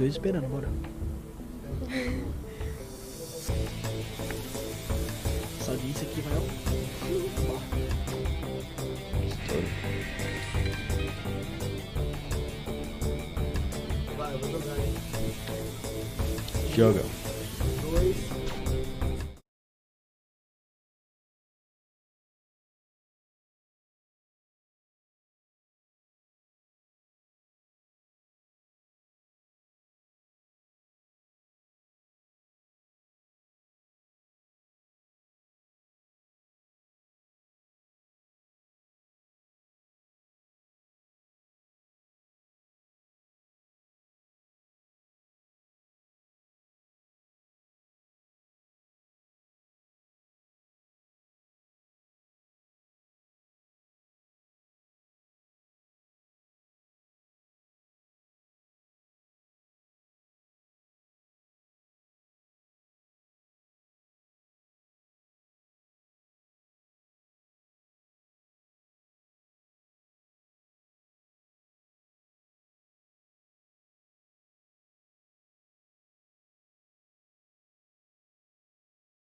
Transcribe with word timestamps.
Dois 0.00 0.14
esperando, 0.14 0.48
bora. 0.48 0.89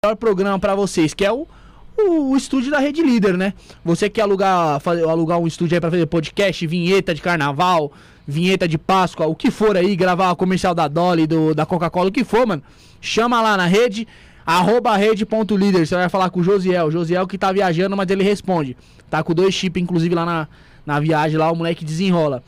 Melhor 0.03 0.17
programa 0.17 0.59
pra 0.59 0.75
vocês, 0.75 1.12
que 1.12 1.27
é 1.27 1.31
o, 1.31 1.47
o, 1.95 2.31
o 2.31 2.34
estúdio 2.34 2.70
da 2.70 2.79
Rede 2.79 3.03
Líder, 3.03 3.37
né? 3.37 3.53
Você 3.84 4.09
quer 4.09 4.23
alugar, 4.23 4.81
fazer, 4.81 5.06
alugar 5.06 5.39
um 5.39 5.47
estúdio 5.47 5.77
aí 5.77 5.81
pra 5.81 5.91
fazer 5.91 6.06
podcast, 6.06 6.67
vinheta 6.67 7.15
de 7.15 7.20
carnaval, 7.20 7.93
vinheta 8.27 8.67
de 8.67 8.78
Páscoa, 8.78 9.27
o 9.27 9.34
que 9.34 9.51
for 9.51 9.77
aí, 9.77 9.95
gravar 9.95 10.34
comercial 10.37 10.75
da 10.75 10.89
Dolly, 10.89 11.27
do, 11.27 11.55
da 11.55 11.67
Coca-Cola, 11.67 12.09
o 12.09 12.12
que 12.12 12.25
for, 12.25 12.47
mano. 12.47 12.62
Chama 12.98 13.43
lá 13.43 13.59
na 13.59 13.67
rede, 13.67 14.09
arroba 14.47 14.97
rede.líder. 14.97 15.87
Você 15.87 15.95
vai 15.95 16.09
falar 16.09 16.31
com 16.31 16.41
o 16.41 16.43
Josiel. 16.43 16.87
O 16.87 16.91
Josiel 16.91 17.27
que 17.27 17.37
tá 17.37 17.53
viajando, 17.53 17.95
mas 17.95 18.09
ele 18.09 18.25
responde. 18.25 18.78
Tá 19.11 19.23
com 19.23 19.34
dois 19.34 19.53
chips, 19.53 19.83
inclusive, 19.83 20.15
lá 20.15 20.25
na, 20.25 20.48
na 20.87 20.98
viagem, 20.98 21.37
lá 21.37 21.53
o 21.53 21.55
moleque 21.55 21.84
desenrola. 21.84 22.43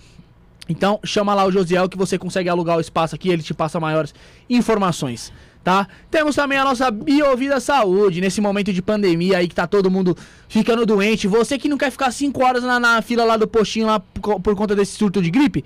Então, 0.70 0.98
chama 1.05 1.35
lá 1.35 1.45
o 1.45 1.52
Josiel 1.52 1.86
que 1.86 1.98
você 1.98 2.17
consegue 2.17 2.48
alugar 2.48 2.79
o 2.79 2.80
espaço 2.80 3.14
aqui, 3.14 3.29
ele 3.29 3.42
te 3.42 3.52
passa 3.52 3.79
maiores 3.79 4.14
informações, 4.48 5.30
tá? 5.64 5.86
Temos 6.11 6.34
também 6.34 6.58
a 6.58 6.64
nossa 6.64 6.90
Biovida 6.90 7.61
Saúde, 7.61 8.20
nesse 8.20 8.40
momento 8.40 8.73
de 8.73 8.83
pandemia 8.83 9.39
aí 9.39 9.48
que 9.48 9.55
tá 9.55 9.67
todo 9.67 9.90
mundo 9.90 10.17
ficando 10.48 10.84
doente. 10.84 11.27
Você 11.28 11.58
que 11.58 11.68
não 11.68 11.78
quer 11.78 11.90
ficar 11.90 12.11
5 12.11 12.45
horas 12.45 12.62
na, 12.62 12.78
na 12.80 13.00
fila 13.02 13.24
lá 13.24 13.36
do 13.36 13.46
postinho 13.46 13.86
lá 13.86 14.00
por, 14.00 14.40
por 14.40 14.55
conta 14.56 14.74
desse 14.74 14.96
surto 14.96 15.20
de 15.23 15.30
gripe, 15.30 15.64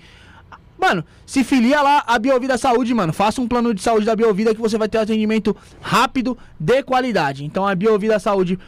Mano, 0.78 1.02
se 1.24 1.42
filia 1.42 1.80
lá 1.80 2.04
a 2.06 2.18
Biovida 2.18 2.58
Saúde, 2.58 2.92
mano. 2.92 3.10
Faça 3.10 3.40
um 3.40 3.48
plano 3.48 3.72
de 3.72 3.80
saúde 3.80 4.04
da 4.04 4.14
Biovida 4.14 4.54
que 4.54 4.60
você 4.60 4.76
vai 4.76 4.86
ter 4.90 4.98
atendimento 4.98 5.56
rápido, 5.80 6.36
de 6.60 6.82
qualidade. 6.82 7.46
Então 7.46 7.66
a 7.66 7.74
Biovida 7.74 8.18
Saúde 8.18 8.58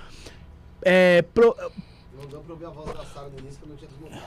é, 0.81 1.21
pro- 1.35 1.55
Não 2.19 2.27
deu 2.27 2.41
pra 2.41 2.53
ouvir 2.55 2.65
a 2.65 2.71
voz 2.71 2.97
da 2.97 3.05
Sara 3.05 3.29
no 3.29 3.39
início 3.41 3.59
que 3.61 3.67
eu 3.67 3.69
não 3.69 3.77
tinha 3.77 3.91
desmontado. 3.91 4.23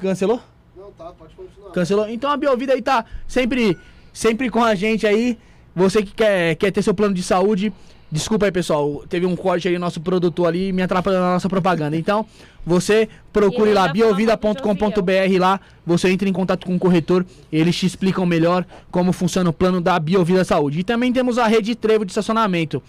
Cancelou? 0.00 0.40
Não, 0.76 0.92
tá, 0.92 1.12
pode 1.18 1.34
continuar. 1.34 1.70
Cancelou. 1.72 2.08
Então 2.08 2.30
a 2.30 2.36
Biovida 2.36 2.72
aí 2.74 2.82
tá 2.82 3.04
sempre, 3.26 3.76
sempre 4.12 4.48
com 4.48 4.62
a 4.62 4.76
gente 4.76 5.06
aí. 5.08 5.36
Você 5.74 6.02
que 6.02 6.12
quer, 6.12 6.54
quer 6.54 6.70
ter 6.70 6.82
seu 6.82 6.94
plano 6.94 7.14
de 7.14 7.22
saúde. 7.22 7.72
Desculpa 8.14 8.46
aí, 8.46 8.52
pessoal. 8.52 9.02
Teve 9.08 9.26
um 9.26 9.34
corte 9.34 9.66
aí, 9.66 9.76
nosso 9.76 10.00
produtor 10.00 10.46
ali 10.46 10.72
me 10.72 10.82
atrapalhando 10.82 11.24
na 11.24 11.32
nossa 11.32 11.48
propaganda. 11.48 11.96
Então, 11.96 12.24
você 12.64 13.08
procure 13.32 13.72
lá, 13.72 13.88
biovida.com.br 13.88 15.38
lá. 15.40 15.60
Você 15.84 16.10
entra 16.10 16.28
em 16.28 16.32
contato 16.32 16.64
com 16.64 16.76
o 16.76 16.78
corretor. 16.78 17.26
Eles 17.50 17.74
te 17.74 17.86
explicam 17.86 18.24
melhor 18.24 18.64
como 18.88 19.12
funciona 19.12 19.50
o 19.50 19.52
plano 19.52 19.80
da 19.80 19.98
Biovida 19.98 20.44
Saúde. 20.44 20.78
E 20.78 20.84
também 20.84 21.12
temos 21.12 21.38
a 21.38 21.48
rede 21.48 21.74
Trevo 21.74 22.04
de 22.04 22.12
estacionamento. 22.12 22.80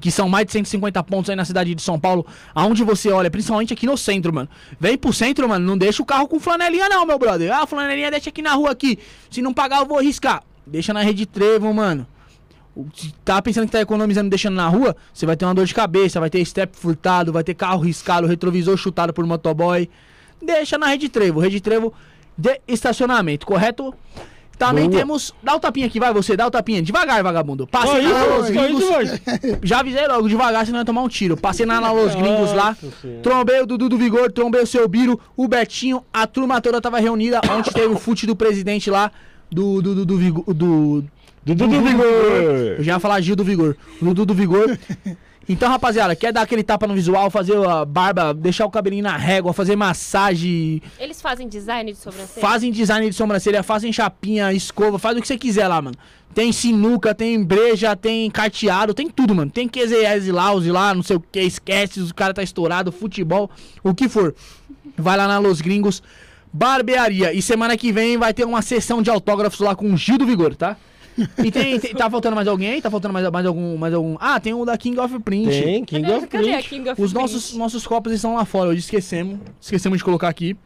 Que 0.00 0.10
são 0.10 0.28
mais 0.28 0.46
de 0.46 0.52
150 0.52 1.02
pontos 1.04 1.30
aí 1.30 1.36
na 1.36 1.44
cidade 1.44 1.72
de 1.72 1.82
São 1.82 1.98
Paulo, 1.98 2.26
aonde 2.54 2.84
você 2.84 3.10
olha, 3.10 3.30
principalmente 3.30 3.72
aqui 3.72 3.86
no 3.86 3.96
centro, 3.96 4.32
mano. 4.32 4.48
Vem 4.78 4.96
pro 4.96 5.12
centro, 5.12 5.48
mano, 5.48 5.64
não 5.64 5.78
deixa 5.78 6.02
o 6.02 6.06
carro 6.06 6.26
com 6.26 6.38
flanelinha 6.38 6.88
não, 6.88 7.04
meu 7.04 7.18
brother. 7.18 7.52
Ah, 7.52 7.66
flanelinha 7.66 8.10
deixa 8.10 8.30
aqui 8.30 8.42
na 8.42 8.54
rua 8.54 8.70
aqui. 8.70 8.98
Se 9.30 9.42
não 9.42 9.52
pagar, 9.52 9.80
eu 9.80 9.86
vou 9.86 9.98
arriscar. 9.98 10.42
Deixa 10.70 10.92
na 10.92 11.02
rede 11.02 11.26
Trevo, 11.26 11.72
mano. 11.72 12.06
Se 12.94 13.12
tá 13.24 13.42
pensando 13.42 13.66
que 13.66 13.72
tá 13.72 13.80
economizando 13.80 14.30
deixando 14.30 14.54
na 14.54 14.68
rua, 14.68 14.94
você 15.12 15.26
vai 15.26 15.36
ter 15.36 15.44
uma 15.44 15.54
dor 15.54 15.66
de 15.66 15.74
cabeça, 15.74 16.20
vai 16.20 16.30
ter 16.30 16.44
step 16.44 16.76
furtado, 16.76 17.32
vai 17.32 17.42
ter 17.42 17.54
carro 17.54 17.80
riscado, 17.80 18.26
retrovisor 18.26 18.76
chutado 18.76 19.12
por 19.12 19.26
motoboy. 19.26 19.88
Deixa 20.40 20.78
na 20.78 20.86
Rede 20.86 21.08
Trevo, 21.08 21.40
Rede 21.40 21.60
Trevo 21.60 21.92
de 22.36 22.60
estacionamento, 22.68 23.44
correto? 23.44 23.92
Também 24.58 24.88
Boa. 24.88 24.98
temos. 24.98 25.32
Dá 25.40 25.54
o 25.54 25.60
tapinha 25.60 25.86
aqui, 25.86 26.00
vai 26.00 26.12
você, 26.12 26.36
dá 26.36 26.46
o 26.46 26.50
tapinha. 26.50 26.82
Devagar, 26.82 27.22
vagabundo. 27.22 27.66
Passe 27.66 27.92
Aí, 27.92 28.08
na 28.08 28.24
Los 28.24 28.50
Gringos. 28.50 29.20
Já 29.62 29.78
avisei 29.78 30.06
logo, 30.08 30.28
devagar, 30.28 30.66
senão 30.66 30.78
vai 30.78 30.84
tomar 30.84 31.02
um 31.02 31.08
tiro. 31.08 31.36
Passei 31.36 31.64
na 31.64 31.92
Los 31.92 32.14
Gringos 32.16 32.52
lá. 32.52 32.76
Trombei 33.22 33.60
o 33.62 33.66
Dudu 33.66 33.88
do 33.88 33.96
Vigor, 33.96 34.32
trombei 34.32 34.62
o 34.62 34.66
seu 34.66 34.86
Biro, 34.88 35.18
o 35.36 35.46
Betinho, 35.46 36.04
a 36.12 36.26
turma 36.26 36.60
toda 36.60 36.80
tava 36.80 36.98
reunida. 36.98 37.40
Ontem 37.50 37.70
teve 37.72 37.86
o 37.86 37.98
fute 37.98 38.26
do 38.26 38.34
presidente 38.34 38.90
lá, 38.90 39.12
do. 39.50 39.80
do, 39.82 39.94
do, 39.94 40.06
do, 40.06 40.16
Vigor- 40.18 40.44
do 40.54 41.04
Dudu 41.44 41.66
do 41.68 41.74
Eu 41.74 41.82
Vigor. 41.82 42.76
já 42.82 42.92
ia 42.94 43.00
falar 43.00 43.20
Gil 43.20 43.36
do 43.36 43.44
Vigor. 43.44 43.76
O 44.00 44.04
Dudu 44.06 44.26
do 44.26 44.34
Vigor. 44.34 44.78
Então, 45.50 45.70
rapaziada, 45.70 46.14
quer 46.14 46.30
dar 46.30 46.42
aquele 46.42 46.62
tapa 46.62 46.86
no 46.86 46.92
visual, 46.92 47.30
fazer 47.30 47.56
a 47.66 47.82
barba, 47.82 48.34
deixar 48.34 48.66
o 48.66 48.70
cabelinho 48.70 49.02
na 49.04 49.16
régua, 49.16 49.54
fazer 49.54 49.76
massagem, 49.76 50.82
Eles 51.00 51.22
fazem 51.22 51.48
design 51.48 51.90
de 51.90 51.96
sobrancelha? 51.96 52.46
fazem 52.46 52.70
design 52.70 53.08
de 53.08 53.16
sobrancelha, 53.16 53.62
fazem 53.62 53.90
chapinha, 53.90 54.52
escova, 54.52 54.98
faz 54.98 55.16
o 55.16 55.22
que 55.22 55.26
você 55.26 55.38
quiser 55.38 55.66
lá, 55.66 55.80
mano. 55.80 55.96
Tem 56.34 56.52
sinuca, 56.52 57.14
tem 57.14 57.42
breja, 57.42 57.96
tem 57.96 58.30
carteado, 58.30 58.92
tem 58.92 59.08
tudo, 59.08 59.34
mano. 59.34 59.50
Tem 59.50 59.66
QZS 59.66 60.28
Lounge 60.30 60.70
lá, 60.70 60.94
não 60.94 61.02
sei 61.02 61.16
o 61.16 61.20
que, 61.20 61.40
esquece, 61.40 61.98
o 62.02 62.14
cara 62.14 62.34
tá 62.34 62.42
estourado, 62.42 62.92
futebol, 62.92 63.50
o 63.82 63.94
que 63.94 64.06
for. 64.06 64.34
Vai 64.98 65.16
lá 65.16 65.26
na 65.26 65.38
Los 65.38 65.62
Gringos, 65.62 66.02
barbearia. 66.52 67.32
E 67.32 67.40
semana 67.42 67.76
que 67.76 67.92
vem 67.92 68.16
vai 68.16 68.32
ter 68.34 68.44
uma 68.44 68.62
sessão 68.62 69.02
de 69.02 69.10
autógrafos 69.10 69.60
lá 69.60 69.74
com 69.74 69.92
o 69.92 69.96
Gil 69.96 70.18
do 70.18 70.26
Vigor, 70.26 70.54
tá? 70.54 70.76
E 71.44 71.50
tem, 71.50 71.80
tem- 71.80 71.92
tá 71.94 72.08
faltando 72.08 72.36
mais 72.36 72.46
alguém? 72.46 72.80
Tá 72.80 72.88
faltando 72.90 73.12
mais, 73.12 73.28
mais 73.28 73.44
algum, 73.44 73.76
mais 73.76 73.92
algum? 73.92 74.16
Ah, 74.20 74.38
tem 74.38 74.54
o 74.54 74.64
da 74.64 74.78
King 74.78 74.98
of 75.00 75.18
Print. 75.20 75.48
Tem, 75.50 75.84
King 75.84 76.10
of 76.12 76.26
cadê 76.28 76.50
a 76.54 76.58
Print. 76.58 76.68
King 76.68 76.90
of 76.90 77.02
Os 77.02 77.12
Print? 77.12 77.22
nossos, 77.22 77.54
nossos 77.54 77.86
copos 77.86 78.12
estão 78.12 78.34
lá 78.36 78.44
fora, 78.44 78.70
hoje 78.70 78.80
esquecemos. 78.80 79.40
Esquecemos 79.60 79.98
de 79.98 80.04
colocar 80.04 80.28
aqui. 80.28 80.56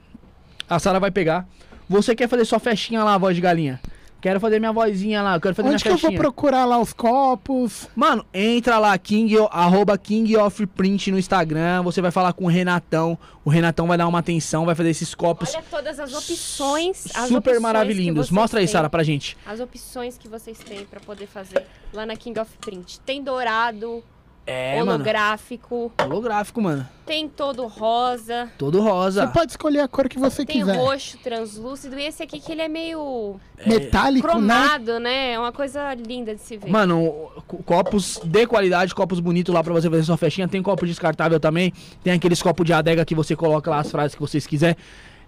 A 0.69 0.79
Sara 0.79 1.00
vai 1.00 1.11
pegar. 1.11 1.46
Você 1.88 2.14
quer 2.14 2.28
fazer 2.28 2.44
sua 2.44 2.58
festinha 2.58 3.02
lá, 3.02 3.17
voz 3.17 3.35
de 3.35 3.40
galinha? 3.40 3.81
Quero 4.22 4.38
fazer 4.38 4.60
minha 4.60 4.72
vozinha 4.72 5.20
lá, 5.20 5.40
quero 5.40 5.52
fazer 5.52 5.69
Onde 5.69 5.82
que 5.82 5.88
minha 5.88 5.98
eu 5.98 5.98
vou 5.98 6.12
procurar 6.16 6.64
lá 6.64 6.78
os 6.78 6.92
copos? 6.92 7.88
Mano, 7.96 8.24
entra 8.32 8.78
lá, 8.78 8.96
King, 8.96 9.34
arroba 9.50 9.98
King 9.98 10.36
of 10.36 10.64
Print 10.69 11.10
no 11.10 11.19
Instagram. 11.19 11.82
Você 11.82 12.00
vai 12.00 12.12
falar 12.12 12.32
com 12.32 12.44
o 12.44 12.48
Renatão. 12.48 13.19
O 13.44 13.50
Renatão 13.50 13.88
vai 13.88 13.98
dar 13.98 14.06
uma 14.06 14.20
atenção, 14.20 14.64
vai 14.64 14.76
fazer 14.76 14.90
esses 14.90 15.12
copos 15.12 15.52
Olha 15.52 15.64
todas 15.69 15.98
as 15.98 16.14
opções. 16.14 17.06
As 17.16 17.26
super 17.26 17.38
opções 17.38 17.60
maravilhindos. 17.60 18.28
que 18.28 18.34
Mostra 18.34 18.60
aí. 18.60 18.69
Sara, 18.69 18.88
pra 18.88 19.02
gente. 19.02 19.36
As 19.44 19.58
opções 19.58 20.16
que 20.16 20.28
vocês 20.28 20.56
têm 20.60 20.84
pra 20.84 21.00
poder 21.00 21.26
fazer 21.26 21.66
lá 21.92 22.06
na 22.06 22.14
King 22.14 22.38
of 22.38 22.56
Print. 22.58 23.00
Tem 23.00 23.25
dourado, 23.25 24.04
É, 24.44 24.78
mano. 24.80 24.92
holográfico, 24.94 25.92
Holográfico, 26.02 26.60
mano. 26.60 26.84
tem 27.06 27.28
todo 27.28 27.64
rosa, 27.68 28.50
Todo 28.58 28.80
rosa. 28.80 29.24
Você 29.26 29.32
pode 29.32 29.52
escolher 29.52 29.78
a 29.80 29.86
cor 29.88 30.08
que 30.08 30.18
você 30.18 30.44
tem 30.44 30.58
quiser. 30.58 30.76
roxo 30.76 31.16
translúcido 31.18 31.96
e 31.96 32.04
esse 32.04 32.24
aqui 32.24 32.40
que 32.40 32.50
ele 32.50 32.62
é 32.62 32.68
meio 32.68 33.36
Metálico, 33.64 34.26
né? 34.26 34.32
cromado, 34.32 34.98
né? 34.98 35.32
É 35.34 35.38
uma 35.38 35.52
coisa 35.52 35.94
linda 35.94 36.34
de 36.34 36.40
se 36.40 36.56
ver. 36.56 36.68
Mano, 36.68 37.30
co- 37.46 37.58
copos 37.58 38.20
de 38.24 38.46
qualidade, 38.48 38.92
copos 38.94 39.20
bonitos 39.20 39.54
lá 39.54 39.62
pra 39.62 39.72
você 39.72 39.88
fazer 39.88 40.02
sua 40.02 40.16
festinha. 40.16 40.48
Tem 40.48 40.60
copo 40.60 40.84
descartável 40.86 41.38
também. 41.38 41.72
Tem 42.02 42.12
aqueles 42.12 42.42
copos 42.42 42.66
de 42.66 42.72
adega 42.72 43.04
que 43.04 43.14
você 43.14 43.36
coloca 43.36 43.70
lá 43.70 43.78
as 43.78 43.90
frases 43.92 44.14
que 44.16 44.20
vocês 44.20 44.44
quiser. 44.44 44.76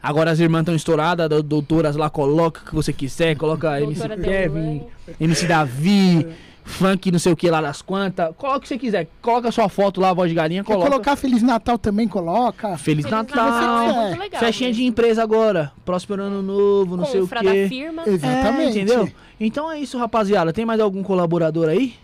Agora 0.02 0.32
as 0.32 0.40
irmãs 0.40 0.60
estão 0.62 0.74
estouradas, 0.74 1.28
do- 1.28 1.42
doutoras 1.42 1.94
lá, 1.94 2.10
coloca 2.10 2.60
o 2.62 2.64
que 2.66 2.74
você 2.74 2.92
quiser. 2.92 3.36
Coloca 3.36 3.80
MC 3.80 4.00
Doutora 4.08 4.20
Kevin, 4.20 4.52
Deolane. 4.60 4.86
MC 5.20 5.46
Davi, 5.46 6.26
funk 6.64 7.12
não 7.12 7.18
sei 7.18 7.32
o 7.32 7.36
que 7.36 7.48
lá 7.50 7.60
das 7.60 7.82
quantas. 7.82 8.34
Coloca 8.36 8.58
o 8.58 8.60
que 8.62 8.68
você 8.68 8.78
quiser. 8.78 9.06
Coloca 9.20 9.48
a 9.48 9.52
sua 9.52 9.68
foto 9.68 10.00
lá, 10.00 10.12
voz 10.12 10.28
de 10.30 10.34
galinha, 10.34 10.64
Quer 10.64 10.72
coloca. 10.72 10.90
colocar 10.90 11.16
Feliz 11.16 11.42
Natal 11.42 11.78
também, 11.78 12.08
coloca. 12.08 12.76
Feliz, 12.78 13.04
Feliz 13.06 13.10
Natal. 13.10 13.50
Natal, 13.50 13.82
é 13.90 14.08
muito 14.08 14.20
legal. 14.20 14.40
Festinha 14.40 14.72
de 14.72 14.84
empresa 14.84 15.22
agora. 15.22 15.72
Próspero 15.84 16.22
ano 16.22 16.42
novo, 16.42 16.96
não 16.96 17.04
Com 17.04 17.10
sei 17.10 17.20
o 17.20 17.28
quê. 17.28 17.34
da 17.62 17.68
firma. 17.68 18.02
Exatamente. 18.06 18.78
É, 18.78 18.82
entendeu? 18.82 19.12
Então 19.38 19.70
é 19.70 19.78
isso, 19.78 19.98
rapaziada. 19.98 20.52
Tem 20.52 20.64
mais 20.64 20.80
algum 20.80 21.02
colaborador 21.02 21.68
aí? 21.68 21.94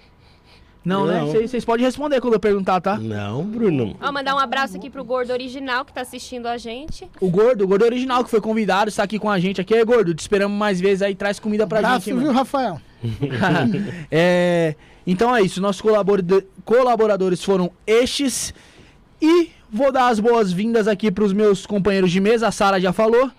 Não, 0.82 1.04
né? 1.06 1.20
Não. 1.20 1.26
Vocês 1.26 1.50
vocês 1.50 1.64
podem 1.64 1.84
responder 1.84 2.20
quando 2.22 2.34
eu 2.34 2.40
perguntar, 2.40 2.80
tá? 2.80 2.96
Não, 2.96 3.44
Bruno. 3.44 3.96
Ó, 4.00 4.10
mandar 4.10 4.34
um 4.34 4.38
abraço 4.38 4.76
aqui 4.78 4.88
pro 4.88 5.04
Gordo 5.04 5.30
Original 5.30 5.84
que 5.84 5.92
tá 5.92 6.00
assistindo 6.00 6.46
a 6.46 6.56
gente. 6.56 7.06
O 7.20 7.28
Gordo, 7.28 7.64
o 7.64 7.68
Gordo 7.68 7.84
original 7.84 8.24
que 8.24 8.30
foi 8.30 8.40
convidado, 8.40 8.88
está 8.88 9.02
aqui 9.02 9.18
com 9.18 9.28
a 9.28 9.38
gente 9.38 9.60
aqui. 9.60 9.74
É, 9.74 9.84
Gordo, 9.84 10.14
te 10.14 10.20
esperamos 10.20 10.56
mais 10.56 10.80
vezes 10.80 11.02
aí, 11.02 11.14
traz 11.14 11.38
comida 11.38 11.66
pra 11.66 11.80
Abraço, 11.80 12.06
gente, 12.06 12.10
hein, 12.10 12.16
viu, 12.16 12.26
mano. 12.28 12.38
Rafael? 12.38 12.80
É, 14.10 14.74
então 15.06 15.34
é 15.34 15.42
isso, 15.42 15.60
nossos 15.60 15.80
colabora- 15.80 16.22
colaboradores 16.64 17.42
foram 17.42 17.70
estes. 17.86 18.52
E 19.20 19.50
vou 19.70 19.92
dar 19.92 20.08
as 20.08 20.18
boas-vindas 20.20 20.88
aqui 20.88 21.10
pros 21.10 21.32
meus 21.32 21.66
companheiros 21.66 22.10
de 22.10 22.20
mesa, 22.20 22.48
a 22.48 22.52
Sara 22.52 22.80
já 22.80 22.92
falou. 22.92 23.30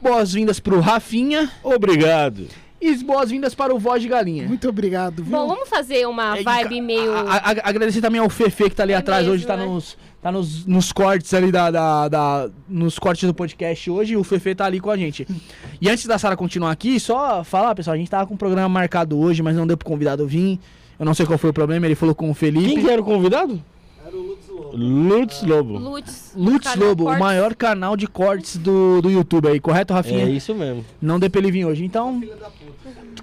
Boas-vindas 0.00 0.60
pro 0.60 0.80
Rafinha 0.80 1.50
Obrigado. 1.62 2.46
E 2.86 3.04
boas-vindas 3.04 3.54
para 3.54 3.74
o 3.74 3.78
Voz 3.78 4.02
de 4.02 4.08
Galinha. 4.08 4.46
Muito 4.46 4.68
obrigado, 4.68 5.22
viu? 5.24 5.32
Bom, 5.36 5.48
vamos 5.48 5.68
fazer 5.68 6.06
uma 6.06 6.38
É, 6.38 6.42
vibe 6.42 6.80
meio. 6.80 7.12
a- 7.12 7.20
a- 7.20 7.36
a- 7.50 7.68
agradecer 7.68 8.00
também 8.00 8.20
ao 8.20 8.28
Fefe 8.28 8.68
que 8.70 8.76
tá 8.76 8.82
ali 8.82 8.92
É 8.92 8.96
atrás 8.96 9.22
mesmo, 9.22 9.34
hoje, 9.34 9.46
tá, 9.46 9.56
né? 9.56 9.64
nos, 9.64 9.96
tá 10.22 10.30
nos, 10.30 10.66
nos 10.66 10.92
cortes 10.92 11.32
ali 11.32 11.50
da, 11.50 11.70
da, 11.70 12.08
da- 12.08 12.50
Nos 12.68 12.98
cortes 12.98 13.24
do 13.26 13.32
podcast 13.34 13.90
hoje, 13.90 14.16
o 14.16 14.22
Fefe 14.24 14.54
tá 14.54 14.66
ali 14.66 14.80
com 14.80 14.90
a 14.90 14.96
gente. 14.96 15.26
E 15.80 15.88
antes 15.88 16.06
da 16.06 16.18
Sara 16.18 16.36
continuar 16.36 16.70
aqui, 16.70 16.98
só 17.00 17.42
falar, 17.44 17.74
pessoal, 17.74 17.94
a 17.94 17.98
gente 17.98 18.10
tava 18.10 18.26
com 18.26 18.34
um 18.34 18.36
programa 18.38 18.68
marcado 18.68 19.18
hoje, 19.18 19.42
mas 19.42 19.56
não 19.56 19.66
deu 19.66 19.76
pro 19.76 19.86
convidado 19.86 20.26
vir. 20.26 20.58
Eu 20.98 21.04
não 21.04 21.12
sei 21.12 21.26
qual 21.26 21.36
foi 21.38 21.50
o 21.50 21.52
problema, 21.52 21.84
ele 21.86 21.94
falou 21.94 22.14
com 22.14 22.30
o 22.30 22.34
Felipe. 22.34 22.66
Quem 22.74 22.80
que 22.84 22.88
era 22.90 23.02
o 23.02 23.04
convidado? 23.04 23.60
Era 24.06 24.16
o 24.16 24.22
Lutz 24.22 24.48
Lobo. 24.48 24.76
Lutz 24.76 25.42
Lobo. 25.42 25.78
Lutz. 25.78 26.76
Lobo, 26.76 27.08
o 27.08 27.18
maior 27.18 27.54
canal 27.54 27.96
de 27.96 28.06
cortes 28.06 28.56
do, 28.58 29.00
do 29.00 29.10
YouTube 29.10 29.48
aí, 29.48 29.58
correto, 29.58 29.94
Rafinha? 29.94 30.24
É 30.24 30.30
isso 30.30 30.54
mesmo. 30.54 30.84
Não 31.00 31.18
deu 31.18 31.30
pra 31.30 31.40
ele 31.40 31.50
vir 31.50 31.64
hoje, 31.64 31.84
então. 31.84 32.20
Filha 32.20 32.36
da 32.36 32.50
puta. 32.50 32.74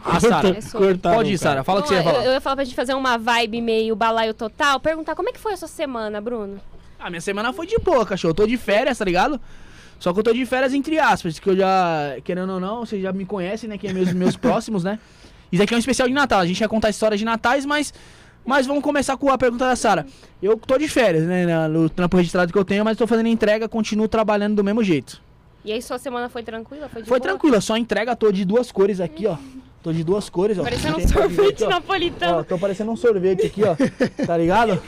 A 0.03 0.19
Sara. 0.19 0.49
É 0.49 1.13
Pode 1.13 1.33
ir. 1.33 1.37
Sara, 1.37 1.63
fala 1.63 1.81
o 1.81 1.83
que 1.83 1.89
você 1.89 1.95
ia 1.95 1.99
eu, 1.99 2.03
falar. 2.03 2.25
eu 2.25 2.31
ia 2.31 2.41
falar 2.41 2.55
pra 2.55 2.65
gente 2.65 2.75
fazer 2.75 2.95
uma 2.95 3.17
vibe 3.17 3.61
meio 3.61 3.95
balaio 3.95 4.33
total. 4.33 4.79
Perguntar 4.79 5.15
como 5.15 5.29
é 5.29 5.31
que 5.31 5.39
foi 5.39 5.53
a 5.53 5.57
sua 5.57 5.67
semana, 5.67 6.19
Bruno? 6.19 6.59
Ah, 6.99 7.09
minha 7.09 7.21
semana 7.21 7.53
foi 7.53 7.67
de 7.67 7.77
boa, 7.77 8.05
cachorro. 8.05 8.31
Eu 8.31 8.35
tô 8.35 8.47
de 8.47 8.57
férias, 8.57 8.97
tá 8.97 9.05
ligado? 9.05 9.39
Só 9.99 10.11
que 10.11 10.19
eu 10.19 10.23
tô 10.23 10.33
de 10.33 10.43
férias 10.47 10.73
entre 10.73 10.97
aspas, 10.97 11.37
que 11.37 11.47
eu 11.47 11.55
já, 11.55 12.15
querendo 12.23 12.53
ou 12.53 12.59
não, 12.59 12.79
vocês 12.79 13.03
já 13.03 13.13
me 13.13 13.23
conhecem, 13.23 13.69
né? 13.69 13.77
Que 13.77 13.87
é 13.87 13.93
meus, 13.93 14.11
meus 14.13 14.35
próximos, 14.37 14.83
né? 14.83 14.97
Isso 15.51 15.61
aqui 15.61 15.73
é 15.73 15.77
um 15.77 15.79
especial 15.79 16.07
de 16.07 16.13
Natal. 16.13 16.39
A 16.39 16.45
gente 16.45 16.59
vai 16.59 16.67
contar 16.67 16.89
histórias 16.89 17.19
de 17.19 17.25
natais, 17.25 17.65
mas. 17.65 17.93
Mas 18.45 18.65
vamos 18.65 18.83
começar 18.83 19.15
com 19.17 19.29
a 19.29 19.38
pergunta 19.38 19.65
da 19.65 19.75
Sara. 19.75 20.05
Eu 20.41 20.57
tô 20.57 20.77
de 20.77 20.88
férias, 20.88 21.23
né? 21.23 21.67
No 21.67 21.89
trampo 21.89 22.17
registrado 22.17 22.51
que 22.51 22.57
eu 22.57 22.65
tenho, 22.65 22.83
mas 22.83 22.97
tô 22.97 23.05
fazendo 23.05 23.27
entrega, 23.27 23.69
continuo 23.69 24.07
trabalhando 24.07 24.55
do 24.55 24.63
mesmo 24.63 24.83
jeito. 24.83 25.21
E 25.63 25.71
aí, 25.71 25.81
sua 25.81 25.99
semana 25.99 26.27
foi 26.27 26.41
tranquila? 26.41 26.89
Foi 26.89 27.03
Foi 27.03 27.19
tranquila, 27.19 27.61
só 27.61 27.77
entrega, 27.77 28.15
tô 28.15 28.31
de 28.31 28.43
duas 28.43 28.71
cores 28.71 28.99
aqui, 28.99 29.27
ó. 29.27 29.38
Tô 29.83 29.91
de 29.91 30.03
duas 30.03 30.29
cores, 30.29 30.57
ó. 30.59 30.63
Parecendo 30.63 30.97
um 30.97 31.07
sorvete 31.07 31.53
aqui, 31.53 31.63
ó. 31.63 31.67
Ó, 31.67 31.69
napolitano. 31.69 32.43
tô 32.43 32.57
parecendo 32.57 32.91
um 32.91 32.95
sorvete 32.95 33.45
aqui, 33.47 33.61
ó. 33.63 33.75
Tá 34.25 34.38
ligado? 34.38 34.81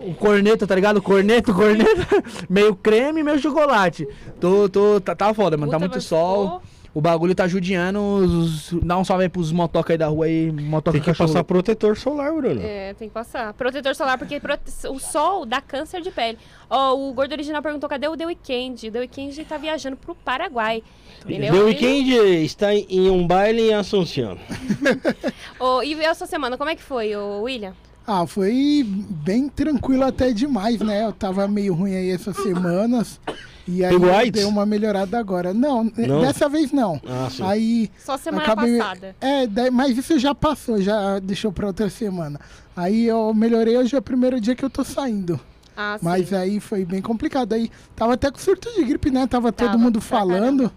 O 0.00 0.14
corneto, 0.14 0.66
tá 0.66 0.74
ligado? 0.74 1.00
Corneto, 1.02 1.52
corneto. 1.54 1.90
meio 2.50 2.74
creme, 2.74 3.22
meio 3.22 3.38
chocolate. 3.38 4.06
Tô, 4.40 4.68
tô, 4.68 5.00
tá, 5.00 5.14
tá 5.14 5.32
foda, 5.34 5.56
mano. 5.56 5.70
Tá 5.70 5.76
Puta, 5.78 5.86
muito 5.88 5.94
mas 5.94 6.04
sol. 6.04 6.44
ficou- 6.44 6.62
O 6.94 7.00
bagulho 7.00 7.34
tá 7.34 7.48
judiando. 7.48 7.98
os- 8.00 8.70
Dá 8.82 8.98
um 8.98 9.04
salve 9.04 9.22
aí 9.24 9.28
pros 9.28 9.50
motoca 9.50 9.94
aí 9.94 9.98
da 9.98 10.08
rua 10.08 10.26
aí. 10.26 10.52
Motoca 10.52 10.92
Tem 10.92 11.00
que 11.00 11.06
cachorro. 11.06 11.28
passar 11.28 11.42
protetor 11.44 11.96
solar, 11.96 12.32
Bruno. 12.34 12.60
É, 12.62 12.92
tem 12.94 13.08
que 13.08 13.14
passar. 13.14 13.54
Protetor 13.54 13.94
solar, 13.94 14.18
porque 14.18 14.38
prote- 14.38 14.70
o 14.88 14.98
sol 14.98 15.46
dá 15.46 15.60
câncer 15.60 16.02
de 16.02 16.10
pele. 16.10 16.36
Ó, 16.68 16.94
o 16.94 17.14
Gordo 17.14 17.32
Original 17.32 17.62
perguntou 17.62 17.88
cadê 17.88 18.08
o 18.08 18.16
The 18.16 18.26
Weeknd. 18.26 18.88
O 18.88 18.92
The 18.92 18.98
Weeknd 19.00 19.44
tá 19.46 19.56
viajando 19.56 19.96
pro 19.96 20.14
Paraguai. 20.14 20.82
Entendeu? 21.24 21.52
The 21.52 21.58
Ele- 21.58 21.64
Weeknd 21.64 22.44
está 22.44 22.74
em 22.74 23.08
um 23.10 23.26
baile 23.26 23.70
em 23.70 23.74
Assunção. 23.74 24.36
Ô, 25.58 25.82
e 25.82 25.94
a 26.04 26.14
sua 26.14 26.26
semana, 26.26 26.58
como 26.58 26.68
é 26.70 26.76
que 26.76 26.82
foi, 26.82 27.16
William? 27.16 27.74
Ah, 28.06 28.26
foi 28.26 28.84
bem 28.84 29.48
tranquilo 29.48 30.04
até 30.04 30.32
demais, 30.32 30.80
né? 30.80 31.04
Eu 31.04 31.12
tava 31.12 31.46
meio 31.46 31.74
ruim 31.74 31.94
aí 31.94 32.10
essas 32.10 32.36
semanas. 32.36 33.20
E 33.66 33.84
aí 33.84 34.30
deu 34.30 34.48
uma 34.48 34.66
melhorada 34.66 35.16
agora. 35.18 35.54
Não, 35.54 35.84
Não? 35.96 36.20
dessa 36.20 36.48
vez 36.48 36.72
não. 36.72 37.00
Ah, 37.06 37.28
sim. 37.30 37.42
Aí 37.44 37.90
Só 37.96 38.16
semana 38.16 38.42
acabei. 38.42 38.78
passada. 38.78 39.16
É, 39.20 39.70
mas 39.70 39.96
isso 39.96 40.18
já 40.18 40.34
passou, 40.34 40.82
já 40.82 41.20
deixou 41.20 41.52
pra 41.52 41.68
outra 41.68 41.88
semana. 41.88 42.40
Aí 42.76 43.06
eu 43.06 43.32
melhorei 43.32 43.76
hoje 43.78 43.94
é 43.94 43.98
o 43.98 44.02
primeiro 44.02 44.40
dia 44.40 44.56
que 44.56 44.64
eu 44.64 44.70
tô 44.70 44.82
saindo. 44.82 45.38
Ah, 45.76 45.96
sim. 45.98 46.04
Mas 46.04 46.32
aí 46.32 46.58
foi 46.58 46.84
bem 46.84 47.00
complicado. 47.00 47.52
Aí 47.52 47.70
tava 47.94 48.14
até 48.14 48.30
com 48.32 48.38
surto 48.38 48.68
de 48.74 48.84
gripe, 48.84 49.10
né? 49.10 49.26
Tava, 49.28 49.52
Tava, 49.52 49.70
todo 49.70 49.80
mundo 49.80 50.00
falando. 50.00 50.70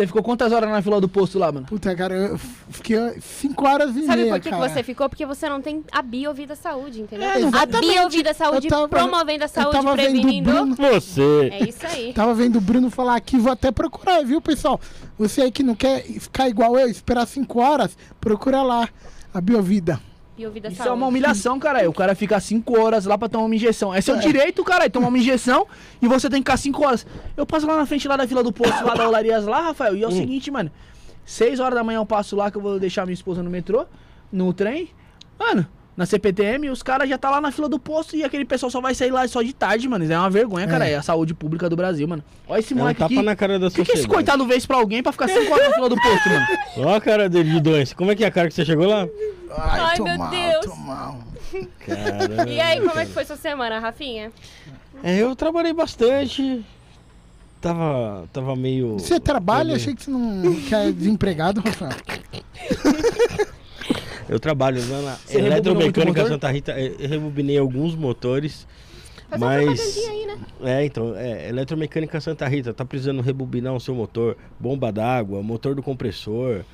Você 0.00 0.06
ficou 0.06 0.22
quantas 0.22 0.50
horas 0.50 0.70
na 0.70 0.80
fila 0.80 0.98
do 0.98 1.08
posto 1.08 1.38
lá, 1.38 1.52
mano? 1.52 1.66
Puta, 1.66 1.94
cara, 1.94 2.14
eu 2.14 2.38
fiquei 2.70 2.96
5 3.20 3.66
horas 3.68 3.94
e 3.94 4.06
Sabe 4.06 4.22
meia, 4.22 4.32
por 4.34 4.40
que, 4.40 4.48
que 4.50 4.56
você 4.56 4.82
ficou? 4.82 5.08
Porque 5.10 5.26
você 5.26 5.46
não 5.46 5.60
tem 5.60 5.84
a 5.92 6.00
Biovida 6.00 6.56
Saúde, 6.56 7.02
entendeu? 7.02 7.28
É, 7.28 7.34
a. 7.42 7.66
Biovida 7.66 8.32
Saúde 8.32 8.66
Eu 8.66 8.70
tava- 8.70 8.88
promovendo 8.88 9.44
a 9.44 9.46
eu 9.46 9.48
saúde, 9.50 9.72
tava 9.72 9.94
vendo 9.96 10.08
o 10.08 10.12
prevenindo. 10.22 10.50
Bruno- 10.50 10.74
Você. 10.76 11.50
É 11.52 11.68
isso 11.68 11.86
aí. 11.86 12.12
Tava 12.20 12.32
vendo 12.32 12.56
o 12.56 12.60
Bruno 12.62 12.88
falar 12.88 13.14
aqui, 13.16 13.36
vou 13.38 13.52
até 13.52 13.70
procurar, 13.70 14.24
viu, 14.24 14.40
pessoal? 14.40 14.80
Você 15.18 15.42
aí 15.42 15.50
que 15.52 15.62
não 15.62 15.74
quer 15.74 16.02
ficar 16.02 16.48
igual 16.48 16.78
eu, 16.78 16.88
esperar 16.88 17.26
5 17.26 17.60
horas, 17.60 17.94
procura 18.18 18.62
lá 18.62 18.88
a 19.34 19.40
Biovida. 19.40 20.00
Biovida 20.40 20.68
Isso 20.68 20.78
Saúde. 20.78 20.90
é 20.90 20.92
uma 20.94 21.06
humilhação, 21.06 21.58
caralho. 21.58 21.90
O 21.90 21.92
cara 21.92 22.14
fica 22.14 22.40
5 22.40 22.80
horas 22.80 23.04
lá 23.04 23.18
pra 23.18 23.28
tomar 23.28 23.44
uma 23.44 23.54
injeção. 23.54 23.94
É 23.94 24.00
seu 24.00 24.16
direito, 24.16 24.64
caralho, 24.64 24.90
tomar 24.90 25.08
uma 25.08 25.18
injeção 25.18 25.66
e 26.00 26.08
você 26.08 26.30
tem 26.30 26.42
que 26.42 26.50
ficar 26.50 26.56
5 26.56 26.82
horas. 26.84 27.06
Eu 27.36 27.44
passo 27.44 27.66
lá 27.66 27.76
na 27.76 27.84
frente 27.84 28.08
lá 28.08 28.16
da 28.16 28.26
fila 28.26 28.42
do 28.42 28.52
posto, 28.52 28.84
lá 28.84 28.94
da 28.94 29.06
Olarias 29.06 29.44
lá, 29.44 29.60
Rafael, 29.60 29.94
e 29.96 30.02
é 30.02 30.08
o 30.08 30.10
seguinte, 30.10 30.50
mano. 30.50 30.70
6 31.26 31.60
horas 31.60 31.74
da 31.74 31.84
manhã 31.84 31.98
eu 31.98 32.06
passo 32.06 32.34
lá 32.34 32.50
que 32.50 32.56
eu 32.56 32.62
vou 32.62 32.80
deixar 32.80 33.04
minha 33.04 33.14
esposa 33.14 33.42
no 33.42 33.50
metrô, 33.50 33.84
no 34.32 34.52
trem. 34.52 34.90
Mano, 35.38 35.66
na 36.00 36.06
CPTM, 36.06 36.70
os 36.70 36.82
caras 36.82 37.06
já 37.10 37.18
tá 37.18 37.28
lá 37.28 37.42
na 37.42 37.52
fila 37.52 37.68
do 37.68 37.78
posto 37.78 38.16
e 38.16 38.24
aquele 38.24 38.46
pessoal 38.46 38.70
só 38.70 38.80
vai 38.80 38.94
sair 38.94 39.10
lá 39.10 39.28
só 39.28 39.42
de 39.42 39.52
tarde, 39.52 39.86
mano. 39.86 40.02
Isso 40.02 40.10
é 40.14 40.18
uma 40.18 40.30
vergonha, 40.30 40.66
cara. 40.66 40.88
É 40.88 40.94
a 40.96 41.02
saúde 41.02 41.34
pública 41.34 41.68
do 41.68 41.76
Brasil, 41.76 42.08
mano. 42.08 42.24
Olha 42.48 42.58
esse 42.60 42.72
É 42.72 42.76
um 42.76 42.78
moleque 42.78 43.00
tapa 43.00 43.12
aqui. 43.12 43.22
na 43.22 43.36
cara 43.36 43.58
da 43.58 43.66
O 43.66 43.70
que, 43.70 43.84
que 43.84 43.92
esse 43.92 44.08
coitado 44.08 44.46
fez 44.48 44.64
pra 44.64 44.78
alguém 44.78 45.02
pra 45.02 45.12
ficar 45.12 45.28
5 45.28 45.52
horas 45.52 45.68
na 45.68 45.74
fila 45.74 45.88
do 45.90 45.96
posto, 45.96 46.28
mano? 46.30 46.46
Ó 46.88 46.94
a 46.94 47.00
cara 47.02 47.28
dele 47.28 47.50
de 47.50 47.60
doença. 47.60 47.94
Como 47.94 48.10
é 48.10 48.16
que 48.16 48.24
é 48.24 48.28
a 48.28 48.30
cara 48.30 48.48
que 48.48 48.54
você 48.54 48.64
chegou 48.64 48.86
lá? 48.86 49.06
Ai, 49.54 49.98
tô 49.98 50.04
meu 50.04 50.16
mal, 50.16 50.30
Deus. 50.30 50.64
tô 50.64 50.76
mal. 50.76 51.18
Caramba. 51.86 52.48
E 52.50 52.58
aí, 52.58 52.80
como 52.80 52.98
é 52.98 53.04
que 53.04 53.12
foi 53.12 53.26
sua 53.26 53.36
semana, 53.36 53.78
Rafinha? 53.78 54.32
É, 55.04 55.18
eu 55.18 55.36
trabalhei 55.36 55.74
bastante. 55.74 56.64
Tava, 57.60 58.26
tava 58.32 58.56
meio. 58.56 58.94
Você 58.94 59.20
trabalha? 59.20 59.76
Achei 59.76 59.94
que 59.94 60.04
você 60.04 60.10
não 60.10 60.54
que 60.66 60.74
é 60.74 60.90
desempregado, 60.90 61.60
Rafael. 61.60 61.92
Eu 64.30 64.38
trabalho 64.38 64.80
lá 64.88 65.02
na 65.02 65.14
Você 65.16 65.38
Eletromecânica? 65.38 66.24
Santa 66.24 66.48
Rita. 66.48 66.78
Eu 66.78 67.08
rebobinei 67.08 67.58
alguns 67.58 67.96
motores. 67.96 68.64
Faz 69.28 69.42
uma 69.42 69.56
Mas. 69.56 70.06
aí, 70.08 70.24
né? 70.24 70.38
É, 70.62 70.84
então, 70.84 71.16
é, 71.16 71.48
Eletromecânica 71.48 72.20
Santa 72.20 72.46
Rita, 72.46 72.72
tá 72.72 72.84
precisando 72.84 73.20
rebobinar 73.22 73.74
o 73.74 73.80
seu 73.80 73.92
motor, 73.92 74.36
bomba 74.58 74.92
d'água, 74.92 75.42
motor 75.42 75.74
do 75.74 75.82
compressor. 75.82 76.64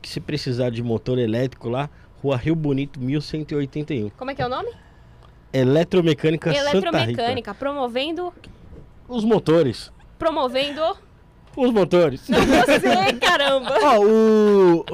Que 0.00 0.08
se 0.08 0.20
precisar 0.20 0.70
de 0.70 0.84
motor 0.84 1.18
elétrico 1.18 1.68
lá, 1.68 1.90
Rua 2.22 2.36
Rio 2.36 2.54
Bonito, 2.54 3.00
1181. 3.00 4.10
Como 4.10 4.30
é 4.30 4.34
que 4.36 4.42
é 4.42 4.46
o 4.46 4.48
nome? 4.48 4.70
Eletromecânica, 5.52 6.54
Santa 6.54 6.68
Rita. 6.70 6.78
Eletromecânica, 6.78 7.54
promovendo. 7.54 8.32
Os 9.08 9.24
motores. 9.24 9.90
Promovendo. 10.16 10.80
Os 11.56 11.72
motores. 11.72 12.28
Não 12.28 12.38
você, 12.44 13.12
caramba! 13.20 13.72
Ó, 13.82 14.00
o. 14.04 14.84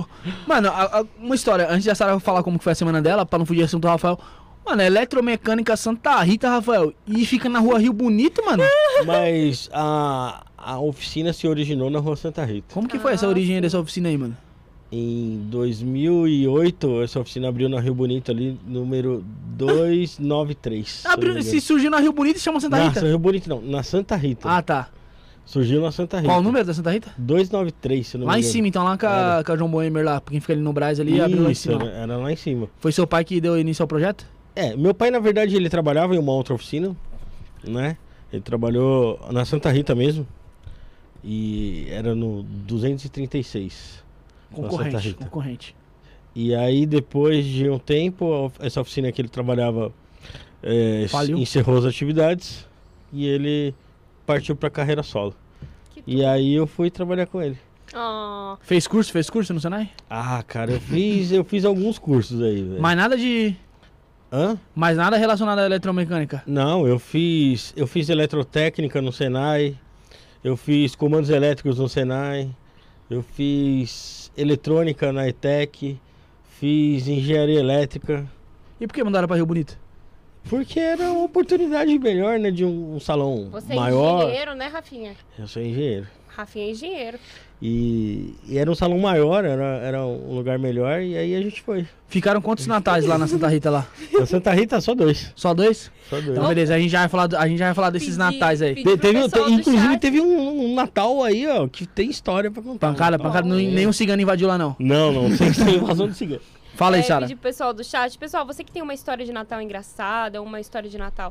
Mano, 0.46 0.68
a- 0.68 1.00
a- 1.00 1.04
uma 1.18 1.34
história, 1.34 1.66
antes 1.70 1.84
da 1.84 1.94
Sara 1.94 2.18
falar 2.20 2.42
como 2.42 2.58
que 2.58 2.64
foi 2.64 2.72
a 2.72 2.76
semana 2.76 3.00
dela, 3.00 3.24
pra 3.26 3.38
não 3.38 3.46
fugir 3.46 3.62
assunto 3.62 3.82
do 3.82 3.88
Rafael. 3.88 4.18
Mano, 4.64 4.82
é 4.82 4.86
eletromecânica 4.86 5.76
Santa 5.76 6.20
Rita, 6.22 6.48
Rafael. 6.48 6.92
E 7.06 7.24
fica 7.24 7.48
na 7.48 7.58
rua 7.58 7.78
Rio 7.78 7.92
Bonito, 7.94 8.44
mano. 8.44 8.62
Mas 9.06 9.70
a, 9.72 10.44
a 10.56 10.78
oficina 10.78 11.32
se 11.32 11.48
originou 11.48 11.88
na 11.90 11.98
Rua 11.98 12.14
Santa 12.14 12.44
Rita. 12.44 12.74
Como 12.74 12.86
que 12.86 12.98
foi 12.98 13.14
essa 13.14 13.24
Ah, 13.26 13.30
origem 13.30 13.56
sim. 13.56 13.60
dessa 13.62 13.78
oficina 13.80 14.08
aí, 14.10 14.18
mano? 14.18 14.36
Em 14.92 15.46
2008, 15.48 17.02
essa 17.02 17.20
oficina 17.20 17.48
abriu 17.48 17.68
na 17.68 17.80
Rio 17.80 17.94
Bonito 17.94 18.30
ali, 18.30 18.58
número 18.66 19.24
293. 19.56 20.88
se 20.90 21.06
Abriu, 21.08 21.42
se 21.42 21.60
surgiu 21.60 21.90
na 21.90 21.98
Rio 22.00 22.12
Bonito 22.12 22.36
e 22.36 22.40
chama 22.40 22.60
Santa 22.60 22.76
Não, 22.78 22.88
Rita. 22.88 23.00
Rio 23.00 23.18
Bonito 23.18 23.48
não, 23.48 23.60
na 23.62 23.82
Santa 23.82 24.16
Rita. 24.16 24.48
Ah, 24.50 24.60
tá. 24.62 24.88
Surgiu 25.44 25.80
na 25.80 25.90
Santa 25.90 26.18
Rita. 26.18 26.28
Qual 26.28 26.38
o 26.38 26.42
número 26.42 26.64
da 26.64 26.72
Santa 26.72 26.90
Rita? 26.92 27.12
293, 27.18 28.06
se 28.06 28.16
eu 28.16 28.20
não 28.20 28.26
Lá 28.28 28.34
me 28.34 28.38
em 28.38 28.40
engano. 28.42 28.52
cima, 28.52 28.68
então, 28.68 28.84
lá 28.84 28.96
com 28.96 29.06
a, 29.06 29.10
Era. 29.10 29.44
com 29.44 29.52
a 29.52 29.56
João 29.56 29.70
Boemer 29.70 30.04
lá, 30.04 30.20
quem 30.20 30.38
fica 30.40 30.52
ali 30.52 30.62
no 30.62 30.72
Brás 30.72 31.00
ali, 31.00 31.20
abriu 31.20 31.42
lá 31.42 31.48
em 31.48 31.52
Isso, 31.52 31.62
cima. 31.62 31.82
era, 31.82 31.90
era 31.92 32.16
lá 32.16 32.32
em 32.32 32.36
cima. 32.36 32.68
Foi 32.78 32.92
seu 32.92 33.06
pai 33.06 33.24
que 33.24 33.40
deu 33.40 33.58
início 33.58 33.82
ao 33.82 33.88
projeto? 33.88 34.24
É, 34.54 34.76
meu 34.76 34.94
pai, 34.94 35.10
na 35.10 35.18
verdade, 35.18 35.56
ele 35.56 35.68
trabalhava 35.68 36.14
em 36.14 36.18
uma 36.18 36.32
outra 36.32 36.54
oficina, 36.54 36.94
né? 37.64 37.96
Ele 38.32 38.42
trabalhou 38.42 39.18
na 39.32 39.44
Santa 39.44 39.70
Rita 39.72 39.94
mesmo. 39.94 40.24
E 41.24 41.86
era 41.90 42.14
no 42.14 42.42
236. 42.44 44.02
na 44.50 44.56
Santa 44.56 44.68
Concorrente, 44.68 45.08
Rita. 45.08 45.24
concorrente. 45.24 45.76
E 46.34 46.54
aí, 46.54 46.86
depois 46.86 47.44
de 47.44 47.68
um 47.68 47.78
tempo, 47.78 48.52
a- 48.60 48.66
essa 48.66 48.80
oficina 48.80 49.10
que 49.12 49.20
ele 49.20 49.28
trabalhava 49.28 49.92
é, 50.62 51.06
Faliu. 51.08 51.38
encerrou 51.38 51.76
as 51.78 51.84
atividades 51.84 52.66
e 53.12 53.26
ele 53.26 53.74
partiu 54.30 54.54
pra 54.54 54.70
carreira 54.70 55.02
solo. 55.02 55.34
Que 55.90 56.02
E 56.06 56.24
aí 56.24 56.54
eu 56.54 56.66
fui 56.66 56.90
trabalhar 56.90 57.26
com 57.26 57.42
ele. 57.42 57.58
Ah, 57.92 58.56
Fez 58.60 58.86
curso? 58.86 59.10
Fez 59.10 59.28
curso 59.28 59.52
no 59.52 59.60
Senai? 59.60 59.90
Ah, 60.08 60.42
cara, 60.46 60.70
eu 60.72 60.80
fiz, 60.80 61.32
eu 61.32 61.42
fiz 61.44 61.64
alguns 61.64 61.98
cursos 61.98 62.40
aí, 62.40 62.62
velho. 62.62 62.80
Mais 62.80 62.96
nada 62.96 63.16
de. 63.16 63.56
Hã? 64.32 64.56
Mais 64.74 64.96
nada 64.96 65.16
relacionado 65.16 65.58
à 65.58 65.66
eletromecânica. 65.66 66.42
Não, 66.46 66.86
eu 66.86 67.00
fiz, 67.00 67.74
eu 67.76 67.86
fiz 67.88 68.08
eletrotécnica 68.08 69.02
no 69.02 69.12
Senai. 69.12 69.76
Eu 70.44 70.56
fiz 70.56 70.94
comandos 70.94 71.30
elétricos 71.30 71.78
no 71.78 71.88
Senai. 71.88 72.48
Eu 73.10 73.22
fiz 73.22 74.30
eletrônica 74.36 75.12
na 75.12 75.28
ETEC. 75.28 75.98
Fiz 76.60 77.08
engenharia 77.08 77.58
elétrica. 77.58 78.24
E 78.80 78.86
por 78.86 78.94
que 78.94 79.02
mandaram 79.02 79.26
pra 79.26 79.36
Rio 79.36 79.46
Bonito? 79.46 79.76
Porque 80.48 80.80
era 80.80 81.10
uma 81.12 81.24
oportunidade 81.24 81.96
melhor, 81.98 82.38
né? 82.38 82.50
De 82.50 82.64
um, 82.64 82.96
um 82.96 83.00
salão 83.00 83.48
você 83.50 83.74
maior. 83.74 84.22
é 84.22 84.24
engenheiro, 84.26 84.54
né, 84.54 84.66
Rafinha? 84.66 85.12
Eu 85.38 85.46
sou 85.46 85.62
engenheiro. 85.62 86.06
Rafinha 86.28 86.66
é 86.66 86.70
engenheiro. 86.70 87.18
E, 87.62 88.34
e 88.48 88.56
era 88.56 88.70
um 88.70 88.74
salão 88.74 88.98
maior, 88.98 89.44
era, 89.44 89.62
era 89.84 90.06
um 90.06 90.34
lugar 90.34 90.58
melhor. 90.58 91.02
E 91.02 91.14
aí 91.16 91.34
a 91.36 91.42
gente 91.42 91.60
foi. 91.60 91.86
Ficaram 92.08 92.40
quantos 92.40 92.66
natais 92.66 93.04
lá 93.04 93.18
na 93.18 93.26
Santa 93.26 93.48
Rita 93.48 93.68
lá? 93.70 93.86
Na 94.18 94.24
Santa 94.24 94.50
Rita, 94.52 94.80
só 94.80 94.94
dois. 94.94 95.30
Só 95.36 95.52
dois? 95.52 95.90
Só 96.08 96.16
dois. 96.16 96.30
Então 96.30 96.48
beleza, 96.48 96.74
a 96.74 96.78
gente 96.78 96.90
já 96.90 97.00
vai 97.00 97.08
falar, 97.10 97.28
a 97.38 97.46
gente 97.46 97.58
já 97.58 97.66
vai 97.66 97.74
falar 97.74 97.90
desses 97.90 98.16
Pedi- 98.16 98.18
natais 98.18 98.62
aí. 98.62 98.74
Te- 98.76 98.96
teve, 98.96 99.28
te- 99.28 99.38
inclusive 99.50 99.88
chat. 99.88 100.00
teve 100.00 100.20
um, 100.22 100.70
um 100.70 100.74
Natal 100.74 101.22
aí, 101.22 101.46
ó, 101.46 101.68
que 101.68 101.86
tem 101.86 102.08
história 102.08 102.50
pra 102.50 102.62
contar. 102.62 102.88
Pancada, 102.88 103.18
pancada, 103.18 103.46
nenhum 103.46 103.92
cigano 103.92 104.22
invadiu 104.22 104.48
lá 104.48 104.56
não. 104.56 104.74
Não, 104.78 105.12
não, 105.12 105.36
sem, 105.36 105.52
sem 105.52 105.76
invasão 105.76 106.08
de 106.08 106.14
cigano. 106.16 106.40
Fala 106.80 106.96
aí, 106.96 107.02
é, 107.02 107.04
Sara. 107.04 107.26
pedir 107.26 107.34
pro 107.34 107.42
pessoal 107.42 107.74
do 107.74 107.84
chat. 107.84 108.16
Pessoal, 108.16 108.46
você 108.46 108.64
que 108.64 108.72
tem 108.72 108.80
uma 108.80 108.94
história 108.94 109.22
de 109.22 109.30
Natal 109.32 109.60
engraçada, 109.60 110.40
uma 110.40 110.58
história 110.58 110.88
de 110.88 110.96
Natal 110.96 111.30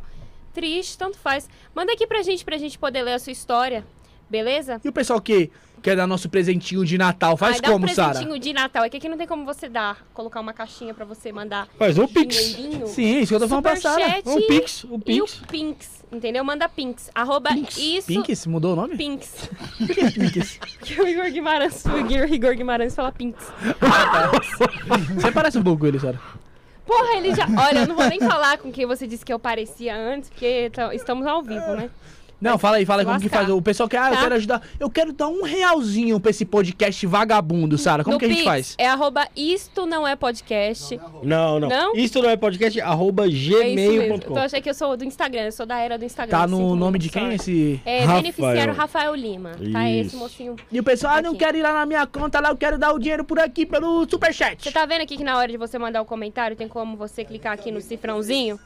triste, 0.53 0.95
tanto 0.95 1.17
faz. 1.17 1.49
Manda 1.73 1.91
aqui 1.91 2.05
pra 2.05 2.21
gente, 2.21 2.45
pra 2.45 2.55
gente 2.55 2.77
poder 2.77 3.01
ler 3.01 3.13
a 3.13 3.19
sua 3.19 3.31
história. 3.31 3.83
Beleza? 4.29 4.79
E 4.85 4.87
o 4.87 4.93
pessoal 4.93 5.19
que 5.19 5.49
quer 5.81 5.95
dar 5.95 6.05
nosso 6.07 6.29
presentinho 6.29 6.85
de 6.85 6.97
Natal, 6.97 7.35
faz 7.37 7.55
Ai, 7.55 7.61
dá 7.61 7.69
um 7.69 7.73
como, 7.73 7.89
Sara? 7.89 8.09
presentinho 8.11 8.39
de 8.39 8.53
Natal. 8.53 8.83
É 8.83 8.89
que 8.89 8.97
aqui 8.97 9.09
não 9.09 9.17
tem 9.17 9.27
como 9.27 9.45
você 9.45 9.67
dar, 9.69 10.05
colocar 10.13 10.39
uma 10.39 10.53
caixinha 10.53 10.93
pra 10.93 11.05
você 11.05 11.31
mandar 11.31 11.67
Faz 11.77 11.97
um 11.97 12.07
pix. 12.07 12.35
dinheirinho. 12.55 12.87
Sim, 12.87 13.19
isso 13.19 13.29
que 13.29 13.35
eu 13.35 13.39
tô 13.39 13.47
falando 13.47 13.63
pra 13.63 13.75
Sara. 13.75 14.03
Superchat 14.17 14.29
Um 14.29 14.47
pix, 14.47 14.83
um 14.85 14.99
E 15.05 15.21
o 15.21 15.25
pix. 15.25 15.41
Pinks, 15.49 16.05
entendeu? 16.11 16.43
Manda 16.43 16.67
Pinks. 16.69 17.09
Arroba 17.15 17.49
isso. 17.77 18.07
Pinks? 18.07 18.45
Mudou 18.47 18.73
o 18.73 18.75
nome? 18.75 18.95
Pinks. 18.97 19.49
Que 19.87 20.11
Pinks? 20.11 20.57
Porque 20.79 21.01
o 21.01 21.07
Igor 21.07 21.31
Guimarães, 21.31 21.83
o 21.85 21.97
Igor, 21.97 22.31
Igor 22.33 22.55
Guimarães 22.55 22.95
fala 22.95 23.11
Pinks. 23.11 23.45
Você 25.15 25.31
parece 25.31 25.57
um 25.57 25.63
pouco 25.63 25.81
com 25.81 25.87
ele, 25.87 25.99
Sara. 25.99 26.19
Porra, 26.85 27.17
ele 27.17 27.35
já. 27.35 27.45
Olha, 27.45 27.79
eu 27.81 27.87
não 27.87 27.95
vou 27.95 28.07
nem 28.09 28.19
falar 28.19 28.57
com 28.57 28.71
quem 28.71 28.85
você 28.87 29.05
disse 29.05 29.23
que 29.23 29.31
eu 29.31 29.37
parecia 29.37 29.95
antes, 29.95 30.29
porque 30.29 30.71
tá- 30.73 30.93
estamos 30.95 31.27
ao 31.27 31.43
vivo, 31.43 31.75
né? 31.75 31.89
Não, 32.41 32.57
fala 32.57 32.77
aí, 32.77 32.85
fala 32.85 33.01
aí 33.01 33.05
como 33.05 33.19
que 33.19 33.27
faz. 33.27 33.49
O 33.49 33.61
pessoal 33.61 33.89
quer, 33.89 33.97
ah, 33.97 34.09
eu 34.09 34.15
Tá? 34.15 34.21
quero 34.21 34.35
ajudar. 34.35 34.61
Eu 34.79 34.89
quero 34.89 35.11
dar 35.11 35.27
um 35.27 35.43
realzinho 35.43 36.19
pra 36.19 36.29
esse 36.31 36.45
podcast 36.45 37.05
vagabundo, 37.05 37.77
Sara. 37.77 38.03
Como 38.03 38.13
no 38.13 38.19
que 38.19 38.25
a 38.25 38.27
gente 38.29 38.37
Pix, 38.37 38.47
faz? 38.47 38.75
É 38.77 38.87
arroba 38.87 39.27
isto 39.35 39.85
não 39.85 40.07
é 40.07 40.15
podcast. 40.15 40.99
Não, 41.21 41.59
não, 41.59 41.67
Não? 41.67 41.95
Isso 41.95 42.21
não 42.21 42.29
é 42.29 42.37
podcast, 42.37 42.79
arroba 42.79 43.25
É 43.25 43.27
isso 43.27 43.49
gmail.com. 43.49 44.35
Eu 44.37 44.41
achei 44.43 44.61
que 44.61 44.69
eu 44.69 44.73
sou 44.73 44.95
do 44.95 45.03
Instagram, 45.03 45.41
eu 45.45 45.51
sou 45.51 45.65
da 45.65 45.77
era 45.79 45.97
do 45.97 46.05
Instagram. 46.05 46.37
Tá 46.37 46.47
no 46.47 46.59
muito, 46.59 46.75
nome 46.75 46.97
de 46.99 47.09
quem 47.09 47.33
esse. 47.33 47.81
É 47.85 47.99
Rafael. 48.01 48.21
beneficiário 48.21 48.73
Rafael 48.73 49.15
Lima. 49.15 49.51
Tá 49.73 49.89
esse 49.89 50.07
Isso. 50.07 50.17
mocinho. 50.17 50.55
E 50.71 50.79
o 50.79 50.83
pessoal, 50.83 51.15
ah, 51.17 51.21
não 51.21 51.35
quero 51.35 51.57
ir 51.57 51.61
lá 51.61 51.73
na 51.73 51.85
minha 51.85 52.05
conta 52.07 52.39
lá, 52.39 52.49
eu 52.49 52.57
quero 52.57 52.77
dar 52.77 52.93
o 52.93 52.99
dinheiro 52.99 53.23
por 53.25 53.39
aqui 53.39 53.65
pelo 53.65 54.07
superchat. 54.09 54.63
Você 54.63 54.71
tá 54.71 54.85
vendo 54.85 55.01
aqui 55.01 55.17
que 55.17 55.23
na 55.23 55.37
hora 55.37 55.51
de 55.51 55.57
você 55.57 55.77
mandar 55.77 56.01
o 56.01 56.05
comentário 56.05 56.55
tem 56.55 56.67
como 56.67 56.95
você 56.95 57.25
clicar 57.25 57.53
aqui 57.53 57.69
no 57.71 57.81
cifrãozinho? 57.81 58.57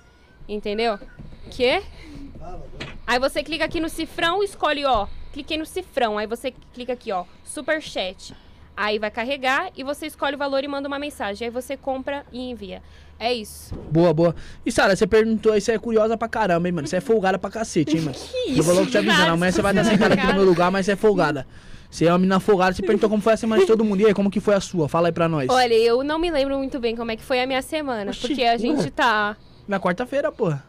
Entendeu? 0.48 1.00
Que? 1.50 1.82
Aí 3.06 3.20
você 3.20 3.44
clica 3.44 3.66
aqui 3.66 3.80
no 3.80 3.90
cifrão 3.90 4.42
e 4.42 4.46
escolhe, 4.46 4.86
ó. 4.86 5.08
Cliquei 5.32 5.58
no 5.58 5.66
cifrão, 5.66 6.18
aí 6.18 6.28
você 6.28 6.54
clica 6.74 6.94
aqui, 6.94 7.12
ó, 7.12 7.26
superchat. 7.44 8.36
Aí 8.76 8.98
vai 8.98 9.12
carregar 9.12 9.70
e 9.76 9.84
você 9.84 10.08
escolhe 10.08 10.36
o 10.36 10.38
valor 10.38 10.64
e 10.64 10.68
manda 10.68 10.88
uma 10.88 10.98
mensagem. 10.98 11.46
Aí 11.48 11.52
você 11.52 11.78
compra 11.78 12.26
e 12.32 12.50
envia. 12.50 12.82
É 13.20 13.32
isso. 13.32 13.74
Boa, 13.92 14.14
boa. 14.14 14.36
E 14.66 14.72
Sara, 14.72 14.96
você 14.96 15.06
perguntou 15.06 15.54
aí, 15.54 15.62
você 15.62 15.74
é 15.74 15.78
curiosa 15.78 16.18
pra 16.18 16.28
caramba, 16.28 16.68
hein, 16.68 16.74
mano? 16.74 16.88
Você 16.88 16.98
é 16.98 17.02
folgada 17.02 17.38
pra 17.38 17.50
cacete, 17.50 17.98
hein, 17.98 18.04
mano? 18.04 18.16
Que 18.46 18.58
Eu 18.58 18.64
vou 18.64 18.74
logo 18.74 18.88
te 18.88 19.00
nada, 19.02 19.32
amanhã 19.32 19.52
você 19.52 19.62
vai 19.62 19.74
sentada 19.74 20.10
na 20.10 20.16
aqui 20.16 20.22
no 20.22 20.34
meu 20.34 20.36
cara. 20.36 20.50
lugar, 20.50 20.72
mas 20.72 20.86
você 20.86 20.94
é 20.94 20.96
folgada. 20.96 21.48
Você 21.90 22.06
é 22.06 22.12
uma 22.12 22.18
menina 22.18 22.40
folgada, 22.40 22.74
você 22.74 22.82
perguntou 22.82 23.08
como 23.08 23.22
foi 23.22 23.34
a 23.34 23.38
semana 23.38 23.62
de 23.62 23.68
todo 23.68 23.86
mundo. 23.86 24.02
E 24.02 24.08
aí, 24.08 24.14
como 24.16 24.32
que 24.32 24.40
foi 24.40 24.56
a 24.56 24.60
sua? 24.60 24.90
Fala 24.90 25.10
aí 25.10 25.12
pra 25.12 25.30
nós. 25.30 25.48
Olha, 25.50 25.76
eu 25.76 26.04
não 26.04 26.18
me 26.18 26.32
lembro 26.32 26.58
muito 26.58 26.80
bem 26.80 26.96
como 26.96 27.12
é 27.12 27.16
que 27.16 27.24
foi 27.24 27.40
a 27.42 27.46
minha 27.46 27.62
semana. 27.62 28.10
Oxi, 28.10 28.28
porque 28.28 28.44
a 28.44 28.58
gente 28.58 28.90
tá. 28.90 29.38
Na 29.68 29.80
quarta-feira, 29.80 30.32
porra. 30.32 30.66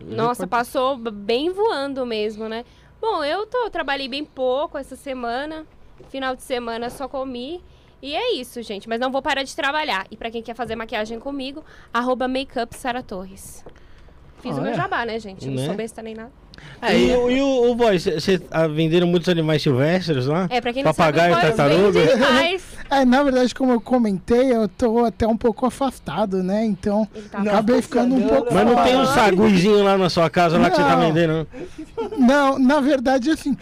Nossa, 0.00 0.46
passou 0.46 0.96
bem 0.96 1.50
voando 1.50 2.04
mesmo, 2.04 2.48
né? 2.48 2.64
Bom, 3.00 3.22
eu 3.24 3.46
tô, 3.46 3.68
trabalhei 3.70 4.08
bem 4.08 4.24
pouco 4.24 4.76
essa 4.78 4.96
semana. 4.96 5.66
Final 6.08 6.34
de 6.34 6.42
semana 6.42 6.90
só 6.90 7.06
comi. 7.08 7.62
E 8.02 8.14
é 8.14 8.34
isso, 8.34 8.60
gente. 8.62 8.88
Mas 8.88 9.00
não 9.00 9.10
vou 9.10 9.22
parar 9.22 9.42
de 9.42 9.54
trabalhar. 9.54 10.06
E 10.10 10.16
pra 10.16 10.30
quem 10.30 10.42
quer 10.42 10.54
fazer 10.54 10.76
maquiagem 10.76 11.18
comigo, 11.18 11.64
arroba 11.92 12.28
makeup 12.28 12.72
Sara 12.74 13.02
Torres. 13.02 13.64
Fiz 14.40 14.58
o 14.58 14.60
meu 14.60 14.74
jabá, 14.74 15.06
né, 15.06 15.18
gente? 15.18 15.46
Eu 15.46 15.52
Não 15.52 15.60
Né? 15.60 15.66
sou 15.66 15.74
besta 15.74 16.02
nem 16.02 16.14
nada. 16.14 16.32
É, 16.82 16.96
e, 16.96 17.10
e- 17.10 17.16
o- 17.16 17.30
e 17.30 17.40
o, 17.40 17.70
o 17.70 17.76
Voz, 17.76 18.04
você 18.04 18.40
venderam 18.74 19.06
muitos 19.06 19.28
animais 19.28 19.62
silvestres 19.62 20.26
lá? 20.26 20.46
É, 20.50 20.60
pra 20.60 20.72
quem 20.72 20.82
não 20.82 20.92
Papagaio, 20.92 21.34
sabe, 21.34 21.46
tartaruga? 21.46 22.00
É, 22.90 23.02
na 23.04 23.22
verdade, 23.22 23.54
como 23.54 23.72
eu 23.72 23.80
comentei, 23.80 24.52
eu 24.52 24.68
tô 24.68 25.04
até 25.06 25.26
um 25.26 25.36
pouco 25.36 25.64
afastado, 25.64 26.42
né? 26.42 26.64
Então, 26.66 27.08
tá 27.32 27.40
acabei 27.40 27.80
ficando 27.80 28.14
um 28.14 28.28
pouco 28.28 28.52
Mas 28.54 28.66
não 28.66 28.84
tem 28.84 28.94
um 28.96 29.06
saguizinho 29.06 29.82
lá 29.82 29.96
na 29.96 30.10
sua 30.10 30.28
casa 30.28 30.58
lá 30.58 30.68
que 30.70 30.76
você 30.76 30.82
tá 30.82 30.94
Não. 30.94 31.06
vendendo, 31.12 31.48
não? 31.98 32.18
Não, 32.18 32.58
na 32.58 32.80
verdade, 32.80 33.30
assim, 33.30 33.56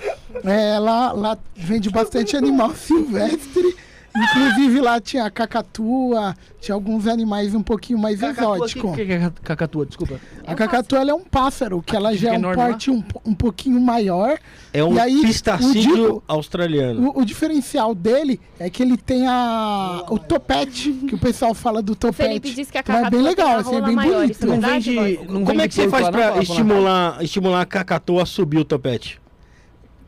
é, 0.44 0.76
lá, 0.78 1.12
lá 1.12 1.38
vende 1.56 1.88
bastante 1.88 2.37
animal 2.37 2.72
silvestre. 2.75 3.76
Inclusive 4.14 4.81
lá 4.81 5.00
tinha 5.00 5.25
a 5.25 5.31
cacatua, 5.31 6.35
tinha 6.61 6.75
alguns 6.75 7.07
animais 7.07 7.54
um 7.54 7.62
pouquinho 7.62 7.99
mais 7.99 8.21
Cacatua, 8.21 8.57
exóticos. 8.57 8.90
O 8.92 8.95
que, 8.95 9.07
que 9.07 9.12
é 9.12 9.33
cacatua? 9.42 9.87
Desculpa. 9.87 10.21
A 10.47 10.54
cacatua 10.54 10.99
ela 11.00 11.11
é 11.12 11.14
um 11.14 11.25
pássaro, 11.25 11.83
que 11.83 11.97
ela 11.97 12.14
já 12.14 12.28
é 12.28 12.33
um 12.33 12.35
enorme 12.37 12.57
lá? 12.62 12.69
porte 12.69 12.90
um, 12.90 13.02
um 13.25 13.35
pouquinho 13.35 13.81
maior. 13.81 14.38
É 14.73 14.85
um 14.85 15.00
aí, 15.00 15.19
o 15.19 15.23
pistacídeo 15.23 15.97
Dico- 15.97 16.23
australiano. 16.28 17.11
O, 17.14 17.21
o 17.21 17.25
diferencial 17.25 17.95
dele 17.95 18.38
é 18.59 18.69
que 18.69 18.83
ele 18.83 18.97
tem 18.99 19.26
a, 19.26 20.04
o 20.11 20.19
topete, 20.19 20.92
que 20.92 21.14
o 21.14 21.19
pessoal 21.19 21.54
fala 21.54 21.81
do 21.81 21.97
topete. 21.97 22.28
Felipe 22.28 22.52
disse 22.54 22.71
que 22.71 22.78
a 22.78 22.81
Então 22.83 22.95
é 22.95 22.99
cacatua 23.04 23.19
bem 23.19 23.28
legal, 23.28 23.59
assim, 23.61 23.75
é 23.76 23.81
bem 23.81 23.95
maior. 23.97 24.21
bonito. 24.21 24.42
É 24.45 24.47
Não 24.47 24.61
vende. 24.61 24.95
Não 25.28 25.45
Como 25.45 25.61
é 25.62 25.69
que 25.69 25.75
você 25.75 25.88
faz 25.88 26.09
Fala, 26.09 26.42
estimular, 26.42 27.23
estimular 27.25 27.61
a 27.62 27.66
cacatua 27.66 28.25
a 28.25 28.26
subir 28.26 28.59
o 28.59 28.64
topete? 28.64 29.21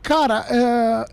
Cara, 0.03 0.45
é, 0.49 1.05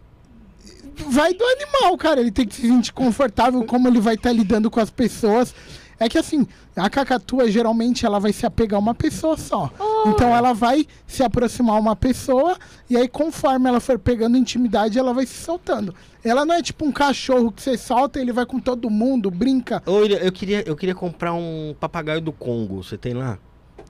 vai 1.02 1.32
do 1.34 1.44
animal, 1.44 1.96
cara. 1.96 2.20
Ele 2.20 2.30
tem 2.30 2.46
que 2.46 2.54
se 2.54 2.62
sentir 2.62 2.92
confortável, 2.92 3.64
como 3.64 3.88
ele 3.88 4.00
vai 4.00 4.14
estar 4.14 4.32
lidando 4.32 4.70
com 4.70 4.80
as 4.80 4.90
pessoas. 4.90 5.54
É 6.00 6.08
que 6.08 6.18
assim, 6.18 6.44
a 6.74 6.90
cacatua 6.90 7.48
geralmente 7.48 8.04
ela 8.04 8.18
vai 8.18 8.32
se 8.32 8.44
apegar 8.44 8.76
a 8.76 8.80
uma 8.80 8.94
pessoa 8.94 9.36
só. 9.36 9.70
Então 10.06 10.34
ela 10.34 10.52
vai 10.52 10.84
se 11.06 11.22
aproximar 11.22 11.76
a 11.76 11.78
uma 11.78 11.94
pessoa 11.94 12.56
e 12.90 12.96
aí 12.96 13.06
conforme 13.06 13.68
ela 13.68 13.78
for 13.78 14.00
pegando 14.00 14.36
intimidade, 14.36 14.98
ela 14.98 15.14
vai 15.14 15.24
se 15.26 15.34
soltando. 15.44 15.94
Ela 16.24 16.44
não 16.44 16.56
é 16.56 16.62
tipo 16.62 16.84
um 16.84 16.90
cachorro 16.90 17.52
que 17.52 17.62
você 17.62 17.76
solta 17.78 18.18
e 18.18 18.22
ele 18.22 18.32
vai 18.32 18.44
com 18.44 18.58
todo 18.58 18.90
mundo, 18.90 19.30
brinca. 19.30 19.80
Ô, 19.86 20.02
Ilha, 20.04 20.16
eu 20.16 20.32
queria, 20.32 20.64
eu 20.66 20.74
queria 20.74 20.94
comprar 20.94 21.34
um 21.34 21.72
papagaio 21.78 22.20
do 22.20 22.32
Congo. 22.32 22.82
Você 22.82 22.98
tem 22.98 23.14
lá? 23.14 23.38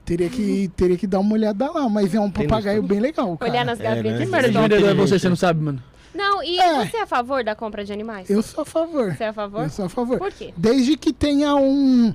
Teria 0.04 0.28
que, 0.28 0.71
teria 0.76 0.99
que 0.99 1.07
dar 1.07 1.21
uma 1.21 1.33
olhada 1.33 1.71
lá, 1.71 1.88
mas 1.88 2.14
é 2.14 2.21
um 2.21 2.31
papagaio 2.31 2.83
bem 2.83 3.00
legal, 3.00 3.38
cara. 3.38 3.50
Olhar 3.50 3.64
nas 3.64 3.81
É, 3.81 3.85
gavetas. 3.85 4.12
né? 4.12 4.19
Que 4.19 4.26
merda 4.31 4.49
de 4.49 4.54
Não, 4.54 4.62
vendedor 4.62 4.90
é 4.90 4.95
você, 4.95 5.19
você 5.19 5.28
não 5.31 5.37
sabe, 5.37 5.62
mano? 5.62 5.83
Não, 6.14 6.42
e 6.42 6.59
É. 6.59 6.85
você 6.87 6.97
é 6.99 7.02
a 7.02 7.07
favor 7.07 7.42
da 7.45 7.54
compra 7.54 7.85
de 7.85 7.92
animais? 7.92 8.28
Eu 8.28 8.42
sou 8.42 8.62
a 8.62 8.64
favor. 8.64 9.14
Você 9.16 9.25
é 9.25 9.28
a 9.28 9.33
favor? 9.33 9.62
Eu 9.64 9.71
sou 9.71 9.85
a 9.87 9.88
favor. 9.88 10.19
Por 10.19 10.33
quê? 10.33 10.52
Desde 10.57 10.97
que 10.97 11.12
tenha 11.12 11.54
um, 11.57 12.14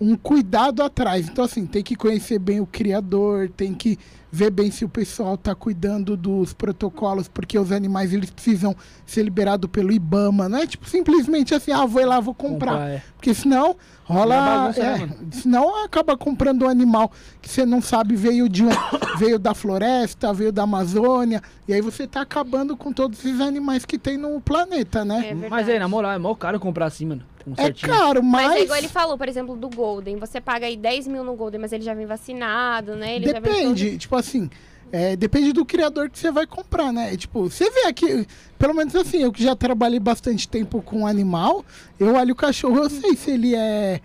um 0.00 0.16
cuidado 0.16 0.82
atrás. 0.82 1.28
Então, 1.28 1.44
assim, 1.44 1.66
tem 1.66 1.82
que 1.82 1.94
conhecer 1.94 2.38
bem 2.38 2.60
o 2.60 2.66
criador, 2.66 3.48
tem 3.48 3.72
que 3.74 3.98
ver 4.30 4.50
bem 4.50 4.68
se 4.68 4.84
o 4.84 4.88
pessoal 4.88 5.36
tá 5.38 5.54
cuidando 5.54 6.16
dos 6.16 6.52
protocolos, 6.52 7.28
porque 7.28 7.56
os 7.56 7.70
animais 7.70 8.12
eles 8.12 8.30
precisam 8.30 8.74
ser 9.06 9.22
liberados 9.22 9.70
pelo 9.70 9.92
IBAMA. 9.92 10.48
Não 10.48 10.58
é 10.58 10.66
tipo 10.66 10.88
simplesmente 10.88 11.54
assim, 11.54 11.70
ah, 11.70 11.86
vou 11.86 12.02
ir 12.02 12.06
lá, 12.06 12.18
vou 12.18 12.34
comprar. 12.34 12.88
é. 12.90 13.02
Porque 13.14 13.32
senão 13.32 13.76
rola. 14.04 14.34
É 14.34 14.38
bagunça, 14.38 14.80
é, 14.80 14.84
né, 14.84 14.98
mano? 14.98 15.16
senão 15.32 15.84
acaba 15.84 16.16
comprando 16.16 16.62
um 16.64 16.68
animal 16.68 17.10
que 17.42 17.48
você 17.48 17.66
não 17.66 17.80
sabe 17.82 18.14
veio 18.14 18.48
de 18.48 18.64
um. 18.64 18.68
veio 19.18 19.38
da 19.38 19.54
floresta, 19.54 20.32
veio 20.32 20.52
da 20.52 20.62
Amazônia. 20.62 21.42
E 21.66 21.72
aí 21.72 21.80
você 21.80 22.06
tá 22.06 22.20
acabando 22.20 22.76
com 22.76 22.92
todos 22.92 23.18
esses 23.18 23.40
animais 23.40 23.84
que 23.84 23.98
tem 23.98 24.16
no 24.16 24.40
planeta, 24.40 25.04
né? 25.04 25.30
É. 25.30 25.48
Mas 25.48 25.68
aí, 25.68 25.78
na 25.78 25.88
moral, 25.88 26.12
é 26.12 26.18
mó 26.18 26.34
caro 26.34 26.60
comprar 26.60 26.86
assim, 26.86 27.06
mano. 27.06 27.22
Um 27.46 27.52
É, 27.58 27.64
certinho. 27.64 27.92
caro, 27.92 28.22
mas. 28.22 28.46
Mas 28.48 28.56
é 28.56 28.62
igual 28.62 28.78
ele 28.78 28.88
falou, 28.88 29.18
por 29.18 29.28
exemplo, 29.28 29.54
do 29.56 29.68
Golden. 29.68 30.16
Você 30.16 30.40
paga 30.40 30.66
aí 30.66 30.76
10 30.76 31.08
mil 31.08 31.22
no 31.22 31.34
Golden, 31.34 31.60
mas 31.60 31.72
ele 31.72 31.84
já 31.84 31.92
vem 31.92 32.06
vacinado, 32.06 32.96
né? 32.96 33.16
Ele 33.16 33.26
já 33.26 33.38
vem 33.38 33.42
Depende, 33.42 33.98
tipo 33.98 34.16
assim, 34.16 34.48
É, 34.96 35.16
depende 35.16 35.52
do 35.52 35.64
criador 35.64 36.08
que 36.08 36.16
você 36.18 36.30
vai 36.30 36.46
comprar, 36.46 36.92
né? 36.92 37.12
É, 37.12 37.16
tipo, 37.16 37.50
você 37.50 37.68
vê 37.70 37.86
aqui, 37.86 38.26
pelo 38.58 38.72
menos 38.74 38.94
assim, 38.94 39.18
eu 39.22 39.32
que 39.32 39.42
já 39.42 39.56
trabalhei 39.56 39.98
bastante 39.98 40.46
tempo 40.48 40.80
com 40.82 41.04
animal, 41.06 41.64
eu 41.98 42.14
olho 42.14 42.32
o 42.32 42.36
cachorro, 42.36 42.78
eu 42.78 42.88
sei 42.90 43.16
se 43.16 43.32
ele 43.32 43.54
é. 43.56 44.00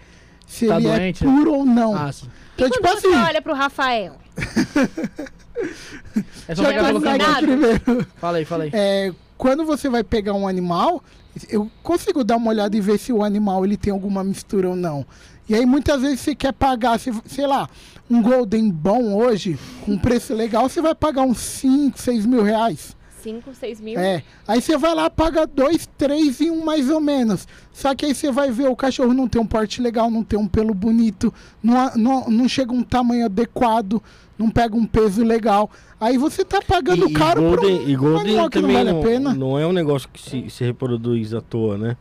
Se 0.47 0.65
Tá 0.67 0.77
ele 0.77 0.87
doente? 0.87 1.23
é 1.23 1.27
puro 1.27 1.53
ou 1.53 1.63
não. 1.65 1.95
Ah, 1.95 2.11
sim. 2.11 2.25
então, 2.55 2.67
e 2.67 2.71
tipo 2.71 2.87
assim. 2.87 3.01
você 3.11 3.15
olha 3.15 3.41
pro 3.41 3.53
Rafael? 3.53 4.15
É 6.47 6.55
só 6.55 6.63
pegar 6.63 6.85
pelo 6.85 6.97
aqui 6.99 7.05
vacinado? 7.19 7.45
primeiro. 7.47 8.07
Fala 8.17 8.37
aí, 8.37 8.45
fala 8.45 8.63
aí. 8.63 8.69
É, 8.73 9.13
quando 9.37 9.65
você 9.65 9.89
vai 9.89 10.03
pegar 10.03 10.33
um 10.33 10.47
animal, 10.47 11.03
eu 11.49 11.69
consigo 11.83 12.23
dar 12.23 12.37
uma 12.37 12.49
olhada 12.49 12.75
e 12.75 12.81
ver 12.81 12.97
se 12.97 13.11
o 13.11 13.23
animal 13.23 13.65
ele 13.65 13.77
tem 13.77 13.91
alguma 13.91 14.23
mistura 14.23 14.69
ou 14.69 14.75
não. 14.75 15.05
E 15.47 15.55
aí 15.55 15.65
muitas 15.65 16.01
vezes 16.01 16.21
você 16.21 16.33
quer 16.35 16.53
pagar, 16.53 16.97
se- 16.99 17.11
sei 17.25 17.45
lá, 17.45 17.69
um 18.09 18.21
Golden 18.21 18.69
bom 18.71 19.13
hoje, 19.15 19.57
com 19.85 19.93
um 19.93 19.97
preço 19.97 20.33
legal, 20.33 20.67
você 20.67 20.81
vai 20.81 20.95
pagar 20.95 21.23
uns 21.23 21.37
5, 21.39 21.99
6 21.99 22.25
mil 22.25 22.43
reais. 22.43 22.97
5, 23.21 23.53
6 23.53 23.81
mil? 23.81 23.99
É. 23.99 24.23
Aí 24.47 24.61
você 24.61 24.77
vai 24.77 24.95
lá, 24.95 25.09
paga 25.09 25.45
dois, 25.45 25.87
três 25.97 26.39
e 26.39 26.49
um 26.49 26.63
mais 26.63 26.89
ou 26.89 27.01
menos. 27.01 27.45
Só 27.73 27.93
que 27.93 28.05
aí 28.05 28.15
você 28.15 28.31
vai 28.31 28.49
ver, 28.49 28.69
o 28.69 28.75
cachorro 28.75 29.13
não 29.13 29.27
tem 29.27 29.41
um 29.41 29.45
porte 29.45 29.81
legal, 29.81 30.09
não 30.09 30.23
tem 30.23 30.39
um 30.39 30.47
pelo 30.47 30.73
bonito, 30.73 31.33
não, 31.61 31.91
não, 31.95 32.29
não 32.29 32.47
chega 32.47 32.71
um 32.71 32.81
tamanho 32.81 33.25
adequado, 33.25 34.01
não 34.37 34.49
pega 34.49 34.75
um 34.75 34.85
peso 34.85 35.21
legal. 35.23 35.69
Aí 35.99 36.17
você 36.17 36.45
tá 36.45 36.61
pagando 36.65 37.09
E, 37.09 37.13
caro 37.13 37.41
e 37.41 37.49
por 37.49 37.59
Golden, 37.59 37.79
um 37.79 37.89
e 37.89 37.95
Golden 37.95 38.25
que 38.25 38.37
não 38.37 38.49
também 38.49 38.75
vale 38.77 38.91
não, 38.91 38.99
a 38.99 39.03
pena. 39.03 39.33
não 39.33 39.59
é 39.59 39.67
um 39.67 39.73
negócio 39.73 40.07
que 40.11 40.21
se, 40.21 40.49
se 40.49 40.63
reproduz 40.63 41.33
à 41.33 41.41
toa, 41.41 41.77
né? 41.77 41.97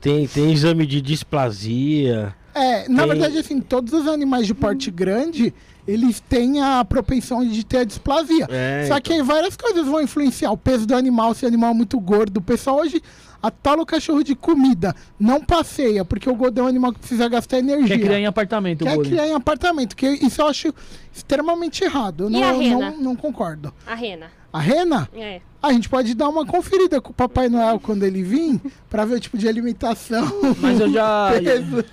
Tem, 0.00 0.26
tem 0.26 0.50
exame 0.52 0.86
de 0.86 1.00
displasia. 1.02 2.34
É, 2.54 2.88
na 2.88 3.00
Tem- 3.02 3.08
verdade, 3.08 3.38
assim, 3.38 3.60
todos 3.60 3.92
os 3.92 4.06
animais 4.06 4.46
de 4.46 4.54
porte 4.54 4.90
grande, 4.90 5.54
eles 5.88 6.20
têm 6.20 6.60
a 6.60 6.84
propensão 6.84 7.46
de 7.46 7.64
ter 7.64 7.78
a 7.78 7.84
displasia. 7.84 8.46
É, 8.50 8.84
Só 8.88 9.00
que 9.00 9.12
aí 9.12 9.22
várias 9.22 9.56
coisas 9.56 9.86
vão 9.86 10.00
influenciar. 10.00 10.52
O 10.52 10.56
peso 10.56 10.86
do 10.86 10.94
animal, 10.94 11.34
se 11.34 11.44
o 11.44 11.48
animal 11.48 11.70
é 11.70 11.74
muito 11.74 11.98
gordo. 11.98 12.36
O 12.38 12.42
pessoal 12.42 12.76
hoje 12.78 13.02
atola 13.42 13.82
o 13.82 13.86
cachorro 13.86 14.22
de 14.22 14.36
comida. 14.36 14.94
Não 15.18 15.40
passeia, 15.40 16.04
porque 16.04 16.30
o 16.30 16.34
gordo 16.34 16.60
é 16.60 16.62
um 16.62 16.66
animal 16.68 16.92
que 16.92 17.00
precisa 17.00 17.28
gastar 17.28 17.58
energia. 17.58 17.88
Quer 17.98 18.04
criar 18.04 18.20
em 18.20 18.26
apartamento, 18.26 18.84
Quer 18.84 18.98
criar 18.98 19.26
em 19.26 19.34
apartamento, 19.34 19.96
que 19.96 20.06
isso 20.08 20.40
eu 20.40 20.46
acho 20.46 20.72
extremamente 21.12 21.82
errado. 21.82 22.24
Eu 22.24 22.30
E 22.30 22.32
não, 22.32 22.42
a 22.44 22.52
rena? 22.52 22.90
não, 22.92 23.00
não 23.00 23.16
concordo. 23.16 23.72
A 23.86 23.94
rena. 23.94 24.26
A 24.52 24.60
rena, 24.60 25.08
É. 25.14 25.40
a 25.62 25.72
gente 25.72 25.88
pode 25.88 26.14
dar 26.14 26.28
uma 26.28 26.44
conferida 26.46 27.00
com 27.00 27.10
o 27.10 27.14
Papai 27.14 27.48
Noel 27.48 27.80
quando 27.80 28.02
ele 28.04 28.22
vir, 28.22 28.60
pra 28.90 29.04
ver 29.06 29.14
o 29.16 29.20
tipo 29.20 29.36
de 29.38 29.48
alimentação. 29.48 30.30
Mas 30.60 30.78
eu 30.78 30.92
já. 30.92 31.30
peso. 31.42 31.84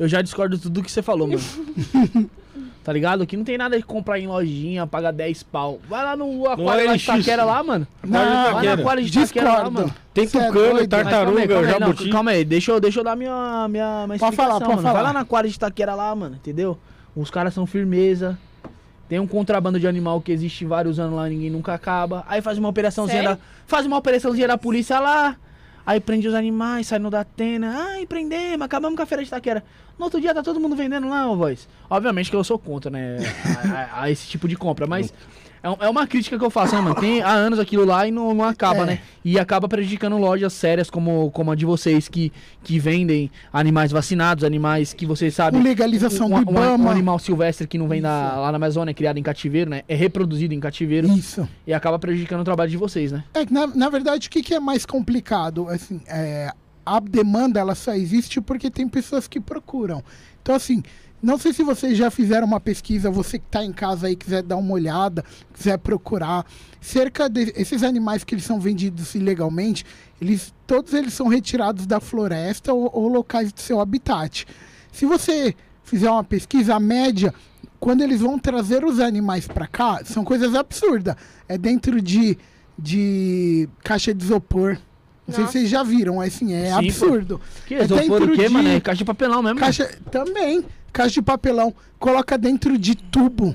Eu 0.00 0.08
já 0.08 0.22
discordo 0.22 0.56
de 0.56 0.62
tudo 0.62 0.82
que 0.82 0.90
você 0.90 1.02
falou, 1.02 1.28
mano. 1.28 1.42
tá 2.82 2.90
ligado? 2.90 3.26
Que 3.26 3.36
não 3.36 3.44
tem 3.44 3.58
nada 3.58 3.76
de 3.76 3.84
comprar 3.84 4.18
em 4.18 4.26
lojinha, 4.26 4.86
pagar 4.86 5.12
10 5.12 5.42
pau. 5.42 5.78
Vai 5.86 6.02
lá 6.02 6.16
no 6.16 6.48
aquário 6.48 6.86
lá 6.86 6.96
de. 6.96 7.04
Taquera 7.04 7.44
lá, 7.44 7.62
mano. 7.62 7.86
Não, 8.02 8.54
Vai 8.54 8.64
no 8.64 8.72
aquário 8.72 9.04
de 9.04 9.12
Taquera 9.12 9.52
lá, 9.52 9.70
mano. 9.70 9.94
Tem 10.14 10.24
é 10.24 10.26
tucano, 10.26 10.52
doido. 10.52 10.72
Mas 10.72 10.72
calma 10.72 10.80
aí, 10.80 10.88
tartaruga, 10.88 11.48
calma 11.48 11.68
aí, 11.68 11.80
não, 11.80 12.10
calma 12.10 12.30
aí, 12.30 12.44
deixa 12.46 12.72
eu, 12.72 12.80
deixa 12.80 13.00
eu 13.00 13.04
dar 13.04 13.14
minha, 13.14 13.68
minha, 13.68 14.06
minha 14.06 14.18
Pode 14.18 14.34
falar, 14.34 14.54
explicação, 14.54 14.68
mano. 14.68 14.82
Vai 14.82 14.92
falar. 14.92 15.02
lá 15.02 15.12
na 15.12 15.20
aquário 15.20 15.50
de 15.50 15.58
Taquera 15.58 15.94
lá, 15.94 16.14
mano, 16.14 16.36
entendeu? 16.36 16.78
Os 17.14 17.30
caras 17.30 17.52
são 17.52 17.66
firmeza. 17.66 18.38
Tem 19.06 19.20
um 19.20 19.26
contrabando 19.26 19.78
de 19.78 19.86
animal 19.86 20.18
que 20.22 20.32
existe 20.32 20.64
vários 20.64 20.98
anos 20.98 21.14
lá, 21.14 21.28
ninguém 21.28 21.50
nunca 21.50 21.74
acaba. 21.74 22.24
Aí 22.26 22.40
faz 22.40 22.56
uma 22.56 22.70
operaçãozinha 22.70 23.22
Sério? 23.22 23.36
da. 23.36 23.42
Faz 23.66 23.84
uma 23.84 23.98
operaçãozinha 23.98 24.48
da 24.48 24.56
polícia 24.56 24.98
lá. 24.98 25.36
Aí 25.90 25.98
prende 25.98 26.28
os 26.28 26.34
animais, 26.34 26.86
sai 26.86 27.00
no 27.00 27.10
da 27.10 27.22
Atena. 27.22 27.74
Ai, 27.76 28.06
prendemos, 28.06 28.62
acabamos 28.64 28.96
com 28.96 29.02
a 29.02 29.06
feira 29.06 29.24
de 29.24 29.28
Taquera. 29.28 29.64
No 29.98 30.04
outro 30.04 30.20
dia 30.20 30.32
tá 30.32 30.40
todo 30.40 30.60
mundo 30.60 30.76
vendendo 30.76 31.08
lá, 31.08 31.28
ô 31.28 31.34
voz. 31.36 31.68
Obviamente 31.90 32.30
que 32.30 32.36
eu 32.36 32.44
sou 32.44 32.60
contra, 32.60 32.92
né? 32.92 33.16
A, 33.74 33.98
a- 33.98 34.02
a 34.04 34.10
esse 34.10 34.28
tipo 34.28 34.46
de 34.46 34.54
compra, 34.54 34.86
mas. 34.86 35.12
É, 35.62 35.68
um- 35.68 35.76
é 35.80 35.88
uma 35.90 36.06
crítica 36.06 36.38
que 36.38 36.44
eu 36.44 36.48
faço, 36.50 36.74
né, 36.74 36.80
mano? 36.80 36.94
Tem 36.94 37.20
há 37.20 37.30
anos 37.32 37.58
aquilo 37.58 37.84
lá 37.84 38.06
e 38.06 38.10
não, 38.10 38.32
não 38.32 38.44
acaba, 38.44 38.82
É. 38.82 38.86
né? 38.86 39.00
E 39.24 39.38
acaba 39.38 39.68
prejudicando 39.68 40.16
lojas 40.16 40.52
sérias 40.54 40.88
como, 40.88 41.30
como 41.32 41.50
a 41.50 41.54
de 41.54 41.66
vocês 41.66 42.08
que, 42.08 42.32
que 42.64 42.78
vendem 42.78 43.30
animais 43.52 43.90
vacinados, 43.90 44.42
animais 44.42 44.94
que 44.94 45.04
vocês 45.04 45.34
sabem. 45.34 45.60
Com 45.60 45.66
legalização 45.68 46.28
um, 46.28 46.42
do 46.44 46.50
um- 46.50 46.54
um 46.54 46.64
Ibama. 46.74 46.90
animal 46.90 47.18
silvestre 47.18 47.66
que 47.66 47.76
não 47.76 47.86
vem 47.88 48.00
da, 48.00 48.36
lá 48.38 48.50
na 48.50 48.56
Amazônia, 48.56 48.94
criado 48.94 49.18
em 49.18 49.22
cativeiro, 49.22 49.68
né? 49.68 49.82
É 49.86 49.94
reproduzido 49.94 50.54
em 50.54 50.60
cativeiro 50.60 51.06
Isso. 51.08 51.46
e 51.66 51.74
acaba 51.74 51.98
prejudicando 51.98 52.40
o 52.40 52.44
trabalho 52.44 52.70
de 52.70 52.76
vocês, 52.78 53.12
né? 53.12 53.22
É 53.34 53.44
que, 53.44 53.52
na, 53.52 53.66
na 53.66 53.90
verdade, 53.90 54.28
o 54.28 54.30
que, 54.30 54.42
que 54.42 54.54
é 54.54 54.60
mais 54.60 54.86
complicado? 54.86 55.68
Assim, 55.68 56.00
é, 56.08 56.50
a 56.86 56.98
demanda 57.00 57.60
ela 57.60 57.74
só 57.74 57.92
existe 57.92 58.40
porque 58.40 58.70
tem 58.70 58.88
pessoas 58.88 59.28
que 59.28 59.38
procuram. 59.38 60.02
Então, 60.42 60.54
assim, 60.54 60.82
não 61.22 61.36
sei 61.36 61.52
se 61.52 61.62
vocês 61.62 61.98
já 61.98 62.10
fizeram 62.10 62.46
uma 62.46 62.60
pesquisa, 62.60 63.10
você 63.10 63.38
que 63.38 63.44
está 63.46 63.64
em 63.64 63.72
casa 63.72 64.06
aí 64.06 64.16
quiser 64.16 64.42
dar 64.42 64.56
uma 64.56 64.72
olhada, 64.72 65.24
quiser 65.52 65.76
procurar. 65.78 66.46
Cerca 66.80 67.28
desses 67.28 67.82
animais 67.82 68.24
que 68.24 68.34
eles 68.34 68.44
são 68.44 68.58
vendidos 68.58 69.14
ilegalmente, 69.14 69.84
eles 70.20 70.54
todos 70.66 70.94
eles 70.94 71.12
são 71.12 71.28
retirados 71.28 71.86
da 71.86 72.00
floresta 72.00 72.72
ou, 72.72 72.90
ou 72.92 73.08
locais 73.08 73.52
do 73.52 73.60
seu 73.60 73.80
habitat. 73.80 74.46
Se 74.92 75.04
você 75.04 75.54
fizer 75.84 76.10
uma 76.10 76.24
pesquisa, 76.24 76.74
a 76.74 76.80
média, 76.80 77.34
quando 77.78 78.02
eles 78.02 78.20
vão 78.20 78.38
trazer 78.38 78.84
os 78.84 79.00
animais 79.00 79.46
para 79.46 79.66
cá, 79.66 80.00
são 80.04 80.24
coisas 80.24 80.54
absurdas. 80.54 81.16
É 81.48 81.58
dentro 81.58 82.00
de, 82.00 82.38
de 82.78 83.68
caixa 83.82 84.14
de 84.14 84.24
isopor. 84.24 84.78
Não 85.30 85.36
sei 85.36 85.46
se 85.46 85.52
vocês 85.52 85.68
já 85.70 85.82
viram, 85.82 86.20
assim, 86.20 86.52
é 86.52 86.66
Sim, 86.66 86.72
absurdo. 86.72 87.40
Que 87.66 87.74
É 87.74 87.84
isopor 87.84 88.22
o 88.22 88.28
quê, 88.32 88.44
de 88.46 88.48
mano? 88.48 88.68
É 88.68 88.80
caixa 88.80 88.98
de 88.98 89.04
papelão 89.04 89.42
mesmo. 89.42 89.58
Caixa 89.58 89.90
também, 90.10 90.64
caixa 90.92 91.14
de 91.14 91.22
papelão, 91.22 91.74
coloca 91.98 92.36
dentro 92.36 92.76
de 92.76 92.94
tubo, 92.94 93.54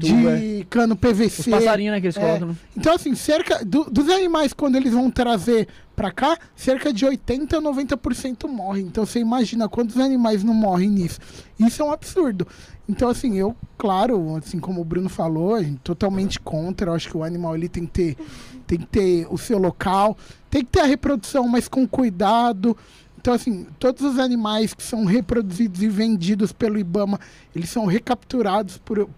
Tubo, 0.00 0.30
de 0.36 0.66
cano 0.70 0.94
Os 0.94 1.00
PVC. 1.00 1.50
passarinhos, 1.50 1.92
né, 1.94 2.00
que 2.00 2.06
eles 2.06 2.16
É. 2.16 2.20
colocam. 2.20 2.48
no- 2.48 2.56
Então, 2.76 2.94
assim, 2.94 3.14
cerca 3.14 3.62
do- 3.64 3.84
dos 3.90 4.08
animais, 4.08 4.52
quando 4.54 4.76
eles 4.76 4.92
vão 4.94 5.10
trazer 5.10 5.68
pra 5.94 6.10
cá, 6.10 6.38
cerca 6.56 6.90
de 6.94 7.04
80% 7.04 7.54
a 7.56 7.60
90% 7.60 8.48
morrem. 8.48 8.86
Então, 8.86 9.04
você 9.04 9.18
imagina 9.20 9.68
quantos 9.68 9.98
animais 9.98 10.42
não 10.42 10.54
morrem 10.54 10.88
nisso. 10.88 11.20
Isso 11.60 11.82
é 11.82 11.84
um 11.84 11.92
absurdo. 11.92 12.48
Então, 12.88 13.08
assim, 13.08 13.38
eu, 13.38 13.56
claro, 13.78 14.36
assim 14.36 14.58
como 14.58 14.80
o 14.80 14.84
Bruno 14.84 15.08
falou, 15.08 15.56
totalmente 15.84 16.40
contra. 16.40 16.90
Eu 16.90 16.94
acho 16.94 17.08
que 17.08 17.16
o 17.16 17.22
animal 17.22 17.54
ele 17.54 17.68
tem 17.68 17.86
que 17.86 17.92
ter, 17.92 18.16
tem 18.66 18.78
que 18.78 18.86
ter 18.86 19.26
o 19.30 19.38
seu 19.38 19.58
local, 19.58 20.16
tem 20.50 20.64
que 20.64 20.70
ter 20.70 20.80
a 20.80 20.86
reprodução, 20.86 21.46
mas 21.48 21.68
com 21.68 21.86
cuidado. 21.86 22.76
Então, 23.18 23.32
assim, 23.32 23.66
todos 23.78 24.02
os 24.02 24.18
animais 24.18 24.74
que 24.74 24.82
são 24.82 25.04
reproduzidos 25.04 25.80
e 25.80 25.88
vendidos 25.88 26.52
pelo 26.52 26.76
Ibama, 26.76 27.20
eles 27.54 27.70
são 27.70 27.86
recapturados 27.86 28.78
por, 28.78 29.08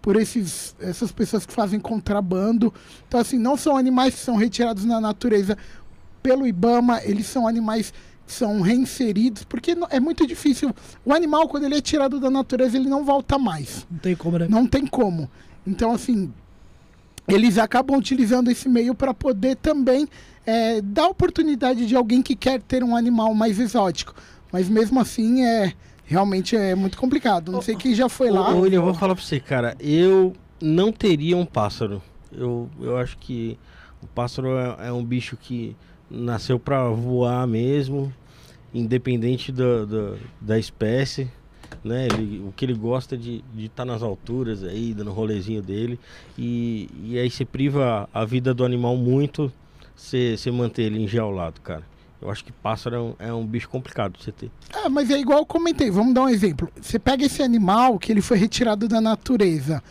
por 0.00 0.16
esses, 0.16 0.74
essas 0.80 1.12
pessoas 1.12 1.44
que 1.44 1.52
fazem 1.52 1.78
contrabando. 1.78 2.72
Então, 3.06 3.20
assim, 3.20 3.36
não 3.36 3.56
são 3.58 3.76
animais 3.76 4.14
que 4.14 4.20
são 4.20 4.36
retirados 4.36 4.86
na 4.86 4.98
natureza 5.00 5.58
pelo 6.22 6.46
Ibama, 6.46 7.02
eles 7.04 7.26
são 7.26 7.46
animais 7.46 7.92
são 8.32 8.60
reinseridos, 8.60 9.44
porque 9.44 9.74
não- 9.74 9.86
é 9.90 10.00
muito 10.00 10.26
difícil. 10.26 10.74
O 11.04 11.12
animal, 11.12 11.48
quando 11.48 11.64
ele 11.64 11.76
é 11.76 11.80
tirado 11.80 12.18
da 12.18 12.30
natureza, 12.30 12.76
ele 12.76 12.88
não 12.88 13.04
volta 13.04 13.38
mais. 13.38 13.86
Não 13.90 13.98
tem 13.98 14.14
como, 14.16 14.38
né? 14.38 14.46
Não 14.48 14.66
tem 14.66 14.86
como. 14.86 15.30
Então, 15.66 15.92
assim, 15.92 16.32
eles 17.28 17.58
acabam 17.58 17.96
utilizando 17.98 18.50
esse 18.50 18.68
meio 18.68 18.94
para 18.94 19.14
poder 19.14 19.56
também 19.56 20.08
é, 20.44 20.80
dar 20.80 21.06
oportunidade 21.06 21.86
de 21.86 21.94
alguém 21.94 22.20
que 22.20 22.34
quer 22.34 22.60
ter 22.60 22.82
um 22.82 22.96
animal 22.96 23.32
mais 23.34 23.58
exótico. 23.60 24.14
Mas 24.52 24.68
mesmo 24.68 24.98
assim, 25.00 25.44
é 25.44 25.72
realmente 26.04 26.56
é 26.56 26.74
muito 26.74 26.98
complicado. 26.98 27.50
Não 27.52 27.62
sei 27.62 27.76
quem 27.76 27.94
já 27.94 28.08
foi 28.08 28.28
lá. 28.30 28.52
Ô, 28.52 28.60
William, 28.60 28.78
eu 28.80 28.84
vou 28.84 28.94
falar 28.94 29.14
pra 29.14 29.24
você, 29.24 29.38
cara. 29.40 29.76
Eu 29.80 30.32
não 30.60 30.92
teria 30.92 31.36
um 31.36 31.46
pássaro. 31.46 32.02
Eu, 32.30 32.68
eu 32.80 32.96
acho 32.98 33.16
que 33.18 33.56
o 34.02 34.06
pássaro 34.06 34.56
é, 34.58 34.88
é 34.88 34.92
um 34.92 35.04
bicho 35.04 35.36
que 35.40 35.76
nasceu 36.10 36.58
pra 36.58 36.88
voar 36.90 37.46
mesmo, 37.46 38.12
independente 38.74 39.52
da, 39.52 39.84
da, 39.84 40.14
da 40.40 40.58
espécie. 40.58 41.30
Né? 41.82 42.06
Ele, 42.06 42.44
o 42.46 42.52
que 42.52 42.64
ele 42.64 42.74
gosta 42.74 43.16
de 43.16 43.42
estar 43.58 43.84
nas 43.84 44.02
alturas 44.02 44.62
aí, 44.62 44.94
dando 44.94 45.10
rolezinho 45.10 45.62
dele. 45.62 45.98
E, 46.38 46.88
e 47.04 47.18
aí 47.18 47.30
você 47.30 47.44
priva 47.44 48.08
a 48.12 48.24
vida 48.24 48.52
do 48.54 48.64
animal 48.64 48.96
muito 48.96 49.52
você 49.94 50.36
você 50.36 50.50
manter 50.50 50.82
ele 50.82 51.02
enjaulado, 51.02 51.60
cara. 51.60 51.82
Eu 52.20 52.30
acho 52.30 52.44
que 52.44 52.52
pássaro 52.52 52.94
é 52.94 53.00
um, 53.00 53.14
é 53.18 53.32
um 53.32 53.44
bicho 53.44 53.68
complicado 53.68 54.16
de 54.16 54.22
você 54.22 54.30
ter. 54.30 54.50
Ah, 54.72 54.88
mas 54.88 55.10
é 55.10 55.18
igual 55.18 55.40
eu 55.40 55.46
comentei. 55.46 55.90
Vamos 55.90 56.14
dar 56.14 56.22
um 56.22 56.28
exemplo. 56.28 56.68
Você 56.80 56.98
pega 56.98 57.24
esse 57.24 57.42
animal 57.42 57.98
que 57.98 58.12
ele 58.12 58.20
foi 58.20 58.38
retirado 58.38 58.86
da 58.86 59.00
natureza. 59.00 59.82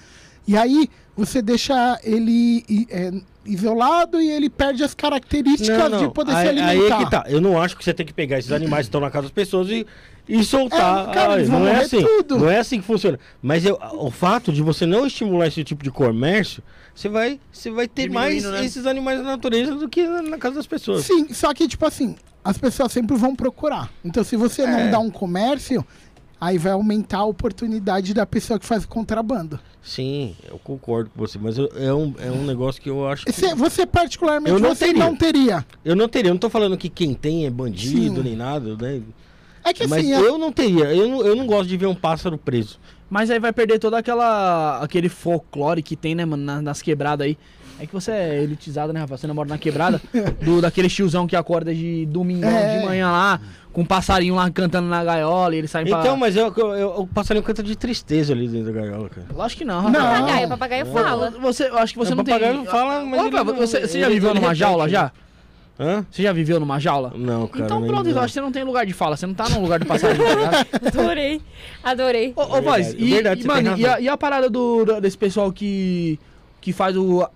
E 0.47 0.55
aí 0.55 0.89
você 1.15 1.41
deixa 1.41 1.99
ele 2.03 2.63
é, 2.89 3.11
isolado 3.45 4.21
e 4.21 4.29
ele 4.29 4.49
perde 4.49 4.83
as 4.83 4.93
características 4.93 5.99
de 5.99 6.09
poder 6.09 6.31
aí, 6.33 6.43
se 6.43 6.49
aí 6.49 6.59
alimentar. 6.59 7.01
é 7.01 7.03
que 7.05 7.11
tá. 7.11 7.23
Eu 7.27 7.41
não 7.41 7.61
acho 7.61 7.75
que 7.77 7.83
você 7.83 7.93
tem 7.93 8.05
que 8.05 8.13
pegar 8.13 8.37
esses 8.39 8.51
animais 8.51 8.85
que 8.85 8.89
estão 8.89 9.01
na 9.01 9.09
casa 9.09 9.23
das 9.23 9.31
pessoas 9.31 9.69
e, 9.69 9.85
e 10.29 10.43
soltar. 10.43 11.09
É, 11.09 11.13
cara, 11.13 11.33
Ah, 11.33 11.37
não 11.45 11.67
é 11.67 11.77
assim. 11.81 12.01
tudo. 12.03 12.37
Não 12.39 12.49
é 12.49 12.59
assim 12.59 12.79
que 12.79 12.85
funciona. 12.85 13.19
Mas 13.41 13.65
eu- 13.65 13.79
o 13.93 14.11
fato 14.11 14.51
de 14.51 14.61
você 14.61 14.85
não 14.85 15.05
estimular 15.07 15.47
esse 15.47 15.63
tipo 15.63 15.83
de 15.83 15.89
comércio, 15.91 16.61
você 16.93 17.09
vai, 17.09 17.39
você 17.51 17.71
vai 17.71 17.87
ter 17.87 18.09
mais 18.09 18.43
né? 18.43 18.63
esses 18.63 18.85
animais 18.85 19.17
na 19.19 19.23
natureza 19.31 19.75
do 19.75 19.89
que 19.89 20.05
na, 20.05 20.21
na 20.21 20.37
casa 20.37 20.55
das 20.57 20.67
pessoas. 20.67 21.05
Sim, 21.05 21.33
só 21.33 21.53
que, 21.53 21.67
tipo 21.67 21.85
assim, 21.85 22.15
as 22.43 22.57
pessoas 22.57 22.91
sempre 22.91 23.15
vão 23.17 23.35
procurar. 23.35 23.89
Então, 24.03 24.23
se 24.23 24.35
você 24.35 24.65
não 24.67 24.79
É. 24.79 24.87
dá 24.89 24.99
um 24.99 25.09
comércio, 25.09 25.85
aí 26.41 26.57
vai 26.57 26.71
aumentar 26.71 27.19
a 27.19 27.25
oportunidade 27.25 28.13
da 28.15 28.25
pessoa 28.25 28.59
que 28.59 28.65
faz 28.65 28.83
o 28.83 28.87
contrabando. 28.87 29.59
Sim, 29.83 30.35
eu 30.49 30.57
concordo 30.59 31.11
com 31.11 31.19
você, 31.19 31.37
mas 31.39 31.57
eu- 31.57 31.71
é, 31.75 31.93
um, 31.93 32.13
é 32.19 32.31
um 32.31 32.43
negócio 32.43 32.81
que 32.81 32.89
eu 32.89 33.07
acho 33.07 33.25
que. 33.25 33.31
Você, 33.31 33.53
você 33.53 33.85
particularmente, 33.85 34.51
Eu 34.51 34.59
não 34.59 34.73
você 34.75 34.85
teria. 34.87 35.03
não 35.05 35.15
teria. 35.15 35.65
Eu 35.85 35.95
não 35.95 36.09
teria, 36.09 36.29
eu 36.29 36.33
não 36.33 36.39
tô 36.39 36.49
falando 36.49 36.75
que 36.77 36.89
quem 36.89 37.13
tem 37.13 37.45
é 37.45 37.49
bandido 37.51 38.15
Sim. 38.17 38.23
nem 38.23 38.35
nada, 38.35 38.75
né? 38.75 39.01
É 39.63 39.71
que 39.73 39.85
Mas 39.85 39.99
assim, 39.99 40.13
é- 40.13 40.19
eu 40.19 40.39
não 40.39 40.51
teria, 40.51 40.85
eu 40.93 41.07
não, 41.07 41.21
eu 41.23 41.35
não 41.35 41.45
gosto 41.45 41.69
de 41.69 41.77
ver 41.77 41.85
um 41.85 41.93
pássaro 41.95 42.35
preso. 42.37 42.79
Mas 43.09 43.29
aí 43.29 43.39
vai 43.39 43.51
perder 43.53 43.77
toda 43.77 43.97
aquela 43.97 44.79
aquele 44.81 45.09
folclore 45.09 45.83
que 45.83 45.95
tem, 45.95 46.15
né, 46.15 46.25
mano, 46.25 46.43
na- 46.43 46.61
nas 46.61 46.81
quebradas 46.81 47.25
aí. 47.27 47.37
É 47.81 47.85
que 47.87 47.93
você 47.93 48.11
é 48.11 48.43
elitizado, 48.43 48.93
né, 48.93 48.99
Rafa? 48.99 49.17
Você 49.17 49.25
não 49.25 49.33
mora 49.33 49.49
na 49.49 49.57
quebrada 49.57 49.99
do, 50.43 50.61
daquele 50.61 50.87
tiozão 50.87 51.25
que 51.25 51.35
acorda 51.35 51.73
de 51.73 52.05
domingo 52.05 52.45
É. 52.45 52.77
de 52.79 52.85
manhã 52.85 53.09
lá, 53.11 53.39
com 53.73 53.81
um 53.81 53.85
passarinho 53.85 54.35
lá 54.35 54.49
cantando 54.51 54.87
na 54.87 55.03
gaiola 55.03 55.55
e 55.55 55.57
ele 55.57 55.67
sai 55.67 55.85
pra... 55.85 55.99
Então, 56.01 56.15
mas 56.15 56.35
eu, 56.35 56.53
eu, 56.55 56.67
eu, 56.75 56.89
o 57.01 57.07
passarinho 57.07 57.43
canta 57.43 57.63
de 57.63 57.75
tristeza 57.75 58.33
ali 58.33 58.47
dentro 58.47 58.71
da 58.71 58.81
gaiola, 58.81 59.09
cara. 59.09 59.27
Lógico 59.33 59.59
que 59.59 59.65
não, 59.65 59.89
Não. 59.89 59.99
Rafa. 59.99 60.19
Papagaio, 60.19 60.47
papagaio 60.49 60.85
fala. 60.85 61.31
Você, 61.41 61.67
eu 61.69 61.77
acho 61.79 61.93
que 61.93 61.99
você 61.99 62.13
O 62.13 62.15
não 62.15 62.23
tem... 62.23 62.33
papagaio 62.35 62.57
não 62.57 62.65
fala, 62.65 63.03
mas 63.03 63.31
não- 63.31 63.55
você, 63.55 63.81
você 63.87 63.99
já 63.99 64.05
ele- 64.05 64.15
viveu 64.15 64.29
ele 64.31 64.39
numa 64.39 64.53
jaula, 64.53 64.87
já? 64.87 65.11
Hã? 65.79 66.05
Você 66.11 66.21
já 66.21 66.31
viveu 66.31 66.59
numa 66.59 66.79
jaula? 66.79 67.11
Não, 67.15 67.47
cara. 67.47 67.65
então 67.65 67.81
pronto, 67.87 68.07
não. 68.07 68.19
acho 68.21 68.27
que 68.27 68.33
você 68.33 68.41
não 68.41 68.51
tem 68.51 68.63
lugar 68.63 68.85
de 68.85 68.93
fala, 68.93 69.17
você 69.17 69.25
não 69.25 69.33
tá 69.33 69.49
no 69.49 69.59
lugar 69.61 69.79
do 69.79 69.85
passarinho, 69.87 70.23
tá? 70.23 70.65
Adorei. 70.99 71.41
Adorei. 71.83 72.33
Ô, 72.35 72.61
voz, 72.61 72.87
Verdade, 72.93 73.03
e, 73.03 73.09
verdade, 73.09 73.39
e, 73.39 73.43
você 73.43 73.47
mano, 73.47 73.77
e 73.79 73.85
a, 73.87 73.99
e 74.01 74.07
a 74.07 74.15
parada 74.15 74.47
do, 74.47 74.85
do- 74.85 75.01
desse 75.01 75.17
pessoal 75.17 75.51
que, 75.51 76.19
que 76.59 76.71
faz 76.71 76.95
o, 76.95 77.27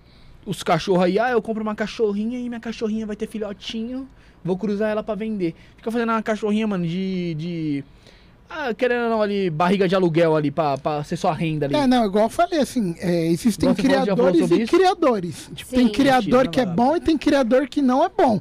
os 0.46 0.62
cachorros 0.62 1.04
aí? 1.04 1.18
Ah, 1.18 1.30
eu 1.30 1.42
compro 1.42 1.62
uma 1.62 1.74
cachorrinha 1.74 2.38
e 2.38 2.48
minha 2.48 2.60
cachorrinha 2.60 3.04
vai 3.04 3.16
ter 3.16 3.26
filhotinho, 3.26 4.08
vou 4.42 4.56
cruzar 4.56 4.90
ela 4.90 5.02
pra 5.02 5.14
vender. 5.14 5.54
Fica 5.76 5.90
fazendo 5.90 6.10
uma 6.10 6.22
cachorrinha, 6.22 6.66
mano, 6.66 6.86
de. 6.86 7.34
de 7.34 7.84
ah, 8.48 8.72
querendo 8.72 9.04
ou 9.04 9.10
não, 9.10 9.22
ali, 9.22 9.50
barriga 9.50 9.88
de 9.88 9.96
aluguel 9.96 10.36
ali, 10.36 10.52
pra, 10.52 10.78
pra 10.78 11.02
ser 11.02 11.16
sua 11.16 11.34
renda 11.34 11.66
ali. 11.66 11.74
É, 11.74 11.84
não, 11.84 12.06
igual 12.06 12.26
eu 12.26 12.30
falei, 12.30 12.60
assim, 12.60 12.94
é, 13.00 13.26
existem 13.26 13.68
você 13.68 13.82
criadores 13.82 14.50
e 14.52 14.62
isso? 14.62 14.76
criadores. 14.76 15.50
Tipo, 15.52 15.74
tem 15.74 15.88
criador 15.88 16.44
Mentira, 16.44 16.48
que 16.48 16.60
é 16.60 16.64
não, 16.64 16.74
bom 16.74 16.96
e 16.96 17.00
tem 17.00 17.18
criador 17.18 17.68
que 17.68 17.82
não 17.82 18.04
é 18.04 18.08
bom. 18.08 18.40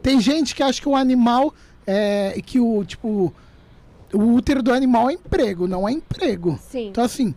Tem 0.00 0.20
gente 0.20 0.54
que 0.54 0.62
acha 0.62 0.80
que 0.80 0.88
o 0.88 0.94
animal 0.94 1.52
é 1.84 2.40
que 2.46 2.60
o, 2.60 2.84
tipo, 2.84 3.34
o 4.12 4.34
útero 4.34 4.62
do 4.62 4.72
animal 4.72 5.10
é 5.10 5.14
emprego, 5.14 5.66
não 5.66 5.88
é 5.88 5.92
emprego. 5.92 6.56
Sim. 6.70 6.88
Então, 6.88 7.02
assim, 7.02 7.34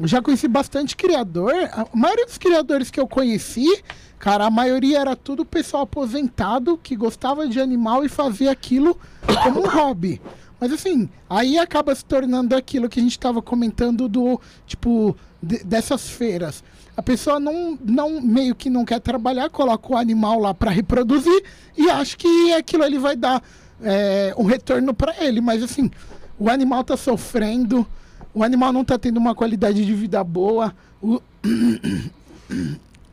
já 0.00 0.20
conheci 0.20 0.48
bastante 0.48 0.96
criador. 0.96 1.52
A 1.72 1.86
maioria 1.94 2.26
dos 2.26 2.38
criadores 2.38 2.90
que 2.90 3.00
eu 3.00 3.06
conheci, 3.06 3.82
cara, 4.18 4.46
a 4.46 4.50
maioria 4.50 4.98
era 5.00 5.16
tudo 5.16 5.44
pessoal 5.44 5.84
aposentado 5.84 6.78
que 6.82 6.94
gostava 6.96 7.48
de 7.48 7.60
animal 7.60 8.04
e 8.04 8.08
fazia 8.08 8.50
aquilo 8.50 8.98
como 9.42 9.62
um 9.64 9.68
hobby. 9.68 10.20
Mas 10.60 10.72
assim, 10.72 11.08
aí 11.28 11.58
acaba 11.58 11.94
se 11.94 12.04
tornando 12.04 12.54
aquilo 12.56 12.88
que 12.88 12.98
a 12.98 13.02
gente 13.02 13.12
estava 13.12 13.42
comentando 13.42 14.08
do, 14.08 14.40
tipo, 14.66 15.14
de- 15.42 15.62
dessas 15.64 16.08
feiras. 16.08 16.64
A 16.96 17.02
pessoa 17.02 17.38
não, 17.38 17.78
não, 17.84 18.22
meio 18.22 18.54
que 18.54 18.70
não 18.70 18.82
quer 18.84 19.00
trabalhar, 19.00 19.50
coloca 19.50 19.92
o 19.92 19.96
animal 19.96 20.40
lá 20.40 20.54
para 20.54 20.70
reproduzir 20.70 21.44
e 21.76 21.90
acha 21.90 22.16
que 22.16 22.52
aquilo 22.54 22.84
ali 22.84 22.96
vai 22.96 23.14
dar 23.14 23.42
é, 23.82 24.34
um 24.38 24.44
retorno 24.44 24.94
para 24.94 25.14
ele. 25.22 25.42
Mas 25.42 25.62
assim, 25.62 25.90
o 26.38 26.48
animal 26.48 26.82
tá 26.84 26.96
sofrendo, 26.96 27.86
o 28.36 28.44
animal 28.44 28.72
não 28.72 28.84
tá 28.84 28.98
tendo 28.98 29.16
uma 29.16 29.34
qualidade 29.34 29.84
de 29.84 29.94
vida 29.94 30.22
boa. 30.22 30.74
O... 31.02 31.20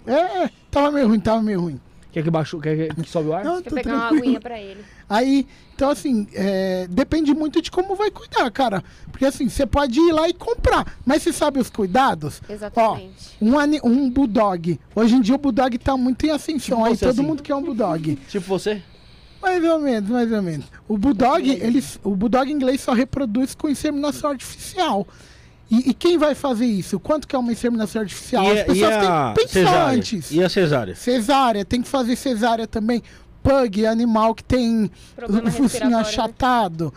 É, 0.05 0.49
tava 0.69 0.91
meio 0.91 1.07
ruim, 1.07 1.19
tava 1.19 1.41
meio 1.41 1.61
ruim. 1.61 1.79
Quer 2.11 2.23
que 2.23 2.29
baixou, 2.29 2.59
quer 2.59 2.93
que 2.93 3.09
sobe 3.09 3.29
o 3.29 3.33
ar? 3.33 3.43
Não, 3.43 3.61
Quer 3.61 3.69
tô 3.69 3.75
pegar 3.75 3.91
uma 3.93 3.99
tranquilo. 4.01 4.23
aguinha 4.25 4.39
pra 4.41 4.59
ele. 4.59 4.81
Aí, 5.09 5.47
então 5.73 5.89
assim, 5.89 6.27
é, 6.33 6.85
depende 6.89 7.33
muito 7.33 7.59
de 7.61 7.71
como 7.71 7.95
vai 7.95 8.11
cuidar, 8.11 8.51
cara. 8.51 8.83
Porque 9.11 9.25
assim, 9.25 9.49
você 9.49 9.65
pode 9.65 9.99
ir 9.99 10.11
lá 10.11 10.27
e 10.29 10.33
comprar, 10.33 10.95
mas 11.05 11.23
você 11.23 11.33
sabe 11.33 11.59
os 11.59 11.69
cuidados? 11.71 12.41
Exatamente. 12.47 13.31
Ó, 13.41 13.45
um, 13.45 13.57
ani- 13.57 13.79
um 13.83 14.09
bulldog. 14.09 14.79
Hoje 14.93 15.15
em 15.15 15.21
dia 15.21 15.33
o 15.35 15.39
bulldog 15.39 15.75
tá 15.79 15.97
muito 15.97 16.23
em 16.25 16.29
ascensão, 16.29 16.77
Tipo 16.79 16.85
aí 16.89 16.95
você, 16.97 17.05
todo 17.05 17.13
assim. 17.19 17.27
mundo 17.27 17.41
quer 17.41 17.55
um 17.55 17.63
bulldog. 17.63 18.15
Tipo 18.29 18.45
você? 18.45 18.83
Mais 19.43 19.63
ou 19.63 19.79
menos, 19.79 20.09
mais 20.09 20.31
ou 20.31 20.41
menos. 20.41 20.65
O 20.87 20.97
bulldog, 20.97 21.47
ele, 21.49 21.83
o 22.03 22.15
bulldog 22.15 22.49
inglês 22.51 22.81
só 22.81 22.93
reproduz 22.93 23.53
com 23.53 23.67
inseminação 23.69 24.29
artificial. 24.31 25.05
E, 25.69 25.89
e 25.89 25.93
quem 25.93 26.17
vai 26.17 26.33
fazer 26.33 26.65
isso? 26.65 26.99
Quanto 26.99 27.27
que 27.27 27.35
é 27.35 27.39
uma 27.39 27.51
inseminação 27.51 28.01
artificial? 28.01 28.45
As 28.45 28.59
E, 28.59 28.61
e 28.61 28.65
pessoas 28.65 28.93
a 28.93 29.33
têm 29.35 29.45
que 29.47 29.53
pensar 29.53 29.69
cesárea? 29.69 29.97
antes. 29.97 30.31
E 30.31 30.43
a 30.43 30.49
cesárea? 30.49 30.95
Cesárea, 30.95 31.65
tem 31.65 31.81
que 31.81 31.87
fazer 31.89 32.15
cesárea 32.15 32.65
também. 32.67 33.03
Pug, 33.41 33.85
animal 33.85 34.33
que 34.33 34.43
tem 34.43 34.89
Problema 35.15 35.49
o 35.49 35.51
focinho 35.51 35.89
né? 35.89 35.97
achatado. 35.97 36.93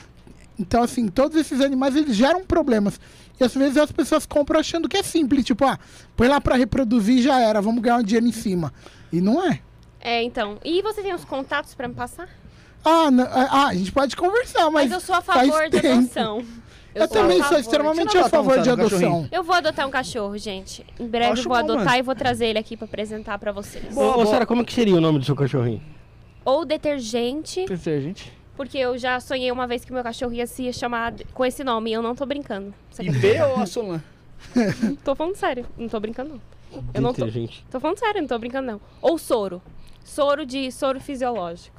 Então, 0.59 0.83
assim, 0.83 1.09
todos 1.09 1.37
esses 1.37 1.61
animais, 1.61 1.97
eles 1.97 2.15
geram 2.15 2.45
problemas. 2.45 3.01
E 3.41 3.45
às 3.45 3.53
vezes 3.55 3.77
as 3.77 3.91
pessoas 3.93 4.25
compram 4.25 4.61
achando 4.61 4.89
que 4.89 4.97
é 4.97 5.03
simples. 5.03 5.45
Tipo, 5.45 5.65
ah, 5.65 5.79
põe 6.17 6.29
lá 6.29 6.41
pra 6.41 6.55
reproduzir 6.57 7.19
e 7.19 7.23
já 7.23 7.41
era, 7.41 7.61
vamos 7.61 7.83
ganhar 7.83 7.97
um 7.99 8.03
dinheiro 8.03 8.27
em 8.27 8.33
cima. 8.33 8.73
E 9.13 9.21
não 9.21 9.45
é. 9.45 9.61
É, 10.01 10.23
então. 10.23 10.59
E 10.65 10.83
você 10.83 11.03
tem 11.03 11.15
os 11.15 11.25
contatos 11.25 11.75
pra 11.75 11.89
me 11.89 11.95
passar? 11.95 12.29
Ah, 12.85 13.11
não- 13.11 13.27
ah, 13.29 13.67
a 13.69 13.75
gente 13.75 13.91
pode 13.91 14.15
conversar, 14.17 14.71
mas... 14.71 14.85
Mas, 14.85 14.93
eu 14.93 15.01
sou 15.01 15.15
a 15.17 15.21
favor 15.21 15.69
de 15.69 15.79
adoção. 15.79 16.45
Eu, 16.95 17.07
sou 17.09 17.19
a 17.19 17.23
também 17.23 17.43
sou 17.43 17.59
extremamente 17.59 18.17
a 18.17 18.29
favor 18.29 18.59
de 18.61 18.71
um 18.71 18.73
adoção. 18.73 19.29
Eu 19.31 19.43
vou 19.43 19.55
adotar 19.55 19.87
um 19.87 19.91
cachorro, 19.91 20.39
gente. 20.39 20.87
Em 20.99 21.07
breve 21.07 21.33
Acho 21.33 21.41
eu 21.43 21.45
vou 21.45 21.53
bom, 21.59 21.65
adotar 21.65 21.85
mano. 21.85 21.99
e 21.99 22.03
vou 22.03 22.15
trazer 22.15 22.47
ele 22.47 22.59
aqui 22.59 22.77
pra 22.77 22.87
apresentar 22.87 23.39
pra 23.39 23.53
vocês. 23.53 23.95
Ô, 23.97 24.21
ô, 24.21 24.27
Sara, 24.27 24.47
como 24.47 24.63
é 24.63 24.65
que 24.65 24.73
seria 24.73 24.95
o 24.95 25.01
nome 25.01 25.19
do 25.19 25.25
seu 25.25 25.35
cachorrinho? 25.37 25.83
Ou 26.45 26.65
detergente, 26.65 27.67
gente. 27.77 28.33
porque 28.57 28.79
eu 28.79 28.97
já 28.97 29.19
sonhei 29.21 29.51
uma 29.51 29.67
vez 29.67 29.85
que 29.85 29.93
meu 29.93 30.03
cachorro 30.03 30.33
ia 30.33 30.47
se 30.47 30.73
chamar 30.73 31.13
com 31.35 31.45
esse 31.45 31.63
nome 31.65 31.91
e 31.91 31.93
eu 31.93 32.01
não 32.03 32.15
tô 32.15 32.25
brincando. 32.25 32.73
E? 33.01 33.11
B 33.11 33.43
ou 33.43 33.57
a 33.61 33.67
Solan? 33.67 34.01
Tô 35.05 35.15
falando 35.15 35.35
sério, 35.35 35.67
não 35.77 35.89
tô 35.89 35.99
brincando 36.01 36.31
não. 36.73 36.81
Eu 36.95 37.01
não 37.03 37.13
tô, 37.13 37.25
Detergente. 37.25 37.65
tô 37.71 37.81
falando 37.81 37.99
sério, 37.99 38.21
não 38.21 38.29
tô 38.29 38.39
brincando 38.39 38.67
não. 38.73 38.81
Ou 39.03 39.19
soro. 39.19 39.61
Soro 40.07 40.47
de 40.47 40.71
soro 40.71 41.01
fisiológico. 41.01 41.77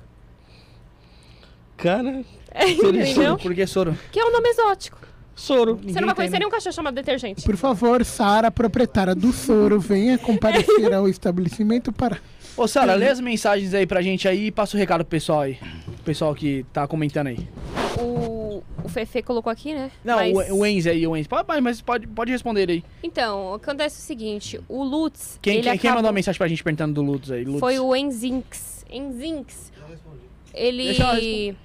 Cara, 1.78 2.24
Entendeu? 2.68 3.38
Por 3.38 3.54
que 3.56 3.66
soro? 3.66 3.98
Que 4.12 4.20
é 4.20 4.26
um 4.26 4.32
nome 4.32 4.50
exótico. 4.50 4.98
soro. 5.36 5.76
Você 5.76 5.86
Ninguém 5.86 6.02
não 6.02 6.08
vai 6.08 6.16
conhecer 6.16 6.40
nenhum 6.40 6.50
cachorro 6.52 6.74
chamado 6.74 6.96
detergente. 6.96 7.44
Por 7.46 7.56
favor, 7.56 8.04
Sara, 8.04 8.52
proprietária 8.52 9.14
do 9.16 9.32
Soro, 9.32 9.80
venha 9.80 10.18
comparecer 10.18 10.94
ao 10.94 11.08
estabelecimento 11.08 11.92
para... 11.94 12.18
Ô, 12.58 12.68
Sara, 12.68 12.96
lê 12.96 13.08
as 13.08 13.20
mensagens 13.20 13.74
aí 13.74 13.86
pra 13.86 14.02
gente 14.02 14.28
aí 14.28 14.48
e 14.48 14.52
passa 14.52 14.76
o 14.76 14.80
recado 14.80 15.00
pro 15.06 15.12
pessoal 15.12 15.42
aí. 15.42 15.60
O 15.88 16.04
pessoal 16.04 16.34
que 16.34 16.66
tá 16.74 16.88
comentando 16.88 17.28
aí. 17.28 17.48
O, 18.00 18.47
o 18.84 18.90
Fefe 18.90 19.22
colocou 19.22 19.52
aqui, 19.52 19.74
né? 19.74 19.92
Não, 20.04 20.16
Mas- 20.16 20.52
o, 20.52 20.66
Enzo 20.66 20.90
aí, 20.90 21.06
o 21.08 21.16
Enzo. 21.16 21.30
Pode, 21.30 21.62
mas- 21.62 21.82
pode, 21.82 22.08
pode 22.08 22.32
responder 22.32 22.62
ele 22.64 22.72
aí. 22.74 22.84
Então, 23.04 23.54
acontece 23.54 24.00
o 24.00 24.04
seguinte, 24.04 24.60
o 24.68 24.84
Lutz, 24.84 25.40
Quem, 25.42 25.56
ele 25.56 25.64
quem, 25.64 25.72
quem 25.72 25.78
acabou- 25.90 25.96
mandou 25.98 26.10
uma 26.10 26.16
mensagem 26.16 26.38
pra 26.38 26.48
gente 26.48 26.64
perguntando 26.64 26.94
do 26.94 27.02
Lutz 27.02 27.32
aí? 27.32 27.44
Lutz. 27.44 27.60
Foi 27.60 27.80
o 27.80 27.96
Enzinx. 27.96 28.86
Enzinx. 28.90 29.72
Ele... 30.54 31.56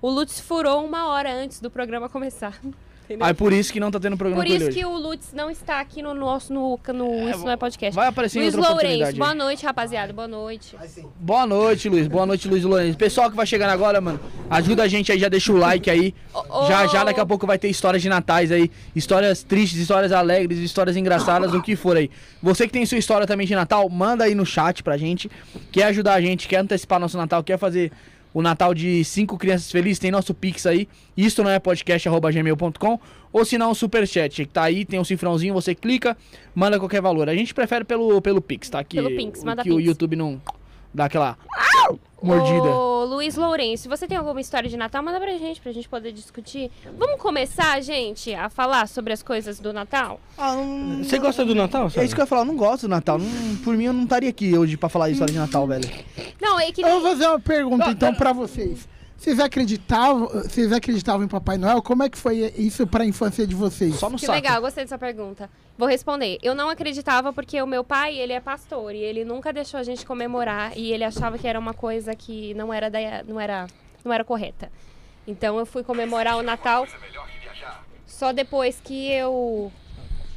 O 0.00 0.10
Lutz 0.10 0.40
furou 0.40 0.84
uma 0.84 1.08
hora 1.08 1.32
antes 1.32 1.60
do 1.60 1.70
programa 1.70 2.08
começar. 2.08 2.60
Entendeu? 3.04 3.26
Ah, 3.26 3.30
é 3.30 3.32
por 3.32 3.52
isso 3.52 3.72
que 3.72 3.80
não 3.80 3.90
tá 3.90 3.98
tendo 3.98 4.16
programa 4.16 4.42
Por 4.42 4.50
isso 4.50 4.70
que 4.70 4.84
o 4.84 4.96
Lutz 4.96 5.32
não 5.32 5.50
está 5.50 5.80
aqui 5.80 6.00
no 6.02 6.14
nosso 6.14 6.52
no, 6.52 6.78
no 6.94 7.28
Isso 7.30 7.40
Não 7.40 7.50
é 7.50 7.56
Podcast. 7.56 7.94
Vai 7.94 8.08
aparecer 8.08 8.38
em 8.38 8.42
Luiz 8.42 8.54
outra 8.54 8.70
Lourenço, 8.70 8.86
oportunidade. 8.94 9.18
boa 9.18 9.30
aí. 9.32 9.38
noite, 9.38 9.66
rapaziada. 9.66 10.12
Boa 10.12 10.28
noite. 10.28 10.76
Aí 10.78 10.88
sim. 10.88 11.06
Boa 11.18 11.46
noite, 11.46 11.88
Luiz. 11.88 12.06
Boa 12.08 12.24
noite, 12.26 12.48
Luiz 12.48 12.64
Lourenço. 12.64 12.96
Pessoal 12.96 13.30
que 13.30 13.36
vai 13.36 13.44
chegando 13.46 13.70
agora, 13.70 14.00
mano, 14.00 14.20
ajuda 14.48 14.84
a 14.84 14.88
gente 14.88 15.10
aí, 15.12 15.18
já 15.18 15.28
deixa 15.28 15.52
o 15.52 15.56
like 15.56 15.90
aí. 15.90 16.14
Ô, 16.32 16.66
Já, 16.66 16.86
já 16.86 17.04
daqui 17.04 17.20
a 17.20 17.26
pouco 17.26 17.46
vai 17.46 17.58
ter 17.58 17.68
histórias 17.68 18.02
de 18.02 18.08
natais 18.08 18.50
aí. 18.52 18.70
Histórias 18.94 19.42
tristes, 19.42 19.80
histórias 19.80 20.12
alegres, 20.12 20.58
histórias 20.58 20.96
engraçadas, 20.96 21.52
o 21.52 21.60
que 21.60 21.76
for 21.76 21.96
aí. 21.96 22.10
Você 22.42 22.66
que 22.66 22.72
tem 22.72 22.86
sua 22.86 22.98
história 22.98 23.26
também 23.26 23.46
de 23.46 23.54
Natal, 23.54 23.88
manda 23.88 24.24
aí 24.24 24.34
no 24.34 24.46
chat 24.46 24.82
pra 24.82 24.96
gente. 24.96 25.30
Quer 25.70 25.84
ajudar 25.84 26.14
a 26.14 26.20
gente, 26.20 26.48
quer 26.48 26.58
antecipar 26.58 26.98
nosso 27.00 27.16
Natal, 27.16 27.42
quer 27.42 27.58
fazer 27.58 27.90
o 28.34 28.42
Natal 28.42 28.72
de 28.74 29.04
cinco 29.04 29.36
crianças 29.36 29.70
felizes, 29.70 29.98
tem 29.98 30.10
nosso 30.10 30.32
Pix 30.34 30.66
aí. 30.66 30.88
Isto 31.16 31.42
não 31.42 31.50
é 31.50 31.58
podcast.gmail.com 31.58 33.00
ou 33.32 33.44
se 33.44 33.56
não 33.56 33.70
o 33.70 33.74
Superchat, 33.74 34.44
que 34.44 34.52
tá 34.52 34.64
aí, 34.64 34.84
tem 34.84 35.00
um 35.00 35.04
cifrãozinho, 35.04 35.54
você 35.54 35.74
clica, 35.74 36.16
manda 36.54 36.78
qualquer 36.78 37.00
valor. 37.00 37.28
A 37.28 37.34
gente 37.34 37.54
prefere 37.54 37.84
pelo, 37.84 38.20
pelo 38.20 38.40
Pix, 38.42 38.68
tá? 38.68 38.84
Que, 38.84 38.96
Pelo 38.96 39.10
Pix, 39.16 39.42
manda 39.42 39.62
que 39.62 39.70
o 39.70 39.76
Pix. 39.76 39.86
YouTube 39.88 40.16
não 40.16 40.40
dá 40.94 41.06
aquela 41.06 41.36
mordida. 42.22 42.68
Ô, 42.68 43.04
Luiz 43.04 43.36
Lourenço, 43.36 43.88
você 43.88 44.06
tem 44.06 44.16
alguma 44.16 44.40
história 44.40 44.68
de 44.68 44.76
Natal, 44.76 45.02
manda 45.02 45.18
pra 45.18 45.32
gente, 45.36 45.60
pra 45.60 45.72
gente 45.72 45.88
poder 45.88 46.12
discutir. 46.12 46.70
Vamos 46.96 47.20
começar, 47.20 47.80
gente, 47.80 48.32
a 48.34 48.48
falar 48.48 48.86
sobre 48.86 49.12
as 49.12 49.22
coisas 49.22 49.58
do 49.58 49.72
Natal? 49.72 50.20
Ah, 50.38 50.54
não- 50.54 51.02
Você 51.04 51.18
gosta 51.18 51.44
do 51.44 51.54
Natal, 51.54 51.86
É 51.86 51.90
Sara? 51.90 52.04
isso 52.06 52.14
que 52.14 52.20
eu 52.20 52.24
ia 52.24 52.26
falar, 52.28 52.42
eu 52.42 52.46
não 52.46 52.56
gosto 52.56 52.82
do 52.82 52.88
Natal. 52.88 53.18
Não- 53.18 53.56
por 53.56 53.76
mim, 53.76 53.84
eu 53.84 53.92
não 53.92 54.04
estaria 54.04 54.30
aqui 54.30 54.56
hoje 54.56 54.76
pra 54.76 54.88
falar 54.88 55.06
de 55.08 55.12
história 55.14 55.32
de 55.32 55.38
Natal, 55.38 55.66
velho. 55.66 55.88
Não, 56.40 56.58
é 56.60 56.70
que 56.70 56.82
Eu 56.82 56.88
vou 57.00 57.02
fazer 57.02 57.26
uma 57.26 57.40
pergunta, 57.40 57.90
então, 57.90 58.14
pra 58.14 58.32
vocês. 58.32 58.88
Vocês 59.22 59.38
acreditavam, 59.38 60.26
vocês 60.26 60.72
acreditavam 60.72 61.24
em 61.24 61.28
Papai 61.28 61.56
Noel? 61.56 61.80
Como 61.80 62.02
é 62.02 62.08
que 62.10 62.18
foi 62.18 62.52
isso 62.56 62.84
pra 62.88 63.04
infância 63.04 63.46
de 63.46 63.54
vocês? 63.54 63.94
Só 63.94 64.10
no 64.10 64.16
Que 64.18 64.26
saco. 64.26 64.32
legal, 64.34 64.60
gostei 64.60 64.82
dessa 64.82 64.98
pergunta. 64.98 65.48
Vou 65.78 65.86
responder. 65.86 66.38
Eu 66.42 66.56
não 66.56 66.68
acreditava 66.68 67.32
porque 67.32 67.62
o 67.62 67.66
meu 67.66 67.84
pai, 67.84 68.16
ele 68.18 68.32
é 68.32 68.40
pastor 68.40 68.92
e 68.92 68.98
ele 68.98 69.24
nunca 69.24 69.52
deixou 69.52 69.78
a 69.78 69.84
gente 69.84 70.04
comemorar 70.04 70.76
e 70.76 70.90
ele 70.92 71.04
achava 71.04 71.38
que 71.38 71.46
era 71.46 71.56
uma 71.56 71.72
coisa 71.72 72.16
que 72.16 72.52
não 72.54 72.74
era 72.74 72.90
da, 72.90 72.98
não 73.24 73.38
era 73.38 73.68
não 74.04 74.12
era 74.12 74.24
correta. 74.24 74.72
Então 75.24 75.56
eu 75.56 75.64
fui 75.64 75.84
comemorar 75.84 76.36
o 76.36 76.42
Natal 76.42 76.84
Só 78.04 78.32
depois 78.32 78.80
que 78.82 79.08
eu 79.08 79.70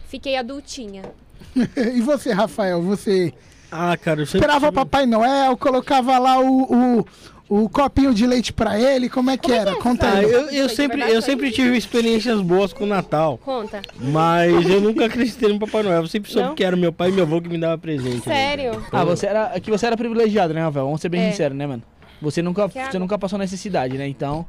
fiquei 0.07 0.37
adultinha. 0.37 1.01
e 1.75 2.01
você, 2.01 2.31
Rafael? 2.31 2.83
Você 2.83 3.33
Ah, 3.71 3.97
cara, 3.97 4.21
eu 4.21 4.25
sempre 4.27 4.41
esperava 4.41 4.67
tive- 4.67 4.75
Papai 4.75 5.07
Noel, 5.07 5.57
colocava 5.57 6.19
lá 6.19 6.39
o, 6.39 6.99
o, 6.99 7.05
o 7.47 7.69
copinho 7.69 8.13
de 8.13 8.25
leite 8.25 8.51
pra 8.51 8.79
ele? 8.79 9.07
Como 9.09 9.29
é 9.29 9.37
que 9.37 9.43
Como 9.43 9.53
é 9.53 9.57
era? 9.59 9.71
é 9.71 9.75
Conta 9.75 10.07
Ah, 10.07 10.13
aí. 10.17 10.23
eu, 10.25 10.49
eu 10.49 10.67
de 10.67 10.73
sempre, 10.75 11.01
eu 11.01 11.21
sempre 11.21 11.51
tive 11.51 11.77
experiências 11.77 12.41
boas 12.41 12.73
com 12.73 12.83
o 12.83 12.87
Natal. 12.87 13.37
Conta. 13.37 13.81
Mas 13.99 14.67
eu 14.69 14.81
nunca 14.81 15.05
acreditei 15.05 15.51
no 15.53 15.59
Papai 15.59 15.83
Noel. 15.83 16.01
Eu 16.01 16.07
sempre 16.07 16.31
soube 16.31 16.47
Não? 16.49 16.55
que 16.55 16.63
era 16.63 16.75
meu 16.75 16.91
pai 16.91 17.09
e 17.09 17.11
meu 17.11 17.23
avô 17.23 17.41
que 17.41 17.47
me 17.49 17.57
dava 17.57 17.77
presente. 17.77 18.27
né? 18.27 18.35
Sério? 18.35 18.83
Ah, 18.91 19.03
você 19.03 19.27
era. 19.27 19.51
É 19.53 19.59
que 19.59 19.69
você 19.69 19.85
era 19.85 19.95
privilegiado, 19.95 20.53
né, 20.53 20.61
Rafael? 20.61 20.85
Vamos 20.85 21.01
ser 21.01 21.09
bem 21.09 21.21
É. 21.21 21.31
sinceros, 21.31 21.57
né, 21.57 21.67
mano? 21.67 21.83
Você 22.21 22.41
nunca, 22.41 22.67
Que 22.69 22.79
água. 22.79 22.91
você 22.91 22.99
nunca 22.99 23.17
passou 23.19 23.37
necessidade, 23.37 23.97
né? 23.97 24.07
Então. 24.07 24.45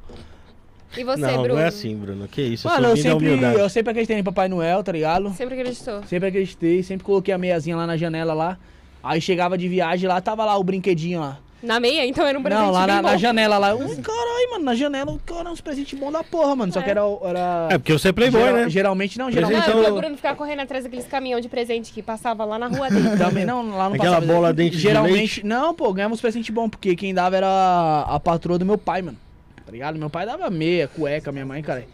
E 0.97 1.05
você, 1.05 1.21
não, 1.21 1.43
Bruno? 1.43 1.55
não 1.57 1.61
é 1.61 1.67
assim, 1.67 1.95
Bruno. 1.97 2.27
Que 2.29 2.41
isso, 2.41 2.67
Mano, 2.67 2.87
eu 2.87 2.91
eu 2.91 2.97
sempre, 2.97 3.27
humildade. 3.29 3.59
eu 3.59 3.69
sempre 3.69 3.91
acreditei 3.91 4.17
em 4.19 4.25
Papai 4.25 4.49
Noel, 4.49 4.83
tá 4.83 4.93
ligado? 4.93 5.31
Sempre 5.35 5.61
acreditou. 5.61 6.03
Sempre 6.05 6.29
acreditei, 6.29 6.83
sempre 6.83 7.05
coloquei 7.05 7.35
a 7.35 7.39
meiazinha 7.39 7.77
lá 7.77 7.87
na 7.87 7.97
janela 7.97 8.33
lá. 8.33 8.57
Aí 9.03 9.21
chegava 9.21 9.59
de 9.59 9.69
viagem 9.69 10.09
lá, 10.09 10.21
tava 10.21 10.45
lá 10.45 10.57
o 10.57 10.65
brinquedinho 10.65 11.21
lá. 11.21 11.39
Na 11.63 11.81
meia, 11.81 12.07
então 12.07 12.25
era 12.27 12.39
um 12.39 12.43
presente 12.43 12.63
Não, 12.65 12.71
lá 12.71 12.87
bem 12.87 12.95
na, 12.97 13.03
bom. 13.03 13.09
na 13.09 13.17
janela 13.17 13.59
lá. 13.59 13.75
Ui, 13.77 13.97
caralho, 13.97 14.51
mano, 14.53 14.65
na 14.65 14.75
janela, 14.75 15.19
cara, 15.25 15.51
uns 15.51 15.61
presentes 15.61 15.99
bons 15.99 16.13
da 16.13 16.23
porra, 16.23 16.55
mano. 16.55 16.73
Só 16.73 16.81
É. 16.81 16.83
que 16.83 16.91
era. 16.91 17.01
era 17.25 17.69
É, 17.71 17.79
porque 17.79 17.93
você 17.93 18.09
é 18.09 18.13
playboy, 18.13 18.41
geral- 18.43 18.57
né? 18.57 18.69
Geralmente 18.69 19.19
não, 19.19 19.25
Não, 19.27 19.33
geralmente. 19.33 19.57
Presentão- 19.63 19.83
porque 19.83 19.99
o 19.99 20.01
Bruno 20.01 20.17
ficava 20.17 20.37
correndo 20.37 20.61
atrás 20.61 20.85
daqueles 20.85 21.07
caminhão 21.07 21.41
de 21.41 21.49
presente 21.49 21.93
que 21.93 22.03
passava 22.03 22.45
lá 22.45 22.59
na 22.59 22.69
rua 22.69 22.91
dele. 22.91 23.17
Também 23.17 23.45
não, 23.47 23.71
lá 23.77 23.89
não 23.89 23.97
Aquela 23.97 24.17
passava. 24.17 24.27
bola 24.33 24.53
dente 24.53 24.77
de 24.77 24.83
Geralmente, 24.83 25.45
não, 25.47 25.75
pô, 25.75 25.93
ganhamos 25.93 26.21
presente 26.21 26.53
bom, 26.53 26.69
porque 26.69 26.95
quem 26.95 27.13
dava 27.15 27.37
era 27.37 27.49
a, 27.49 28.17
a 28.17 28.21
patroa 28.21 28.59
do 28.59 28.67
meu 28.67 28.77
pai, 28.79 29.01
mano. 29.03 29.17
Tá 29.65 29.73
ligado? 29.73 29.99
Meu 29.99 30.11
pai 30.11 30.27
dava 30.27 30.49
meia, 30.51 30.87
cueca, 30.87 31.33
minha 31.33 31.45
mãe, 31.47 31.61
cara. 31.63 31.85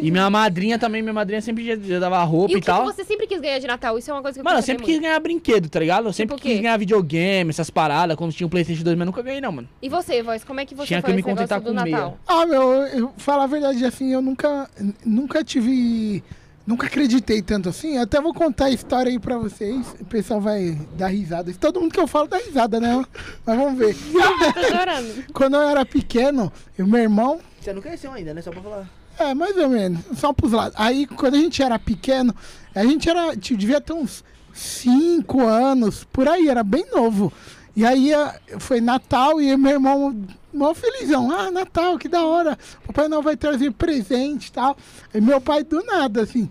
E 0.00 0.10
minha 0.10 0.28
madrinha 0.30 0.78
também, 0.78 1.02
minha 1.02 1.12
madrinha 1.12 1.40
sempre 1.40 1.64
já, 1.64 1.76
já 1.76 1.98
dava 1.98 2.22
roupa 2.24 2.52
E 2.52 2.54
e, 2.54 2.58
o 2.58 2.60
que, 2.60 2.66
tal. 2.66 2.86
que 2.86 2.92
você 2.94 3.04
sempre 3.04 3.26
quis 3.26 3.40
ganhar 3.40 3.58
de 3.58 3.66
Natal? 3.66 3.98
Isso 3.98 4.10
é 4.10 4.14
uma 4.14 4.22
coisa 4.22 4.34
que 4.36 4.40
eu 4.40 4.44
Mano, 4.44 4.58
eu 4.58 4.62
sempre 4.62 4.84
quis 4.84 4.98
ganhar 5.00 5.18
brinquedo, 5.20 5.68
tá 5.68 5.78
ligado? 5.80 6.06
Eu 6.08 6.12
sempre 6.12 6.36
Tipo 6.36 6.46
o 6.48 6.50
quis 6.52 6.60
ganhar 6.60 6.76
videogame, 6.76 7.50
essas 7.50 7.70
paradas, 7.70 8.16
quando 8.16 8.32
tinha 8.32 8.46
um 8.46 8.50
Playstation 8.50 8.82
2, 8.84 8.96
mas 8.96 9.06
nunca 9.06 9.22
ganhei 9.22 9.40
não, 9.40 9.50
mano. 9.52 9.68
muito. 9.68 9.82
E 9.82 9.88
você, 9.88 10.22
Voz, 10.22 10.44
como 10.44 10.60
é 10.60 10.66
que 10.66 10.74
você 10.74 10.86
Tinha 10.86 11.00
foi 11.00 11.10
que 11.10 11.16
me 11.16 11.22
contentar 11.22 11.60
com 11.60 11.72
meia. 11.72 11.84
Natal? 11.96 12.18
Ah, 12.26 12.46
meu, 12.46 12.62
eu 12.86 13.12
falo 13.16 13.42
a 13.42 13.46
verdade, 13.46 13.84
assim, 13.84 14.12
eu 14.12 14.22
nunca, 14.22 14.68
nunca 15.04 15.44
tive, 15.44 16.22
nunca 16.66 16.86
acreditei 16.86 17.42
tanto 17.42 17.68
assim. 17.68 17.98
Até 17.98 18.20
vou 18.20 18.32
contar 18.34 18.66
a 18.66 18.70
história 18.70 19.10
aí 19.10 19.18
pra 19.18 19.36
vocês, 19.38 19.94
o 20.00 20.04
pessoal 20.04 20.40
vai 20.40 20.78
dar 20.96 21.08
risada. 21.08 21.52
Todo 21.60 21.80
mundo 21.80 21.92
que 21.92 22.00
eu 22.00 22.06
falo 22.06 22.28
dá 22.28 22.38
risada, 22.38 22.80
né? 22.80 23.04
Mas 23.44 23.58
vamos 23.58 23.78
ver. 23.78 23.94
Tô 24.54 24.62
chorando. 24.76 25.24
Quando 25.32 25.54
eu 25.56 25.62
era 25.62 25.84
pequeno, 25.84 26.52
o 26.78 26.86
meu 26.86 27.00
irmão, 27.00 27.40
Você 27.60 27.72
não 27.72 27.82
cresceu 27.82 28.12
ainda, 28.12 28.32
né? 28.34 28.42
Só 28.42 28.50
pra 28.50 28.60
falar. 28.62 29.01
É, 29.18 29.34
mais 29.34 29.56
ou 29.56 29.68
menos, 29.68 30.00
só 30.16 30.32
pros 30.32 30.52
lados. 30.52 30.74
Aí, 30.78 31.06
quando 31.06 31.34
a 31.34 31.38
gente 31.38 31.62
era 31.62 31.78
pequeno, 31.78 32.34
a 32.74 32.84
gente 32.84 33.08
era, 33.08 33.36
tipo, 33.36 33.58
devia 33.58 33.80
ter 33.80 33.92
uns 33.92 34.24
5 34.52 35.40
anos, 35.46 36.04
por 36.12 36.28
aí, 36.28 36.48
era 36.48 36.62
bem 36.62 36.84
novo. 36.92 37.32
E 37.74 37.86
aí 37.86 38.12
a- 38.12 38.34
foi 38.58 38.80
Natal 38.80 39.40
e 39.40 39.56
meu 39.56 39.72
irmão, 39.72 40.14
mó 40.52 40.74
felizão. 40.74 41.30
Ah, 41.30 41.50
Natal, 41.50 41.96
que 41.98 42.06
da 42.08 42.22
hora. 42.24 42.58
Papai 42.86 43.08
Noel 43.08 43.22
vai 43.22 43.36
trazer 43.36 43.72
presente 43.72 44.48
e 44.48 44.52
tal. 44.52 44.76
E 45.14 45.20
meu 45.20 45.40
pai 45.40 45.64
do 45.64 45.82
nada, 45.84 46.22
assim. 46.22 46.50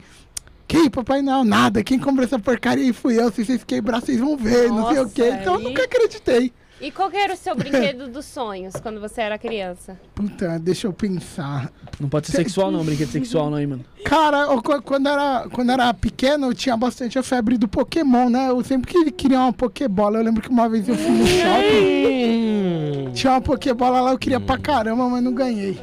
Que 0.67 0.89
Papai 0.89 1.21
Noel? 1.21 1.43
Nada. 1.43 1.84
Quem 1.84 2.00
comprou 2.00 2.26
essa 2.26 2.39
porcaria 2.39 2.86
aí 2.86 2.91
fui 2.93 3.19
eu. 3.21 3.32
Se 3.32 3.45
vocês 3.45 3.63
quebrar, 3.63 4.02
vocês 4.02 4.19
vão 4.19 4.36
ver. 4.36 4.69
não 4.69 4.88
sei 4.89 5.00
o 5.00 5.04
Nossa, 5.04 5.13
quê. 5.13 5.30
Então 5.39 5.56
eu 5.56 5.60
nunca 5.60 5.84
acreditei. 5.84 6.52
E 6.82 6.89
qual 6.91 7.12
que 7.12 7.17
era 7.17 7.34
o 7.34 7.38
seu 7.38 7.56
brinquedo 7.56 8.08
dos 8.08 8.26
sonhos 8.26 8.74
quando 8.82 9.00
você 9.00 9.22
era 9.22 9.38
criança? 9.38 10.00
Puta, 10.15 10.58
deixa 10.58 10.88
eu 10.88 10.94
pensar. 10.94 11.72
Não 12.00 12.10
pode 12.10 12.26
ser 12.28 12.38
sexual 12.38 12.72
não, 12.72 12.84
brinquedo 12.84 13.10
sexual 13.12 13.52
não, 13.52 13.60
hein, 13.60 13.67
mano. 13.67 13.86
Cara, 14.04 14.39
eu, 14.52 14.62
qu- 14.63 14.82
quando, 14.82 15.08
era, 15.08 15.48
quando 15.54 15.72
era 15.72 15.94
pequeno, 15.94 16.48
eu 16.48 16.54
tinha 16.56 16.76
bastante 16.76 17.20
a 17.20 17.24
febre 17.24 17.56
do 17.56 17.67
Pokémon, 17.67 18.30
né? 18.30 18.50
Eu 18.50 18.63
sempre 18.63 18.91
que- 18.91 19.12
queria 19.12 19.39
uma 19.39 19.54
Pokébola. 19.54 20.17
Eu 20.17 20.24
lembro 20.24 20.41
que 20.41 20.50
uma 20.50 20.67
vez 20.67 20.89
eu 20.89 20.96
fui 20.96 21.12
no 21.12 21.28
shopping, 21.28 23.08
Hum. 23.10 23.12
tinha 23.13 23.34
uma 23.34 23.41
Pokébola 23.41 24.02
lá, 24.02 24.12
eu 24.12 24.17
queria 24.17 24.39
pra 24.39 24.58
caramba, 24.58 25.08
mas 25.08 25.24
não 25.24 25.34
ganhei. 25.34 25.78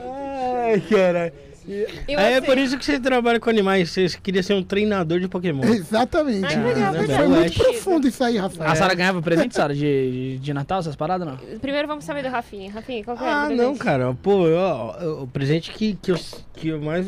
Ai, 0.64 0.80
cara. 0.80 1.32
E 1.68 2.14
É 2.14 2.40
você? 2.40 2.46
por 2.46 2.57
isso 2.59 2.78
que 2.78 2.85
você 2.85 2.98
trabalha 2.98 3.38
com 3.38 3.50
animais. 3.50 3.90
Você 3.90 4.09
queria 4.22 4.42
ser 4.42 4.54
um 4.54 4.62
treinador 4.62 5.20
de 5.20 5.28
Pokémon. 5.28 5.62
Exatamente. 5.68 6.46
Ai, 6.46 6.54
que 6.54 6.61
legal, 6.61 6.92
né, 6.92 7.07
Foi 7.16 7.28
muito 7.28 7.54
profundo 7.59 8.09
isso 8.09 8.24
aí, 8.24 8.38
Rafael. 8.38 8.70
A 8.70 8.74
Sara 8.74 8.94
ganhava 8.94 9.20
presente, 9.20 9.54
Sara, 9.57 9.74
de, 9.74 10.38
de, 10.38 10.54
Natal, 10.54 10.81
essas 10.81 10.96
paradas, 10.96 11.26
não? 11.28 11.37
Primeiro 11.59 11.87
vamos 11.87 12.04
saber 12.04 12.22
do 12.22 12.28
Rafinha. 12.31 12.72
Rafinha, 12.72 13.04
qual 13.04 13.16
que 13.16 13.22
o 13.22 13.26
Ah, 13.26 13.48
não, 13.50 13.76
cara. 13.76 14.14
Pô, 14.22 14.46
eu- 14.46 14.94
eu- 15.00 15.22
o 15.22 15.26
presente 15.26 15.70
que, 15.72 15.94
que, 16.00 16.12
eu, 16.12 16.18
que, 16.54 16.68
eu 16.68 16.81
mais, 16.81 17.07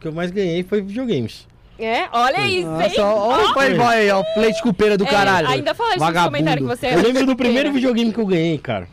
que 0.00 0.08
eu 0.08 0.12
mais 0.12 0.30
ganhei 0.30 0.62
foi 0.62 0.80
videogames. 0.80 1.46
É? 1.78 2.08
Olha 2.12 2.46
isso, 2.46 2.68
hein? 2.68 2.92
Nossa, 2.98 3.02
olha 3.04 3.48
o 3.48 3.54
playboy 3.54 3.86
aí, 3.86 4.10
ó, 4.10 4.22
leite 4.36 4.62
cupeira 4.62 4.98
do 4.98 5.04
É, 5.04 5.10
caralho. 5.10 5.48
ainda 5.48 5.74
fala 5.74 5.90
isso 5.90 5.98
nos 5.98 6.06
Vagabundo. 6.06 6.36
comentários 6.36 6.68
que 6.70 6.76
você 6.76 6.86
é 6.88 6.94
Eu 6.94 7.02
lembro 7.02 7.24
do 7.26 7.34
primeiro 7.36 7.72
videogame 7.72 8.12
que 8.12 8.20
eu 8.20 8.26
ganhei, 8.26 8.58
cara. 8.58 8.86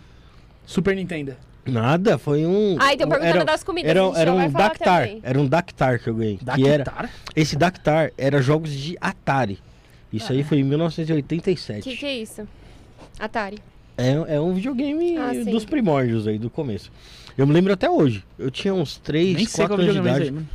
Super 0.65 0.95
Nintendo. 0.95 1.35
Nada, 1.71 2.17
foi 2.17 2.45
um. 2.45 2.77
Ah, 2.79 2.93
então 2.93 3.07
um- 3.07 3.09
perguntando 3.11 3.35
era, 3.37 3.45
das 3.45 3.63
comidas, 3.63 3.89
Era, 3.89 4.01
a 4.03 4.05
gente 4.07 4.17
era 4.19 4.33
um 4.33 4.51
falar 4.51 4.67
Dactar. 4.69 5.09
Era 5.23 5.39
um 5.39 5.47
Dactar 5.47 5.99
que 5.99 6.07
eu 6.09 6.15
ganhei. 6.15 6.37
Que 6.55 6.67
era, 6.67 6.83
Dactar? 6.83 7.09
esse 7.35 7.55
Dactar 7.55 8.11
era 8.17 8.41
jogos 8.41 8.71
de 8.71 8.97
Atari. 9.01 9.59
Isso 10.11 10.31
aí 10.31 10.43
foi 10.43 10.59
em 10.59 10.63
1987. 10.63 11.81
O 11.81 11.83
que, 11.91 11.97
que 11.97 12.05
é 12.05 12.17
isso? 12.17 12.47
Atari. 13.19 13.59
É, 13.97 14.35
é 14.35 14.39
um 14.39 14.53
videogame 14.53 15.17
Ah, 15.17 15.31
sim. 15.33 15.45
dos 15.45 15.65
primórdios 15.65 16.27
aí, 16.27 16.37
do 16.37 16.49
começo. 16.49 16.91
Eu 17.37 17.45
me 17.47 17.53
lembro 17.53 17.73
até 17.73 17.89
hoje. 17.89 18.23
Eu 18.37 18.49
tinha 18.49 18.73
uns 18.73 18.97
3, 18.97 19.35
Nem 19.35 19.45
sei 19.45 19.65
4 19.67 19.75
qual 19.75 19.81
anos 19.81 19.93
de 19.93 19.99
é 19.99 20.01
idade. 20.11 20.29
aí. 20.37 20.45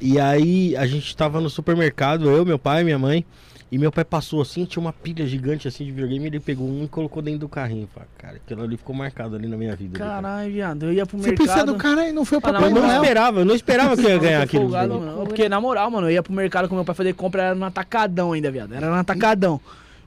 E 0.00 0.20
aí 0.20 0.76
a 0.76 0.86
gente 0.86 1.16
tava 1.16 1.40
no 1.40 1.48
supermercado, 1.48 2.28
eu, 2.30 2.44
meu 2.44 2.58
pai, 2.58 2.84
minha 2.84 2.98
mãe. 2.98 3.24
E 3.70 3.78
meu 3.78 3.90
pai 3.90 4.04
passou 4.04 4.40
assim, 4.40 4.64
tinha 4.64 4.80
uma 4.80 4.92
pilha 4.92 5.26
gigante 5.26 5.66
assim 5.66 5.84
de 5.84 5.90
videogame, 5.90 6.26
ele 6.26 6.38
pegou 6.38 6.68
um 6.68 6.84
e 6.84 6.88
colocou 6.88 7.20
dentro 7.20 7.40
do 7.40 7.48
carrinho. 7.48 7.88
Falei, 7.92 8.08
cara, 8.16 8.36
aquilo 8.36 8.62
ali 8.62 8.76
ficou 8.76 8.94
marcado 8.94 9.34
ali 9.34 9.48
na 9.48 9.56
minha 9.56 9.74
vida. 9.74 9.98
Caralho, 9.98 10.52
viado, 10.52 10.86
eu 10.86 10.92
ia 10.92 11.04
pro 11.04 11.18
Você 11.18 11.30
mercado... 11.30 11.72
do 11.72 11.78
cara 11.78 12.02
aí, 12.02 12.12
não 12.12 12.24
foi 12.24 12.38
o 12.38 12.40
Ah, 12.44 12.52
não, 12.52 12.60
Papai 12.60 12.70
Eu 12.70 12.74
não 12.74 13.02
esperava, 13.02 13.40
eu 13.40 13.44
não 13.44 13.54
esperava 13.56 13.96
que 13.96 14.04
eu 14.04 14.10
ia 14.10 14.18
ganhar 14.18 14.42
mano. 15.00 15.26
Porque, 15.26 15.48
na 15.48 15.60
moral, 15.60 15.90
mano, 15.90 16.06
eu 16.06 16.12
ia 16.12 16.22
pro 16.22 16.32
mercado 16.32 16.68
com 16.68 16.76
meu 16.76 16.84
pai 16.84 16.94
fazer 16.94 17.12
compra, 17.14 17.42
era 17.42 17.54
no 17.56 17.64
atacadão 17.64 18.32
ainda, 18.32 18.50
viado. 18.52 18.72
Era 18.72 18.88
no 18.88 18.94
atacadão. 18.94 19.60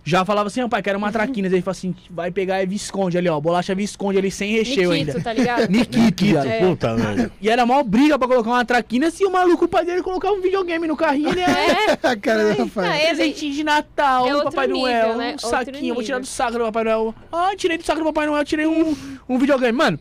Já 0.04 0.26
falava 0.26 0.48
assim, 0.48 0.62
ó, 0.62 0.68
pai, 0.68 0.82
quero 0.82 0.98
uma 0.98 1.12
traquinas. 1.12 1.52
Ele 1.52 1.62
falou 1.62 1.72
assim, 1.78 1.96
vai 2.10 2.32
pegar 2.32 2.58
é 2.62 2.66
Visconde 2.66 3.18
ali, 3.18 3.30
ó. 3.30 3.40
Bolacha 3.40 3.76
Visconde 3.76 4.18
ali, 4.18 4.32
sem 4.32 4.52
recheio 4.54 4.92
Nikito, 4.92 5.12
ainda. 5.12 5.24
tá 5.24 5.34
ligado? 5.34 5.70
Nikito. 5.72 6.38
É. 6.38 6.60
Puta, 6.60 6.96
velho. 6.96 7.32
E 7.42 7.50
era 7.50 7.66
mó 7.66 7.84
briga 7.84 8.18
pra 8.18 8.28
colocar 8.28 8.50
uma 8.50 8.66
traquina 8.66 9.12
se 9.12 9.26
o 9.26 9.32
maluco, 9.32 9.66
o 9.66 9.68
pai 9.68 9.86
dele, 9.86 10.02
colocar 10.02 10.32
um 10.32 10.42
videogame 10.42 10.88
no 10.88 10.96
carrinho, 10.96 11.30
ele 11.30 11.42
é... 11.42 11.98
A 12.02 12.16
cara 12.16 12.54
do 12.54 12.64
Rafael. 12.64 12.92
Ah, 12.92 12.96
é, 12.96 13.08
Presentinho 13.08 13.54
de 13.54 13.64
Natal, 13.64 14.26
É 14.26 14.30
do 14.32 14.36
outro 14.38 14.52
Papai 14.52 14.68
nível, 14.68 14.82
Noel, 14.82 15.18
né? 15.18 15.28
um 15.30 15.32
Outro 15.32 15.50
saquinho, 15.50 15.94
vou 15.94 16.04
tirar 16.04 16.20
do 16.20 16.26
saco 16.26 16.54
do 16.54 16.60
Papai 16.66 16.84
Noel. 16.84 17.16
Ah, 17.32 17.52
tirei 17.56 17.78
do 17.78 17.84
saco 17.84 18.00
do 18.00 18.06
Papai 18.06 18.26
Noel, 18.28 18.44
tirei 18.46 18.66
um, 18.66 18.96
um 19.28 19.38
videogame. 19.38 19.78
Mano, 19.78 20.00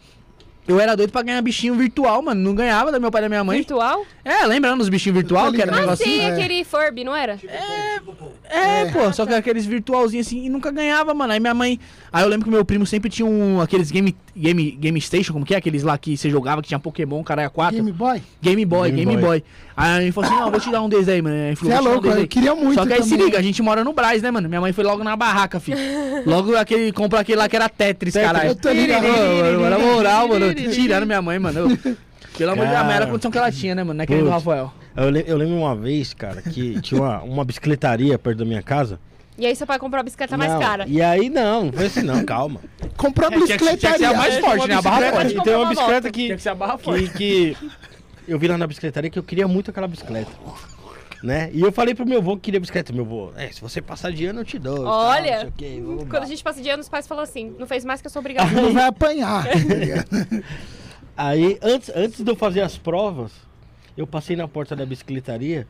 eu 0.68 0.78
era 0.78 0.94
doido 0.96 1.10
pra 1.10 1.22
ganhar 1.22 1.40
bichinho 1.42 1.74
virtual, 1.74 2.22
mano. 2.22 2.40
Não 2.40 2.54
ganhava 2.54 2.92
da 2.92 3.00
meu 3.00 3.10
pai 3.10 3.22
e 3.22 3.24
da 3.24 3.28
minha 3.28 3.42
mãe. 3.42 3.56
virtual? 3.58 4.04
É, 4.24 4.44
lembrando 4.46 4.78
dos 4.78 4.88
bichinhos 4.88 5.16
virtual, 5.16 5.50
que 5.52 5.60
era 5.62 5.72
um 5.72 5.74
Ah, 5.74 5.78
Ah, 5.78 5.80
negocinho? 5.82 6.10
sim, 6.10 6.20
É. 6.20 6.32
aquele 6.32 6.64
Furby, 6.64 7.02
não 7.04 7.16
era? 7.16 7.38
É, 8.50 8.86
pô, 8.86 9.12
só 9.12 9.26
que 9.26 9.34
aqueles 9.34 9.66
virtualzinhos 9.66 10.26
assim, 10.26 10.44
e 10.44 10.48
nunca 10.48 10.70
ganhava, 10.70 11.12
mano. 11.14 11.32
Aí 11.32 11.40
minha 11.40 11.54
mãe. 11.54 11.78
Aí 12.12 12.22
eu 12.24 12.28
lembro 12.28 12.44
que 12.46 12.50
meu 12.50 12.64
primo 12.64 12.86
sempre 12.86 13.10
tinha 13.10 13.26
um, 13.26 13.60
aqueles 13.60 13.90
game, 13.90 14.16
game, 14.34 14.70
game 14.72 15.00
Station, 15.00 15.32
como 15.34 15.44
que 15.44 15.54
é? 15.54 15.58
Aqueles 15.58 15.82
lá 15.82 15.98
que 15.98 16.16
você 16.16 16.30
jogava 16.30 16.62
que 16.62 16.68
tinha 16.68 16.78
Pokémon, 16.78 17.22
caralho, 17.22 17.50
4. 17.50 17.76
Game 17.76 17.92
Boy? 17.92 18.22
Game 18.40 18.64
Boy, 18.64 18.90
Game 18.90 19.04
Game, 19.04 19.16
Boy. 19.20 19.40
Boy. 19.40 19.44
Aí 19.76 20.04
ele 20.04 20.12
falou 20.12 20.30
assim: 20.30 20.40
não, 20.40 20.50
vou 20.50 20.60
te 20.60 20.70
dar 20.70 20.82
um 20.82 20.88
desses 20.88 21.08
aí, 21.08 21.20
mano. 21.20 21.36
Aí 21.36 21.54
falou, 21.56 21.74
Você 21.74 21.78
é 21.78 21.82
"Vou 21.82 21.82
te 21.82 21.84
dar 21.84 21.90
um 21.90 21.92
louco, 21.92 22.02
desse 22.08 22.16
eu 22.16 22.22
aí." 22.22 22.26
queria 22.28 22.54
muito 22.54 22.74
Só 22.74 22.86
que 22.86 22.92
aí 22.94 23.02
se 23.02 23.10
também. 23.10 23.26
liga, 23.26 23.38
a 23.38 23.42
gente 23.42 23.62
mora 23.62 23.84
no 23.84 23.92
Braz, 23.92 24.22
né, 24.22 24.30
mano? 24.30 24.48
Minha 24.48 24.60
mãe 24.62 24.72
foi 24.72 24.84
logo 24.84 25.04
na 25.04 25.14
barraca, 25.16 25.60
filho. 25.60 25.78
Logo 26.26 26.56
aquele, 26.56 26.90
comprou 26.92 27.20
aquele 27.20 27.38
lá 27.38 27.48
que 27.48 27.54
era 27.56 27.68
Tetris, 27.68 28.14
Tetris, 28.14 28.32
caralho. 28.32 28.50
eu 28.50 28.54
tô 28.56 28.70
ligado. 28.70 29.04
Mano, 29.06 29.70
Na 29.70 29.78
moral, 29.78 30.28
mano, 30.28 30.46
tirando 30.72 31.06
minha 31.06 31.22
mãe, 31.22 31.38
mano. 31.38 31.58
Eu- 31.60 31.96
Pelo 32.36 32.52
amor 32.52 32.66
de 32.66 32.72
Deus, 32.72 32.84
era 32.90 33.04
a 33.04 33.08
condição 33.08 33.30
que 33.30 33.38
ela 33.38 33.50
tinha, 33.50 33.74
né, 33.74 33.82
mano? 33.82 33.96
Não 33.98 34.02
é 34.04 34.06
que 34.06 34.14
nem 34.14 34.22
do. 34.22 34.30
Rafael. 34.30 34.72
Eu, 34.96 35.10
le- 35.10 35.24
eu 35.26 35.36
lembro 35.36 35.56
uma 35.56 35.74
vez, 35.74 36.14
cara, 36.14 36.40
que 36.42 36.80
tinha 36.80 37.00
uma, 37.00 37.22
uma 37.22 37.44
bicicletaria 37.44 38.18
perto 38.18 38.38
da 38.38 38.44
minha 38.44 38.62
casa. 38.62 39.00
E 39.36 39.46
aí 39.46 39.54
seu 39.56 39.66
pai 39.66 39.78
comprou 39.78 40.00
a 40.00 40.02
bicicleta 40.02 40.36
mais 40.36 40.52
Não, 40.52 40.60
cara. 40.60 40.84
E 40.88 41.00
aí 41.02 41.28
não, 41.30 41.66
não 41.66 41.72
foi 41.72 41.86
assim 41.86 42.02
não, 42.02 42.24
calma. 42.24 42.60
Comprou 42.96 43.28
a 43.28 43.32
É, 43.34 43.40
tinha 43.40 43.58
que- 43.58 43.64
tinha 43.64 43.76
que 43.76 43.80
ser 43.80 43.86
a 43.86 44.12
bicicletaria. 44.12 44.16
mais 44.18 44.38
forte, 44.38 44.68
né? 44.68 44.74
A 44.74 44.82
barra 44.82 45.12
forte. 45.12 45.36
E 45.36 45.42
tem 45.42 45.54
uma 45.54 45.68
bicicleta 45.68 46.10
que, 46.10 46.24
Tinha 46.26 46.36
que 46.36 46.42
ser 46.42 46.48
a 46.48 46.54
barra 46.54 46.78
forte. 46.78 47.08
que, 47.10 47.56
que 47.56 47.56
eu 48.26 48.38
vi 48.38 48.48
lá 48.48 48.58
na 48.58 48.66
bicicletaria 48.66 49.10
que 49.10 49.18
eu 49.18 49.22
queria 49.22 49.46
muito 49.48 49.70
aquela 49.70 49.86
bicicleta. 49.88 50.30
Né? 51.22 51.50
E 51.52 51.60
eu 51.60 51.72
falei 51.72 51.94
pro 51.94 52.06
meu 52.06 52.18
avô 52.18 52.36
que 52.36 52.42
queria 52.42 52.60
bicicleta. 52.60 52.92
Meu 52.92 53.04
avô, 53.04 53.32
é, 53.36 53.50
se 53.50 53.60
você 53.60 53.82
passar 53.82 54.12
de 54.12 54.26
ano 54.26 54.40
eu 54.40 54.44
te 54.44 54.58
dou. 54.58 54.84
tal, 54.84 54.86
Olha, 54.86 55.32
não 55.32 55.40
sei 55.40 55.48
o 55.48 55.52
quê, 55.52 55.82
Quando 56.08 56.22
a 56.22 56.26
gente 56.26 56.44
passa 56.44 56.62
de 56.62 56.68
ano, 56.68 56.80
os 56.80 56.88
pais 56.88 57.06
falam 57.06 57.24
assim, 57.24 57.54
não 57.58 57.66
fez 57.66 57.84
mais 57.84 58.00
que 58.00 58.06
eu 58.06 58.10
sou 58.10 58.20
obrigada. 58.20 58.50
Não 58.50 58.72
vai 58.72 58.84
apanhar. 58.84 59.44
tá? 59.48 60.28
Aí, 61.16 61.58
antes, 61.60 61.90
antes 61.94 62.22
de 62.22 62.30
eu 62.30 62.36
fazer 62.36 62.60
as 62.60 62.78
provas, 62.78 63.32
eu 63.96 64.06
passei 64.06 64.36
na 64.36 64.46
porta 64.46 64.76
da 64.76 64.86
bicicletaria 64.86 65.66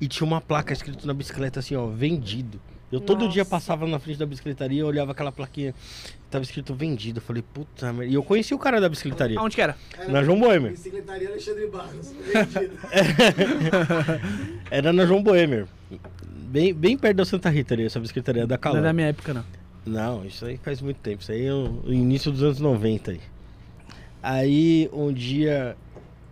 e 0.00 0.08
tinha 0.08 0.26
uma 0.26 0.40
placa 0.40 0.72
escrito 0.72 1.06
na 1.06 1.12
bicicleta 1.12 1.60
assim, 1.60 1.76
ó, 1.76 1.86
vendido. 1.86 2.58
Eu 2.90 3.00
todo 3.00 3.28
dia 3.28 3.42
Nossa. 3.42 3.50
passava 3.50 3.86
na 3.86 3.98
frente 3.98 4.18
da 4.18 4.24
bicicletaria, 4.24 4.86
olhava 4.86 5.12
aquela 5.12 5.30
plaquinha, 5.30 5.74
tava 6.30 6.44
escrito 6.44 6.74
vendido. 6.74 7.18
Eu 7.18 7.22
falei, 7.22 7.42
puta 7.42 7.92
merda. 7.92 8.10
E 8.12 8.14
eu 8.14 8.22
conheci 8.22 8.54
o 8.54 8.58
cara 8.58 8.80
da 8.80 8.88
bicicletaria. 8.88 9.38
Aonde 9.38 9.54
que 9.56 9.62
era? 9.62 9.76
Na 10.08 10.22
João 10.22 10.38
Boemer. 10.38 10.72
Bicicletaria 10.72 11.28
Alexandre 11.30 11.66
Barros. 11.68 12.12
Vendido. 12.12 12.78
Era 14.70 14.92
na 14.92 15.06
João 15.06 15.22
Boemer. 15.22 15.66
Bem, 16.24 16.72
bem 16.72 16.96
perto 16.96 17.16
da 17.18 17.24
Santa 17.24 17.50
Rita 17.50 17.74
ali, 17.74 17.84
essa 17.84 18.00
bicicletaria 18.00 18.46
da 18.46 18.54
Não 18.54 18.60
Calão. 18.60 18.78
é 18.78 18.82
da 18.82 18.92
minha 18.92 19.08
época, 19.08 19.34
não. 19.34 19.44
Não, 19.84 20.24
isso 20.24 20.44
aí 20.46 20.56
faz 20.58 20.80
muito 20.80 20.98
tempo. 20.98 21.22
Isso 21.22 21.32
aí 21.32 21.46
é 21.46 21.52
o, 21.52 21.80
o 21.84 21.92
início 21.92 22.30
dos 22.30 22.42
anos 22.42 22.60
90 22.60 23.10
aí. 23.12 23.20
Aí 24.22 24.90
um 24.92 25.12
dia 25.12 25.76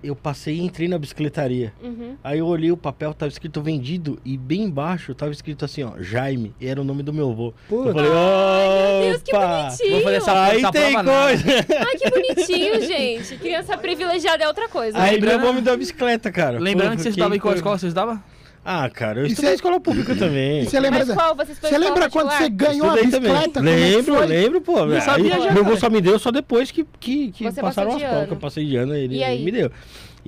eu 0.06 0.16
passei 0.16 0.54
e 0.56 0.60
entrei 0.62 0.88
na 0.88 0.98
bicicletaria. 0.98 1.72
Uhum. 1.82 2.16
Aí 2.22 2.38
eu 2.38 2.46
olhei 2.46 2.70
o 2.72 2.76
papel, 2.76 3.12
tava 3.14 3.30
escrito 3.30 3.60
vendido 3.62 4.18
e 4.24 4.36
bem 4.36 4.62
embaixo 4.62 5.14
tava 5.14 5.32
escrito 5.32 5.64
assim, 5.64 5.82
ó, 5.82 5.92
Jaime, 6.00 6.54
e 6.60 6.66
era 6.66 6.80
o 6.80 6.84
nome 6.84 7.02
do 7.02 7.12
meu 7.12 7.30
avô. 7.30 7.52
Eu 7.70 7.92
falei, 7.92 8.10
Ai, 8.12 9.00
meu 9.00 9.10
Deus, 9.10 9.22
que 9.22 9.32
bonitinho. 9.32 9.90
Vou 9.92 10.00
fazer 10.02 10.16
essa, 10.16 10.42
Aí 10.44 10.58
essa 10.58 10.72
tem 10.72 10.92
prova, 10.92 11.02
não. 11.02 11.12
coisa. 11.22 11.44
Ai, 11.88 11.96
que 11.96 12.10
bonitinho, 12.10 12.80
gente. 12.86 13.36
Criança 13.38 13.76
privilegiada 13.76 14.44
é 14.44 14.48
outra 14.48 14.68
coisa. 14.68 14.98
Aí 14.98 15.14
Lembrando- 15.14 15.38
meu 15.40 15.48
avô 15.48 15.56
me 15.56 15.62
deu 15.62 15.72
a 15.74 15.76
bicicleta, 15.76 16.30
cara. 16.30 16.58
Lembrando 16.58 16.90
Pô, 16.90 16.96
que 16.96 17.02
você 17.02 17.08
estudava 17.10 17.36
em 17.36 17.38
qual 17.38 17.54
escola 17.54 17.78
você 17.78 17.86
estudava? 17.86 18.22
Ah, 18.68 18.90
cara, 18.90 19.20
eu 19.20 19.26
estudei 19.26 19.52
em 19.52 19.54
escola 19.54 19.78
pública 19.78 20.12
também. 20.16 20.62
E 20.62 20.66
você 20.66 20.80
lembra, 20.80 21.06
Mas 21.06 21.14
qual? 21.14 21.36
Você 21.36 21.52
escola 21.52 21.78
lembra 21.78 22.10
quando 22.10 22.32
você 22.32 22.48
ganhou 22.48 22.90
a 22.90 22.94
Estudei 22.96 23.10
também. 23.12 23.32
bicicleta? 23.32 23.60
Como 23.60 23.68
é 23.68 23.76
Lembro, 23.76 24.20
lembro, 24.26 24.60
pô. 24.60 24.84
Não 24.84 25.00
sabia 25.00 25.36
Aí, 25.36 25.42
já, 25.44 25.52
meu 25.52 25.64
avô 25.64 25.76
só 25.76 25.88
me 25.88 26.00
deu 26.00 26.18
só 26.18 26.32
depois 26.32 26.72
que, 26.72 26.84
que, 26.98 27.30
que 27.30 27.44
Você 27.44 27.60
passaram 27.60 27.92
as 27.94 28.02
provas, 28.02 28.28
eu 28.28 28.36
passei 28.36 28.66
de 28.66 28.74
ano, 28.74 28.96
ele, 28.96 29.18
E 29.18 29.22
ele 29.22 29.44
me 29.44 29.52
deu. 29.52 29.70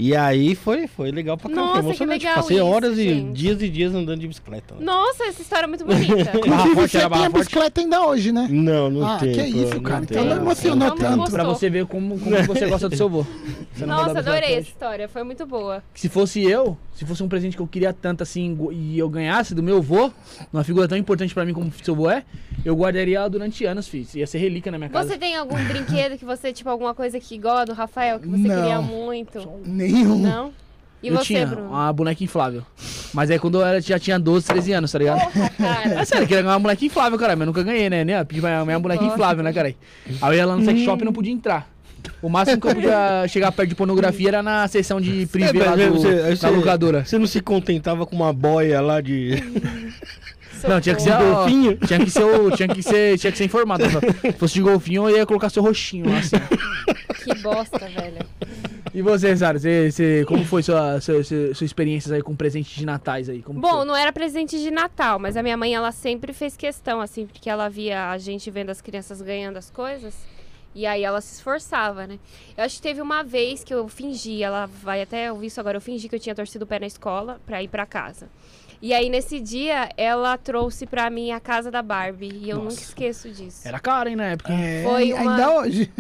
E 0.01 0.15
aí 0.15 0.55
foi, 0.55 0.87
foi 0.87 1.11
legal 1.11 1.37
pra 1.37 1.51
caramba, 1.51 1.67
Nossa, 1.67 1.83
foi 1.83 1.83
que 1.83 2.03
emocionante. 2.05 2.25
legal 2.25 2.35
Passei 2.37 2.57
isso, 2.57 2.65
horas 2.67 2.99
e 2.99 3.05
gente. 3.09 3.33
dias 3.33 3.61
e 3.63 3.69
dias 3.69 3.93
andando 3.93 4.21
de 4.21 4.29
bicicleta. 4.29 4.77
Nossa, 4.79 5.25
essa 5.25 5.43
história 5.43 5.65
é 5.65 5.67
muito 5.67 5.85
bonita. 5.85 6.31
Inclusive, 6.39 6.75
você 6.77 7.09
tem 7.09 7.25
a 7.25 7.29
bicicleta 7.29 7.81
ainda 7.81 8.07
hoje, 8.07 8.31
né? 8.31 8.47
Não, 8.49 8.89
não 8.89 9.05
Ah, 9.05 9.19
tem. 9.19 9.33
que 9.33 9.53
pô, 9.53 9.59
isso, 9.59 9.81
cara. 9.81 10.05
Então 10.05 10.25
não 10.25 10.37
emocionou 10.37 10.93
tanto. 10.93 11.31
Pra 11.33 11.43
você 11.43 11.69
ver 11.69 11.85
como, 11.87 12.17
como 12.17 12.37
você 12.45 12.69
gosta 12.69 12.89
do 12.89 12.97
seu 12.97 13.07
avô. 13.07 13.27
Nossa, 13.85 14.21
adorei 14.21 14.55
essa 14.55 14.69
história. 14.69 15.09
Foi 15.09 15.25
muito 15.25 15.45
boa. 15.45 15.83
Se 15.95 16.09
fosse 16.09 16.43
eu, 16.45 16.79
se 16.95 17.05
fosse 17.05 17.21
um 17.25 17.29
presente 17.29 17.57
que 17.57 17.63
eu 17.63 17.67
queria 17.67 17.93
tanto 17.93 18.23
assim 18.23 18.57
e 18.71 18.97
eu 19.01 19.09
ganhasse 19.09 19.53
do 19.53 19.65
meu 19.65 19.79
avô, 19.79 20.13
uma 20.53 20.63
figura 20.63 20.87
tão 20.87 20.97
importante 20.97 21.35
pra 21.35 21.45
mim 21.45 21.53
como 21.53 21.73
seu 21.83 21.95
avô 21.95 22.09
é, 22.09 22.23
eu 22.65 22.77
guardaria 22.77 23.19
ela 23.19 23.29
durante 23.29 23.65
anos, 23.65 23.89
filho. 23.89 24.07
Ia 24.15 24.27
ser 24.29 24.39
relíquia 24.39 24.71
na 24.71 24.79
minha 24.79 24.91
casa. 24.91 25.09
Você 25.11 25.19
tem 25.19 25.37
algum 25.37 25.57
brinquedo 25.65 26.17
que 26.17 26.25
você, 26.25 26.53
tipo, 26.53 26.71
alguma 26.71 26.95
coisa 26.95 27.19
que 27.19 27.35
igual 27.35 27.57
a 27.59 27.65
do 27.65 27.73
Rafael, 27.73 28.21
que 28.21 28.29
você 28.29 28.47
Não. 28.49 28.55
queria 28.63 28.81
muito? 28.81 29.39
Nenhum. 29.93 30.19
Não? 30.19 30.53
E 31.03 31.09
eu 31.09 31.17
você, 31.17 31.25
tinha 31.27 31.47
Bruno? 31.47 31.69
uma 31.69 31.93
boneca 31.93 32.25
inflável. 32.25 32.63
Mas 33.15 33.31
aí 33.31 33.39
quando 33.39 33.61
eu 33.61 33.67
era, 33.67 33.81
já 33.81 33.99
tinha 33.99 34.19
12, 34.19 34.47
13 34.47 34.73
anos, 34.73 34.91
tá 34.91 34.99
ligado? 34.99 35.21
Porra, 35.33 35.51
cara. 35.51 36.01
É 36.01 36.05
sério, 36.05 36.25
eu 36.25 36.29
queria 36.29 36.43
ganhar 36.43 36.55
uma 36.55 36.61
boneca 36.61 36.85
inflável, 36.85 37.19
cara, 37.19 37.37
mas 37.37 37.41
eu 37.41 37.47
nunca 37.47 37.63
ganhei, 37.63 37.89
né? 37.89 38.05
né? 38.05 38.21
Eu 38.21 38.27
Pedi 38.27 38.41
pra 38.41 38.65
minha 38.65 38.79
boneca 38.81 39.05
inflável, 39.05 39.45
né, 39.45 39.53
cara? 39.53 39.69
Aí 39.69 39.77
eu 40.23 40.35
ia 40.35 40.47
lá 40.47 40.57
no 40.57 40.65
sex 40.65 40.81
shop 40.81 41.01
e 41.01 41.05
não 41.05 41.13
podia 41.13 41.33
entrar. 41.33 41.71
O 42.21 42.29
máximo 42.29 42.61
que 42.61 42.67
eu 42.67 42.75
podia 42.75 43.29
chegar 43.29 43.53
perto 43.53 43.69
de 43.69 43.75
pornografia 43.75 44.29
era 44.29 44.43
na 44.43 44.67
seção 44.67 45.01
de 45.01 45.27
privê 45.27 45.59
lá 45.59 45.77
do, 45.77 45.95
você, 45.95 46.35
da 46.35 46.49
locadora. 46.49 47.05
Você 47.05 47.19
não 47.19 47.27
se 47.27 47.41
contentava 47.41 48.05
com 48.05 48.17
uma 48.17 48.33
boia 48.33 48.81
lá 48.81 49.01
de. 49.01 49.43
Não, 50.69 50.81
tinha 50.81 50.97
que 50.97 51.03
ser 51.03 51.13
ó, 51.13 51.19
golfinho? 51.19 51.77
Tinha 51.77 52.01
que 52.01 52.11
ser 52.11 52.25
o, 52.25 52.51
tinha 52.51 52.67
que 52.67 52.83
ser, 52.83 53.17
tinha 53.17 53.31
que 53.31 53.39
ser 53.39 53.45
informado. 53.45 53.85
Se 54.21 54.33
fosse 54.33 54.55
de 54.55 54.63
golfinho, 54.63 55.09
eu 55.09 55.19
ia 55.19 55.27
colocar 55.27 55.51
seu 55.51 55.63
roxinho 55.63 56.11
lá 56.11 56.19
assim. 56.19 56.37
Que 57.23 57.35
bosta, 57.41 57.79
velho. 57.79 58.27
E 58.95 59.03
você, 59.03 59.37
Sara, 59.37 59.59
você, 59.59 59.91
você- 59.91 60.25
como 60.27 60.45
foi 60.45 60.63
sua, 60.63 61.01
sua, 61.01 61.23
sua, 61.23 61.55
sua 61.55 61.65
experiência 61.65 62.15
aí 62.15 62.23
com 62.23 62.35
presentes 62.35 62.75
de 62.77 62.85
natais 62.87 63.29
aí? 63.29 63.43
Como 63.43 63.61
Bom, 63.61 63.77
foi? 63.79 63.85
não 63.85 63.97
era 63.97 64.13
presente 64.13 64.59
de 64.59 64.71
Natal, 64.71 65.19
mas 65.19 65.37
a 65.37 65.43
minha 65.43 65.57
mãe, 65.57 65.75
ela 65.75 65.93
sempre 65.93 66.33
fez 66.33 66.57
questão, 66.57 67.01
assim, 67.01 67.27
porque 67.27 67.49
ela 67.51 67.69
via 67.69 68.11
a 68.11 68.19
gente 68.19 68.51
vendo 68.51 68.71
as 68.71 68.81
crianças 68.81 69.21
ganhando 69.23 69.57
as 69.57 69.71
coisas. 69.71 70.15
E 70.75 70.87
aí 70.87 71.03
ela 71.03 71.21
se 71.21 71.35
esforçava, 71.35 72.07
né? 72.07 72.19
Eu 72.57 72.65
acho 72.65 72.77
que 72.77 72.83
teve 72.83 73.01
uma 73.01 73.23
vez 73.25 73.65
que 73.65 73.75
eu 73.75 73.89
fingi, 73.89 74.43
ela 74.43 74.67
vai 74.67 75.03
até 75.03 75.33
ouvir 75.33 75.47
isso 75.49 75.59
agora, 75.59 75.77
eu 75.79 75.81
fingi 75.81 76.09
que 76.09 76.15
eu 76.15 76.21
tinha 76.21 76.35
torcido 76.35 76.65
o 76.65 76.69
pé 76.69 76.79
na 76.79 76.87
escola 76.87 77.41
pra 77.47 77.63
ir 77.63 77.69
pra 77.69 77.85
casa. 77.87 78.29
E 78.81 78.95
aí 78.95 79.09
nesse 79.11 79.41
dia 79.41 79.89
ela 79.97 80.37
trouxe 80.39 80.87
pra 80.87 81.11
mim 81.11 81.33
a 81.33 81.41
casa 81.41 81.69
da 81.69 81.83
Barbie 81.83 82.29
e 82.33 82.51
eu 82.51 82.59
Nossa. 82.59 82.69
nunca 82.71 82.83
esqueço 82.83 83.29
disso. 83.31 83.67
Era 83.67 83.81
caro, 83.81 84.09
hein, 84.09 84.15
na 84.15 84.27
época. 84.27 84.53
É, 84.53 84.85
Foi 84.85 85.13
uma- 85.15 85.33
Ainda 85.33 85.51
hoje. 85.57 85.91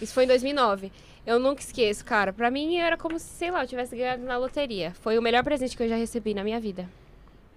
Isso 0.00 0.12
foi 0.12 0.24
em 0.24 0.26
2009. 0.26 0.92
Eu 1.26 1.38
nunca 1.38 1.60
esqueço, 1.60 2.04
cara. 2.04 2.32
Pra 2.32 2.50
mim 2.50 2.76
era 2.76 2.96
como 2.96 3.18
se, 3.18 3.26
sei 3.26 3.50
lá, 3.50 3.62
eu 3.62 3.68
tivesse 3.68 3.94
ganhado 3.96 4.22
na 4.24 4.36
loteria. 4.36 4.92
Foi 5.02 5.16
o 5.18 5.22
melhor 5.22 5.44
presente 5.44 5.76
que 5.76 5.82
eu 5.82 5.88
já 5.88 5.96
recebi 5.96 6.34
na 6.34 6.42
minha 6.42 6.58
vida. 6.60 6.88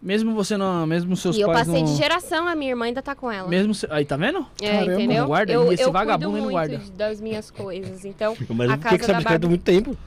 Mesmo 0.02 0.36
você 0.36 0.56
não, 0.56 0.86
mesmo 0.86 1.16
seus 1.18 1.36
e 1.36 1.42
eu 1.42 1.48
pais 1.48 1.66
passei 1.66 1.82
não... 1.82 1.92
de 1.92 1.98
geração, 1.98 2.48
a 2.48 2.54
minha 2.54 2.72
irmã 2.72 2.86
ainda 2.86 3.02
tá 3.02 3.16
com 3.16 3.32
ela. 3.32 3.48
Mesmo 3.50 3.74
se- 3.74 3.88
aí 3.90 4.06
tá 4.06 4.16
vendo? 4.16 4.46
É, 4.62 4.70
Caramba. 4.72 4.94
entendeu? 4.94 5.22
Não 5.22 5.28
guarda? 5.28 5.52
eu 5.52 5.72
E 5.72 5.74
esse 5.74 5.84
eu 5.84 5.92
vagabundo 5.92 6.30
cuido 6.32 6.44
muito 6.44 6.52
guarda. 6.54 6.82
das 6.96 7.20
minhas 7.20 7.50
coisas. 7.50 8.06
Então, 8.06 8.38
Mas 8.50 8.70
a 8.70 8.78
casa 8.78 8.98
que, 9.00 9.08
da 9.08 9.22
Barbie... 9.22 9.48
muito 9.48 9.64
tempo? 9.64 9.98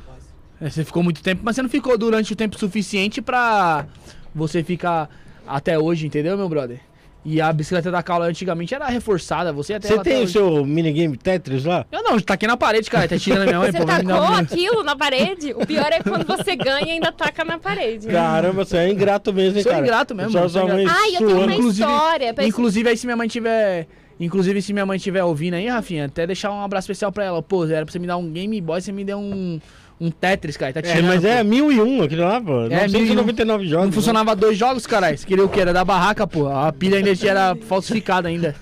É, 0.60 0.70
Você 0.70 0.84
ficou 0.84 1.02
muito 1.02 1.20
tempo, 1.22 1.40
mas 1.44 1.56
você 1.56 1.62
não 1.62 1.68
ficou 1.68 1.98
durante 1.98 2.32
o 2.32 2.36
tempo 2.36 2.56
suficiente 2.58 3.20
pra 3.20 3.86
você 4.34 4.62
ficar 4.62 5.08
até 5.46 5.76
hoje, 5.78 6.06
entendeu, 6.06 6.36
meu 6.36 6.48
brother? 6.48 6.80
E 7.24 7.40
a 7.40 7.52
bicicleta 7.52 7.90
da 7.90 8.02
Caula 8.02 8.26
antigamente 8.26 8.74
era 8.74 8.86
reforçada, 8.86 9.52
você 9.52 9.74
até 9.74 9.88
Você 9.88 9.92
ela 9.92 10.00
até 10.02 10.10
tem 10.10 10.20
o 10.20 10.22
hoje. 10.22 10.32
seu 10.32 10.64
minigame 10.64 11.16
Tetris 11.16 11.64
lá? 11.64 11.84
Eu 11.92 12.02
não, 12.02 12.18
tá 12.20 12.34
aqui 12.34 12.46
na 12.46 12.56
parede, 12.56 12.88
cara, 12.88 13.06
tá 13.08 13.18
tirando 13.18 13.42
a 13.42 13.44
minha 13.46 13.58
mãe, 13.58 13.72
Você 13.72 13.84
tacou 13.84 14.14
aquilo 14.34 14.82
na 14.84 14.96
parede? 14.96 15.52
O 15.52 15.66
pior 15.66 15.90
é 15.92 16.00
quando 16.02 16.24
você 16.26 16.56
ganha 16.56 16.86
e 16.86 16.90
ainda 16.92 17.12
taca 17.12 17.44
na 17.44 17.58
parede. 17.58 18.06
Caramba, 18.06 18.64
você 18.64 18.78
é 18.78 18.88
ingrato 18.90 19.32
mesmo, 19.32 19.58
hein, 19.58 19.62
Sou 19.62 19.72
cara? 19.72 19.84
ingrato 19.84 20.14
mesmo, 20.14 20.32
Só 20.32 20.48
sua 20.48 20.66
mãe 20.66 20.86
Ai, 20.88 21.16
eu 21.16 21.18
tenho 21.18 21.36
uma 21.42 21.52
Inclusive- 21.54 21.86
história. 21.90 22.34
pra- 22.34 22.44
Inclusive, 22.46 22.88
aí 22.88 22.96
se 22.96 23.06
minha 23.06 23.16
mãe 23.16 23.28
tiver. 23.28 23.86
Inclusive, 24.20 24.62
se 24.62 24.72
minha 24.72 24.86
mãe 24.86 24.98
tiver 24.98 25.22
ouvindo 25.22 25.54
aí, 25.54 25.68
Rafinha, 25.68 26.06
até 26.06 26.26
deixar 26.26 26.50
um 26.50 26.62
abraço 26.62 26.86
especial 26.90 27.12
pra 27.12 27.24
ela. 27.24 27.42
Pô, 27.42 27.64
era 27.66 27.84
pra 27.84 27.92
você 27.92 27.98
me 28.00 28.06
dar 28.06 28.16
um 28.16 28.30
Game 28.32 28.60
Boy, 28.60 28.80
você 28.80 28.90
me 28.90 29.04
deu 29.04 29.18
um, 29.18 29.60
um 30.00 30.10
Tetris, 30.10 30.56
cara. 30.56 30.72
Tá 30.72 30.80
É, 30.84 31.02
mas 31.02 31.22
pô. 31.22 31.26
é 31.26 31.42
1001 31.42 32.02
aquilo 32.02 32.22
lá, 32.22 32.40
pô. 32.40 32.66
É, 32.66 32.86
999 32.88 33.66
jogos. 33.66 33.86
Não 33.86 33.92
funcionava 33.92 34.36
dois 34.36 34.56
jogos, 34.56 34.86
caralho. 34.86 35.18
Você 35.18 35.26
queria 35.26 35.44
o 35.44 35.48
quê? 35.48 35.60
Era 35.60 35.72
da 35.72 35.84
barraca, 35.84 36.26
pô. 36.26 36.48
A 36.48 36.72
pilha 36.72 36.98
ainda 36.98 37.10
era 37.26 37.56
falsificada 37.66 38.28
ainda. 38.28 38.54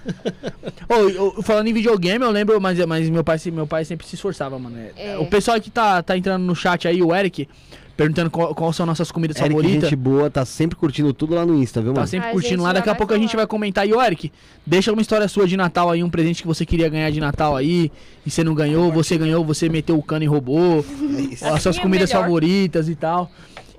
Ô, 0.89 1.25
ô, 1.39 1.43
falando 1.43 1.69
em 1.69 1.73
videogame, 1.73 2.25
eu 2.25 2.31
lembro, 2.31 2.61
mas, 2.61 2.79
mas 2.87 3.11
meu, 3.11 3.23
pai, 3.23 3.39
meu 3.53 3.67
pai 3.67 3.85
sempre 3.85 4.07
se 4.07 4.15
esforçava, 4.15 4.59
mano. 4.59 4.77
É, 4.97 5.13
É. 5.13 5.19
O 5.19 5.27
pessoal 5.27 5.61
que 5.61 5.71
tá, 5.71 6.03
tá 6.03 6.17
entrando 6.17 6.43
no 6.43 6.55
chat 6.55 6.89
aí, 6.89 7.03
o 7.03 7.15
Eric, 7.15 7.49
perguntando 7.97 8.31
qual, 8.31 8.55
qual 8.55 8.73
são 8.73 8.85
nossas 8.85 9.11
comidas 9.11 9.37
Eric, 9.39 9.51
favoritas. 9.55 9.83
gente 9.91 9.97
boa, 9.97 10.29
tá 10.31 10.45
sempre 10.45 10.77
curtindo 10.77 11.13
tudo 11.13 11.35
lá 11.35 11.47
no 11.47 11.55
Insta, 11.55 11.81
viu, 11.81 11.93
Tá 11.93 12.01
mano? 12.01 12.09
sempre 12.09 12.29
A 12.29 12.33
curtindo 12.33 12.57
gente 12.57 12.63
lá. 12.65 12.73
Daqui 12.73 12.91
a 12.91 12.95
pouco 12.95 13.15
a 13.15 13.19
gente 13.19 13.31
falar. 13.31 13.43
vai 13.43 13.47
comentar. 13.47 13.89
E, 13.89 13.95
ô, 13.95 14.03
Eric, 14.03 14.31
deixa 14.67 14.93
uma 14.93 15.01
história 15.01 15.27
sua 15.29 15.47
de 15.47 15.57
Natal 15.57 15.91
aí, 15.91 16.03
um 16.05 16.11
presente 16.11 16.43
que 16.43 16.47
você 16.49 16.67
queria 16.67 16.89
ganhar 16.89 17.11
de 17.11 17.21
Natal 17.21 17.57
aí, 17.57 17.91
e 18.27 18.31
você 18.31 18.45
não 18.45 18.55
ganhou, 18.55 18.93
você 18.93 19.17
ganhou, 19.17 19.45
você 19.45 19.69
meteu 19.69 19.97
o 19.99 20.03
cano 20.03 20.25
e 20.25 20.29
roubou. 20.29 20.85
as 21.53 21.63
suas 21.63 21.79
é 21.79 21.81
comidas 21.81 22.11
melhor. 22.11 22.23
favoritas 22.25 22.89
e 22.89 22.95
tal. 22.95 23.31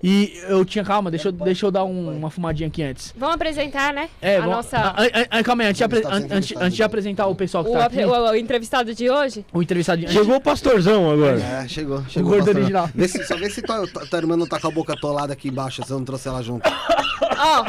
E 0.04 0.40
eu 0.48 0.64
tinha, 0.64 0.84
calma, 0.84 1.10
deixa 1.10 1.30
eu, 1.30 1.32
deixa 1.32 1.66
eu 1.66 1.72
dar 1.72 1.84
um- 1.84 2.16
uma 2.18 2.30
fumadinha 2.30 2.68
aqui 2.68 2.84
antes. 2.84 3.14
Vamos 3.18 3.36
apresentar, 3.36 3.92
né? 3.94 4.10
É, 4.22 4.38
a 4.38 4.42
vamos, 4.42 4.56
nossa... 4.58 4.78
a- 4.78 4.92
a- 4.92 5.40
a- 5.40 5.44
calma 5.44 5.64
aí, 5.64 5.70
antes 5.70 5.78
de, 5.80 5.84
apre- 5.84 6.04
antes, 6.06 6.56
antes 6.56 6.76
de 6.76 6.84
apresentar 6.84 7.26
o 7.28 7.34
pessoal 7.36 7.64
que 7.64 7.72
O, 7.72 7.74
tá 7.74 7.86
aqui, 7.88 8.06
o- 8.06 8.12
o 8.12 8.36
entrevistado 8.36 8.94
de 8.94 9.10
hoje? 9.10 9.44
o 9.52 9.62
entrevistado. 9.62 10.08
Chegou 10.08 10.36
o 10.36 10.42
pastorzão 10.42 11.10
agora. 11.12 11.40
É, 11.42 11.68
chegou, 11.68 12.04
chegou. 12.08 12.30
gordo 12.32 12.46
pastor. 12.46 12.62
original. 12.62 12.90
Vê 12.94 13.08
se- 13.08 13.24
só 13.26 13.36
vê 13.38 13.50
se 13.50 13.62
tua, 13.64 13.88
tua, 13.88 14.20
irmã 14.20 14.38
não 14.38 14.46
tá 14.48 14.60
com 14.60 14.68
a 14.68 14.72
boca 14.72 14.94
atolada 14.94 15.34
aqui 15.34 15.48
embaixo, 15.50 15.84
se 15.84 15.92
eu 15.92 15.98
não 15.98 16.06
trouxe 16.06 16.28
ela 16.28 16.44
junto. 16.44 16.70
Ó, 17.40 17.66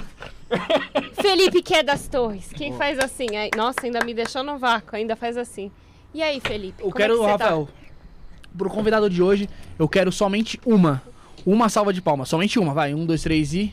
Felipe 1.23 1.63
que 1.63 1.75
é 1.75 1.83
das 1.83 2.09
Torres. 2.09 2.51
Quem 2.55 2.73
faz 2.75 2.99
assim? 2.99 3.37
Aí, 3.37 3.51
nossa, 3.57 3.81
ainda 3.85 4.05
me 4.05 4.15
deixou 4.15 4.43
no 4.43 4.59
vácuo, 4.59 4.97
ainda 4.97 5.17
faz 5.17 5.37
assim. 5.37 5.71
E 6.15 6.23
aí, 6.23 6.41
Felipe? 6.41 6.81
Eu 6.83 6.85
como 6.91 6.95
quero, 6.95 7.15
é 7.15 7.17
que 7.17 7.23
você 7.23 7.39
tá? 7.39 7.45
Rafael, 7.45 7.69
pro 8.57 8.71
convidado 8.71 9.09
de 9.11 9.23
hoje, 9.23 9.49
eu 9.79 9.89
quero 9.89 10.11
somente 10.13 10.59
uma. 10.65 11.03
Uma 11.51 11.71
salva 11.71 11.95
de 11.95 12.03
palmas, 12.03 12.29
somente 12.29 12.59
uma, 12.59 12.75
vai. 12.75 12.93
Um, 12.93 13.07
dois, 13.07 13.23
três 13.23 13.55
e. 13.55 13.73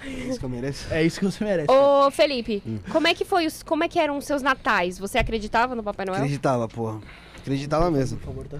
É 0.00 0.08
isso 0.08 0.38
que 0.38 0.44
eu 0.44 0.48
mereço. 0.48 0.86
É 0.94 1.02
isso 1.02 1.18
que 1.18 1.24
você 1.24 1.42
merece. 1.44 1.68
Ô, 1.68 2.08
Felipe, 2.12 2.62
Hum. 2.64 2.78
como 2.92 3.08
é 3.08 3.14
que 3.14 3.24
foi 3.24 3.46
os, 3.46 3.64
como 3.64 3.82
é 3.82 3.88
que 3.88 3.98
eram 3.98 4.16
os 4.16 4.24
seus 4.24 4.40
natais? 4.40 4.96
Você 4.96 5.18
acreditava 5.18 5.74
no 5.74 5.82
Papai 5.82 6.06
Noel? 6.06 6.18
Acreditava, 6.20 6.68
porra. 6.68 7.00
Acreditava 7.36 7.90
mesmo. 7.90 8.16
Por 8.18 8.26
favor, 8.26 8.46
tá? 8.46 8.58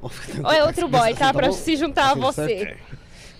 Ou 0.00 0.50
é 0.50 0.64
outro 0.64 0.88
boy, 0.88 1.12
tá? 1.14 1.30
Pra 1.34 1.52
se 1.52 1.76
juntar 1.76 2.04
a 2.04 2.12
Assim, 2.12 2.20
você. 2.20 2.76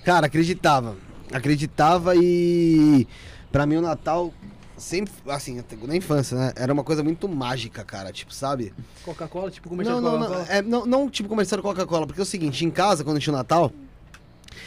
Cara, 0.04 0.26
acreditava. 0.26 0.96
Acreditava 1.32 2.14
e. 2.16 3.08
Pra 3.50 3.64
mim 3.64 3.76
o 3.76 3.80
Natal 3.80 4.30
sempre. 4.78 5.12
Assim, 5.28 5.62
na 5.82 5.96
infância, 5.96 6.36
né? 6.36 6.52
Era 6.56 6.72
uma 6.72 6.84
coisa 6.84 7.02
muito 7.02 7.28
mágica, 7.28 7.84
cara. 7.84 8.12
Tipo, 8.12 8.32
sabe? 8.32 8.72
Coca-Cola, 9.04 9.50
tipo 9.50 9.68
comercial 9.68 10.00
Não, 10.00 10.10
de 10.10 10.16
não, 10.16 10.20
não, 10.20 10.28
Coca-Cola. 10.36 10.56
é, 10.58 10.62
não. 10.62 10.86
Não, 10.86 11.10
tipo 11.10 11.28
comercial 11.28 11.62
Coca-Cola. 11.62 12.06
Porque 12.06 12.20
é 12.20 12.22
o 12.22 12.26
seguinte, 12.26 12.64
em 12.64 12.70
casa, 12.70 13.04
quando 13.04 13.20
tinha 13.20 13.34
o 13.34 13.36
Natal, 13.36 13.72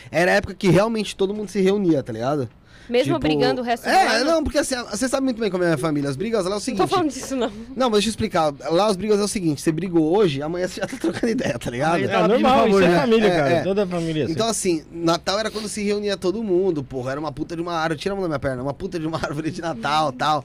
era 0.10 0.32
a 0.32 0.36
época 0.36 0.54
que 0.54 0.70
realmente 0.70 1.16
todo 1.16 1.34
mundo 1.34 1.50
se 1.50 1.62
reunia, 1.62 2.04
tá 2.04 2.12
ligado? 2.14 2.50
Mesmo 2.90 3.14
Tipo, 3.16 3.20
brigando 3.20 3.62
o 3.62 3.64
resto 3.64 3.84
do 3.84 3.90
É, 3.90 4.16
ano? 4.18 4.26
não, 4.32 4.44
porque 4.44 4.58
assim, 4.58 4.76
você 4.90 5.08
sabe 5.08 5.24
muito 5.24 5.40
bem 5.40 5.50
como 5.50 5.64
é 5.64 5.68
a 5.68 5.70
minha 5.70 5.78
família. 5.78 6.10
As 6.10 6.16
brigas 6.16 6.44
lá 6.46 6.52
é 6.52 6.54
o 6.54 6.54
Não 6.56 6.60
seguinte. 6.60 6.82
tô 6.82 6.88
falando 6.88 7.10
disso, 7.10 7.36
não. 7.36 7.50
Não, 7.76 7.90
mas 7.90 7.92
deixa 7.94 8.08
eu 8.08 8.12
explicar. 8.12 8.54
Lá 8.70 8.90
os 8.90 8.96
brigas 8.98 9.20
é 9.20 9.24
o 9.24 9.28
seguinte: 9.28 9.62
você 9.62 9.72
brigou 9.72 10.16
hoje, 10.18 10.42
amanhã 10.42 10.68
você 10.68 10.82
já 10.82 10.88
tá 10.88 10.98
trocando 10.98 11.30
ideia, 11.32 11.58
tá 11.58 11.70
ligado? 11.72 11.98
É 12.04 12.08
pedindo 12.08 12.28
normal, 12.28 12.58
favor, 12.64 12.82
isso 12.82 12.92
é 12.92 12.94
né? 12.94 13.00
família, 13.00 13.28
É, 13.28 13.38
cara. 13.38 13.50
é. 13.50 13.62
Toda 13.64 13.88
família 13.88 14.22
é 14.22 14.24
assim. 14.26 14.34
Então, 14.34 14.48
assim, 14.48 14.84
Natal 14.92 15.40
era 15.40 15.50
quando 15.52 15.68
se 15.70 15.84
reunia 15.84 16.18
todo 16.18 16.44
mundo, 16.44 16.84
porra. 16.84 17.12
Era 17.12 17.20
uma 17.20 17.32
puta 17.32 17.56
de 17.56 17.62
uma 17.62 17.74
árvore. 17.74 18.00
Tira 18.00 18.14
a 18.14 18.16
mão 18.16 18.24
da 18.24 18.28
minha 18.30 18.40
perna, 18.40 18.62
uma 18.62 18.74
puta 18.74 19.00
de 19.00 19.08
uma 19.08 19.18
árvore 19.24 19.52
de 19.52 19.62
Natal 19.62 20.12
tal. 20.12 20.44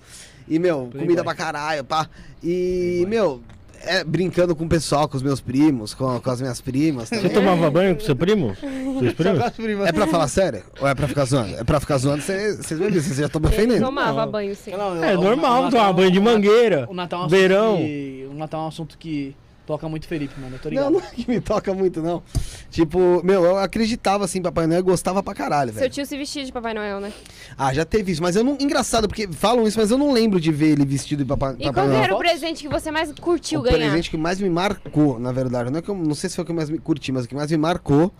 E, 0.48 0.58
meu, 0.60 0.88
comida 0.96 1.24
pra 1.24 1.34
caralho, 1.34 1.82
pá. 1.82 2.08
E, 2.42 3.04
meu, 3.08 3.40
é, 3.86 4.04
brincando 4.04 4.54
com 4.54 4.64
o 4.64 4.68
pessoal, 4.68 5.08
com 5.08 5.16
os 5.16 5.22
meus 5.22 5.40
primos, 5.40 5.94
com, 5.94 6.20
com 6.20 6.30
as 6.30 6.40
minhas 6.40 6.60
primas. 6.60 7.08
tá 7.08 7.16
Você 7.16 7.28
tomava 7.28 7.70
banho 7.70 7.94
com 7.94 8.00
seu 8.02 8.14
primo? 8.16 8.54
Seus 9.00 9.12
primos? 9.14 9.86
É 9.86 9.92
pra 9.92 10.06
falar 10.06 10.28
sério? 10.28 10.62
Ou 10.80 10.88
é 10.88 10.94
pra 10.94 11.06
ficar 11.08 11.24
zoando? 11.24 11.54
É 11.56 11.64
pra 11.64 11.80
ficar 11.80 11.98
zoando, 11.98 12.22
vocês 12.22 12.58
me 12.78 12.86
dizem, 12.90 13.02
vocês 13.02 13.16
já 13.18 13.26
estão 13.26 13.40
me 13.40 13.48
ofendendo. 13.48 13.84
tomava 13.84 14.24
Não. 14.24 14.32
banho, 14.32 14.54
sim. 14.54 14.72
É 15.02 15.14
normal 15.14 15.70
tomar 15.70 15.92
banho 15.92 16.10
de 16.10 16.20
mangueira. 16.20 16.86
O 16.90 16.94
Natal 16.94 17.22
é 17.22 17.26
um 17.26 17.28
Verão. 17.28 17.74
assunto 17.74 17.86
que, 17.86 18.28
o 18.30 18.34
Natal 18.34 18.60
é 18.60 18.64
um 18.64 18.68
assunto 18.68 18.98
que 18.98 19.36
toca 19.66 19.88
muito 19.88 20.06
Felipe, 20.06 20.38
mano. 20.40 20.54
Eu 20.56 20.58
tô 20.60 20.68
ligado. 20.68 20.84
Não, 20.92 21.00
não 21.00 21.06
é 21.06 21.10
que 21.10 21.28
me 21.28 21.40
toca 21.40 21.74
muito, 21.74 22.00
não. 22.00 22.22
Tipo, 22.70 23.20
meu, 23.24 23.44
eu 23.44 23.58
acreditava 23.58 24.24
assim, 24.24 24.40
Papai 24.40 24.66
Noel, 24.66 24.80
eu 24.80 24.84
gostava 24.84 25.22
pra 25.22 25.34
caralho, 25.34 25.72
Seu 25.72 25.80
velho. 25.80 25.92
tio 25.92 26.06
se 26.06 26.16
vestia 26.16 26.44
de 26.44 26.52
Papai 26.52 26.72
Noel, 26.72 27.00
né? 27.00 27.12
Ah, 27.58 27.74
já 27.74 27.84
teve 27.84 28.12
isso, 28.12 28.22
mas 28.22 28.36
eu 28.36 28.44
não. 28.44 28.56
Engraçado, 28.60 29.08
porque 29.08 29.26
falam 29.28 29.66
isso, 29.66 29.78
mas 29.78 29.90
eu 29.90 29.98
não 29.98 30.12
lembro 30.12 30.40
de 30.40 30.52
ver 30.52 30.68
ele 30.72 30.84
vestido 30.86 31.24
de 31.24 31.28
Papai, 31.28 31.54
E 31.58 31.64
Papai 31.64 31.72
qual 31.72 31.86
que 31.86 31.92
Noel. 31.92 32.04
era 32.04 32.14
o 32.14 32.18
presente 32.18 32.62
que 32.62 32.68
você 32.68 32.90
mais 32.90 33.12
curtiu 33.12 33.60
o 33.60 33.62
ganhar? 33.62 33.76
presente 33.78 34.10
que 34.10 34.16
mais 34.16 34.40
me 34.40 34.48
marcou, 34.48 35.18
na 35.18 35.32
verdade. 35.32 35.70
Não, 35.70 35.78
é 35.78 35.82
que 35.82 35.88
eu, 35.88 35.94
não 35.94 36.14
sei 36.14 36.30
se 36.30 36.36
foi 36.36 36.42
o 36.42 36.46
que 36.46 36.52
eu 36.52 36.56
mais 36.56 36.70
me 36.70 36.78
curti, 36.78 37.10
mas 37.12 37.24
o 37.24 37.28
que 37.28 37.34
mais 37.34 37.50
me 37.50 37.56
marcou 37.56 38.12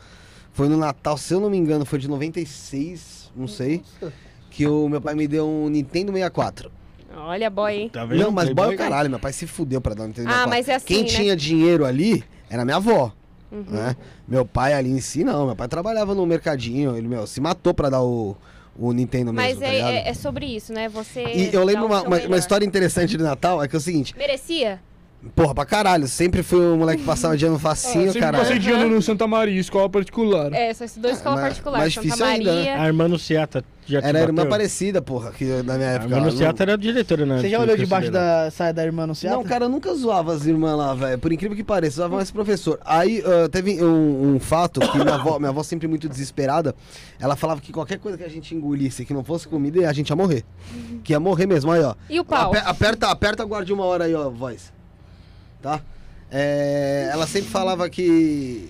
foi 0.53 0.69
no 0.69 0.77
Natal, 0.77 1.17
se 1.17 1.33
eu 1.35 1.41
não 1.41 1.51
me 1.51 1.57
engano, 1.57 1.85
foi 1.85 1.99
de 1.99 2.09
96, 2.09 3.31
não 3.37 3.47
sei. 3.47 3.83
Que 4.51 4.67
o 4.67 4.89
meu 4.89 5.01
pai 5.03 5.15
me 5.15 5.29
deu 5.29 5.47
um 5.47 5.69
Nintendo 5.69 6.11
64. 6.13 6.71
Olha, 7.17 7.49
boy, 7.51 7.75
hein? 7.75 7.89
Tá 7.89 8.05
vendo? 8.05 8.21
Não, 8.21 8.31
mas 8.31 8.51
boy 8.51 8.73
é 8.73 8.75
o 8.75 8.79
caralho, 8.79 9.11
meu 9.11 9.19
pai 9.19 9.33
se 9.33 9.47
fudeu 9.47 9.81
pra 9.81 9.95
dar 9.95 10.05
um 10.05 10.07
Nintendo 10.09 10.29
Ah, 10.29 10.45
64. 10.45 10.51
mas 10.51 10.69
é 10.69 10.75
assim, 10.75 10.87
Quem 10.87 11.03
né? 11.03 11.09
tinha 11.09 11.37
dinheiro 11.37 11.85
ali 11.85 12.23
era 12.51 12.65
minha 12.65 12.77
avó. 12.77 13.13
Uhum. 13.51 13.65
Né? 13.69 13.97
Meu 14.27 14.45
pai 14.45 14.75
ali 14.75 14.91
em 14.91 15.01
si, 15.01 15.25
não. 15.25 15.47
Meu 15.47 15.57
pai 15.57 15.69
trabalhava 15.69 16.15
no 16.15 16.27
mercadinho, 16.27 16.97
ele, 16.97 17.09
meu, 17.09 17.27
se 17.27 17.41
matou 17.41 17.73
pra 17.73 17.89
dar 17.89 18.03
o, 18.03 18.37
o 18.77 18.93
Nintendo 18.93 19.33
Mas 19.33 19.59
mesmo, 19.59 19.61
tá 19.61 19.91
é, 19.91 19.97
é, 19.97 20.09
é 20.09 20.15
sobre 20.15 20.47
isso, 20.47 20.73
né? 20.73 20.89
Você. 20.89 21.23
E 21.25 21.55
eu 21.55 21.65
lembro 21.65 21.87
uma, 21.87 22.03
uma, 22.03 22.19
uma 22.19 22.37
história 22.37 22.65
interessante 22.65 23.17
de 23.17 23.23
Natal, 23.23 23.63
é 23.63 23.69
que 23.69 23.77
é 23.77 23.79
o 23.79 23.83
seguinte, 23.83 24.15
Merecia? 24.17 24.81
Porra, 25.35 25.55
pra 25.55 25.65
caralho, 25.65 26.07
sempre 26.09 26.43
fui 26.43 26.59
um 26.61 26.77
moleque 26.79 27.01
que 27.01 27.07
passava 27.07 27.37
de 27.37 27.45
ano 27.47 27.59
facinho, 27.59 28.13
caralho. 28.15 28.45
passei 28.45 28.59
de 28.59 28.71
ano 28.71 28.89
no 28.95 29.03
Santa 29.03 29.27
Maria, 29.27 29.59
escola 29.61 29.89
particular. 29.89 30.53
É, 30.53 30.73
só 30.75 30.85
estudou 30.85 31.11
escola 31.11 31.37
mas- 31.37 31.45
particular. 31.49 31.79
mais 31.79 31.95
Santa 31.95 32.07
difícil 32.07 32.25
ainda, 32.27 32.53
né? 32.55 32.59
Maria. 32.71 32.83
A 32.83 32.87
irmã 32.87 33.09
Nuciata 33.09 33.65
já 33.89 34.03
te 34.03 34.07
Era 34.09 34.19
a 34.19 34.23
irmã 34.23 34.35
bateu? 34.37 34.51
parecida, 34.51 35.01
porra, 35.01 35.31
que 35.31 35.45
na 35.63 35.75
minha 35.77 35.89
A 35.89 35.93
época. 35.93 36.07
irmã 36.07 36.17
ela 36.17 36.27
Nuciata 36.27 36.67
não... 36.67 36.73
era 36.73 36.83
diretora, 36.83 37.25
né? 37.27 37.41
Você 37.41 37.49
já 37.51 37.61
olhou 37.61 37.77
debaixo 37.77 38.11
da 38.11 38.51
saia 38.51 38.73
da 38.75 38.85
irmã 38.85 39.07
no 39.07 39.15
Não, 39.25 39.45
cara, 39.45 39.67
eu 39.67 39.69
nunca 39.69 39.95
zoava 39.95 40.33
as 40.33 40.45
irmãs 40.45 40.77
lá, 40.77 40.93
velho. 40.95 41.19
Por 41.19 41.33
incrível 41.33 41.57
que 41.57 41.63
pareça, 41.63 41.95
eu 41.95 41.97
zoava 41.99 42.17
mais 42.17 42.31
professor. 42.31 42.81
Aí 42.85 43.23
ah, 43.25 43.49
teve 43.49 43.83
um, 43.85 44.35
um 44.35 44.41
fato 44.41 44.81
que 44.81 44.99
minha 44.99 45.15
avó, 45.15 45.39
minha 45.39 45.51
avó 45.51 45.63
sempre 45.63 45.87
muito 45.87 46.09
desesperada, 46.09 46.75
ela 47.21 47.37
falava 47.37 47.61
que 47.61 47.73
qualquer 47.73 47.99
coisa 47.99 48.19
que 48.19 48.25
a 48.25 48.29
gente 48.29 48.55
engolisse 48.55 49.05
que 49.05 49.15
não 49.15 49.23
fosse 49.23 49.47
comida, 49.47 49.89
a 49.89 49.93
gente 49.93 50.11
ia 50.11 50.17
morrer. 50.17 50.45
Que 51.05 51.13
ia 51.13 51.21
morrer 51.21 51.47
mesmo, 51.47 51.71
aí, 51.71 51.83
ó. 51.83 51.95
E 52.11 52.19
o 52.19 52.25
pau? 52.25 52.51
Ape- 52.53 52.63
aperta, 52.69 53.07
aperta, 53.09 53.45
guarde 53.45 53.73
uma 53.73 53.85
hora 53.85 54.05
aí, 54.05 54.15
ó, 54.15 54.29
voz. 54.31 54.73
Tá? 55.67 55.81
É, 56.31 57.09
ela 57.11 57.27
sempre 57.27 57.51
falava 57.51 57.91
que, 57.91 58.69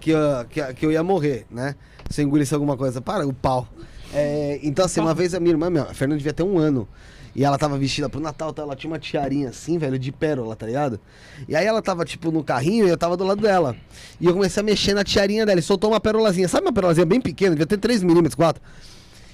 que, 0.00 0.12
que, 0.48 0.72
que 0.72 0.86
eu 0.86 0.90
ia 0.90 1.02
morrer, 1.02 1.44
né? 1.50 1.74
Se 2.08 2.22
eu 2.22 2.26
engolisse 2.26 2.54
alguma 2.54 2.78
coisa. 2.78 2.98
Para, 3.02 3.26
o 3.26 3.34
pau. 3.34 3.68
É, 4.14 4.58
então, 4.62 4.86
assim, 4.86 5.00
uma 5.00 5.12
vez 5.12 5.34
a 5.34 5.38
minha 5.38 5.52
irmã, 5.52 5.68
meu, 5.68 5.82
a 5.82 5.92
Fernanda 5.92 6.16
devia 6.16 6.32
ter 6.32 6.42
um 6.42 6.56
ano. 6.56 6.88
E 7.36 7.44
ela 7.44 7.58
tava 7.58 7.76
vestida 7.76 8.08
pro 8.08 8.20
Natal, 8.20 8.54
tá? 8.54 8.62
ela 8.62 8.74
tinha 8.74 8.90
uma 8.90 8.98
tiarinha 8.98 9.50
assim, 9.50 9.76
velho, 9.76 9.98
de 9.98 10.10
pérola, 10.10 10.56
tá 10.56 10.64
ligado? 10.64 10.98
E 11.46 11.54
aí 11.54 11.66
ela 11.66 11.82
tava, 11.82 12.06
tipo, 12.06 12.32
no 12.32 12.42
carrinho 12.42 12.86
e 12.86 12.88
eu 12.88 12.96
tava 12.96 13.18
do 13.18 13.24
lado 13.24 13.42
dela. 13.42 13.76
E 14.18 14.24
eu 14.24 14.32
comecei 14.32 14.62
a 14.62 14.64
mexer 14.64 14.94
na 14.94 15.04
tiarinha 15.04 15.44
dela 15.44 15.60
e 15.60 15.62
soltou 15.62 15.90
uma 15.90 16.00
perolazinha. 16.00 16.48
Sabe 16.48 16.66
uma 16.66 16.72
perolazinha 16.72 17.04
bem 17.04 17.20
pequena? 17.20 17.50
Devia 17.50 17.66
ter 17.66 17.76
3 17.76 18.02
milímetros, 18.02 18.34
4. 18.34 18.62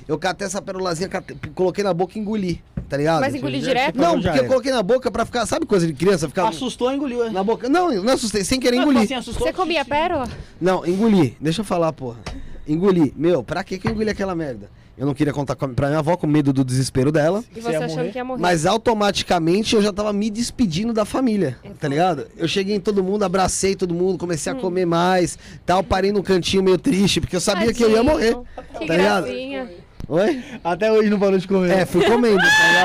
Eu 0.08 0.18
catei 0.18 0.46
essa 0.46 0.62
perolazinha, 0.62 1.08
catei- 1.08 1.36
coloquei 1.54 1.82
na 1.82 1.92
boca 1.92 2.16
e 2.16 2.20
engoli, 2.20 2.62
tá 2.88 2.96
ligado? 2.96 3.20
Mas 3.20 3.34
engoliu 3.34 3.60
já- 3.60 3.66
direto? 3.66 3.96
Não, 3.98 4.20
porque 4.20 4.38
eu 4.38 4.46
coloquei 4.46 4.70
na 4.72 4.82
boca 4.82 5.10
pra 5.10 5.24
ficar. 5.24 5.46
Sabe 5.46 5.66
coisa 5.66 5.86
de 5.86 5.92
criança? 5.92 6.28
Ficar 6.28 6.48
Assustou 6.48 6.92
engoliu, 6.92 7.24
é. 7.24 7.30
na 7.30 7.42
boca. 7.42 7.68
Não, 7.68 7.92
não 8.02 8.12
assustei, 8.14 8.44
sem 8.44 8.60
querer 8.60 8.76
engolir. 8.76 9.02
assim, 9.02 9.14
assustou? 9.14 9.46
Você 9.46 9.52
comia 9.52 9.84
pérola? 9.84 10.28
Não, 10.60 10.86
engoli. 10.86 11.36
Deixa 11.40 11.60
eu 11.62 11.64
falar, 11.64 11.92
porra. 11.92 12.18
Engoli. 12.68 13.12
Meu, 13.16 13.42
pra 13.42 13.64
que 13.64 13.78
que 13.78 13.88
eu 13.88 13.92
engoli 13.92 14.10
aquela 14.10 14.34
merda? 14.34 14.70
Eu 14.98 15.04
não 15.04 15.12
queria 15.12 15.30
contar 15.32 15.54
com 15.56 15.66
a, 15.66 15.68
pra 15.68 15.88
minha 15.88 15.98
avó 15.98 16.16
com 16.16 16.26
medo 16.26 16.54
do 16.54 16.64
desespero 16.64 17.12
dela. 17.12 17.44
E 17.54 17.60
Você 17.60 17.76
achando 17.76 17.90
morrer? 17.96 18.12
que 18.12 18.16
ia 18.18 18.24
morrer? 18.24 18.40
Mas 18.40 18.64
automaticamente 18.64 19.76
eu 19.76 19.82
já 19.82 19.92
tava 19.92 20.10
me 20.10 20.30
despedindo 20.30 20.90
da 20.94 21.04
família, 21.04 21.58
tá 21.78 21.86
ligado? 21.86 22.26
Eu 22.34 22.48
cheguei 22.48 22.74
em 22.74 22.80
todo 22.80 23.04
mundo, 23.04 23.22
abracei 23.22 23.76
todo 23.76 23.92
mundo, 23.92 24.16
comecei 24.18 24.50
Hum. 24.52 24.56
a 24.56 24.60
comer 24.60 24.86
mais, 24.86 25.38
tal, 25.66 25.82
parei 25.82 26.12
num 26.12 26.22
cantinho 26.22 26.62
meio 26.62 26.78
triste, 26.78 27.20
porque 27.20 27.36
eu 27.36 27.40
sabia 27.40 27.74
que 27.74 27.84
eu 27.84 27.90
ia 27.90 28.02
morrer. 28.02 28.32
Tadinho. 28.32 28.46
Que 28.80 28.86
tá 28.86 28.96
ligado? 28.96 29.26
Oi? 30.08 30.44
Até 30.62 30.92
hoje 30.92 31.10
não 31.10 31.18
parou 31.18 31.36
de 31.36 31.48
comer. 31.48 31.70
É, 31.70 31.84
fui 31.84 32.04
comendo, 32.04 32.38
tá 32.38 32.44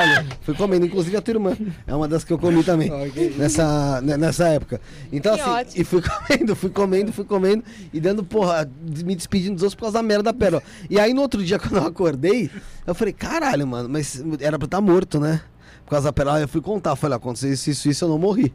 ligado? 0.09 0.37
Fui 0.41 0.55
comendo, 0.55 0.85
inclusive 0.87 1.15
a 1.15 1.21
tua 1.21 1.33
irmã. 1.33 1.55
É 1.85 1.93
uma 1.93 2.07
das 2.07 2.23
que 2.23 2.33
eu 2.33 2.39
comi 2.39 2.63
também. 2.63 2.89
Nessa, 3.37 4.01
ne- 4.01 4.17
nessa 4.17 4.47
época. 4.47 4.81
Então, 5.11 5.35
Que 5.35 5.41
assim, 5.41 5.49
ótimo. 5.51 5.81
e 5.81 5.83
fui 5.83 6.01
comendo, 6.27 6.55
fui 6.55 6.69
comendo, 6.71 7.13
fui 7.13 7.25
comendo 7.25 7.63
e 7.93 7.99
dando, 7.99 8.23
porra, 8.23 8.67
me 9.05 9.15
despedindo 9.15 9.53
dos 9.53 9.61
outros 9.63 9.75
por 9.75 9.81
causa 9.81 9.99
da 9.99 10.03
merda 10.03 10.23
da 10.23 10.33
pérola. 10.33 10.63
E 10.89 10.99
aí 10.99 11.13
no 11.13 11.21
outro 11.21 11.43
dia, 11.43 11.57
quando 11.59 11.77
eu 11.77 11.85
acordei, 11.85 12.49
eu 12.87 12.95
falei, 12.95 13.13
caralho, 13.13 13.67
mano, 13.67 13.87
mas 13.87 14.23
era 14.39 14.57
pra 14.57 14.65
estar 14.65 14.81
morto, 14.81 15.19
né? 15.19 15.41
Por 15.85 15.91
causa 15.91 16.07
da 16.07 16.13
pérola. 16.13 16.39
Eu 16.41 16.47
fui 16.47 16.61
contar, 16.61 16.95
falei, 16.95 17.13
"Ah, 17.13 17.17
aconteceu 17.17 17.51
isso, 17.53 17.69
isso, 17.69 17.87
isso, 17.87 18.03
eu 18.05 18.09
não 18.09 18.17
morri. 18.17 18.51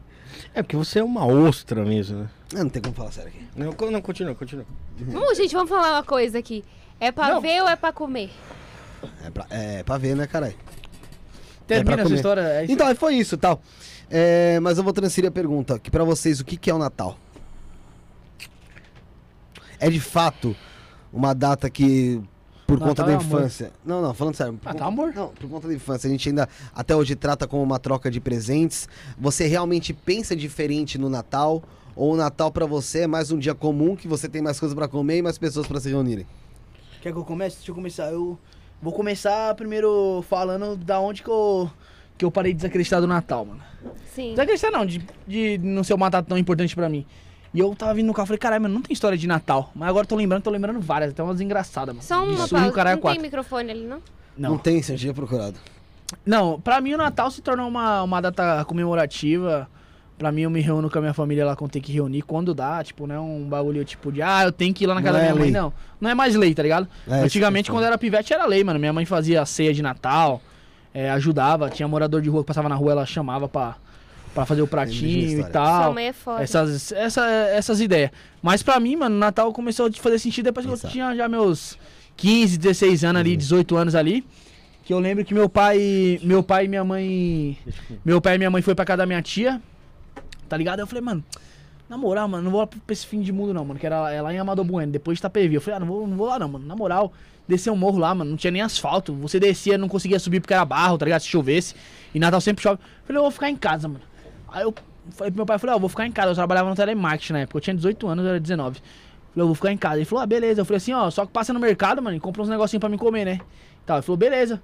É 0.53 0.61
porque 0.61 0.75
você 0.75 0.99
é 0.99 1.03
uma 1.03 1.25
ostra 1.25 1.85
mesmo, 1.85 2.17
né? 2.19 2.29
Ah, 2.53 2.63
não 2.63 2.69
tem 2.69 2.81
como 2.81 2.93
falar 2.93 3.11
sério 3.11 3.29
aqui. 3.29 3.39
Não, 3.55 3.91
não 3.91 4.01
continua, 4.01 4.35
continua. 4.35 4.65
Vamos, 4.99 5.37
gente, 5.37 5.53
vamos 5.53 5.69
falar 5.69 5.93
uma 5.93 6.03
coisa 6.03 6.37
aqui. 6.37 6.65
É 6.99 7.11
pra 7.11 7.29
Não. 7.29 7.41
ver 7.41 7.61
ou 7.61 7.67
é 7.69 7.75
pra 7.75 7.91
comer? 7.93 8.31
É 9.23 9.29
pra, 9.29 9.45
é 9.49 9.83
pra 9.83 9.97
ver, 9.97 10.15
né, 10.15 10.25
caralho? 10.27 10.55
Termina 11.67 11.91
pra 11.93 12.01
essa 12.01 12.03
comer. 12.03 12.15
história. 12.15 12.41
É 12.41 12.63
isso. 12.63 12.71
Então, 12.73 12.87
aí 12.87 12.95
foi 12.95 13.15
isso, 13.15 13.37
tal. 13.37 13.61
É, 14.09 14.59
mas 14.61 14.77
eu 14.77 14.83
vou 14.83 14.93
transferir 14.93 15.27
a 15.27 15.31
pergunta, 15.31 15.77
que 15.77 15.91
pra 15.91 16.03
vocês, 16.03 16.39
o 16.39 16.45
que, 16.45 16.55
que 16.57 16.69
é 16.69 16.73
o 16.73 16.77
Natal? 16.77 17.17
É 19.79 19.89
de 19.89 19.99
fato 19.99 20.55
uma 21.13 21.33
data 21.33 21.69
que, 21.69 22.21
por 22.65 22.79
Natal 22.79 22.87
conta 22.89 23.03
da 23.03 23.11
é 23.11 23.15
amor. 23.15 23.25
infância... 23.41 23.71
Não, 23.85 24.01
não, 24.01 24.13
falando 24.13 24.35
sério. 24.35 24.53
por 24.53 24.67
Ah, 24.67 24.73
tá 24.73 24.79
conta- 24.79 24.85
amor. 24.85 25.13
Não, 25.13 25.27
por 25.29 25.49
conta 25.49 25.67
da 25.67 25.73
infância, 25.73 26.07
a 26.07 26.11
gente 26.11 26.29
ainda 26.29 26.49
até 26.73 26.95
hoje 26.95 27.15
trata 27.15 27.47
como 27.47 27.61
uma 27.63 27.77
troca 27.79 28.09
de 28.09 28.19
presentes. 28.19 28.87
Você 29.19 29.45
realmente 29.45 29.93
pensa 29.93 30.35
diferente 30.35 30.97
no 30.97 31.09
Natal? 31.09 31.61
Ou 31.95 32.13
o 32.13 32.15
Natal 32.15 32.51
pra 32.51 32.65
você 32.65 33.01
é 33.01 33.07
mais 33.07 33.31
um 33.31 33.37
dia 33.39 33.53
comum, 33.55 33.95
que 33.95 34.07
você 34.07 34.29
tem 34.29 34.41
mais 34.41 34.59
coisas 34.59 34.75
pra 34.75 34.87
comer 34.87 35.17
e 35.17 35.21
mais 35.21 35.37
pessoas 35.37 35.67
pra 35.67 35.79
se 35.79 35.89
reunirem? 35.89 36.25
Quer 37.07 37.13
que 37.13 37.19
eu 37.19 37.23
comece? 37.23 37.55
Deixa 37.57 37.71
eu 37.71 37.75
começar. 37.75 38.11
Eu 38.11 38.37
vou 38.81 38.91
começar 38.91 39.55
primeiro 39.55 40.21
falando 40.27 40.75
da 40.75 40.99
onde 40.99 41.23
que 41.23 41.29
eu, 41.29 41.71
que 42.17 42.25
eu 42.25 42.29
parei 42.29 42.51
de 42.51 42.57
desacreditar 42.57 42.99
do 42.99 43.07
Natal, 43.07 43.45
mano. 43.45 43.61
Sim. 44.13 44.31
Desacreditar 44.31 44.69
não, 44.71 44.85
de, 44.85 45.01
de 45.25 45.57
não 45.59 45.85
ser 45.85 45.93
uma 45.93 46.09
data 46.09 46.27
tão 46.27 46.37
importante 46.37 46.75
pra 46.75 46.89
mim. 46.89 47.05
E 47.53 47.59
eu 47.61 47.73
tava 47.75 47.93
vindo 47.93 48.07
no 48.07 48.13
carro 48.13 48.25
e 48.25 48.27
falei, 48.27 48.39
caralho, 48.39 48.63
mano, 48.63 48.73
não 48.73 48.81
tem 48.81 48.91
história 48.91 49.17
de 49.17 49.25
Natal. 49.25 49.71
Mas 49.73 49.87
agora 49.87 50.03
eu 50.03 50.07
tô 50.09 50.17
lembrando, 50.17 50.43
tô 50.43 50.49
lembrando 50.49 50.81
várias, 50.81 51.11
até 51.11 51.23
umas 51.23 51.39
engraçadas, 51.39 51.95
mano. 51.95 52.05
Só 52.05 52.25
uma 52.25 52.33
Isso, 52.33 52.49
pausa. 52.49 52.65
no 52.65 52.73
caralho 52.73 52.95
Não 52.97 53.01
tem 53.03 53.09
quatro. 53.11 53.21
microfone 53.21 53.71
ali, 53.71 53.83
não? 53.87 54.01
Não, 54.37 54.49
Não. 54.51 54.57
tem, 54.57 54.81
você 54.83 54.97
tinha 54.97 55.13
procurado. 55.13 55.57
Não, 56.25 56.59
pra 56.59 56.81
mim 56.81 56.93
o 56.93 56.97
Natal 56.97 57.31
se 57.31 57.41
tornou 57.41 57.69
uma, 57.69 58.03
uma 58.03 58.21
data 58.21 58.65
comemorativa. 58.65 59.69
Pra 60.17 60.31
mim 60.31 60.41
eu 60.41 60.49
me 60.49 60.59
reúno 60.59 60.89
com 60.89 60.97
a 60.97 61.01
minha 61.01 61.13
família 61.13 61.45
lá 61.45 61.55
quando 61.55 61.69
tem 61.71 61.81
que 61.81 61.91
reunir, 61.91 62.23
quando 62.23 62.51
dá, 62.53 62.83
tipo, 62.83 63.05
não 63.05 63.15
é 63.15 63.19
um 63.19 63.43
bagulho 63.47 63.85
tipo 63.85 64.11
de, 64.11 64.21
ah, 64.23 64.45
eu 64.45 64.51
tenho 64.51 64.73
que 64.73 64.83
ir 64.83 64.87
lá 64.87 64.95
na 64.95 65.01
casa 65.03 65.19
Não 65.19 65.23
da 65.23 65.29
é 65.29 65.33
minha 65.33 65.39
mãe, 65.43 65.51
lei. 65.51 65.61
não. 65.61 65.73
Não 66.01 66.09
é 66.09 66.15
mais 66.15 66.33
lei, 66.35 66.55
tá 66.55 66.63
ligado? 66.63 66.87
É, 67.07 67.19
Antigamente, 67.21 67.69
quando 67.69 67.83
eu 67.83 67.87
era 67.87 67.97
pivete, 67.99 68.33
era 68.33 68.45
lei, 68.47 68.63
mano. 68.63 68.79
Minha 68.79 68.91
mãe 68.93 69.05
fazia 69.05 69.45
ceia 69.45 69.71
de 69.73 69.83
Natal, 69.83 70.41
é, 70.93 71.11
ajudava, 71.11 71.69
tinha 71.69 71.87
morador 71.87 72.19
de 72.21 72.29
rua 72.29 72.41
que 72.41 72.47
passava 72.47 72.67
na 72.67 72.73
rua, 72.73 72.93
ela 72.93 73.05
chamava 73.05 73.47
pra, 73.47 73.75
pra 74.33 74.43
fazer 74.43 74.63
o 74.63 74.67
pratinho 74.67 75.39
e 75.39 75.43
tal. 75.51 75.83
Sua 75.83 75.93
mãe 75.93 76.07
é 76.07 76.13
foda. 76.13 76.41
Essas, 76.41 76.91
essa, 76.91 77.23
essas 77.29 77.79
ideias. 77.79 78.09
Mas 78.41 78.63
pra 78.63 78.79
mim, 78.79 78.95
mano, 78.95 79.15
Natal 79.19 79.53
começou 79.53 79.85
a 79.85 79.91
fazer 79.91 80.17
sentido 80.17 80.45
depois 80.45 80.65
que 80.65 80.71
Exato. 80.71 80.87
eu 80.87 80.91
tinha 80.91 81.15
já 81.15 81.27
meus 81.29 81.77
15, 82.15 82.57
16 82.57 83.03
anos 83.03 83.19
ali, 83.19 83.37
18 83.37 83.75
anos 83.77 83.93
ali. 83.93 84.25
Que 84.83 84.93
eu 84.93 84.99
lembro 84.99 85.23
que 85.23 85.33
meu 85.33 85.47
pai. 85.47 86.19
Meu 86.23 86.41
pai 86.41 86.65
e 86.65 86.67
minha 86.67 86.83
mãe. 86.83 87.57
Meu 88.03 88.19
pai 88.19 88.35
e 88.35 88.37
minha 88.39 88.49
mãe 88.49 88.61
foi 88.63 88.73
pra 88.73 88.83
casa 88.85 88.97
da 88.97 89.05
minha 89.05 89.21
tia. 89.21 89.61
Tá 90.47 90.57
ligado? 90.57 90.79
Eu 90.79 90.87
falei, 90.87 91.01
mano, 91.01 91.23
na 91.89 91.97
moral, 91.97 92.27
mano, 92.27 92.43
não 92.43 92.51
vou 92.51 92.59
lá 92.59 92.67
pra 92.67 92.79
esse 92.89 93.05
fim 93.05 93.21
de 93.21 93.31
mundo, 93.31 93.53
não, 93.53 93.63
mano. 93.63 93.79
Que 93.79 93.85
era 93.85 94.11
é 94.11 94.21
lá 94.21 94.33
em 94.33 94.37
Amador 94.37 94.65
Bueno, 94.65 94.91
depois 94.91 95.17
de 95.17 95.21
Itapevi. 95.21 95.55
Eu 95.55 95.61
falei, 95.61 95.77
ah, 95.77 95.79
não 95.79 95.87
vou, 95.87 96.07
não 96.07 96.17
vou 96.17 96.27
lá, 96.27 96.37
não, 96.37 96.49
mano. 96.49 96.65
Na 96.65 96.75
moral, 96.75 97.13
descer 97.47 97.71
um 97.71 97.75
morro 97.75 97.97
lá, 97.97 98.13
mano, 98.13 98.31
não 98.31 98.37
tinha 98.37 98.51
nem 98.51 98.61
asfalto. 98.61 99.13
Você 99.15 99.39
descia, 99.39 99.77
não 99.77 99.87
conseguia 99.87 100.19
subir 100.19 100.41
porque 100.41 100.53
era 100.53 100.65
barro, 100.65 100.97
tá 100.97 101.05
ligado? 101.05 101.21
Se 101.21 101.27
chovesse. 101.27 101.75
E 102.13 102.19
Natal 102.19 102.41
sempre 102.41 102.61
chove. 102.61 102.79
Eu 102.81 103.07
falei, 103.07 103.19
eu 103.19 103.23
vou 103.23 103.31
ficar 103.31 103.49
em 103.49 103.55
casa, 103.55 103.87
mano. 103.87 104.01
Aí 104.49 104.63
eu 104.63 104.73
falei 105.11 105.31
pro 105.31 105.37
meu 105.37 105.45
pai, 105.45 105.57
falei, 105.57 105.73
ó, 105.73 105.77
eu 105.77 105.79
vou 105.79 105.89
ficar 105.89 106.05
em 106.05 106.11
casa. 106.11 106.31
Eu 106.31 106.35
trabalhava 106.35 106.69
no 106.69 106.75
telemarketing 106.75 107.33
na 107.33 107.39
época. 107.39 107.57
Eu 107.57 107.61
tinha 107.61 107.75
18 107.75 108.07
anos, 108.07 108.25
eu 108.25 108.29
era 108.31 108.39
19. 108.39 108.79
Falei, 108.79 109.43
eu 109.43 109.45
vou 109.45 109.55
ficar 109.55 109.71
em 109.71 109.77
casa. 109.77 109.95
Ele 109.95 110.05
falou, 110.05 110.23
ah, 110.23 110.25
beleza. 110.25 110.61
Eu 110.61 110.65
falei 110.65 110.77
assim, 110.77 110.93
ó, 110.93 111.09
só 111.09 111.25
que 111.25 111.31
passa 111.31 111.53
no 111.53 111.59
mercado, 111.59 112.01
mano, 112.01 112.17
e 112.17 112.19
compra 112.19 112.41
uns 112.41 112.49
negocinhos 112.49 112.81
pra 112.81 112.89
me 112.89 112.97
comer, 112.97 113.23
né? 113.23 113.39
Ele 113.87 114.01
falou, 114.01 114.17
beleza. 114.17 114.61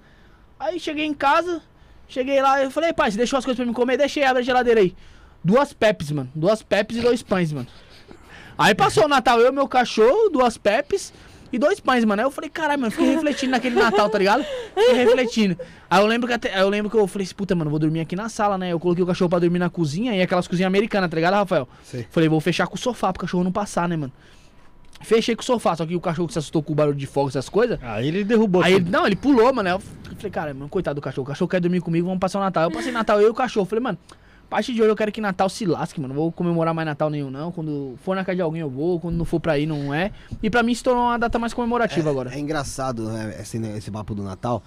Aí 0.60 0.80
cheguei 0.80 1.06
em 1.06 1.14
casa, 1.14 1.62
cheguei 2.08 2.42
lá, 2.42 2.62
eu 2.62 2.72
falei, 2.72 2.92
pai, 2.94 3.12
você 3.12 3.18
deixou 3.18 3.38
as 3.38 3.46
coisas 3.46 3.58
pra 3.58 3.66
me 3.66 3.74
comer? 3.74 3.98
Deixei, 3.98 4.24
abre 4.24 4.42
a 4.42 4.46
geladeira 4.46 4.82
aí. 4.82 4.96
Duas 5.44 5.74
pepes, 5.74 6.12
mano. 6.12 6.30
Duas 6.34 6.62
pepes 6.64 6.98
e 6.98 7.02
dois 7.02 7.22
pães, 7.22 7.52
mano. 7.52 7.68
Aí 8.58 8.74
passou 8.76 9.06
o 9.06 9.08
Natal, 9.08 9.40
eu, 9.40 9.52
meu 9.52 9.68
cachorro, 9.68 10.30
duas 10.30 10.58
pepes 10.58 11.12
e 11.52 11.58
dois 11.58 11.80
pães, 11.80 12.06
mano. 12.06 12.22
Aí 12.22 12.26
eu 12.26 12.32
falei, 12.32 12.50
caralho, 12.50 12.80
mano, 12.80 12.92
fiquei 12.92 13.10
refletindo 13.14 13.52
naquele 13.52 13.76
Natal, 13.76 14.10
tá 14.10 14.18
ligado? 14.18 14.44
Fiquei 14.44 14.94
refletindo. 14.94 15.58
Aí 15.90 16.02
eu 16.02 16.08
lembro 16.08 16.28
que 16.28 16.34
até, 16.34 16.62
eu 16.62 16.70
lembro 16.70 16.90
que 16.90 16.98
eu 16.98 17.06
falei 17.08 17.26
assim, 17.26 17.36
puta, 17.36 17.56
mano, 17.56 17.70
vou 17.70 17.80
dormir 17.80 18.00
aqui 18.00 18.16
na 18.16 18.30
sala, 18.30 18.58
né? 18.58 18.72
Eu 18.72 18.80
coloquei 18.80 19.04
o 19.04 19.08
cachorro 19.08 19.30
pra 19.30 19.40
dormir 19.40 19.60
na 19.60 19.70
cozinha 19.70 20.16
e 20.16 20.22
aquelas 20.22 20.48
cozinhas 20.48 20.68
americanas, 20.68 21.10
tá 21.10 21.16
ligado, 21.16 21.34
Rafael? 21.34 21.68
Sei. 21.84 22.08
Falei, 22.10 22.30
vou 22.30 22.40
fechar 22.40 22.68
com 22.68 22.76
o 22.76 22.78
sofá 22.78 23.12
pro 23.12 23.22
cachorro 23.22 23.44
não 23.44 23.52
passar, 23.52 23.90
né, 23.90 23.98
mano? 23.98 24.14
Fechei 25.02 25.36
com 25.36 25.42
o 25.42 25.46
sofá, 25.46 25.76
só 25.76 25.86
que 25.86 25.96
o 25.96 26.00
cachorro 26.00 26.30
se 26.30 26.40
assustou 26.40 26.64
com 26.64 26.72
o 26.72 26.76
barulho 26.76 26.98
de 26.98 27.06
fogo, 27.06 27.28
essas 27.28 27.50
coisas. 27.50 27.78
Aí 27.82 28.08
ele 28.08 28.24
derrubou 28.24 28.64
Aí 28.64 28.76
ele, 28.76 28.90
não, 28.90 29.06
ele 29.06 29.18
pulou, 29.18 29.54
mano. 29.54 29.68
Aí 29.68 29.76
eu 29.76 29.82
falei, 30.16 30.32
cara, 30.32 30.54
mano, 30.54 30.70
coitado 30.70 30.96
do 30.96 31.02
cachorro. 31.04 31.26
O 31.26 31.28
cachorro 31.28 31.50
quer 31.50 31.60
dormir 31.60 31.82
comigo, 31.82 32.08
vamos 32.08 32.20
passar 32.20 32.40
o 32.40 32.42
Natal. 32.42 32.64
Eu 32.64 32.72
passei 32.72 32.92
Natal, 32.92 33.20
eu 33.20 33.28
e 33.28 33.32
o 33.32 33.34
cachorro. 33.34 33.66
Falei, 33.66 33.84
mano, 33.84 33.98
a 34.54 34.58
partir 34.58 34.74
de 34.74 34.82
hoje 34.82 34.92
eu 34.92 34.96
quero 34.96 35.12
que 35.12 35.20
Natal 35.20 35.50
se 35.50 35.66
lasque, 35.66 36.00
mano. 36.00 36.14
Não 36.14 36.22
vou 36.22 36.32
comemorar 36.32 36.74
mais 36.74 36.86
Natal 36.86 37.10
nenhum, 37.10 37.32
não. 37.32 37.52
Quando 37.52 37.96
for 38.04 38.16
na 38.16 38.24
casa 38.24 38.36
de 38.36 38.42
alguém 38.42 38.62
eu 38.62 38.70
vou, 38.70 39.00
quando 39.00 39.16
não 39.16 39.26
for 39.26 39.40
pra 39.40 39.58
ir, 39.58 39.66
não 39.66 39.92
é. 39.94 40.12
E 40.44 40.50
pra 40.50 40.62
mim 40.62 40.76
se 40.76 40.84
tornou 40.84 41.06
uma 41.06 41.18
data 41.18 41.40
mais 41.40 41.54
comemorativa 41.54 42.10
agora. 42.10 42.34
É 42.34 42.40
engraçado 42.40 43.10
né, 43.10 43.36
esse, 43.40 43.58
esse 43.58 43.90
papo 43.90 44.14
do 44.14 44.22
Natal, 44.22 44.62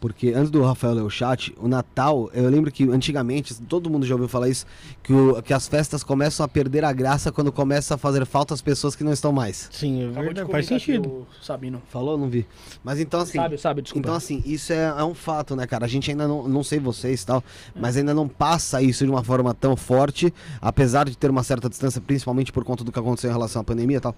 porque 0.00 0.28
antes 0.30 0.50
do 0.50 0.62
Rafael 0.62 0.94
ler 0.94 1.02
o 1.02 1.10
chat, 1.10 1.54
o 1.58 1.66
Natal, 1.68 2.30
eu 2.34 2.48
lembro 2.50 2.70
que 2.70 2.84
antigamente, 2.90 3.54
todo 3.62 3.88
mundo 3.88 4.04
já 4.06 4.14
ouviu 4.14 4.28
falar 4.28 4.48
isso, 4.48 4.66
que, 5.02 5.12
o- 5.12 5.42
que 5.42 5.52
as 5.54 5.66
festas 5.66 6.04
começam 6.04 6.44
a 6.44 6.48
perder 6.48 6.84
a 6.84 6.92
graça 6.92 7.32
quando 7.32 7.50
começa 7.50 7.94
a 7.94 7.98
fazer 7.98 8.24
falta 8.26 8.52
as 8.54 8.60
pessoas 8.60 8.94
que 8.94 9.02
não 9.02 9.12
estão 9.12 9.32
mais. 9.32 9.68
Sim, 9.72 10.04
é 10.04 10.22
verdade, 10.22 10.50
faz 10.50 10.66
aqui 10.66 10.78
sentido. 10.78 11.08
o 11.08 11.26
Sabino. 11.42 11.82
Falou? 11.88 12.16
Não 12.18 12.28
vi. 12.28 12.46
Mas 12.84 13.00
então 13.00 13.20
assim. 13.20 13.38
Sabe, 13.38 13.58
sabe, 13.58 13.82
desculpa. 13.82 14.06
Então, 14.06 14.14
assim, 14.16 14.42
isso 14.46 14.72
é, 14.72 14.84
é 14.98 15.04
um 15.04 15.14
fato, 15.14 15.56
né, 15.56 15.66
cara? 15.66 15.84
A 15.86 15.88
gente 15.88 16.10
ainda 16.10 16.28
não, 16.28 16.46
não 16.46 16.62
sei 16.62 16.78
vocês 16.78 17.22
e 17.22 17.26
tal, 17.26 17.42
mas 17.74 17.96
ainda 17.96 18.12
não 18.14 18.28
passa 18.28 18.82
isso 18.82 19.04
de 19.04 19.10
uma 19.10 19.24
forma 19.24 19.52
tão 19.54 19.76
forte, 19.76 20.32
apesar 20.60 21.08
de 21.08 21.16
ter 21.16 21.30
uma 21.30 21.42
certa 21.42 21.68
distância, 21.68 22.00
principalmente 22.00 22.52
por 22.52 22.64
conta 22.64 22.84
do 22.84 22.92
que 22.92 22.98
aconteceu 22.98 23.30
em 23.30 23.32
relação 23.32 23.60
à 23.62 23.64
pandemia 23.64 23.96
e 23.96 24.00
tal. 24.00 24.14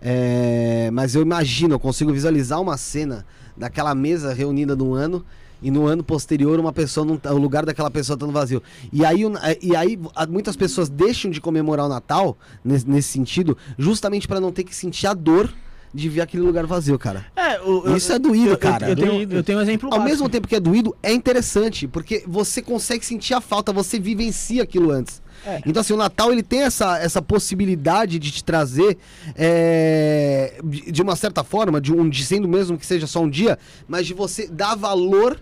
É, 0.00 0.90
mas 0.92 1.14
eu 1.14 1.22
imagino, 1.22 1.74
eu 1.74 1.80
consigo 1.80 2.12
visualizar 2.12 2.60
uma 2.60 2.76
cena 2.76 3.26
daquela 3.56 3.94
mesa 3.94 4.32
reunida 4.32 4.74
num 4.76 4.94
ano. 4.94 5.24
E 5.62 5.70
no 5.70 5.86
ano 5.86 6.04
posterior, 6.04 6.60
uma 6.60 6.72
pessoa 6.72 7.04
não 7.06 7.16
tá- 7.16 7.32
o 7.32 7.38
lugar 7.38 7.64
daquela 7.64 7.90
pessoa 7.90 8.14
estando 8.14 8.30
vazio. 8.30 8.62
E 8.92 9.04
aí, 9.06 9.24
o- 9.24 9.32
e 9.62 9.74
aí 9.74 9.98
muitas 10.28 10.54
pessoas 10.54 10.88
deixam 10.90 11.30
de 11.30 11.40
comemorar 11.40 11.86
o 11.86 11.88
Natal, 11.88 12.36
nesse, 12.62 12.86
nesse 12.88 13.08
sentido, 13.08 13.56
justamente 13.78 14.28
para 14.28 14.38
não 14.38 14.52
ter 14.52 14.64
que 14.64 14.74
sentir 14.76 15.06
a 15.06 15.14
dor 15.14 15.50
de 15.94 16.10
ver 16.10 16.20
aquele 16.20 16.42
lugar 16.42 16.66
vazio, 16.66 16.98
cara. 16.98 17.24
É, 17.34 17.58
o- 17.62 17.96
Isso 17.96 18.12
é 18.12 18.18
doído, 18.18 18.50
eu, 18.50 18.58
cara. 18.58 18.84
Eu, 18.84 18.90
eu 18.90 18.96
tenho, 18.96 19.12
Doído. 19.12 19.34
eu 19.36 19.42
tenho 19.42 19.58
um 19.58 19.62
exemplo 19.62 19.86
Ao 19.86 19.92
básico. 19.92 20.10
mesmo 20.10 20.28
tempo 20.28 20.46
que 20.46 20.54
é 20.56 20.60
doído, 20.60 20.94
é 21.02 21.10
interessante, 21.14 21.88
porque 21.88 22.22
você 22.26 22.60
consegue 22.60 23.04
sentir 23.06 23.32
a 23.32 23.40
falta, 23.40 23.72
você 23.72 23.98
vivencia 23.98 24.62
aquilo 24.62 24.90
antes. 24.90 25.22
É. 25.46 25.60
Então, 25.64 25.80
assim, 25.80 25.92
o 25.92 25.96
Natal 25.96 26.32
ele 26.32 26.42
tem 26.42 26.62
essa, 26.62 26.98
essa 26.98 27.22
possibilidade 27.22 28.18
de 28.18 28.30
te 28.32 28.42
trazer, 28.44 28.98
é, 29.34 30.58
de 30.90 31.00
uma 31.02 31.14
certa 31.16 31.44
forma, 31.44 31.80
de, 31.80 31.92
um, 31.92 32.08
de 32.08 32.24
sendo 32.24 32.48
mesmo 32.48 32.76
que 32.76 32.84
seja 32.86 33.06
só 33.06 33.20
um 33.22 33.30
dia, 33.30 33.58
mas 33.86 34.06
de 34.06 34.12
você 34.14 34.48
dar 34.48 34.74
valor 34.74 35.38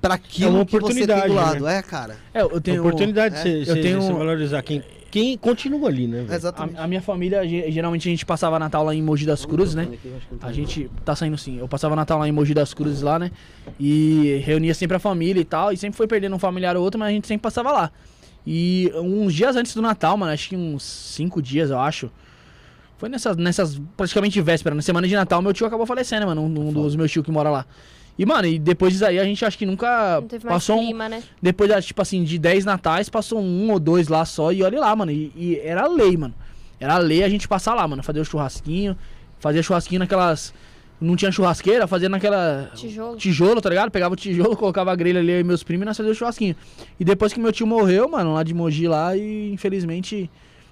para 0.00 0.14
aquilo 0.14 0.50
uma 0.56 0.64
que 0.66 0.78
você 0.78 0.94
tem 0.94 1.06
do 1.06 1.12
oportunidade, 1.12 1.32
lado. 1.34 1.64
né? 1.64 1.78
É, 1.78 1.82
cara. 1.82 2.16
É, 2.32 2.42
eu 2.42 2.60
tenho... 2.60 2.80
oportunidade 2.80 3.36
é, 3.36 3.42
de 3.42 3.48
eu 3.50 3.64
você, 3.64 3.72
você- 3.74 3.80
tenho- 3.80 4.00
você 4.02 4.12
valorizar 4.12 4.62
quem, 4.62 4.82
quem 5.10 5.36
continua 5.38 5.88
ali, 5.88 6.06
né? 6.08 6.26
Exatamente. 6.30 6.76
A, 6.78 6.84
a 6.84 6.86
minha 6.88 7.00
família, 7.02 7.46
ge- 7.46 7.70
geralmente 7.70 8.08
a 8.08 8.10
gente 8.10 8.26
passava 8.26 8.58
Natal 8.58 8.84
lá 8.84 8.94
em 8.94 9.02
Mogi 9.02 9.24
das 9.26 9.44
Cruzes, 9.44 9.74
né? 9.74 9.88
A 10.40 10.50
gente 10.52 10.90
tá 11.04 11.14
saindo 11.14 11.36
sim. 11.38 11.58
Eu 11.58 11.68
passava 11.68 11.94
Natal 11.94 12.18
lá 12.18 12.26
em 12.28 12.32
Mogi 12.32 12.54
das 12.54 12.72
Cruzes 12.74 13.02
lá, 13.02 13.18
né? 13.18 13.30
E 13.78 14.40
reunia 14.44 14.74
sempre 14.74 14.96
a 14.96 15.00
família 15.00 15.40
e 15.40 15.44
tal. 15.44 15.72
E 15.72 15.76
sempre 15.76 15.96
foi 15.96 16.06
perdendo 16.08 16.34
um 16.34 16.38
familiar 16.38 16.76
ou 16.76 16.82
outro, 16.82 16.98
mas 16.98 17.08
a 17.08 17.12
gente 17.12 17.28
sempre 17.28 17.42
passava 17.42 17.70
lá. 17.70 17.90
E 18.46 18.92
uns 18.94 19.34
dias 19.34 19.56
antes 19.56 19.74
do 19.74 19.82
Natal, 19.82 20.16
mano, 20.16 20.32
acho 20.32 20.48
que 20.48 20.56
uns 20.56 20.82
cinco 20.82 21.40
dias, 21.40 21.70
eu 21.70 21.78
acho. 21.78 22.10
Foi 22.98 23.08
nessas, 23.08 23.36
nessas 23.36 23.80
praticamente 23.96 24.40
véspera, 24.40 24.74
na 24.74 24.82
semana 24.82 25.06
de 25.08 25.14
Natal, 25.14 25.42
meu 25.42 25.52
tio 25.52 25.66
acabou 25.66 25.86
falecendo, 25.86 26.26
mano. 26.26 26.42
Um, 26.42 26.68
um 26.68 26.72
dos 26.72 26.96
meus 26.96 27.10
tios 27.10 27.24
que 27.24 27.30
mora 27.30 27.50
lá. 27.50 27.66
E, 28.18 28.26
mano, 28.26 28.46
e 28.46 28.58
depois 28.58 28.92
disso 28.92 29.06
aí 29.06 29.18
a 29.18 29.24
gente 29.24 29.44
acho 29.44 29.56
que 29.56 29.64
nunca 29.64 30.20
Não 30.20 30.28
teve 30.28 30.44
mais 30.44 30.56
passou 30.56 30.78
um, 30.78 30.84
clima, 30.84 31.08
né? 31.08 31.22
depois, 31.40 31.70
da, 31.70 31.80
tipo 31.80 32.02
assim, 32.02 32.22
de 32.22 32.38
10 32.38 32.64
natais, 32.64 33.08
passou 33.08 33.40
um 33.40 33.70
ou 33.70 33.80
dois 33.80 34.08
lá 34.08 34.24
só 34.24 34.52
e 34.52 34.62
olha 34.62 34.78
lá, 34.78 34.94
mano. 34.94 35.10
E, 35.10 35.32
e 35.34 35.60
era 35.64 35.86
lei, 35.86 36.16
mano. 36.16 36.34
Era 36.78 36.98
lei 36.98 37.24
a 37.24 37.28
gente 37.28 37.48
passar 37.48 37.74
lá, 37.74 37.86
mano. 37.88 38.02
Fazer 38.02 38.20
o 38.20 38.24
churrasquinho. 38.24 38.96
Fazer 39.38 39.62
churrasquinho 39.62 40.00
naquelas. 40.00 40.52
Não 41.02 41.16
tinha 41.16 41.32
churrasqueira, 41.32 41.86
fazia 41.86 42.08
naquela. 42.08 42.70
Tijolo. 42.74 43.16
Tijolo, 43.16 43.60
tá 43.60 43.68
ligado? 43.68 43.90
Pegava 43.90 44.14
o 44.14 44.16
tijolo, 44.16 44.54
colocava 44.56 44.92
a 44.92 44.94
grelha 44.96 45.20
ali 45.20 45.32
eu 45.32 45.40
e 45.40 45.44
meus 45.44 45.62
primos 45.62 45.82
e 45.82 45.86
nós 45.86 45.96
fazíamos 45.96 46.16
churrasquinho. 46.16 46.54
E 46.98 47.04
depois 47.04 47.32
que 47.32 47.40
meu 47.40 47.52
tio 47.52 47.66
morreu, 47.66 48.08
mano, 48.08 48.34
lá 48.34 48.42
de 48.42 48.54
Mogi 48.54 48.86
lá, 48.86 49.16
e 49.16 49.52
infelizmente. 49.52 50.30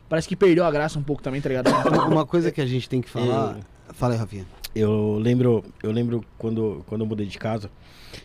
Parece 0.08 0.26
que 0.26 0.34
perdeu 0.34 0.64
a 0.64 0.70
graça 0.72 0.98
um 0.98 1.02
pouco 1.04 1.22
também, 1.22 1.40
tá 1.40 1.48
ligado? 1.48 1.68
Uma, 2.10 2.26
coisa 2.26 2.50
que 2.50 2.60
a 2.60 2.66
gente 2.66 2.88
tem 2.88 3.00
que 3.00 3.08
falar. 3.08 3.58
Fala 3.90 4.14
aí, 4.14 4.18
Rafinha. 4.18 4.44
Eu 4.74 5.18
lembro, 5.20 5.64
eu 5.82 5.92
lembro 5.92 6.24
quando, 6.36 6.84
quando 6.88 7.02
eu 7.02 7.06
mudei 7.06 7.26
de 7.26 7.38
casa, 7.38 7.70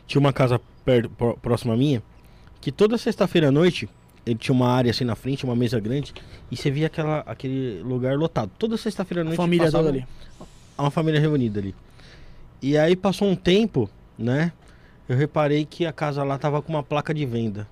tinha 0.08 0.20
uma 0.20 0.34
casa 0.34 0.60
perto, 0.84 1.10
pró- 1.12 1.34
próxima 1.34 1.74
à 1.74 1.78
minha, 1.78 2.01
que 2.60 2.72
toda 2.72 2.97
sexta-feira 2.97 3.49
à 3.49 3.51
noite, 3.51 3.88
ele 4.26 4.36
tinha 4.36 4.53
uma 4.53 4.68
área 4.68 4.89
assim 4.89 5.03
na 5.03 5.16
frente, 5.16 5.43
uma 5.43 5.56
mesa 5.56 5.80
grande, 5.80 6.12
e 6.51 6.58
você 6.58 6.70
via 6.72 6.88
aquela, 6.88 7.20
aquele 7.20 7.82
lugar 7.84 8.16
lotado. 8.18 8.51
Toda 8.58 8.78
sexta-feira 8.78 9.22
à 9.22 9.24
noite 9.24 9.38
família 9.38 9.66
passava 9.66 9.84
toda 9.86 9.97
ali. 9.97 10.08
uma 10.78 10.91
família 10.91 11.20
reunida 11.20 11.60
ali. 11.60 11.76
E 12.62 12.78
aí 12.78 12.95
passou 12.95 13.28
um 13.28 13.36
tempo, 13.36 13.89
né? 14.18 14.51
Eu 15.08 15.16
reparei 15.16 15.66
que 15.66 15.86
a 15.86 15.93
casa 15.93 16.24
lá 16.24 16.38
tava 16.38 16.62
com 16.62 16.74
uma 16.74 16.84
placa 16.84 17.14
de 17.14 17.26
venda. 17.26 17.68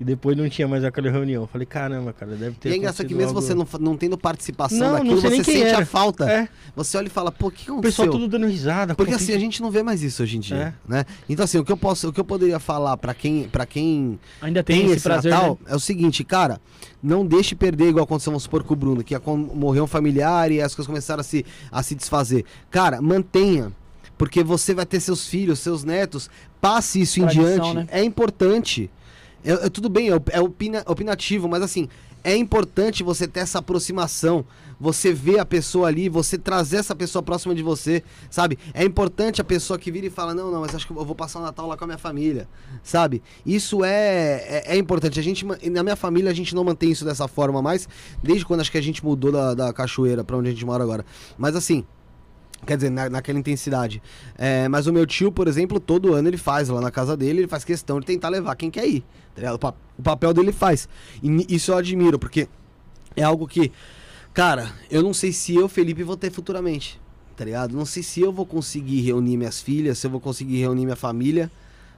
E 0.00 0.02
depois 0.02 0.36
não 0.36 0.48
tinha 0.48 0.66
mais 0.66 0.82
aquela 0.82 1.08
reunião. 1.08 1.42
Eu 1.42 1.46
Falei, 1.46 1.64
caramba, 1.66 2.12
cara, 2.12 2.34
deve 2.34 2.56
ter. 2.56 2.70
E 2.70 2.72
é 2.72 2.76
engraçado 2.76 3.06
que 3.06 3.14
mesmo 3.14 3.28
algo- 3.28 3.40
você 3.40 3.54
não, 3.54 3.64
não 3.78 3.96
tendo 3.96 4.18
participação 4.18 4.78
Não, 4.78 4.86
não 4.88 5.14
daquilo, 5.14 5.30
nem 5.30 5.42
você 5.44 5.52
sente 5.52 5.62
era. 5.68 5.82
a 5.82 5.86
falta. 5.86 6.28
É, 6.28 6.48
Você 6.74 6.96
olha 6.98 7.06
e 7.06 7.10
fala, 7.10 7.30
pô, 7.30 7.46
o 7.46 7.50
que 7.52 7.70
o 7.70 7.74
aconteceu? 7.74 7.80
pessoal 8.04 8.08
tudo 8.08 8.26
dando 8.26 8.48
risada. 8.48 8.92
Porque 8.96 9.14
assim, 9.14 9.26
que- 9.26 9.32
a 9.34 9.38
gente 9.38 9.62
não 9.62 9.70
vê 9.70 9.84
mais 9.84 10.02
isso 10.02 10.20
hoje 10.24 10.36
em 10.36 10.40
dia, 10.40 10.56
É. 10.56 10.72
né? 10.90 11.04
Então 11.28 11.44
assim, 11.44 11.58
o 11.58 11.64
que 11.64 11.70
eu 11.70 11.76
posso, 11.76 12.08
o 12.08 12.12
que 12.12 12.18
eu 12.18 12.24
poderia 12.24 12.58
falar 12.58 12.96
pra 12.96 13.14
quem, 13.14 13.48
para 13.48 13.64
quem 13.66 14.18
Ainda 14.42 14.64
tem, 14.64 14.78
tem, 14.78 14.86
esse 14.86 14.94
esse 14.96 15.04
prazer, 15.04 15.30
Natal 15.30 15.58
né? 15.64 15.72
é 15.72 15.76
o 15.76 15.80
seguinte, 15.80 16.24
cara, 16.24 16.60
não 17.00 17.24
deixe 17.24 17.54
perder 17.54 17.90
igual 17.90 18.02
aconteceu 18.04 18.32
vamos 18.32 18.42
supor 18.42 18.64
com 18.64 18.74
o 18.74 18.76
Bruno, 18.76 19.04
que 19.04 19.14
morreu 19.54 19.84
um 19.84 19.86
familiar 19.86 20.50
e 20.50 20.60
as 20.60 20.74
coisas 20.74 20.88
começaram 20.88 21.20
a 21.20 21.24
se, 21.24 21.46
a 21.70 21.82
se 21.84 21.94
desfazer. 21.94 22.44
Cara, 22.68 23.00
mantenha, 23.00 23.70
porque 24.16 24.42
você 24.42 24.74
vai 24.74 24.86
ter 24.86 25.00
seus 25.00 25.26
filhos, 25.26 25.58
seus 25.58 25.84
netos, 25.84 26.30
passe 26.60 27.00
isso 27.00 27.20
em 27.20 27.22
Tradição, 27.24 27.46
diante. 27.72 27.74
né? 27.74 27.86
É 27.90 28.02
importante. 28.04 28.90
É, 29.44 29.52
é 29.52 29.68
tudo 29.68 29.88
bem, 29.88 30.10
é, 30.10 30.20
é 30.30 30.40
opina- 30.40 30.82
opinativo, 30.86 31.48
mas 31.48 31.62
assim, 31.62 31.88
é 32.22 32.34
importante 32.34 33.02
você 33.02 33.28
ter 33.28 33.40
essa 33.40 33.58
aproximação, 33.58 34.46
você 34.80 35.12
ver 35.12 35.38
a 35.38 35.44
pessoa 35.44 35.88
ali, 35.88 36.08
você 36.08 36.38
trazer 36.38 36.78
essa 36.78 36.94
pessoa 36.96 37.22
próxima 37.22 37.54
de 37.54 37.62
você, 37.62 38.02
sabe? 38.30 38.58
É 38.72 38.82
importante 38.82 39.42
a 39.42 39.44
pessoa 39.44 39.78
que 39.78 39.90
vira 39.92 40.06
e 40.06 40.10
fala, 40.10 40.34
não, 40.34 40.50
não, 40.50 40.62
mas 40.62 40.74
acho 40.74 40.86
que 40.86 40.92
eu 40.92 41.04
vou 41.04 41.14
passar 41.14 41.40
o 41.40 41.42
Natal 41.42 41.66
lá 41.66 41.76
com 41.76 41.84
a 41.84 41.86
minha 41.86 41.98
família, 41.98 42.48
sabe? 42.82 43.22
Isso 43.44 43.84
é, 43.84 44.62
é, 44.64 44.74
é 44.74 44.76
importante. 44.78 45.20
A 45.20 45.22
gente, 45.22 45.44
na 45.44 45.82
minha 45.82 45.96
família, 45.96 46.30
a 46.30 46.34
gente 46.34 46.54
não 46.54 46.64
mantém 46.64 46.90
isso 46.90 47.04
dessa 47.04 47.28
forma 47.28 47.60
mais, 47.60 47.86
desde 48.22 48.46
quando 48.46 48.60
acho 48.60 48.72
que 48.72 48.78
a 48.78 48.82
gente 48.82 49.04
mudou 49.04 49.30
da, 49.30 49.52
da 49.52 49.72
cachoeira 49.74 50.24
pra 50.24 50.36
onde 50.38 50.48
a 50.48 50.52
gente 50.52 50.64
mora 50.64 50.82
agora. 50.82 51.04
Mas 51.36 51.54
assim, 51.54 51.84
Quer 52.64 52.76
dizer, 52.76 52.90
na- 52.90 53.08
naquela 53.10 53.38
intensidade. 53.38 54.02
É, 54.36 54.66
mas 54.68 54.86
o 54.86 54.92
meu 54.92 55.06
tio, 55.06 55.30
por 55.30 55.46
exemplo, 55.48 55.78
todo 55.78 56.14
ano 56.14 56.28
ele 56.28 56.36
faz 56.38 56.68
lá 56.68 56.80
na 56.80 56.90
casa 56.90 57.16
dele, 57.16 57.40
ele 57.40 57.48
faz 57.48 57.64
questão 57.64 58.00
de 58.00 58.06
tentar 58.06 58.28
levar 58.28 58.54
quem 58.56 58.70
quer 58.70 58.86
ir. 58.86 59.04
tá? 59.34 59.52
O, 59.54 59.58
pa- 59.58 59.74
o 59.98 60.02
papel 60.02 60.32
dele 60.32 60.52
faz. 60.52 60.88
E 61.22 61.54
isso 61.54 61.72
eu 61.72 61.76
admiro, 61.76 62.18
porque 62.18 62.48
é 63.16 63.22
algo 63.22 63.46
que, 63.46 63.70
cara, 64.32 64.72
eu 64.90 65.02
não 65.02 65.12
sei 65.14 65.32
se 65.32 65.54
eu, 65.54 65.68
Felipe, 65.68 66.02
vou 66.02 66.16
ter 66.16 66.30
futuramente. 66.30 67.00
Tá 67.36 67.44
ligado? 67.44 67.76
Não 67.76 67.84
sei 67.84 68.02
se 68.02 68.20
eu 68.20 68.32
vou 68.32 68.46
conseguir 68.46 69.00
reunir 69.00 69.36
minhas 69.36 69.60
filhas, 69.60 69.98
se 69.98 70.06
eu 70.06 70.10
vou 70.10 70.20
conseguir 70.20 70.58
reunir 70.60 70.84
minha 70.84 70.94
família 70.96 71.50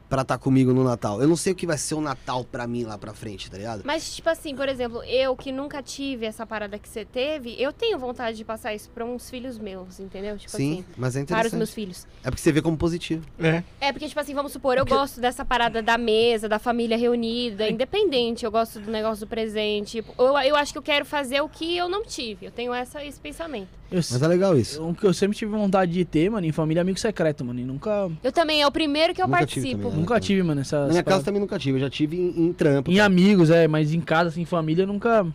pra 0.08 0.22
estar 0.22 0.38
comigo 0.38 0.72
no 0.72 0.84
Natal. 0.84 1.20
Eu 1.20 1.28
não 1.28 1.36
sei 1.36 1.52
o 1.52 1.56
que 1.56 1.66
vai 1.66 1.76
ser 1.78 1.94
o 1.94 2.00
Natal 2.00 2.44
pra 2.44 2.66
mim 2.66 2.84
lá 2.84 2.96
pra 2.96 3.12
frente, 3.12 3.50
tá 3.50 3.56
ligado? 3.56 3.82
Mas, 3.84 4.14
tipo 4.14 4.28
assim, 4.30 4.54
por 4.54 4.68
exemplo, 4.68 5.02
eu 5.04 5.34
que 5.36 5.50
nunca 5.52 5.82
tive 5.82 6.26
essa 6.26 6.46
parada 6.46 6.78
que 6.78 6.88
você 6.88 7.04
teve, 7.04 7.54
eu 7.60 7.72
tenho 7.72 7.98
vontade 7.98 8.36
de 8.36 8.44
passar 8.44 8.74
isso 8.74 8.88
pra 8.90 9.04
uns 9.04 9.28
filhos 9.28 9.58
meus, 9.58 9.98
entendeu? 10.00 10.36
Tipo 10.38 10.50
Sim, 10.56 10.72
assim, 10.80 10.84
mas 10.96 11.16
é 11.16 11.20
para 11.20 11.24
os 11.24 11.30
interessante. 11.30 11.56
meus 11.58 11.74
filhos. 11.74 12.06
É 12.22 12.30
porque 12.30 12.40
você 12.42 12.52
vê 12.52 12.62
como 12.62 12.76
positivo. 12.76 13.24
É. 13.38 13.62
É, 13.80 13.92
porque, 13.92 14.08
tipo 14.08 14.20
assim, 14.20 14.34
vamos 14.34 14.52
supor, 14.52 14.76
eu 14.78 14.86
gosto 14.86 15.20
dessa 15.20 15.44
parada 15.44 15.82
da 15.82 15.98
mesa, 15.98 16.48
da 16.48 16.58
família 16.58 16.96
reunida, 16.96 17.68
independente. 17.68 18.44
Eu 18.44 18.50
gosto 18.50 18.80
do 18.80 18.90
negócio 18.90 19.26
do 19.26 19.28
presente. 19.28 20.02
Tipo, 20.02 20.14
Eu, 20.22 20.36
eu 20.38 20.56
acho 20.56 20.72
que 20.72 20.78
eu 20.78 20.82
quero 20.82 21.04
fazer 21.04 21.40
o 21.40 21.48
que 21.48 21.76
eu 21.76 21.88
não 21.88 22.04
tive. 22.04 22.46
Eu 22.46 22.50
tenho 22.50 22.72
essa, 22.72 23.04
esse 23.04 23.18
pensamento. 23.18 23.68
Eu, 23.90 23.98
Mas 23.98 24.20
é 24.20 24.26
legal 24.26 24.56
isso. 24.58 24.82
o 24.82 24.92
que 24.94 25.06
eu 25.06 25.14
sempre 25.14 25.36
tive 25.36 25.52
vontade 25.52 25.92
de 25.92 26.04
ter, 26.04 26.28
mano, 26.28 26.44
em 26.44 26.50
família 26.50 26.80
é 26.80 26.82
amigo 26.82 26.98
secreto, 26.98 27.44
mano. 27.44 27.60
E 27.60 27.64
nunca, 27.64 28.10
Eu 28.22 28.32
também, 28.32 28.60
é 28.60 28.66
o 28.66 28.70
primeiro 28.70 29.14
que 29.14 29.22
eu 29.22 29.28
Nunca 29.28 29.46
tive 29.46 29.76
participo. 29.76 29.95
Nunca 29.96 30.20
tive, 30.20 30.42
mano, 30.42 30.60
essa. 30.60 30.82
Na 30.82 30.88
minha 30.88 31.02
casa 31.02 31.24
também 31.24 31.40
nunca 31.40 31.58
tive, 31.58 31.78
eu 31.78 31.80
já 31.80 31.90
tive 31.90 32.16
em, 32.16 32.46
em 32.46 32.52
trampo. 32.52 32.90
Em 32.90 32.96
tá? 32.96 33.04
amigos, 33.04 33.50
é, 33.50 33.66
mas 33.66 33.92
em 33.92 34.00
casa, 34.00 34.30
assim, 34.30 34.42
em 34.42 34.46
família, 34.46 34.86
nunca. 34.86 35.26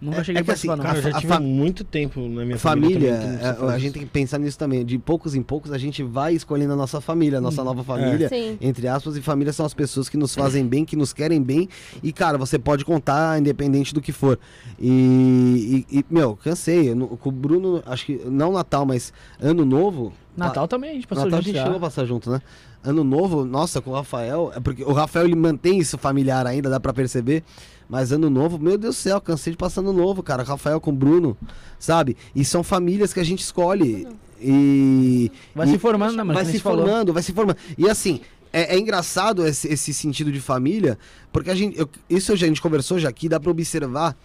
Nunca 0.00 0.20
É- 0.20 0.24
cheguei 0.24 0.40
é 0.40 0.42
a 0.42 0.44
que 0.44 0.50
assim, 0.50 0.66
participar, 0.68 0.76
não. 0.76 0.84
Cara, 0.84 0.98
eu 0.98 1.02
já 1.02 1.16
a 1.16 1.20
tive 1.20 1.38
muito 1.38 1.82
tempo 1.84 2.20
na 2.28 2.44
minha 2.44 2.58
família, 2.58 3.14
família. 3.16 3.56
não 3.58 3.70
é, 3.70 3.74
a 3.74 3.78
gente 3.78 3.92
tem 3.94 4.02
que 4.02 4.08
pensar 4.10 4.38
nisso 4.38 4.58
também. 4.58 4.84
De 4.84 4.98
poucos 4.98 5.34
em 5.34 5.42
poucos, 5.42 5.72
a 5.72 5.78
gente 5.78 6.02
vai 6.02 6.34
escolhendo 6.34 6.72
a 6.74 6.76
nossa 6.76 7.00
família, 7.00 7.38
a 7.38 7.40
nossa 7.40 7.64
nova 7.64 7.82
família. 7.82 8.28
Sim. 8.28 8.58
Entre 8.60 8.86
aspas, 8.86 9.16
e 9.16 9.22
família 9.22 9.52
são 9.52 9.64
as 9.64 9.72
pessoas 9.72 10.08
que 10.08 10.16
nos 10.16 10.34
fazem 10.34 10.66
bem, 10.66 10.84
que 10.84 10.94
nos 10.96 11.12
querem 11.12 11.42
bem. 11.42 11.68
E, 12.02 12.12
cara, 12.12 12.36
você 12.36 12.58
pode 12.58 12.84
contar 12.84 13.38
independente 13.40 13.94
do 13.94 14.00
que 14.02 14.12
for. 14.12 14.38
E, 14.78 15.86
e- 15.90 15.98
e, 16.00 16.04
meu, 16.10 16.36
cansei. 16.36 16.90
Eu 16.90 16.96
não- 16.96 17.06
Com 17.08 17.28
o 17.30 17.32
Bruno, 17.32 17.82
acho 17.86 18.04
que 18.06 18.20
não 18.26 18.52
Natal, 18.52 18.84
mas 18.84 19.12
Ano 19.40 19.64
Novo. 19.64 20.12
Natal 20.36 20.66
também, 20.68 20.90
a 20.90 20.94
gente 20.94 21.06
passou 21.06 21.24
Natal 21.24 21.38
a 21.38 21.40
junto 21.42 21.46
gente 21.46 21.56
já. 21.56 21.62
chegou 21.62 21.76
a 21.78 21.80
passar 21.80 22.04
junto, 22.04 22.30
né? 22.30 22.40
Ano 22.82 23.02
novo, 23.02 23.44
nossa, 23.46 23.80
com 23.80 23.90
o 23.92 23.94
Rafael, 23.94 24.52
é 24.54 24.60
porque 24.60 24.84
o 24.84 24.92
Rafael 24.92 25.24
ele 25.24 25.34
mantém 25.36 25.78
isso 25.78 25.96
familiar 25.96 26.46
ainda, 26.46 26.68
dá 26.68 26.78
pra 26.78 26.92
perceber. 26.92 27.42
Mas 27.88 28.12
ano 28.12 28.30
novo, 28.30 28.58
meu 28.58 28.78
Deus 28.78 28.96
do 28.96 28.98
céu, 28.98 29.20
cansei 29.20 29.52
de 29.52 29.56
passar 29.56 29.80
ano 29.80 29.92
novo, 29.92 30.22
cara. 30.22 30.42
Rafael 30.42 30.80
com 30.80 30.90
o 30.90 30.94
Bruno, 30.94 31.36
sabe? 31.78 32.16
E 32.34 32.44
são 32.44 32.62
famílias 32.62 33.12
que 33.12 33.20
a 33.20 33.24
gente 33.24 33.40
escolhe. 33.40 34.06
E. 34.40 35.30
Vai 35.54 35.66
e- 35.68 35.70
se 35.70 35.78
formando, 35.78 36.16
né, 36.16 36.22
mano? 36.22 36.34
Vai 36.34 36.44
se 36.44 36.58
falou. 36.60 36.84
formando, 36.84 37.12
vai 37.12 37.22
se 37.22 37.32
formando. 37.32 37.56
E 37.76 37.88
assim, 37.88 38.20
é, 38.52 38.74
é 38.74 38.78
engraçado 38.78 39.46
esse, 39.46 39.68
esse 39.68 39.92
sentido 39.92 40.30
de 40.32 40.40
família, 40.40 40.98
porque 41.32 41.50
a 41.50 41.54
gente. 41.54 41.78
eu- 41.78 41.88
isso 42.08 42.32
a 42.32 42.36
gente 42.36 42.60
conversou 42.60 42.98
já 42.98 43.08
aqui, 43.08 43.28
dá 43.28 43.38
pra 43.38 43.50
observar 43.50 44.16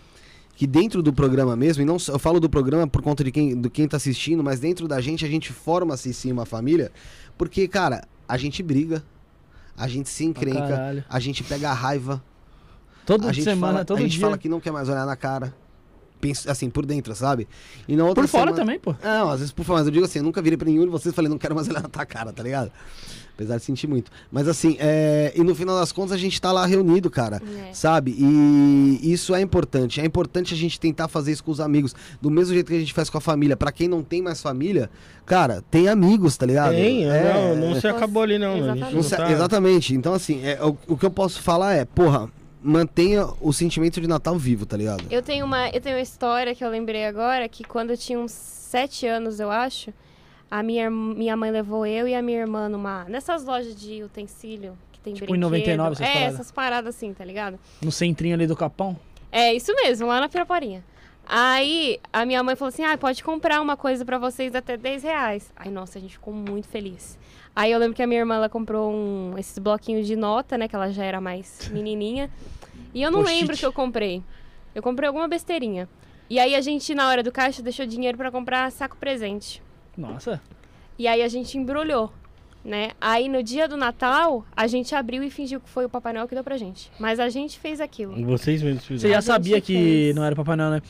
que 0.55 0.67
dentro 0.67 1.01
do 1.01 1.13
programa 1.13 1.55
mesmo, 1.55 1.81
e 1.83 1.85
não 1.85 1.95
eu 2.09 2.19
falo 2.19 2.37
do 2.39 2.49
programa 2.49 2.85
por 2.85 3.01
conta 3.01 3.23
de 3.23 3.31
quem, 3.31 3.55
do 3.55 3.69
quem 3.69 3.87
tá 3.87 3.95
assistindo, 3.95 4.43
mas 4.43 4.59
dentro 4.59 4.89
da 4.89 4.99
gente 4.99 5.23
a 5.23 5.27
gente 5.27 5.53
forma-se 5.53 6.13
sim 6.13 6.33
uma 6.33 6.45
família, 6.45 6.91
porque, 7.37 7.65
cara, 7.65 8.05
a 8.27 8.37
gente 8.37 8.61
briga, 8.61 9.01
a 9.77 9.87
gente 9.87 10.09
se 10.09 10.25
encrenca, 10.25 10.67
caralho. 10.67 11.05
a 11.09 11.19
gente 11.19 11.45
pega 11.45 11.69
a 11.69 11.73
raiva, 11.73 12.21
Toda 13.17 13.29
a 13.29 13.33
gente 13.33 13.43
semana, 13.43 13.73
fala, 13.73 13.85
todo 13.85 13.97
a 13.97 14.01
gente 14.01 14.11
dia. 14.11 14.21
fala 14.21 14.37
que 14.37 14.47
não 14.49 14.59
quer 14.59 14.71
mais 14.71 14.87
olhar 14.89 15.05
na 15.05 15.15
cara. 15.15 15.53
Penso, 16.21 16.51
assim, 16.51 16.69
por 16.69 16.85
dentro, 16.85 17.15
sabe? 17.15 17.47
E 17.87 17.95
na 17.95 18.03
outra 18.03 18.23
Por 18.23 18.27
fora 18.29 18.43
semana- 18.51 18.57
também, 18.57 18.77
pô. 18.77 18.93
não, 19.01 19.29
às 19.29 19.39
vezes 19.39 19.53
por 19.53 19.63
fora, 19.63 19.79
mas 19.79 19.87
eu 19.87 19.93
digo 19.93 20.03
assim, 20.05 20.19
eu 20.19 20.23
nunca 20.23 20.41
virei 20.41 20.57
pra 20.57 20.67
nenhum 20.67 20.83
de 20.83 20.89
vocês 20.89 21.13
e 21.13 21.15
falei, 21.15 21.29
não 21.29 21.37
quero 21.37 21.55
mais 21.55 21.69
olhar 21.69 21.81
na 21.81 21.87
tua 21.87 22.05
cara, 22.05 22.33
tá 22.33 22.43
ligado? 22.43 22.69
Apesar 23.35 23.55
de 23.57 23.63
sentir 23.63 23.87
muito. 23.87 24.11
Mas 24.29 24.45
assim, 24.49 24.75
é... 24.81 25.31
e 25.33 25.41
no 25.41 25.55
final 25.55 25.79
das 25.79 25.93
contas 25.93 26.11
a 26.11 26.17
gente 26.17 26.41
tá 26.41 26.51
lá 26.51 26.65
reunido, 26.65 27.09
cara. 27.09 27.41
É. 27.69 27.73
Sabe? 27.73 28.13
E 28.19 28.99
isso 29.01 29.33
é 29.33 29.39
importante. 29.39 30.01
É 30.01 30.05
importante 30.05 30.53
a 30.53 30.57
gente 30.57 30.77
tentar 30.77 31.07
fazer 31.07 31.31
isso 31.31 31.41
com 31.41 31.51
os 31.51 31.61
amigos. 31.61 31.95
Do 32.21 32.29
mesmo 32.29 32.53
jeito 32.53 32.67
que 32.67 32.75
a 32.75 32.79
gente 32.81 32.93
faz 32.93 33.09
com 33.09 33.17
a 33.17 33.21
família. 33.21 33.55
Pra 33.55 33.71
quem 33.71 33.87
não 33.87 34.03
tem 34.03 34.21
mais 34.21 34.41
família, 34.41 34.89
cara, 35.25 35.63
tem 35.71 35.87
amigos, 35.87 36.35
tá 36.35 36.45
ligado? 36.45 36.71
Tem, 36.71 37.05
É, 37.09 37.55
não, 37.55 37.69
não 37.69 37.79
se 37.79 37.87
acabou 37.87 38.23
ali 38.23 38.37
não. 38.37 38.57
Exatamente. 38.57 38.93
não 38.95 39.03
se- 39.03 39.15
tá- 39.15 39.31
Exatamente. 39.31 39.95
Então, 39.95 40.13
assim, 40.13 40.43
é, 40.43 40.59
o, 40.61 40.77
o 40.85 40.97
que 40.97 41.05
eu 41.05 41.11
posso 41.11 41.41
falar 41.41 41.75
é, 41.75 41.85
porra, 41.85 42.29
mantenha 42.61 43.25
o 43.41 43.51
sentimento 43.53 43.99
de 44.01 44.07
Natal 44.07 44.37
vivo, 44.37 44.65
tá 44.65 44.75
ligado? 44.77 45.03
Eu 45.09 45.21
tenho 45.21 45.45
uma, 45.45 45.69
eu 45.69 45.79
tenho 45.81 45.95
uma 45.95 46.01
história 46.01 46.53
que 46.53 46.63
eu 46.63 46.69
lembrei 46.69 47.05
agora, 47.05 47.47
que 47.47 47.63
quando 47.63 47.91
eu 47.91 47.97
tinha 47.97 48.19
uns 48.19 48.31
sete 48.31 49.07
anos, 49.07 49.39
eu 49.39 49.49
acho, 49.49 49.93
a 50.51 50.61
minha, 50.61 50.89
minha 50.89 51.35
mãe 51.37 51.51
levou 51.51 51.85
eu 51.85 52.07
e 52.07 52.13
a 52.15 52.21
minha 52.21 52.39
irmã 52.39 52.67
numa. 52.69 53.05
Nessas 53.05 53.43
lojas 53.45 53.75
de 53.75 54.03
utensílio 54.03 54.77
que 54.91 54.99
tem 54.99 55.13
Tipo 55.13 55.25
em 55.35 55.39
brinquedo. 55.39 55.77
99, 55.77 55.91
essas 55.93 56.01
É, 56.07 56.13
paradas. 56.13 56.33
essas 56.35 56.51
paradas 56.51 56.95
assim, 56.95 57.13
tá 57.13 57.23
ligado? 57.23 57.59
No 57.81 57.91
centrinho 57.91 58.35
ali 58.35 58.45
do 58.47 58.55
Capão. 58.55 58.97
É, 59.31 59.53
isso 59.53 59.73
mesmo, 59.75 60.07
lá 60.07 60.19
na 60.19 60.27
Piraporinha. 60.27 60.83
Aí 61.31 61.99
a 62.11 62.25
minha 62.25 62.41
mãe 62.41 62.55
falou 62.55 62.69
assim: 62.69 62.83
ah, 62.83 62.97
pode 62.97 63.23
comprar 63.23 63.61
uma 63.61 63.77
coisa 63.77 64.03
pra 64.03 64.17
vocês 64.17 64.55
até 64.55 64.75
10 64.75 65.03
reais. 65.03 65.51
Aí, 65.55 65.69
nossa, 65.69 65.99
a 65.99 66.01
gente 66.01 66.13
ficou 66.13 66.33
muito 66.33 66.67
feliz. 66.67 67.19
Aí 67.59 67.73
eu 67.73 67.77
lembro 67.77 67.93
que 67.93 68.01
a 68.01 68.07
minha 68.07 68.21
irmã 68.21 68.35
ela 68.35 68.47
comprou 68.47 68.89
um, 68.89 69.37
esses 69.37 69.57
bloquinhos 69.59 70.07
de 70.07 70.15
nota, 70.15 70.57
né? 70.57 70.65
Que 70.69 70.73
ela 70.77 70.89
já 70.93 71.03
era 71.03 71.19
mais 71.19 71.67
menininha. 71.73 72.29
E 72.93 73.01
eu 73.01 73.11
não 73.11 73.19
lembro 73.19 73.53
o 73.53 73.57
que 73.57 73.65
eu 73.65 73.73
comprei. 73.73 74.23
Eu 74.73 74.81
comprei 74.81 75.07
alguma 75.07 75.27
besteirinha. 75.27 75.85
E 76.29 76.39
aí 76.39 76.55
a 76.55 76.61
gente, 76.61 76.95
na 76.95 77.09
hora 77.09 77.21
do 77.21 77.33
caixa, 77.33 77.61
deixou 77.61 77.85
dinheiro 77.85 78.17
pra 78.17 78.31
comprar 78.31 78.71
saco 78.71 78.95
presente. 78.95 79.61
Nossa. 79.97 80.41
E 80.97 81.05
aí 81.05 81.21
a 81.21 81.27
gente 81.27 81.57
embrulhou, 81.57 82.13
né? 82.63 82.91
Aí 83.01 83.27
no 83.27 83.43
dia 83.43 83.67
do 83.67 83.75
Natal, 83.75 84.45
a 84.55 84.65
gente 84.65 84.95
abriu 84.95 85.21
e 85.21 85.29
fingiu 85.29 85.59
que 85.59 85.69
foi 85.69 85.83
o 85.83 85.89
Papai 85.89 86.13
Noel 86.13 86.29
que 86.29 86.35
deu 86.35 86.45
pra 86.45 86.55
gente. 86.55 86.89
Mas 86.97 87.19
a 87.19 87.27
gente 87.27 87.59
fez 87.59 87.81
aquilo. 87.81 88.15
Vocês 88.25 88.63
mesmos 88.63 88.83
Você 88.83 88.87
fizeram. 88.87 89.11
já 89.11 89.17
A 89.17 89.21
gente 89.21 89.27
sabia 89.27 89.59
que 89.59 89.73
fez. 89.73 90.15
não 90.15 90.23
era 90.23 90.33
Papai 90.33 90.55
Noel, 90.55 90.71
né? 90.71 90.81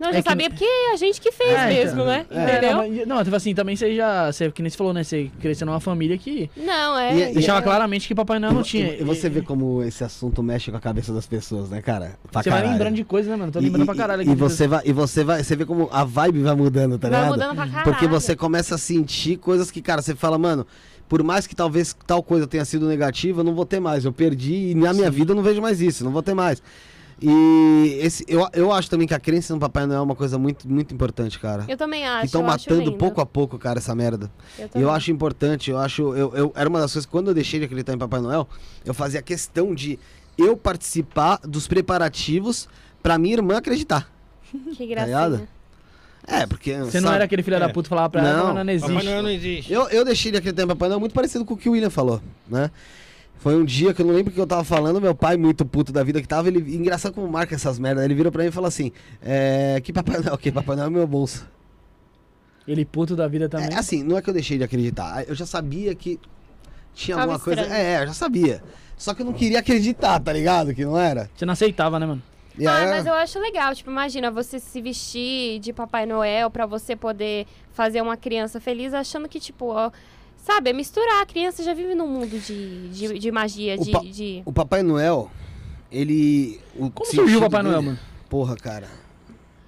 Não, 0.00 0.08
É 0.08 0.12
já 0.14 0.22
que- 0.22 0.28
sabia 0.30 0.48
porque 0.48 0.64
a 0.64 0.96
gente 0.96 1.20
que 1.20 1.30
fez 1.30 1.50
É, 1.50 1.66
mesmo, 1.68 2.00
então. 2.00 2.06
né? 2.06 2.26
É, 2.30 2.42
Entendeu? 2.42 2.70
não, 2.70 2.78
mas- 2.88 3.06
não, 3.06 3.22
tipo 3.24 3.36
assim, 3.36 3.54
também 3.54 3.76
você 3.76 3.94
já. 3.94 4.32
Você, 4.32 4.50
que 4.50 4.62
nem 4.62 4.70
você 4.70 4.76
falou, 4.78 4.94
né? 4.94 5.04
Você 5.04 5.30
cresceu 5.40 5.66
numa 5.66 5.78
família 5.78 6.16
que 6.16 6.48
Não, 6.56 6.98
é. 6.98 7.14
E- 7.14 7.30
e- 7.30 7.34
deixava 7.34 7.58
é. 7.58 7.62
claramente 7.62 8.08
que 8.08 8.14
Papai 8.14 8.38
Noel 8.38 8.54
não 8.54 8.62
E- 8.62 8.64
tinha. 8.64 8.94
E, 8.94 9.04
você 9.04 9.28
vê 9.28 9.42
como 9.42 9.82
esse 9.82 10.02
assunto 10.02 10.42
mexe 10.42 10.70
com 10.70 10.76
a 10.78 10.80
cabeça 10.80 11.12
das 11.12 11.26
pessoas, 11.26 11.68
né, 11.68 11.82
cara? 11.82 12.18
Pra 12.32 12.42
Você 12.42 12.48
vai 12.48 12.60
caralho. 12.60 12.72
lembrando 12.78 12.96
de 12.96 13.04
coisas, 13.04 13.30
né, 13.30 13.36
mano? 13.36 13.52
Tô 13.52 13.58
E- 13.58 13.62
lembrando 13.62 13.82
e, 13.82 13.86
pra 13.86 13.94
caralho 13.94 14.22
E, 14.22 14.26
aqui. 14.30 14.34
você 14.34 14.66
vai, 14.66 14.80
e 14.86 14.92
você 14.92 15.22
vai, 15.22 15.44
você 15.44 15.54
vê 15.54 15.66
como 15.66 15.86
a 15.92 16.02
vibe 16.02 16.40
vai 16.42 16.54
mudando, 16.54 16.98
tá 16.98 17.08
Vai 17.08 17.18
ligado? 17.20 17.32
mudando 17.32 17.54
pra 17.54 17.66
caralho. 17.68 17.84
Porque 17.84 18.06
você 18.08 18.34
começa 18.34 18.76
a 18.76 18.78
sentir 18.78 19.36
coisas 19.36 19.70
que, 19.70 19.82
cara, 19.82 20.00
você 20.00 20.14
fala, 20.14 20.38
mano, 20.38 20.66
por 21.10 21.22
mais 21.22 21.46
que 21.46 21.54
talvez 21.54 21.94
tal 22.06 22.22
coisa 22.22 22.46
tenha 22.46 22.64
sido 22.64 22.86
negativa, 22.86 23.40
eu 23.40 23.44
não 23.44 23.54
vou 23.54 23.66
ter 23.66 23.80
mais. 23.80 24.04
Eu 24.04 24.12
perdi 24.12 24.70
e 24.70 24.74
na 24.74 24.94
minha 24.94 25.10
vida 25.10 25.32
eu 25.32 25.36
não 25.36 25.42
vejo 25.42 25.60
mais 25.60 25.80
isso, 25.82 26.04
não 26.04 26.10
vou 26.12 26.22
ter 26.22 26.32
mais. 26.34 26.62
E 27.22 27.98
esse, 28.00 28.24
eu, 28.26 28.48
eu 28.52 28.72
acho 28.72 28.88
também 28.88 29.06
que 29.06 29.12
a 29.12 29.20
crença 29.20 29.52
no 29.52 29.60
Papai 29.60 29.84
Noel 29.86 29.98
é 30.00 30.02
uma 30.02 30.16
coisa 30.16 30.38
muito, 30.38 30.66
muito 30.68 30.94
importante, 30.94 31.38
cara. 31.38 31.64
Eu 31.68 31.76
também 31.76 32.06
acho. 32.06 32.20
Que 32.20 32.26
estão 32.26 32.40
acho 32.48 32.50
matando 32.70 32.80
lindo. 32.90 32.96
pouco 32.96 33.20
a 33.20 33.26
pouco, 33.26 33.58
cara, 33.58 33.78
essa 33.78 33.94
merda. 33.94 34.30
Eu, 34.58 34.70
E 34.74 34.80
eu 34.82 34.90
acho 34.90 35.10
importante, 35.10 35.70
eu 35.70 35.76
acho. 35.78 36.14
Eu, 36.14 36.34
eu- 36.34 36.52
era 36.56 36.68
uma 36.68 36.80
das 36.80 36.92
coisas, 36.92 37.06
quando 37.06 37.28
eu 37.28 37.34
deixei 37.34 37.58
de 37.60 37.66
acreditar 37.66 37.92
em 37.92 37.98
Papai 37.98 38.20
Noel, 38.20 38.48
eu 38.84 38.94
fazia 38.94 39.20
questão 39.20 39.74
de 39.74 39.98
eu 40.38 40.56
participar 40.56 41.38
dos 41.44 41.68
preparativos 41.68 42.66
pra 43.02 43.18
minha 43.18 43.34
irmã 43.34 43.58
acreditar. 43.58 44.10
Que 44.74 44.86
Tá 44.94 45.06
gracinha. 45.06 45.48
É, 46.26 46.46
porque. 46.46 46.76
Você 46.78 47.00
não 47.00 47.08
sabe, 47.08 47.14
era 47.16 47.24
aquele 47.24 47.42
filho 47.42 47.56
É. 47.56 47.60
da 47.60 47.68
puta 47.68 47.84
que 47.84 47.88
falava 47.90 48.10
pra 48.10 48.20
ela, 48.20 48.30
Não. 48.30 48.38
Papai 48.38 48.52
Noel 48.54 48.64
não 48.64 48.72
existe. 48.72 48.88
Papai 48.92 49.04
Noel 49.04 49.22
não 49.22 49.30
existe. 49.30 49.72
Eu, 49.72 49.88
eu 49.88 50.04
deixei 50.04 50.30
de 50.32 50.38
acreditar 50.38 50.62
em 50.62 50.66
Papai 50.66 50.88
Noel 50.88 51.00
muito 51.00 51.14
parecido 51.14 51.44
com 51.44 51.54
o 51.54 51.56
que 51.56 51.68
o 51.68 51.72
William 51.72 51.90
falou, 51.90 52.20
né? 52.48 52.70
Foi 53.40 53.56
um 53.56 53.64
dia 53.64 53.94
que 53.94 54.02
eu 54.02 54.06
não 54.06 54.14
lembro 54.14 54.30
o 54.30 54.34
que 54.34 54.40
eu 54.40 54.46
tava 54.46 54.62
falando, 54.64 55.00
meu 55.00 55.14
pai, 55.14 55.38
muito 55.38 55.64
puto 55.64 55.90
da 55.92 56.04
vida 56.04 56.20
que 56.20 56.28
tava, 56.28 56.48
ele. 56.48 56.76
Engraçado 56.76 57.14
como 57.14 57.26
marca 57.26 57.54
essas 57.54 57.78
merdas. 57.78 58.04
Ele 58.04 58.14
virou 58.14 58.30
pra 58.30 58.42
mim 58.42 58.50
e 58.50 58.52
falou 58.52 58.68
assim: 58.68 58.92
é, 59.22 59.80
Que 59.82 59.92
Papai 59.94 60.18
Noel, 60.20 60.36
que 60.36 60.52
Papai 60.52 60.76
Noel 60.76 60.88
é 60.88 60.90
meu 60.90 61.06
bolso. 61.06 61.48
Ele 62.68 62.84
puto 62.84 63.16
da 63.16 63.26
vida 63.26 63.48
também. 63.48 63.70
É, 63.72 63.78
assim, 63.78 64.02
não 64.04 64.16
é 64.18 64.22
que 64.22 64.28
eu 64.28 64.34
deixei 64.34 64.58
de 64.58 64.64
acreditar. 64.64 65.26
Eu 65.26 65.34
já 65.34 65.46
sabia 65.46 65.94
que 65.94 66.20
tinha 66.94 67.16
Tava 67.16 67.32
alguma 67.32 67.42
coisa. 67.42 67.62
É, 67.74 68.02
eu 68.02 68.08
já 68.08 68.12
sabia. 68.12 68.62
Só 68.96 69.14
que 69.14 69.22
eu 69.22 69.26
não 69.26 69.32
queria 69.32 69.60
acreditar, 69.60 70.20
tá 70.20 70.30
ligado? 70.32 70.74
Que 70.74 70.84
não 70.84 70.98
era. 70.98 71.30
Você 71.34 71.46
não 71.46 71.54
aceitava, 71.54 71.98
né, 71.98 72.04
mano? 72.04 72.22
E 72.58 72.66
Ah, 72.66 72.76
aí, 72.76 72.86
mas 72.90 73.06
eu 73.06 73.14
acho 73.14 73.38
legal. 73.38 73.74
Tipo, 73.74 73.90
imagina 73.90 74.30
você 74.30 74.60
se 74.60 74.82
vestir 74.82 75.58
de 75.60 75.72
Papai 75.72 76.04
Noel 76.04 76.50
pra 76.50 76.66
você 76.66 76.94
poder 76.94 77.46
fazer 77.72 78.02
uma 78.02 78.18
criança 78.18 78.60
feliz, 78.60 78.92
achando 78.92 79.26
que, 79.28 79.40
tipo, 79.40 79.66
ó, 79.68 79.90
sabe, 80.44 80.70
é 80.70 80.72
misturar. 80.72 81.22
A 81.22 81.26
criança 81.26 81.62
já 81.62 81.72
vive 81.74 81.94
num 81.94 82.06
mundo 82.06 82.28
de, 82.40 82.88
de, 82.88 83.18
de 83.18 83.30
magia, 83.32 83.76
O 83.78 83.84
de, 83.84 83.90
pa- 83.90 84.00
de- 84.00 84.42
O 84.44 84.52
Papai 84.52 84.82
Noel, 84.82 85.30
ele. 85.90 86.60
O 86.76 86.90
Como 86.90 87.10
surgiu 87.10 87.38
o 87.38 87.42
Papai 87.42 87.62
dele- 87.62 87.72
Noel, 87.74 87.82
mano? 87.82 87.98
Porra, 88.28 88.56
cara. 88.56 88.86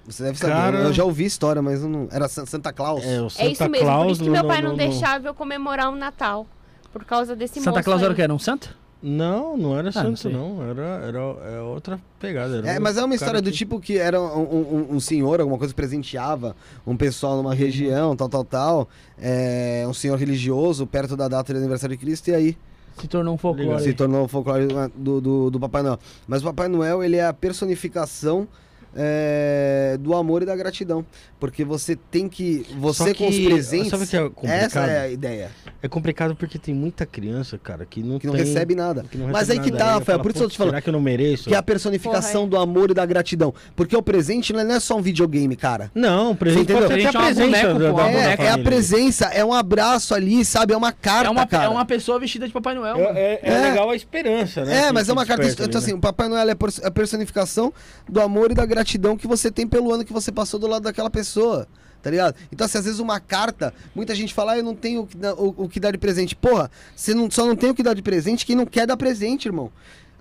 Você 0.05 0.23
deve 0.23 0.37
saber. 0.37 0.53
Cara- 0.53 0.79
Eu 0.79 0.93
já 0.93 1.03
ouvi 1.05 1.25
história, 1.25 1.61
mas 1.61 1.81
eu 1.81 1.89
não. 1.89 2.07
Era 2.11 2.27
San- 2.27 2.45
Santa 2.45 2.73
Claus. 2.73 3.03
É, 3.03 3.21
o 3.21 3.27
É 3.27 3.29
Santa 3.29 3.49
isso 3.51 3.69
mesmo. 3.69 3.85
Claus 3.85 4.05
Por 4.05 4.11
isso 4.11 4.23
que 4.23 4.29
meu 4.29 4.45
pai 4.45 4.61
não 4.61 4.71
no- 4.71 4.77
deixava 4.77 5.27
eu 5.27 5.33
comemorar 5.33 5.89
o 5.91 5.95
Natal. 5.95 6.45
Por 6.91 7.03
causa 7.05 7.35
desse 7.35 7.59
Santa 7.61 7.81
Claus 7.81 8.01
era 8.01 8.09
o 8.09 8.11
aí. 8.11 8.15
que? 8.17 8.21
Era 8.21 8.33
um 8.33 8.39
santo? 8.39 8.77
Não, 9.05 9.57
não 9.57 9.77
era 9.77 9.89
Ah, 9.89 10.01
não 10.03 10.15
santo, 10.15 10.19
sei. 10.19 10.31
não. 10.31 10.63
Era, 10.63 10.81
era, 11.05 11.19
é 11.19 11.59
outra 11.59 11.99
pegada. 12.19 12.59
era 12.59 12.71
É, 12.71 12.79
um 12.79 12.81
mas 12.81 12.95
é 12.95 13.03
uma 13.03 13.13
história 13.13 13.41
do 13.41 13.51
que- 13.51 13.57
tipo 13.57 13.77
que 13.79 13.97
era 13.97 14.19
um, 14.21 14.25
um- 14.41 14.75
um- 14.91 14.95
um 14.95 14.99
senhor, 15.01 15.41
alguma 15.41 15.57
coisa 15.59 15.73
presenteava 15.73 16.55
um 16.87 16.95
pessoal 16.95 17.35
numa 17.35 17.53
região, 17.53 18.15
tal, 18.15 18.29
tal, 18.29 18.45
tal. 18.45 18.89
É, 19.21 19.83
um 19.85 19.93
senhor 19.93 20.17
religioso 20.17 20.87
perto 20.87 21.17
da 21.17 21.27
data 21.27 21.51
do 21.51 21.59
aniversário 21.59 21.97
de 21.97 22.01
Cristo, 22.01 22.29
e 22.29 22.33
aí 22.33 22.57
Se 22.97 23.07
tornou 23.07 23.33
um 23.33 23.37
folclore. 23.37 23.83
se 23.83 23.93
tornou 23.93 24.23
o 24.23 24.27
folclore 24.29 24.67
do, 24.95 25.19
do, 25.19 25.49
do 25.51 25.59
Papai 25.59 25.83
Noel. 25.83 25.99
Mas 26.25 26.41
o 26.41 26.45
Papai 26.45 26.69
Noel, 26.69 27.03
ele 27.03 27.17
é 27.17 27.25
a 27.25 27.33
personificação 27.33 28.47
é, 28.95 29.97
do 29.99 30.13
amor 30.13 30.41
e 30.43 30.45
da 30.45 30.55
gratidão. 30.55 31.05
Porque 31.39 31.63
você 31.65 31.95
tem 31.95 32.29
que. 32.29 32.65
Você 32.79 33.09
Só 33.09 33.15
com 33.15 33.27
os 33.27 33.35
que- 33.35 33.45
presentes. 33.45 33.89
sabe 33.89 34.03
o 34.03 34.07
que 34.07 34.15
é 34.15 34.21
complicado? 34.29 34.59
essa 34.63 34.79
é 34.85 34.99
a 35.01 35.09
ideia. 35.09 35.51
É 35.81 35.87
complicado 35.89 36.35
porque 36.35 36.57
tem 36.57 36.73
muita 36.73 37.05
criança, 37.05 37.57
cara, 37.57 37.85
que 37.85 38.01
não 38.01 38.17
Que 38.17 38.27
não 38.27 38.33
tem- 38.35 38.45
recebe 38.45 38.75
nada. 38.75 39.03
que 39.09 39.17
não 39.17 39.27
Mas 39.27 39.49
recebe 39.49 39.59
aí 39.65 39.71
que 39.71 39.77
tá, 39.77 39.93
Rafael. 39.95 40.19
Por 40.19 40.31
isso 40.31 40.39
eu 40.39 40.43
tô 40.43 40.49
te 40.49 40.51
"Putz, 40.51 40.57
falando. 40.57 40.71
Será 40.71 40.81
que 40.81 40.89
eu 40.89 40.93
não 40.93 41.01
mereço? 41.01 41.49
Que 41.49 41.55
é 41.55 41.57
a 41.57 41.63
personificação 41.63 42.47
Porra, 42.47 42.47
é. 42.47 42.49
do 42.49 42.57
amor 42.57 42.91
e 42.91 42.93
da 42.93 43.05
gratidão. 43.05 43.53
Porque 43.75 43.95
o 43.95 44.01
presente 44.01 44.53
não 44.53 44.61
é 44.61 44.79
só 44.79 44.95
um 44.97 45.01
videogame, 45.01 45.55
cara. 45.57 45.91
Não, 45.93 46.33
presente 46.35 46.63
entendeu? 46.63 46.87
pode 46.87 47.01
ser 47.01 47.07
até 47.07 47.17
a 47.17 47.21
Presente 47.21 47.43
é 47.43 47.45
presença 47.49 47.73
boneca, 47.73 47.79
da, 47.79 47.85
da, 47.85 47.93
uma 47.93 48.03
da 48.03 48.43
É, 48.43 48.47
é 48.47 48.49
a 48.51 48.57
presença, 48.57 49.25
é 49.25 49.43
um 49.43 49.53
abraço 49.53 50.15
ali, 50.15 50.45
sabe? 50.45 50.73
É 50.73 50.77
uma 50.77 50.91
carta, 50.93 51.27
É 51.27 51.29
uma, 51.31 51.45
cara. 51.45 51.65
é 51.65 51.69
uma 51.69 51.85
pessoa 51.85 52.17
vestida 52.19 52.47
de 52.47 52.53
Papai 52.53 52.73
Noel, 52.75 52.95
É, 52.97 53.01
é- 53.01 53.39
é 53.43 53.51
É. 53.53 53.59
legal 53.69 53.89
a 53.89 53.95
esperança, 53.95 54.63
né? 54.63 54.77
É, 54.83 54.87
que- 54.87 54.93
mas 54.93 55.03
que 55.05 55.09
é 55.09 55.13
uma 55.13 55.25
carta. 55.25 55.45
Então, 55.63 55.79
assim, 55.79 55.93
o 55.93 55.99
Papai 55.99 56.29
Noel 56.29 56.47
é 56.49 56.55
a 56.83 56.91
personificação 56.91 57.73
do 58.07 58.21
amor 58.21 58.51
e 58.51 58.53
da 58.53 58.65
gratidão 58.65 58.82
que 59.17 59.27
você 59.27 59.49
tem 59.51 59.67
pelo 59.67 59.91
ano 59.93 60.03
que 60.05 60.13
você 60.13 60.31
passou 60.31 60.59
do 60.59 60.67
lado 60.67 60.83
daquela 60.83 61.09
pessoa. 61.09 61.67
Tá 62.01 62.09
ligado? 62.09 62.35
Então, 62.51 62.65
assim, 62.65 62.77
às 62.77 62.83
vezes 62.83 62.99
uma 62.99 63.17
carta, 63.19 63.73
muita 63.95 64.13
gente 64.13 64.33
fala, 64.33 64.51
ah, 64.53 64.57
eu 64.57 64.63
não 64.63 64.75
tenho 64.75 65.01
o 65.03 65.07
que 65.07 65.15
dar- 65.15 65.33
o, 65.35 65.69
que 65.69 65.79
dar 65.79 65.91
de 65.91 65.97
presente. 65.97 66.35
Porra, 66.35 66.69
você 66.93 67.13
não, 67.13 67.31
só 67.31 67.45
não 67.45 67.55
tem 67.55 67.69
o 67.69 67.73
que 67.73 67.81
dar 67.81 67.93
de 67.93 68.01
presente 68.01 68.45
quem 68.45 68.57
não 68.57 68.65
quer 68.65 68.85
dar 68.85 68.97
presente, 68.97 69.45
irmão. 69.47 69.71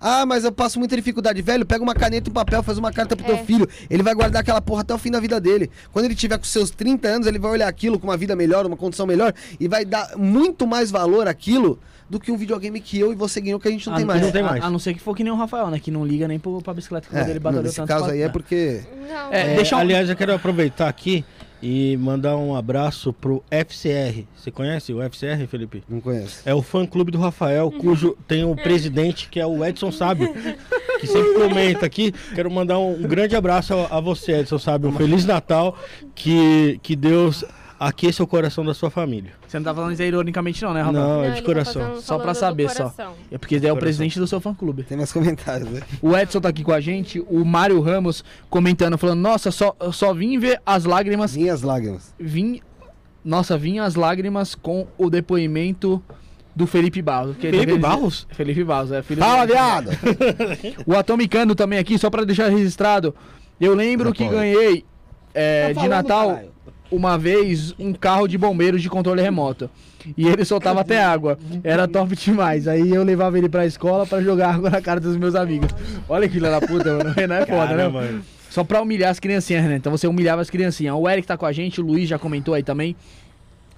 Ah, 0.00 0.24
mas 0.26 0.44
eu 0.44 0.52
passo 0.52 0.78
muita 0.78 0.96
dificuldade. 0.96 1.42
Velho, 1.42 1.66
pega 1.66 1.82
uma 1.82 1.94
caneta 1.94 2.28
e 2.28 2.30
um 2.30 2.34
papel, 2.34 2.62
faz 2.62 2.78
uma 2.78 2.92
carta 2.92 3.16
pro 3.16 3.24
É. 3.24 3.34
teu 3.36 3.44
filho. 3.44 3.68
Ele 3.90 4.02
vai 4.02 4.14
guardar 4.14 4.42
aquela 4.42 4.60
porra 4.60 4.82
até 4.82 4.94
o 4.94 4.98
fim 4.98 5.10
da 5.10 5.18
vida 5.20 5.40
dele. 5.40 5.70
Quando 5.92 6.04
ele 6.04 6.14
tiver 6.14 6.38
com 6.38 6.44
seus 6.44 6.70
30 6.70 7.08
anos, 7.08 7.26
ele 7.26 7.38
vai 7.38 7.50
olhar 7.50 7.66
aquilo 7.68 7.98
com 7.98 8.06
uma 8.06 8.16
vida 8.16 8.34
melhor, 8.36 8.64
uma 8.66 8.76
condição 8.76 9.06
melhor 9.06 9.32
e 9.58 9.66
vai 9.66 9.84
dar 9.84 10.16
muito 10.16 10.66
mais 10.68 10.88
valor 10.90 11.26
àquilo 11.28 11.78
do 12.12 12.20
que 12.20 12.30
um 12.30 12.36
videogame 12.36 12.78
que 12.78 13.00
eu 13.00 13.10
e 13.10 13.14
você 13.16 13.40
ganhou 13.40 13.58
que 13.58 13.66
a 13.66 13.70
gente 13.70 13.86
não 13.86 13.94
Ah, 13.94 13.96
tem 13.96 14.04
mais. 14.04 14.20
não 14.20 14.30
tem 14.30 14.42
a- 14.42 14.44
mais. 14.44 14.62
A, 14.62 14.68
não 14.68 14.78
ser 14.78 14.92
que 14.92 15.00
for 15.00 15.16
que 15.16 15.24
nem 15.24 15.32
o 15.32 15.36
Rafael, 15.36 15.70
né? 15.70 15.80
Que 15.80 15.90
não 15.90 16.04
liga 16.04 16.28
nem 16.28 16.38
pro, 16.38 16.60
pra 16.60 16.74
bicicleta 16.74 17.08
que 17.08 17.16
É, 17.16 17.30
ele 17.30 17.38
batalhou 17.38 17.62
nesse 17.64 17.76
tanto. 17.76 17.88
caso 17.88 18.04
pra- 18.04 18.12
aí 18.12 18.20
é 18.20 18.24
não. 18.26 18.32
porque 18.32 18.82
Não. 19.08 19.32
É, 19.32 19.52
É, 19.52 19.56
deixa 19.56 19.74
um- 19.76 19.78
Aliás, 19.78 20.10
eu 20.10 20.14
quero 20.14 20.34
aproveitar 20.34 20.88
aqui 20.90 21.24
e 21.62 21.96
mandar 21.96 22.36
um 22.36 22.54
abraço 22.54 23.14
pro 23.14 23.42
FCR. 23.50 24.26
Você 24.36 24.50
conhece 24.50 24.92
o 24.92 25.00
FCR, 25.00 25.46
Felipe? 25.46 25.82
não 25.88 26.02
conheço. 26.02 26.42
É 26.44 26.54
o 26.54 26.60
fã 26.60 26.84
clube 26.84 27.10
do 27.10 27.18
Rafael, 27.18 27.70
cujo 27.70 28.14
tem 28.28 28.44
o 28.44 28.54
presidente 28.54 29.28
que 29.30 29.40
é 29.40 29.46
o 29.46 29.64
Edson 29.64 29.90
Sábio, 29.90 30.34
que 31.00 31.06
sempre 31.06 31.32
comenta 31.48 31.86
aqui. 31.86 32.12
Quero 32.34 32.50
mandar 32.50 32.78
um, 32.78 32.92
um 32.92 33.02
grande 33.08 33.34
abraço 33.34 33.72
a, 33.72 33.96
a 33.96 34.00
você, 34.00 34.32
Edson 34.40 34.58
Sábio. 34.58 34.90
Um 34.90 34.92
Feliz 34.92 35.24
Natal, 35.24 35.78
que, 36.14 36.78
que 36.82 36.94
Deus 36.94 37.42
aqueça 37.88 38.22
o 38.22 38.26
coração 38.26 38.64
da 38.64 38.74
sua 38.74 38.90
família. 38.90 39.32
Você 39.46 39.58
não 39.58 39.64
tá 39.64 39.74
falando 39.74 39.92
isso 39.92 40.02
aí 40.02 40.08
ironicamente, 40.08 40.62
não, 40.62 40.72
né, 40.74 40.82
Rafael? 40.82 41.02
Não, 41.02 41.16
Não, 41.18 41.24
é 41.24 41.30
de 41.30 41.40
tá 41.40 41.46
coração. 41.46 41.82
fazendo- 41.82 42.00
Só 42.02 42.18
pra 42.18 42.34
saber, 42.34 42.70
só. 42.70 42.94
É 43.30 43.38
porque 43.38 43.56
ele 43.56 43.66
é 43.66 43.72
o 43.72 43.76
presidente 43.76 44.18
do 44.18 44.26
seu 44.26 44.40
fã 44.40 44.54
clube. 44.54 44.82
Tem 44.84 44.96
mais 44.96 45.12
comentários, 45.12 45.68
né? 45.70 45.80
O 46.00 46.16
Edson 46.16 46.40
tá 46.40 46.48
aqui 46.48 46.62
com 46.62 46.72
a 46.72 46.80
gente, 46.80 47.20
o 47.28 47.44
Mário 47.44 47.80
Ramos 47.80 48.24
comentando, 48.48 48.96
falando: 48.98 49.20
Nossa, 49.20 49.50
só, 49.50 49.74
só 49.92 50.12
vim 50.14 50.38
ver 50.38 50.60
as 50.64 50.84
lágrimas. 50.84 51.36
Minhas 51.36 51.62
lágrimas. 51.62 52.14
Vim. 52.18 52.60
Nossa, 53.24 53.56
vim 53.56 53.78
as 53.78 53.94
lágrimas 53.94 54.54
com 54.54 54.86
o 54.98 55.08
depoimento 55.08 56.02
do 56.54 56.66
Felipe 56.66 57.00
Barros. 57.00 57.36
que 57.36 57.50
Felipe 57.50 57.72
ele- 57.72 57.78
Barros? 57.78 58.26
Felipe 58.30 58.62
Barros, 58.64 58.92
é 58.92 59.02
filho 59.02 59.20
Fala, 59.20 59.46
do- 59.46 59.52
viado! 59.52 59.90
O 60.86 60.94
Atomicano 60.96 61.54
também 61.54 61.78
aqui, 61.78 61.98
só 61.98 62.10
pra 62.10 62.24
deixar 62.24 62.48
registrado. 62.48 63.14
Eu 63.60 63.74
lembro 63.74 64.08
Já 64.08 64.14
que 64.14 64.28
ganhei 64.28 64.84
é, 65.34 65.72
Tá 65.72 65.80
de 65.82 65.88
Natal 65.88 66.28
caralho. 66.28 66.48
Uma 66.92 67.18
vez 67.18 67.74
um 67.78 67.92
carro 67.92 68.28
de 68.28 68.36
bombeiros 68.38 68.82
de 68.82 68.88
controle 68.88 69.22
remoto. 69.22 69.68
E 70.16 70.28
ele 70.28 70.44
soltava 70.44 70.80
até 70.80 71.02
água. 71.02 71.38
Era 71.64 71.88
top 71.88 72.14
demais. 72.14 72.68
Aí 72.68 72.90
eu 72.90 73.02
levava 73.02 73.38
ele 73.38 73.48
pra 73.48 73.66
escola 73.66 74.06
pra 74.06 74.20
jogar 74.20 74.54
água 74.54 74.70
na 74.70 74.80
cara 74.80 75.00
dos 75.00 75.16
meus 75.16 75.34
amigos. 75.34 75.70
Olha 76.08 76.28
que 76.28 76.34
filha 76.34 76.50
da 76.50 76.60
puta, 76.60 76.96
mano. 76.98 77.10
O 77.12 77.14
Renan 77.14 77.36
é 77.36 77.46
foda, 77.46 77.74
né? 77.74 77.88
Mano. 77.88 78.22
Só 78.50 78.62
pra 78.62 78.82
humilhar 78.82 79.10
as 79.10 79.18
criancinhas, 79.18 79.64
né? 79.64 79.76
Então 79.76 79.90
você 79.90 80.06
humilhava 80.06 80.42
as 80.42 80.50
criancinhas. 80.50 80.94
O 80.94 81.08
Eric 81.08 81.26
tá 81.26 81.36
com 81.36 81.46
a 81.46 81.52
gente, 81.52 81.80
o 81.80 81.84
Luiz 81.84 82.08
já 82.08 82.18
comentou 82.18 82.52
aí 82.52 82.62
também. 82.62 82.94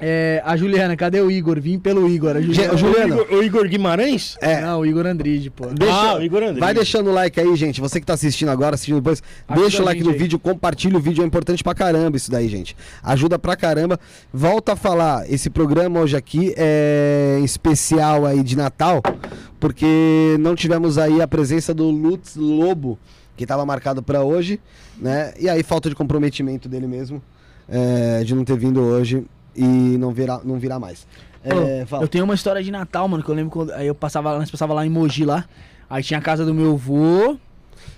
É, 0.00 0.42
a 0.44 0.56
Juliana, 0.56 0.96
cadê 0.96 1.20
o 1.20 1.30
Igor? 1.30 1.60
Vim 1.60 1.78
pelo 1.78 2.08
Igor. 2.08 2.36
A 2.36 2.40
Juliana. 2.40 2.76
Juliana. 2.76 3.14
O 3.16 3.22
Igor, 3.22 3.38
o 3.38 3.42
Igor 3.44 3.68
Guimarães? 3.68 4.36
É. 4.40 4.60
Não, 4.60 4.80
o 4.80 4.86
Igor 4.86 5.06
Andride, 5.06 5.50
pô. 5.50 5.66
Deixa- 5.66 5.94
Ah, 5.94 6.16
o 6.18 6.22
Igor 6.22 6.42
André. 6.42 6.58
Vai 6.60 6.74
deixando 6.74 7.10
o 7.10 7.12
like 7.12 7.38
aí, 7.38 7.54
gente. 7.56 7.80
Você 7.80 8.00
que 8.00 8.06
tá 8.06 8.14
assistindo 8.14 8.48
agora, 8.48 8.74
assistindo 8.74 8.96
depois, 8.96 9.22
Ajuda 9.48 9.66
deixa 9.68 9.82
o 9.82 9.84
like 9.84 10.02
no 10.02 10.10
aí. 10.10 10.18
vídeo, 10.18 10.38
compartilha 10.38 10.96
o 10.96 11.00
vídeo, 11.00 11.22
é 11.22 11.26
importante 11.26 11.62
pra 11.62 11.74
caramba 11.74 12.16
isso 12.16 12.30
daí, 12.30 12.48
gente. 12.48 12.76
Ajuda 13.02 13.38
pra 13.38 13.54
caramba. 13.56 13.98
Volta 14.32 14.72
a 14.72 14.76
falar, 14.76 15.30
esse 15.30 15.48
programa 15.48 16.00
hoje 16.00 16.16
aqui 16.16 16.52
é 16.56 17.40
especial 17.44 18.26
aí 18.26 18.42
de 18.42 18.56
Natal, 18.56 19.00
porque 19.60 20.36
não 20.40 20.54
tivemos 20.54 20.98
aí 20.98 21.20
a 21.22 21.28
presença 21.28 21.72
do 21.72 21.88
Lutz 21.90 22.36
Lobo, 22.36 22.98
que 23.36 23.46
tava 23.46 23.64
marcado 23.64 24.02
pra 24.02 24.22
hoje, 24.22 24.60
né? 24.98 25.32
E 25.38 25.48
aí 25.48 25.62
falta 25.62 25.88
de 25.88 25.94
comprometimento 25.94 26.68
dele 26.68 26.86
mesmo, 26.86 27.22
é, 27.68 28.22
de 28.24 28.34
não 28.34 28.44
ter 28.44 28.56
vindo 28.58 28.80
hoje 28.80 29.24
e 29.56 29.62
não 29.98 30.10
virá, 30.12 30.40
não 30.44 30.58
virá 30.58 30.78
mais. 30.78 31.06
É, 31.42 31.82
Ô, 31.82 31.86
fala. 31.86 32.04
Eu 32.04 32.08
tenho 32.08 32.24
uma 32.24 32.34
história 32.34 32.62
de 32.62 32.70
Natal, 32.70 33.06
mano, 33.06 33.22
que 33.22 33.28
eu 33.30 33.34
lembro 33.34 33.50
quando 33.50 33.70
aí 33.72 33.86
eu 33.86 33.94
passava, 33.94 34.38
nós 34.38 34.50
passava 34.50 34.72
lá 34.72 34.86
em 34.86 34.90
Mogi 34.90 35.24
lá. 35.24 35.44
Aí 35.88 36.02
tinha 36.02 36.18
a 36.18 36.22
casa 36.22 36.44
do 36.44 36.54
meu 36.54 36.72
avô. 36.72 37.36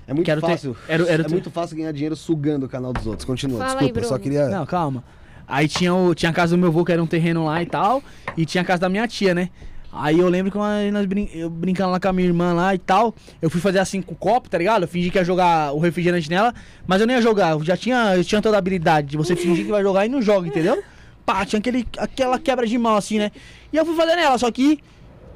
É 0.08 0.12
muito 0.14 0.26
ter- 0.26 0.40
fácil. 0.40 0.76
era- 0.88 1.04
era 1.08 1.22
é 1.22 1.24
ter- 1.24 1.30
muito 1.32 1.50
fácil 1.50 1.76
ganhar 1.76 1.92
dinheiro 1.92 2.16
sugando 2.16 2.66
o 2.66 2.68
canal 2.68 2.92
dos 2.92 3.06
outros. 3.06 3.24
Continua, 3.24 3.58
Fala 3.58 3.72
aí, 3.72 3.78
desculpa, 3.86 4.00
eu 4.00 4.04
só 4.04 4.18
queria. 4.18 4.48
Não, 4.48 4.66
calma. 4.66 5.04
Aí 5.48 5.68
tinha, 5.68 5.94
o, 5.94 6.12
tinha 6.14 6.30
a 6.30 6.32
casa 6.34 6.56
do 6.56 6.60
meu 6.60 6.68
avô, 6.70 6.84
que 6.84 6.90
era 6.92 7.00
um 7.02 7.06
terreno 7.06 7.44
lá 7.44 7.62
e 7.62 7.66
tal. 7.66 8.02
E 8.36 8.44
tinha 8.44 8.62
a 8.62 8.64
casa 8.64 8.80
da 8.80 8.88
minha 8.88 9.06
tia, 9.06 9.32
né? 9.34 9.48
Aí 9.92 10.18
eu 10.18 10.28
lembro 10.28 10.50
que 10.52 10.58
nós, 10.58 10.92
nós 10.92 11.06
brin 11.06 11.28
eu 11.32 11.48
brincando 11.48 11.90
lá 11.92 11.98
com 12.00 12.08
a 12.08 12.12
minha 12.12 12.26
irmã 12.28 12.52
lá 12.52 12.74
e 12.74 12.78
tal. 12.78 13.14
Eu 13.40 13.48
fui 13.48 13.60
fazer 13.60 13.78
assim 13.78 14.02
com 14.02 14.12
o 14.12 14.16
copo, 14.16 14.50
tá 14.50 14.58
ligado? 14.58 14.82
Eu 14.82 14.88
fingi 14.88 15.10
que 15.10 15.18
ia 15.18 15.24
jogar 15.24 15.72
o 15.72 15.78
refrigerante 15.78 16.28
nela, 16.28 16.52
mas 16.86 17.00
eu 17.00 17.06
nem 17.06 17.16
ia 17.16 17.22
jogar. 17.22 17.52
Eu 17.52 17.64
já 17.64 17.76
tinha, 17.76 18.16
eu 18.16 18.24
tinha 18.24 18.42
toda 18.42 18.56
a 18.56 18.58
habilidade 18.58 19.06
de 19.08 19.16
você 19.16 19.34
fingir 19.36 19.64
que 19.64 19.70
vai 19.70 19.82
jogar 19.82 20.04
e 20.04 20.08
não 20.08 20.20
joga, 20.20 20.48
entendeu? 20.48 20.82
Pá, 21.26 21.44
tinha 21.44 21.58
aquele, 21.58 21.84
aquela 21.98 22.38
quebra 22.38 22.66
de 22.66 22.78
mão 22.78 22.96
assim, 22.96 23.18
né? 23.18 23.30
E 23.72 23.76
eu 23.76 23.84
fui 23.84 23.94
fazer 23.96 24.14
nela, 24.16 24.38
só 24.38 24.48
que 24.50 24.78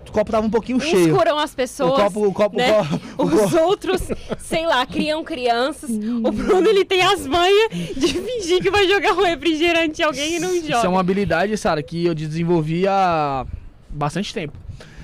o 0.08 0.12
copo 0.12 0.30
tava 0.32 0.46
um 0.46 0.50
pouquinho 0.50 0.78
Uns 0.78 0.84
cheio. 0.84 1.14
curam 1.16 1.38
as 1.38 1.54
pessoas. 1.54 1.92
O 1.92 1.96
copo- 1.96 2.26
o 2.28 2.32
copo- 2.32 2.56
né? 2.56 2.80
o 2.80 2.84
copo- 2.84 3.00
o 3.18 3.24
Os 3.26 3.40
copo- 3.52 3.62
outros, 3.64 4.02
sei 4.38 4.66
lá, 4.66 4.86
criam 4.86 5.22
crianças. 5.24 5.90
O 5.90 6.30
Bruno, 6.32 6.68
ele 6.68 6.84
tem 6.84 7.02
as 7.02 7.26
manhas 7.26 7.70
de 7.96 8.08
fingir 8.08 8.60
que 8.62 8.70
vai 8.70 8.88
jogar 8.88 9.12
um 9.14 9.22
refrigerante 9.24 10.00
em 10.00 10.04
alguém 10.04 10.36
e 10.36 10.40
não 10.40 10.54
joga. 10.54 10.76
Isso 10.78 10.86
é 10.86 10.88
uma 10.88 11.00
habilidade, 11.00 11.56
Sara, 11.56 11.82
que 11.82 12.06
eu 12.06 12.14
desenvolvi 12.14 12.86
há 12.88 13.44
bastante 13.88 14.32
tempo. 14.32 14.56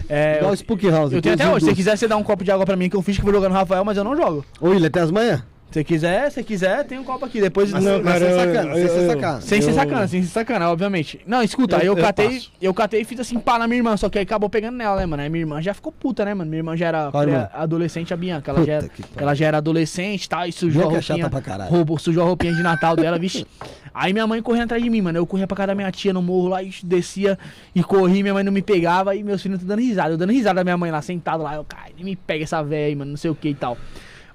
É, 0.08 0.36
Igual 0.36 0.50
o 0.50 0.52
eu, 0.52 0.56
Spook 0.56 0.88
House. 0.88 1.12
eu 1.12 1.20
tenho 1.20 1.34
até 1.34 1.48
hoje. 1.48 1.64
Se 1.64 1.70
você 1.70 1.74
quiser, 1.74 1.96
você 1.98 2.06
dá 2.06 2.16
um 2.16 2.22
copo 2.22 2.44
de 2.44 2.50
água 2.52 2.64
pra 2.64 2.76
mim, 2.76 2.88
que 2.88 2.94
eu 2.96 3.02
fiz 3.02 3.16
que 3.16 3.24
vou 3.24 3.32
jogar 3.34 3.48
no 3.48 3.54
Rafael, 3.56 3.84
mas 3.84 3.96
eu 3.96 4.04
não 4.04 4.16
jogo. 4.16 4.44
Ô, 4.60 4.68
William, 4.68 4.88
tem 4.88 5.02
as 5.02 5.10
manhas? 5.10 5.42
Se 5.70 5.84
quiser, 5.84 6.30
se 6.30 6.42
quiser, 6.42 6.84
tem 6.84 6.98
um 6.98 7.04
copo 7.04 7.24
aqui. 7.26 7.38
Depois. 7.40 7.70
Mas, 7.70 7.84
Não, 7.84 8.02
mas 8.02 8.14
cara, 8.14 8.18
sem 8.18 8.28
eu- 8.30 8.38
sacana, 8.38 8.74
sem 8.74 8.82
eu- 8.82 8.88
ser 8.88 8.98
eu- 9.02 9.06
sacana. 9.10 9.40
Sem 9.42 9.60
ser 9.62 9.70
eu- 9.70 9.74
sacana, 9.74 10.08
sem 10.08 10.22
ser 10.22 10.28
sacana, 10.28 10.70
obviamente. 10.70 11.20
Não, 11.26 11.42
escuta, 11.42 11.76
Eu- 11.78 11.82
eu, 11.92 11.96
eu 11.98 12.02
catei, 12.04 12.28
passo. 12.30 12.52
eu 12.62 12.72
catei 12.72 13.00
e 13.02 13.04
fiz 13.04 13.20
assim, 13.20 13.38
pá, 13.38 13.58
na 13.58 13.66
minha 13.66 13.78
irmã, 13.78 13.94
só 13.96 14.08
que 14.08 14.16
aí 14.18 14.22
acabou 14.24 14.48
pegando 14.48 14.76
nela, 14.76 14.96
né, 14.96 15.04
mano? 15.06 15.22
Aí 15.22 15.28
minha 15.28 15.42
irmã 15.42 15.60
já 15.60 15.74
ficou 15.74 15.92
puta, 15.92 16.24
né, 16.24 16.32
mano? 16.32 16.48
Minha 16.48 16.60
irmã 16.60 16.76
já 16.76 16.86
era 16.86 17.10
adolescente, 17.52 18.14
a 18.14 18.16
Bianca. 18.16 18.50
Ela 18.52 18.64
já, 18.64 18.72
era, 18.74 18.90
ela 19.16 19.34
já 19.34 19.46
era 19.46 19.58
adolescente 19.58 20.24
e 20.24 20.28
tal, 20.28 20.46
e 20.46 20.52
sujou 20.52 20.82
a 20.82 20.86
Bianca 20.86 20.98
é 20.98 21.02
chata 21.02 21.20
roupinha. 21.22 21.30
pra 21.30 21.40
caralho. 21.42 21.70
roubou, 21.70 21.98
sujou 21.98 22.22
a 22.22 22.26
roupinha 22.26 22.54
de 22.54 22.62
Natal 22.62 22.96
dela, 22.96 23.18
vixe. 23.18 23.46
Aí 23.92 24.12
minha 24.12 24.26
mãe 24.26 24.40
corria 24.42 24.64
atrás 24.64 24.82
de 24.82 24.88
mim, 24.90 25.00
mano. 25.00 25.18
Eu 25.18 25.26
corria 25.26 25.46
pra 25.46 25.56
casa 25.56 25.68
da 25.68 25.74
minha 25.74 25.90
tia 25.90 26.12
no 26.12 26.20
morro 26.22 26.48
lá, 26.48 26.62
e 26.62 26.70
descia 26.84 27.38
e 27.74 27.82
corri, 27.82 28.22
minha 28.22 28.34
mãe 28.34 28.44
não 28.44 28.52
me 28.52 28.62
pegava, 28.62 29.14
e 29.16 29.22
meus 29.22 29.42
filhos 29.42 29.62
dando 29.62 29.80
risada. 29.80 30.10
Eu 30.12 30.16
dando 30.18 30.32
risada 30.32 30.54
da 30.56 30.64
minha 30.64 30.76
mãe 30.76 30.90
lá, 30.90 31.02
sentado 31.02 31.42
lá, 31.42 31.54
eu, 31.56 31.64
cara, 31.64 31.90
nem 31.96 32.04
me 32.04 32.14
pega 32.16 32.44
essa 32.44 32.62
véia 32.62 32.86
aí, 32.88 32.94
mano, 32.94 33.10
não 33.10 33.16
sei 33.18 33.30
o 33.30 33.34
que 33.34 33.48
e 33.48 33.54
tal. 33.54 33.76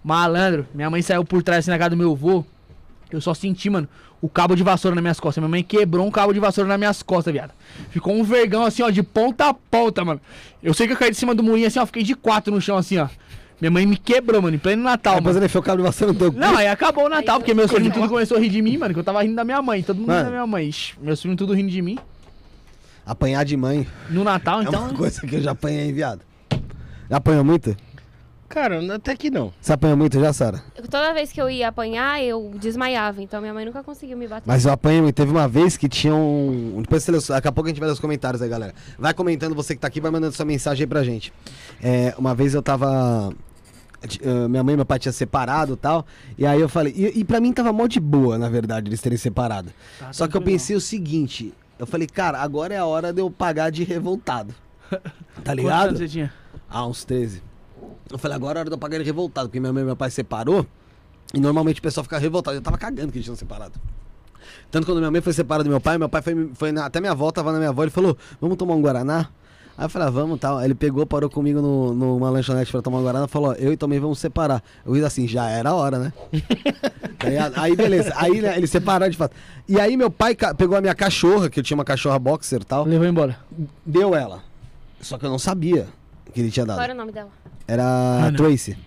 Malandro, 0.03 0.65
minha 0.73 0.89
mãe 0.89 1.01
saiu 1.01 1.23
por 1.23 1.43
trás 1.43 1.59
assim 1.59 1.71
na 1.71 1.77
casa 1.77 1.91
do 1.91 1.97
meu 1.97 2.11
avô. 2.11 2.43
Eu 3.11 3.19
só 3.21 3.33
senti, 3.33 3.69
mano, 3.69 3.87
o 4.21 4.29
cabo 4.29 4.55
de 4.55 4.63
vassoura 4.63 4.95
nas 4.95 5.01
minhas 5.01 5.19
costas. 5.19 5.41
Minha 5.41 5.49
mãe 5.49 5.63
quebrou 5.63 6.05
um 6.05 6.11
cabo 6.11 6.33
de 6.33 6.39
vassoura 6.39 6.67
nas 6.67 6.77
minhas 6.79 7.03
costas, 7.03 7.33
viado. 7.33 7.51
Ficou 7.89 8.13
um 8.15 8.23
vergão 8.23 8.63
assim, 8.63 8.81
ó, 8.83 8.89
de 8.89 9.03
ponta 9.03 9.49
a 9.49 9.53
ponta, 9.53 10.05
mano. 10.05 10.21
Eu 10.63 10.73
sei 10.73 10.87
que 10.87 10.93
eu 10.93 10.97
caí 10.97 11.11
de 11.11 11.17
cima 11.17 11.35
do 11.35 11.43
murinho 11.43 11.67
assim, 11.67 11.79
ó, 11.79 11.85
fiquei 11.85 12.03
de 12.03 12.15
quatro 12.15 12.53
no 12.53 12.61
chão 12.61 12.77
assim, 12.77 12.97
ó. 12.97 13.07
Minha 13.59 13.69
mãe 13.69 13.85
me 13.85 13.95
quebrou, 13.97 14.41
mano, 14.41 14.55
em 14.55 14.59
pleno 14.59 14.81
Natal, 14.81 15.21
mano. 15.21 15.37
ele 15.37 15.45
enfiou 15.45 15.61
o 15.61 15.65
cabo 15.65 15.77
de 15.77 15.83
vassoura 15.83 16.13
no 16.13 16.17
teu 16.17 16.31
cu. 16.31 16.39
Não, 16.39 16.55
aí 16.57 16.67
acabou 16.67 17.05
o 17.05 17.09
Natal, 17.09 17.37
porque 17.39 17.53
meus 17.53 17.69
filhos 17.71 17.93
tudo 17.93 18.09
começou 18.09 18.37
a 18.37 18.39
rir 18.39 18.49
de 18.49 18.61
mim, 18.61 18.77
mano, 18.77 18.93
que 18.93 18.99
eu 18.99 19.03
tava 19.03 19.21
rindo 19.21 19.35
da 19.35 19.43
minha 19.43 19.61
mãe, 19.61 19.83
todo 19.83 19.97
mundo 19.97 20.07
rindo 20.07 20.13
Mano. 20.17 20.25
da 20.25 20.31
minha 20.31 20.47
mãe. 20.47 20.67
Ixi, 20.67 20.93
meus 20.99 21.21
filhos 21.21 21.37
tudo 21.37 21.53
rindo 21.53 21.69
de 21.69 21.81
mim. 21.81 21.99
Apanhar 23.05 23.43
de 23.43 23.57
mãe 23.57 23.85
No 24.09 24.23
Natal, 24.23 24.61
é 24.61 24.63
então. 24.63 24.83
uma 24.85 24.93
coisa 24.93 25.21
que 25.21 25.35
eu 25.35 25.41
já 25.41 25.51
apanhei, 25.51 25.91
viado. 25.91 26.21
Já 27.09 27.17
apanhou 27.17 27.43
muito? 27.43 27.75
Cara, 28.51 28.95
até 28.95 29.15
que 29.15 29.31
não. 29.31 29.53
Você 29.61 29.71
apanhou 29.73 29.95
muito 29.95 30.19
já, 30.19 30.33
Sara? 30.33 30.61
Toda 30.89 31.13
vez 31.13 31.31
que 31.31 31.41
eu 31.41 31.49
ia 31.49 31.69
apanhar, 31.69 32.21
eu 32.21 32.51
desmaiava. 32.59 33.21
Então 33.21 33.39
minha 33.39 33.53
mãe 33.53 33.63
nunca 33.65 33.81
conseguiu 33.81 34.17
me 34.17 34.27
bater. 34.27 34.43
Mas 34.45 34.65
eu 34.65 34.71
apanhei 34.71 35.01
muito. 35.01 35.15
Teve 35.15 35.31
uma 35.31 35.47
vez 35.47 35.77
que 35.77 35.87
tinha 35.87 36.13
um. 36.13 36.81
Depois 36.81 37.01
você 37.03 37.11
daqui 37.33 37.47
a 37.47 37.51
pouco 37.51 37.67
a 37.67 37.69
gente 37.71 37.79
vai 37.79 37.87
ler 37.87 37.93
os 37.93 37.99
comentários 37.99 38.41
aí, 38.41 38.49
galera. 38.49 38.73
Vai 38.99 39.13
comentando, 39.13 39.55
você 39.55 39.73
que 39.73 39.79
tá 39.81 39.87
aqui, 39.87 40.01
vai 40.01 40.11
mandando 40.11 40.35
sua 40.35 40.45
mensagem 40.45 40.83
aí 40.83 40.87
pra 40.87 41.01
gente. 41.03 41.31
É, 41.81 42.13
uma 42.17 42.35
vez 42.35 42.53
eu 42.53 42.61
tava. 42.61 43.33
eh, 44.21 44.47
Minha 44.49 44.63
mãe 44.63 44.73
e 44.73 44.75
meu 44.75 44.85
pai 44.85 44.99
tinham 44.99 45.13
separado 45.13 45.73
e 45.73 45.77
tal. 45.77 46.05
E 46.37 46.45
aí 46.45 46.59
eu 46.59 46.67
falei. 46.67 46.93
E, 46.95 47.19
e 47.21 47.23
pra 47.23 47.39
mim 47.39 47.53
tava 47.53 47.71
mó 47.71 47.87
de 47.87 47.99
boa, 48.01 48.37
na 48.37 48.49
verdade, 48.49 48.89
eles 48.89 48.99
terem 49.01 49.17
separado. 49.17 49.69
Tá 49.97 50.11
Só 50.11 50.27
que 50.27 50.35
eu 50.35 50.41
pensei 50.41 50.75
o 50.75 50.81
seguinte. 50.81 51.53
Eu 51.79 51.87
falei, 51.87 52.05
cara, 52.05 52.37
agora 52.39 52.73
é 52.73 52.77
a 52.77 52.85
hora 52.85 53.11
de 53.13 53.21
eu 53.21 53.31
pagar 53.31 53.71
de 53.71 53.83
revoltado. 53.83 54.53
Tá 54.91 55.53
Quantos 55.53 55.55
ligado? 55.55 55.87
anos 55.87 55.99
você 55.99 56.07
tinha? 56.09 56.33
Ah, 56.69 56.85
uns 56.85 57.05
13. 57.05 57.41
Eu 58.11 58.17
falei, 58.19 58.35
agora 58.35 58.59
é 58.59 58.61
hora 58.61 58.69
de 58.69 58.73
eu 58.75 58.77
pagar 58.79 58.97
de 58.97 59.03
revoltado, 59.03 59.47
porque 59.49 59.59
minha 59.59 59.71
mãe 59.73 59.83
e 59.83 59.85
meu 59.85 59.95
pai 59.95 60.09
separou. 60.11 60.65
E 61.33 61.39
normalmente 61.39 61.79
o 61.79 61.81
pessoal 61.83 62.03
fica 62.03 62.17
revoltado. 62.17 62.57
Eu 62.57 62.61
tava 62.61 62.77
cagando 62.77 63.11
que 63.11 63.17
eles 63.17 63.25
tinham 63.25 63.35
separado. 63.35 63.73
Tanto 64.69 64.85
quando 64.85 64.97
minha 64.99 65.11
mãe 65.11 65.21
foi 65.21 65.33
separada 65.33 65.63
do 65.63 65.69
meu 65.69 65.79
pai, 65.81 65.97
meu 65.97 66.09
pai 66.09 66.21
foi, 66.21 66.49
foi 66.53 66.71
na- 66.71 66.85
até 66.85 66.99
minha 66.99 67.11
avó, 67.11 67.31
tava 67.31 67.51
na 67.51 67.57
minha 67.57 67.69
avó, 67.69 67.83
ele 67.83 67.91
falou, 67.91 68.17
vamos 68.39 68.57
tomar 68.57 68.75
um 68.75 68.81
Guaraná? 68.81 69.29
Aí 69.77 69.85
eu 69.85 69.89
falei, 69.89 70.07
ah, 70.07 70.11
vamos 70.11 70.39
tal. 70.39 70.57
Aí 70.57 70.65
ele 70.65 70.75
pegou, 70.75 71.05
parou 71.05 71.29
comigo 71.29 71.61
no, 71.61 71.93
numa 71.93 72.29
lanchonete 72.29 72.71
pra 72.71 72.81
tomar 72.81 72.99
um 72.99 73.03
Guaraná 73.03 73.27
falou, 73.27 73.51
ó, 73.51 73.53
eu 73.53 73.71
e 73.71 73.77
também 73.77 73.99
vamos 73.99 74.19
separar. 74.19 74.61
Eu 74.85 74.93
fiz 74.93 75.03
assim, 75.03 75.27
já 75.27 75.47
era 75.49 75.69
a 75.69 75.73
hora, 75.73 75.97
né? 75.99 76.13
Tá 77.21 77.29
ligado? 77.29 77.53
aí 77.59 77.75
beleza, 77.75 78.11
aí 78.15 78.41
né, 78.41 78.57
eles 78.57 78.71
separaram 78.71 79.09
de 79.11 79.15
fato. 79.15 79.35
E 79.69 79.79
aí 79.79 79.95
meu 79.95 80.09
pai 80.09 80.35
pegou 80.57 80.75
a 80.75 80.81
minha 80.81 80.95
cachorra, 80.95 81.49
que 81.51 81.59
eu 81.59 81.63
tinha 81.63 81.77
uma 81.77 81.85
cachorra 81.85 82.17
boxer 82.17 82.61
e 82.61 82.65
tal, 82.65 82.83
Levou 82.83 83.05
embora. 83.05 83.37
deu 83.85 84.15
ela. 84.15 84.43
Só 84.99 85.19
que 85.19 85.25
eu 85.25 85.29
não 85.29 85.37
sabia 85.37 85.85
que 86.33 86.39
ele 86.39 86.51
tinha 86.51 86.65
dado. 86.65 86.77
Qual 86.77 86.83
era 86.83 86.93
o 86.93 86.97
nome 86.97 87.11
dela? 87.11 87.29
Era 87.67 87.83
Ana. 87.83 88.37
Tracy. 88.37 88.77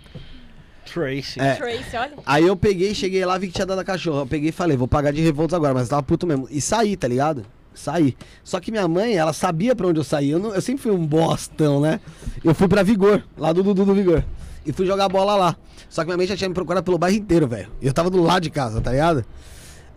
Tracy. 0.92 1.40
É. 1.40 1.54
Tracy, 1.54 1.96
olha. 1.96 2.12
Aí 2.26 2.46
eu 2.46 2.56
peguei, 2.56 2.94
cheguei 2.94 3.24
lá, 3.24 3.36
vi 3.38 3.48
que 3.48 3.54
tinha 3.54 3.66
dado 3.66 3.78
a 3.80 3.84
cachorra. 3.84 4.20
Eu 4.22 4.26
peguei 4.26 4.50
e 4.50 4.52
falei, 4.52 4.76
vou 4.76 4.86
pagar 4.88 5.12
de 5.12 5.20
revoltos 5.20 5.54
agora, 5.54 5.72
mas 5.74 5.84
eu 5.84 5.90
tava 5.90 6.02
puto 6.02 6.26
mesmo. 6.26 6.46
E 6.50 6.60
saí, 6.60 6.96
tá 6.96 7.08
ligado? 7.08 7.44
Saí. 7.74 8.16
Só 8.44 8.60
que 8.60 8.70
minha 8.70 8.86
mãe, 8.86 9.14
ela 9.16 9.32
sabia 9.32 9.74
pra 9.74 9.86
onde 9.88 9.98
eu 9.98 10.04
saí. 10.04 10.30
Eu, 10.30 10.38
não- 10.38 10.54
eu 10.54 10.60
sempre 10.60 10.82
fui 10.82 10.92
um 10.92 11.04
bostão, 11.06 11.80
né? 11.80 12.00
Eu 12.44 12.54
fui 12.54 12.68
pra 12.68 12.82
Vigor, 12.82 13.22
lá 13.36 13.52
do 13.52 13.62
Dudu 13.62 13.84
do 13.84 13.94
Vigor. 13.94 14.22
e 14.66 14.72
fui 14.72 14.86
jogar 14.86 15.08
bola 15.08 15.34
lá. 15.36 15.56
Só 15.90 16.02
que 16.02 16.06
minha 16.06 16.16
mãe 16.16 16.26
já 16.26 16.36
tinha 16.36 16.48
me 16.48 16.54
procurado 16.54 16.84
pelo 16.84 16.96
bairro 16.98 17.16
inteiro, 17.16 17.46
velho. 17.48 17.68
E 17.82 17.86
eu 17.86 17.92
tava 17.92 18.08
do 18.10 18.22
lado 18.22 18.42
de 18.42 18.50
casa, 18.50 18.80
tá 18.80 18.90
ligado? 18.92 19.24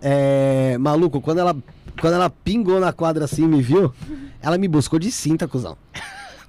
É. 0.01 0.77
Maluco, 0.79 1.21
quando 1.21 1.39
ela, 1.39 1.55
quando 2.01 2.13
ela 2.13 2.29
pingou 2.29 2.79
na 2.79 2.91
quadra 2.93 3.25
assim 3.25 3.43
e 3.43 3.47
me 3.47 3.61
viu, 3.61 3.93
ela 4.41 4.57
me 4.57 4.67
buscou 4.67 4.97
de 4.99 5.11
cinta, 5.11 5.47
cuzão. 5.47 5.77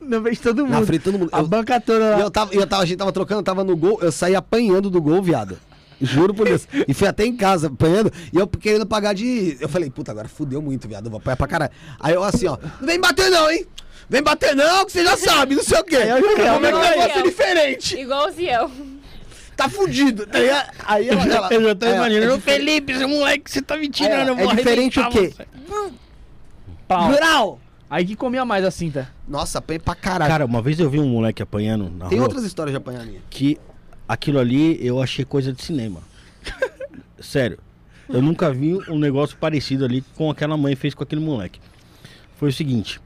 Não 0.01 0.20
vejo 0.22 0.40
todo 0.40 0.64
mundo. 0.64 0.70
Na 0.80 0.86
frente 0.86 0.99
de 1.01 1.05
todo 1.05 1.18
mundo. 1.18 1.28
A 1.32 1.40
Eu- 1.40 1.46
banca 1.46 1.80
toda 1.80 1.99
E 2.05 2.11
lá. 2.11 2.20
eu 2.20 2.30
tava, 2.30 2.55
eu 2.55 2.66
tava, 2.66 2.82
a 2.82 2.86
gente 2.86 2.99
tava 2.99 3.12
trocando, 3.12 3.40
eu 3.40 3.44
tava 3.44 3.64
no 3.64 3.76
gol, 3.76 3.99
eu 4.01 4.12
saí 4.12 4.34
apanhando 4.36 4.88
do 4.90 5.01
gol, 5.03 5.22
viado. 5.22 5.59
Juro 6.01 6.32
por 6.32 6.46
Deus. 6.46 6.68
E 6.86 6.94
fui 6.94 7.09
até 7.09 7.26
em 7.26 7.36
casa 7.36 7.66
apanhando. 7.66 8.12
E 8.32 8.36
eu 8.38 8.46
querendo 8.46 8.86
pagar 8.86 9.12
de. 9.14 9.57
Eu 9.61 9.68
falei, 9.68 9.90
puta, 9.90 10.12
agora 10.12 10.28
fudeu 10.28 10.62
muito, 10.62 10.86
viado. 10.86 11.07
Eu 11.07 11.11
vou 11.11 11.18
apanhar 11.18 11.36
pra 11.36 11.46
caralho. 11.49 11.72
Aí 11.99 12.14
eu 12.14 12.22
assim, 12.22 12.46
ó. 12.46 12.57
Não 12.80 12.86
vem 12.86 13.01
bater, 13.01 13.28
não, 13.30 13.51
hein? 13.51 13.66
Vem 14.09 14.22
bater, 14.22 14.55
não, 14.55 14.86
que 14.86 14.92
você 14.92 15.05
já 15.05 15.16
sabe, 15.16 15.57
não 15.57 15.62
sei 15.64 15.80
o 15.80 15.84
quê. 15.84 15.96
Aí 15.96 16.09
eu 16.11 16.20
joguei, 16.20 16.46
Como 16.46 16.66
é 16.66 16.70
que 16.70 16.76
o 16.76 16.80
eu 16.82 16.90
negócio 16.99 17.22
diferente? 17.24 17.96
Igual 17.99 18.28
o 18.28 18.30
Ziel. 18.30 18.70
Tá 19.57 19.68
fudido, 19.68 20.24
tá 20.24 20.38
ligado? 20.38 20.70
Aí 20.86 21.09
ela. 21.09 21.20
ela 21.24 21.53
Eu 21.53 21.62
já 21.64 21.74
tô 21.74 21.86
é, 21.86 21.96
imaginando. 21.96 22.34
é 22.34 22.38
Felipe, 22.40 22.92
esse 22.92 23.05
moleque, 23.05 23.51
você 23.51 23.61
tá 23.61 23.76
me 23.76 23.88
tirando. 23.88 24.38
É, 24.38 24.44
eu 24.44 24.51
é 24.53 24.55
diferente 24.55 25.01
o 25.01 25.09
quê? 25.11 25.34
você. 25.36 25.46
Pau. 26.86 27.11
Grau! 27.11 27.61
Aí 27.91 28.05
que 28.05 28.14
comia 28.16 28.45
mais 28.45 28.64
a 28.64 28.70
cinta. 28.70 29.09
Nossa, 29.26 29.59
apanhei 29.59 29.78
pra 29.78 29.95
caralho. 29.95 30.30
Cara, 30.30 30.45
uma 30.45 30.61
vez 30.61 30.78
eu 30.78 30.91
vi 30.91 30.99
um 30.99 31.09
moleque 31.09 31.43
apanhando 31.43 31.91
na 31.91 32.09
Tem 32.09 32.18
rua. 32.18 32.26
outras 32.28 32.45
histórias 32.45 32.72
de 32.72 32.76
apanhar 32.76 33.05
minha. 33.07 33.20
que 33.30 33.59
aquilo 34.07 34.39
ali 34.39 34.84
eu 34.86 35.01
achei 35.03 35.24
coisa 35.24 35.53
de 35.53 35.62
cinema. 35.62 36.01
Sério. 37.18 37.59
Eu 38.09 38.22
nunca 38.22 38.53
vi 38.53 38.74
um 38.91 38.99
negócio 38.99 39.36
parecido 39.36 39.84
ali 39.84 40.03
com 40.16 40.30
aquela 40.30 40.57
mãe 40.57 40.74
fez 40.74 40.95
com 40.95 41.03
aquele 41.03 41.20
moleque. 41.20 41.61
Foi 42.36 42.49
o 42.49 42.53
seguinte. 42.53 43.01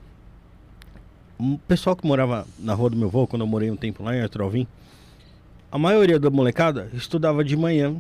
Um 1.39 1.57
pessoal 1.57 1.97
que 1.97 2.07
morava 2.07 2.47
na 2.59 2.75
rua 2.75 2.91
do 2.91 2.97
meu 2.97 3.09
avô, 3.09 3.27
quando 3.27 3.43
eu 3.43 3.47
morei 3.49 3.71
um 3.71 3.77
tempo 3.77 4.03
lá 4.03 4.15
em 4.17 4.21
Arthur 4.21 4.43
Alvim, 4.43 4.67
a 5.73 5.79
maioria 5.79 6.21
da 6.21 6.31
molecada 6.31 6.89
estudava 6.93 7.43
de 7.43 7.57
manhã 7.57 7.97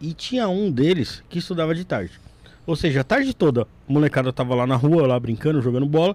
e 0.00 0.12
tinha 0.12 0.48
um 0.48 0.70
deles 0.70 1.22
que 1.28 1.38
estudava 1.38 1.74
de 1.74 1.84
tarde. 1.84 2.12
Ou 2.68 2.76
seja, 2.76 3.00
a 3.00 3.04
tarde 3.04 3.32
toda 3.32 3.62
a 3.62 3.66
molecada 3.88 4.30
tava 4.30 4.54
lá 4.54 4.66
na 4.66 4.76
rua, 4.76 5.06
lá 5.06 5.18
brincando, 5.18 5.62
jogando 5.62 5.86
bola, 5.86 6.14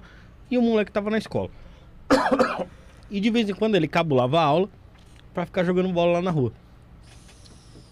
e 0.51 0.55
o 0.55 0.61
moleque 0.61 0.91
tava 0.91 1.09
na 1.09 1.17
escola. 1.17 1.49
E 3.09 3.19
de 3.19 3.29
vez 3.29 3.47
em 3.47 3.53
quando 3.53 3.75
ele 3.75 3.87
cabulava 3.87 4.39
a 4.39 4.43
aula 4.43 4.69
pra 5.35 5.45
ficar 5.45 5.63
jogando 5.63 5.89
bola 5.89 6.13
lá 6.13 6.21
na 6.21 6.31
rua. 6.31 6.51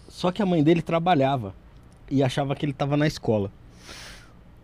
Só 0.08 0.32
que 0.32 0.42
a 0.42 0.46
mãe 0.46 0.64
dele 0.64 0.82
trabalhava 0.82 1.54
e 2.10 2.24
achava 2.24 2.56
que 2.56 2.66
ele 2.66 2.72
tava 2.72 2.96
na 2.96 3.06
escola. 3.06 3.52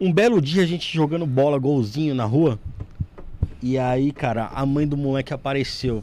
Um 0.01 0.13
belo 0.13 0.41
dia 0.41 0.65
a 0.65 0.67
gente 0.67 0.93
jogando 0.93 1.27
bola, 1.27 1.59
golzinho 1.59 2.13
na 2.13 2.25
rua. 2.25 2.59
E 3.63 3.79
aí, 3.79 4.11
cara, 4.11 4.47
a 4.47 4.67
mãe 4.67 4.87
do 4.87 4.97
moleque 4.97 5.33
apareceu 5.33 6.03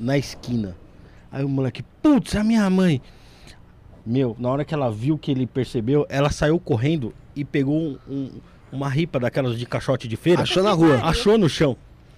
na 0.00 0.18
esquina. 0.18 0.76
Aí 1.30 1.44
o 1.44 1.48
moleque, 1.48 1.84
putz, 2.02 2.34
é 2.34 2.40
a 2.40 2.44
minha 2.44 2.68
mãe. 2.68 3.00
Meu, 4.04 4.36
na 4.38 4.48
hora 4.48 4.64
que 4.64 4.74
ela 4.74 4.90
viu 4.90 5.16
que 5.16 5.30
ele 5.30 5.46
percebeu, 5.46 6.04
ela 6.08 6.30
saiu 6.30 6.58
correndo 6.58 7.14
e 7.36 7.44
pegou 7.44 7.76
um- 7.80 7.98
um- 8.08 8.30
uma 8.72 8.88
ripa 8.88 9.20
daquelas 9.20 9.58
de 9.58 9.64
caixote 9.66 10.08
de 10.08 10.16
feira. 10.16 10.42
Achou 10.42 10.62
na 10.62 10.72
rua. 10.72 11.00
Achou 11.02 11.38
no 11.38 11.48
chão. 11.48 11.76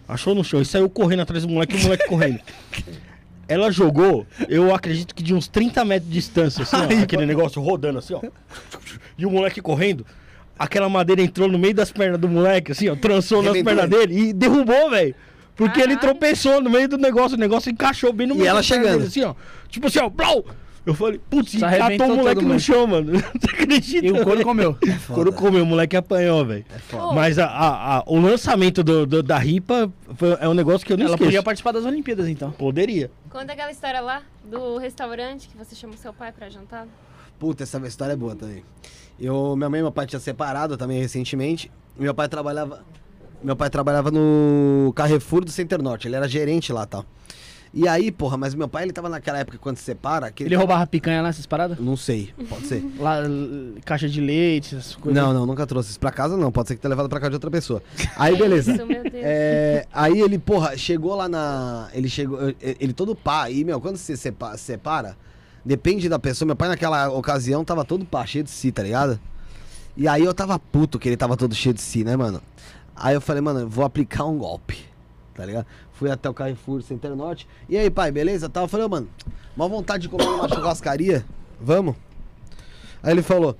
Achou 0.09 0.35
no 0.35 0.43
chão 0.45 0.61
e 0.61 0.65
saiu 0.65 0.89
correndo 0.89 1.21
atrás 1.21 1.45
do 1.45 1.49
moleque 1.53 1.77
e 1.77 1.81
o 1.81 1.83
moleque 1.83 2.07
correndo. 2.09 2.41
Ela 3.47 3.71
jogou, 3.71 4.27
eu 4.49 4.75
acredito 4.75 5.15
que 5.15 5.23
de 5.23 5.35
uns 5.35 5.47
30 5.49 5.85
metros 5.85 6.09
de 6.09 6.15
distância, 6.15 6.63
assim, 6.63 6.77
ó, 6.77 7.03
aquele 7.03 7.27
negócio 7.27 7.61
rodando 7.61 7.99
assim, 7.99 8.15
ó. 8.15 8.21
E 9.19 9.27
o 9.27 9.31
moleque 9.31 9.61
correndo. 9.61 10.07
Aquela 10.59 10.89
madeira 10.89 11.21
entrou 11.21 11.47
no 11.49 11.59
meio 11.59 11.75
das 11.75 11.93
pernas 11.93 12.19
do 12.19 12.27
moleque, 12.29 12.73
assim, 12.73 12.89
ó, 12.89 12.97
trançou 12.97 13.43
nas 13.43 13.53
pernas 13.63 13.91
dele 13.91 14.29
e 14.29 14.33
derrubou, 14.33 14.89
velho. 14.91 15.15
Porque 15.57 15.79
ele 15.81 15.97
tropeçou 15.99 16.61
no 16.63 16.71
meio 16.71 16.89
do 16.89 16.97
negócio, 16.97 17.37
o 17.37 17.41
negócio 17.41 17.71
encaixou 17.71 18.13
bem 18.15 18.27
no 18.27 18.35
E 18.35 18.39
meio 18.39 18.49
ela 18.49 18.61
das 18.61 18.69
pernas 18.69 18.85
chegando. 18.87 18.99
dele, 19.01 19.09
assim, 19.09 19.23
ó. 19.25 19.35
Tipo 19.69 19.89
assim, 19.89 19.99
ó, 19.99 20.09
blau! 20.09 20.45
Eu 20.87 20.93
falei, 20.95 21.19
putz, 21.31 21.59
catou 21.59 22.13
o 22.13 22.17
moleque 22.17 22.45
no 22.45 22.61
chão, 22.61 22.87
mano. 22.87 23.13
Você 23.41 23.47
acredita? 23.55 24.07
E 24.07 24.13
o 24.13 24.23
couro 24.23 24.43
comeu. 24.45 24.77
O 25.09 25.13
couro 25.15 25.33
comeu, 25.33 25.63
o 25.63 25.67
moleque 25.67 25.97
apanhou, 25.97 26.45
velho. 26.45 26.65
foda. 26.89 27.15
Mas 27.15 27.39
a, 27.39 27.47
a- 27.47 27.97
a- 27.99 28.05
o 28.07 28.21
lançamento 28.21 28.83
do, 28.85 29.07
do- 29.07 29.23
da 29.23 29.39
ripa 29.39 29.91
foi- 30.17 30.37
é 30.41 30.49
um 30.49 30.53
negócio 30.55 30.87
que 30.87 30.93
eu 30.93 30.97
não 30.99 31.05
Ela 31.07 31.15
esqueço. 31.15 31.29
podia 31.29 31.43
participar 31.43 31.73
das 31.73 31.85
Olimpíadas, 31.87 32.29
então. 32.29 32.51
Poderia. 32.53 33.11
Conta 33.31 33.53
aquela 33.55 33.71
história 33.71 34.01
lá 34.01 34.23
do 34.45 34.77
restaurante 34.77 35.49
que 35.49 35.57
você 35.57 35.75
chamou 35.75 35.97
seu 35.97 36.13
pai 36.13 36.33
pra 36.33 36.51
jantar. 36.51 36.87
Puta, 37.39 37.63
essa 37.63 37.79
história 37.87 38.13
é 38.13 38.17
boa 38.17 38.37
também. 38.37 38.63
Eu, 39.19 39.57
minha 39.57 39.71
mãe 39.71 39.81
e 39.81 39.83
meu 39.83 39.93
pai 39.93 40.07
tinham 40.07 40.21
separado 40.21 40.77
também 40.77 41.01
recentemente. 41.01 41.71
Meu 41.99 42.15
pai 42.15 42.29
trabalhava. 42.29 42.83
Meu 43.43 43.57
pai 43.57 43.69
trabalhava 43.71 44.11
no 44.11 44.93
Carrefour 44.95 45.45
do 45.45 45.51
Center 45.51 45.83
Norte. 45.83 46.09
Ele 46.09 46.17
era 46.17 46.29
gerente 46.29 46.73
lá 46.73 46.87
tal. 46.87 47.05
E 47.77 47.89
aí, 47.89 48.13
porra, 48.13 48.37
mas 48.37 48.55
meu 48.55 48.69
pai 48.69 48.85
ele 48.85 48.93
tava 48.93 49.09
naquela 49.09 49.39
época 49.41 49.59
quando 49.61 49.77
se 49.79 49.83
separa. 49.83 50.31
Que 50.31 50.45
Ele 50.45 50.55
roubava 50.55 50.87
picanha 50.87 51.21
lá, 51.21 51.29
essas 51.31 51.45
paradas? 51.45 51.77
Não 51.81 51.97
sei, 51.97 52.33
pode 52.49 52.69
ser. 52.69 52.85
Lá, 53.01 53.17
caixa 53.85 54.09
de 54.09 54.21
leite, 54.21 54.77
essas 54.77 54.95
coisas. 54.95 55.21
Não, 55.21 55.35
não, 55.35 55.45
nunca 55.45 55.67
trouxe 55.67 55.91
isso 55.91 55.99
pra 55.99 56.13
casa, 56.13 56.37
não. 56.37 56.53
Pode 56.53 56.69
ser 56.69 56.77
que 56.77 56.81
tenha 56.81 56.91
levado 56.91 57.09
pra 57.09 57.19
casa 57.19 57.31
de 57.31 57.37
outra 57.37 57.51
pessoa. 57.51 57.83
Aí, 58.17 58.37
beleza. 58.37 58.75
Isso, 58.75 58.87
meu 58.87 59.03
Deus. 59.03 59.15
É, 59.17 59.87
aí 59.93 60.21
ele, 60.21 60.39
porra, 60.39 60.77
chegou 60.77 61.17
lá 61.17 61.29
na. 61.29 61.89
Ele 61.93 62.09
chegou. 62.09 62.39
Ele 62.61 62.93
todo 62.93 63.13
pá. 63.17 63.43
Aí, 63.45 63.65
meu, 63.65 63.81
quando 63.81 63.97
você 63.97 64.17
sepa- 64.17 64.57
separa, 64.57 65.17
depende 65.65 66.09
da 66.09 66.19
pessoa. 66.21 66.47
Meu 66.47 66.55
pai, 66.55 66.69
naquela 66.69 67.09
ocasião, 67.11 67.65
tava 67.65 67.85
todo 67.85 68.05
pá, 68.05 68.25
cheio 68.25 68.45
de 68.45 68.51
si, 68.53 68.71
tá 68.71 68.85
ligado? 68.85 69.19
E 69.97 70.07
aí 70.07 70.23
eu 70.23 70.33
tava 70.33 70.59
puto 70.61 70.97
que 70.97 71.09
ele 71.09 71.17
tava 71.17 71.37
todo 71.37 71.55
cheio 71.57 71.75
de 71.75 71.81
si, 71.83 72.05
né, 72.05 72.17
mano? 72.17 72.41
Aí 72.95 73.15
eu 73.17 73.21
falei, 73.21 73.43
mano, 73.43 73.61
eu 73.61 73.69
vou 73.69 73.85
aplicar 73.85 74.25
um 74.25 74.39
golpe, 74.39 74.79
tá 75.35 75.45
ligado? 75.45 75.67
Fui 75.95 76.11
até 76.11 76.29
o 76.29 76.35
Carrefour 76.35 76.83
Center 76.83 77.15
Norte. 77.15 77.49
E 77.69 77.79
aí, 77.79 77.89
pai, 77.89 78.11
beleza? 78.11 78.51
Falei, 78.69 78.87
ô, 78.87 78.89
mano, 78.89 79.09
uma 79.57 79.69
vontade 79.69 80.03
de 80.03 80.09
comer 80.09 80.27
uma 80.27 80.49
churrascaria? 80.53 81.25
Vamos? 81.61 81.95
Aí 83.03 83.13
ele 83.13 83.23
falou, 83.23 83.57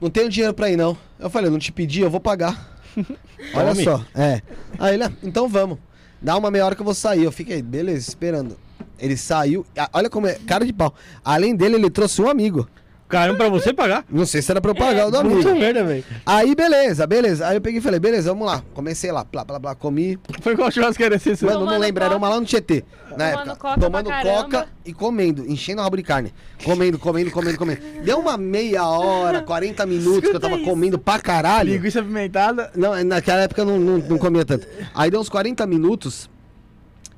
não 0.00 0.10
tenho 0.10 0.28
dinheiro 0.28 0.52
pra 0.52 0.70
ir, 0.70 0.76
não. 0.76 0.96
Eu 1.18 1.30
falei, 1.30 1.48
eu 1.48 1.52
não 1.52 1.58
te 1.58 1.72
pedi, 1.72 2.00
eu 2.00 2.10
vou 2.10 2.20
pagar. 2.20 2.80
Olha 3.54 3.72
Tome. 3.72 3.84
só, 3.84 4.04
é. 4.14 4.42
Aí 4.78 4.94
ele, 4.94 5.04
ah, 5.04 5.12
então 5.22 5.48
vamos. 5.48 5.78
Dá 6.20 6.36
uma 6.36 6.50
meia 6.50 6.66
hora 6.66 6.74
que 6.74 6.80
eu 6.80 6.84
vou 6.84 6.94
sair. 6.94 7.24
Eu 7.24 7.32
fiquei, 7.32 7.62
beleza, 7.62 8.08
esperando. 8.08 8.56
Ele 8.98 9.16
saiu, 9.16 9.66
olha 9.92 10.08
como 10.08 10.26
é, 10.26 10.34
cara 10.46 10.64
de 10.64 10.72
pau. 10.72 10.94
Além 11.24 11.56
dele, 11.56 11.76
ele 11.76 11.90
trouxe 11.90 12.22
um 12.22 12.28
amigo. 12.28 12.68
Caramba, 13.12 13.36
pra 13.36 13.48
você 13.50 13.74
pagar? 13.74 14.06
Não 14.08 14.24
sei 14.24 14.40
se 14.40 14.50
era 14.50 14.58
pra 14.58 14.70
eu 14.70 14.74
pagar 14.74 15.06
o 15.06 15.10
do 15.10 15.18
amigo. 15.18 15.54
Merda, 15.54 15.84
velho. 15.84 16.02
Aí, 16.24 16.54
beleza, 16.54 17.06
beleza. 17.06 17.46
Aí 17.46 17.58
eu 17.58 17.60
peguei 17.60 17.78
e 17.78 17.82
falei, 17.82 18.00
beleza, 18.00 18.30
vamos 18.30 18.46
lá. 18.46 18.62
Comecei 18.72 19.12
lá, 19.12 19.22
blá, 19.22 19.44
blá, 19.44 19.58
blá, 19.58 19.74
comi. 19.74 20.18
Foi 20.40 20.56
qual 20.56 20.70
churrascaria 20.70 21.16
esse? 21.16 21.44
Mano, 21.44 21.58
não 21.58 21.66
Tomando 21.66 21.80
lembro, 21.82 22.02
era 22.02 22.16
uma 22.16 22.26
lá 22.30 22.40
no 22.40 22.46
Tietê. 22.46 22.82
Na 23.10 23.16
Tomando 23.16 23.50
época. 23.50 23.56
coca 23.56 23.80
tomando 23.80 24.10
coca 24.22 24.68
e 24.86 24.94
comendo, 24.94 25.44
enchendo 25.46 25.82
o 25.82 25.84
rabo 25.84 25.98
de 25.98 26.02
carne. 26.02 26.32
Comendo, 26.64 26.98
comendo, 26.98 27.30
comendo, 27.30 27.58
comendo. 27.58 27.82
Deu 28.02 28.18
uma 28.18 28.38
meia 28.38 28.88
hora, 28.88 29.42
40 29.42 29.84
minutos 29.84 30.30
que 30.30 30.34
eu 30.34 30.40
tava 30.40 30.58
comendo 30.60 30.98
pra 30.98 31.20
caralho. 31.20 31.70
Linguiça 31.70 32.00
apimentada. 32.00 32.70
Não, 32.74 33.04
naquela 33.04 33.42
época 33.42 33.60
eu 33.60 33.66
não, 33.66 33.78
não, 33.78 33.98
não 33.98 34.16
comia 34.16 34.46
tanto. 34.46 34.66
Aí 34.94 35.10
deu 35.10 35.20
uns 35.20 35.28
40 35.28 35.66
minutos, 35.66 36.30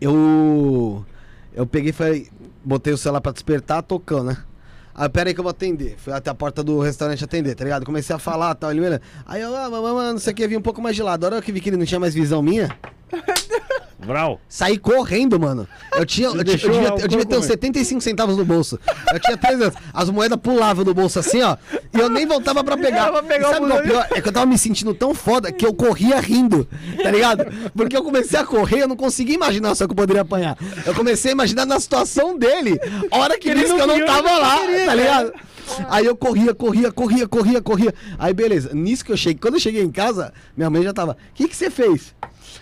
eu. 0.01 1.07
Eu 1.55 1.65
peguei 1.69 1.91
e 1.91 1.93
falei, 1.93 2.27
botei 2.65 2.93
o 2.93 2.99
celular 2.99 3.21
pra 3.21 3.31
despertar, 3.31 3.81
tocando, 3.81 4.25
né? 4.25 4.39
Aí, 4.95 5.09
pera 5.09 5.31
aí 5.31 5.35
que 5.35 5.41
eu 5.41 5.45
vou 5.45 5.51
atender. 5.51 5.97
Fui 5.99 6.13
até 6.13 6.31
a 6.31 6.35
porta 6.35 6.63
do 6.63 6.79
restaurante 6.81 7.25
atender, 7.25 7.55
tá 7.55 7.65
ligado? 7.65 7.85
Comecei 7.85 8.15
a 8.15 8.19
falar 8.19 8.55
tal, 8.55 8.71
ele 8.71 8.81
me 8.81 8.87
olhando. 8.87 9.03
Aí 9.27 9.43
eu, 9.43 9.55
ah, 9.57 9.69
mamãe, 9.69 10.13
não 10.13 10.19
sei 10.19 10.33
o 10.33 10.37
que, 10.37 10.47
vi 10.47 10.57
um 10.57 10.63
pouco 10.63 10.81
mais 10.81 10.95
de 10.95 11.03
lado. 11.03 11.25
A 11.25 11.27
hora 11.27 11.43
que 11.43 11.51
vi 11.51 11.61
que 11.61 11.69
ele 11.69 11.77
não 11.77 11.85
tinha 11.85 11.99
mais 11.99 12.15
visão 12.15 12.41
minha, 12.41 12.69
Vral. 13.99 14.39
saí 14.49 14.77
correndo, 14.77 15.41
mano. 15.41 15.67
Eu 15.97 16.05
tinha, 16.05 16.29
eu, 16.29 16.45
tinha- 16.45 16.53
eu 16.53 16.57
devia, 16.57 16.89
eu 16.89 17.09
devia 17.09 17.25
ter 17.25 17.37
uns 17.37 17.47
comer. 17.47 17.53
75 17.53 18.01
centavos 18.03 18.37
no 18.37 18.45
bolso. 18.45 18.79
Eu 19.13 19.19
tinha 19.19 19.37
3 19.37 19.61
anos. 19.63 19.75
As 19.95 20.11
moedas 20.11 20.39
pulavam 20.39 20.85
do 20.85 20.93
bolso 20.93 21.19
assim, 21.19 21.41
ó. 21.43 21.57
E 21.93 21.99
eu 21.99 22.11
nem 22.11 22.27
voltava 22.27 22.63
pra 22.63 22.77
pegar. 22.77 23.11
Pegar 23.23 23.49
sabe 23.51 23.65
é 23.65 23.67
o 23.67 23.69
busão. 23.71 23.83
pior? 23.83 24.07
É 24.11 24.21
que 24.21 24.29
eu 24.29 24.33
tava 24.33 24.45
me 24.47 24.59
sentindo 24.59 24.93
tão 24.93 25.15
foda 25.15 25.51
que 25.51 25.65
eu 25.65 25.73
corria 25.73 26.21
rindo, 26.21 26.69
tá 27.03 27.11
ligado? 27.11 27.47
Porque 27.75 27.97
eu 27.97 28.03
comecei 28.03 28.39
a 28.39 28.45
correr, 28.45 28.83
eu 28.83 28.89
não 28.89 28.97
conseguia 28.97 29.35
imaginar 29.37 29.75
só 29.75 29.87
que 29.87 29.93
eu 29.93 29.97
poderia 29.97 30.23
apanhar. 30.23 30.59
Eu 30.85 30.95
comecei 30.95 31.31
a 31.31 31.33
imaginar 31.33 31.65
na 31.65 31.81
situação 31.81 32.37
dele. 32.39 32.79
Hora 33.11 33.39
que 33.39 33.49
ele 33.49 33.61
disse 33.63 33.75
que 33.75 33.81
eu 33.81 33.87
não 33.87 34.05
tava 34.05 34.37
lá, 34.37 34.59
tá 34.85 34.95
ligado? 34.95 35.33
Aí 35.89 36.07
eu 36.07 36.17
corria, 36.17 36.55
corria, 36.55 36.93
corria, 36.93 37.29
corria, 37.29 37.63
corria. 37.63 37.95
Aí 38.19 38.33
beleza, 38.33 38.75
nisso 38.75 39.05
que 39.05 39.13
eu 39.13 39.17
cheguei, 39.17 39.39
quando 39.41 39.55
eu 39.55 39.61
cheguei 39.61 39.83
em 39.83 39.91
casa, 39.91 40.33
minha 40.57 40.71
mãe 40.71 40.83
já 40.83 40.93
tava, 40.93 41.13
o 41.13 41.35
que 41.35 41.49
que 41.49 41.57
você 41.57 41.71
fez? 41.71 42.15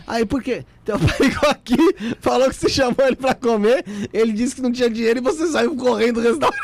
Aí 0.07 0.25
por 0.25 0.43
quê? 0.43 0.65
Teu 0.85 0.99
pai 0.99 1.17
ligou 1.21 1.49
aqui, 1.49 1.77
falou 2.21 2.49
que 2.49 2.57
você 2.57 2.69
chamou 2.69 3.07
ele 3.07 3.15
pra 3.15 3.35
comer, 3.35 3.85
ele 4.13 4.33
disse 4.33 4.57
que 4.57 4.63
não 4.63 4.73
tinha 4.73 4.91
dinheiro 4.91 5.21
e 5.21 5.23
você 5.23 5.47
saiu 5.47 5.77
correndo 5.77 6.21
do 6.21 6.29
restaurante. 6.29 6.63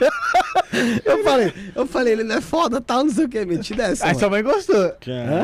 eu 1.04 1.22
falei, 1.22 1.52
eu 1.74 1.86
falei, 1.86 2.12
ele 2.14 2.24
não 2.24 2.36
é 2.36 2.40
foda, 2.40 2.80
tal, 2.80 3.04
não 3.04 3.12
sei 3.12 3.26
o 3.26 3.28
que, 3.28 3.44
metida 3.44 3.84
essa. 3.84 4.04
Aí 4.04 4.10
mano. 4.10 4.18
sua 4.20 4.30
mãe 4.30 4.42
gostou. 4.42 4.94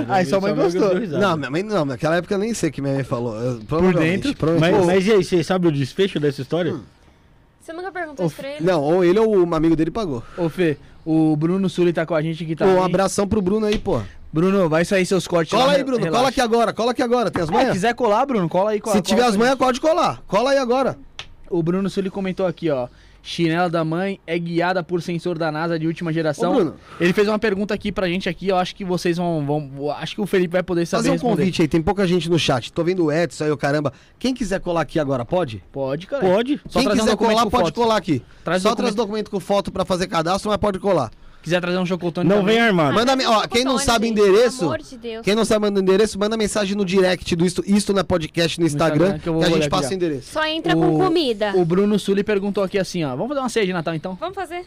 Aí 0.09 0.25
sua 0.25 0.41
mãe 0.41 0.55
gostou. 0.55 0.95
Não, 1.19 1.37
minha 1.37 1.51
mãe 1.51 1.63
não, 1.63 1.85
naquela 1.85 2.17
época 2.17 2.35
eu 2.35 2.39
nem 2.39 2.55
sei 2.55 2.71
o 2.71 2.73
que 2.73 2.81
minha 2.81 2.95
mãe 2.95 3.05
falou. 3.05 3.37
Eu, 3.37 3.61
provavelmente, 3.67 4.29
dentro, 4.29 4.59
Mas, 4.59 4.87
mas 4.87 5.07
e 5.07 5.13
aí, 5.13 5.25
você 5.25 5.45
sabe 5.45 5.69
o 5.69 5.73
desfecho 5.73 6.19
dessa 6.19 6.41
história? 6.41 6.75
Hum. 6.75 6.83
Você 7.67 7.73
nunca 7.73 7.91
perguntou 7.91 8.25
isso 8.27 8.37
pra 8.37 8.49
ele? 8.49 8.65
Não, 8.65 8.81
ou 8.81 9.05
ele 9.05 9.19
ou 9.19 9.37
um 9.45 9.53
amigo 9.53 9.75
dele 9.75 9.91
pagou. 9.91 10.23
Ô, 10.39 10.49
Fê, 10.49 10.79
o 11.05 11.35
Bruno 11.35 11.69
Sully 11.69 11.93
tá 11.93 12.07
com 12.07 12.15
a 12.15 12.23
gente 12.23 12.45
aqui 12.45 12.55
Pô, 12.55 12.63
também. 12.65 12.77
um 12.77 12.85
abração 12.85 13.27
pro 13.27 13.43
Bruno 13.43 13.67
aí, 13.67 13.77
pô. 13.77 14.01
Bruno, 14.33 14.69
vai 14.69 14.85
sair 14.85 15.05
seus 15.05 15.27
cortes 15.27 15.51
Cola 15.51 15.67
lá, 15.67 15.73
aí, 15.73 15.83
Bruno, 15.83 15.99
relaxa. 15.99 16.17
cola 16.17 16.29
aqui 16.29 16.41
agora, 16.41 16.73
cola 16.73 16.91
aqui 16.93 17.03
agora. 17.03 17.29
Tem 17.29 17.43
as 17.43 17.49
Ah, 17.49 17.53
manhas? 17.53 17.73
quiser 17.73 17.93
colar, 17.97 18.25
Bruno, 18.25 18.49
cola 18.49 18.71
aí. 18.71 18.79
Cola, 18.81 18.95
Se 18.95 19.03
tiver 19.03 19.17
cola 19.23 19.31
as 19.31 19.37
com 19.37 19.43
a 19.43 19.45
manhas, 19.47 19.59
pode 19.59 19.81
colar. 19.81 20.23
Cola 20.29 20.51
aí 20.53 20.59
agora. 20.59 20.97
O 21.51 21.61
Bruno 21.61 21.91
Sully 21.91 22.09
comentou 22.09 22.47
aqui, 22.47 22.71
ó. 22.71 22.87
Chinela 23.29 23.69
da 23.69 23.85
mãe 23.85 24.21
é 24.25 24.39
guiada 24.39 24.85
por 24.85 25.03
sensor 25.03 25.37
da 25.37 25.51
NASA 25.51 25.77
de 25.77 25.85
última 25.89 26.13
geração. 26.13 26.53
Ô, 26.53 26.55
Bruno. 26.55 26.75
Ele 27.01 27.13
fez 27.13 27.27
uma 27.27 27.41
pergunta 27.41 27.75
aqui 27.75 27.91
pra 27.91 28.07
gente 28.07 28.29
aqui, 28.29 28.47
eu 28.47 28.57
acho 28.57 28.73
que 28.73 28.85
vocês 28.85 29.17
vão, 29.17 29.45
vão 29.45 29.91
acho 29.91 30.15
que 30.15 30.21
o 30.21 30.27
Felipe 30.27 30.53
vai 30.53 30.63
poder 30.63 30.87
saber 30.87 30.99
Fazer 30.99 31.11
um 31.11 31.13
responder. 31.15 31.37
convite 31.37 31.63
aí, 31.63 31.67
tem 31.67 31.83
pouca 31.83 32.07
gente 32.07 32.31
no 32.31 32.39
chat. 32.39 32.73
Tô 32.73 32.85
vendo 32.85 33.05
o 33.05 33.11
Edson 33.13 33.43
aí, 33.45 33.51
o 33.51 33.57
caramba. 33.57 33.93
Quem 34.17 34.33
quiser 34.33 34.61
colar 34.61 34.83
aqui 34.83 35.01
agora, 35.01 35.25
pode? 35.25 35.61
Pode, 35.73 36.07
cara. 36.07 36.25
Pode. 36.25 36.61
Só 36.69 36.79
Quem 36.79 36.89
um 36.89 36.93
quiser 36.93 37.11
documento 37.11 37.35
colar, 37.37 37.51
pode 37.51 37.65
foto. 37.65 37.75
colar 37.75 37.97
aqui. 37.97 38.23
Traz 38.45 38.63
Só 38.63 38.69
documento. 38.69 38.85
traz 38.85 38.95
documento 38.95 39.31
com 39.33 39.41
foto 39.41 39.73
pra 39.73 39.85
fazer 39.85 40.07
cadastro, 40.07 40.49
mas 40.49 40.59
pode 40.59 40.79
colar. 40.79 41.11
Quiser 41.47 41.61
trazer 41.61 41.79
um 41.79 41.87
chocotone 41.87 42.29
Não 42.29 42.39
também. 42.39 42.57
vem 42.57 42.65
armado. 42.65 42.93
Manda, 42.93 43.13
Ah, 43.13 43.39
ó, 43.39 43.47
quem 43.47 43.65
não 43.65 43.79
sabe 43.79 44.09
gente, 44.09 44.19
endereço, 44.19 44.59
Pelo 44.59 44.71
amor 44.73 44.83
de 44.83 44.97
Deus. 44.99 45.25
quem 45.25 45.33
não 45.37 45.45
sabe 45.45 45.61
mandar 45.61 45.81
endereço, 45.81 46.19
manda 46.19 46.37
mensagem 46.37 46.77
no 46.77 46.85
direct 46.85 47.37
do 47.37 47.47
Isto, 47.47 47.63
Isto 47.65 47.97
é 47.97 48.03
Podcast 48.03 48.59
no 48.59 48.67
Instagram, 48.67 48.97
Instagram, 48.97 49.19
que 49.19 49.23
que, 49.23 49.29
eu 49.29 49.35
vou 49.35 49.45
a 49.45 49.49
gente 49.49 49.69
passa 49.69 49.91
o 49.91 49.95
endereço. 49.95 50.33
Só 50.33 50.45
entra 50.45 50.75
com 50.75 50.99
comida. 50.99 51.53
O 51.55 51.65
Bruno 51.65 52.01
Sully 52.01 52.25
perguntou 52.25 52.65
aqui 52.65 52.81
assim, 52.81 53.05
ó. 53.05 53.11
Vamos 53.11 53.29
fazer 53.29 53.39
uma 53.39 53.49
ceia 53.49 53.65
de 53.65 53.73
Natal 53.73 53.95
então? 53.95 54.17
Vamos 54.19 54.35
fazer? 54.35 54.65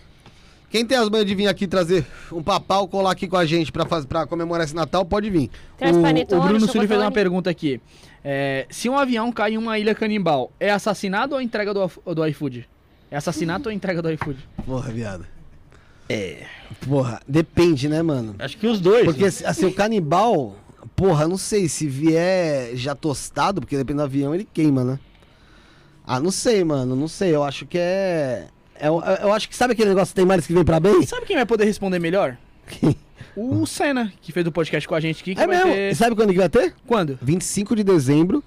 Quem 0.70 0.86
tem 0.86 0.98
as 0.98 1.10
manhas 1.10 1.26
de 1.26 1.36
vir 1.36 1.48
aqui 1.50 1.68
trazer 1.68 2.06
um 2.32 2.42
papau, 2.42 2.88
colar 2.88 3.12
aqui 3.12 3.28
com 3.28 3.36
a 3.36 3.46
gente 3.46 3.74
pra, 3.74 3.86
faz, 3.86 4.06
pra 4.06 4.26
comemorar 4.26 4.64
esse 4.64 4.74
Natal, 4.74 5.04
pode 5.04 5.30
vir. 5.30 5.50
Traz 5.78 5.98
o, 5.98 6.02
panetone, 6.02 6.40
o 6.42 6.44
Bruno 6.46 6.66
Sully 6.66 6.88
fez 6.88 7.02
uma 7.02 7.12
pergunta 7.12 7.50
aqui. 7.50 7.82
É, 8.24 8.66
se 8.70 8.88
um 8.88 8.98
avião 8.98 9.34
cai 9.34 9.56
em 9.56 9.58
uma 9.58 9.78
ilha 9.78 9.94
canibal, 9.94 10.50
é 10.58 10.72
assassinato 10.72 11.36
ou 11.36 11.42
entrega 11.42 11.74
do, 11.74 11.92
do 12.16 12.26
iFood? 12.28 12.70
É 13.12 13.18
assassinato 13.18 13.68
ou 13.68 13.74
entrega 13.76 14.02
do 14.02 14.10
iFood? 14.12 14.40
Porra, 14.66 14.92
viado. 14.92 15.26
É. 16.10 16.44
Porra, 16.88 17.22
depende, 17.28 17.88
né, 17.88 18.02
mano? 18.02 18.36
Acho 18.40 18.58
que 18.58 18.66
os 18.68 18.80
dois. 18.82 19.06
Porque 19.06 19.26
assim, 19.26 19.66
o 19.66 19.74
canibal, 19.74 20.56
porra, 20.96 21.28
não 21.28 21.38
sei, 21.38 21.70
se 21.70 21.88
vier 21.88 22.76
já 22.76 22.96
tostado, 22.96 23.62
porque 23.62 23.78
depende 23.78 23.98
do 23.98 24.04
avião, 24.04 24.34
ele 24.34 24.48
queima, 24.52 24.84
né? 24.84 25.00
Ah, 26.06 26.20
não 26.20 26.32
sei, 26.32 26.64
mano, 26.64 26.96
não 26.96 27.08
sei. 27.08 27.36
Eu 27.36 27.44
acho 27.44 27.66
que 27.68 27.78
é. 27.78 28.48
é 28.76 28.88
eu, 28.88 29.00
eu 29.22 29.32
acho 29.32 29.48
que 29.48 29.56
sabe 29.56 29.74
aquele 29.74 29.90
negócio 29.90 30.12
que 30.12 30.16
tem 30.16 30.26
males 30.26 30.48
que 30.48 30.54
vem 30.54 30.64
pra 30.66 30.80
bem? 30.80 31.06
Sabe 31.06 31.28
quem 31.28 31.36
vai 31.36 31.46
poder 31.46 31.66
responder 31.66 32.00
melhor? 32.00 32.36
Quem? 32.68 32.96
O 33.36 33.66
Senna, 33.68 34.12
que 34.22 34.32
fez 34.32 34.46
o 34.48 34.52
podcast 34.52 34.88
com 34.88 34.96
a 34.96 35.00
gente 35.00 35.22
aqui. 35.22 35.36
Que 35.36 35.42
É 35.42 35.48
mesmo? 35.48 35.72
ter- 35.72 35.96
sabe 35.96 36.16
quando 36.16 36.32
que 36.32 36.38
vai 36.40 36.50
ter? 36.50 36.74
Quando? 36.88 37.20
25 37.22 37.76
de 37.76 37.84
dezembro. 37.84 38.44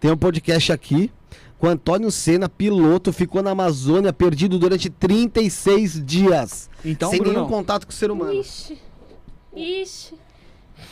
Tem 0.00 0.10
um 0.10 0.16
podcast 0.16 0.72
aqui 0.72 1.10
com 1.58 1.66
Antônio 1.68 2.10
Senna, 2.10 2.48
piloto, 2.48 3.12
ficou 3.12 3.42
na 3.42 3.50
Amazônia 3.50 4.12
perdido 4.12 4.58
durante 4.58 4.90
36 4.90 6.04
dias. 6.04 6.68
Então, 6.84 7.10
sem 7.10 7.18
Brunão, 7.18 7.40
nenhum 7.42 7.48
contato 7.50 7.86
com 7.86 7.90
o 7.92 7.94
ser 7.94 8.10
humano. 8.10 8.34
Ixi. 8.34 8.78
Ixi. 9.54 10.14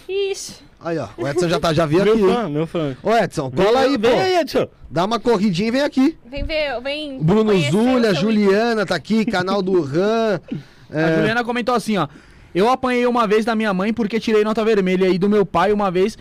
Ixi. 0.08 0.54
Aí, 0.80 0.98
ó. 0.98 1.08
O 1.16 1.26
Edson 1.26 1.48
já, 1.48 1.58
tá, 1.60 1.72
já 1.72 1.86
veio 1.86 2.04
Meu 2.04 2.14
aqui. 2.14 2.22
fã, 2.34 2.48
meu 2.48 2.66
fã. 2.66 2.96
Ô, 3.02 3.14
Edson, 3.14 3.50
cola 3.50 3.80
aí, 3.80 3.98
pô. 3.98 4.08
Vem 4.08 4.20
aí, 4.20 4.36
Edson. 4.36 4.66
Dá 4.90 5.04
uma 5.04 5.18
corridinha 5.20 5.68
e 5.68 5.70
vem 5.70 5.80
aqui. 5.82 6.18
Vem 6.26 6.44
ver, 6.44 6.80
vem. 6.82 7.22
Bruno 7.22 7.52
Zulia, 7.70 8.14
Juliana 8.14 8.84
tá 8.86 8.94
aqui, 8.94 9.24
canal 9.24 9.62
do 9.62 9.80
Ran. 9.82 10.40
A 10.90 11.00
É, 11.00 11.16
Juliana 11.16 11.42
comentou 11.42 11.74
assim, 11.74 11.96
ó. 11.96 12.06
Eu 12.54 12.68
apanhei 12.68 13.04
uma 13.06 13.26
vez 13.26 13.44
da 13.44 13.54
minha 13.56 13.74
mãe 13.74 13.92
porque 13.92 14.20
tirei 14.20 14.44
nota 14.44 14.64
vermelha 14.64 15.08
e 15.08 15.18
do 15.18 15.28
meu 15.28 15.44
pai 15.44 15.72
uma 15.72 15.90
vez 15.90 16.16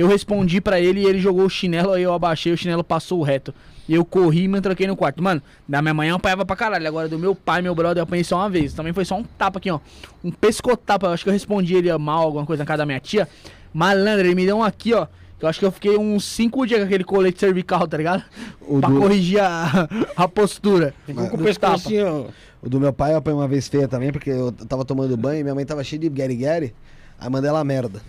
eu 0.00 0.06
respondi 0.08 0.60
pra 0.60 0.80
ele 0.80 1.00
e 1.00 1.06
ele 1.06 1.18
jogou 1.18 1.44
o 1.44 1.50
chinelo, 1.50 1.92
aí 1.92 2.02
eu 2.02 2.12
abaixei, 2.12 2.52
o 2.52 2.56
chinelo 2.56 2.84
passou 2.84 3.22
reto. 3.22 3.54
E 3.88 3.94
eu 3.94 4.04
corri 4.04 4.42
e 4.44 4.48
me 4.48 4.60
tranquei 4.60 4.86
no 4.86 4.94
quarto. 4.94 5.22
Mano, 5.22 5.40
da 5.66 5.80
minha 5.80 5.94
mãe 5.94 6.10
eu 6.10 6.16
apanhava 6.16 6.44
pra 6.44 6.54
caralho. 6.54 6.86
Agora 6.86 7.08
do 7.08 7.18
meu 7.18 7.34
pai, 7.34 7.62
meu 7.62 7.74
brother, 7.74 8.00
eu 8.00 8.04
apanhei 8.04 8.22
só 8.22 8.36
uma 8.36 8.50
vez. 8.50 8.74
Também 8.74 8.92
foi 8.92 9.04
só 9.06 9.16
um 9.16 9.24
tapa 9.24 9.58
aqui, 9.58 9.70
ó. 9.70 9.80
Um 10.22 10.30
pescotapa. 10.30 11.06
Eu 11.06 11.10
acho 11.12 11.24
que 11.24 11.30
eu 11.30 11.32
respondi 11.32 11.74
ele 11.74 11.96
mal, 11.96 12.22
alguma 12.24 12.44
coisa 12.44 12.62
na 12.62 12.66
casa 12.66 12.78
da 12.78 12.86
minha 12.86 13.00
tia. 13.00 13.26
Malandro, 13.72 14.26
ele 14.26 14.34
me 14.34 14.44
deu 14.44 14.58
um 14.58 14.62
aqui, 14.62 14.92
ó. 14.92 15.06
que 15.38 15.44
Eu 15.44 15.48
acho 15.48 15.58
que 15.58 15.64
eu 15.64 15.72
fiquei 15.72 15.96
uns 15.96 16.24
5 16.26 16.66
dias 16.66 16.80
com 16.80 16.86
aquele 16.86 17.02
colete 17.02 17.40
cervical, 17.40 17.88
tá 17.88 17.96
ligado? 17.96 18.22
O 18.60 18.78
pra 18.78 18.90
do- 18.90 19.00
corrigir 19.00 19.40
a, 19.40 19.88
a 20.14 20.28
postura. 20.28 20.92
Ficou 21.06 21.26
com 21.30 21.36
o 21.38 21.54
tapa. 21.54 21.74
assim. 21.76 21.96
O 22.62 22.68
do 22.68 22.78
meu 22.78 22.92
pai 22.92 23.12
eu 23.14 23.16
apanhei 23.16 23.40
uma 23.40 23.48
vez 23.48 23.68
feia 23.68 23.88
também, 23.88 24.12
porque 24.12 24.28
eu 24.28 24.52
tava 24.52 24.84
tomando 24.84 25.16
banho 25.16 25.40
e 25.40 25.42
minha 25.42 25.54
mãe 25.54 25.64
tava 25.64 25.82
cheia 25.82 25.98
de 26.00 26.10
gueri-gueri. 26.10 26.74
Aí 27.18 27.30
mandei 27.30 27.48
ela 27.48 27.60
a 27.60 27.64
merda. 27.64 28.02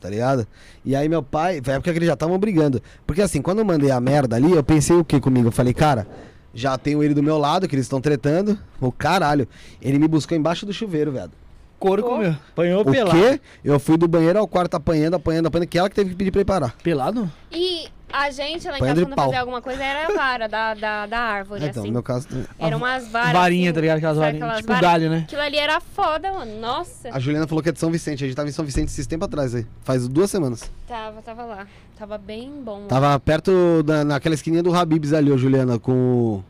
Tá 0.00 0.08
ligado? 0.10 0.46
E 0.84 0.94
aí 0.94 1.08
meu 1.08 1.22
pai, 1.22 1.60
foi 1.62 1.72
a 1.72 1.76
época 1.76 1.90
que 1.92 1.98
eles 1.98 2.06
já 2.06 2.14
estavam 2.14 2.38
brigando. 2.38 2.82
Porque 3.06 3.22
assim, 3.22 3.40
quando 3.42 3.58
eu 3.60 3.64
mandei 3.64 3.90
a 3.90 4.00
merda 4.00 4.36
ali, 4.36 4.52
eu 4.52 4.62
pensei 4.62 4.96
o 4.96 5.04
que 5.04 5.18
comigo? 5.20 5.48
Eu 5.48 5.52
falei, 5.52 5.72
cara, 5.74 6.06
já 6.54 6.76
tenho 6.78 7.02
ele 7.02 7.14
do 7.14 7.22
meu 7.22 7.38
lado, 7.38 7.66
que 7.68 7.74
eles 7.74 7.86
estão 7.86 8.00
tretando. 8.00 8.58
O 8.80 8.90
caralho. 8.92 9.46
Ele 9.80 9.98
me 9.98 10.08
buscou 10.08 10.36
embaixo 10.36 10.64
do 10.66 10.72
chuveiro, 10.72 11.12
velho. 11.12 11.30
Couro 11.78 12.02
comeu. 12.02 12.30
Apanhou 12.52 12.80
O 12.80 12.90
pelado. 12.90 13.18
quê? 13.18 13.38
Eu 13.62 13.78
fui 13.78 13.98
do 13.98 14.08
banheiro 14.08 14.38
ao 14.38 14.48
quarto 14.48 14.74
apanhando, 14.74 15.14
apanhando, 15.14 15.46
apanhando, 15.46 15.66
que 15.68 15.78
ela 15.78 15.90
que 15.90 15.94
teve 15.94 16.10
que 16.10 16.16
pedir 16.16 16.30
pra 16.30 16.40
ir 16.40 16.44
parar. 16.46 16.74
Pelado? 16.82 17.30
E 17.52 17.88
a 18.12 18.30
gente 18.30 18.66
lá 18.68 18.76
em 18.76 18.78
Põe 18.78 18.88
casa, 18.88 19.00
de 19.00 19.06
quando 19.06 19.14
pau. 19.16 19.24
fazia 19.26 19.40
alguma 19.40 19.60
coisa, 19.62 19.82
era 19.84 20.08
a 20.08 20.16
vara 20.16 20.48
da, 20.48 20.74
da, 20.74 21.06
da 21.06 21.18
árvore, 21.18 21.66
então, 21.66 21.82
assim. 21.82 21.88
no 21.88 21.92
meu 21.94 22.02
caso. 22.02 22.28
Eram 22.58 22.78
umas 22.78 23.08
varas. 23.08 23.32
Varinha, 23.32 23.70
assim, 23.70 23.74
tá 23.74 23.80
ligado? 23.80 23.96
Aquelas 23.98 24.16
sabe 24.16 24.26
varinhas. 24.26 24.42
aquelas 24.44 24.60
Tipo 24.60 24.72
varas? 24.72 24.88
galho, 24.90 25.10
né? 25.10 25.18
Aquilo 25.26 25.42
ali 25.42 25.56
era 25.58 25.80
foda, 25.80 26.32
mano. 26.32 26.60
Nossa. 26.60 27.08
A 27.12 27.18
Juliana 27.18 27.46
falou 27.46 27.62
que 27.62 27.68
é 27.68 27.72
de 27.72 27.80
São 27.80 27.90
Vicente. 27.90 28.24
A 28.24 28.26
gente 28.26 28.36
tava 28.36 28.48
em 28.48 28.52
São 28.52 28.64
Vicente 28.64 28.88
esses 28.88 29.06
tempos 29.06 29.26
atrás 29.26 29.54
aí. 29.54 29.66
Faz 29.84 30.06
duas 30.08 30.30
semanas. 30.30 30.70
Tava, 30.86 31.20
tava 31.22 31.44
lá. 31.44 31.66
Tava 31.98 32.16
bem 32.18 32.50
bom. 32.62 32.86
Tava 32.86 33.18
perto 33.20 33.82
da, 33.82 34.04
naquela 34.04 34.34
esquininha 34.34 34.62
do 34.62 34.74
Habibs 34.74 35.12
ali, 35.12 35.32
ó, 35.32 35.36
Juliana, 35.36 35.78
com 35.78 36.42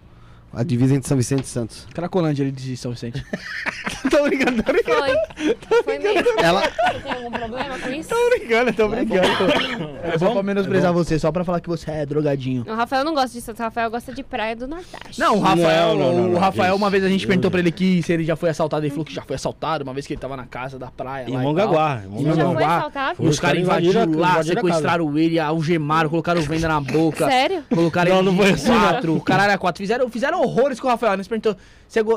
a 0.53 0.62
divisa 0.62 0.94
entre 0.94 1.09
São 1.09 1.16
Vicente 1.16 1.44
e 1.44 1.49
Santos. 1.49 1.86
Cracolândia 1.92 2.42
ali 2.44 2.53
de 2.53 2.76
São 2.76 2.92
Vicente. 2.92 3.24
tô 4.11 4.22
brincando, 4.24 4.62
tô 4.62 4.72
brincando. 4.72 4.99
Foi. 4.99 5.82
Foi 5.84 5.99
mesmo. 5.99 6.40
Ela. 6.40 6.62
Você 6.62 7.01
tem 7.01 7.12
algum 7.12 7.30
problema 7.30 7.78
com 7.78 7.90
isso? 7.90 8.09
Tô 8.09 8.30
brincando, 8.30 8.72
tô 8.72 8.88
brincando. 8.88 9.97
É 10.03 10.18
só 10.18 10.30
pra 10.32 10.42
menosprezar 10.42 10.92
você, 10.92 11.18
só 11.18 11.30
pra 11.30 11.44
falar 11.44 11.61
que 11.61 11.68
você 11.68 11.90
é 11.90 12.07
drogadinho. 12.07 12.64
O 12.66 12.74
Rafael 12.74 13.05
não 13.05 13.14
gosta 13.14 13.30
disso. 13.30 13.53
O 13.53 13.55
Rafael 13.57 13.90
gosta 13.90 14.12
de 14.12 14.22
praia 14.22 14.57
do 14.57 14.66
Nordeste. 14.66 15.18
Não, 15.18 15.36
o 15.36 15.40
Rafael, 15.40 15.94
Não, 15.94 16.12
não, 16.12 16.22
não, 16.28 16.34
o 16.34 16.38
Rafael, 16.38 16.74
isso. 16.74 16.76
uma 16.76 16.90
vez 16.90 17.05
a 17.05 17.09
gente 17.09 17.26
perguntou 17.26 17.51
pra 17.51 17.61
ele 17.61 17.70
que 17.70 18.03
se 18.03 18.12
ele 18.12 18.24
já 18.24 18.36
foi 18.36 18.51
assaltado, 18.51 18.84
ele 18.84 18.90
falou 18.90 19.05
que 19.05 19.14
já 19.14 19.22
foi 19.22 19.36
assaltado, 19.36 19.84
uma 19.84 19.92
vez 19.92 20.07
que 20.07 20.12
ele 20.14 20.20
tava 20.20 20.36
na 20.36 20.47
casa 20.47 20.78
da 20.78 20.90
praia. 20.90 21.28
Em 21.28 21.34
lá 21.34 21.40
Mongaguá. 21.42 22.03
em 22.05 22.09
Mongaguá. 22.09 23.14
foi? 23.16 23.26
Os 23.26 23.38
caras 23.40 23.61
invadiram 23.61 24.11
lá, 24.12 24.42
sequestraram 24.42 25.16
ele, 25.18 25.38
algemaram, 25.38 26.09
colocaram 26.09 26.40
venda 26.42 26.68
na 26.68 26.80
boca. 26.80 27.26
Sério? 27.26 27.62
Colocaram 27.72 28.11
Não, 28.11 28.18
ele 28.18 28.30
não 28.30 28.36
foi 28.36 28.51
assim, 28.51 28.70
não. 28.70 28.80
quatro, 28.80 29.20
caralho, 29.20 29.53
a 29.53 29.59
quatro. 29.59 29.82
Fizeram, 29.82 30.09
fizeram 30.11 30.36
horrores 30.41 30.80
com 30.80 30.87
o 30.87 30.91
Rafael. 30.91 31.16
Nós 31.16 31.28
perguntou, 31.28 31.57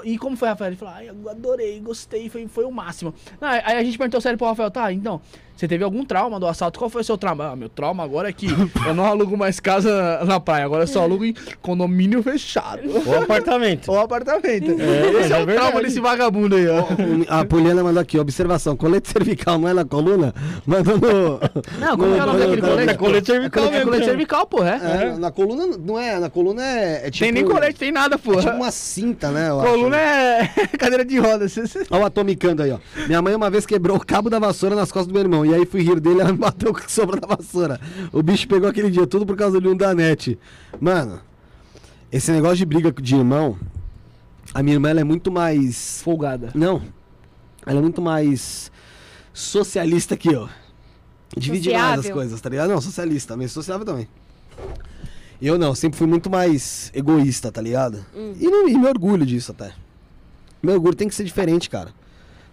e 0.04 0.18
como 0.18 0.36
foi, 0.36 0.50
Rafael? 0.50 0.70
Ele 0.70 0.78
falou, 0.78 0.94
ai, 0.94 1.10
adorei, 1.10 1.80
gostei, 1.80 2.30
foi, 2.30 2.48
foi 2.48 2.66
o 2.66 2.72
máximo. 2.72 3.14
Não, 3.40 3.48
aí 3.48 3.78
a 3.78 3.84
gente 3.84 3.98
perguntou 3.98 4.22
sério 4.22 4.38
pro 4.38 4.48
Rafael, 4.48 4.72
tá, 4.72 4.92
então, 4.92 5.22
você 5.60 5.68
teve 5.68 5.84
algum 5.84 6.06
trauma 6.06 6.40
do 6.40 6.48
assalto? 6.48 6.80
Qual 6.80 6.90
foi 6.90 7.02
o 7.02 7.04
seu 7.04 7.18
trauma? 7.18 7.52
Ah, 7.52 7.56
meu 7.56 7.68
trauma 7.68 8.02
agora 8.02 8.30
é 8.30 8.32
que 8.32 8.48
eu 8.88 8.94
não 8.94 9.04
alugo 9.04 9.36
mais 9.36 9.60
casa 9.60 10.24
na 10.24 10.40
praia, 10.40 10.64
agora 10.64 10.84
eu 10.84 10.88
só 10.88 11.02
alugo 11.02 11.26
em 11.26 11.36
condomínio 11.62 12.24
fechado. 12.24 12.84
Ou 13.06 13.24
apartamento. 13.24 13.92
Ou 13.92 14.00
apartamento. 14.00 14.72
É, 14.80 15.20
Esse 15.20 15.34
é, 15.34 15.38
é 15.38 15.44
o 15.44 15.46
verdade. 15.46 15.56
trauma 15.56 15.82
desse 15.82 16.00
vagabundo 16.00 16.56
aí, 16.56 16.66
ó. 16.70 16.86
A 17.28 17.44
Poliana 17.44 17.84
mandou 17.84 18.02
aqui, 18.02 18.18
observação, 18.18 18.78
colete 18.78 19.10
cervical 19.10 19.60
não 19.60 19.68
é 19.68 19.74
na 19.74 19.84
coluna? 19.84 20.34
Mandou 20.66 20.98
no... 20.98 21.40
Não, 21.78 21.98
como 21.98 22.16
é 22.16 22.24
o 22.24 22.26
nome 22.26 22.40
daquele 22.40 22.62
colete? 22.62 22.90
É 22.92 22.94
colete 22.94 23.28
cervical 23.28 23.66
É 23.66 23.68
colete 23.68 23.90
chama. 23.90 24.06
cervical, 24.06 24.48
pô, 24.48 24.64
é? 24.64 24.76
É, 24.76 25.18
na 25.18 25.30
coluna 25.30 25.78
não 25.78 26.00
é, 26.00 26.20
na 26.20 26.30
coluna 26.30 26.64
é, 26.64 27.08
é 27.08 27.12
tipo... 27.12 27.26
tem 27.26 27.34
nem 27.34 27.44
colete, 27.44 27.78
tem 27.78 27.92
nada, 27.92 28.18
pô. 28.18 28.36
É 28.36 28.44
tipo 28.44 28.56
uma 28.56 28.72
cinta, 28.72 29.30
né? 29.30 29.50
eu 29.50 29.60
acho. 29.60 29.72
Coluna 29.72 29.98
é 29.98 30.48
cadeira 30.80 31.04
de 31.04 31.20
rodas. 31.20 31.54
Olha 31.92 32.04
o 32.04 32.06
atomicando 32.06 32.64
aí, 32.64 32.72
ó. 32.72 32.78
Minha 33.08 33.22
mãe 33.22 33.36
uma 33.36 33.50
vez 33.50 33.66
quebrou 33.66 33.98
o 33.98 34.06
cabo 34.06 34.30
da 34.30 34.40
vassoura 34.40 34.74
nas 34.74 34.90
costas 34.90 35.08
do 35.08 35.14
meu 35.14 35.22
irmão. 35.22 35.49
E 35.50 35.54
aí 35.56 35.66
fui 35.66 35.82
rir 35.82 36.00
dele, 36.00 36.22
ela 36.22 36.32
me 36.32 36.38
bateu 36.38 36.74
com 36.74 36.80
a 36.80 36.88
sobra 36.88 37.20
da 37.20 37.28
vassoura. 37.28 37.80
O 38.12 38.22
bicho 38.22 38.48
pegou 38.48 38.70
aquele 38.70 38.90
dia, 38.90 39.08
tudo 39.08 39.26
por 39.26 39.36
causa 39.36 39.60
do 39.60 39.76
da 39.76 39.94
net. 39.94 40.38
Mano, 40.80 41.20
esse 42.12 42.32
negócio 42.32 42.58
de 42.58 42.66
briga 42.66 42.92
de 42.92 43.16
irmão, 43.16 43.58
a 44.54 44.64
minha 44.64 44.76
irmã 44.76 44.90
ela 44.90 45.02
é 45.02 45.04
muito 45.04 45.32
mais. 45.32 46.02
Folgada. 46.02 46.52
Não. 46.56 46.82
Ela 47.66 47.80
é 47.80 47.82
muito 47.82 48.02
mais 48.02 48.72
socialista 49.34 50.18
que 50.18 50.30
eu. 50.30 50.50
Divide 51.38 51.72
mais 51.72 52.00
as 52.00 52.10
coisas, 52.10 52.42
tá 52.42 52.50
ligado? 52.50 52.70
Não, 52.70 52.82
socialista, 52.82 53.38
mas 53.38 53.52
sociável 53.52 53.86
também. 53.86 54.08
Eu 55.42 55.58
não, 55.58 55.74
sempre 55.74 55.98
fui 55.98 56.08
muito 56.08 56.30
mais 56.30 56.92
egoísta, 56.94 57.52
tá 57.52 57.62
ligado? 57.62 58.06
E, 58.40 58.48
não, 58.48 58.68
e 58.68 58.78
me 58.78 58.88
orgulho 58.88 59.26
disso 59.26 59.52
até. 59.52 59.74
Meu 60.62 60.76
orgulho 60.76 60.96
tem 60.96 61.08
que 61.08 61.16
ser 61.16 61.24
diferente, 61.24 61.70
cara. 61.70 61.94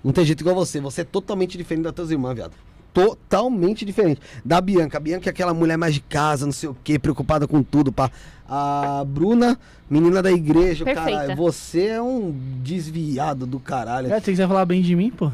Não 0.05 0.13
tem 0.13 0.25
jeito 0.25 0.43
igual 0.43 0.55
você. 0.55 0.81
Você 0.81 1.01
é 1.01 1.05
totalmente 1.05 1.59
diferente 1.59 1.85
das 1.85 1.95
tuas 1.95 2.11
irmãs, 2.11 2.35
viado. 2.35 2.53
Totalmente 2.97 3.85
diferente. 3.85 4.23
Da 4.43 4.59
Bianca. 4.59 4.97
A 4.97 5.01
Bianca 5.01 5.29
é 5.29 5.31
aquela 5.31 5.53
mulher 5.53 5.77
mais 5.77 5.93
de 5.93 6.01
casa, 6.01 6.47
não 6.47 6.53
sei 6.53 6.71
o 6.71 6.77
quê, 6.83 6.99
preocupada 6.99 7.47
com 7.47 7.63
tudo, 7.63 7.93
pá. 7.93 8.11
A 8.49 9.05
Bruna, 9.07 9.59
menina 9.91 10.23
da 10.23 10.33
igreja, 10.33 10.83
Perfeita. 10.83 11.11
caralho. 11.11 11.37
Você 11.37 11.89
é 11.89 12.01
um 12.01 12.35
desviado 12.63 13.45
do 13.45 13.61
caralho. 13.61 14.11
É, 14.11 14.19
se 14.19 14.25
você 14.25 14.31
quiser 14.31 14.49
falar 14.49 14.65
bem 14.65 14.81
de 14.81 14.97
mim, 14.97 15.11
pô. 15.11 15.31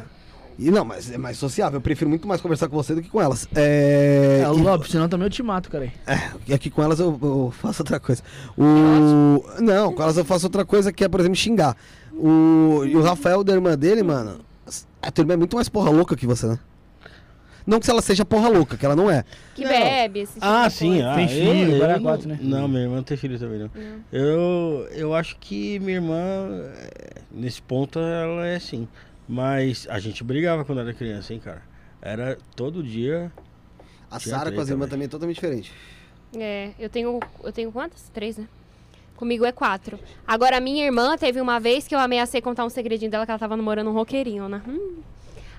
E 0.58 0.72
não, 0.72 0.84
mas 0.84 1.08
é 1.12 1.16
mais 1.16 1.38
sociável. 1.38 1.76
Eu 1.76 1.80
prefiro 1.80 2.10
muito 2.10 2.26
mais 2.26 2.40
conversar 2.40 2.66
com 2.68 2.74
você 2.74 2.96
do 2.96 3.02
que 3.02 3.08
com 3.08 3.22
elas. 3.22 3.46
É. 3.54 4.42
É, 4.42 4.42
e- 4.42 4.66
óbvio, 4.66 4.90
senão 4.90 5.08
também 5.08 5.26
eu 5.26 5.30
te 5.30 5.42
mato, 5.42 5.70
cara. 5.70 5.84
aí. 5.84 5.92
é, 6.04 6.30
e 6.48 6.52
aqui 6.52 6.68
com 6.68 6.82
elas 6.82 6.98
eu, 6.98 7.16
eu 7.22 7.54
faço 7.60 7.82
outra 7.82 8.00
coisa. 8.00 8.24
O... 8.58 9.44
Não, 9.60 9.92
com 9.92 10.02
elas 10.02 10.16
eu 10.16 10.24
faço 10.24 10.46
outra 10.46 10.64
coisa 10.64 10.92
que 10.92 11.04
é, 11.04 11.08
por 11.08 11.20
exemplo, 11.20 11.36
xingar. 11.36 11.76
O... 12.12 12.82
E 12.84 12.96
o 12.96 13.02
Rafael, 13.02 13.44
da 13.44 13.52
irmã 13.52 13.78
dele, 13.78 14.02
mano, 14.02 14.40
a 15.00 15.12
tua 15.12 15.22
irmã 15.22 15.34
é 15.34 15.36
muito 15.36 15.54
mais 15.54 15.68
porra 15.68 15.90
louca 15.90 16.16
que 16.16 16.26
você, 16.26 16.48
né? 16.48 16.58
Não 17.66 17.78
que 17.80 17.90
ela 17.90 18.02
seja 18.02 18.24
porra 18.24 18.48
louca, 18.48 18.76
que 18.76 18.84
ela 18.84 18.96
não 18.96 19.10
é. 19.10 19.24
Que 19.54 19.62
Não. 19.64 19.70
bebe, 19.70 20.20
esse 20.20 20.34
tipo 20.34 20.44
Ah, 20.46 20.68
de 20.68 20.74
sim. 20.74 20.88
coisa. 20.90 21.10
Ah, 21.10 21.14
Tem 21.16 21.28
filho, 21.28 21.70
eu 21.70 21.76
agora 21.76 21.92
é 21.92 21.96
não, 21.96 22.02
quatro, 22.02 22.28
né? 22.28 22.38
Não, 22.40 22.68
minha 22.68 22.82
irmã 22.82 22.96
não 22.96 23.02
tem 23.02 23.16
filho 23.16 23.38
também, 23.38 23.58
não. 23.58 23.70
Eu, 24.12 24.88
eu 24.92 25.14
acho 25.14 25.36
que 25.38 25.78
minha 25.78 25.96
irmã, 25.96 26.16
é, 26.76 27.20
nesse 27.30 27.62
ponto, 27.62 27.98
ela 27.98 28.46
é 28.46 28.56
assim. 28.56 28.88
Mas 29.28 29.86
a 29.88 29.98
gente 29.98 30.22
brigava 30.24 30.64
quando 30.64 30.80
era 30.80 30.92
criança, 30.92 31.32
hein, 31.32 31.40
cara. 31.42 31.62
Era 32.00 32.36
todo 32.56 32.82
dia. 32.82 33.30
A 34.10 34.18
Sara 34.18 34.50
com 34.52 34.60
as 34.60 34.68
irmãs 34.68 34.80
velho. 34.86 34.90
também 34.90 35.06
é 35.06 35.08
totalmente 35.08 35.36
diferente. 35.36 35.72
É, 36.36 36.70
eu 36.78 36.90
tenho. 36.90 37.20
Eu 37.42 37.52
tenho 37.52 37.70
quantas? 37.70 38.10
Três, 38.12 38.36
né? 38.36 38.46
Comigo 39.16 39.44
é 39.44 39.52
quatro. 39.52 39.98
Agora, 40.26 40.56
a 40.56 40.60
minha 40.60 40.84
irmã 40.84 41.16
teve 41.16 41.40
uma 41.40 41.60
vez 41.60 41.86
que 41.86 41.94
eu 41.94 41.98
ameacei 42.00 42.40
contar 42.42 42.64
um 42.64 42.68
segredinho 42.68 43.10
dela 43.10 43.24
que 43.24 43.30
ela 43.30 43.38
tava 43.38 43.56
namorando 43.56 43.88
um 43.88 43.92
roqueirinho, 43.92 44.48
né? 44.48 44.60
Hum. 44.66 44.96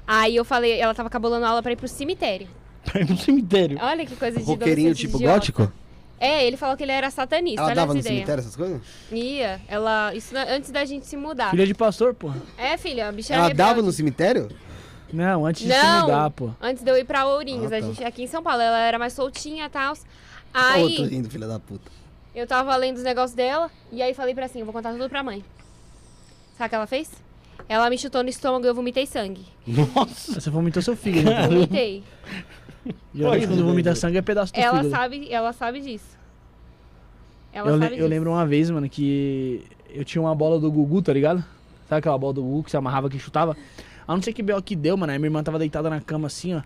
Aí 0.07 0.35
eu 0.35 0.43
falei, 0.45 0.79
ela 0.79 0.93
tava 0.93 1.09
cabulando 1.09 1.45
aula 1.45 1.61
pra 1.63 1.71
ir 1.71 1.75
pro 1.75 1.87
cemitério. 1.87 2.47
Pra 2.83 2.99
ir 2.99 3.09
no 3.09 3.17
cemitério. 3.17 3.77
Olha 3.81 4.05
que 4.05 4.13
coisa 4.17 4.37
de 4.37 4.43
Roqueirinho 4.43 4.93
tipo 4.93 5.15
idiota. 5.15 5.33
gótico? 5.35 5.71
É, 6.19 6.45
ele 6.45 6.57
falou 6.57 6.75
que 6.75 6.83
ele 6.83 6.91
era 6.91 7.09
satanista. 7.09 7.61
Ela 7.61 7.67
olha 7.67 7.75
dava 7.75 7.93
no 7.93 7.99
ideia. 7.99 8.15
cemitério 8.15 8.41
essas 8.41 8.55
coisas? 8.57 8.81
Ia, 9.11 9.61
ela. 9.69 10.13
Isso 10.13 10.33
na- 10.33 10.43
antes 10.43 10.69
da 10.69 10.83
gente 10.83 11.05
se 11.07 11.15
mudar. 11.15 11.49
Filha 11.51 11.65
de 11.65 11.73
pastor, 11.73 12.13
pô. 12.13 12.31
É, 12.57 12.75
filha, 12.77 13.07
a 13.07 13.11
bicha 13.13 13.33
Ela 13.33 13.53
dava 13.53 13.81
no 13.81 13.91
cemitério? 13.91 14.49
Não, 15.13 15.45
antes 15.45 15.61
de 15.65 15.71
se 15.71 15.77
Não, 15.81 16.01
mudar, 16.01 16.29
pô. 16.31 16.49
antes 16.61 16.83
de 16.83 16.89
eu 16.91 16.97
ir 16.97 17.05
pra 17.05 17.25
Ourinhos. 17.25 17.71
Ah, 17.71 17.77
A 17.77 17.79
tá. 17.79 17.87
gente, 17.87 18.03
aqui 18.03 18.23
em 18.23 18.27
São 18.27 18.43
Paulo, 18.43 18.61
ela 18.61 18.79
era 18.79 18.99
mais 18.99 19.13
soltinha 19.13 19.65
e 19.65 19.69
tal. 19.69 19.93
Aí... 20.53 20.95
Tô 20.97 21.03
rindo, 21.05 21.29
filha 21.29 21.47
da 21.47 21.59
puta. 21.59 21.89
eu 22.35 22.45
tava 22.45 22.75
lendo 22.75 22.97
os 22.97 23.03
negócios 23.03 23.33
dela, 23.35 23.71
e 23.91 24.01
aí 24.01 24.13
falei 24.13 24.33
pra 24.35 24.45
assim, 24.45 24.59
eu 24.59 24.65
vou 24.65 24.73
contar 24.73 24.91
tudo 24.91 25.07
pra 25.09 25.23
mãe. 25.23 25.43
Sabe 26.57 26.67
o 26.67 26.69
que 26.69 26.75
ela 26.75 26.87
fez? 26.87 27.09
Ela 27.69 27.89
me 27.89 27.97
chutou 27.97 28.21
no 28.23 28.29
estômago 28.29 28.65
e 28.65 28.67
eu 28.69 28.75
vomitei 28.75 29.05
sangue. 29.05 29.45
Nossa. 29.65 30.39
Você 30.39 30.49
vomitou 30.49 30.81
seu 30.81 30.95
fígado. 30.97 31.29
então. 31.29 31.49
Vomitei. 31.49 32.03
Geralmente 33.15 33.41
Pode, 33.41 33.47
quando 33.47 33.65
vomita 33.65 33.95
sangue 33.95 34.17
é 34.17 34.21
pedaço 34.21 34.51
do 34.53 34.59
ela 34.59 34.77
fígado. 34.83 34.89
sabe, 34.89 35.27
ela 35.31 35.53
sabe 35.53 35.79
disso. 35.79 36.17
Ela 37.53 37.69
Eu, 37.69 37.79
sabe 37.79 37.85
eu 37.93 37.97
disso. 37.97 38.07
lembro 38.09 38.31
uma 38.31 38.45
vez, 38.45 38.69
mano, 38.69 38.89
que 38.89 39.63
eu 39.93 40.03
tinha 40.03 40.21
uma 40.21 40.35
bola 40.35 40.59
do 40.59 40.69
Gugu, 40.71 41.01
tá 41.01 41.13
ligado? 41.13 41.43
Sabe 41.87 41.99
aquela 41.99 42.17
bola 42.17 42.33
do 42.33 42.41
Gugu 42.43 42.63
que 42.63 42.71
você 42.71 42.77
amarrava 42.77 43.09
que 43.09 43.17
chutava? 43.19 43.55
A 44.07 44.13
não 44.13 44.21
sei 44.21 44.33
que 44.33 44.43
B.O. 44.43 44.61
que 44.61 44.75
deu, 44.75 44.97
mano. 44.97 45.13
Aí 45.13 45.17
minha 45.19 45.27
irmã 45.27 45.41
tava 45.43 45.57
deitada 45.59 45.89
na 45.89 46.01
cama 46.01 46.27
assim, 46.27 46.55
ó. 46.55 46.57
Aí 46.57 46.63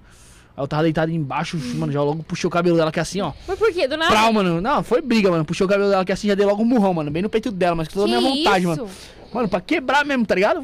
eu 0.63 0.67
tava 0.67 0.83
deitado 0.83 1.11
embaixo, 1.11 1.55
mano, 1.75 1.91
já 1.93 2.01
logo 2.01 2.23
puxei 2.23 2.47
o 2.47 2.51
cabelo 2.51 2.77
dela 2.77 2.91
que 2.91 2.99
assim, 2.99 3.21
ó. 3.21 3.31
Mas 3.47 3.59
por 3.59 3.71
quê? 3.71 3.87
Do 3.87 3.95
nada? 3.95 4.09
Prau, 4.11 4.33
mano. 4.33 4.59
Não, 4.59 4.81
foi 4.81 5.01
briga, 5.01 5.29
mano. 5.29 5.45
Puxou 5.45 5.67
o 5.67 5.69
cabelo 5.69 5.89
dela 5.91 6.03
que 6.03 6.11
assim, 6.11 6.27
já 6.29 6.33
dei 6.35 6.45
logo 6.47 6.63
um 6.63 6.65
murrão, 6.65 6.95
mano. 6.95 7.11
Bem 7.11 7.21
no 7.21 7.29
peito 7.29 7.51
dela, 7.51 7.75
mas 7.75 7.87
com 7.89 7.93
toda 7.93 8.05
a 8.11 8.15
que 8.17 8.21
minha 8.23 8.35
vontade, 8.43 8.65
isso? 8.65 8.69
mano. 8.75 8.89
Mano, 9.33 9.47
pra 9.47 9.61
quebrar 9.61 10.05
mesmo, 10.05 10.25
tá 10.25 10.35
ligado? 10.35 10.63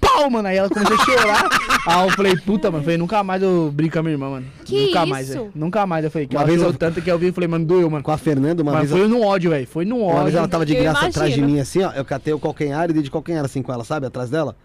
Pau, 0.00 0.30
mano. 0.30 0.48
Aí 0.48 0.56
ela 0.56 0.68
começou 0.68 0.96
a 0.96 1.04
chorar. 1.04 1.48
aí 1.86 2.06
eu 2.08 2.10
falei, 2.12 2.36
puta, 2.36 2.70
mano. 2.70 2.84
Falei, 2.84 2.96
nunca 2.98 3.22
mais 3.22 3.42
eu 3.42 3.70
brigo 3.74 3.92
com 3.92 3.98
a 3.98 4.02
minha 4.02 4.12
irmã, 4.14 4.30
mano. 4.30 4.46
Que 4.64 4.86
nunca 4.86 5.06
mais, 5.06 5.28
isso? 5.28 5.38
velho. 5.38 5.52
Nunca 5.54 5.86
mais. 5.86 6.04
Eu 6.04 6.10
falei, 6.10 6.26
que 6.28 6.36
Uma 6.36 6.44
vez 6.44 6.62
eu- 6.62 6.72
tanto 6.72 7.02
que 7.02 7.10
eu 7.10 7.18
vi 7.18 7.28
e 7.28 7.32
falei, 7.32 7.48
mano, 7.48 7.64
doeu, 7.64 7.90
mano. 7.90 8.04
Com 8.04 8.12
a 8.12 8.18
Fernanda, 8.18 8.62
uma 8.62 8.72
Mas 8.72 8.90
vez... 8.90 9.00
foi 9.00 9.08
no 9.08 9.22
ódio, 9.22 9.50
velho. 9.50 9.66
Foi 9.66 9.84
no 9.84 9.98
Uma 9.98 10.22
vez 10.22 10.34
ela 10.34 10.42
ódio. 10.44 10.50
tava 10.52 10.64
de 10.66 10.74
Eu 10.74 10.82
graça 10.82 11.06
atrás 11.06 11.34
de 11.34 11.42
mim, 11.42 11.58
assim, 11.60 11.82
ó. 11.82 11.90
Eu 11.92 12.04
catei 12.04 12.32
o 12.32 12.38
calcanhar 12.38 12.88
e 12.90 12.92
dei 12.92 13.02
de 13.02 13.10
calcanhar, 13.10 13.44
assim, 13.44 13.62
com 13.62 13.72
ela, 13.72 13.84
sabe? 13.84 14.06
Atrás 14.06 14.30
dela. 14.30 14.56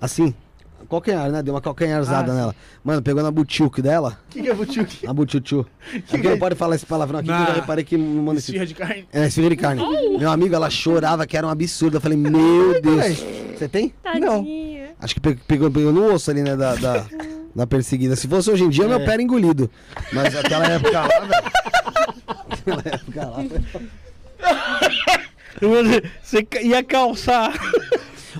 Assim. 0.00 0.34
Calcanhar, 0.88 1.30
né? 1.32 1.42
Deu 1.42 1.52
uma 1.54 1.60
calcanharzada 1.60 2.30
Ah, 2.30 2.34
nela. 2.34 2.54
Mano, 2.84 3.02
pegou 3.02 3.22
na 3.22 3.30
butilque 3.30 3.82
dela. 3.82 4.18
O 4.28 4.32
que, 4.32 4.42
que 4.42 4.52
vou 4.52 4.64
te 4.66 4.86
Na 5.04 5.12
butilchu. 5.12 5.66
É 5.94 5.98
porque 6.00 6.28
não 6.30 6.38
pode 6.38 6.54
falar 6.54 6.76
esse 6.76 6.86
palavrão 6.86 7.18
aqui, 7.18 7.28
que 7.28 7.34
eu 7.34 7.38
já 7.38 7.48
Na- 7.48 7.54
reparei 7.54 7.84
que 7.84 7.96
não 7.96 8.22
manda 8.22 8.38
esse... 8.38 8.50
Esfirra 8.52 8.66
de 8.66 8.74
carne. 8.74 9.08
É, 9.12 9.26
esfirra 9.26 9.48
de 9.50 9.56
carne. 9.56 9.82
Meu 10.18 10.30
amigo, 10.30 10.54
ela 10.54 10.70
chorava 10.70 11.26
que 11.26 11.36
era 11.36 11.46
um 11.46 11.50
absurdo. 11.50 11.96
Eu 11.96 12.00
falei, 12.00 12.16
meu 12.18 12.80
Deus. 12.80 13.24
Você 13.56 13.68
tem? 13.68 13.92
Tadinha. 14.02 14.90
Acho 15.00 15.14
que 15.14 15.20
pe- 15.20 15.38
pegou, 15.46 15.70
pegou 15.70 15.92
no 15.92 16.12
osso 16.14 16.30
ali, 16.30 16.42
né? 16.42 16.56
Da, 16.56 16.74
da, 16.76 17.04
da 17.54 17.66
perseguida. 17.66 18.14
Se 18.16 18.28
fosse 18.28 18.50
hoje 18.50 18.64
em 18.64 18.68
dia, 18.68 18.86
meu 18.86 19.00
pé 19.00 19.14
era 19.14 19.22
engolido. 19.22 19.70
Mas 20.12 20.34
naquela 20.34 20.66
época 20.66 21.00
lá, 21.00 21.08
velho. 21.08 21.30
Naquela 22.48 22.82
época 22.94 23.26
lá, 23.26 23.42
velho. 23.42 23.64
Você 26.22 26.46
ia 26.62 26.84
calçar. 26.84 27.52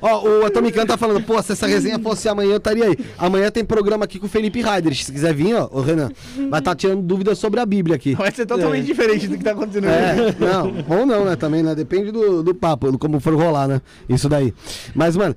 Ó, 0.01 0.29
o 0.29 0.47
Atomicano 0.47 0.87
tá 0.87 0.97
falando, 0.97 1.23
pô, 1.23 1.41
se 1.43 1.53
essa 1.53 1.67
resenha 1.67 1.99
fosse 1.99 2.29
amanhã, 2.29 2.53
eu 2.53 2.57
estaria 2.59 2.85
aí. 2.85 2.97
Amanhã 3.19 3.51
tem 3.51 3.65
programa 3.65 4.05
aqui 4.05 4.19
com 4.19 4.27
o 4.27 4.29
Felipe 4.29 4.63
Ryder. 4.63 4.95
Se 4.95 5.13
quiser 5.13 5.35
vir, 5.35 5.55
ó, 5.55 5.69
o 5.71 5.81
Renan, 5.81 6.11
vai 6.51 6.61
estar 6.61 6.75
tirando 6.75 7.03
dúvidas 7.03 7.39
sobre 7.39 7.61
a 7.61 7.67
Bíblia 7.67 7.97
aqui. 7.97 8.15
Vai 8.15 8.31
ser 8.31 8.47
totalmente 8.47 8.85
diferente 8.85 9.27
do 9.29 9.39
que 9.39 9.45
tá 9.45 9.53
acontecendo 9.53 9.87
É, 9.89 10.35
não, 10.39 10.99
ou 10.99 11.07
não, 11.07 11.25
né? 11.25 11.37
Também, 11.37 11.63
né? 11.63 11.75
Depende 11.75 12.11
do, 12.11 12.43
do 12.43 12.55
papo, 12.55 12.97
como 12.99 13.21
for 13.21 13.35
rolar, 13.35 13.69
né? 13.69 13.81
Isso 14.09 14.29
daí. 14.29 14.53
Mas, 14.95 15.17
mano, 15.17 15.35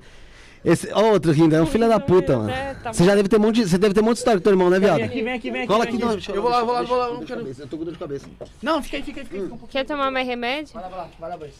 esse. 0.64 0.88
Ó, 0.92 1.12
outro 1.12 1.32
rindo, 1.32 1.54
é 1.54 1.62
um 1.62 1.66
filho 1.66 1.88
da 1.88 1.98
puta, 1.98 2.36
mano. 2.36 2.50
É, 2.50 2.74
tá 2.74 2.92
Você 2.92 3.04
já 3.04 3.14
deve 3.14 3.28
ter 3.28 3.36
um 3.36 3.40
monte 3.40 3.56
de. 3.56 3.68
Você 3.68 3.78
deve 3.78 3.94
ter 3.94 4.00
um 4.00 4.04
monte 4.04 4.14
de 4.14 4.18
história 4.18 4.38
com 4.38 4.44
teu 4.44 4.52
irmão, 4.52 4.68
né, 4.68 4.78
viado? 4.78 4.96
Vem 4.96 5.06
aqui, 5.06 5.22
vem 5.22 5.32
aqui, 5.32 5.50
vem 5.50 5.60
aqui. 5.62 5.68
Cola 5.68 5.84
aqui, 5.84 5.98
não. 5.98 6.12
Eu 6.34 6.42
vou 6.42 6.50
lá, 6.50 6.62
vou 6.62 6.74
lá, 6.74 6.82
vou 6.82 6.98
lá. 6.98 7.08
Não, 7.08 7.22
quero... 7.24 7.46
Eu 7.46 7.66
tô 7.66 7.78
com 7.78 7.84
dor 7.84 7.92
de 7.92 7.98
cabeça. 7.98 8.26
não 8.62 8.82
fica 8.82 8.98
aí, 8.98 9.02
fica 9.02 9.20
aí, 9.20 9.26
fica 9.26 9.42
aí. 9.42 9.44
um. 9.44 9.56
Quer 9.68 9.84
tomar 9.84 10.10
mais 10.10 10.26
remédio? 10.26 10.74
Vai 10.74 10.82
lá, 10.82 10.88
vai 10.88 11.30
lá, 11.30 11.36
vai 11.36 11.48
lá. 11.48 11.54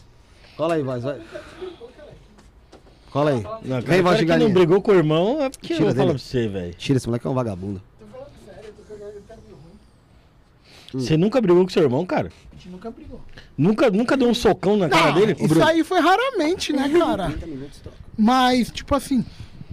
Cola 0.55 0.75
aí, 0.75 0.83
voz, 0.83 1.03
vai. 1.03 1.19
Cola 3.11 3.31
aí. 3.31 3.43
Não, 3.43 3.81
Vem, 3.81 3.83
cara, 3.83 3.99
o 3.99 4.03
voz 4.03 4.03
cara 4.03 4.17
de 4.17 4.25
que 4.25 4.37
não 4.37 4.53
brigou 4.53 4.81
com 4.81 4.91
o 4.91 4.95
irmão 4.95 5.41
é 5.43 5.49
porque 5.49 5.73
eu 5.73 5.77
Tira 5.77 5.89
falar 5.91 5.93
dele. 6.05 6.09
pra 6.11 6.17
você, 6.19 6.47
velho. 6.47 6.73
Tira, 6.75 6.97
esse 6.97 7.07
moleque 7.07 7.27
é 7.27 7.29
um 7.29 7.33
vagabundo. 7.33 7.81
Hum. 10.93 10.99
Você 10.99 11.15
nunca 11.15 11.39
brigou 11.39 11.63
com 11.63 11.69
seu 11.69 11.83
irmão, 11.83 12.05
cara? 12.05 12.31
A 12.51 12.55
gente 12.55 12.69
nunca 12.69 12.91
brigou. 12.91 13.21
Nunca, 13.57 13.89
nunca 13.89 14.17
deu 14.17 14.27
um 14.27 14.33
socão 14.33 14.75
na 14.75 14.89
cara 14.89 15.07
Não, 15.07 15.13
dele? 15.19 15.33
Ô, 15.33 15.35
isso 15.45 15.47
Bruno? 15.47 15.65
aí 15.65 15.83
foi 15.83 15.99
raramente, 15.99 16.73
né, 16.73 16.89
cara? 16.89 17.33
Mas, 18.17 18.69
tipo 18.71 18.93
assim, 18.95 19.25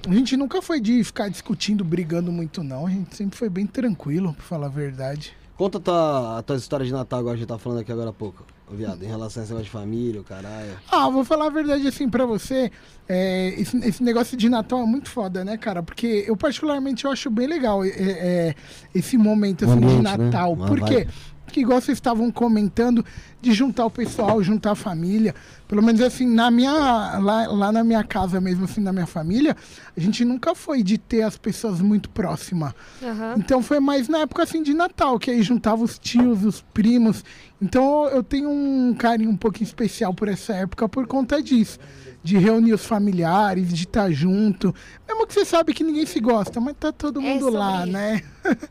a 0.08 0.12
gente 0.14 0.36
nunca 0.36 0.62
foi 0.62 0.80
de 0.80 1.02
ficar 1.02 1.28
discutindo, 1.28 1.84
brigando 1.84 2.30
muito, 2.30 2.62
não. 2.62 2.86
A 2.86 2.90
gente 2.90 3.16
sempre 3.16 3.36
foi 3.36 3.48
bem 3.48 3.66
tranquilo, 3.66 4.32
pra 4.32 4.42
falar 4.44 4.66
a 4.66 4.70
verdade. 4.70 5.32
Conta 5.56 5.78
a 5.78 5.80
tua, 5.80 6.38
a 6.38 6.42
tua 6.42 6.56
história 6.56 6.86
de 6.86 6.92
Natal, 6.92 7.18
agora 7.18 7.34
a 7.34 7.36
gente 7.38 7.48
tá 7.48 7.58
falando 7.58 7.80
aqui 7.80 7.90
agora 7.90 8.10
há 8.10 8.12
pouco. 8.12 8.44
Viado, 8.70 9.02
em 9.02 9.06
relação 9.06 9.42
a 9.42 9.44
esse 9.44 9.52
negócio 9.52 9.64
de 9.64 9.70
família, 9.70 10.20
o 10.20 10.24
caralho. 10.24 10.78
Ah, 10.90 11.08
vou 11.08 11.24
falar 11.24 11.46
a 11.46 11.50
verdade 11.50 11.86
assim 11.86 12.08
pra 12.08 12.26
você. 12.26 12.70
é, 13.08 13.54
esse, 13.60 13.76
esse 13.78 14.02
negócio 14.02 14.36
de 14.36 14.48
Natal 14.48 14.82
é 14.82 14.86
muito 14.86 15.08
foda, 15.08 15.44
né, 15.44 15.56
cara? 15.56 15.82
Porque 15.82 16.24
eu 16.26 16.36
particularmente 16.36 17.04
eu 17.04 17.10
acho 17.10 17.30
bem 17.30 17.46
legal 17.46 17.84
é, 17.84 17.88
é, 17.88 18.54
esse 18.94 19.16
momento 19.16 19.64
assim, 19.64 19.78
de 19.78 19.86
ambiente, 19.86 20.02
né? 20.02 20.16
Natal. 20.16 20.52
Uma 20.52 20.66
Por 20.66 20.80
quê? 20.82 21.08
Porque 21.44 21.60
igual 21.60 21.80
vocês 21.80 21.96
estavam 21.96 22.30
comentando 22.30 23.02
de 23.40 23.52
juntar 23.52 23.86
o 23.86 23.90
pessoal, 23.90 24.42
juntar 24.42 24.72
a 24.72 24.74
família. 24.74 25.34
Pelo 25.68 25.82
menos 25.82 26.00
assim, 26.00 26.26
na 26.26 26.50
minha. 26.50 26.72
Lá, 27.18 27.46
lá 27.46 27.70
na 27.72 27.84
minha 27.84 28.02
casa 28.02 28.40
mesmo, 28.40 28.64
assim, 28.64 28.80
na 28.80 28.92
minha 28.92 29.06
família, 29.06 29.56
a 29.96 30.00
gente 30.00 30.24
nunca 30.24 30.54
foi 30.54 30.82
de 30.82 30.98
ter 30.98 31.22
as 31.22 31.36
pessoas 31.36 31.80
muito 31.80 32.08
próximas. 32.10 32.72
Aham. 33.02 33.34
Então 33.38 33.62
foi 33.62 33.78
mais 33.80 34.08
na 34.08 34.18
época 34.20 34.42
assim 34.42 34.62
de 34.62 34.74
Natal, 34.74 35.18
que 35.18 35.30
aí 35.30 35.42
juntava 35.42 35.84
os 35.84 35.98
tios, 35.98 36.44
os 36.44 36.62
primos. 36.74 37.24
Então 37.62 38.06
eu 38.08 38.22
tenho 38.22 38.50
um 38.50 38.94
carinho 38.94 39.30
um 39.30 39.36
pouquinho 39.36 39.66
especial 39.66 40.12
por 40.14 40.26
essa 40.28 40.52
época 40.54 40.88
por 40.88 41.06
conta 41.06 41.42
disso. 41.42 41.78
De 42.20 42.36
reunir 42.36 42.72
os 42.72 42.84
familiares, 42.84 43.72
de 43.72 43.84
estar 43.84 44.10
junto. 44.10 44.74
Mesmo 45.06 45.26
que 45.26 45.32
você 45.34 45.44
sabe 45.44 45.72
que 45.72 45.84
ninguém 45.84 46.04
se 46.04 46.18
gosta, 46.18 46.60
mas 46.60 46.74
tá 46.78 46.90
todo 46.90 47.20
É 47.20 47.22
mundo 47.22 47.44
sobre 47.44 47.58
lá, 47.58 47.82
isso. 47.84 47.92
né? 47.92 48.22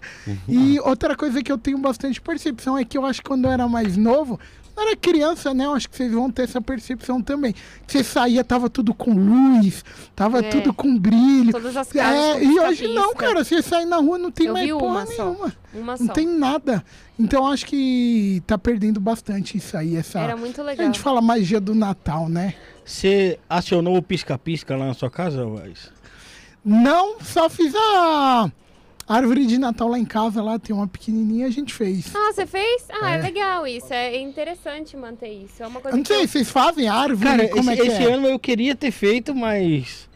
e 0.47 0.80
outra 0.82 1.15
coisa 1.15 1.41
que 1.41 1.51
eu 1.51 1.57
tenho 1.57 1.78
bastante 1.78 2.20
percepção 2.20 2.78
é 2.78 2.84
que 2.84 2.97
eu 2.97 3.05
acho 3.05 3.22
que 3.22 3.28
quando 3.30 3.45
eu 3.45 3.51
era 3.51 3.68
mais 3.68 3.95
novo, 3.95 4.38
era 4.82 4.95
criança, 4.95 5.53
né? 5.53 5.65
Eu 5.65 5.73
acho 5.73 5.89
que 5.89 5.95
vocês 5.97 6.11
vão 6.11 6.30
ter 6.32 6.43
essa 6.43 6.61
percepção 6.61 7.21
também. 7.21 7.53
Você 7.86 8.03
saía, 8.03 8.43
tava 8.43 8.69
tudo 8.69 8.93
com 8.93 9.11
luz, 9.13 9.84
tava 10.15 10.39
É. 10.39 10.43
tudo 10.49 10.73
com 10.73 10.97
brilho. 10.97 11.51
Todas 11.51 11.75
as 11.78 11.91
casas 11.91 12.41
É, 12.41 12.43
e 12.43 12.59
hoje 12.59 12.84
não, 12.88 12.93
pisca-pisca. 13.09 13.15
cara. 13.15 13.43
Você 13.43 13.61
sai 13.61 13.86
na 13.86 13.97
rua, 13.97 14.17
não 14.17 14.32
tem 14.32 14.47
Eu 14.47 14.53
mais 14.53 14.69
porra 14.71 14.86
uma 14.86 15.05
só. 15.05 15.25
nenhuma. 15.25 15.53
Uma 15.73 15.97
Não 15.97 16.07
só. 16.07 16.13
tem 16.13 16.28
nada. 16.28 16.84
Então 17.19 17.47
acho 17.47 17.65
que 17.65 18.41
tá 18.45 18.57
perdendo 18.57 18.99
bastante 18.99 19.57
isso 19.57 19.75
aí, 19.75 19.95
essa. 19.95 20.19
Era 20.19 20.36
muito 20.38 20.61
A 20.61 20.63
legal. 20.63 20.86
gente 20.86 20.99
fala 20.99 21.21
magia 21.21 21.59
do 21.59 21.73
Natal, 21.75 22.30
né? 22.30 22.53
Você 22.86 23.39
acionou 23.49 23.97
o 23.97 24.01
pisca-pisca 24.01 24.75
lá 24.78 24.87
na 24.87 24.93
sua 24.93 25.09
casa, 25.09 25.45
Vaz? 25.45 25.91
Não, 26.63 27.20
só 27.21 27.49
fiz 27.49 27.74
a 27.75 28.51
árvore 29.08 29.46
de 29.46 29.58
Natal 29.58 29.88
lá 29.88 29.97
em 29.97 30.05
casa, 30.05 30.42
lá 30.43 30.59
tem 30.59 30.75
uma 30.75 30.88
pequenininha, 30.88 31.47
a 31.47 31.50
gente 31.50 31.74
fez. 31.74 32.13
Ah, 32.16 32.32
você 32.34 32.46
fez? 32.46 32.86
Ah, 33.01 33.12
é. 33.12 33.20
É. 33.20 33.21
legal 33.21 33.66
isso. 33.67 33.93
É 33.93 34.17
interessante 34.20 34.96
manter 34.97 35.29
isso. 35.32 35.63
É 35.63 35.67
uma 35.67 35.78
Eu 35.78 35.82
coisa 35.82 35.97
não 35.97 36.04
que 36.04 36.12
eu- 36.13 36.17
sei, 36.17 36.28
vocês 36.28 36.50
fazem 36.51 36.88
árvore? 36.88 37.29
Cara, 37.29 37.47
como 37.50 37.71
esse, 37.71 37.82
é 37.82 37.84
que 37.84 37.89
esse 37.92 38.04
é? 38.04 38.13
ano 38.13 38.28
eu 38.28 38.38
queria 38.39 38.75
ter 38.75 38.92
feito, 38.92 39.34
mas 39.34 40.08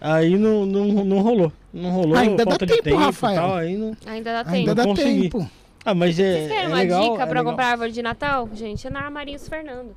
aí 0.00 0.36
não, 0.36 0.64
não, 0.66 0.84
não 1.04 1.18
rolou. 1.20 1.52
Não 1.72 1.90
rolou, 1.90 2.16
Ainda 2.16 2.44
dá 2.44 2.50
falta 2.50 2.64
de 2.66 2.72
tempo, 2.72 2.84
tempo 2.84 2.96
Rafael. 2.96 3.32
e 3.34 3.36
tal, 3.36 3.54
aí 3.56 3.76
não... 3.76 3.96
Ainda 4.06 4.32
dá 4.32 4.44
tempo. 4.44 4.56
Ainda 4.56 4.74
dá 4.74 4.84
consegui. 4.84 5.28
tempo. 5.28 5.50
Ah, 5.84 5.94
mas 5.94 6.18
é, 6.18 6.32
Vocês 6.32 6.48
querem 6.48 6.64
é 6.64 6.66
uma 6.68 6.76
legal, 6.76 7.02
dica 7.02 7.14
é 7.14 7.16
pra 7.26 7.26
legal. 7.26 7.44
comprar 7.44 7.66
árvore 7.68 7.92
de 7.92 8.02
Natal? 8.02 8.48
Gente, 8.54 8.86
é 8.86 8.90
na 8.90 9.00
Armarinhos 9.00 9.46
Fernando. 9.48 9.94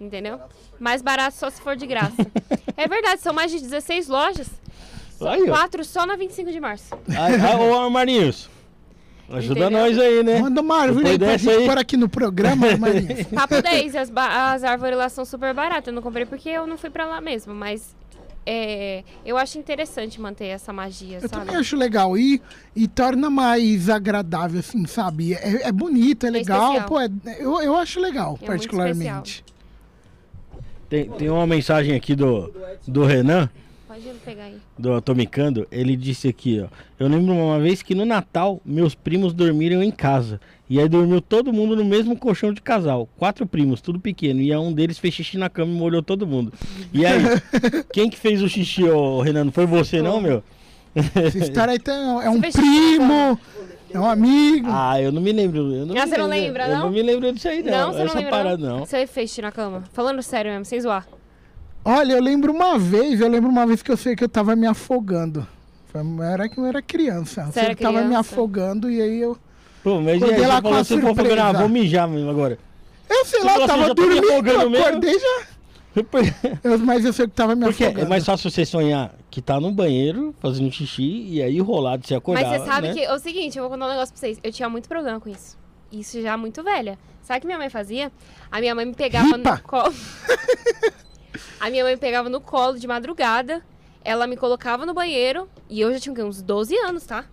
Entendeu? 0.00 0.40
Mais 0.78 1.02
barato 1.02 1.36
só 1.36 1.50
se 1.50 1.60
for 1.60 1.76
de 1.76 1.86
graça. 1.86 2.14
é 2.76 2.88
verdade, 2.88 3.20
são 3.20 3.34
mais 3.34 3.50
de 3.50 3.60
16 3.60 4.08
lojas. 4.08 4.48
Só 5.20 5.28
Aí, 5.28 5.42
ó. 5.42 5.46
quatro 5.46 5.84
só 5.84 6.06
na 6.06 6.16
25 6.16 6.50
de 6.50 6.58
março. 6.58 6.94
Aí, 7.08 7.34
ah, 7.40 7.58
ô, 7.60 7.78
Armarinhos, 7.78 8.48
ajuda 9.30 9.60
Entendeu? 9.60 9.70
nós 9.78 9.98
aí, 9.98 10.22
né? 10.24 10.40
Manda 10.40 10.60
uma 10.62 10.78
árvore 10.80 11.08
aí 11.10 11.18
Depois 11.18 11.42
pra 11.42 11.50
dessa 11.50 11.50
gente 11.52 11.60
aí- 11.62 11.68
pôr 11.68 11.78
aqui 11.78 11.96
no 11.98 12.08
programa, 12.08 12.66
Marinho. 12.78 13.26
Papo 13.34 13.60
10, 13.60 13.94
as, 13.96 14.10
as 14.16 14.64
árvores 14.64 14.96
lá 14.96 15.08
são 15.10 15.26
super 15.26 15.52
baratas. 15.52 15.88
Eu 15.88 15.92
não 15.92 16.00
comprei 16.02 16.24
porque 16.24 16.48
eu 16.48 16.66
não 16.66 16.78
fui 16.78 16.88
pra 16.88 17.04
lá 17.04 17.20
mesmo, 17.20 17.54
mas 17.54 17.94
é, 18.46 19.04
eu 19.24 19.36
acho 19.36 19.58
interessante 19.58 20.18
manter 20.18 20.46
essa 20.46 20.72
magia, 20.72 21.18
Eu 21.20 21.28
sabe? 21.28 21.44
também 21.44 21.60
acho 21.60 21.76
legal. 21.76 22.16
E, 22.16 22.40
e 22.74 22.88
torna 22.88 23.28
mais 23.28 23.90
agradável, 23.90 24.58
assim, 24.60 24.86
sabe? 24.86 25.34
É, 25.34 25.68
é 25.68 25.72
bonito, 25.72 26.26
é 26.26 26.30
legal. 26.30 26.72
especial. 26.76 26.88
Pô, 26.88 26.98
é- 26.98 27.10
eu, 27.38 27.60
eu 27.60 27.76
acho 27.76 28.00
legal, 28.00 28.38
É 28.40 28.46
particularmente. 28.46 29.44
Tem, 30.88 31.08
tem 31.08 31.28
uma 31.30 31.46
mensagem 31.46 31.94
aqui 31.94 32.16
do, 32.16 32.52
do 32.88 33.04
Renan, 33.04 33.48
Pode 34.04 34.18
pegar 34.24 34.44
aí. 34.44 34.56
do 34.78 34.92
Atomicando. 34.94 35.66
Ele 35.70 35.96
disse 35.96 36.28
aqui, 36.28 36.60
ó. 36.60 36.68
Eu 36.98 37.08
lembro 37.08 37.34
uma 37.34 37.58
vez 37.58 37.82
que 37.82 37.94
no 37.94 38.04
Natal 38.04 38.60
meus 38.64 38.94
primos 38.94 39.32
dormiram 39.32 39.82
em 39.82 39.90
casa. 39.90 40.40
E 40.68 40.78
aí 40.78 40.88
dormiu 40.88 41.20
todo 41.20 41.52
mundo 41.52 41.74
no 41.74 41.84
mesmo 41.84 42.16
colchão 42.16 42.52
de 42.52 42.60
casal. 42.62 43.08
Quatro 43.16 43.44
primos, 43.46 43.80
tudo 43.80 43.98
pequeno. 43.98 44.40
E 44.40 44.52
aí 44.52 44.58
um 44.58 44.72
deles 44.72 44.98
fez 44.98 45.14
xixi 45.14 45.36
na 45.36 45.48
cama 45.50 45.72
e 45.72 45.74
molhou 45.74 46.02
todo 46.02 46.26
mundo. 46.26 46.52
E 46.92 47.04
aí, 47.04 47.20
quem 47.92 48.08
que 48.08 48.16
fez 48.16 48.40
o 48.42 48.48
xixi, 48.48 48.84
ô 48.84 49.20
Renan? 49.20 49.44
Não 49.44 49.52
foi 49.52 49.66
você 49.66 50.00
não, 50.00 50.20
meu? 50.20 50.42
Essa 50.94 51.38
história 51.38 51.72
aí 51.72 51.78
tem- 51.78 51.94
é 51.94 52.28
um 52.30 52.40
primo, 52.40 53.38
é 53.92 53.98
um 53.98 54.06
amigo. 54.08 54.68
Ah, 54.70 55.00
eu 55.00 55.12
não 55.12 55.20
me 55.22 55.30
lembro. 55.32 55.72
Eu 55.72 55.86
não 55.86 55.96
Ah, 55.96 56.04
me 56.04 56.10
você 56.10 56.18
não 56.18 56.26
lembro. 56.26 56.46
lembra, 56.46 56.66
Eu 56.68 56.74
não? 56.76 56.80
não 56.86 56.90
me 56.90 57.02
lembro 57.02 57.32
disso 57.32 57.48
aí, 57.48 57.62
não. 57.62 57.70
Não, 57.72 57.92
você 57.92 57.98
não 57.98 58.04
Essa 58.06 58.18
lembra 58.18 58.30
parada, 58.30 58.56
não? 58.68 58.78
não. 58.78 58.86
Você 58.86 59.06
fez 59.06 59.30
xixi 59.30 59.42
na 59.42 59.52
cama? 59.52 59.84
Falando 59.92 60.20
sério 60.22 60.50
mesmo, 60.50 60.64
sem 60.64 60.80
zoar. 60.80 61.06
Olha, 61.84 62.12
eu 62.14 62.22
lembro 62.22 62.52
uma 62.52 62.78
vez, 62.78 63.20
eu 63.20 63.28
lembro 63.28 63.50
uma 63.50 63.66
vez 63.66 63.82
que 63.82 63.90
eu 63.90 63.96
sei 63.96 64.14
que 64.14 64.22
eu 64.24 64.28
tava 64.28 64.54
me 64.54 64.66
afogando. 64.66 65.46
Era 66.32 66.48
que 66.48 66.58
eu 66.58 66.66
era 66.66 66.80
criança. 66.80 67.40
Eu 67.42 67.46
Você 67.46 67.52
sei 67.52 67.62
era 67.64 67.74
que 67.74 67.82
tava 67.82 67.98
me 68.00 68.06
criança? 68.06 68.20
afogando 68.20 68.90
e 68.90 69.00
aí 69.00 69.20
eu. 69.20 69.36
Pô, 69.82 70.00
mas 70.00 70.20
e 70.20 70.24
aí, 70.24 70.46
lá 70.46 70.56
você 70.56 70.62
com 70.62 70.62
falou 70.62 70.76
a 70.76 70.80
assim, 70.80 71.00
pô, 71.00 71.08
ah, 71.42 71.52
vou 71.52 71.68
mijar 71.68 72.06
mesmo 72.06 72.30
agora. 72.30 72.58
Eu 73.08 73.24
sei 73.24 73.40
Você 73.40 73.46
lá, 73.46 73.52
falou 73.52 73.64
assim, 73.64 73.76
tava 73.76 73.88
me 73.88 73.94
dormindo, 73.94 74.24
afogando 74.32 74.62
eu 74.62 74.70
mesmo? 74.70 74.86
acordei 74.86 75.18
já. 75.18 75.42
Eu- 76.62 76.78
mas 76.78 77.04
eu 77.04 77.12
sei 77.12 77.26
que 77.26 77.32
tava 77.32 77.56
me 77.56 77.64
Porque 77.64 77.82
afogando. 77.82 78.06
é 78.06 78.08
mais 78.08 78.24
fácil 78.24 78.48
você 78.48 78.64
sonhar 78.64 79.12
que 79.28 79.42
tá 79.42 79.58
no 79.58 79.72
banheiro 79.72 80.32
fazendo 80.38 80.70
xixi 80.70 81.24
e 81.28 81.42
aí 81.42 81.58
rolado 81.58 82.06
você 82.06 82.14
acordar. 82.14 82.44
Mas 82.48 82.60
você 82.60 82.66
sabe 82.66 82.88
né? 82.88 82.94
que. 82.94 83.00
É 83.00 83.12
o 83.12 83.18
seguinte, 83.18 83.58
eu 83.58 83.64
vou 83.64 83.70
contar 83.72 83.86
um 83.86 83.90
negócio 83.90 84.14
pra 84.14 84.20
vocês. 84.20 84.38
Eu 84.44 84.52
tinha 84.52 84.68
muito 84.68 84.88
problema 84.88 85.18
com 85.18 85.28
isso. 85.28 85.58
Isso 85.90 86.22
já 86.22 86.36
muito 86.36 86.62
velha. 86.62 86.96
Sabe 87.22 87.38
o 87.38 87.40
que 87.40 87.46
minha 87.48 87.58
mãe 87.58 87.68
fazia? 87.68 88.12
A 88.52 88.60
minha 88.60 88.72
mãe 88.72 88.84
me 88.86 88.94
pegava 88.94 89.36
Ripa. 89.36 89.56
no 89.56 89.62
colo. 89.62 89.92
a 91.58 91.70
minha 91.70 91.84
mãe 91.84 91.94
me 91.94 92.00
pegava 92.00 92.28
no 92.28 92.40
colo 92.40 92.78
de 92.78 92.86
madrugada. 92.86 93.62
Ela 94.04 94.26
me 94.26 94.36
colocava 94.36 94.86
no 94.86 94.94
banheiro. 94.94 95.48
E 95.68 95.80
eu 95.80 95.92
já 95.92 96.00
tinha 96.00 96.24
uns 96.24 96.42
12 96.42 96.76
anos, 96.78 97.04
tá? 97.04 97.24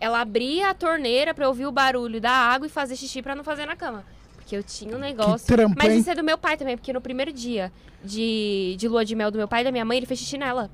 Ela 0.00 0.20
abria 0.20 0.70
a 0.70 0.74
torneira 0.74 1.32
pra 1.32 1.44
eu 1.44 1.48
ouvir 1.48 1.66
o 1.66 1.72
barulho 1.72 2.20
da 2.20 2.30
água 2.30 2.66
e 2.66 2.70
fazer 2.70 2.96
xixi 2.96 3.22
pra 3.22 3.34
não 3.34 3.44
fazer 3.44 3.66
na 3.66 3.76
cama. 3.76 4.04
Porque 4.34 4.56
eu 4.56 4.62
tinha 4.62 4.94
um 4.94 4.98
negócio. 4.98 5.46
trampo, 5.46 5.74
Mas 5.76 5.94
isso 5.94 6.10
é 6.10 6.14
do 6.14 6.22
meu 6.22 6.36
pai 6.38 6.56
também, 6.56 6.76
porque 6.76 6.92
no 6.92 7.00
primeiro 7.00 7.32
dia 7.32 7.72
de, 8.04 8.76
de 8.78 8.88
lua 8.88 9.04
de 9.04 9.14
mel 9.16 9.30
do 9.30 9.38
meu 9.38 9.48
pai 9.48 9.62
e 9.62 9.64
da 9.64 9.72
minha 9.72 9.84
mãe, 9.84 9.96
ele 9.96 10.06
fez 10.06 10.20
xixi 10.20 10.38
nela. 10.38 10.70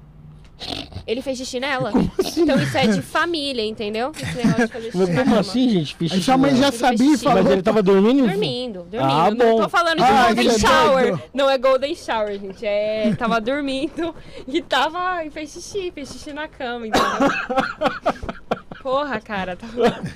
Ele 1.07 1.21
fez 1.21 1.37
xixi 1.39 1.59
nela. 1.59 1.91
assim? 2.21 2.43
Então 2.43 2.63
isso 2.63 2.79
é 2.79 2.87
de 2.87 3.03
família, 3.03 3.65
entendeu? 3.67 4.13
Esse 4.15 4.37
negócio 4.37 4.67
de 4.67 4.73
fazer 4.73 4.85
xixi 4.93 4.99
Mas 4.99 5.09
na 5.09 5.15
como 5.17 5.25
cama. 5.31 5.41
assim, 5.41 5.69
gente? 5.69 5.97
Fiz 5.97 6.11
xixi 6.13 6.23
sua 6.25 6.37
mãe 6.39 6.55
já 6.55 6.69
Ele 6.69 6.77
sabia 6.77 7.07
e 7.07 7.11
xixi. 7.11 7.25
falou. 7.25 7.43
Mas 7.43 7.53
ele 7.53 7.63
tava 7.63 7.83
dormindo? 7.83 8.27
Dormindo, 8.29 8.79
dormindo. 8.89 9.13
Ah, 9.13 9.31
não 9.31 9.37
bom. 9.57 9.63
tô 9.63 9.69
falando 9.69 9.97
de 9.97 10.03
Ah, 10.05 10.25
Golden 10.27 10.47
isso 10.47 10.57
é 10.57 10.59
Shower. 10.69 11.03
doido. 11.09 11.23
Não 11.35 11.51
é 11.51 11.59
Golden 11.59 11.95
Shower, 11.97 12.39
gente. 12.39 12.65
É. 12.65 13.15
Tava 13.17 13.41
dormindo 13.41 14.15
e 14.47 14.63
tava. 14.63 15.25
E 15.25 15.31
fez 15.31 15.51
xixi, 15.51 15.91
fez 15.93 16.09
xixi 16.13 16.33
na 16.33 16.47
cama, 16.47 16.87
entendeu? 16.87 17.09
Porra, 18.83 19.21
cara. 19.21 19.57
Tá... 19.57 19.67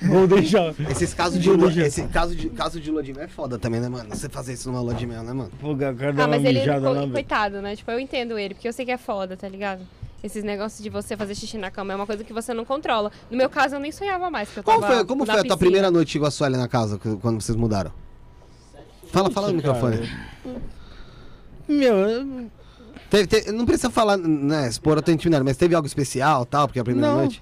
Vou 0.07 0.27
deixar. 0.27 0.73
Esses 0.89 1.13
casos 1.13 1.39
de 1.41 1.49
lua, 1.49 1.71
esse 1.71 2.03
caso 2.07 2.35
de, 2.35 2.49
caso 2.49 2.79
de 2.79 2.91
lua 2.91 3.01
de 3.03 3.13
mel 3.13 3.23
é 3.23 3.27
foda 3.27 3.57
também, 3.57 3.79
né, 3.79 3.87
mano? 3.87 4.09
Você 4.13 4.27
fazer 4.29 4.53
isso 4.53 4.69
numa 4.69 4.81
lua 4.81 4.93
de 4.93 5.05
mel, 5.05 5.23
né, 5.23 5.31
mano? 5.33 5.51
Pô, 5.59 5.71
o 5.71 5.77
cara 5.77 5.93
dá 6.13 6.23
Ah, 6.23 6.27
uma 6.27 6.35
mas 6.37 6.45
ele. 6.45 6.59
mijada 6.59 6.81
co- 6.81 6.93
lá, 6.93 6.99
velho. 7.01 7.11
coitado, 7.13 7.61
né? 7.61 7.75
Tipo, 7.75 7.91
eu 7.91 7.99
entendo 7.99 8.37
ele, 8.37 8.53
porque 8.53 8.67
eu 8.67 8.73
sei 8.73 8.85
que 8.85 8.91
é 8.91 8.97
foda, 8.97 9.37
tá 9.37 9.47
ligado? 9.47 9.81
Esses 10.23 10.43
negócios 10.43 10.81
de 10.81 10.89
você 10.89 11.15
fazer 11.15 11.35
xixi 11.35 11.57
na 11.57 11.69
cama 11.69 11.93
é 11.93 11.95
uma 11.95 12.05
coisa 12.07 12.23
que 12.23 12.33
você 12.33 12.53
não 12.53 12.65
controla. 12.65 13.11
No 13.29 13.37
meu 13.37 13.49
caso, 13.49 13.75
eu 13.75 13.79
nem 13.79 13.91
sonhava 13.91 14.29
mais. 14.31 14.49
Que 14.49 14.59
eu 14.59 14.63
foi, 14.63 15.05
como 15.05 15.25
na 15.25 15.33
foi 15.33 15.41
a 15.41 15.45
tua 15.45 15.57
primeira 15.57 15.91
noite 15.91 16.17
com 16.19 16.25
a 16.25 16.31
Sueli 16.31 16.57
na 16.57 16.67
casa, 16.67 16.97
quando 17.21 17.39
vocês 17.41 17.55
mudaram? 17.55 17.91
Fala, 19.11 19.29
fala 19.29 19.51
no 19.51 19.61
Cara, 19.61 19.73
microfone. 19.75 20.09
Meu, 21.67 21.95
eu- 21.95 22.51
Teve- 23.09 23.27
teve- 23.27 23.51
não 23.53 23.65
precisa 23.65 23.89
falar, 23.89 24.17
né, 24.17 24.67
expor 24.67 24.97
a 24.97 25.01
tua 25.01 25.13
intimidade, 25.13 25.45
mas 25.45 25.55
teve 25.55 25.73
algo 25.73 25.87
especial, 25.87 26.45
tal, 26.45 26.67
porque 26.67 26.79
é 26.79 26.81
a 26.81 26.85
primeira 26.85 27.09
Não. 27.09 27.17
noite? 27.19 27.41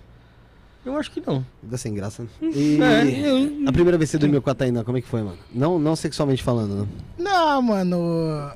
eu 0.85 0.95
acho 0.97 1.09
que 1.09 1.19
não. 1.25 1.43
Dá 1.63 1.75
sem 1.79 1.91
graça, 1.95 2.21
né? 2.21 2.29
E 2.43 2.79
É, 2.79 3.27
eu- 3.63 3.67
a 3.67 3.71
primeira 3.71 3.97
vez 3.97 4.11
que 4.11 4.11
você 4.11 4.19
dormiu 4.19 4.39
com 4.43 4.49
a 4.51 4.53
Tainá, 4.53 4.83
como 4.83 4.95
é 4.99 5.01
que 5.01 5.07
foi, 5.07 5.23
mano? 5.23 5.37
Não, 5.51 5.79
não 5.79 5.95
sexualmente 5.95 6.43
falando, 6.43 6.81
né? 6.81 6.87
Não, 7.17 7.59
mano. 7.63 8.51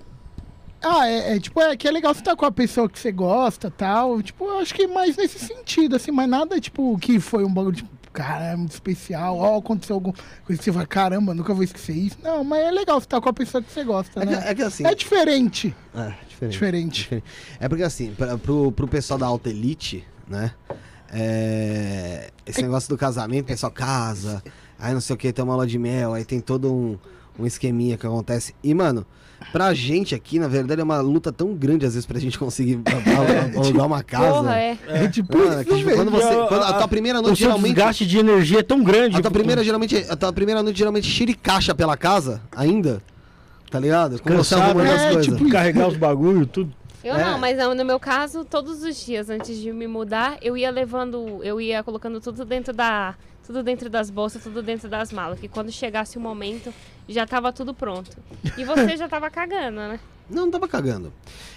Ah, 0.81 1.07
é, 1.07 1.35
é, 1.35 1.39
tipo, 1.39 1.60
é 1.61 1.76
que 1.76 1.88
é 1.88 1.91
legal 1.91 2.14
você 2.14 2.22
estar 2.22 2.35
com 2.35 2.45
a 2.45 2.51
pessoa 2.51 2.89
que 2.89 2.97
você 2.97 3.11
gosta 3.11 3.69
tal. 3.69 4.22
Tipo, 4.22 4.45
eu 4.45 4.60
acho 4.60 4.73
que 4.73 4.88
mais 4.88 5.18
nesse 5.18 5.39
sentido, 5.39 5.95
assim, 5.95 6.11
mas 6.11 6.30
nada, 6.30 6.60
tipo, 6.60 6.97
que 6.99 7.19
foi 7.19 7.43
um 7.43 7.53
bagulho, 7.53 7.76
tipo, 7.76 7.89
cara, 8.14 8.45
é 8.45 8.56
muito 8.56 8.72
especial. 8.72 9.38
Ó, 9.38 9.57
aconteceu 9.57 9.95
alguma 9.95 10.14
coisa 10.45 10.57
que 10.57 10.64
você 10.64 10.72
fala, 10.72 10.85
caramba, 10.88 11.34
nunca 11.34 11.53
vou 11.53 11.64
esquecer 11.64 11.93
isso. 11.93 12.18
Não, 12.23 12.43
mas 12.43 12.60
é 12.61 12.72
legal 12.72 12.99
você 12.99 13.06
estar 13.06 13.19
com 13.19 13.30
a 13.30 13.34
pessoa 13.34 13.61
que 13.61 13.72
você 13.72 13.84
gosta, 13.84 14.22
É 14.22 14.26
que, 14.26 14.31
né? 14.35 14.43
é 14.45 14.56
que 14.56 14.61
assim. 14.61 14.85
É 14.85 14.95
diferente. 14.95 15.76
É, 15.93 16.14
diferente. 16.27 16.51
Diferente. 16.51 17.01
Diferente. 17.01 17.23
É 17.60 17.68
porque 17.68 17.84
assim, 17.84 18.14
pra, 18.14 18.38
pro, 18.38 18.72
pro 18.72 18.88
pessoal 18.88 19.19
da 19.19 19.26
alta 19.26 19.49
elite, 19.49 20.06
né? 20.27 20.53
é, 21.11 22.30
esse 22.45 22.61
negócio 22.61 22.88
do 22.89 22.97
casamento, 22.97 23.43
o 23.43 23.47
pessoal 23.47 23.72
casa, 23.72 24.43
aí 24.77 24.93
não 24.93 25.01
sei 25.01 25.14
o 25.14 25.18
que, 25.18 25.34
tem 25.34 25.43
uma 25.43 25.56
lua 25.56 25.68
de 25.68 25.77
mel, 25.77 26.14
aí 26.14 26.23
tem 26.23 26.39
todo 26.39 26.72
um, 26.73 26.97
um 27.38 27.45
esqueminha 27.45 27.97
que 27.97 28.06
acontece. 28.06 28.53
E, 28.64 28.73
mano, 28.73 29.06
pra 29.51 29.73
gente 29.73 30.13
aqui, 30.15 30.37
na 30.39 30.47
verdade, 30.47 30.81
é 30.81 30.83
uma 30.83 30.99
luta 31.01 31.31
tão 31.31 31.53
grande 31.53 31.85
às 31.85 31.93
vezes 31.93 32.05
pra 32.05 32.19
gente 32.19 32.37
conseguir 32.37 32.79
al- 32.85 33.61
alugar 33.63 33.85
uma 33.87 34.03
casa. 34.03 34.33
Porra, 34.39 34.57
é. 34.57 34.77
É, 34.87 35.07
tipo 35.07 35.37
isso 35.37 35.63
que, 35.65 35.75
tipo, 35.77 35.95
quando 35.95 36.11
você. 36.11 36.27
A- 36.27 36.47
Quando 36.47 36.63
a 36.63 36.73
tua 36.73 36.87
primeira 36.87 37.19
O 37.19 37.21
noite 37.21 37.37
seu 37.37 37.47
geralmente. 37.47 37.73
desgaste 37.75 38.05
de 38.05 38.17
energia 38.17 38.59
é 38.59 38.63
tão 38.63 38.83
grande. 38.83 39.17
A 39.17 39.21
tua 39.21 39.31
primeira 39.31 39.63
geralmente. 39.63 39.97
A 40.09 40.15
tua 40.15 40.31
primeira 40.33 40.61
noite 40.63 40.77
geralmente 40.77 41.07
chiricacha 41.07 41.73
pela 41.75 41.95
casa 41.97 42.41
ainda. 42.55 43.01
Tá 43.71 43.79
ligado? 43.79 44.19
Com 44.21 44.29
você 44.35 44.55
Cansado, 44.55 44.61
alguma 44.69 44.83
das 44.85 45.01
é, 45.01 45.11
coisas. 45.13 45.25
tipo, 45.37 45.49
carregar 45.49 45.87
os 45.87 45.95
bagulho, 45.95 46.45
tudo. 46.47 46.73
Eu 47.03 47.15
É. 47.15 47.23
não, 47.23 47.37
mas 47.37 47.57
no 47.77 47.85
meu 47.85 47.99
caso, 47.99 48.43
todos 48.43 48.83
os 48.83 49.05
dias 49.05 49.29
antes 49.29 49.57
de 49.57 49.71
me 49.71 49.87
mudar, 49.87 50.37
eu 50.41 50.57
ia 50.57 50.69
levando, 50.71 51.39
eu 51.43 51.61
ia 51.61 51.81
colocando 51.83 52.19
tudo 52.19 52.43
dentro 52.43 52.73
da, 52.73 53.13
tudo 53.49 53.63
dentro 53.63 53.89
das 53.89 54.11
bolsas, 54.11 54.43
tudo 54.43 54.61
dentro 54.61 54.88
das 54.88 55.11
malas, 55.11 55.39
que 55.39 55.47
quando 55.47 55.71
chegasse 55.71 56.19
o 56.19 56.21
momento, 56.21 56.71
já 57.07 57.26
tava 57.26 57.51
tudo 57.51 57.73
pronto. 57.73 58.15
E 58.55 58.63
você 58.63 58.95
já 58.95 59.09
tava 59.09 59.27
cagando, 59.27 59.77
né? 59.77 59.99
Não, 60.30 60.43
não 60.43 60.51
tava 60.51 60.67
cagando. 60.67 61.11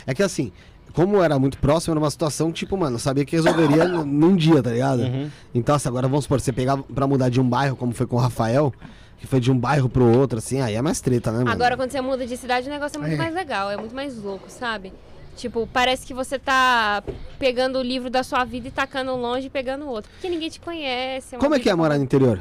É 0.07 0.15
que 0.15 0.23
assim, 0.23 0.51
como 0.95 1.23
era 1.23 1.39
muito 1.39 1.59
próximo, 1.59 1.93
era 1.93 2.01
uma 2.01 2.11
situação 2.11 2.51
que, 2.51 2.61
tipo, 2.61 2.79
mano, 2.79 2.95
eu 2.97 2.99
sabia 2.99 3.27
que 3.27 3.37
resolveria 3.37 3.85
num 4.07 4.35
dia, 4.35 4.63
tá 4.63 4.71
ligado? 4.71 5.01
Uhum. 5.03 5.31
Então, 5.55 5.75
assim, 5.75 5.87
agora 5.87 6.09
vamos 6.09 6.25
supor, 6.25 6.41
você 6.41 6.51
pegar 6.51 6.79
pra 6.79 7.07
mudar 7.07 7.29
de 7.29 7.39
um 7.39 7.47
bairro, 7.47 7.77
como 7.77 7.93
foi 7.93 8.07
com 8.07 8.17
o 8.17 8.19
Rafael, 8.19 8.73
que 9.19 9.27
foi 9.27 9.39
de 9.39 9.53
um 9.53 9.59
bairro 9.59 9.91
pro 9.91 10.11
outro, 10.19 10.39
assim, 10.39 10.63
aí 10.63 10.75
é 10.75 10.81
mais 10.81 10.99
treta, 11.03 11.31
né, 11.31 11.41
mano? 11.41 11.51
Agora, 11.51 11.77
quando 11.77 11.91
você 11.91 12.01
muda 12.01 12.27
de 12.27 12.39
cidade, 12.39 12.69
o 12.69 12.71
negócio 12.71 12.97
é 12.97 13.01
muito 13.03 13.13
É. 13.13 13.19
mais 13.19 13.35
legal, 13.35 13.71
é 13.71 13.77
muito 13.77 13.95
mais 13.95 14.17
louco, 14.17 14.47
sabe? 14.49 14.95
Tipo, 15.37 15.67
parece 15.73 16.07
que 16.07 16.13
você 16.15 16.39
tá 16.39 17.03
pegando 17.39 17.79
o 17.79 17.83
livro 17.83 18.11
da 18.11 18.23
sua 18.23 18.45
vida 18.45 18.69
e 18.69 18.71
tacando 18.71 19.13
um 19.13 19.17
longe 19.21 19.47
e 19.47 19.51
pegando 19.51 19.89
outro. 19.89 20.11
Porque 20.13 20.29
ninguém 20.29 20.51
te 20.51 20.61
conhece. 20.61 21.35
uma 21.35 21.41
Como 21.41 21.55
é 21.55 21.59
que 21.61 21.71
é 21.71 21.75
morar 21.75 21.97
no 21.99 22.05
interior? 22.05 22.41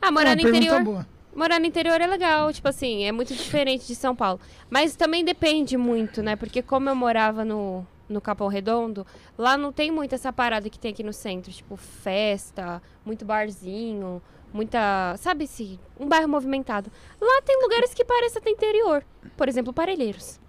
Ah, 0.00 0.10
morar 0.10 0.36
Uma 0.36 0.42
no 0.42 0.48
interior. 0.48 0.84
boa. 0.84 1.06
Morar 1.34 1.60
no 1.60 1.66
interior 1.66 2.00
é 2.00 2.06
legal, 2.06 2.50
tipo 2.52 2.66
assim, 2.66 3.04
é 3.04 3.12
muito 3.12 3.34
diferente 3.34 3.86
de 3.86 3.94
São 3.94 4.16
Paulo. 4.16 4.40
Mas 4.70 4.96
também 4.96 5.24
depende 5.24 5.76
muito, 5.76 6.22
né? 6.22 6.34
Porque 6.34 6.62
como 6.62 6.88
eu 6.88 6.96
morava 6.96 7.44
no, 7.44 7.86
no 8.08 8.20
Capão 8.20 8.48
Redondo, 8.48 9.06
lá 9.36 9.56
não 9.56 9.70
tem 9.70 9.90
muito 9.90 10.14
essa 10.14 10.32
parada 10.32 10.70
que 10.70 10.78
tem 10.78 10.92
aqui 10.92 11.02
no 11.02 11.12
centro. 11.12 11.52
Tipo, 11.52 11.76
festa, 11.76 12.82
muito 13.04 13.24
barzinho, 13.24 14.22
muita. 14.52 15.14
Sabe 15.18 15.44
assim, 15.44 15.78
um 16.00 16.08
bairro 16.08 16.28
movimentado. 16.28 16.90
Lá 17.20 17.42
tem 17.42 17.60
lugares 17.62 17.92
que 17.92 18.04
parecem 18.04 18.40
até 18.40 18.50
interior. 18.50 19.04
Por 19.36 19.48
exemplo, 19.48 19.72
Parelheiros. 19.72 20.40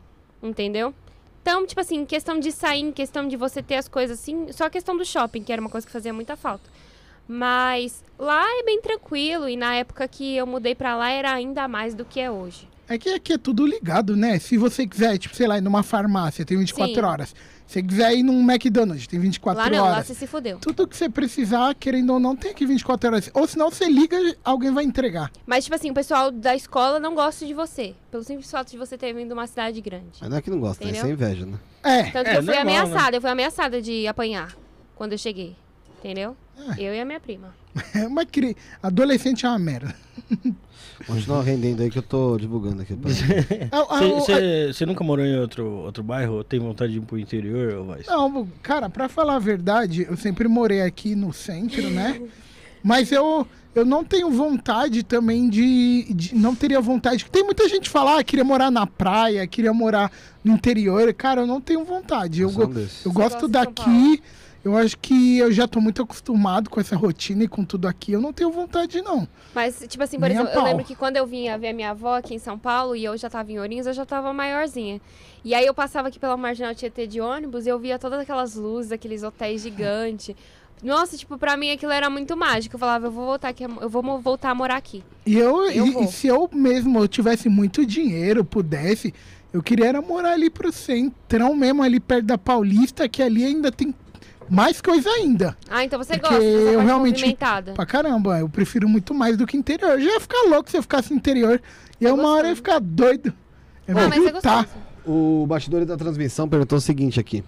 Entendeu? 0.41 0.93
Então, 1.47 1.65
tipo 1.65 1.79
assim, 1.79 2.05
questão 2.05 2.41
de 2.41 2.51
sair, 2.51 2.81
em 2.81 2.91
questão 2.91 3.25
de 3.25 3.37
você 3.37 3.63
ter 3.63 3.75
as 3.75 3.87
coisas 3.87 4.19
assim, 4.19 4.51
só 4.51 4.65
a 4.65 4.69
questão 4.69 4.97
do 4.97 5.05
shopping, 5.05 5.41
que 5.41 5.53
era 5.53 5.61
uma 5.61 5.69
coisa 5.69 5.87
que 5.87 5.93
fazia 5.93 6.11
muita 6.11 6.35
falta. 6.35 6.69
Mas 7.25 8.03
lá 8.19 8.43
é 8.59 8.63
bem 8.63 8.81
tranquilo 8.81 9.47
e 9.47 9.55
na 9.55 9.73
época 9.73 10.05
que 10.09 10.35
eu 10.35 10.45
mudei 10.45 10.75
pra 10.75 10.97
lá 10.97 11.09
era 11.09 11.31
ainda 11.31 11.65
mais 11.65 11.95
do 11.95 12.03
que 12.03 12.19
é 12.19 12.29
hoje. 12.29 12.67
É 12.85 12.97
que 12.97 13.07
aqui 13.11 13.31
é 13.31 13.37
tudo 13.37 13.65
ligado, 13.65 14.13
né? 14.13 14.37
Se 14.39 14.57
você 14.57 14.85
quiser, 14.85 15.17
tipo, 15.17 15.33
sei 15.33 15.47
lá, 15.47 15.57
ir 15.57 15.61
numa 15.61 15.83
farmácia, 15.83 16.43
tem 16.43 16.57
24 16.57 16.93
Sim. 16.93 17.01
horas. 17.01 17.33
Se 17.67 17.73
você 17.73 17.83
quiser 17.83 18.15
ir 18.15 18.23
num 18.23 18.49
McDonald's, 18.49 19.07
tem 19.07 19.19
24 19.19 19.61
lá 19.61 19.69
não, 19.69 19.83
lá 19.83 19.91
horas. 19.91 20.07
você 20.07 20.13
se 20.13 20.25
fudeu. 20.25 20.57
Tudo 20.57 20.87
que 20.87 20.95
você 20.95 21.09
precisar, 21.09 21.75
querendo 21.75 22.13
ou 22.13 22.19
não, 22.19 22.33
tem 22.33 22.51
aqui 22.51 22.65
24 22.65 23.09
horas. 23.09 23.29
Ou 23.33 23.45
senão 23.45 23.69
você 23.69 23.89
liga, 23.89 24.17
alguém 24.41 24.73
vai 24.73 24.85
entregar. 24.85 25.29
Mas, 25.45 25.65
tipo 25.65 25.75
assim, 25.75 25.91
o 25.91 25.93
pessoal 25.93 26.31
da 26.31 26.55
escola 26.55 26.97
não 26.97 27.13
gosta 27.13 27.45
de 27.45 27.53
você. 27.53 27.93
Pelo 28.09 28.23
simples 28.23 28.49
fato 28.49 28.71
de 28.71 28.77
você 28.77 28.97
ter 28.97 29.13
vindo 29.13 29.27
de 29.27 29.33
uma 29.33 29.45
cidade 29.47 29.81
grande. 29.81 30.17
Mas 30.21 30.29
não 30.29 30.37
é 30.37 30.41
que 30.41 30.49
não 30.49 30.61
gosta, 30.61 30.85
né? 30.85 30.91
Isso 30.91 31.05
é 31.05 31.09
inveja, 31.09 31.45
né? 31.45 31.59
É, 31.83 32.03
Tanto 32.03 32.27
É, 32.27 32.31
que 32.31 32.37
eu 32.37 32.43
fui 32.43 32.55
normal, 32.55 32.61
ameaçada, 32.61 33.17
eu 33.17 33.21
fui 33.21 33.29
ameaçada 33.29 33.81
de 33.81 34.07
apanhar 34.07 34.55
quando 34.95 35.11
eu 35.11 35.17
cheguei. 35.17 35.53
Entendeu? 35.99 36.37
É. 36.57 36.81
Eu 36.81 36.95
e 36.95 37.01
a 37.01 37.05
minha 37.05 37.19
prima. 37.19 37.53
É 37.93 38.07
uma 38.07 38.25
cri... 38.25 38.55
Adolescente 38.81 39.45
é 39.45 39.49
uma 39.49 39.59
merda. 39.59 39.93
Continua 41.05 41.43
rendendo 41.43 41.81
aí 41.83 41.89
que 41.89 41.97
eu 41.99 42.03
tô 42.03 42.37
divulgando 42.37 42.81
aqui. 42.81 42.95
pra- 42.95 43.11
Ah, 43.71 43.85
ah, 43.89 43.99
o- 44.03 44.73
Você 44.73 44.85
nunca 44.85 45.03
morou 45.03 45.25
em 45.25 45.37
outro, 45.37 45.65
outro 45.65 46.03
bairro? 46.03 46.35
Ou 46.35 46.43
tem 46.43 46.59
vontade 46.59 46.93
de 46.93 46.99
ir 46.99 47.01
pro 47.01 47.19
interior? 47.19 47.73
Ou 47.75 47.85
vai? 47.85 48.01
Não, 48.07 48.47
cara, 48.61 48.89
pra 48.89 49.07
falar 49.07 49.35
a 49.35 49.39
verdade, 49.39 50.05
eu 50.09 50.17
sempre 50.17 50.47
morei 50.47 50.81
aqui 50.81 51.15
no 51.15 51.31
centro, 51.31 51.89
né? 51.89 52.21
Mas 52.83 53.11
eu, 53.11 53.45
eu 53.75 53.83
não 53.85 54.03
tenho 54.03 54.29
vontade 54.31 55.03
também 55.03 55.49
de, 55.49 56.05
de- 56.13 56.35
Não 56.35 56.55
teria 56.55 56.79
vontade. 56.79 57.25
Tem 57.31 57.43
muita 57.43 57.67
gente 57.67 57.81
que 57.83 57.89
fala, 57.89 58.19
ah, 58.19 58.23
queria 58.23 58.43
morar 58.45 58.71
na 58.71 58.87
praia, 58.87 59.45
queria 59.47 59.73
morar 59.73 60.11
no 60.43 60.53
interior. 60.53 61.13
Cara, 61.13 61.41
eu 61.41 61.47
não 61.47 61.59
tenho 61.59 61.83
vontade. 61.83 62.41
Eu, 62.41 62.49
eu 62.49 62.67
Você 62.73 63.09
gosto 63.09 63.47
daqui. 63.47 64.21
Eu 64.67 64.77
acho 64.77 64.97
que 64.99 65.37
eu 65.37 65.51
já 65.51 65.67
tô 65.67 65.79
muito 65.79 66.01
acostumado 66.01 66.69
com 66.69 66.79
essa 66.79 66.95
rotina 66.95 67.43
e 67.43 67.47
com 67.47 67.63
tudo 67.63 67.87
aqui. 67.87 68.11
Eu 68.11 68.21
não 68.21 68.33
tenho 68.33 68.51
vontade, 68.51 69.01
não. 69.01 69.27
Mas, 69.55 69.83
tipo 69.87 70.03
assim, 70.03 70.19
por 70.19 70.27
Nem 70.27 70.37
a 70.37 70.41
exemplo, 70.41 70.51
eu 70.57 70.61
pau. 70.61 70.69
lembro 70.69 70.83
que 70.85 70.95
quando 70.95 71.15
eu 71.17 71.25
vinha 71.25 71.57
ver 71.57 71.69
a 71.69 71.73
minha 71.73 71.91
avó 71.91 72.17
aqui 72.17 72.35
em 72.35 72.39
São 72.39 72.59
Paulo 72.59 72.95
e 72.95 73.05
eu 73.05 73.17
já 73.17 73.29
tava 73.29 73.51
em 73.51 73.59
Ourinhos, 73.59 73.87
eu 73.87 73.93
já 73.93 74.05
tava 74.05 74.33
maiorzinha. 74.33 74.99
E 75.43 75.55
aí 75.55 75.65
eu 75.65 75.73
passava 75.73 76.09
aqui 76.09 76.19
pela 76.19 76.35
Marginal 76.35 76.75
Tietê 76.75 77.07
de 77.07 77.21
ônibus 77.21 77.65
e 77.65 77.69
eu 77.69 77.79
via 77.79 77.97
todas 77.97 78.19
aquelas 78.19 78.55
luzes, 78.55 78.91
aqueles 78.91 79.23
hotéis 79.23 79.61
gigantes. 79.61 80.35
Nossa, 80.83 81.17
tipo, 81.17 81.37
pra 81.37 81.57
mim 81.57 81.71
aquilo 81.71 81.91
era 81.91 82.09
muito 82.09 82.35
mágico. 82.37 82.75
Eu 82.75 82.79
falava, 82.79 83.07
eu 83.07 83.11
vou 83.11 83.25
voltar 83.25 83.47
aqui, 83.49 83.63
eu 83.63 83.89
vou 83.89 84.19
voltar 84.21 84.51
a 84.51 84.55
morar 84.55 84.75
aqui. 84.75 85.03
E 85.25 85.35
eu, 85.37 85.71
Eu 85.71 85.87
e- 85.87 86.03
e 86.03 86.07
se 86.07 86.27
eu 86.27 86.49
mesmo 86.53 86.99
eu 86.99 87.07
tivesse 87.07 87.49
muito 87.49 87.83
dinheiro, 87.85 88.43
pudesse, 88.45 89.11
eu 89.51 89.63
queria 89.63 89.87
era 89.87 90.01
morar 90.03 90.33
ali 90.33 90.51
pro 90.51 90.71
centrão 90.71 91.55
mesmo, 91.55 91.81
ali 91.81 91.99
perto 91.99 92.25
da 92.25 92.37
Paulista, 92.37 93.09
que 93.09 93.23
ali 93.23 93.43
ainda 93.43 93.71
tem 93.71 93.91
mais 94.49 94.81
coisa 94.81 95.09
ainda. 95.09 95.57
Ah, 95.69 95.83
então 95.83 95.97
você 95.97 96.13
Porque 96.17 96.27
gosta 96.29 96.39
dessa 96.39 96.71
eu 96.71 96.79
realmente- 96.81 97.15
movimentada. 97.19 97.73
Pra 97.73 97.85
caramba, 97.85 98.39
eu 98.39 98.47
prefiro 98.49 98.87
muito 98.87 99.13
mais 99.13 99.35
do 99.37 99.45
que 99.45 99.55
interior. 99.57 99.91
Eu 99.91 100.01
já 100.01 100.11
ia 100.13 100.19
ficar 100.19 100.41
louco 100.49 100.69
se 100.69 100.77
eu 100.77 100.81
ficasse 100.81 101.11
no 101.11 101.17
interior. 101.17 101.61
E 101.99 102.05
É 102.05 102.09
eu 102.09 102.15
uma 102.15 102.29
hora 102.35 102.49
ia 102.49 102.55
ficar 102.55 102.79
doido. 102.79 103.33
Eu 103.87 103.97
Ah, 103.97 104.01
vou 104.01 104.09
mas 104.09 104.25
é 104.25 104.31
gostoso. 104.31 104.67
O 105.05 105.45
bastidor 105.47 105.85
da 105.85 105.95
transmissão 105.97 106.47
perguntou 106.49 106.77
o 106.77 106.81
seguinte 106.81 107.19
aqui. 107.19 107.43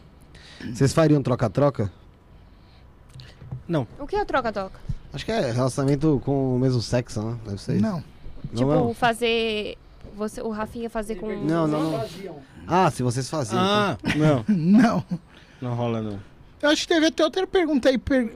Vocês 0.74 0.94
fariam 0.94 1.22
troca-troca? 1.22 1.92
Não. 3.68 3.88
O 4.00 4.08
que 4.08 4.16
é 4.16 4.22
o 4.22 4.26
troca-troca? 4.26 4.80
Acho 5.14 5.26
que 5.26 5.32
é 5.32 5.52
relacionamento 5.52 6.22
com 6.24 6.56
o 6.56 6.60
mesmo 6.60 6.82
sexo, 6.82 7.22
né? 7.22 7.38
Deve 7.46 7.62
ser. 7.62 7.80
Não. 7.82 8.04
Não, 8.52 8.56
tipo, 8.56 8.66
não. 8.70 8.94
fazer. 8.94 9.78
Você, 10.16 10.42
o 10.42 10.50
Rafinha 10.50 10.90
fazer 10.90 11.16
com. 11.16 11.28
Não, 11.28 11.68
não, 11.68 11.92
não. 11.92 12.06
Ah, 12.68 12.90
se 12.92 13.04
vocês 13.04 13.30
faziam. 13.30 13.60
Ah, 13.62 13.98
não. 14.16 14.44
Não. 14.56 15.04
Não 15.62 15.74
rola, 15.76 16.02
não. 16.02 16.20
Eu 16.62 16.70
acho 16.70 16.82
que 16.88 16.94
teve 16.94 17.06
até 17.08 17.24
outra 17.24 17.48
pergunta 17.48 17.90
aí, 17.90 17.98
per- 17.98 18.34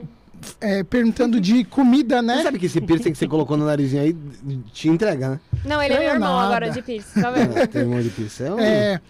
é, 0.60 0.82
perguntando 0.82 1.40
de 1.40 1.64
comida, 1.64 2.18
então. 2.18 2.28
Você 2.30 2.36
né? 2.36 2.42
sabe 2.42 2.58
que 2.58 2.66
esse 2.66 2.80
piercing 2.80 3.12
que 3.12 3.18
você 3.18 3.26
colocou 3.28 3.56
no 3.56 3.64
narizinho 3.66 4.02
aí 4.02 4.16
te 4.72 4.88
entrega, 4.88 5.28
né? 5.30 5.40
Não, 5.64 5.80
ele 5.82 5.94
é 5.94 5.98
meu 6.00 6.08
é 6.08 6.12
irmão 6.14 6.34
nada. 6.36 6.46
agora 6.46 6.70
de 6.70 6.82
piercing, 6.82 7.20
tá 7.20 7.30
vendo? 7.30 7.56
É, 7.58 7.66
tem 7.66 7.84
um 7.84 7.90
monte 7.90 8.04
de 8.04 8.10
piercing. 8.10 8.44
É 8.44 8.52
um- 8.52 8.58
É. 8.60 9.00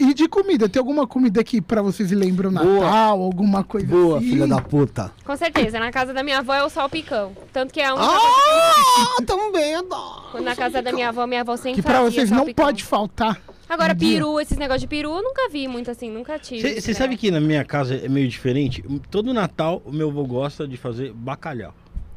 E 0.00 0.12
de 0.12 0.26
comida, 0.26 0.68
tem 0.68 0.80
alguma 0.80 1.06
comida 1.06 1.44
que 1.44 1.60
pra 1.60 1.80
vocês 1.82 2.10
lembram 2.10 2.50
Natal, 2.50 2.68
Boa. 2.68 2.90
alguma 2.90 3.62
coisa 3.62 3.86
Boa, 3.86 4.18
assim? 4.18 4.30
filha 4.30 4.44
da 4.48 4.60
puta. 4.60 5.12
Com 5.24 5.36
certeza, 5.36 5.78
na 5.78 5.92
casa 5.92 6.12
da 6.12 6.20
minha 6.24 6.38
avó 6.40 6.52
é 6.52 6.64
o 6.64 6.68
salpicão. 6.68 7.30
Tanto 7.52 7.72
que 7.72 7.80
é 7.80 7.86
a 7.86 7.94
única 7.94 8.10
Ah, 8.12 9.22
também 9.24 9.76
adoro. 9.76 10.42
na 10.42 10.56
casa 10.56 10.82
da 10.82 10.90
minha 10.92 11.10
avó, 11.10 11.28
minha 11.28 11.42
avó 11.42 11.56
sempre 11.56 11.74
Que 11.80 11.82
pra 11.82 12.02
vocês 12.02 12.28
não 12.28 12.52
pode 12.52 12.82
faltar. 12.82 13.40
Agora, 13.68 13.94
dia. 13.94 14.14
peru, 14.18 14.40
esses 14.40 14.56
negócios 14.56 14.80
de 14.82 14.86
peru, 14.88 15.10
eu 15.16 15.22
nunca 15.22 15.48
vi 15.50 15.68
muito 15.68 15.90
assim, 15.90 16.10
nunca 16.10 16.38
tive. 16.38 16.80
Você 16.80 16.94
sabe 16.94 17.16
que 17.16 17.30
na 17.30 17.40
minha 17.40 17.64
casa 17.64 17.94
é 17.96 18.08
meio 18.08 18.28
diferente? 18.28 18.82
Todo 19.10 19.34
Natal 19.34 19.82
o 19.84 19.92
meu 19.92 20.08
avô 20.08 20.24
gosta 20.24 20.66
de 20.66 20.76
fazer 20.76 21.12
bacalhau. 21.12 21.74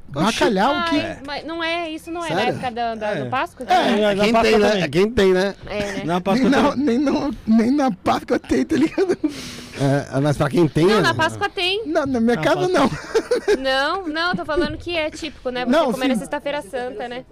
Bacalhau, 0.07 0.75
o 0.77 0.83
que? 0.89 1.25
Mas 1.25 1.45
não 1.45 1.63
é, 1.63 1.89
isso 1.89 2.11
não 2.11 2.23
é 2.25 2.29
na 2.31 2.35
Sério? 2.35 2.53
época 2.53 2.71
da, 2.71 2.95
da- 2.95 3.11
É. 3.11 3.23
do 3.23 3.29
Páscoa? 3.29 3.65
É, 3.69 4.13
na 4.13 4.23
Quem 4.23 4.33
Páscoa 4.33 4.51
tem, 4.51 4.59
né? 4.59 4.69
também. 4.71 4.89
Quem 4.89 5.11
tem, 5.11 5.33
né? 5.33 5.55
É, 5.67 5.79
né? 5.79 6.03
Na 6.03 6.13
Nem 6.15 6.21
Páscoa 6.21 6.49
na, 6.49 6.69
também. 6.71 6.85
nem, 6.85 6.97
no, 6.99 7.35
nem 7.47 7.71
na 7.71 7.91
Páscoa 7.91 8.37
tem, 8.39 8.65
tá 8.65 8.75
ligado? 8.75 9.17
É, 9.79 10.19
mas 10.19 10.35
pra 10.37 10.49
quem 10.49 10.67
tem. 10.67 10.85
Não, 10.85 10.95
né? 10.95 11.01
na 11.01 11.13
Páscoa 11.13 11.47
tem. 11.49 11.85
Não, 11.87 12.05
na 12.05 12.19
minha 12.19 12.35
Na 12.35 12.41
casa 12.41 12.67
Páscoa. 12.67 12.79
não. 12.79 13.21
Não, 13.63 14.07
não, 14.07 14.35
tô 14.35 14.43
falando 14.43 14.77
que 14.77 14.95
é 14.97 15.09
típico, 15.09 15.49
né? 15.49 15.63
Você 15.65 15.71
Não, 15.71 15.91
comer 15.93 16.09
na 16.09 16.13
sim. 16.15 16.19
sexta-feira 16.19 16.61
santa, 16.61 17.07
né? 17.07 17.23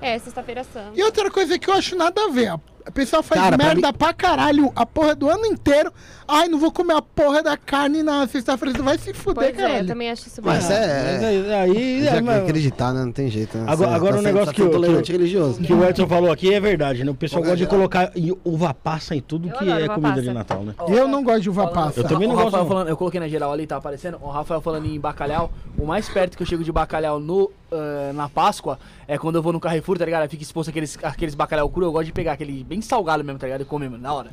É, 0.00 0.16
sexta-feira 0.20 0.62
santa. 0.64 0.92
E 0.94 1.02
outra 1.02 1.28
coisa 1.30 1.58
que 1.58 1.68
eu 1.68 1.74
acho 1.74 1.96
nada 1.96 2.24
a 2.26 2.28
ver. 2.30 2.54
A 2.86 2.90
pessoa 2.90 3.22
faz 3.22 3.40
Cara, 3.40 3.56
pra 3.56 3.66
merda 3.66 3.92
pra 3.92 4.12
caralho 4.12 4.70
a 4.76 4.84
porra 4.84 5.14
do 5.14 5.28
ano 5.28 5.46
inteiro. 5.46 5.90
Ai, 6.28 6.48
não 6.48 6.58
vou 6.58 6.70
comer 6.72 6.94
a 6.94 7.02
porra 7.02 7.42
da 7.42 7.56
carne 7.56 8.02
na 8.02 8.26
sexta-feira. 8.26 8.74
Você 8.76 8.82
vai 8.82 8.96
se 8.98 9.12
fuder, 9.12 9.34
Pois 9.34 9.58
é, 9.58 9.62
eu 9.62 9.68
caralho. 9.68 9.86
também 9.88 10.10
acho 10.10 10.26
isso 10.26 10.40
Mas 10.42 10.70
é. 10.70 11.18
Mas 11.20 11.50
aí, 11.50 12.06
é, 12.06 12.12
que 12.14 12.20
mas- 12.22 12.42
acreditar, 12.42 12.92
né? 12.94 13.04
Não 13.04 13.12
tem 13.12 13.28
jeito, 13.30 13.56
né? 13.58 13.64
Agora- 13.68 13.94
agora 13.94 14.12
tá 14.14 14.18
um 14.20 14.22
negócio 14.22 14.52
que 14.54 14.62
que 15.02 15.12
religioso. 15.12 15.60
que 15.62 15.72
o 15.72 15.84
Edson 15.84 16.06
falou 16.06 16.30
aqui 16.32 16.52
é 16.52 16.60
verdade, 16.60 17.04
né? 17.04 17.10
O 17.10 17.14
pessoal 17.14 17.42
Pô, 17.42 17.48
gosta 17.48 17.56
de 17.58 17.66
colocar 17.66 18.12
uva 18.44 18.72
passa 18.74 19.14
em 19.14 19.20
tudo 19.20 19.48
Eu 19.48 19.52
que 19.58 19.64
é 19.70 19.86
comida 19.88 20.08
passa. 20.10 20.22
de 20.22 20.32
Natal, 20.32 20.62
né? 20.64 20.74
Eu 20.88 21.06
não 21.08 21.22
gosto 21.22 21.40
de 21.42 21.50
uva 21.50 21.68
passa. 21.68 22.00
Eu 22.00 22.04
também 22.04 22.26
não 22.28 22.34
gosto, 22.34 22.46
Rafael 22.46 22.62
não. 22.64 22.68
falando, 22.70 22.88
eu 22.88 22.96
coloquei 22.96 23.20
na 23.20 23.28
geral 23.28 23.52
ali, 23.52 23.66
tá 23.66 23.76
aparecendo. 23.76 24.18
O 24.22 24.28
Rafael 24.30 24.60
falando 24.60 24.86
em 24.86 24.98
bacalhau. 24.98 25.50
O 25.78 25.86
mais 25.86 26.08
perto 26.08 26.36
que 26.36 26.42
eu 26.42 26.46
chego 26.46 26.62
de 26.64 26.72
bacalhau 26.72 27.18
no, 27.18 27.50
ah, 27.70 28.12
na 28.14 28.28
Páscoa 28.30 28.78
é 29.06 29.18
quando 29.18 29.36
eu 29.36 29.42
vou 29.42 29.52
no 29.52 29.60
Carrefour, 29.60 29.98
tá 29.98 30.04
ligado? 30.06 30.28
Fica 30.30 30.42
exposto 30.42 30.70
aqueles, 30.70 30.96
aqueles 31.02 31.34
bacalhau 31.34 31.68
cru. 31.68 31.84
Eu 31.84 31.92
gosto 31.92 32.06
de 32.06 32.12
pegar 32.12 32.32
aquele 32.32 32.64
bem 32.74 32.82
salgado 32.82 33.22
mesmo, 33.22 33.38
tá 33.38 33.46
ligado? 33.46 33.62
E 33.62 33.64
comer, 33.64 33.88
mano, 33.88 34.02
na 34.02 34.12
hora. 34.12 34.30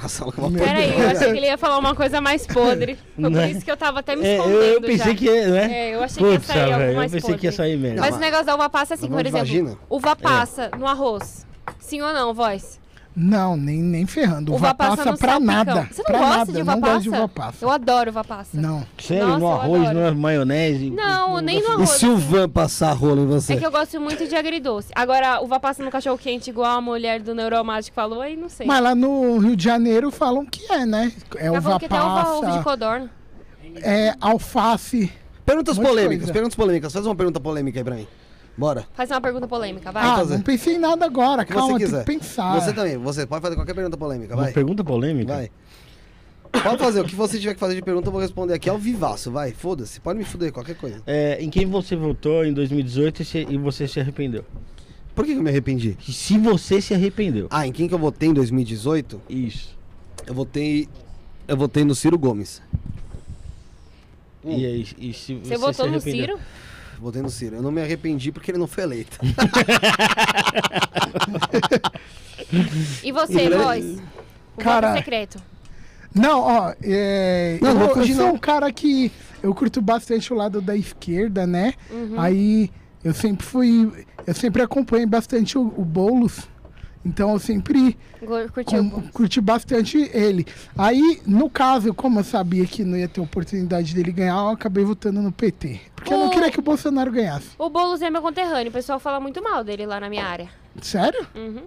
Nossa, 0.00 0.24
ela 0.24 0.50
Meu 0.50 0.62
Peraí, 0.62 1.00
eu 1.00 1.08
achei 1.08 1.30
que 1.32 1.38
ele 1.38 1.46
ia 1.46 1.56
falar 1.56 1.78
uma 1.78 1.94
coisa 1.94 2.20
mais 2.20 2.46
podre. 2.46 2.96
Foi 2.96 3.22
por 3.24 3.30
Né? 3.30 3.50
isso 3.50 3.64
que 3.64 3.70
eu 3.70 3.76
tava 3.78 4.00
até 4.00 4.14
me 4.14 4.26
É, 4.26 4.36
escondendo 4.36 4.62
eu, 4.62 4.72
eu 4.74 4.80
pensei 4.82 5.12
já. 5.12 5.14
que 5.14 5.24
ia, 5.24 5.48
né? 5.48 5.72
É, 5.72 5.94
eu 5.94 6.02
achei 6.02 6.22
que 6.22 6.30
ia 6.32 6.40
sair 6.40 6.70
eu 6.90 6.96
mais 6.96 7.12
pensei 7.12 7.34
que 7.36 7.46
ia 7.46 7.50
podre. 7.52 7.56
sair 7.56 7.76
merda. 7.78 8.00
Mas 8.02 8.10
Não, 8.10 8.18
o 8.18 8.20
negócio 8.20 8.44
da 8.46 8.54
uva 8.56 8.68
passa, 8.68 8.94
assim, 8.94 9.08
por 9.08 9.20
exemplo, 9.20 9.38
vagina? 9.38 9.78
uva 9.88 10.14
passa 10.16 10.70
no 10.76 10.86
arroz. 10.86 11.46
Sim 11.78 12.02
ou 12.02 12.12
não, 12.12 12.34
voz? 12.34 12.78
Não, 13.18 13.56
nem, 13.56 13.78
nem 13.82 14.04
ferrando. 14.06 14.52
Uva, 14.52 14.66
Uva 14.66 14.74
passa 14.74 14.96
passa 14.98 15.12
no 15.12 15.16
pra 15.18 15.40
nada. 15.40 15.88
Você 15.90 16.02
não 16.02 16.04
pra 16.04 16.18
gosta 16.18 16.36
nada. 16.36 16.52
de 16.52 16.60
uva 16.60 16.72
não 16.74 16.80
passa? 16.82 16.92
gosto 16.92 17.02
de 17.02 17.08
uva 17.08 17.28
passa. 17.28 17.64
Eu 17.64 17.70
adoro 17.70 18.10
uva 18.10 18.24
passa. 18.24 18.60
Não. 18.60 18.86
Sério, 18.98 19.26
Nossa, 19.26 19.38
no 19.38 19.52
arroz, 19.52 19.92
na 19.94 20.10
maionese. 20.12 20.90
Não, 20.90 21.40
nem 21.40 21.60
no 21.62 21.68
E 21.68 21.72
arroz. 21.72 21.90
se 21.90 22.06
o 22.06 22.14
assim. 22.14 22.26
Van 22.26 22.48
passar 22.50 22.92
rolo 22.92 23.22
em 23.22 23.26
você? 23.26 23.54
É 23.54 23.56
que 23.56 23.64
eu 23.64 23.70
gosto 23.70 23.98
muito 23.98 24.28
de 24.28 24.36
agridoce. 24.36 24.88
Agora, 24.94 25.40
uva 25.40 25.58
passa 25.58 25.82
no 25.82 25.90
cachorro 25.90 26.18
quente, 26.18 26.50
igual 26.50 26.76
a 26.76 26.80
mulher 26.82 27.22
do 27.22 27.34
neuromático 27.34 27.94
falou, 27.94 28.20
aí 28.20 28.36
não 28.36 28.50
sei. 28.50 28.66
Mas 28.66 28.82
lá 28.82 28.94
no 28.94 29.38
Rio 29.38 29.56
de 29.56 29.64
Janeiro 29.64 30.10
falam 30.10 30.44
que 30.44 30.70
é, 30.70 30.84
né? 30.84 31.10
É 31.36 31.46
Ela 31.46 31.58
uva 31.58 31.78
que 31.78 31.86
até 31.86 31.94
uva 31.98 32.28
ovo 32.32 32.40
de 32.40 32.46
passa, 32.52 32.62
codorna. 32.62 33.10
é 33.76 34.14
alface. 34.20 35.10
Perguntas 35.46 35.78
polêmicas, 35.78 36.18
coisa. 36.24 36.32
perguntas 36.34 36.56
polêmicas. 36.56 36.92
Faz 36.92 37.06
uma 37.06 37.14
pergunta 37.14 37.40
polêmica 37.40 37.80
aí 37.80 37.84
pra 37.84 37.94
mim. 37.94 38.06
Bora. 38.56 38.86
Faz 38.94 39.10
uma 39.10 39.20
pergunta 39.20 39.46
polêmica, 39.46 39.92
vai. 39.92 40.02
Ah, 40.02 40.24
não 40.24 40.40
pensei 40.40 40.76
em 40.76 40.78
nada 40.78 41.04
agora. 41.04 41.44
Que 41.44 41.52
Calma, 41.52 41.74
você 41.74 41.78
tem 41.78 41.86
quiser. 41.86 42.04
que 42.04 42.12
pensar. 42.12 42.60
Você 42.60 42.72
também, 42.72 42.96
você 42.96 43.26
pode 43.26 43.42
fazer 43.42 43.54
qualquer 43.54 43.74
pergunta 43.74 43.96
polêmica, 43.96 44.34
Uma 44.34 44.44
vai. 44.44 44.52
pergunta 44.52 44.82
polêmica? 44.82 45.34
Vai. 45.34 45.50
Pode 46.62 46.78
fazer, 46.78 47.00
o 47.00 47.04
que 47.04 47.14
você 47.14 47.38
tiver 47.38 47.52
que 47.52 47.60
fazer 47.60 47.74
de 47.74 47.82
pergunta, 47.82 48.08
eu 48.08 48.12
vou 48.12 48.20
responder 48.20 48.54
aqui 48.54 48.70
ao 48.70 48.78
vivaço, 48.78 49.30
vai. 49.30 49.52
Foda-se, 49.52 50.00
pode 50.00 50.18
me 50.18 50.24
fuder, 50.24 50.52
qualquer 50.52 50.74
coisa. 50.76 51.02
É, 51.06 51.36
em 51.40 51.50
quem 51.50 51.66
você 51.66 51.94
votou 51.94 52.46
em 52.46 52.52
2018 52.52 53.22
e, 53.50 53.58
você 53.58 53.86
se 53.86 54.00
arrependeu? 54.00 54.42
Por 55.14 55.24
que 55.26 55.32
que 55.32 55.38
eu 55.38 55.42
me 55.42 55.50
arrependi? 55.50 55.96
Se 56.00 56.38
você 56.38 56.80
se 56.80 56.94
arrependeu. 56.94 57.46
Ah, 57.50 57.66
em 57.66 57.72
quem 57.72 57.86
que 57.88 57.94
eu 57.94 57.98
votei 57.98 58.30
em 58.30 58.34
2018? 58.34 59.20
Isso. 59.28 59.76
Eu 60.26 60.34
votei. 60.34 60.88
Eu 61.46 61.56
votei 61.56 61.84
no 61.84 61.94
Ciro 61.94 62.18
Gomes. 62.18 62.62
E 64.44 64.64
aí, 64.64 64.86
e 64.98 65.12
se 65.12 65.34
você, 65.34 65.48
Você 65.48 65.54
se 65.54 65.60
votou 65.60 65.86
no 65.86 65.94
arrependeu? 65.96 66.36
Ciro? 66.36 66.38
Votei 67.00 67.22
no 67.22 67.30
Ciro. 67.30 67.56
Eu 67.56 67.62
não 67.62 67.70
me 67.70 67.80
arrependi 67.82 68.32
porque 68.32 68.50
ele 68.50 68.58
não 68.58 68.66
foi 68.66 68.84
eleito. 68.84 69.18
E 73.02 73.12
você, 73.12 73.48
voz? 73.50 73.98
O 74.56 74.60
Cara- 74.60 74.88
voto 74.88 74.98
secreto. 74.98 75.38
Não, 76.14 76.40
ó, 76.40 76.74
é, 76.82 77.58
Não, 77.60 77.68
eu, 77.70 77.74
não 77.74 77.86
eu 78.02 78.06
sou 78.06 78.16
não. 78.16 78.34
um 78.34 78.38
cara 78.38 78.72
que 78.72 79.12
eu 79.42 79.54
curto 79.54 79.82
bastante 79.82 80.32
o 80.32 80.36
lado 80.36 80.62
da 80.62 80.74
esquerda, 80.74 81.46
né? 81.46 81.74
Uhum. 81.90 82.18
Aí 82.18 82.70
eu 83.04 83.12
sempre 83.12 83.44
fui, 83.44 83.92
eu 84.26 84.34
sempre 84.34 84.62
acompanhei 84.62 85.04
bastante 85.04 85.58
o, 85.58 85.74
o 85.76 85.84
Boulos, 85.84 86.48
então 87.06 87.32
eu 87.32 87.38
sempre 87.38 87.96
Curtiu? 88.52 88.90
com- 88.90 89.02
curti 89.08 89.40
bastante 89.40 90.10
ele. 90.12 90.46
Aí, 90.76 91.20
no 91.26 91.48
caso, 91.48 91.94
como 91.94 92.20
eu 92.20 92.24
sabia 92.24 92.66
que 92.66 92.84
não 92.84 92.96
ia 92.98 93.08
ter 93.08 93.20
oportunidade 93.20 93.94
dele 93.94 94.12
ganhar, 94.12 94.34
eu 94.36 94.48
acabei 94.50 94.84
votando 94.84 95.22
no 95.22 95.30
PT. 95.32 95.80
Porque 95.94 96.12
eu 96.12 96.18
não 96.18 96.30
queria 96.30 96.50
que 96.50 96.58
o 96.58 96.62
Bolsonaro 96.62 97.10
ganhasse. 97.12 97.48
O 97.58 97.70
Boulos 97.70 98.02
é 98.02 98.10
meu 98.10 98.20
conterrâneo. 98.22 98.68
O 98.70 98.72
pessoal 98.72 98.98
fala 98.98 99.20
muito 99.20 99.42
mal 99.42 99.62
dele 99.64 99.86
lá 99.86 100.00
na 100.00 100.08
minha 100.08 100.24
área. 100.24 100.48
Sério? 100.82 101.26
Uhum. 101.34 101.62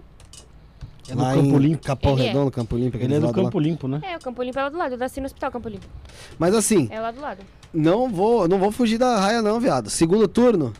É 1.08 1.14
Lá 1.14 1.34
Campo 1.34 1.56
em 1.56 1.58
Limpo. 1.58 1.82
Capão 1.84 2.12
Ele 2.12 2.22
é. 2.22 2.26
Redondo, 2.28 2.50
Campo 2.52 2.76
Limpo. 2.76 2.96
Ele 2.96 3.14
é 3.14 3.20
do. 3.20 3.32
Campo 3.32 3.58
Limpo, 3.58 3.88
né? 3.88 4.00
É, 4.04 4.16
o 4.16 4.20
Campo 4.20 4.42
Limpo 4.42 4.58
é 4.58 4.62
lá 4.62 4.68
do 4.68 4.78
lado. 4.78 4.92
Eu 4.94 4.98
nasci 4.98 5.20
no 5.20 5.26
Hospital 5.26 5.50
Campo 5.50 5.68
Limpo. 5.68 5.86
Mas 6.38 6.54
assim, 6.54 6.88
É 6.90 7.00
lá 7.00 7.10
do 7.10 7.20
lado. 7.20 7.40
não 7.74 8.08
vou, 8.08 8.46
não 8.46 8.58
vou 8.58 8.70
fugir 8.70 8.96
da 8.98 9.18
raia 9.18 9.42
não, 9.42 9.58
viado. 9.58 9.90
Segundo 9.90 10.28
turno. 10.28 10.72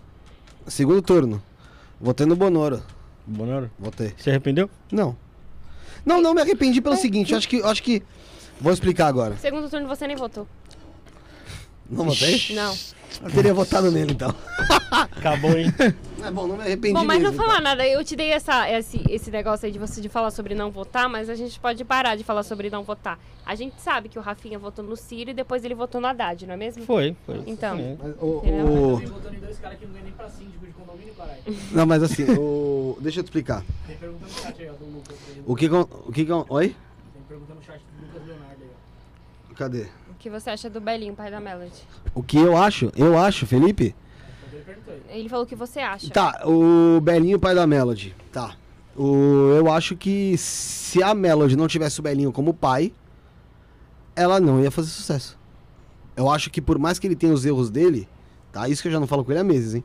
Segundo 0.69 1.03
turno. 1.03 1.43
Votei 2.01 2.27
no 2.27 2.37
Bonoro. 2.37 2.81
Bonoro. 3.31 3.71
Votei. 3.79 4.13
Se 4.19 4.29
arrependeu? 4.31 4.69
Não. 4.91 5.17
Não, 6.05 6.21
não 6.21 6.35
me 6.35 6.41
arrependi 6.41 6.81
pelo 6.81 6.97
seguinte, 6.97 7.33
eu 7.33 7.39
acho 7.39 7.49
que 7.49 7.59
eu 7.59 7.69
acho 7.69 7.83
que 7.83 8.03
vou 8.61 8.73
explicar 8.73 9.07
agora. 9.07 9.37
Segundo 9.37 9.69
turno 9.69 9.87
você 9.87 10.07
nem 10.07 10.17
votou. 10.17 10.47
Não 11.89 12.05
votei? 12.05 12.41
Não. 12.51 12.75
Eu 13.25 13.31
teria 13.33 13.53
votado 13.53 13.91
nele, 13.91 14.13
então. 14.13 14.33
Acabou, 14.91 15.51
hein? 15.59 15.67
É 16.25 16.31
bom, 16.31 16.47
não 16.47 16.57
me 16.57 16.63
arrependi 16.63 16.95
Bom, 16.95 17.05
mas 17.05 17.21
não 17.21 17.31
mesmo, 17.33 17.45
falar 17.45 17.61
nada. 17.61 17.87
Eu 17.87 18.05
te 18.05 18.15
dei 18.15 18.31
essa, 18.31 18.71
esse, 18.71 19.03
esse 19.11 19.31
negócio 19.31 19.67
aí 19.67 19.73
de 19.73 19.79
você 19.79 20.01
de 20.01 20.09
falar 20.09 20.31
sobre 20.31 20.55
não 20.55 20.71
votar, 20.71 21.09
mas 21.09 21.29
a 21.29 21.35
gente 21.35 21.59
pode 21.59 21.85
parar 21.85 22.17
de 22.17 22.23
falar 22.23 22.45
sobre 22.45 22.71
não 22.71 22.85
votar. 22.85 23.19
A 23.45 23.55
gente 23.57 23.81
sabe 23.81 24.09
que 24.09 24.19
o 24.19 24.23
Rafinha 24.23 24.59
votou 24.59 24.85
no 24.85 24.97
Ciro 24.97 25.31
e 25.31 25.35
depois 25.35 25.65
ele 25.65 25.75
votou 25.75 26.01
no 26.01 26.07
Haddad, 26.07 26.47
não 26.47 26.55
é 26.55 26.57
mesmo? 26.57 26.85
Foi, 26.85 27.17
foi. 27.27 27.43
Então. 27.47 27.77
É. 27.77 27.97
Mas, 28.01 28.15
o- 28.21 28.27
o- 28.27 28.97
votando 29.09 29.35
em 29.35 29.41
dois 29.41 29.59
caras 29.59 29.79
que 29.79 29.85
não 29.87 29.93
ganham 29.93 30.05
nem 30.05 30.15
pra 30.15 30.29
síndico 30.29 30.65
de 30.65 30.73
condomínio, 30.73 31.15
caralho. 31.15 31.41
Não, 31.73 31.87
mas 31.87 32.03
assim, 32.05 32.25
o... 32.25 32.70
deixa 33.01 33.21
eu 33.21 33.25
te 33.25 33.27
explicar. 33.27 33.65
Tem 33.87 33.97
perguntando 33.97 34.33
no 34.33 34.41
chat 34.41 34.61
aí, 34.61 34.71
ó, 34.71 34.73
do 34.73 34.85
Lucas. 34.87 35.17
O 35.47 35.57
que 35.57 35.69
O 35.69 36.13
que 36.13 36.33
Oi? 36.49 36.69
Tem 37.13 37.23
perguntando 37.29 37.59
no 37.61 37.65
chat 37.65 37.81
do 37.81 38.07
Lucas 38.07 38.27
Leonardo 38.27 38.63
aí, 38.63 38.71
ó. 39.51 39.55
Cadê? 39.55 39.87
O 40.11 40.15
que 40.19 40.31
você 40.31 40.51
acha 40.51 40.71
do 40.71 40.81
Belinho, 40.81 41.15
pai 41.15 41.31
da 41.31 41.41
Melody? 41.41 41.83
O 42.15 42.23
que 42.23 42.39
eu 42.39 42.57
acho? 42.57 42.91
Eu 42.97 43.19
acho, 43.19 43.47
Felipe? 43.47 43.95
Ele 45.09 45.29
falou 45.29 45.45
o 45.45 45.49
que 45.49 45.57
você 45.57 45.81
acha. 45.81 46.11
Tá, 46.11 46.43
o 46.47 47.01
Belinho, 47.01 47.39
pai 47.39 47.55
da 47.55 47.67
Melody. 47.67 48.15
Tá. 48.33 48.57
O, 48.97 49.55
eu 49.57 49.71
acho 49.71 49.97
que 49.97 50.37
se 50.37 51.03
a 51.03 51.15
Melody 51.15 51.57
não 51.57 51.67
tivesse 51.69 52.01
o 52.01 52.03
Belinho 52.03 52.33
como 52.33 52.53
pai, 52.53 52.93
ela 54.15 54.41
não 54.41 54.61
ia 54.61 54.71
fazer 54.71 54.89
sucesso. 54.89 55.39
Eu 56.17 56.29
acho 56.31 56.51
que 56.51 56.61
por 56.61 56.79
mais 56.79 56.99
que 56.99 57.07
ele 57.07 57.17
tenha 57.17 57.33
os 57.33 57.47
erros 57.47 57.71
dele, 57.71 58.09
tá? 58.53 58.69
Isso 58.69 58.83
que 58.83 58.89
eu 58.89 58.93
já 58.93 59.01
não 59.01 59.07
falo 59.07 59.25
com 59.25 59.33
ele 59.33 59.41
há 59.41 59.45
meses, 59.45 59.75
hein? 59.75 59.85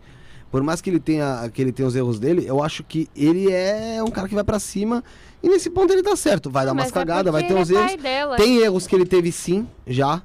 Por 0.52 0.64
mais 0.64 0.80
que 0.82 0.90
ele 0.90 1.00
tenha, 1.00 1.50
que 1.54 1.62
ele 1.62 1.72
tenha 1.72 1.88
os 1.88 1.96
erros 1.96 2.20
dele, 2.20 2.46
eu 2.48 2.64
acho 2.64 2.84
que 2.84 3.10
ele 3.16 3.52
é 3.52 4.02
um 4.02 4.10
cara 4.10 4.28
que 4.28 4.36
vai 4.36 4.44
pra 4.44 4.58
cima 4.60 5.04
e 5.44 5.50
nesse 5.50 5.70
ponto 5.70 5.92
ele 5.92 6.02
tá 6.02 6.16
certo. 6.16 6.50
Vai 6.50 6.66
dar 6.66 6.74
Mas 6.74 6.86
umas 6.86 6.92
é 6.92 6.94
cagadas, 6.94 7.32
vai 7.32 7.44
ter 7.46 7.54
uns 7.56 7.70
é 7.70 7.74
erros. 7.74 7.96
dela. 8.02 8.38
Tem 8.38 8.58
erros 8.60 8.88
que 8.88 8.96
ele 8.96 9.06
teve 9.06 9.32
sim, 9.32 9.68
já, 9.86 10.22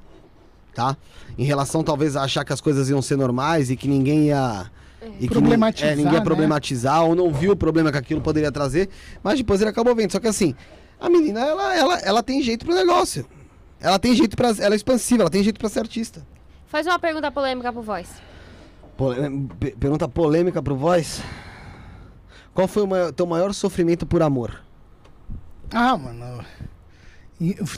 tá? 0.74 0.96
Em 1.36 1.44
relação 1.44 1.82
talvez 1.82 2.14
a 2.16 2.22
achar 2.22 2.44
que 2.44 2.52
as 2.52 2.60
coisas 2.60 2.88
iam 2.88 3.02
ser 3.02 3.16
normais 3.16 3.70
e 3.70 3.76
que 3.76 3.88
ninguém 3.88 4.26
ia 4.28 4.70
e 5.18 5.26
que 5.26 5.28
Problematizar, 5.28 5.88
nin- 5.88 5.92
é, 5.92 5.96
ninguém 5.96 6.12
ia 6.12 6.18
né? 6.20 6.24
problematizar 6.24 7.02
ou 7.04 7.14
não 7.16 7.32
viu 7.32 7.52
o 7.52 7.56
problema 7.56 7.90
que 7.90 7.96
aquilo 7.98 8.20
poderia 8.20 8.52
trazer, 8.52 8.88
mas 9.22 9.38
depois 9.38 9.60
ele 9.60 9.70
acabou 9.70 9.94
vendo. 9.96 10.12
Só 10.12 10.20
que 10.20 10.28
assim, 10.28 10.54
a 11.00 11.08
menina 11.08 11.40
ela, 11.40 11.74
ela, 11.76 11.98
ela 12.00 12.22
tem 12.22 12.42
jeito 12.42 12.64
pro 12.66 12.74
negócio. 12.74 13.26
Ela 13.80 13.98
tem 13.98 14.14
jeito 14.14 14.36
para 14.36 14.50
ela 14.58 14.74
é 14.74 14.76
expansiva, 14.76 15.22
ela 15.22 15.30
tem 15.30 15.42
jeito 15.42 15.58
pra 15.58 15.68
ser 15.70 15.80
artista. 15.80 16.24
Faz 16.66 16.86
uma 16.86 16.98
pergunta 16.98 17.30
polêmica 17.32 17.72
pro 17.72 17.80
Voz. 17.82 18.08
Pe- 19.58 19.74
pergunta 19.78 20.08
polêmica 20.08 20.62
pro 20.62 20.76
Voz. 20.76 21.22
Qual 22.52 22.68
foi 22.68 22.82
o 22.82 22.86
maior- 22.86 23.12
teu 23.12 23.26
maior 23.26 23.54
sofrimento 23.54 24.04
por 24.06 24.22
amor? 24.22 24.60
Ah, 25.72 25.96
mano. 25.96 26.44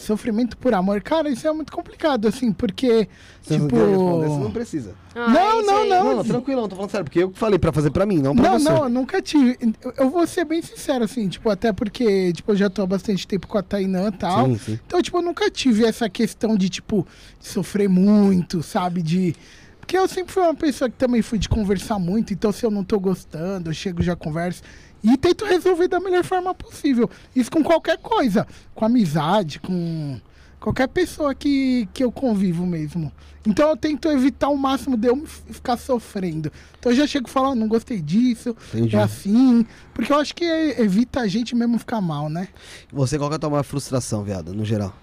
Sofrimento 0.01 0.57
por 0.57 0.75
amor, 0.75 1.01
cara, 1.03 1.29
isso 1.31 1.47
é 1.47 1.53
muito 1.53 1.71
complicado, 1.71 2.27
assim, 2.27 2.53
porque. 2.53 3.09
Se 3.43 3.55
tipo. 3.55 3.69
você 3.69 3.93
não 3.93 4.21
você 4.21 4.43
não 4.43 4.51
precisa. 4.51 4.95
Ah, 5.15 5.29
Não, 5.29 5.61
é 5.61 5.63
não, 5.63 5.89
não. 5.89 6.05
Não, 6.05 6.17
não, 6.17 6.25
tranquilão, 6.25 6.69
tô 6.69 6.75
falando 6.75 6.91
sério, 6.91 7.05
porque 7.05 7.21
eu 7.23 7.31
falei 7.33 7.61
pra 7.61 7.71
fazer 7.71 7.91
pra 7.93 8.05
mim, 8.05 8.19
não 8.19 8.35
pra 8.35 8.43
Não, 8.51 8.59
você. 8.59 8.69
não, 8.69 8.83
eu 8.85 8.89
nunca 8.89 9.23
tive. 9.23 9.57
Eu- 9.81 9.95
Eu 9.99 10.11
vou 10.11 10.27
ser 10.27 10.45
bem 10.45 10.61
sincero, 10.63 11.05
assim, 11.05 11.29
tipo, 11.29 11.49
até 11.49 11.73
porque, 11.73 12.33
tipo, 12.33 12.51
eu 12.51 12.57
já 12.57 12.69
tô 12.69 12.83
há 12.83 12.87
bastante 12.87 13.25
tempo 13.25 13.47
com 13.47 13.57
a 13.57 13.63
Tainã 13.63 14.09
e 14.09 14.13
tal. 14.13 14.47
Sim, 14.47 14.59
sim. 14.59 14.81
Então, 14.85 15.01
tipo, 15.01 15.17
eu 15.19 15.23
nunca 15.23 15.49
tive 15.49 15.85
essa 15.85 16.11
questão 16.11 16.57
de, 16.57 16.69
tipo, 16.69 17.07
de 17.39 17.47
sofrer 17.47 17.89
muito, 17.89 18.65
sabe? 18.65 19.01
De. 19.01 19.37
Porque 19.83 19.99
eu 19.99 20.07
sempre 20.07 20.33
fui 20.33 20.43
uma 20.45 20.55
pessoa 20.55 20.89
que 20.89 20.97
também 20.97 21.21
fui 21.21 21.39
de 21.39 21.49
conversar 21.49 21.99
muito, 21.99 22.33
então 22.33 22.53
se 22.53 22.65
eu 22.65 22.71
não 22.71 22.85
tô 22.85 23.01
gostando, 23.01 23.69
eu 23.69 23.75
chego 23.75 24.01
já 24.01 24.15
converso. 24.15 24.63
E 25.03 25.17
tento 25.19 25.45
resolver 25.45 25.89
da 25.89 25.99
melhor 25.99 26.23
forma 26.25 26.55
possível. 26.55 27.11
Isso 27.35 27.51
com 27.51 27.65
qualquer 27.65 27.99
coisa. 27.99 28.47
Com 28.75 28.85
amizade, 28.85 29.59
com 29.59 30.21
qualquer 30.61 30.87
pessoa 30.87 31.35
que, 31.35 31.89
que 31.93 32.05
eu 32.05 32.13
convivo 32.13 32.65
mesmo. 32.65 33.13
Então 33.45 33.69
eu 33.69 33.77
tento 33.77 34.09
evitar 34.09 34.49
o 34.51 34.57
máximo 34.57 34.97
de 34.97 35.09
eu 35.09 35.27
ficar 35.27 35.77
sofrendo. 35.77 36.51
Então 36.79 36.93
eu 36.93 36.97
já 36.97 37.07
chego 37.09 37.29
e 37.29 37.33
"Ah, 37.35 37.55
não 37.57 37.67
gostei 37.67 38.01
disso, 38.01 38.57
Entendi. 38.73 38.95
é 38.95 39.03
assim. 39.03 39.67
Porque 39.93 40.13
eu 40.13 40.17
acho 40.21 40.33
que 40.33 40.45
evita 40.45 41.21
a 41.21 41.27
gente 41.27 41.57
mesmo 41.57 41.77
ficar 41.81 42.01
mal, 42.01 42.29
né? 42.29 42.47
Você, 42.93 43.19
qual 43.19 43.29
que 43.29 43.35
é 43.35 43.37
a 43.37 43.41
tua 43.41 43.51
maior 43.51 43.65
frustração, 43.65 44.23
viado, 44.23 44.55
no 44.55 44.65
geral? 44.65 44.95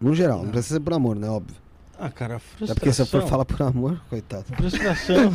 No 0.00 0.12
geral, 0.14 0.42
não 0.42 0.50
precisa 0.50 0.74
ser 0.74 0.80
por 0.80 0.92
amor, 0.92 1.14
né? 1.14 1.28
Óbvio. 1.30 1.56
Ah, 1.98 2.10
cara, 2.10 2.38
frustração. 2.38 2.72
Até 2.72 2.80
porque 2.80 2.92
se 2.92 3.02
eu 3.02 3.06
for 3.06 3.26
falar 3.26 3.44
por 3.44 3.60
amor, 3.62 4.00
coitado. 4.08 4.44
Frustração. 4.54 5.32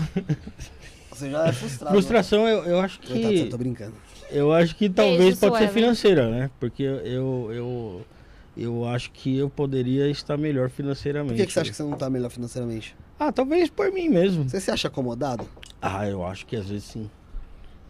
Você 1.12 1.30
já 1.30 1.48
é 1.48 1.52
frustrado. 1.52 1.94
frustração, 1.94 2.48
eu, 2.48 2.64
eu 2.64 2.80
acho 2.80 3.00
Coitado, 3.00 3.34
que. 3.34 3.40
eu 3.42 3.50
tô 3.50 3.58
brincando. 3.58 3.94
Eu 4.30 4.54
acho 4.54 4.76
que 4.76 4.90
talvez 4.90 5.38
pode 5.38 5.58
ser 5.58 5.68
financeira, 5.70 6.30
né? 6.30 6.50
Porque 6.60 6.84
eu, 6.84 7.52
eu, 7.52 8.06
eu, 8.56 8.88
acho 8.88 9.12
que 9.12 9.38
eu 9.38 9.50
poderia 9.50 10.10
estar 10.10 10.38
melhor 10.38 10.70
financeiramente. 10.70 11.34
Por 11.34 11.38
que, 11.38 11.48
que 11.48 11.54
você 11.54 11.60
acha 11.60 11.70
que 11.70 11.76
você 11.76 11.84
não 11.84 11.98
tá 11.98 12.10
melhor 12.10 12.30
financeiramente? 12.30 12.96
Ah, 13.20 13.32
talvez 13.32 13.70
por 13.70 13.92
mim 13.92 14.08
mesmo. 14.08 14.50
Você 14.50 14.62
se 14.62 14.72
acha 14.72 14.88
acomodado? 14.88 15.46
Ah, 15.82 16.08
eu 16.08 16.26
acho 16.26 16.46
que 16.46 16.56
às 16.56 16.68
vezes 16.70 16.86
sim. 16.86 17.10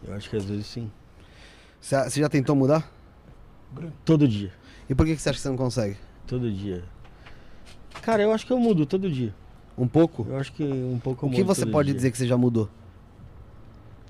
Eu 0.06 0.14
acho 0.14 0.28
que 0.28 0.36
às 0.36 0.44
vezes 0.44 0.66
sim. 0.66 0.90
Você, 1.80 1.96
você 2.02 2.20
já 2.20 2.28
tentou 2.28 2.56
mudar? 2.56 2.90
Todo 4.04 4.26
dia. 4.26 4.52
E 4.90 4.94
por 4.94 5.06
que, 5.06 5.14
que 5.14 5.22
você 5.22 5.30
acha 5.30 5.38
que 5.38 5.42
você 5.42 5.48
não 5.48 5.56
consegue? 5.56 5.96
Todo 6.26 6.50
dia. 6.50 6.82
Cara, 8.00 8.22
eu 8.22 8.32
acho 8.32 8.46
que 8.46 8.52
eu 8.52 8.58
mudo 8.58 8.86
todo 8.86 9.10
dia. 9.10 9.34
Um 9.76 9.86
pouco? 9.86 10.26
Eu 10.28 10.36
acho 10.38 10.52
que 10.52 10.62
um 10.64 10.98
pouco 11.02 11.24
eu 11.24 11.28
O 11.28 11.32
que 11.32 11.38
mudo 11.38 11.46
você 11.54 11.62
todo 11.62 11.72
pode 11.72 11.86
dia. 11.86 11.94
dizer 11.96 12.10
que 12.10 12.18
você 12.18 12.26
já 12.26 12.36
mudou? 12.36 12.68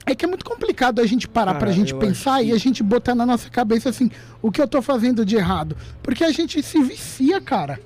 É 0.05 0.15
que 0.15 0.25
é 0.25 0.29
muito 0.29 0.45
complicado 0.45 1.01
a 1.01 1.07
gente 1.07 1.29
parar 1.29 1.53
Cara, 1.53 1.59
pra 1.67 1.73
gente 1.73 1.93
eu 1.93 1.99
pensar 1.99 2.35
acho 2.35 2.43
e 2.45 2.47
que- 2.49 2.53
a 2.55 2.59
gente 2.59 2.83
botar 2.83 3.15
na 3.15 3.25
nossa 3.25 3.49
cabeça 3.49 3.89
assim, 3.89 4.11
o 4.41 4.51
que 4.51 4.61
eu 4.61 4.67
tô 4.67 4.83
fazendo 4.83 5.25
de 5.25 5.37
errado. 5.37 5.77
Porque 6.03 6.25
a 6.25 6.33
gente 6.33 6.61
se 6.63 6.83
vicia, 6.83 7.41
cara. 7.41 7.81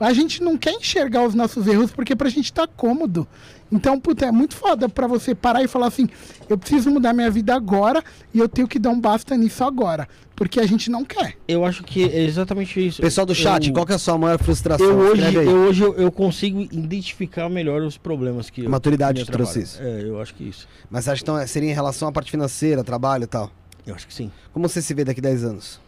A 0.00 0.12
gente 0.12 0.42
não 0.42 0.58
quer 0.58 0.72
enxergar 0.72 1.24
os 1.24 1.34
nossos 1.34 1.68
erros 1.68 1.92
porque 1.92 2.16
pra 2.16 2.28
gente 2.28 2.52
tá 2.52 2.66
cômodo. 2.66 3.26
Então, 3.74 3.98
puta, 3.98 4.24
é 4.26 4.30
muito 4.30 4.54
foda 4.54 4.88
pra 4.88 5.08
você 5.08 5.34
parar 5.34 5.62
e 5.64 5.66
falar 5.66 5.88
assim, 5.88 6.08
eu 6.48 6.56
preciso 6.56 6.90
mudar 6.92 7.12
minha 7.12 7.28
vida 7.28 7.52
agora 7.54 8.04
e 8.32 8.38
eu 8.38 8.48
tenho 8.48 8.68
que 8.68 8.78
dar 8.78 8.90
um 8.90 9.00
basta 9.00 9.36
nisso 9.36 9.64
agora. 9.64 10.08
Porque 10.36 10.60
a 10.60 10.66
gente 10.66 10.90
não 10.90 11.04
quer. 11.04 11.36
Eu 11.48 11.64
acho 11.64 11.82
que 11.82 12.04
é 12.04 12.22
exatamente 12.22 12.84
isso. 12.86 13.02
Pessoal 13.02 13.26
do 13.26 13.34
chat, 13.34 13.66
eu, 13.68 13.72
qual 13.74 13.84
que 13.84 13.90
é 13.92 13.96
a 13.96 13.98
sua 13.98 14.16
maior 14.16 14.38
frustração? 14.38 14.86
eu 14.86 14.96
hoje, 14.98 15.34
eu 15.34 15.50
hoje 15.58 15.82
eu, 15.82 15.94
eu 15.94 16.12
consigo 16.12 16.60
identificar 16.62 17.48
melhor 17.48 17.82
os 17.82 17.96
problemas 17.96 18.48
que 18.48 18.62
eu- 18.64 18.70
Maturidade 18.70 19.24
trouxe 19.24 19.60
atrapalham. 19.62 19.98
É, 19.98 20.02
eu 20.08 20.20
acho 20.20 20.34
que 20.34 20.44
isso. 20.44 20.68
Mas 20.88 21.04
você 21.04 21.10
acha 21.10 21.24
que 21.24 21.30
então, 21.30 21.46
seria 21.46 21.70
em 21.70 21.74
relação 21.74 22.06
à 22.08 22.12
parte 22.12 22.30
financeira, 22.30 22.84
trabalho 22.84 23.24
e 23.24 23.28
tal? 23.28 23.50
Eu 23.86 23.94
acho 23.94 24.06
que 24.06 24.14
sim. 24.14 24.30
Como 24.52 24.68
você 24.68 24.80
se 24.80 24.94
vê 24.94 25.04
daqui 25.04 25.20
a 25.20 25.22
10 25.22 25.44
anos? 25.44 25.80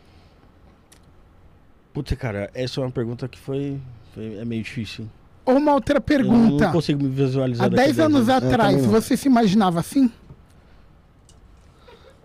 Putz, 1.92 2.12
cara, 2.14 2.50
essa 2.52 2.80
é 2.80 2.84
uma 2.84 2.90
pergunta 2.90 3.26
que 3.28 3.38
foi, 3.38 3.78
foi- 4.14 4.36
é 4.38 4.44
meio 4.44 4.62
difícil. 4.62 5.04
hein? 5.04 5.10
Ou 5.46 5.56
uma 5.56 5.72
outra 5.74 5.98
Eu 5.98 6.02
pergunta. 6.02 6.64
não 6.66 6.72
consigo 6.72 7.02
me 7.02 7.08
visualizar 7.08 7.66
Há 7.66 7.68
daqui 7.68 7.82
a 7.82 7.86
10 7.86 8.00
anos 8.00 8.28
Eu 8.28 8.34
atrás, 8.34 8.82
não. 8.82 8.90
você 8.90 9.16
se 9.16 9.28
imaginava 9.28 9.78
assim? 9.80 10.10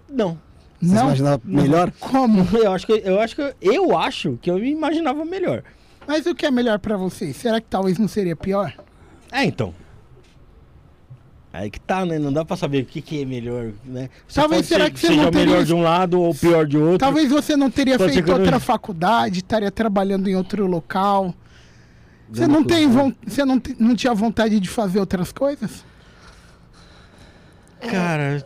Não. 0.09 0.37
Você 0.81 0.87
se 0.89 0.95
não? 0.95 1.03
imaginava 1.03 1.41
melhor? 1.45 1.91
Como? 1.99 2.47
Eu 2.57 2.71
acho 2.73 2.85
que 2.87 2.93
eu 3.05 3.19
acho 3.21 3.35
que 3.35 3.53
eu 3.61 3.97
acho 3.97 4.37
que 4.41 4.49
eu 4.49 4.55
me 4.57 4.71
imaginava 4.71 5.23
melhor. 5.23 5.63
Mas 6.07 6.25
o 6.25 6.33
que 6.33 6.45
é 6.45 6.51
melhor 6.51 6.79
pra 6.79 6.97
você? 6.97 7.31
Será 7.31 7.61
que 7.61 7.67
talvez 7.69 7.97
não 7.99 8.07
seria 8.07 8.35
pior? 8.35 8.73
É, 9.31 9.45
então. 9.45 9.73
Aí 11.53 11.69
que 11.69 11.79
tá, 11.79 12.05
né? 12.05 12.17
Não 12.17 12.33
dá 12.33 12.43
pra 12.43 12.57
saber 12.57 12.81
o 12.81 12.85
que, 12.85 13.01
que 13.01 13.21
é 13.21 13.25
melhor, 13.25 13.71
né? 13.85 14.09
Você 14.27 14.39
Talvez 14.39 14.65
será 14.65 14.85
ser- 14.85 14.91
que 14.91 14.99
você 14.99 15.07
seja 15.07 15.21
não 15.21 15.29
o 15.29 15.33
melhor 15.33 15.49
teria- 15.51 15.65
de 15.65 15.73
um 15.73 15.81
lado 15.83 16.19
ou 16.19 16.33
pior 16.33 16.65
de 16.65 16.77
outro. 16.77 16.97
Talvez 16.97 17.29
você 17.29 17.55
não 17.55 17.69
teria 17.69 17.97
Pode 17.97 18.13
feito 18.13 18.27
eu 18.29 18.33
não- 18.37 18.41
outra 18.43 18.59
faculdade, 18.59 19.39
estaria 19.39 19.69
trabalhando 19.69 20.27
em 20.29 20.35
outro 20.35 20.65
local. 20.65 21.35
Você 22.31 22.47
não 22.47 22.63
tem 22.63 22.87
você 22.87 23.43
não, 23.45 23.59
te- 23.59 23.75
não 23.79 23.95
tinha 23.95 24.13
vontade 24.13 24.59
de 24.59 24.69
fazer 24.69 24.99
outras 24.99 25.31
coisas? 25.31 25.83
Cara, 27.79 28.43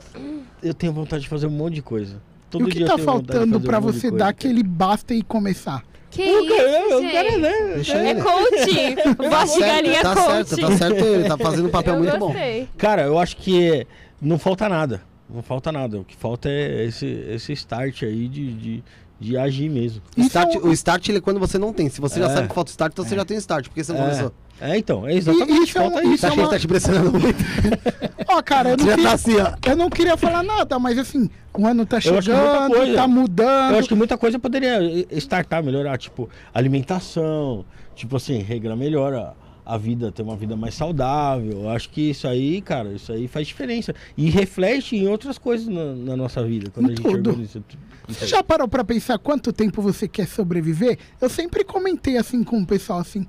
eu 0.64 0.74
tenho 0.74 0.94
vontade 0.94 1.24
de 1.24 1.30
fazer 1.30 1.48
um 1.48 1.52
monte 1.52 1.76
de 1.76 1.82
coisa. 1.82 2.22
Todo 2.50 2.62
e 2.62 2.68
o 2.68 2.72
que 2.72 2.84
eu 2.84 2.88
tá 2.88 2.98
faltando 2.98 3.60
pra 3.60 3.80
um 3.80 3.82
você 3.82 4.10
dar 4.10 4.30
aquele 4.30 4.64
basta 4.64 5.14
e 5.14 5.22
começar? 5.22 5.84
Que 6.10 6.24
isso, 6.24 6.96
o 6.98 7.02
gente? 7.02 7.12
cara, 7.12 7.38
né? 7.38 7.52
Deixa 7.76 7.98
É 7.98 8.10
ele. 8.12 8.22
coach. 8.22 8.96
Voz 9.30 9.54
de 9.54 9.60
galinha 9.60 10.02
tá 10.02 10.16
coach. 10.16 10.48
certo, 10.50 10.62
tá 10.62 10.78
certo 10.78 11.04
ele, 11.06 11.28
tá 11.28 11.38
fazendo 11.38 11.68
um 11.68 11.72
papel 11.72 11.94
Eu 11.96 12.00
muito 12.00 12.18
bom. 12.18 12.28
gostei. 12.28 12.70
Cara, 12.78 13.02
eu 13.04 13.20
acho 13.20 13.36
que 13.36 13.86
não 14.22 14.40
falta 14.40 14.70
nada. 14.70 15.02
Não 15.30 15.44
falta 15.44 15.72
nada. 15.74 16.00
O 16.00 16.06
que 16.06 16.16
falta 16.16 16.48
é 16.48 16.86
esse, 16.86 17.06
esse 17.06 17.52
start 17.54 18.04
aí 18.04 18.30
de, 18.30 18.54
de, 18.54 18.84
de 19.20 19.38
agir 19.38 19.70
mesmo. 19.70 20.02
O 20.18 20.20
Isso 20.20 20.28
start, 20.28 20.56
é 20.56 20.58
o 20.60 20.72
start 20.74 21.10
ele 21.10 21.18
é 21.20 21.22
quando 21.22 21.40
você 21.40 21.58
não 21.58 21.72
tem. 21.72 21.90
Se 21.90 22.02
você 22.02 22.20
já 22.20 22.26
É. 22.28 22.34
sabe 22.34 22.48
que 22.50 22.54
falta 22.56 22.70
o 22.70 22.72
start, 22.72 22.92
então 22.94 23.06
você 23.06 23.16
já 23.16 23.24
tem 23.26 23.38
start, 23.38 23.68
porque 23.68 23.84
você 23.84 23.94
não 23.94 24.00
É. 24.02 24.04
começou. 24.10 24.34
É, 24.62 24.78
então, 24.78 25.06
é 25.06 25.14
exatamente. 25.14 25.64
isso 25.64 25.78
é 25.78 25.82
um- 25.82 25.92
falta 25.92 26.04
isso 26.04 26.14
isso. 26.14 26.18
Você 26.22 26.26
acha 26.28 26.36
que 26.36 26.42
ele 26.42 26.50
tá 26.50 26.60
te 26.60 26.68
pressionando 26.68 27.12
muito? 27.12 27.38
Ó, 28.28 28.42
cara, 28.42 28.70
eu 28.72 28.78
não, 28.78 28.86
já 28.86 28.92
tá 28.92 28.96
queria, 28.98 29.12
assim, 29.14 29.36
ó. 29.38 29.70
eu 29.70 29.76
não 29.76 29.90
queria 29.90 30.18
falar 30.18 30.44
nada, 30.44 30.80
mas 30.80 30.98
assim, 30.98 31.30
o 31.54 31.68
ano 31.68 31.86
tá 31.86 32.00
chegando, 32.00 32.74
coisa- 32.74 32.94
tá 32.96 33.08
mudando. 33.08 33.74
Eu 33.74 33.80
acho 33.80 33.88
que 33.90 33.96
muita 33.96 34.18
coisa 34.18 34.40
poderia 34.40 34.80
startar, 35.12 35.62
melhorar, 35.64 35.98
tipo, 35.98 36.30
alimentação, 36.54 37.66
tipo 37.96 38.16
assim, 38.16 38.40
regra 38.42 38.76
melhor 38.76 39.34
a, 39.66 39.78
vida, 39.78 40.12
ter 40.12 40.22
uma 40.22 40.36
vida 40.36 40.56
mais 40.56 40.76
saudável. 40.76 41.64
Eu 41.64 41.70
acho 41.70 41.90
que 41.90 42.10
isso 42.12 42.28
aí, 42.28 42.62
cara, 42.62 42.94
isso 42.94 43.12
aí 43.12 43.28
faz 43.28 43.48
diferença. 43.48 43.96
E 44.16 44.30
reflete 44.30 44.96
em 44.96 45.08
outras 45.08 45.38
coisas 45.38 45.68
na, 45.68 45.94
na 45.96 46.16
nossa 46.18 46.44
vida, 46.44 46.70
quando 46.70 46.90
Em 46.90 46.94
a 46.94 46.96
gente 46.96 47.04
tudo. 47.04 47.30
organiza 47.30 47.64
Você 48.08 48.28
já 48.28 48.44
parou 48.44 48.68
pra 48.68 48.84
pensar 48.84 49.18
quanto 49.18 49.52
tempo 49.52 49.82
você 49.82 50.08
quer 50.08 50.28
sobreviver? 50.28 51.00
Eu 51.20 51.30
sempre 51.30 51.64
comentei 51.64 52.18
assim 52.18 52.44
com 52.44 52.60
o 52.62 52.66
pessoal 52.66 53.00
assim. 53.00 53.26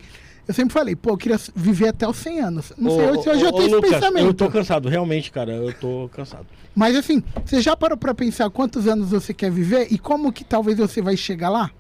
Eu 0.47 0.55
sempre 0.55 0.73
falei, 0.73 0.95
pô, 0.95 1.11
eu 1.11 1.17
queria 1.17 1.41
viver 1.57 1.89
até 1.89 2.07
os 2.07 2.17
100 2.19 2.41
anos. 2.41 2.73
Não 2.79 2.93
sei 2.93 3.11
Ô, 3.11 3.23
se 3.23 3.29
eu 3.29 3.39
já 3.39 3.47
ô, 3.47 3.49
ô, 3.49 3.53
tenho 3.53 3.67
esse 3.67 3.75
Lucas, 3.75 3.91
pensamento. 3.91 4.27
Eu 4.27 4.35
tô 4.35 4.49
cansado, 4.49 4.89
realmente, 4.89 5.33
cara, 5.33 5.53
eu 5.53 5.73
tô 5.73 6.09
cansado. 6.13 6.47
Mas 6.73 6.95
assim, 6.95 7.21
você 7.45 7.61
já 7.61 7.77
parou 7.77 7.99
pra 7.99 8.15
pensar 8.15 8.49
quantos 8.51 8.87
anos 8.87 9.11
você 9.11 9.35
quer 9.35 9.51
viver 9.51 9.89
e 9.91 9.99
como 9.99 10.33
que 10.33 10.45
talvez 10.45 10.79
você 10.79 11.03
vai 11.03 11.17
chegar 11.17 11.49
lá? 11.49 11.71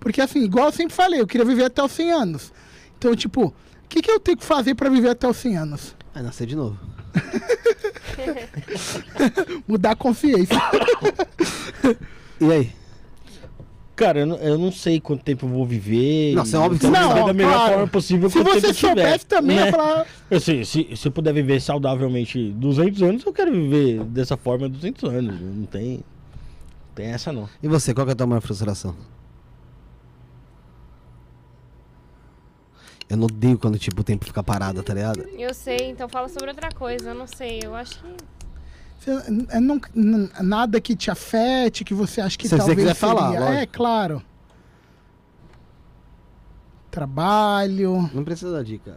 Porque 0.00 0.22
assim, 0.22 0.42
igual 0.42 0.66
eu 0.66 0.72
sempre 0.72 0.94
falei, 0.94 1.20
eu 1.20 1.26
queria 1.26 1.44
viver 1.44 1.64
até 1.64 1.82
os 1.82 1.92
100 1.92 2.12
anos. 2.12 2.52
Então, 2.96 3.14
tipo, 3.14 3.52
o 3.88 3.90
que, 3.90 4.02
que 4.02 4.10
eu 4.10 4.20
tenho 4.20 4.36
que 4.36 4.44
fazer 4.44 4.74
pra 4.74 4.90
viver 4.90 5.08
até 5.08 5.26
os 5.26 5.38
100 5.38 5.56
anos? 5.56 5.96
Vai 6.12 6.22
nascer 6.22 6.46
de 6.46 6.54
novo. 6.54 6.78
Mudar 9.66 9.92
a 9.92 9.96
consciência. 9.96 10.60
E 12.38 12.52
aí? 12.52 12.70
Cara, 13.96 14.20
eu 14.20 14.26
não, 14.26 14.36
eu 14.36 14.58
não 14.58 14.70
sei 14.70 15.00
quanto 15.00 15.24
tempo 15.24 15.46
eu 15.46 15.48
vou 15.48 15.64
viver. 15.64 16.34
Nossa, 16.34 16.58
é 16.58 16.60
óbvio 16.60 16.78
que 16.78 16.84
eu 16.84 16.90
você 16.90 16.98
vou 16.98 17.08
não 17.08 17.14
viver 17.14 17.22
ó, 17.22 17.26
da 17.28 17.32
melhor 17.32 17.54
claro. 17.54 17.72
forma 17.72 17.88
possível 17.88 18.28
Se 18.28 18.36
quanto 18.36 18.60
você 18.60 18.66
eu 18.66 18.74
tiver, 18.74 18.94
soubesse 18.94 19.26
também, 19.26 19.56
né? 19.56 19.64
ia 19.64 19.72
falar. 19.72 20.06
Eu 20.30 20.40
sei, 20.40 20.64
se, 20.66 20.94
se 20.94 21.08
eu 21.08 21.10
puder 21.10 21.32
viver 21.32 21.58
saudavelmente 21.58 22.50
200 22.52 23.02
anos, 23.02 23.24
eu 23.24 23.32
quero 23.32 23.50
viver 23.50 24.04
dessa 24.04 24.36
forma 24.36 24.68
200 24.68 25.02
anos. 25.04 25.40
Não 25.40 25.64
tem, 25.64 26.00
tem 26.94 27.06
essa 27.06 27.32
não. 27.32 27.48
E 27.62 27.66
você, 27.66 27.94
qual 27.94 28.04
que 28.06 28.10
é 28.10 28.12
a 28.12 28.16
tua 28.16 28.26
maior 28.26 28.42
frustração? 28.42 28.94
Eu 33.08 33.16
não 33.16 33.24
odeio 33.24 33.58
quando, 33.58 33.78
tipo, 33.78 34.00
o 34.00 34.04
tempo 34.04 34.24
fica 34.26 34.42
parado, 34.42 34.82
tá 34.82 34.92
ligado? 34.92 35.20
Eu 35.30 35.54
sei, 35.54 35.90
então 35.90 36.08
fala 36.08 36.28
sobre 36.28 36.50
outra 36.50 36.70
coisa. 36.70 37.10
Eu 37.10 37.14
não 37.14 37.26
sei, 37.26 37.60
eu 37.64 37.74
acho 37.74 37.98
que. 38.00 38.14
Você, 39.00 39.10
é, 39.50 39.60
não- 39.60 39.80
nada 40.42 40.80
que 40.80 40.94
te 40.94 41.10
afete, 41.10 41.84
que 41.84 41.94
você 41.94 42.20
acha 42.20 42.36
que 42.36 42.46
Se 42.46 42.50
você 42.54 42.58
talvez 42.58 42.78
quiser 42.78 42.94
falar, 42.94 43.30
seria. 43.30 43.40
lógico. 43.40 43.58
É, 43.62 43.66
claro. 43.66 44.22
Trabalho. 46.90 48.10
Não 48.12 48.24
precisa 48.24 48.52
dar 48.52 48.64
dica. 48.64 48.96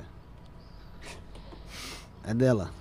É 2.24 2.34
dela. 2.34 2.72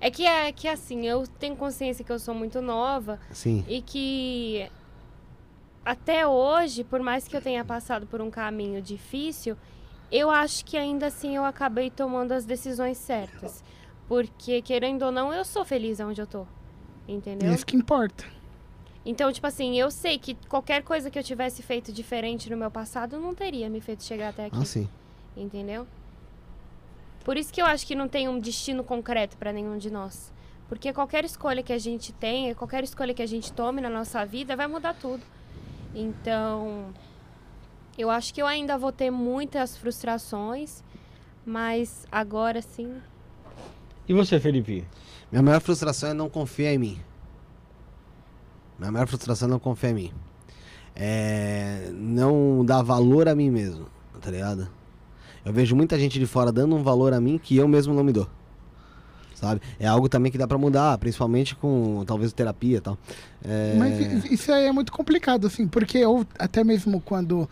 É 0.00 0.10
que 0.10 0.24
é 0.24 0.52
que 0.52 0.68
assim, 0.68 1.06
eu 1.06 1.26
tenho 1.26 1.56
consciência 1.56 2.04
que 2.04 2.12
eu 2.12 2.18
sou 2.18 2.34
muito 2.34 2.60
nova 2.60 3.18
Sim. 3.32 3.64
e 3.68 3.80
que 3.82 4.68
até 5.86 6.26
hoje, 6.26 6.82
por 6.82 7.00
mais 7.00 7.28
que 7.28 7.36
eu 7.36 7.40
tenha 7.40 7.64
passado 7.64 8.06
por 8.08 8.20
um 8.20 8.28
caminho 8.28 8.82
difícil, 8.82 9.56
eu 10.10 10.28
acho 10.28 10.64
que 10.64 10.76
ainda 10.76 11.06
assim 11.06 11.36
eu 11.36 11.44
acabei 11.44 11.90
tomando 11.90 12.32
as 12.32 12.44
decisões 12.44 12.98
certas. 12.98 13.62
Porque, 14.08 14.60
querendo 14.62 15.02
ou 15.02 15.12
não, 15.12 15.32
eu 15.32 15.44
sou 15.44 15.64
feliz 15.64 16.00
onde 16.00 16.20
eu 16.20 16.26
tô. 16.26 16.44
Entendeu? 17.06 17.50
É 17.50 17.54
isso 17.54 17.64
que 17.64 17.76
importa. 17.76 18.24
Então, 19.04 19.32
tipo 19.32 19.46
assim, 19.46 19.78
eu 19.78 19.88
sei 19.88 20.18
que 20.18 20.34
qualquer 20.48 20.82
coisa 20.82 21.08
que 21.08 21.16
eu 21.16 21.22
tivesse 21.22 21.62
feito 21.62 21.92
diferente 21.92 22.50
no 22.50 22.56
meu 22.56 22.70
passado 22.70 23.20
não 23.20 23.32
teria 23.32 23.70
me 23.70 23.80
feito 23.80 24.02
chegar 24.02 24.30
até 24.30 24.46
aqui. 24.46 24.58
Ah, 24.60 24.64
sim. 24.64 24.88
Entendeu? 25.36 25.86
Por 27.24 27.36
isso 27.36 27.52
que 27.52 27.62
eu 27.62 27.66
acho 27.66 27.86
que 27.86 27.94
não 27.94 28.08
tem 28.08 28.28
um 28.28 28.40
destino 28.40 28.82
concreto 28.82 29.36
pra 29.36 29.52
nenhum 29.52 29.78
de 29.78 29.88
nós. 29.88 30.32
Porque 30.68 30.92
qualquer 30.92 31.24
escolha 31.24 31.62
que 31.62 31.72
a 31.72 31.78
gente 31.78 32.12
tenha, 32.12 32.56
qualquer 32.56 32.82
escolha 32.82 33.14
que 33.14 33.22
a 33.22 33.26
gente 33.26 33.52
tome 33.52 33.80
na 33.80 33.88
nossa 33.88 34.26
vida 34.26 34.56
vai 34.56 34.66
mudar 34.66 34.94
tudo. 34.94 35.22
Então, 35.98 36.92
eu 37.96 38.10
acho 38.10 38.34
que 38.34 38.42
eu 38.42 38.46
ainda 38.46 38.76
vou 38.76 38.92
ter 38.92 39.10
muitas 39.10 39.78
frustrações, 39.78 40.84
mas 41.44 42.06
agora 42.12 42.60
sim. 42.60 43.00
E 44.06 44.12
você, 44.12 44.38
Felipe? 44.38 44.86
Minha 45.32 45.42
maior 45.42 45.60
frustração 45.62 46.10
é 46.10 46.12
não 46.12 46.28
confiar 46.28 46.74
em 46.74 46.78
mim. 46.78 47.00
Minha 48.78 48.92
maior 48.92 49.06
frustração 49.06 49.48
é 49.48 49.50
não 49.50 49.58
confiar 49.58 49.92
em 49.92 49.94
mim. 49.94 50.12
É 50.94 51.90
não 51.94 52.62
dar 52.62 52.82
valor 52.82 53.26
a 53.26 53.34
mim 53.34 53.48
mesmo, 53.48 53.86
tá 54.20 54.30
ligado? 54.30 54.68
Eu 55.46 55.52
vejo 55.52 55.74
muita 55.74 55.98
gente 55.98 56.18
de 56.18 56.26
fora 56.26 56.52
dando 56.52 56.76
um 56.76 56.82
valor 56.82 57.14
a 57.14 57.20
mim 57.22 57.38
que 57.38 57.56
eu 57.56 57.66
mesmo 57.66 57.94
não 57.94 58.04
me 58.04 58.12
dou. 58.12 58.28
Sabe? 59.40 59.60
É 59.78 59.86
algo 59.86 60.08
também 60.08 60.32
que 60.32 60.38
dá 60.38 60.46
pra 60.48 60.56
mudar, 60.56 60.96
principalmente 60.98 61.54
com 61.54 62.02
talvez 62.06 62.32
terapia 62.32 62.78
e 62.78 62.80
tal. 62.80 62.96
É... 63.44 63.74
Mas 63.78 64.24
isso 64.30 64.50
aí 64.50 64.64
é 64.64 64.72
muito 64.72 64.90
complicado, 64.90 65.46
assim, 65.46 65.68
porque 65.68 65.98
eu, 65.98 66.26
até 66.38 66.64
mesmo 66.64 67.00
quando. 67.00 67.48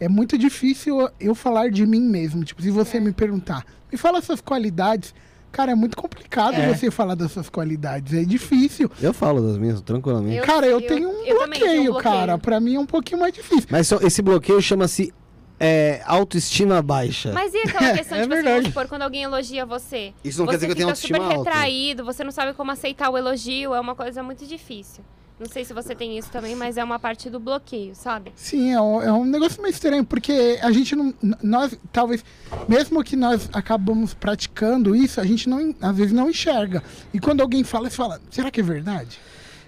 É 0.00 0.08
muito 0.08 0.36
difícil 0.36 1.08
eu 1.18 1.34
falar 1.34 1.70
de 1.70 1.84
mim 1.86 2.00
mesmo. 2.00 2.44
Tipo, 2.44 2.60
se 2.62 2.70
você 2.70 3.00
me 3.00 3.12
perguntar, 3.12 3.64
me 3.90 3.96
fala 3.96 4.20
suas 4.20 4.40
qualidades. 4.40 5.14
Cara, 5.50 5.72
é 5.72 5.74
muito 5.74 5.96
complicado 5.96 6.54
É. 6.54 6.72
você 6.74 6.90
falar 6.90 7.14
das 7.14 7.32
suas 7.32 7.48
qualidades. 7.48 8.12
É 8.12 8.22
difícil. 8.22 8.90
Eu 9.00 9.14
falo 9.14 9.40
das 9.40 9.56
minhas, 9.56 9.80
tranquilamente. 9.80 10.36
Eu- 10.36 10.44
cara, 10.44 10.66
eu, 10.66 10.78
eu- 10.80 10.86
tenho 10.86 11.08
um 11.08 11.24
eu 11.24 11.38
também 11.38 11.58
tenho 11.60 11.64
bloqueio, 11.64 11.80
um 11.80 11.92
bloqueio. 11.94 12.02
cara. 12.02 12.36
Pra 12.38 12.60
mim 12.60 12.74
é 12.74 12.80
um 12.80 12.84
pouquinho 12.86 13.18
mais 13.20 13.32
difícil. 13.32 13.66
Mas 13.70 13.88
só- 13.88 13.96
esse 14.02 14.20
bloqueio 14.22 14.60
chama-se 14.60 15.12
é, 15.60 16.00
autoestima 16.06 16.80
baixa. 16.82 17.32
Mas 17.32 17.52
e 17.54 17.58
aquela 17.58 17.92
questão, 17.96 18.18
É 18.18 18.26
verdade. 18.26 18.48
vamos 18.54 18.66
supor, 18.68 18.86
quando 18.88 19.02
alguém 19.02 19.22
elogia 19.24 19.64
você? 19.66 20.12
Isso 20.24 20.38
não 20.38 20.46
você 20.46 20.52
quer 20.52 20.56
dizer 20.56 20.66
que 20.66 20.72
eu 20.72 20.76
tenho 20.76 20.96
fica 20.96 21.06
super 21.06 21.16
autoestima 21.20 21.38
alta. 21.38 21.50
retraído, 21.50 22.04
você 22.04 22.22
não 22.24 22.30
sabe 22.32 22.52
como 22.54 22.70
aceitar 22.70 23.10
o 23.10 23.18
elogio, 23.18 23.74
é 23.74 23.80
uma 23.80 23.94
coisa 23.94 24.22
muito 24.22 24.46
difícil. 24.46 25.02
Não 25.40 25.46
sei 25.46 25.64
se 25.64 25.72
você 25.72 25.94
tem 25.94 26.18
isso 26.18 26.28
também, 26.32 26.56
mas 26.56 26.76
é 26.76 26.82
uma 26.82 26.98
parte 26.98 27.30
do 27.30 27.38
bloqueio, 27.38 27.94
sabe? 27.94 28.32
Sim, 28.34 28.72
é 28.72 28.80
um, 28.80 29.00
é 29.02 29.12
um 29.12 29.24
negócio 29.24 29.62
meio 29.62 29.70
estranho, 29.72 30.04
porque 30.04 30.58
a 30.60 30.72
gente 30.72 30.96
não. 30.96 31.14
Nós, 31.40 31.78
talvez, 31.92 32.24
mesmo 32.68 33.04
que 33.04 33.14
nós 33.14 33.48
acabamos 33.52 34.12
praticando 34.14 34.96
isso, 34.96 35.20
a 35.20 35.24
gente 35.24 35.48
não, 35.48 35.72
às 35.80 35.96
vezes 35.96 36.12
não 36.12 36.28
enxerga. 36.28 36.82
E 37.14 37.20
quando 37.20 37.40
alguém 37.40 37.62
fala, 37.62 37.88
você 37.88 37.94
fala, 37.94 38.20
será 38.32 38.50
que 38.50 38.58
é 38.58 38.64
verdade? 38.64 39.16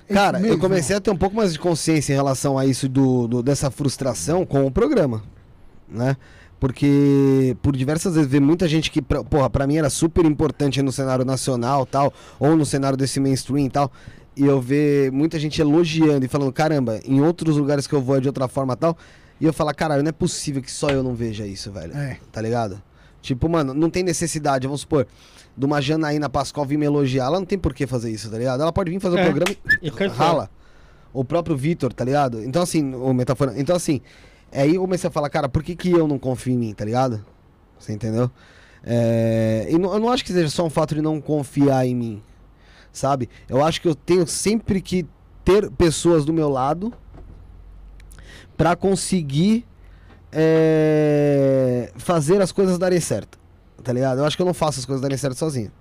É 0.08 0.12
Cara, 0.14 0.40
eu 0.40 0.58
comecei 0.58 0.96
a 0.96 1.00
ter 1.00 1.12
um 1.12 1.16
pouco 1.16 1.36
mais 1.36 1.52
de 1.52 1.58
consciência 1.60 2.12
em 2.12 2.16
relação 2.16 2.58
a 2.58 2.66
isso 2.66 2.88
do, 2.88 3.28
do- 3.28 3.42
dessa 3.44 3.70
frustração 3.70 4.44
com 4.44 4.66
o 4.66 4.72
programa, 4.72 5.22
né? 5.90 6.16
Porque 6.58 7.56
por 7.62 7.74
diversas 7.74 8.14
vezes 8.14 8.30
ver 8.30 8.40
muita 8.40 8.68
gente 8.68 8.90
que, 8.90 9.00
pra- 9.00 9.24
porra, 9.24 9.48
pra 9.48 9.66
mim 9.66 9.76
era 9.78 9.88
super 9.88 10.24
importante 10.26 10.82
no 10.82 10.92
cenário 10.92 11.24
nacional 11.24 11.86
tal, 11.86 12.12
ou 12.38 12.54
no 12.54 12.66
cenário 12.66 12.96
desse 12.98 13.18
mainstream 13.18 13.64
e 13.66 13.70
tal, 13.70 13.90
e 14.36 14.44
eu 14.44 14.60
ver 14.60 15.10
muita 15.10 15.38
gente 15.38 15.60
elogiando 15.60 16.24
e 16.24 16.28
falando, 16.28 16.52
caramba, 16.52 17.00
em 17.04 17.20
outros 17.22 17.56
lugares 17.56 17.86
que 17.86 17.94
eu 17.94 18.00
vou 18.02 18.16
é 18.16 18.20
de 18.20 18.28
outra 18.28 18.46
forma 18.46 18.76
tal, 18.76 18.96
e 19.40 19.46
eu 19.46 19.52
falar, 19.54 19.72
caralho, 19.72 20.02
não 20.02 20.10
é 20.10 20.12
possível 20.12 20.60
que 20.60 20.70
só 20.70 20.90
eu 20.90 21.02
não 21.02 21.14
veja 21.14 21.46
isso, 21.46 21.72
velho. 21.72 21.96
É. 21.96 22.18
Tá 22.30 22.42
ligado? 22.42 22.80
Tipo, 23.22 23.48
mano, 23.48 23.72
não 23.72 23.88
tem 23.88 24.02
necessidade, 24.02 24.66
vamos 24.66 24.82
supor, 24.82 25.06
de 25.56 25.64
uma 25.66 25.80
Janaína 25.80 26.28
Pascoal 26.28 26.66
vir 26.66 26.76
me 26.78 26.84
elogiar, 26.84 27.24
ela 27.24 27.38
não 27.38 27.46
tem 27.46 27.58
por 27.58 27.72
que 27.72 27.86
fazer 27.86 28.10
isso, 28.10 28.30
tá 28.30 28.36
ligado? 28.36 28.60
Ela 28.62 28.72
pode 28.72 28.90
vir 28.90 29.00
fazer 29.00 29.16
o 29.16 29.18
É. 29.18 29.24
programa 29.24 29.54
E 29.82 29.88
rala. 30.08 30.50
O 31.12 31.24
próprio 31.24 31.56
Vitor, 31.56 31.92
tá 31.92 32.04
ligado? 32.04 32.42
Então, 32.44 32.62
assim, 32.62 32.94
o 32.94 33.12
metafora. 33.12 33.54
Então, 33.56 33.74
assim, 33.74 34.00
aí 34.52 34.74
eu 34.74 34.81
comecei 34.81 35.09
a 35.09 35.10
falar, 35.10 35.31
cara, 35.31 35.48
por 35.48 35.62
que, 35.62 35.77
que 35.77 35.90
eu 35.90 36.06
não 36.06 36.18
confio 36.18 36.55
em 36.55 36.59
mim, 36.59 36.74
tá 36.74 36.85
ligado? 36.85 37.24
Você 37.78 37.93
entendeu? 37.93 38.31
É, 38.82 39.66
eu 39.68 39.78
não 39.78 40.09
acho 40.10 40.24
que 40.24 40.32
seja 40.32 40.48
só 40.48 40.64
um 40.64 40.70
fato 40.70 40.94
de 40.94 41.02
não 41.02 41.20
confiar 41.20 41.86
em 41.86 41.94
mim, 41.94 42.22
sabe? 42.93 43.28
Eu 43.48 43.62
acho 43.64 43.81
que 43.81 43.89
eu 43.89 43.94
tenho 43.94 44.27
sempre 44.27 44.81
que 44.81 45.06
ter 45.44 45.70
pessoas 45.70 46.24
do 46.24 46.32
meu 46.32 46.48
lado 46.48 46.93
pra 48.56 48.77
conseguir 48.77 49.66
é, 50.32 51.93
fazer 51.97 52.40
as 52.40 52.52
coisas 52.52 52.78
darem 52.78 53.01
certo, 53.01 53.39
tá 53.82 53.93
ligado? 53.93 54.18
Eu 54.18 54.24
acho 54.24 54.36
que 54.36 54.43
eu 54.43 54.47
não 54.47 54.55
faço 54.55 54.78
as 54.78 54.86
coisas 54.86 55.02
darem 55.02 55.16
certo 55.16 55.36
sozinho. 55.36 55.72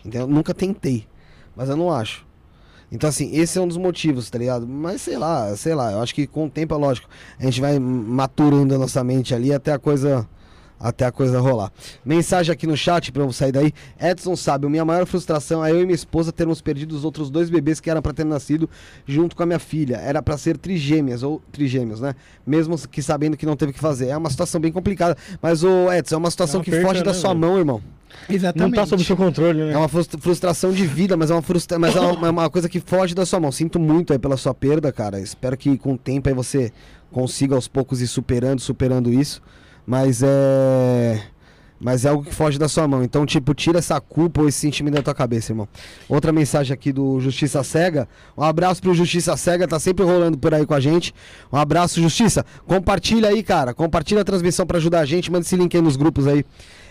Entendeu? 0.00 0.26
Nunca 0.26 0.54
tentei, 0.54 1.06
mas 1.54 1.68
eu 1.68 1.76
não 1.76 1.92
acho. 1.92 2.26
Então, 2.92 3.08
assim, 3.08 3.30
esse 3.32 3.56
é 3.58 3.60
um 3.60 3.68
dos 3.68 3.76
motivos, 3.76 4.28
tá 4.28 4.38
ligado? 4.38 4.66
Mas 4.66 5.02
sei 5.02 5.16
lá, 5.16 5.54
sei 5.56 5.74
lá, 5.74 5.92
eu 5.92 6.02
acho 6.02 6.14
que 6.14 6.26
com 6.26 6.46
o 6.46 6.50
tempo 6.50 6.74
é 6.74 6.76
lógico. 6.76 7.08
A 7.38 7.44
gente 7.44 7.60
vai 7.60 7.78
maturando 7.78 8.74
a 8.74 8.78
nossa 8.78 9.02
mente 9.04 9.34
ali 9.34 9.52
até 9.52 9.72
a 9.72 9.78
coisa. 9.78 10.28
Até 10.82 11.04
a 11.04 11.12
coisa 11.12 11.38
rolar. 11.38 11.70
Mensagem 12.02 12.50
aqui 12.50 12.66
no 12.66 12.74
chat 12.74 13.12
pra 13.12 13.22
eu 13.22 13.30
sair 13.34 13.52
daí. 13.52 13.70
Edson 14.00 14.34
sabe, 14.34 14.66
minha 14.66 14.82
maior 14.82 15.04
frustração 15.04 15.62
é 15.62 15.70
eu 15.70 15.82
e 15.82 15.84
minha 15.84 15.94
esposa 15.94 16.32
termos 16.32 16.62
perdido 16.62 16.96
os 16.96 17.04
outros 17.04 17.28
dois 17.28 17.50
bebês 17.50 17.80
que 17.80 17.90
eram 17.90 18.00
pra 18.00 18.14
ter 18.14 18.24
nascido 18.24 18.68
junto 19.06 19.36
com 19.36 19.42
a 19.42 19.46
minha 19.46 19.58
filha. 19.58 19.96
Era 19.96 20.22
pra 20.22 20.38
ser 20.38 20.56
trigêmeas 20.56 21.22
ou 21.22 21.42
trigêmeos, 21.52 22.00
né? 22.00 22.14
Mesmo 22.46 22.78
que 22.88 23.02
sabendo 23.02 23.36
que 23.36 23.44
não 23.44 23.56
teve 23.56 23.72
o 23.72 23.74
que 23.74 23.78
fazer. 23.80 24.06
É 24.08 24.16
uma 24.16 24.30
situação 24.30 24.58
bem 24.58 24.72
complicada. 24.72 25.16
Mas, 25.42 25.62
ô 25.62 25.92
Edson, 25.92 26.14
é 26.14 26.18
uma 26.18 26.30
situação 26.30 26.56
É 26.56 26.58
uma 26.60 26.64
que 26.64 26.70
perca, 26.70 26.86
foge 26.88 27.02
da 27.02 27.12
né, 27.12 27.18
sua 27.18 27.28
velho? 27.34 27.40
mão, 27.40 27.58
irmão. 27.58 27.82
Exatamente. 28.28 28.70
Não 28.76 28.82
tá 28.82 28.86
sob 28.86 29.04
seu 29.04 29.16
controle, 29.16 29.58
né? 29.62 29.72
É 29.74 29.76
uma 29.76 29.86
frustra- 29.88 30.18
frustração 30.18 30.72
de 30.72 30.86
vida, 30.86 31.14
mas 31.14 31.30
é 31.30 31.34
uma 31.34 31.42
frustra... 31.42 31.78
mas 31.78 31.94
é 31.94 32.00
uma, 32.00 32.26
é 32.26 32.30
uma 32.30 32.48
coisa 32.48 32.68
que 32.70 32.80
foge 32.80 33.14
da 33.14 33.26
sua 33.26 33.38
mão. 33.38 33.52
Sinto 33.52 33.78
muito 33.78 34.14
aí 34.14 34.18
pela 34.18 34.36
sua 34.38 34.54
perda, 34.54 34.90
cara. 34.90 35.20
Espero 35.20 35.56
que 35.58 35.76
com 35.76 35.92
o 35.92 35.98
tempo 35.98 36.26
aí 36.28 36.34
você 36.34 36.72
consiga 37.12 37.54
aos 37.54 37.68
poucos 37.68 38.00
ir 38.00 38.06
superando, 38.08 38.60
superando 38.60 39.12
isso. 39.12 39.42
Mas 39.90 40.22
é. 40.22 41.20
Mas 41.80 42.04
é 42.04 42.10
algo 42.10 42.22
que 42.22 42.32
foge 42.32 42.56
da 42.60 42.68
sua 42.68 42.86
mão. 42.86 43.02
Então, 43.02 43.26
tipo, 43.26 43.52
tira 43.54 43.80
essa 43.80 44.00
culpa 44.00 44.42
ou 44.42 44.48
esse 44.48 44.58
sentimento 44.58 44.94
da 44.94 45.02
tua 45.02 45.14
cabeça, 45.14 45.50
irmão. 45.50 45.66
Outra 46.08 46.30
mensagem 46.30 46.72
aqui 46.72 46.92
do 46.92 47.18
Justiça 47.18 47.64
Cega. 47.64 48.06
Um 48.38 48.44
abraço 48.44 48.80
pro 48.80 48.94
Justiça 48.94 49.36
Cega, 49.36 49.66
tá 49.66 49.80
sempre 49.80 50.04
rolando 50.04 50.38
por 50.38 50.54
aí 50.54 50.64
com 50.64 50.74
a 50.74 50.78
gente. 50.78 51.12
Um 51.52 51.56
abraço, 51.56 52.00
Justiça. 52.00 52.46
Compartilha 52.68 53.30
aí, 53.30 53.42
cara. 53.42 53.74
Compartilha 53.74 54.20
a 54.20 54.24
transmissão 54.24 54.64
pra 54.64 54.76
ajudar 54.76 55.00
a 55.00 55.04
gente. 55.04 55.28
Manda 55.28 55.44
esse 55.44 55.56
link 55.56 55.74
aí 55.74 55.82
nos 55.82 55.96
grupos 55.96 56.28
aí. 56.28 56.44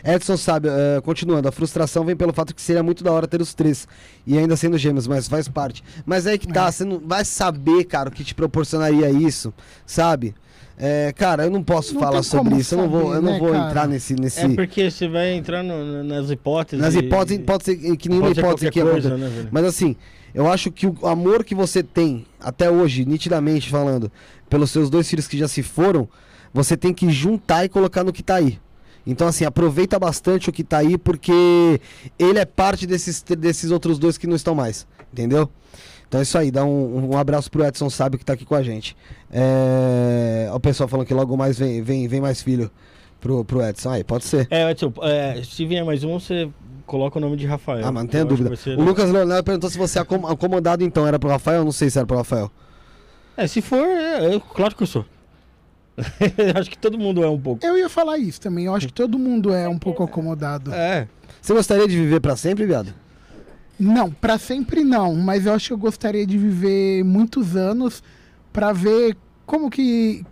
Edson 0.04 0.36
sabe, 0.36 0.68
eh, 0.68 1.00
continuando, 1.02 1.48
a 1.48 1.54
frustração 1.54 2.04
vem 2.04 2.18
pelo 2.18 2.34
fato 2.34 2.54
que 2.54 2.62
seria 2.62 2.84
muito 2.84 3.02
da 3.02 3.14
hora 3.14 3.28
ter 3.28 3.40
os 3.40 3.54
três. 3.54 3.88
E 4.28 4.38
ainda 4.38 4.58
sendo 4.58 4.78
gêmeos, 4.78 5.08
mas 5.08 5.26
faz 5.26 5.48
parte. 5.48 5.84
Mas 6.06 6.28
aí 6.28 6.38
que 6.38 6.48
tá, 6.48 6.70
você 6.70 6.84
não 6.84 7.00
vai 7.00 7.24
saber, 7.24 7.86
cara, 7.86 8.10
o 8.10 8.12
que 8.12 8.26
te 8.26 8.36
proporcionaria 8.36 9.10
isso, 9.10 9.54
sabe? 9.86 10.36
É, 10.81 11.11
cara, 11.11 11.43
eu 11.43 11.51
não 11.51 11.61
posso 11.61 11.93
Não 11.93 11.99
falar 12.01 12.23
sobre 12.23 12.56
isso. 12.56 12.73
Eu 12.73 12.80
não 12.80 12.89
vou, 12.89 13.01
saber, 13.01 13.15
eu 13.18 13.22
não 13.22 13.31
né, 13.34 13.39
vou 13.39 13.51
cara? 13.51 13.68
entrar 13.68 13.88
nesse. 13.88 14.14
nesse 14.15 14.39
É 14.39 14.47
porque 14.49 14.89
você 14.89 15.10
vai 15.10 15.34
entrar 15.34 15.61
no- 15.61 16.03
nas 16.06 16.30
hipóteses. 16.31 16.84
nas 16.84 16.95
e- 16.95 16.99
hipóteses, 16.99 17.43
pode 17.45 17.65
ser 17.65 17.76
que 17.97 18.07
nenhuma 18.07 18.30
hipótese 18.30 18.68
aqui 18.68 18.81
coisa, 18.81 19.10
aconteça. 19.10 19.18
né, 19.18 19.30
velho? 19.35 19.49
Mas 19.51 19.65
assim, 19.65 19.95
eu 20.34 20.49
acho 20.49 20.72
que 20.72 20.88
o 20.88 20.95
amor 21.06 21.43
que 21.43 21.53
você 21.53 21.84
tem, 21.84 22.26
até 22.39 22.72
hoje, 22.72 23.03
nitidamente 23.03 23.69
falando, 23.69 24.10
pelos 24.49 24.72
seus 24.72 24.89
dois 24.89 25.10
filhos 25.10 25.27
que 25.27 25.38
já 25.38 25.49
se 25.49 25.61
foram, 25.61 26.07
você 26.53 26.77
tem 26.77 26.93
que 26.93 27.11
juntar 27.11 27.65
e 27.65 27.69
colocar 27.69 28.03
no 28.06 28.14
que 28.14 28.23
tá 28.23 28.35
aí. 28.35 28.57
Então, 29.06 29.27
assim, 29.27 29.43
aproveita 29.43 29.99
bastante 29.99 30.49
o 30.49 30.53
que 30.53 30.64
tá 30.64 30.77
aí, 30.77 30.97
porque 30.97 31.81
ele 32.18 32.39
é 32.39 32.45
parte 32.45 32.88
desses, 32.88 33.22
desses 33.22 33.69
outros 33.72 33.99
dois 33.99 34.18
que 34.18 34.27
não 34.27 34.35
estão 34.35 34.56
mais. 34.56 34.88
Entendeu? 35.11 35.49
Então 36.10 36.19
é 36.19 36.23
isso 36.23 36.38
aí, 36.38 36.49
dá 36.49 36.65
um, 36.65 37.11
um 37.11 37.18
abraço 37.18 37.49
pro 37.52 37.64
Edson 37.64 37.88
Sábio 37.90 38.18
que 38.19 38.26
tá 38.26 38.34
aqui 38.34 38.44
com 38.44 38.56
a 38.56 38.64
gente. 38.64 38.98
É... 39.31 40.49
O 40.52 40.60
pessoal 40.60 40.90
falando 40.90 41.06
que 41.06 41.14
logo 41.14 41.38
mais 41.38 41.57
vem, 41.57 41.81
vem, 41.84 42.07
vem 42.07 42.19
mais 42.19 42.41
filho 42.41 42.69
pro, 43.22 43.45
pro 43.45 43.61
Edson. 43.64 43.91
Aí, 43.91 44.03
pode 44.03 44.26
ser. 44.26 44.48
É, 44.49 44.72
Edson, 44.72 44.91
é, 45.03 45.41
se 45.44 45.65
vier 45.68 45.86
mais 45.86 46.03
um, 46.03 46.19
você 46.19 46.49
coloca 46.88 47.19
o 47.19 47.22
nome 47.22 47.38
de 47.38 47.45
Rafael. 47.45 47.86
Ah, 47.86 47.91
mas 47.91 48.06
não 48.06 48.10
acho 48.22 48.26
dúvida. 48.26 48.56
ser- 48.56 48.77
O 48.77 48.81
Lucas 48.84 49.11
Leonardo 49.11 49.44
perguntou 49.44 49.69
se 49.69 49.77
você 49.77 49.99
é 49.99 50.02
acom- 50.02 50.26
acomodado 50.27 50.84
então. 50.84 51.06
Era 51.07 51.19
pro 51.19 51.30
Rafael? 51.30 51.64
Não 51.64 51.72
sei 51.72 51.91
se 51.91 51.99
era 51.99 52.07
pro 52.07 52.18
Rafael. 52.18 52.52
É, 53.38 53.45
se 53.45 53.61
for, 53.61 53.86
é, 53.86 54.34
eu- 54.34 54.41
claro 54.41 54.76
que 54.76 54.81
eu 54.84 54.88
sou. 54.88 55.06
acho 56.60 56.69
que 56.72 56.77
todo 56.77 56.98
mundo 56.98 57.23
é 57.23 57.30
um 57.30 57.40
pouco. 57.40 57.64
Eu 57.65 57.77
ia 57.77 57.88
falar 57.90 58.18
isso 58.18 58.41
também. 58.41 58.65
Eu 58.65 58.73
acho 58.73 58.88
que 58.88 58.94
todo 58.94 59.19
mundo 59.19 59.53
é 59.53 59.68
um 59.69 59.77
pouco 59.77 60.02
acomodado. 60.03 60.73
É. 60.73 61.07
Você 61.41 61.53
gostaria 61.53 61.88
de 61.88 61.95
viver 61.95 62.19
pra 62.19 62.36
sempre, 62.36 62.65
viado? 62.65 62.94
Não, 63.80 64.11
pra 64.11 64.38
sempre 64.38 64.84
não, 64.84 65.15
mas 65.15 65.45
eu 65.45 65.53
acho 65.53 65.68
que 65.68 65.73
eu 65.73 65.77
gostaria 65.77 66.26
de 66.26 66.38
viver 66.38 67.03
muitos 67.03 67.56
anos 67.56 68.03
pra 68.51 68.73
ver 68.73 69.15
como 69.45 69.69
que 69.69 70.26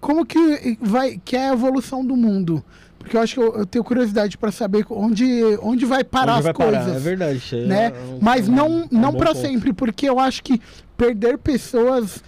como 0.00 0.26
que 0.26 0.76
vai 0.82 1.18
que 1.24 1.34
é 1.36 1.48
a 1.48 1.52
evolução 1.54 2.04
do 2.04 2.14
mundo. 2.16 2.62
Porque 2.98 3.16
eu 3.16 3.20
acho 3.20 3.34
que 3.34 3.40
eu, 3.40 3.54
eu 3.58 3.66
tenho 3.66 3.84
curiosidade 3.84 4.36
pra 4.38 4.50
saber 4.52 4.84
onde 4.90 5.24
onde 5.62 5.84
vai 5.86 6.04
parar 6.04 6.32
Onde 6.32 6.38
as 6.40 6.44
vai 6.44 6.54
parar, 6.54 6.84
coisas. 6.84 6.96
É 6.96 7.00
verdade. 7.00 7.42
aí 7.52 7.66
né? 7.66 7.86
é 7.86 7.90
um- 8.14 8.18
Mas 8.20 8.48
um- 8.48 8.52
não, 8.52 8.68
um 8.70 8.88
não 8.90 9.12
bom 9.12 9.18
para 9.18 9.34
sempre, 9.34 9.72
porque 9.72 10.08
eu 10.08 10.18
acho 10.18 10.42
que 10.42 10.60
perder 10.96 11.38
pessoas 11.38 12.22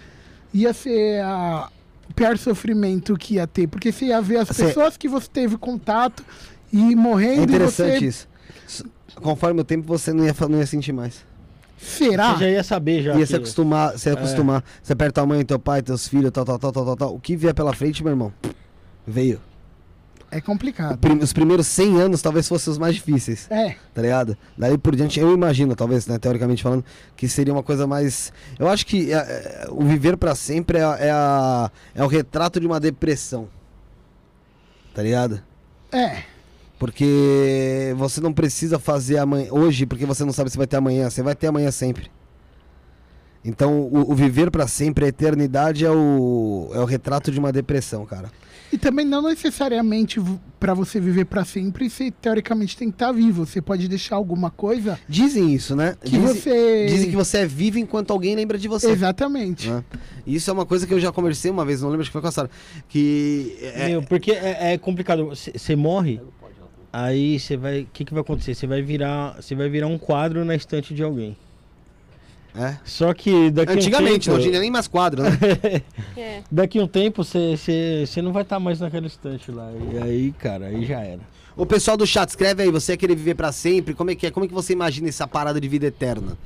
ia 0.53 0.73
ser 0.73 1.21
a 1.21 1.69
o 2.09 2.13
pior 2.13 2.37
sofrimento 2.37 3.15
que 3.17 3.35
ia 3.35 3.45
ter, 3.45 3.67
porque 3.67 3.91
você 3.91 4.05
ia 4.05 4.21
ver 4.21 4.37
as 4.37 4.49
pessoas 4.51 4.95
que 4.97 5.07
você 5.09 5.27
teve 5.31 5.57
contato 5.57 6.23
e 6.71 6.93
É 6.93 6.95
morrendo 6.95 7.43
interessante 7.43 8.05
e 8.05 8.11
você 8.11 8.27
isso. 8.65 8.85
Conforme 9.21 9.61
o 9.61 9.63
tempo, 9.63 9.87
você 9.87 10.13
não 10.13 10.25
ia, 10.25 10.35
não 10.49 10.57
ia 10.59 10.65
sentir 10.65 10.91
mais. 10.93 11.25
será? 11.77 12.33
Você 12.33 12.39
já 12.45 12.49
ia 12.49 12.63
saber 12.63 13.03
já. 13.03 13.13
ia 13.13 13.19
que- 13.19 13.25
se 13.27 13.35
acostumar, 13.35 13.93
É. 13.93 13.97
se 13.97 14.09
acostumar. 14.09 14.63
Você 14.81 14.93
aperta 14.93 15.21
tua 15.21 15.25
mãe, 15.27 15.45
teu 15.45 15.59
pai, 15.59 15.81
teus 15.81 16.07
filhos, 16.07 16.31
tal, 16.31 16.43
tal, 16.45 16.57
tal, 16.59 16.71
tal, 16.71 16.85
tal, 16.85 16.95
tal. 16.95 17.15
O 17.15 17.19
que 17.19 17.35
vier 17.35 17.53
pela 17.53 17.73
frente, 17.73 18.03
meu 18.03 18.11
irmão, 18.13 18.33
veio. 19.05 19.39
É 20.29 20.41
complicado. 20.41 20.97
Prim- 20.97 21.19
Os 21.19 21.31
primeiros 21.31 21.67
100 21.67 22.01
anos 22.01 22.21
talvez 22.21 22.49
fossem 22.49 22.69
os 22.69 22.77
mais 22.77 22.95
difíceis, 22.95 23.47
É, 23.49 23.75
tá 23.93 24.01
ligado? 24.01 24.35
Daí 24.57 24.77
por 24.77 24.93
diante, 24.93 25.19
eu 25.21 25.33
imagino, 25.33 25.73
talvez, 25.73 26.05
né, 26.05 26.17
teoricamente 26.19 26.61
falando, 26.61 26.83
que 27.15 27.29
seria 27.29 27.53
uma 27.53 27.63
coisa 27.63 27.87
mais... 27.87 28.33
Eu 28.59 28.67
acho 28.67 28.85
que 28.85 29.13
é, 29.13 29.15
é, 29.15 29.67
o 29.69 29.85
viver 29.85 30.17
pra 30.17 30.35
sempre 30.35 30.79
é, 30.79 30.83
a- 30.83 30.97
é, 30.99 31.11
a- 31.11 31.71
é 31.95 32.03
o 32.03 32.07
retrato 32.07 32.59
de 32.59 32.67
uma 32.67 32.77
depressão. 32.77 33.47
Tá 34.93 35.01
ligado? 35.03 35.41
é. 35.93 36.23
Porque 36.79 37.93
você 37.97 38.21
não 38.21 38.31
precisa 38.31 38.77
fazer 38.77 39.17
amanhã, 39.17 39.47
hoje, 39.51 39.85
porque 39.85 40.05
você 40.05 40.23
não 40.23 40.31
sabe 40.33 40.49
se 40.51 40.57
vai 40.57 40.67
ter 40.67 40.77
amanhã. 40.77 41.09
Você 41.09 41.23
vai 41.23 41.35
ter 41.35 41.47
amanhã 41.47 41.71
sempre. 41.71 42.09
Então, 43.43 43.81
o, 43.81 44.11
o 44.11 44.15
viver 44.15 44.51
pra 44.51 44.67
sempre, 44.67 45.05
a 45.05 45.07
eternidade 45.07 45.85
é 45.85 45.91
o, 45.91 46.69
é 46.73 46.79
o 46.79 46.85
retrato 46.85 47.31
de 47.31 47.39
uma 47.39 47.51
depressão, 47.51 48.05
cara. 48.05 48.29
E 48.73 48.77
também 48.77 49.05
não 49.05 49.21
necessariamente 49.21 50.19
pra 50.59 50.73
você 50.73 50.99
viver 50.99 51.23
pra 51.23 51.45
sempre, 51.45 51.89
você 51.89 52.11
teoricamente 52.11 52.75
tem 52.75 52.89
que 52.89 52.95
estar 52.95 53.13
vivo. 53.13 53.45
Você 53.45 53.61
pode 53.61 53.87
deixar 53.87 54.17
alguma 54.17 54.51
coisa 54.51 54.99
Dizem 55.07 55.53
isso, 55.53 55.73
né? 55.73 55.95
que 56.03 56.09
dizem, 56.11 56.27
você. 56.27 56.85
dizem 56.87 57.09
que 57.09 57.15
você 57.15 57.37
é 57.39 57.45
vivo 57.45 57.79
enquanto 57.79 58.11
alguém 58.11 58.35
lembra 58.35 58.57
de 58.57 58.67
você. 58.67 58.89
Exatamente. 58.91 59.69
né? 59.69 59.81
Isso 60.25 60.49
é 60.49 60.53
uma 60.53 60.65
coisa 60.65 60.85
que 60.85 60.93
eu 60.93 60.99
já 60.99 61.13
conversei 61.13 61.49
uma 61.49 61.63
vez, 61.63 61.81
não 61.81 61.87
lembro, 61.87 62.01
acho 62.01 62.09
que 62.09 62.13
foi 62.13 62.21
com 62.21 62.27
a 62.27 62.31
Sara. 62.31 62.49
Que. 62.89 63.57
é- 63.61 63.87
Meu, 63.87 64.03
porque 64.03 64.31
é, 64.33 64.73
é 64.73 64.77
complicado. 64.77 65.29
Você 65.29 65.75
morre, 65.77 66.19
aí 66.91 67.39
você 67.39 67.57
vai. 67.57 67.81
O 67.81 67.87
que, 67.93 68.05
que 68.05 68.13
vai 68.13 68.21
acontecer? 68.21 68.55
Você 68.55 68.67
vai 68.67 68.81
virar. 68.81 69.35
Você 69.41 69.55
vai 69.55 69.69
virar 69.69 69.87
um 69.87 69.97
quadro 69.97 70.43
na 70.45 70.55
estante 70.55 70.93
de 70.93 71.03
alguém. 71.03 71.35
é. 72.55 72.77
Só 72.85 73.13
que 73.13 73.51
daqui 73.51 73.73
Antigamente, 73.73 74.29
um 74.29 74.33
não 74.33 74.39
tempo, 74.39 74.49
tinha 74.49 74.61
nem 74.61 74.71
mais 74.71 74.87
quadro, 74.87 75.23
né? 75.23 75.29
É. 76.17 76.41
Daqui 76.51 76.79
um 76.79 76.87
tempo 76.87 77.23
você 77.23 77.55
você 78.05 78.21
não 78.21 78.33
vai 78.33 78.41
estar 78.43 78.59
mais 78.59 78.79
naquela 78.79 79.05
estante 79.07 79.51
lá. 79.51 79.71
E 79.93 79.97
aí, 79.97 80.31
cara, 80.39 80.65
aí 80.67 80.85
já 80.85 80.99
era. 81.01 81.21
O 81.55 81.65
pessoal 81.65 81.97
do 81.97 82.05
chat, 82.05 82.29
escreve 82.29 82.63
aí, 82.63 82.71
você 82.71 82.95
querer 82.95 83.15
viver 83.15 83.33
pra 83.35 83.51
sempre, 83.51 83.93
como 83.95 84.11
é 84.11 84.15
que 84.15 84.27
é? 84.27 84.31
Como 84.31 84.45
é 84.45 84.47
que 84.47 84.53
você 84.53 84.73
imagina 84.73 85.09
essa 85.09 85.27
parada 85.27 85.59
de 85.59 85.67
vida 85.67 85.87
eterna? 85.87 86.37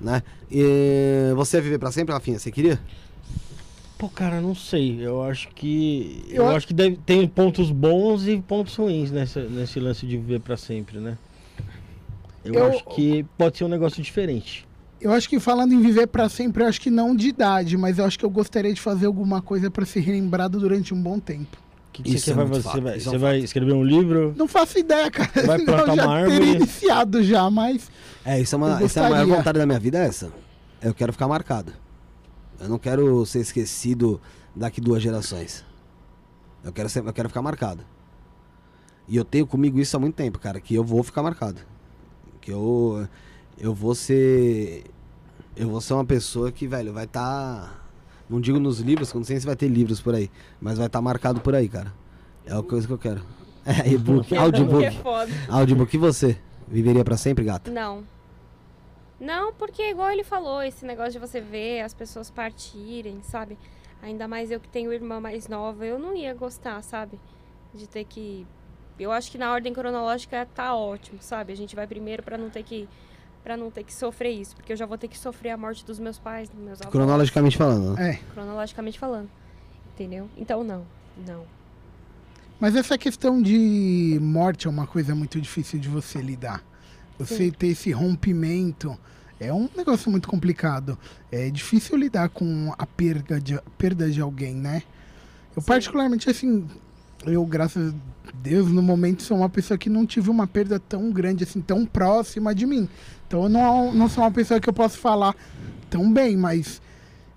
Né? 0.00 0.22
E 0.50 1.32
você 1.34 1.56
ia 1.56 1.62
viver 1.62 1.78
pra 1.78 1.90
sempre, 1.92 2.12
Rafinha? 2.12 2.38
Você 2.38 2.50
queria? 2.50 2.78
Pô, 3.98 4.08
cara, 4.10 4.40
não 4.40 4.54
sei. 4.54 4.98
Eu 5.00 5.22
acho 5.22 5.48
que. 5.54 6.24
Eu 6.28 6.44
Eu, 6.44 6.48
a- 6.50 6.56
acho 6.56 6.66
que 6.66 6.74
deve, 6.74 6.96
tem 7.06 7.26
pontos 7.26 7.70
bons 7.70 8.26
e 8.28 8.36
pontos 8.40 8.74
ruins 8.76 9.10
nessa, 9.10 9.42
nesse 9.44 9.80
lance 9.80 10.06
de 10.06 10.16
viver 10.18 10.40
pra 10.40 10.56
sempre, 10.56 10.98
né? 10.98 11.16
Eu, 12.44 12.54
Eu- 12.54 12.66
acho 12.66 12.84
que 12.94 13.24
pode 13.38 13.56
ser 13.56 13.64
um 13.64 13.68
negócio 13.68 14.02
diferente. 14.02 14.66
Eu 15.00 15.12
acho 15.12 15.28
que 15.28 15.38
falando 15.40 15.72
em 15.72 15.80
viver 15.80 16.06
pra 16.06 16.28
sempre, 16.28 16.62
eu 16.62 16.68
acho 16.68 16.80
que 16.80 16.90
não 16.90 17.14
de 17.14 17.28
idade, 17.28 17.76
mas 17.76 17.98
eu 17.98 18.04
acho 18.04 18.18
que 18.18 18.24
eu 18.24 18.30
gostaria 18.30 18.72
de 18.72 18.80
fazer 18.80 19.06
alguma 19.06 19.42
coisa 19.42 19.70
pra 19.70 19.84
ser 19.84 20.00
relembrado 20.00 20.58
durante 20.58 20.92
um 20.94 21.00
bom 21.02 21.18
tempo. 21.18 21.56
O 21.88 21.92
que, 21.92 22.02
que 22.02 22.10
Isso 22.14 22.24
você 22.26 22.32
é 22.32 22.34
vai 22.34 22.46
Você 22.46 22.80
vai, 22.80 22.96
isso 22.98 23.08
é 23.08 23.10
um 23.10 23.12
você 23.12 23.18
vai 23.18 23.38
escrever 23.38 23.72
um 23.72 23.82
livro? 23.84 24.34
Não 24.36 24.46
faço 24.48 24.78
ideia, 24.78 25.10
cara. 25.10 25.30
Vai 25.46 25.58
plantar 25.64 25.92
eu 25.92 25.96
já 25.96 26.04
uma 26.04 26.16
teria 26.24 26.34
árvore? 26.34 26.50
iniciado 26.56 27.22
já, 27.22 27.50
mas 27.50 27.90
É, 28.24 28.40
isso 28.40 28.54
é 28.54 28.58
uma, 28.58 28.82
essa 28.82 29.00
é 29.00 29.06
a 29.06 29.10
maior 29.10 29.26
vontade 29.26 29.58
da 29.58 29.64
minha 29.66 29.78
vida, 29.78 29.98
é 29.98 30.06
essa. 30.06 30.30
Eu 30.82 30.92
quero 30.94 31.12
ficar 31.12 31.26
marcado. 31.28 31.72
Eu 32.60 32.68
não 32.68 32.78
quero 32.78 33.24
ser 33.26 33.40
esquecido 33.40 34.20
daqui 34.54 34.80
duas 34.80 35.02
gerações. 35.02 35.64
Eu 36.64 36.72
quero, 36.72 36.88
ser, 36.88 37.04
eu 37.04 37.12
quero 37.12 37.28
ficar 37.28 37.42
marcado. 37.42 37.84
E 39.08 39.16
eu 39.16 39.24
tenho 39.24 39.46
comigo 39.46 39.78
isso 39.78 39.96
há 39.96 40.00
muito 40.00 40.14
tempo, 40.16 40.38
cara, 40.38 40.60
que 40.60 40.74
eu 40.74 40.82
vou 40.82 41.02
ficar 41.02 41.22
marcado. 41.22 41.60
Que 42.40 42.52
eu, 42.52 43.06
eu 43.58 43.72
vou 43.72 43.94
ser. 43.94 44.84
Eu 45.54 45.68
vou 45.68 45.80
ser 45.80 45.94
uma 45.94 46.04
pessoa 46.04 46.50
que, 46.50 46.66
velho, 46.66 46.92
vai 46.92 47.04
estar. 47.04 47.86
não 48.28 48.40
digo 48.40 48.58
nos 48.58 48.80
livros, 48.80 49.10
que 49.10 49.16
eu 49.16 49.20
não 49.20 49.24
sei 49.26 49.38
se 49.38 49.46
vai 49.46 49.56
ter 49.56 49.68
livros 49.68 50.00
por 50.00 50.14
aí, 50.14 50.30
mas 50.60 50.76
vai 50.78 50.86
estar 50.86 51.00
marcado 51.00 51.40
por 51.40 51.54
aí, 51.54 51.68
cara. 51.68 51.92
É 52.44 52.52
a 52.54 52.62
coisa 52.62 52.86
que 52.86 52.92
eu 52.92 52.98
quero. 52.98 53.22
É, 53.68 53.90
e-book, 53.92 54.28
Que 54.28 54.36
audiobook. 54.36 54.84
é 54.84 54.92
foda. 54.92 55.32
Audiobook, 55.48 55.92
e 55.92 55.98
você? 55.98 56.38
Viveria 56.68 57.04
pra 57.04 57.16
sempre, 57.16 57.44
gata? 57.44 57.68
Não. 57.68 58.04
Não, 59.18 59.52
porque 59.52 59.90
igual 59.90 60.10
ele 60.10 60.24
falou, 60.24 60.62
esse 60.62 60.84
negócio 60.84 61.12
de 61.12 61.18
você 61.18 61.40
ver 61.40 61.80
as 61.80 61.94
pessoas 61.94 62.30
partirem, 62.30 63.22
sabe? 63.22 63.58
Ainda 64.02 64.28
mais 64.28 64.50
eu 64.50 64.60
que 64.60 64.68
tenho 64.68 64.92
irmã 64.92 65.18
mais 65.20 65.48
nova, 65.48 65.86
eu 65.86 65.98
não 65.98 66.14
ia 66.14 66.34
gostar, 66.34 66.82
sabe? 66.82 67.18
De 67.74 67.88
ter 67.88 68.04
que. 68.04 68.46
Eu 68.98 69.10
acho 69.10 69.30
que 69.30 69.38
na 69.38 69.52
ordem 69.52 69.72
cronológica 69.72 70.46
tá 70.54 70.74
ótimo, 70.74 71.18
sabe? 71.20 71.52
A 71.52 71.56
gente 71.56 71.74
vai 71.74 71.86
primeiro 71.86 72.22
pra 72.22 72.36
não 72.36 72.50
ter 72.50 72.62
que 72.62 72.88
para 73.46 73.56
não 73.56 73.70
ter 73.70 73.84
que 73.84 73.94
sofrer 73.94 74.32
isso, 74.32 74.56
porque 74.56 74.72
eu 74.72 74.76
já 74.76 74.86
vou 74.86 74.98
ter 74.98 75.06
que 75.06 75.16
sofrer 75.16 75.50
a 75.50 75.56
morte 75.56 75.84
dos 75.84 76.00
meus 76.00 76.18
pais, 76.18 76.48
dos 76.48 76.58
meus 76.58 76.80
avós, 76.80 76.90
Cronologicamente 76.90 77.56
falando, 77.56 77.94
né? 77.94 78.10
é. 78.10 78.32
cronologicamente 78.32 78.98
falando. 78.98 79.30
Entendeu? 79.94 80.28
Então 80.36 80.64
não. 80.64 80.84
Não. 81.24 81.44
Mas 82.58 82.74
essa 82.74 82.98
questão 82.98 83.40
de 83.40 84.18
morte 84.20 84.66
é 84.66 84.70
uma 84.70 84.84
coisa 84.84 85.14
muito 85.14 85.40
difícil 85.40 85.78
de 85.78 85.88
você 85.88 86.20
lidar. 86.20 86.60
Você 87.18 87.46
Sim. 87.46 87.50
ter 87.50 87.68
esse 87.68 87.90
rompimento 87.92 88.96
é 89.40 89.52
um 89.52 89.68
negócio 89.76 90.10
muito 90.10 90.28
complicado. 90.28 90.98
É 91.30 91.50
difícil 91.50 91.96
lidar 91.96 92.28
com 92.28 92.72
a 92.76 92.86
perda 92.86 93.40
de, 93.40 93.58
perda 93.78 94.10
de 94.10 94.20
alguém, 94.20 94.54
né? 94.54 94.82
Eu 95.54 95.62
Sim. 95.62 95.66
particularmente, 95.68 96.28
assim, 96.28 96.66
eu, 97.24 97.44
graças 97.44 97.92
a 97.92 98.30
Deus, 98.34 98.70
no 98.70 98.82
momento 98.82 99.22
sou 99.22 99.38
uma 99.38 99.48
pessoa 99.48 99.76
que 99.78 99.88
não 99.88 100.06
tive 100.06 100.30
uma 100.30 100.46
perda 100.46 100.78
tão 100.78 101.10
grande, 101.10 101.44
assim, 101.44 101.60
tão 101.60 101.84
próxima 101.84 102.54
de 102.54 102.66
mim. 102.66 102.88
Então 103.26 103.44
eu 103.44 103.48
não, 103.48 103.92
não 103.92 104.08
sou 104.08 104.22
uma 104.24 104.30
pessoa 104.30 104.60
que 104.60 104.68
eu 104.68 104.72
posso 104.72 104.98
falar 104.98 105.34
tão 105.90 106.12
bem, 106.12 106.36
mas 106.36 106.80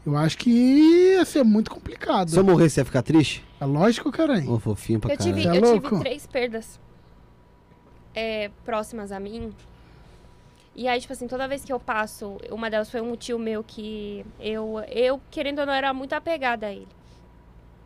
eu 0.06 0.16
acho 0.16 0.38
que 0.38 0.50
ia 0.50 1.26
ser 1.26 1.44
muito 1.44 1.72
complicado. 1.72 2.30
Se 2.32 2.38
eu 2.38 2.44
morrer, 2.44 2.70
você 2.70 2.82
ia 2.82 2.86
ficar 2.86 3.02
triste? 3.02 3.46
É 3.60 3.66
lógico, 3.66 4.12
caralho. 4.12 4.52
Ô, 4.52 4.60
fofinho 4.60 5.00
pra 5.00 5.14
Eu 5.14 5.18
tive. 5.18 5.44
Tá 5.44 5.56
eu 5.56 5.62
louco? 5.62 5.90
tive 5.90 6.02
três 6.02 6.26
perdas 6.28 6.80
é, 8.14 8.50
próximas 8.66 9.12
a 9.12 9.20
mim. 9.20 9.52
E 10.80 10.88
aí, 10.88 11.02
tipo 11.02 11.12
assim, 11.12 11.28
toda 11.28 11.46
vez 11.46 11.66
que 11.66 11.74
eu 11.74 11.78
passo, 11.78 12.38
uma 12.50 12.70
delas 12.70 12.90
foi 12.90 13.02
um 13.02 13.14
tio 13.14 13.38
meu 13.38 13.62
que 13.62 14.26
eu, 14.40 14.80
eu 14.88 15.20
querendo 15.30 15.60
ou 15.60 15.66
não, 15.66 15.74
era 15.74 15.94
muito 15.94 16.14
apegada 16.14 16.68
a 16.68 16.72
ele. 16.72 16.88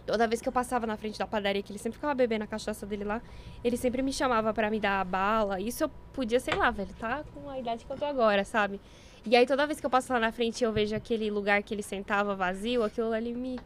Toda 0.05 0.27
vez 0.27 0.43
que 0.43 0.47
eu 0.47 0.53
passava 0.53 0.85
na 0.85 0.95
frente 0.95 1.17
da 1.17 1.25
padaria, 1.25 1.63
que 1.63 1.71
ele 1.71 1.79
sempre 1.79 1.95
ficava 1.95 2.13
bebendo 2.13 2.43
a 2.43 2.47
cachaça 2.47 2.85
dele 2.85 3.03
lá, 3.03 3.19
ele 3.63 3.77
sempre 3.77 4.03
me 4.03 4.13
chamava 4.13 4.53
pra 4.53 4.69
me 4.69 4.79
dar 4.79 5.01
a 5.01 5.03
bala. 5.03 5.59
Isso 5.59 5.85
eu 5.85 5.89
podia, 6.13 6.39
sei 6.39 6.53
lá, 6.53 6.69
velho, 6.69 6.93
tá 6.99 7.23
com 7.33 7.49
a 7.49 7.57
idade 7.57 7.83
que 7.83 7.91
eu 7.91 7.97
tô 7.97 8.05
agora, 8.05 8.45
sabe? 8.45 8.79
E 9.25 9.35
aí, 9.35 9.47
toda 9.47 9.65
vez 9.65 9.79
que 9.79 9.85
eu 9.87 9.89
passo 9.89 10.13
lá 10.13 10.19
na 10.19 10.31
frente 10.31 10.61
e 10.61 10.63
eu 10.63 10.71
vejo 10.71 10.95
aquele 10.95 11.31
lugar 11.31 11.63
que 11.63 11.73
ele 11.73 11.81
sentava 11.81 12.35
vazio, 12.35 12.83
aquilo 12.83 13.11
ali 13.11 13.33
me, 13.33 13.59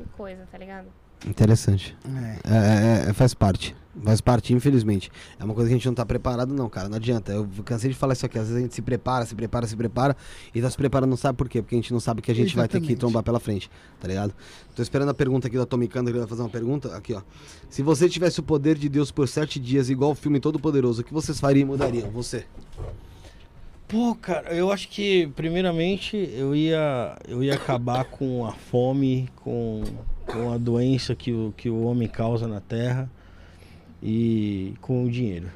me 0.00 0.06
coisa, 0.16 0.48
tá 0.50 0.58
ligado? 0.58 0.88
Interessante. 1.24 1.96
É. 2.04 2.52
É, 2.52 3.06
é, 3.06 3.10
é, 3.10 3.12
faz 3.12 3.34
parte. 3.34 3.76
Faz 4.02 4.20
parte, 4.20 4.52
infelizmente. 4.52 5.10
É 5.38 5.44
uma 5.44 5.54
coisa 5.54 5.68
que 5.68 5.74
a 5.74 5.76
gente 5.76 5.86
não 5.86 5.94
tá 5.94 6.04
preparado, 6.04 6.52
não, 6.52 6.68
cara. 6.68 6.88
Não 6.88 6.96
adianta. 6.96 7.32
Eu 7.32 7.48
cansei 7.64 7.90
de 7.90 7.96
falar 7.96 8.12
isso 8.12 8.26
aqui. 8.26 8.38
Às 8.38 8.48
vezes 8.48 8.58
a 8.58 8.60
gente 8.60 8.74
se 8.74 8.82
prepara, 8.82 9.24
se 9.24 9.34
prepara, 9.34 9.66
se 9.66 9.76
prepara. 9.76 10.16
E 10.54 10.60
tá 10.60 10.68
se 10.68 10.76
preparando, 10.76 11.10
não 11.10 11.16
sabe 11.16 11.36
por 11.38 11.48
quê? 11.48 11.62
Porque 11.62 11.74
a 11.74 11.78
gente 11.78 11.92
não 11.92 12.00
sabe 12.00 12.20
que 12.20 12.30
a 12.30 12.34
gente 12.34 12.54
vai 12.54 12.68
ter 12.68 12.72
que 12.72 12.76
Exatamente. 12.78 12.98
trombar 12.98 13.22
pela 13.22 13.40
frente, 13.40 13.70
tá 13.98 14.06
ligado? 14.06 14.34
Tô 14.74 14.82
esperando 14.82 15.08
a 15.08 15.14
pergunta 15.14 15.46
aqui 15.46 15.56
do 15.56 15.62
Atomicando, 15.62 16.10
ele 16.10 16.18
vai 16.18 16.28
fazer 16.28 16.42
uma 16.42 16.50
pergunta. 16.50 16.94
Aqui, 16.94 17.14
ó. 17.14 17.22
Se 17.70 17.82
você 17.82 18.08
tivesse 18.08 18.38
o 18.40 18.42
poder 18.42 18.76
de 18.76 18.88
Deus 18.88 19.10
por 19.10 19.26
sete 19.28 19.58
dias, 19.58 19.88
igual 19.88 20.10
o 20.10 20.14
filme 20.14 20.40
Todo 20.40 20.60
Poderoso, 20.60 21.00
o 21.00 21.04
que 21.04 21.14
vocês 21.14 21.40
fariam 21.40 21.62
e 21.62 21.64
mudariam? 21.64 22.10
Você. 22.10 22.44
Pô, 23.88 24.14
cara, 24.16 24.52
eu 24.52 24.70
acho 24.72 24.88
que 24.88 25.28
primeiramente 25.36 26.16
eu 26.34 26.54
ia 26.54 27.16
eu 27.26 27.42
ia 27.42 27.54
acabar 27.54 28.04
com 28.04 28.44
a 28.44 28.52
fome, 28.52 29.28
com, 29.36 29.84
com 30.26 30.52
a 30.52 30.58
doença 30.58 31.14
que 31.14 31.32
o, 31.32 31.54
que 31.56 31.70
o 31.70 31.84
homem 31.84 32.08
causa 32.08 32.48
na 32.48 32.60
terra 32.60 33.08
e 34.02 34.74
com 34.80 35.04
o 35.04 35.10
dinheiro. 35.10 35.48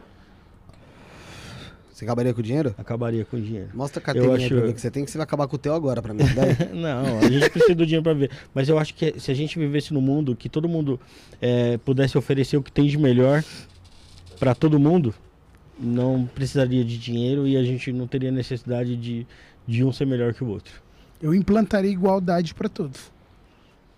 Você 1.92 2.04
acabaria 2.06 2.32
com 2.32 2.40
o 2.40 2.42
dinheiro? 2.42 2.74
Acabaria 2.78 3.24
com 3.26 3.36
o 3.36 3.40
dinheiro. 3.40 3.68
Mostra 3.74 4.00
a 4.00 4.02
carteirinha 4.02 4.36
acho- 4.36 4.48
pra 4.54 4.60
ver 4.66 4.72
que 4.72 4.80
você 4.80 4.90
tem, 4.90 5.04
que 5.04 5.10
você 5.10 5.18
vai 5.18 5.24
acabar 5.24 5.46
com 5.46 5.56
o 5.56 5.58
teu 5.58 5.74
agora 5.74 6.00
pra 6.00 6.14
mim. 6.14 6.22
Não, 6.72 7.18
a 7.18 7.30
gente 7.30 7.50
precisa 7.50 7.74
do 7.74 7.84
dinheiro 7.84 8.02
pra 8.02 8.14
ver. 8.14 8.30
Mas 8.54 8.68
eu 8.70 8.78
acho 8.78 8.94
que 8.94 9.20
se 9.20 9.30
a 9.30 9.34
gente 9.34 9.58
vivesse 9.58 9.92
no 9.92 10.00
mundo 10.00 10.34
que 10.34 10.48
todo 10.48 10.66
mundo 10.66 10.98
eh, 11.42 11.78
pudesse 11.84 12.16
oferecer 12.16 12.56
o 12.56 12.62
que 12.62 12.72
tem 12.72 12.86
de 12.86 12.96
melhor 12.96 13.44
pra 14.38 14.54
todo 14.54 14.78
mundo, 14.80 15.14
não 15.78 16.24
precisaria 16.34 16.82
de 16.82 16.96
dinheiro 16.96 17.46
e 17.46 17.54
a 17.56 17.62
gente 17.62 17.92
não 17.92 18.06
teria 18.06 18.30
necessidade 18.30 18.96
de, 18.96 19.26
de 19.66 19.84
um 19.84 19.92
ser 19.92 20.06
melhor 20.06 20.32
que 20.32 20.42
o 20.42 20.48
outro. 20.48 20.72
Eu 21.20 21.34
implantaria 21.34 21.90
igualdade 21.90 22.54
pra 22.54 22.68
todos. 22.70 23.12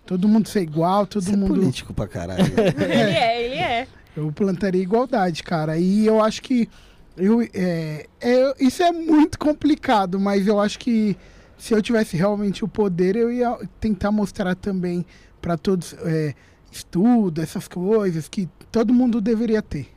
Todo 0.05 0.27
mundo 0.27 0.49
ser 0.49 0.59
igual, 0.61 1.07
todo 1.07 1.23
Você 1.23 1.31
é 1.31 1.37
mundo. 1.37 1.53
político 1.55 1.93
pra 1.93 2.05
caralho. 2.05 2.43
Ele 2.77 2.93
é, 2.93 3.45
ele 3.45 3.55
é. 3.55 3.87
Eu 4.15 4.31
plantaria 4.31 4.81
igualdade, 4.81 5.43
cara. 5.43 5.77
E 5.77 6.05
eu 6.05 6.21
acho 6.21 6.41
que. 6.41 6.69
Eu, 7.15 7.41
é, 7.53 8.07
é- 8.19 8.53
isso 8.59 8.81
é 8.81 8.91
muito 8.91 9.37
complicado, 9.37 10.19
mas 10.19 10.47
eu 10.47 10.59
acho 10.59 10.79
que 10.79 11.15
se 11.57 11.73
eu 11.73 11.81
tivesse 11.81 12.17
realmente 12.17 12.63
o 12.63 12.67
poder, 12.67 13.15
eu 13.15 13.31
ia 13.31 13.55
tentar 13.79 14.11
mostrar 14.11 14.55
também 14.55 15.05
para 15.39 15.55
todos 15.57 15.93
é, 15.99 16.33
estudo, 16.71 17.39
essas 17.41 17.67
coisas 17.67 18.27
que 18.27 18.49
todo 18.71 18.93
mundo 18.93 19.21
deveria 19.21 19.61
ter. 19.61 19.87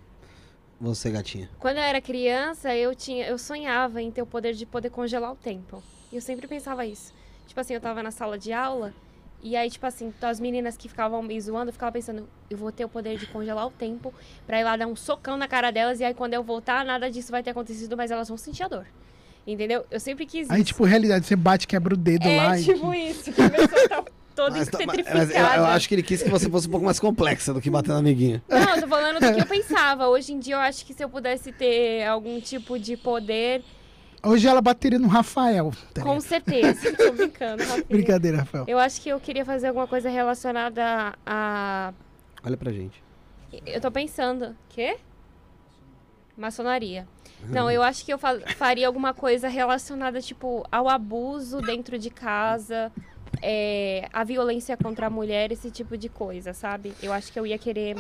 Você, 0.79 1.11
gatinha. 1.11 1.49
Quando 1.59 1.79
eu 1.79 1.83
era 1.83 2.03
criança, 2.03 2.75
eu 2.75 2.95
tinha, 2.95 3.27
eu 3.27 3.39
sonhava 3.39 4.03
em 4.03 4.11
ter 4.11 4.21
o 4.21 4.27
poder 4.27 4.53
de 4.53 4.67
poder 4.67 4.91
congelar 4.91 5.33
o 5.33 5.37
tempo. 5.37 5.83
E 6.13 6.17
eu 6.17 6.21
sempre 6.23 6.47
pensava 6.47 6.85
isso. 6.85 7.15
Tipo 7.47 7.59
assim, 7.61 7.73
eu 7.73 7.81
tava 7.81 8.03
na 8.03 8.11
sala 8.11 8.39
de 8.39 8.53
aula 8.53 8.93
e 9.51 9.57
aí, 9.57 9.71
tipo 9.71 9.87
assim, 9.87 10.13
as 10.23 10.41
meninas 10.41 10.77
que 10.77 10.89
ficavam 10.89 11.23
me 11.23 11.41
zoando, 11.41 11.69
eu 11.69 11.73
ficava 11.73 11.93
pensando, 11.93 12.29
eu 12.51 12.57
vou 12.59 12.73
ter 12.73 12.85
o 12.85 12.89
poder 12.89 13.17
de 13.19 13.27
congelar 13.27 13.67
o 13.67 13.71
tempo 13.71 14.13
pra 14.47 14.61
ir 14.61 14.65
lá 14.65 14.77
dar 14.77 14.87
um 14.87 14.97
socão 14.97 15.37
na 15.37 15.47
cara 15.49 15.71
delas 15.71 16.01
e 16.01 16.05
aí 16.05 16.15
quando 16.15 16.35
eu 16.35 16.43
voltar, 16.43 16.85
nada 16.85 17.11
disso 17.11 17.31
vai 17.31 17.43
ter 17.43 17.51
acontecido, 17.51 17.97
mas 17.97 18.11
elas 18.11 18.29
vão 18.29 18.37
sentir 18.37 18.63
a 18.65 18.69
dor. 18.69 18.87
Entendeu? 19.47 19.87
Eu 19.91 20.01
sempre 20.01 20.27
quis 20.27 20.51
Aí, 20.51 20.57
isso. 20.59 20.69
tipo, 20.69 20.85
realidade, 20.85 21.25
você 21.25 21.37
bate, 21.37 21.67
quebra 21.69 21.95
o 21.95 21.97
dedo 21.97 22.27
lá. 22.27 22.57
é 22.57 22.61
e- 22.61 22.65
tipo 22.65 22.93
isso, 22.93 23.33
que 23.33 23.41
a 23.41 23.49
pessoa 23.51 23.89
tá 23.89 24.05
toda 24.35 24.51
Mas, 24.59 24.69
tá- 24.69 24.79
mas- 24.79 24.87
petrificada. 24.97 25.19
mas 25.27 25.31
eu, 25.35 25.59
eu 25.61 25.67
acho 25.67 25.89
que 25.89 25.95
ele 25.95 26.03
quis 26.03 26.23
que 26.23 26.29
você 26.29 26.51
fosse 26.51 26.67
um 26.67 26.71
pouco 26.71 26.85
mais 26.85 26.99
complexa 26.99 27.55
do 27.55 27.61
que 27.61 27.71
bater 27.71 27.91
no 27.93 27.99
amiguinho. 27.99 28.43
Não, 28.49 28.59
eu 28.75 28.81
tô 28.81 28.89
falando 28.89 29.21
do 29.21 29.33
que 29.33 29.41
eu 29.41 29.47
pensava. 29.47 30.09
Hoje 30.09 30.33
em 30.33 30.41
dia 30.41 30.57
eu 30.57 30.61
acho 30.61 30.85
que 30.85 30.93
se 30.93 31.05
eu 31.05 31.09
pudesse 31.09 31.53
ter 31.53 32.05
algum 32.07 32.41
tipo 32.41 32.77
de 32.79 32.97
poder, 32.97 33.63
Hoje 34.27 34.49
ela 34.49 34.61
bateria 34.61 34.99
no 34.99 35.09
Rafael. 35.09 35.73
tá 35.95 36.03
com 36.03 36.09
ligado? 36.17 36.21
certeza. 36.23 36.93
tô 36.97 37.13
brincando, 37.13 37.63
Rafinha. 37.65 37.85
Brincadeira, 37.89 38.39
Rafael. 38.39 38.65
Eu 38.67 38.79
acho 38.79 39.01
que 39.01 39.09
eu 39.09 39.21
queria 39.21 39.45
fazer 39.45 39.69
alguma 39.69 39.87
coisa 39.87 40.09
relacionada 40.09 41.15
a. 41.25 41.93
Olha 42.45 42.57
pra 42.57 42.73
gente. 42.73 43.03
Eu 43.65 43.81
tô 43.81 43.91
pensando. 43.91 44.57
Quê? 44.69 44.97
Maçonaria. 46.37 47.07
Não, 47.49 47.71
eu 47.71 47.83
acho 47.83 48.05
que 48.05 48.13
eu 48.13 48.19
fa- 48.19 48.41
faria 48.57 48.87
alguma 48.87 49.15
coisa 49.15 49.49
relacionada, 49.49 50.21
tipo, 50.21 50.67
ao 50.71 50.89
abuso 50.89 51.61
dentro 51.61 51.99
de 51.99 52.11
casa, 52.11 52.91
é, 53.41 54.09
a 54.13 54.25
violência 54.25 54.77
contra 54.77 55.07
a 55.07 55.11
mulher, 55.11 55.53
esse 55.53 55.71
tipo 55.71 55.97
de 55.97 56.09
coisa, 56.09 56.53
sabe? 56.53 56.93
Eu 57.03 57.13
acho 57.13 57.33
que 57.33 57.39
eu 57.39 57.47
ia 57.47 57.59
querer. 57.59 57.97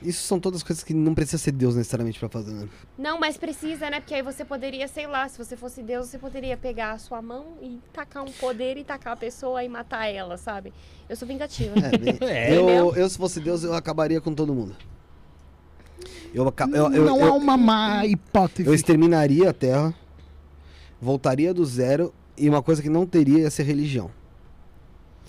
Isso 0.00 0.22
são 0.22 0.38
todas 0.38 0.62
coisas 0.62 0.84
que 0.84 0.94
não 0.94 1.12
precisa 1.12 1.38
ser 1.38 1.50
Deus 1.52 1.74
necessariamente 1.74 2.18
pra 2.20 2.28
fazer, 2.28 2.52
né? 2.52 2.68
Não, 2.96 3.18
mas 3.18 3.36
precisa, 3.36 3.90
né? 3.90 3.98
Porque 4.00 4.14
aí 4.14 4.22
você 4.22 4.44
poderia, 4.44 4.86
sei 4.86 5.06
lá, 5.08 5.28
se 5.28 5.36
você 5.36 5.56
fosse 5.56 5.82
Deus, 5.82 6.08
você 6.08 6.18
poderia 6.18 6.56
pegar 6.56 6.92
a 6.92 6.98
sua 6.98 7.20
mão 7.20 7.54
e 7.60 7.80
tacar 7.92 8.22
um 8.22 8.30
poder 8.30 8.76
e 8.76 8.84
tacar 8.84 9.14
a 9.14 9.16
pessoa 9.16 9.64
e 9.64 9.68
matar 9.68 10.06
ela, 10.06 10.36
sabe? 10.36 10.72
Eu 11.08 11.16
sou 11.16 11.26
vingativa. 11.26 11.74
É, 12.20 12.48
É. 12.48 12.56
eu, 12.56 12.94
eu, 12.94 13.08
se 13.10 13.18
fosse 13.18 13.40
Deus, 13.40 13.64
eu 13.64 13.74
acabaria 13.74 14.20
com 14.20 14.32
todo 14.32 14.54
mundo. 14.54 14.76
Eu, 16.32 16.44
eu, 16.44 16.92
eu, 16.92 17.04
não 17.04 17.20
eu, 17.20 17.32
há 17.32 17.32
uma 17.32 17.56
má 17.56 18.06
hipótese. 18.06 18.68
eu 18.68 18.74
exterminaria 18.74 19.50
a 19.50 19.52
Terra, 19.52 19.94
voltaria 21.00 21.52
do 21.52 21.64
zero, 21.64 22.12
e 22.36 22.48
uma 22.48 22.62
coisa 22.62 22.80
que 22.80 22.88
não 22.88 23.04
teria 23.06 23.40
ia 23.40 23.50
ser 23.50 23.64
religião. 23.64 24.10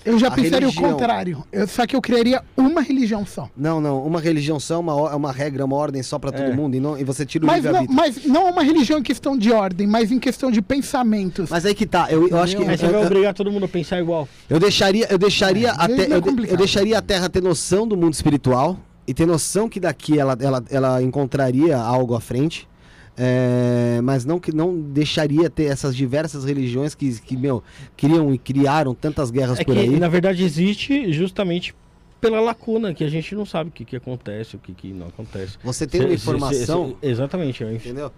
Eu 0.05 0.17
já 0.17 0.27
A 0.27 0.31
pensaria 0.31 0.59
religião. 0.67 0.89
o 0.89 0.91
contrário. 0.93 1.43
Eu, 1.51 1.67
só 1.67 1.85
que 1.85 1.95
eu 1.95 2.01
criaria 2.01 2.41
uma 2.55 2.81
religião 2.81 3.25
só. 3.25 3.49
Não, 3.55 3.81
não. 3.81 4.01
Uma 4.05 4.21
religião 4.21 4.59
só 4.59 4.75
é 4.75 4.77
uma, 4.77 4.93
é 5.11 5.15
uma 5.15 5.31
regra, 5.31 5.65
uma 5.65 5.75
ordem 5.75 6.01
só 6.01 6.17
pra 6.17 6.31
todo 6.31 6.45
É. 6.51 6.53
mundo, 6.53 6.75
e, 6.75 6.79
não, 6.79 6.97
e 6.97 7.03
você 7.03 7.25
tira 7.25 7.43
o 7.43 7.47
Mas 7.47 7.63
não, 7.65 7.85
mas 7.89 8.25
não 8.25 8.47
é 8.47 8.51
uma 8.51 8.63
religião 8.63 8.99
em 8.99 9.03
questão 9.03 9.37
de 9.37 9.51
ordem, 9.51 9.85
mas 9.85 10.11
em 10.11 10.17
questão 10.19 10.49
de 10.49 10.61
pensamentos. 10.61 11.49
Mas 11.49 11.65
aí 11.65 11.75
que 11.75 11.85
tá, 11.85 12.07
eu, 12.09 12.27
eu 12.29 12.39
acho 12.39 12.55
que. 12.55 12.63
Mas 12.63 12.79
você 12.79 12.85
eu- 12.85 12.91
vai 12.91 13.01
eu- 13.01 13.05
obrigar 13.07 13.33
todo 13.33 13.51
mundo 13.51 13.65
a 13.65 13.67
pensar 13.67 13.99
igual. 13.99 14.27
Eu 14.49 14.59
deixaria, 14.59 15.07
eu 15.09 15.17
deixaria 15.17 15.67
É, 15.69 15.71
a 15.71 15.87
te- 15.87 16.01
é 16.01 16.05
eu, 16.13 16.45
eu 16.47 16.57
deixaria 16.57 16.97
a 16.97 17.01
Terra 17.01 17.27
ter 17.27 17.41
noção 17.43 17.87
do 17.87 17.97
mundo 17.97 18.13
espiritual 18.13 18.77
e 19.07 19.13
ter 19.13 19.25
noção 19.25 19.67
que 19.67 19.79
daqui 19.79 20.17
ela, 20.19 20.37
ela, 20.39 20.63
ela 20.69 21.01
encontraria 21.03 21.75
algo 21.77 22.15
à 22.15 22.21
frente. 22.21 22.68
É, 23.17 23.99
mas 24.03 24.25
não 24.25 24.39
que 24.39 24.51
não 24.51 24.79
deixaria 24.79 25.49
ter 25.49 25.65
essas 25.65 25.95
diversas 25.95 26.45
religiões 26.45 26.95
que, 26.95 27.19
que 27.19 27.35
meu, 27.37 27.63
criam 27.97 28.33
e 28.33 28.37
criaram 28.37 28.93
tantas 28.93 29.29
guerras 29.31 29.59
É 29.59 29.63
por 29.63 29.75
que, 29.75 29.81
aí. 29.81 29.99
na 29.99 30.07
verdade, 30.07 30.43
existe 30.43 31.11
justamente 31.11 31.75
pela 32.21 32.39
lacuna, 32.41 32.93
que 32.93 33.03
a 33.03 33.09
gente 33.09 33.33
não 33.33 33.45
sabe 33.45 33.69
o 33.69 33.73
que, 33.73 33.85
que 33.85 33.95
acontece, 33.95 34.55
o 34.55 34.59
que, 34.59 34.73
que 34.73 34.91
não 34.91 35.07
acontece. 35.07 35.57
Você 35.63 35.87
tem 35.87 36.01
uma 36.01 36.13
informação. 36.13 36.89
cê- 36.89 36.95
cê- 37.01 37.07
exatamente. 37.07 37.63
Entendeu? 37.63 38.11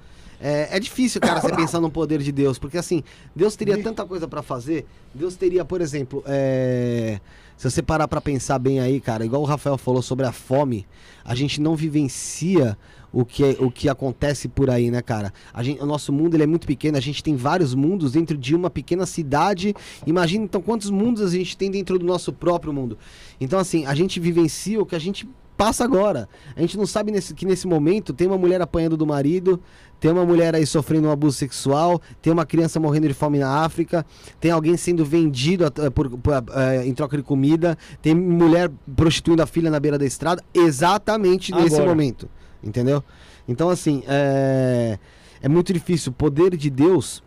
É, 0.44 0.76
é 0.76 0.80
difícil, 0.80 1.22
cara, 1.22 1.40
você 1.40 1.56
pensar 1.56 1.80
no 1.80 1.92
poder 1.92 2.20
de 2.20 2.32
Deus, 2.32 2.58
porque 2.58 2.76
assim, 2.80 3.04
Deus 3.36 3.56
teria 3.56 3.78
tanta 3.78 4.04
coisa 4.06 4.28
pra 4.28 4.42
fazer. 4.42 4.88
Deus 5.14 5.36
teria, 5.36 5.64
por 5.64 5.82
exemplo, 5.82 6.24
é, 6.26 7.20
se 7.56 7.70
você 7.70 7.84
parar 7.84 8.08
pra 8.08 8.20
pensar 8.20 8.58
bem 8.58 8.80
aí, 8.80 9.00
cara, 9.00 9.24
igual 9.24 9.44
o 9.44 9.46
Rafael 9.46 9.78
falou 9.78 10.02
sobre 10.02 10.26
a 10.26 10.32
fome, 10.32 10.88
a 11.24 11.36
gente 11.36 11.62
não 11.62 11.76
vivencia 11.76 12.76
o 13.14 13.26
que, 13.26 13.58
o 13.60 13.70
que 13.70 13.90
acontece 13.90 14.48
por 14.48 14.70
aí, 14.70 14.90
né, 14.90 15.02
cara? 15.02 15.34
A 15.54 15.62
gente, 15.64 15.82
o 15.82 15.86
nosso 15.86 16.14
mundo 16.14 16.36
ele 16.36 16.44
é 16.44 16.48
muito 16.48 16.66
pequeno, 16.66 16.98
a 16.98 17.02
gente 17.02 17.22
tem 17.24 17.36
vários 17.36 17.74
mundos 17.76 18.14
dentro 18.14 18.38
de 18.38 18.56
uma 18.56 18.70
pequena 18.70 19.06
cidade. 19.06 19.74
Imagina 20.06 20.46
então 20.46 20.62
quantos 20.62 20.90
mundos 20.90 21.22
a 21.22 21.30
gente 21.30 21.58
tem 21.58 21.70
dentro 21.70 22.00
do 22.00 22.06
nosso 22.06 22.32
próprio 22.32 22.72
mundo. 22.72 22.98
Então, 23.40 23.60
assim, 23.60 23.86
a 23.86 23.94
gente 23.94 24.20
vivencia 24.20 24.82
o 24.82 24.86
que 24.86 24.96
a 24.96 25.00
gente 25.00 25.28
passa 25.58 25.84
agora. 25.84 26.28
A 26.56 26.62
gente 26.62 26.76
não 26.76 26.88
sabe 26.88 27.12
nesse- 27.12 27.36
que 27.36 27.46
nesse 27.46 27.68
momento 27.68 28.14
tem 28.14 28.26
uma 28.26 28.38
mulher 28.38 28.62
apanhando 28.62 28.98
do 28.98 29.06
marido, 29.06 29.62
tem 30.00 30.10
uma 30.12 30.26
mulher 30.26 30.56
aí 30.56 30.66
sofrendo 30.66 31.08
um 31.08 31.12
abuso 31.12 31.38
sexual, 31.38 32.02
tem 32.20 32.34
uma 32.34 32.48
criança 32.48 32.80
morrendo 32.80 33.08
de 33.08 33.14
fome 33.14 33.38
na 33.38 33.64
África, 33.64 34.04
tem 34.40 34.50
alguém 34.50 34.76
sendo 34.76 35.06
vendido 35.06 35.66
por- 35.94 36.10
por- 36.18 36.34
eh, 36.56 36.88
em 36.88 36.94
troca 36.96 37.16
de 37.16 37.22
comida, 37.22 37.78
tem 38.02 38.16
mulher 38.16 38.72
prostituindo 38.96 39.44
a 39.44 39.46
filha 39.46 39.70
na 39.70 39.80
beira 39.80 40.00
da 40.00 40.06
estrada, 40.06 40.42
exatamente 40.52 41.52
nesse 41.54 41.76
Agora. 41.76 41.90
momento. 41.90 42.28
Entendeu? 42.64 43.04
Então, 43.48 43.70
assim, 43.70 44.04
é, 44.08 45.00
é 45.42 45.50
muito 45.50 45.74
difícil. 45.74 46.12
O 46.12 46.16
poder 46.16 46.56
de 46.56 46.70
Deus, 46.70 47.24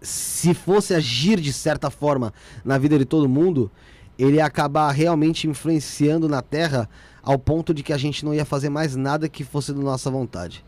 se 0.00 0.54
fosse 0.54 0.94
agir 0.94 1.40
de 1.40 1.52
certa 1.52 1.90
forma 1.90 2.32
na 2.64 2.78
vida 2.78 2.98
de 2.98 3.04
todo 3.04 3.28
mundo, 3.28 3.70
ele 4.18 4.36
ia 4.36 4.44
acabar 4.44 4.90
realmente 4.90 5.48
influenciando 5.48 6.28
na 6.28 6.42
Terra 6.42 6.88
ao 7.22 7.38
ponto 7.38 7.72
de 7.72 7.82
que 7.82 7.92
a 7.92 7.96
gente 7.96 8.24
não 8.24 8.34
ia 8.34 8.44
fazer 8.44 8.68
mais 8.68 8.96
nada 8.96 9.28
que 9.28 9.44
fosse 9.44 9.72
da 9.72 9.80
nossa 9.80 10.10
vontade. 10.10 10.64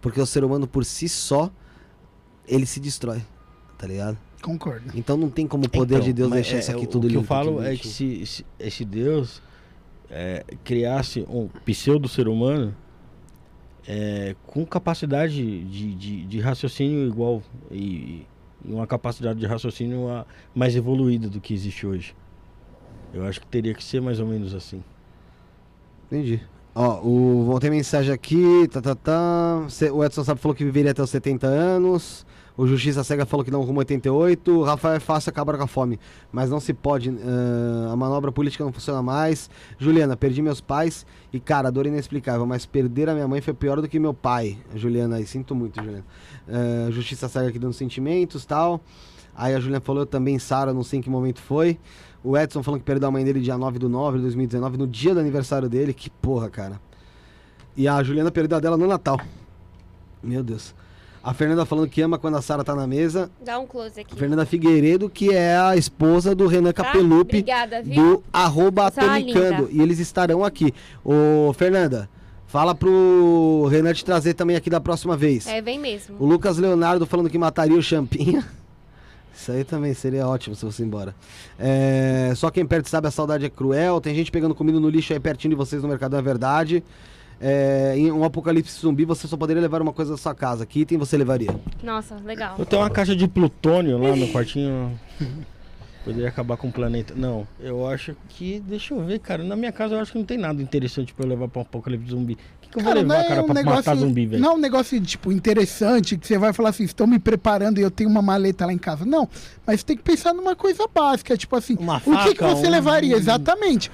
Porque 0.00 0.20
o 0.20 0.26
ser 0.26 0.44
humano 0.44 0.66
por 0.66 0.84
si 0.84 1.08
só, 1.08 1.50
ele 2.46 2.64
se 2.64 2.80
destrói, 2.80 3.22
tá 3.76 3.86
ligado? 3.86 4.16
Concordo. 4.40 4.92
Então 4.94 5.16
não 5.16 5.28
tem 5.28 5.46
como 5.46 5.66
o 5.66 5.68
poder 5.68 5.96
Então, 5.96 6.06
de 6.06 6.12
Deus 6.12 6.30
deixar 6.30 6.56
é, 6.56 6.58
isso 6.60 6.70
aqui 6.70 6.84
o 6.84 6.86
tudo 6.86 7.06
que 7.08 7.14
eu 7.14 7.20
limpo, 7.20 7.28
falo 7.28 7.56
tudo 7.56 7.66
é 7.66 7.76
que 7.76 7.86
se, 7.86 8.24
se 8.24 8.46
esse 8.58 8.84
Deus 8.84 9.42
é, 10.10 10.44
criasse 10.64 11.24
um 11.28 11.48
pseudo 11.64 12.08
ser 12.08 12.28
humano 12.28 12.74
é, 13.86 14.34
com 14.46 14.64
capacidade 14.66 15.64
de, 15.64 15.94
de, 15.94 16.24
de 16.26 16.40
raciocínio 16.40 17.06
igual 17.06 17.42
e, 17.70 18.26
e 18.64 18.72
uma 18.72 18.86
capacidade 18.86 19.38
de 19.38 19.46
raciocínio 19.46 20.08
a- 20.08 20.26
mais 20.54 20.76
evoluída 20.76 21.28
do 21.28 21.40
que 21.40 21.54
existe 21.54 21.86
hoje. 21.86 22.14
Eu 23.12 23.24
acho 23.24 23.40
que 23.40 23.46
teria 23.46 23.74
que 23.74 23.82
ser 23.82 24.00
mais 24.00 24.20
ou 24.20 24.26
menos 24.26 24.54
assim. 24.54 24.82
Entendi. 26.06 26.40
Ó, 26.74 27.00
o, 27.02 27.44
vou 27.44 27.58
ter 27.58 27.70
mensagem 27.70 28.12
aqui. 28.12 28.68
Tá, 28.68 28.80
tá, 28.80 28.94
tá. 28.94 29.66
O 29.92 30.04
Edson 30.04 30.22
Sabe 30.22 30.40
falou 30.40 30.54
que 30.54 30.64
viveria 30.64 30.92
até 30.92 31.02
os 31.02 31.10
70 31.10 31.46
anos. 31.46 32.24
O 32.60 32.66
Justiça 32.66 33.02
Cega 33.02 33.24
falou 33.24 33.42
que 33.42 33.50
não 33.50 33.62
rumo 33.62 33.78
88. 33.78 34.52
O 34.52 34.62
Rafael 34.62 34.96
é 34.96 35.00
fácil 35.00 35.30
acabar 35.30 35.56
com 35.56 35.62
a 35.62 35.66
fome. 35.66 35.98
Mas 36.30 36.50
não 36.50 36.60
se 36.60 36.74
pode. 36.74 37.08
ah, 37.08 37.90
a 37.90 37.96
manobra 37.96 38.30
política 38.30 38.62
não 38.62 38.70
funciona 38.70 39.02
mais. 39.02 39.48
Juliana, 39.78 40.14
perdi 40.14 40.42
meus 40.42 40.60
pais. 40.60 41.06
E, 41.32 41.40
cara, 41.40 41.68
a 41.68 41.70
dor 41.70 41.86
inexplicável. 41.86 42.44
Mas 42.44 42.66
perder 42.66 43.08
a 43.08 43.14
minha 43.14 43.26
mãe 43.26 43.40
foi 43.40 43.54
pior 43.54 43.80
do 43.80 43.88
que 43.88 43.98
meu 43.98 44.12
pai. 44.12 44.58
Juliana, 44.74 45.16
aí 45.16 45.26
sinto 45.26 45.54
muito, 45.54 45.82
Juliana. 45.82 46.04
Ah, 46.46 46.90
Justiça 46.90 47.30
Cega 47.30 47.48
aqui 47.48 47.58
dando 47.58 47.72
sentimentos 47.72 48.44
tal. 48.44 48.82
Aí 49.34 49.54
a 49.54 49.58
Juliana 49.58 49.80
falou, 49.80 50.02
eu 50.02 50.06
também, 50.06 50.38
Sara, 50.38 50.74
não 50.74 50.82
sei 50.82 50.98
em 50.98 51.02
que 51.02 51.08
momento 51.08 51.40
foi. 51.40 51.78
O 52.22 52.36
Edson 52.36 52.62
falando 52.62 52.80
que 52.80 52.84
perdeu 52.84 53.08
a 53.08 53.10
mãe 53.10 53.24
dele 53.24 53.40
dia 53.40 53.56
9 53.56 53.78
do 53.78 53.88
9 53.88 54.18
de 54.18 54.24
2019, 54.24 54.76
no 54.76 54.86
dia 54.86 55.14
do 55.14 55.20
aniversário 55.20 55.66
dele. 55.66 55.94
Que 55.94 56.10
porra, 56.10 56.50
cara. 56.50 56.78
E 57.74 57.88
a 57.88 58.02
Juliana 58.02 58.30
perdeu 58.30 58.58
a 58.58 58.60
dela 58.60 58.76
no 58.76 58.86
Natal. 58.86 59.18
Meu 60.22 60.42
Deus. 60.42 60.74
A 61.22 61.34
Fernanda 61.34 61.66
falando 61.66 61.86
que 61.88 62.00
ama 62.00 62.18
quando 62.18 62.36
a 62.38 62.42
Sara 62.42 62.64
tá 62.64 62.74
na 62.74 62.86
mesa. 62.86 63.30
Dá 63.44 63.58
um 63.58 63.66
close 63.66 64.00
aqui. 64.00 64.16
Fernanda 64.16 64.46
Figueiredo, 64.46 65.10
que 65.10 65.30
é 65.30 65.56
a 65.56 65.76
esposa 65.76 66.34
do 66.34 66.46
Renan 66.46 66.72
Tá? 66.72 66.84
Capelupi, 66.84 67.38
Obrigada, 67.38 67.82
viu? 67.82 67.94
do 68.16 68.24
arroba 68.32 68.90
é. 68.96 69.70
E 69.70 69.82
eles 69.82 69.98
estarão 69.98 70.42
aqui. 70.42 70.72
Ô, 71.04 71.52
Fernanda, 71.52 72.08
fala 72.46 72.74
pro 72.74 73.66
Renan 73.70 73.92
te 73.92 74.02
trazer 74.02 74.32
também 74.32 74.56
aqui 74.56 74.70
da 74.70 74.80
próxima 74.80 75.14
vez. 75.14 75.46
É, 75.46 75.60
vem 75.60 75.78
mesmo. 75.78 76.16
O 76.18 76.24
Lucas 76.24 76.56
Leonardo 76.56 77.04
falando 77.04 77.28
que 77.28 77.36
mataria 77.36 77.76
o 77.76 77.82
Champinha. 77.82 78.42
Isso 79.34 79.52
aí 79.52 79.64
também 79.64 79.92
seria 79.94 80.26
ótimo 80.26 80.54
se 80.54 80.64
você 80.64 80.82
ir 80.82 80.86
embora. 80.86 81.14
É, 81.58 82.32
só 82.34 82.50
quem 82.50 82.66
perde 82.66 82.88
sabe 82.88 83.08
a 83.08 83.10
saudade 83.10 83.44
é 83.44 83.48
cruel. 83.50 84.00
Tem 84.00 84.14
gente 84.14 84.30
pegando 84.30 84.54
comida 84.54 84.80
no 84.80 84.88
lixo 84.88 85.12
aí 85.12 85.20
pertinho 85.20 85.50
de 85.50 85.56
vocês 85.56 85.82
no 85.82 85.88
mercado, 85.88 86.16
é 86.16 86.22
verdade. 86.22 86.82
É, 87.40 87.94
em 87.96 88.12
um 88.12 88.22
apocalipse 88.22 88.80
zumbi, 88.80 89.04
você 89.06 89.26
só 89.26 89.36
poderia 89.36 89.62
levar 89.62 89.80
uma 89.80 89.92
coisa 89.94 90.10
da 90.12 90.16
sua 90.18 90.34
casa. 90.34 90.66
Que 90.66 90.80
item 90.80 90.98
você 90.98 91.16
levaria? 91.16 91.48
Nossa, 91.82 92.16
legal. 92.24 92.56
Eu 92.58 92.66
tenho 92.66 92.82
uma 92.82 92.90
caixa 92.90 93.16
de 93.16 93.26
plutônio 93.26 93.96
lá 93.96 94.14
no 94.14 94.28
quartinho. 94.32 94.98
Poderia 96.04 96.28
acabar 96.28 96.56
com 96.56 96.68
o 96.68 96.72
planeta. 96.72 97.14
Não, 97.16 97.46
eu 97.60 97.86
acho 97.86 98.16
que. 98.30 98.60
Deixa 98.66 98.94
eu 98.94 99.04
ver, 99.04 99.18
cara. 99.20 99.42
Na 99.44 99.54
minha 99.54 99.70
casa 99.72 99.94
eu 99.94 100.00
acho 100.00 100.12
que 100.12 100.18
não 100.18 100.24
tem 100.24 100.38
nada 100.38 100.62
interessante 100.62 101.12
pra 101.14 101.24
eu 101.24 101.28
levar 101.30 101.46
pra 101.48 101.58
um 101.60 101.62
apocalipse 101.62 102.10
zumbi. 102.10 102.34
O 102.34 102.36
que, 102.62 102.68
que 102.70 102.78
eu 102.78 102.82
vou 102.82 102.90
Cara, 102.92 103.00
levar, 103.02 103.20
é 103.24 103.28
cara, 103.28 103.42
um 103.42 103.46
pra 103.46 103.54
negócio, 103.54 103.76
matar 103.78 103.94
zumbi, 103.96 104.26
velho? 104.26 104.42
não 104.42 104.52
é 104.52 104.54
um 104.54 104.58
negócio, 104.58 105.00
tipo, 105.00 105.30
interessante, 105.32 106.16
que 106.16 106.26
você 106.26 106.38
vai 106.38 106.52
falar 106.54 106.70
assim, 106.70 106.84
estou 106.84 107.06
me 107.06 107.18
preparando 107.18 107.78
e 107.78 107.82
eu 107.82 107.90
tenho 107.90 108.08
uma 108.08 108.22
maleta 108.22 108.64
lá 108.64 108.72
em 108.72 108.78
casa. 108.78 109.04
Não, 109.04 109.28
mas 109.66 109.82
tem 109.82 109.96
que 109.96 110.02
pensar 110.02 110.32
numa 110.32 110.54
coisa 110.56 110.86
básica, 110.94 111.36
tipo 111.36 111.54
assim, 111.56 111.76
Uma 111.78 111.96
o 111.96 112.00
que, 112.00 112.34
que 112.34 112.38
faca, 112.40 112.54
você 112.54 112.66
um- 112.66 112.70
levaria? 112.70 113.16
Exatamente. 113.16 113.90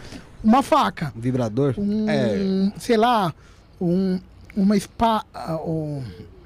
Uma 0.46 0.62
faca, 0.62 1.12
Um 1.16 1.20
vibrador? 1.20 1.74
um, 1.76 2.08
É. 2.08 2.72
sei 2.78 2.96
lá, 2.96 3.34
um, 3.80 4.18
uma 4.56 4.76
espada, 4.76 5.24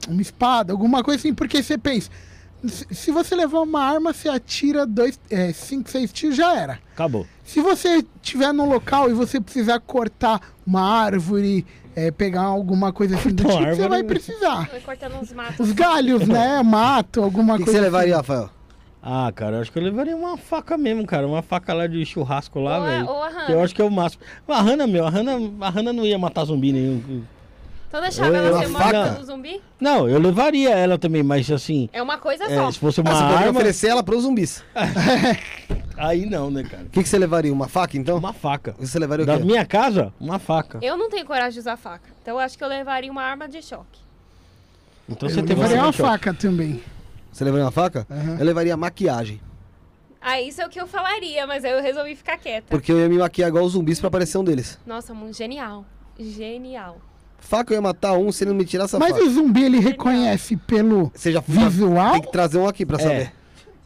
uma 0.09 0.21
espada, 0.23 0.73
alguma 0.73 1.03
coisa 1.05 1.19
assim, 1.21 1.35
porque 1.35 1.63
você 1.63 1.77
pensa, 1.79 2.11
se 2.67 3.11
você 3.11 3.35
levar 3.35 3.61
uma 3.61 3.83
arma, 3.83 4.13
você 4.13 4.29
atira 4.29 4.87
dois, 4.87 5.19
é, 5.31 5.53
cinco, 5.53 5.91
seis 5.91 6.13
tiros, 6.13 6.37
já 6.37 6.55
era. 6.57 6.79
Acabou. 6.95 7.27
Se 7.45 7.61
você 7.61 8.05
estiver 8.23 8.53
num 8.53 8.69
local 8.69 9.11
e 9.11 9.13
você 9.13 9.41
precisar 9.41 9.81
cortar 9.81 10.41
uma 10.67 10.81
árvore, 10.83 11.67
é, 11.97 12.11
pegar 12.11 12.43
alguma 12.43 12.93
coisa 12.93 13.17
assim 13.17 13.31
do 13.31 13.43
Cortar 13.43 13.65
tipo, 13.71 13.77
você 13.77 13.89
vai 13.89 14.03
precisar. 14.05 14.69
Vai 14.71 14.81
cortando 14.81 15.17
uns 15.21 15.33
matos. 15.33 15.61
Os 15.69 15.73
galhos, 15.73 16.27
né? 16.29 16.63
Mato, 16.65 17.23
alguma 17.23 17.55
O 17.55 17.59
que, 17.59 17.65
que 17.65 17.71
coisa. 17.71 17.79
você 17.81 17.85
levaria, 17.85 18.15
assim. 18.19 18.33
Rafael? 18.33 18.51
Ah, 19.03 19.33
cara, 19.35 19.57
eu 19.57 19.61
acho 19.63 19.73
que 19.73 19.79
eu 19.79 19.83
levaria 19.83 20.15
uma 20.15 20.37
faca 20.37 20.77
mesmo, 20.77 21.07
cara. 21.07 21.27
Uma 21.27 21.41
faca 21.43 21.73
lá 21.73 21.87
de 21.87 22.05
churrasco 22.05 22.61
lá, 22.61 22.81
velho. 22.81 23.07
ou 23.09 23.23
a 23.23 23.29
Que 23.29 23.35
Hannah. 23.37 23.51
Eu 23.53 23.63
acho 23.63 23.75
que 23.75 23.81
é 23.81 23.85
o 23.85 23.91
máximo. 23.91 24.23
A 24.47 24.61
Hanna, 24.61 24.87
meu, 24.87 25.07
a 25.07 25.11
Hanna, 25.11 25.33
a 25.63 25.71
Hanna 25.71 25.93
não 25.93 26.05
ia 26.05 26.19
matar 26.19 26.45
zumbi 26.45 26.71
nenhum. 26.73 27.25
Então 27.89 28.01
deixava 28.03 28.29
Eu- 28.37 28.45
ela 28.47 28.59
ser 28.61 28.67
uma 28.67 28.79
morta 28.79 28.95
faca? 29.03 29.13
pelo 29.15 29.25
zumbi? 29.27 29.61
Não, 29.81 30.09
eu 30.09 30.19
levaria 30.21 30.71
ela 30.71 30.99
também, 30.99 31.23
mas 31.23 31.51
assim. 31.51 31.89
É 31.93 32.03
uma 32.03 32.19
coisa 32.19 32.45
é, 32.45 32.55
só. 32.55 32.71
se 32.71 32.79
fosse 32.79 33.01
uma 33.01 33.11
Ah, 33.11 33.15
você 33.15 33.23
arma. 33.45 33.51
oferecer 33.51 33.89
ela 33.89 34.03
pros 34.03 34.23
zumbis. 34.23 34.63
Aí 35.97 36.25
não, 36.25 36.51
né, 36.51 36.63
cara? 36.63 36.85
O 36.85 36.91
que, 36.91 37.03
que 37.03 37.09
você 37.09 37.19
levaria? 37.19 37.53
Uma 37.53 37.69
faca, 37.69 37.97
então? 37.97 38.17
Uma 38.17 38.33
faca. 38.33 38.75
Você 38.79 38.99
levaria 38.99 39.25
o 39.25 39.27
Da 39.27 39.39
quê? 39.39 39.45
minha 39.45 39.65
casa, 39.67 40.13
uma 40.21 40.39
faca. 40.39 40.79
Eu 40.83 40.97
não 40.97 41.11
tenho 41.11 41.27
coragem 41.27 41.53
de 41.55 41.59
usar 41.61 41.77
faca. 41.77 42.09
Então 42.23 42.35
eu 42.35 42.39
acho 42.41 42.57
que 42.57 42.63
eu 42.65 42.69
levaria 42.69 43.11
uma 43.11 43.23
arma 43.23 43.49
de 43.49 43.61
choque. 43.63 43.99
Então 45.09 45.29
Eu 45.29 45.35
você 45.35 45.43
tem 45.43 45.57
levaria 45.57 45.83
uma 45.83 45.93
choque. 45.93 46.09
faca 46.11 46.33
também. 46.35 46.81
Você 47.33 47.45
levaria 47.45 47.65
uma 47.65 47.71
faca? 47.71 48.07
Aham. 48.11 48.37
Eu 48.39 48.45
levaria 48.45 48.77
maquiagem. 48.77 49.41
Ah, 50.21 50.41
isso 50.41 50.61
é 50.61 50.67
o 50.67 50.69
que 50.69 50.81
eu 50.81 50.87
falaria, 50.87 51.47
mas 51.47 51.65
aí 51.65 51.71
eu 51.73 51.81
resolvi 51.81 52.15
ficar 52.15 52.37
quieta. 52.37 52.67
Porque 52.69 52.93
eu 52.93 52.99
ia 52.99 53.09
me 53.09 53.17
maquiar 53.19 53.49
igual 53.49 53.65
os 53.65 53.73
zumbis 53.73 53.99
pra 53.99 54.09
aparecer 54.09 54.37
um 54.37 54.45
deles. 54.45 54.79
Nossa, 54.87 55.15
muito 55.15 55.37
genial. 55.37 55.85
Genial. 56.19 56.99
Faca 57.39 57.73
eu 57.73 57.77
ia 57.77 57.81
matar 57.83 58.13
um 58.13 58.31
se 58.31 58.45
ele 58.45 58.51
não 58.51 58.59
me 58.59 58.67
tirasse 58.67 58.95
a 58.95 58.99
Mas 58.99 59.13
faca. 59.13 59.25
o 59.25 59.31
zumbi 59.31 59.65
ele 59.65 59.79
reconhece 59.81 60.57
pelo 60.59 61.11
Você 61.15 61.33
já 61.33 61.41
visual? 61.41 62.13
Tem 62.13 62.21
que 62.23 62.31
trazer 62.33 62.59
um 62.59 62.69
aqui 62.69 62.85
pra 62.85 62.99
saber. 62.99 63.33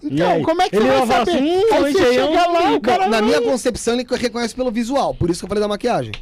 E 0.02 0.12
Então, 0.12 0.42
como 0.42 0.60
é 0.60 0.68
que 0.68 0.74
Ele 0.76 0.84
você 0.86 1.06
vai 1.06 1.06
saber? 1.06 1.30
assim, 1.30 1.72
Aí 1.72 1.92
você 1.92 1.98
é 2.16 2.24
um 2.24 2.32
chega 2.32 2.46
lá, 2.48 2.72
o 2.74 2.80
cara 2.80 3.04
Na 3.08 3.20
vai- 3.20 3.22
minha 3.22 3.40
concepção, 3.42 3.94
ele 3.94 4.04
reconhece 4.16 4.54
pelo 4.56 4.72
visual. 4.72 5.14
Por 5.14 5.30
isso 5.30 5.38
que 5.40 5.44
eu 5.44 5.48
falei 5.48 5.62
da 5.62 5.68
maquiagem. 5.68 6.12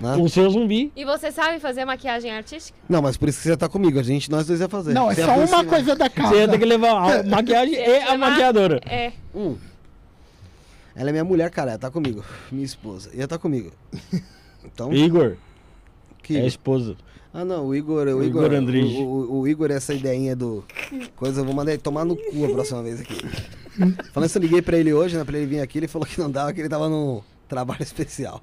Né? 0.00 0.16
O 0.16 0.28
seu 0.28 0.48
zumbi. 0.50 0.90
E 0.96 1.04
você 1.04 1.30
sabe 1.30 1.60
fazer 1.60 1.84
maquiagem 1.84 2.30
artística? 2.30 2.76
Não, 2.88 3.02
mas 3.02 3.16
por 3.18 3.28
isso 3.28 3.38
que 3.42 3.48
você 3.48 3.56
tá 3.56 3.68
comigo. 3.68 3.98
A 3.98 4.02
gente, 4.02 4.30
nós 4.30 4.46
dois 4.46 4.60
ia 4.60 4.68
fazer. 4.68 4.94
Não, 4.94 5.10
é 5.10 5.14
Você 5.14 5.20
ia 5.20 5.26
só 5.26 5.56
uma 5.56 5.64
coisa 5.64 5.94
da 5.94 6.08
casa. 6.08 6.28
Você 6.30 6.36
ia 6.40 6.48
ter 6.48 6.58
que 6.58 6.64
levar 6.64 6.90
a 7.20 7.22
maquiagem 7.22 7.74
e 7.74 7.98
a 8.04 8.16
maquiadora. 8.16 8.80
É. 8.86 9.12
Hum. 9.34 9.56
Ela 10.96 11.10
é 11.10 11.12
minha 11.12 11.24
mulher, 11.24 11.50
cara. 11.50 11.72
Ela 11.72 11.78
tá 11.78 11.90
comigo. 11.90 12.24
Minha 12.50 12.64
esposa. 12.64 13.10
Ia 13.14 13.28
tá 13.28 13.38
comigo. 13.38 13.70
Então, 14.64 14.92
Igor, 14.92 15.36
que... 16.22 16.36
é 16.36 16.40
a 16.42 16.46
esposa. 16.46 16.96
Ah, 17.32 17.44
não. 17.44 17.66
O 17.66 17.74
Igor... 17.74 18.08
O, 18.08 18.16
O 18.18 18.24
Igor, 18.24 18.44
Igor 18.46 18.58
Andrige. 18.58 18.96
O, 18.96 19.02
o- 19.04 19.40
o 19.40 19.48
Igor, 19.48 19.70
essa 19.70 19.94
ideinha 19.94 20.34
do... 20.34 20.64
Coisa, 21.14 21.42
eu 21.42 21.44
vou 21.44 21.54
mandar 21.54 21.72
ele 21.72 21.80
tomar 21.82 22.04
no 22.04 22.16
cu 22.16 22.44
a 22.44 22.48
próxima 22.50 22.82
vez 22.82 23.00
aqui. 23.00 23.16
Falando 24.12 24.28
isso, 24.28 24.38
eu 24.38 24.42
liguei 24.42 24.60
pra 24.62 24.76
ele 24.76 24.92
hoje, 24.92 25.16
né? 25.16 25.24
Pra 25.24 25.36
ele 25.38 25.46
vir 25.46 25.60
aqui. 25.60 25.78
Ele 25.78 25.86
falou 25.88 26.06
que 26.06 26.18
não 26.18 26.30
dava, 26.30 26.52
que 26.52 26.60
ele 26.60 26.68
tava 26.68 26.88
num 26.88 27.22
trabalho 27.48 27.82
especial. 27.84 28.42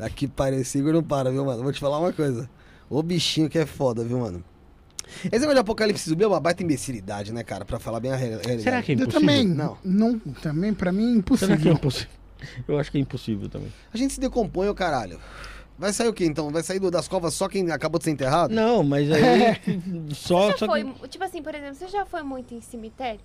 Tá 0.00 0.10
que 0.10 0.26
parece 0.28 0.78
Igor 0.78 0.92
não 0.92 1.02
para, 1.02 1.30
viu, 1.30 1.44
mano? 1.44 1.62
Vou 1.62 1.72
te 1.72 1.80
falar 1.80 1.98
uma 1.98 2.12
coisa. 2.12 2.48
O 2.88 3.02
bichinho 3.02 3.48
que 3.48 3.58
é 3.58 3.66
foda, 3.66 4.02
viu, 4.04 4.18
mano? 4.18 4.42
Esse 5.24 5.30
negócio 5.40 5.54
de 5.54 5.60
apocalipse 5.60 6.08
zumbi 6.08 6.24
é 6.24 6.26
uma 6.26 6.38
baita 6.40 6.62
imbecilidade, 6.62 7.32
né, 7.32 7.42
cara? 7.42 7.64
Pra 7.64 7.78
falar 7.80 7.98
bem 8.00 8.12
a 8.12 8.16
re- 8.16 8.28
realidade. 8.28 8.62
Será 8.62 8.82
que 8.82 8.92
é 8.92 8.94
Eu 8.94 9.00
impossível? 9.00 9.20
também. 9.20 9.46
Não. 9.46 9.76
Não. 9.84 10.18
Também, 10.42 10.72
pra 10.72 10.92
mim, 10.92 11.22
Será 11.36 11.56
que 11.56 11.68
é 11.68 11.72
impossível. 11.72 11.72
impossível? 11.72 12.10
Eu 12.66 12.78
acho 12.78 12.90
que 12.90 12.98
é 12.98 13.00
impossível 13.00 13.48
também. 13.48 13.72
A 13.92 13.96
gente 13.96 14.14
se 14.14 14.20
decompõe, 14.20 14.68
ô 14.68 14.74
caralho. 14.74 15.20
Vai 15.78 15.92
sair 15.92 16.08
o 16.08 16.12
quê, 16.12 16.24
então? 16.26 16.50
Vai 16.50 16.62
sair 16.62 16.78
do- 16.78 16.90
das 16.90 17.08
covas 17.08 17.34
só 17.34 17.48
quem 17.48 17.70
acabou 17.70 17.98
de 17.98 18.04
ser 18.04 18.10
enterrado? 18.10 18.54
Não, 18.54 18.82
mas 18.84 19.10
aí 19.10 19.56
só, 20.14 20.50
Já 20.52 20.58
só 20.58 20.66
foi, 20.66 20.84
que... 20.84 21.08
tipo 21.08 21.24
assim, 21.24 21.42
por 21.42 21.54
exemplo, 21.54 21.74
você 21.74 21.88
já 21.88 22.04
foi 22.06 22.22
muito 22.22 22.54
em 22.54 22.60
cemitério? 22.60 23.20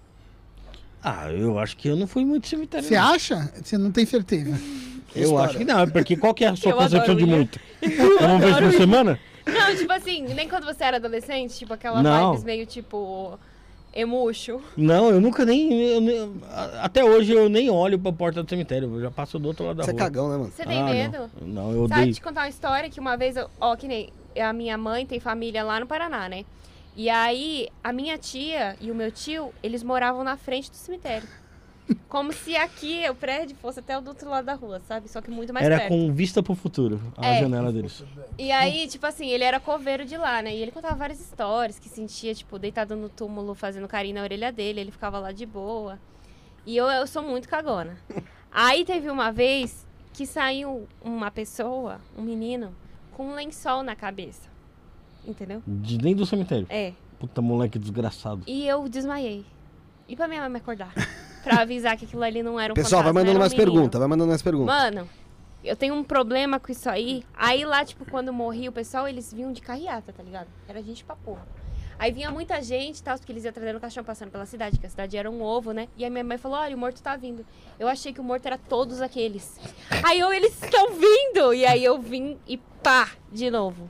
Ah, 1.08 1.32
eu 1.32 1.60
acho 1.60 1.78
que 1.78 1.88
eu 1.88 1.96
não 1.96 2.08
fui 2.08 2.26
muito 2.26 2.48
cemitério. 2.48 2.88
Você 2.88 2.96
acha? 2.96 3.52
Você 3.64 3.78
não 3.78 3.92
tem 3.92 4.06
certeza. 4.08 4.60
Eu 5.16 5.24
História. 5.26 5.46
acho 5.50 5.58
que 5.60 5.64
não, 5.64 5.88
porque 5.88 6.18
qual 6.18 6.34
que 6.34 6.44
é 6.44 6.48
a 6.48 6.56
sua 6.56 6.72
Eu 6.72 6.78
concepção 6.78 7.16
de 7.16 7.26
muito? 7.28 7.60
Uma 8.20 8.40
vez 8.40 8.58
por 8.58 8.72
semana? 8.74 9.20
Não, 9.46 9.76
tipo 9.76 9.94
assim, 9.94 10.24
nem 10.34 10.50
quando 10.50 10.66
você 10.66 10.84
era 10.84 10.98
adolescente, 10.98 11.56
tipo 11.56 11.74
aquela 11.76 12.02
Não. 12.02 12.32
vibes 12.32 12.44
meio 12.44 12.66
tipo 12.66 13.38
emuxo. 13.94 14.60
Não, 14.76 15.10
eu 15.12 15.22
nunca 15.22 15.46
nem, 15.46 15.72
eu 15.94 16.02
nem- 16.02 16.42
Até 16.82 17.06
hoje 17.06 17.32
eu 17.34 17.48
nem 17.48 17.70
olho 17.70 17.98
pra 18.00 18.12
porta 18.12 18.42
do 18.44 18.50
cemitério, 18.50 18.94
eu 18.96 19.02
já 19.02 19.12
passo 19.12 19.38
do 19.38 19.48
outro 19.48 19.64
lado 19.68 19.78
da 19.78 19.84
Você 19.84 19.92
é 19.92 19.94
rua. 19.94 20.00
cagão, 20.02 20.30
né, 20.30 20.38
mano? 20.38 20.52
Você 20.54 20.66
tem 20.66 20.82
Ah, 20.82 20.86
medo? 20.86 21.18
Não, 21.42 21.48
não 21.48 21.72
eu 21.72 21.88
Sabe 21.88 22.02
odeio. 22.02 22.14
te 22.16 22.22
contar 22.22 22.42
uma 22.42 22.50
história 22.50 22.90
que 22.90 23.00
uma 23.00 23.16
vez, 23.16 23.38
eu, 23.38 23.48
ó, 23.62 23.76
que 23.76 23.88
nem 23.88 24.10
a 24.42 24.52
minha 24.52 24.78
mãe 24.78 25.06
tem 25.06 25.20
família 25.20 25.64
lá 25.64 25.80
no 25.80 25.86
Paraná, 25.86 26.28
né? 26.28 26.44
E 26.96 27.10
aí, 27.10 27.68
a 27.84 27.92
minha 27.92 28.18
tia 28.18 28.76
e 28.80 28.90
o 28.90 28.96
meu 28.96 29.12
tio, 29.12 29.54
eles 29.62 29.84
moravam 29.84 30.24
na 30.24 30.38
frente 30.38 30.70
do 30.72 30.78
cemitério. 30.78 31.28
Como 32.10 32.32
se 32.34 32.56
aqui 32.56 33.04
o 33.10 33.14
prédio 33.14 33.56
fosse 33.58 33.80
até 33.80 33.98
o 33.98 34.02
do 34.02 34.08
outro 34.08 34.30
lado 34.30 34.46
da 34.46 34.54
rua, 34.54 34.80
sabe? 34.88 35.08
Só 35.10 35.22
que 35.22 35.30
muito 35.30 35.54
mais 35.54 35.66
Era 35.66 35.78
perto. 35.78 35.90
com 35.90 36.12
vista 36.14 36.42
pro 36.42 36.56
futuro, 36.56 37.00
a 37.18 37.28
É. 37.28 37.40
janela 37.42 37.72
deles. 37.72 38.04
E 38.40 38.52
aí, 38.52 38.88
tipo 38.88 39.06
assim, 39.06 39.28
ele 39.28 39.44
era 39.44 39.60
coveiro 39.60 40.06
de 40.06 40.18
lá, 40.18 40.42
né? 40.42 40.56
E 40.56 40.62
ele 40.62 40.72
contava 40.72 40.96
várias 40.96 41.20
histórias, 41.20 41.78
que 41.78 41.90
sentia, 41.90 42.34
tipo, 42.34 42.58
deitado 42.58 42.96
no 42.96 43.10
túmulo, 43.10 43.54
fazendo 43.54 43.88
carinho 43.88 44.16
na 44.16 44.24
orelha 44.24 44.52
dele, 44.52 44.80
ele 44.82 44.92
ficava 44.92 45.20
lá 45.20 45.32
de 45.32 45.46
boa. 45.46 46.00
E 46.66 46.76
eu, 46.76 46.88
eu 46.88 47.06
sou 47.06 47.22
muito 47.22 47.48
cagona. 47.48 47.98
Aí 48.52 48.86
teve 48.86 49.10
uma 49.10 49.32
vez 49.32 49.86
que 50.14 50.26
saiu 50.26 50.88
uma 51.04 51.30
pessoa, 51.30 52.00
um 52.18 52.22
menino, 52.24 52.74
com 53.12 53.28
um 53.28 53.36
lençol 53.36 53.84
na 53.84 53.96
cabeça. 53.96 54.55
Entendeu? 55.26 55.62
De 55.66 55.98
dentro 55.98 56.20
do 56.20 56.26
cemitério. 56.26 56.68
É. 56.70 56.94
Puta 57.20 57.42
moleque 57.42 57.80
desgraçado. 57.80 58.44
E 58.46 58.68
eu 58.68 58.88
desmaiei. 58.88 59.46
E 60.08 60.16
pra 60.16 60.28
minha 60.28 60.42
mãe 60.42 60.50
me 60.50 60.58
acordar. 60.58 60.94
pra 61.44 61.62
avisar 61.62 61.98
que 61.98 62.06
aquilo 62.06 62.24
ali 62.24 62.42
não 62.44 62.60
era 62.60 62.74
um 62.74 62.76
Pessoal, 62.76 63.04
vai 63.04 63.14
fantasma, 63.14 63.20
mandando 63.20 63.30
era 63.32 63.38
um 63.38 63.42
mais 63.42 63.54
menino. 63.54 63.72
perguntas, 63.72 64.00
vai 64.00 64.08
mandando 64.08 64.30
mais 64.30 64.42
perguntas. 64.42 64.76
Mano, 64.76 65.10
eu 65.64 65.76
tenho 65.76 65.96
um 65.96 66.04
problema 66.04 66.60
com 66.60 66.72
isso 66.72 66.90
aí. 66.90 67.24
Aí 67.36 67.66
lá, 67.66 67.84
tipo, 67.84 68.06
quando 68.10 68.28
eu 68.28 68.34
morri, 68.34 68.68
o 68.68 68.72
pessoal, 68.72 69.08
eles 69.08 69.34
vinham 69.34 69.52
de 69.52 69.62
carreata, 69.62 70.14
tá 70.14 70.22
ligado? 70.22 70.48
Era 70.68 70.82
gente 70.82 71.04
pra 71.04 71.16
porra. 71.16 71.46
Aí 71.98 72.12
vinha 72.12 72.30
muita 72.30 72.62
gente 72.62 72.98
e 72.98 73.04
tal, 73.04 73.18
porque 73.18 73.32
eles 73.32 73.46
iam 73.46 73.54
trazendo 73.54 73.80
caixão 73.80 74.04
passando 74.04 74.30
pela 74.30 74.46
cidade, 74.46 74.78
que 74.78 74.86
a 74.86 74.90
cidade 74.90 75.16
era 75.16 75.32
um 75.32 75.42
ovo, 75.42 75.72
né? 75.72 75.88
E 75.96 76.04
a 76.04 76.10
minha 76.10 76.24
mãe 76.24 76.38
falou: 76.38 76.58
olha, 76.58 76.76
o 76.76 76.80
morto 76.80 77.02
tá 77.02 77.16
vindo. 77.16 77.46
Eu 77.80 77.88
achei 77.88 78.12
que 78.12 78.20
o 78.20 78.24
morto 78.24 78.46
era 78.46 78.58
todos 78.58 79.02
aqueles. 79.02 79.58
Aí 80.04 80.20
eu, 80.20 80.34
eles 80.34 80.62
estão 80.62 80.90
vindo! 80.92 81.54
E 81.54 81.66
aí 81.66 81.84
eu 81.84 82.00
vim 82.00 82.38
e 82.46 82.58
pá, 82.58 83.12
de 83.32 83.50
novo. 83.50 83.90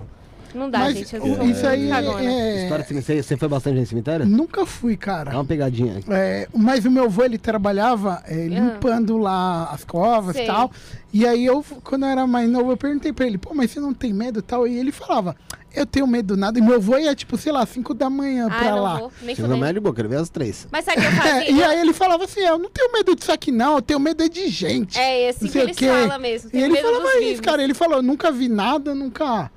Não 0.56 0.69
dá, 0.69 0.80
Mas 0.80 0.98
gente. 0.98 1.15
o- 1.18 1.44
isso 1.45 1.68
aí 1.68 1.90
cagona. 1.90 2.23
é... 2.32 2.64
História 2.64 2.84
de 2.84 2.88
cemitério. 2.90 3.23
Você 3.23 3.38
foi 3.38 3.48
bastante 3.48 3.80
no 3.80 3.86
cemitério? 3.86 4.26
Nunca 4.26 4.65
fui, 4.65 4.95
cara. 4.98 5.32
Dá 5.32 5.38
uma 5.38 5.45
pegadinha. 5.45 5.99
É, 6.10 6.48
mas 6.56 6.86
o 6.86 6.91
meu 6.91 7.06
avô, 7.06 7.23
ele 7.23 7.38
trabalhava 7.38 8.23
é, 8.26 8.48
limpando 8.48 9.18
lá 9.18 9.69
as 9.72 9.84
covas 9.84 10.36
e 10.36 10.40
Sei. 10.40 10.48
tal. 10.48 10.72
E 11.14 11.26
aí 11.26 11.45
eu, 11.45 11.64
quando 11.84 12.03
eu 12.03 12.10
era 12.10 12.26
mais 12.27 12.49
novo, 12.49 12.72
eu 12.72 12.77
perguntei 12.77 13.14
pra 13.14 13.26
ele, 13.26 13.38
pô, 13.38 13.53
mas 13.53 13.72
você 13.72 13.80
não 13.80 13.94
tem 13.94 14.14
medo 14.14 14.40
e 14.40 14.41
tal? 14.41 14.68
E 14.68 14.77
ele 14.77 14.91
falava, 14.91 15.34
eu 15.73 15.86
tenho 15.86 16.06
medo 16.06 16.36
nada. 16.36 16.60
E 16.60 16.61
meu 16.61 16.76
avô 16.76 16.98
ia, 16.98 17.15
tipo, 17.15 17.38
sei 17.38 17.53
lá, 17.53 17.65
5 17.65 17.94
da 17.94 18.10
manhã 18.10 18.48
Ah, 18.52 18.60
pra 18.60 18.72
não 18.72 18.84
lá. 18.84 18.98
vou, 18.99 19.11
nem 19.22 19.34
Você 19.36 19.41
não 19.41 19.49
fudendo. 19.49 19.65
mede 19.65 19.80
boca, 19.80 19.95
quero 19.95 20.10
ver 20.10 20.18
as 20.18 20.30
três. 20.30 20.68
Mas 20.72 20.84
sabe 20.84 20.99
o 20.99 21.02
que 21.02 21.07
eu 21.07 21.11
É, 21.11 21.15
fazia? 21.40 21.52
e 21.52 21.64
aí 21.64 21.80
ele 21.80 21.94
falava 21.94 22.26
assim, 22.26 22.41
eu 22.41 22.57
não 22.57 22.69
tenho 22.69 22.91
medo 22.91 23.15
disso 23.15 23.32
aqui 23.32 23.49
não, 23.52 23.76
eu 23.76 23.82
tenho 23.82 23.99
medo 23.99 24.23
é 24.23 24.27
de 24.30 24.48
gente. 24.49 24.98
É 24.99 25.30
esse 25.30 25.44
não 25.44 25.48
que 25.48 25.53
sei 25.53 25.61
o 25.61 25.65
eles 25.65 25.77
quê. 25.77 25.88
falam 25.88 26.19
mesmo. 26.19 26.49
E 26.49 26.52
Tem 26.52 26.61
ele 26.64 26.73
medo 26.73 26.86
falava 26.88 27.03
dos 27.03 27.14
isso, 27.14 27.22
vivos. 27.23 27.40
cara. 27.41 27.64
Ele 27.64 27.73
falou, 27.73 27.95
eu 27.98 28.03
nunca 28.03 28.32
vi 28.32 28.49
nada, 28.49 28.94
nunca, 28.94 29.49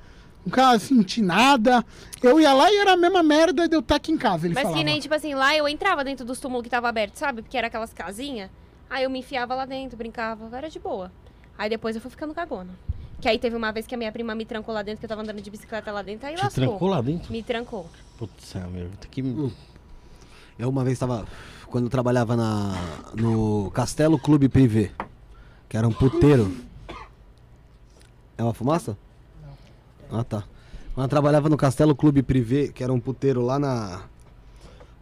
nunca 0.49 0.79
senti 0.79 1.21
nada. 1.21 1.85
Eu 2.21 2.39
ia 2.39 2.51
lá 2.53 2.71
e 2.71 2.77
era 2.77 2.93
a 2.93 2.97
mesma 2.97 3.21
merda 3.21 3.67
de 3.67 3.75
eu 3.75 3.79
estar 3.79 3.95
aqui 3.95 4.11
em 4.11 4.17
casa, 4.17 4.47
ele 4.47 4.55
Mas 4.55 4.63
falava. 4.63 4.79
que 4.79 4.83
nem, 4.83 4.99
tipo 4.99 5.13
assim, 5.13 5.33
lá 5.35 5.55
eu 5.55 5.67
entrava 5.69 6.03
dentro 6.03 6.25
dos 6.25 6.39
túmulos 6.39 6.63
que 6.63 6.69
tava 6.69 6.89
aberto, 6.89 7.15
sabe? 7.15 7.41
Porque 7.41 7.57
era 7.57 7.67
aquelas 7.67 7.93
casinhas. 7.93 8.49
Aí 8.89 9.03
eu 9.03 9.09
me 9.09 9.19
enfiava 9.19 9.53
lá 9.53 9.65
dentro, 9.65 9.95
brincava, 9.95 10.49
era 10.57 10.69
de 10.69 10.79
boa. 10.79 11.11
Aí 11.57 11.69
depois 11.69 11.95
eu 11.95 12.01
fui 12.01 12.09
ficando 12.09 12.33
cagona. 12.33 12.71
Que 13.21 13.27
aí 13.29 13.37
teve 13.37 13.55
uma 13.55 13.71
vez 13.71 13.85
que 13.85 13.93
a 13.93 13.97
minha 13.97 14.11
prima 14.11 14.33
me 14.33 14.45
trancou 14.45 14.73
lá 14.73 14.81
dentro, 14.81 14.99
que 14.99 15.05
eu 15.05 15.09
tava 15.09 15.21
andando 15.21 15.41
de 15.41 15.49
bicicleta 15.49 15.91
lá 15.91 16.01
dentro, 16.01 16.25
aí 16.27 16.35
Te 16.35 16.41
lascou. 16.41 16.63
trancou 16.67 16.87
lá 16.87 17.01
dentro? 17.01 17.31
Me 17.31 17.43
trancou. 17.43 17.87
Putz, 18.17 18.55
é, 18.55 18.59
meu. 18.65 18.89
Tem 18.99 19.09
que... 19.11 19.21
Hum. 19.21 19.51
Eu 20.57 20.69
uma 20.69 20.83
vez 20.83 20.97
tava. 20.97 21.25
Quando 21.67 21.85
eu 21.85 21.89
trabalhava 21.89 22.35
na, 22.35 22.73
no 23.13 23.69
Castelo 23.71 24.17
Clube 24.17 24.49
Privé, 24.49 24.91
que 25.69 25.77
era 25.77 25.87
um 25.87 25.91
puteiro. 25.93 26.51
É 28.37 28.43
uma 28.43 28.53
fumaça? 28.53 28.97
Ah 30.11 30.23
tá. 30.23 30.43
Quando 30.93 31.05
eu 31.05 31.09
trabalhava 31.09 31.49
no 31.49 31.57
Castelo 31.57 31.95
Clube 31.95 32.21
Privé, 32.23 32.67
que 32.69 32.83
era 32.83 32.91
um 32.91 32.99
puteiro 32.99 33.41
lá 33.45 33.57
na. 33.59 34.01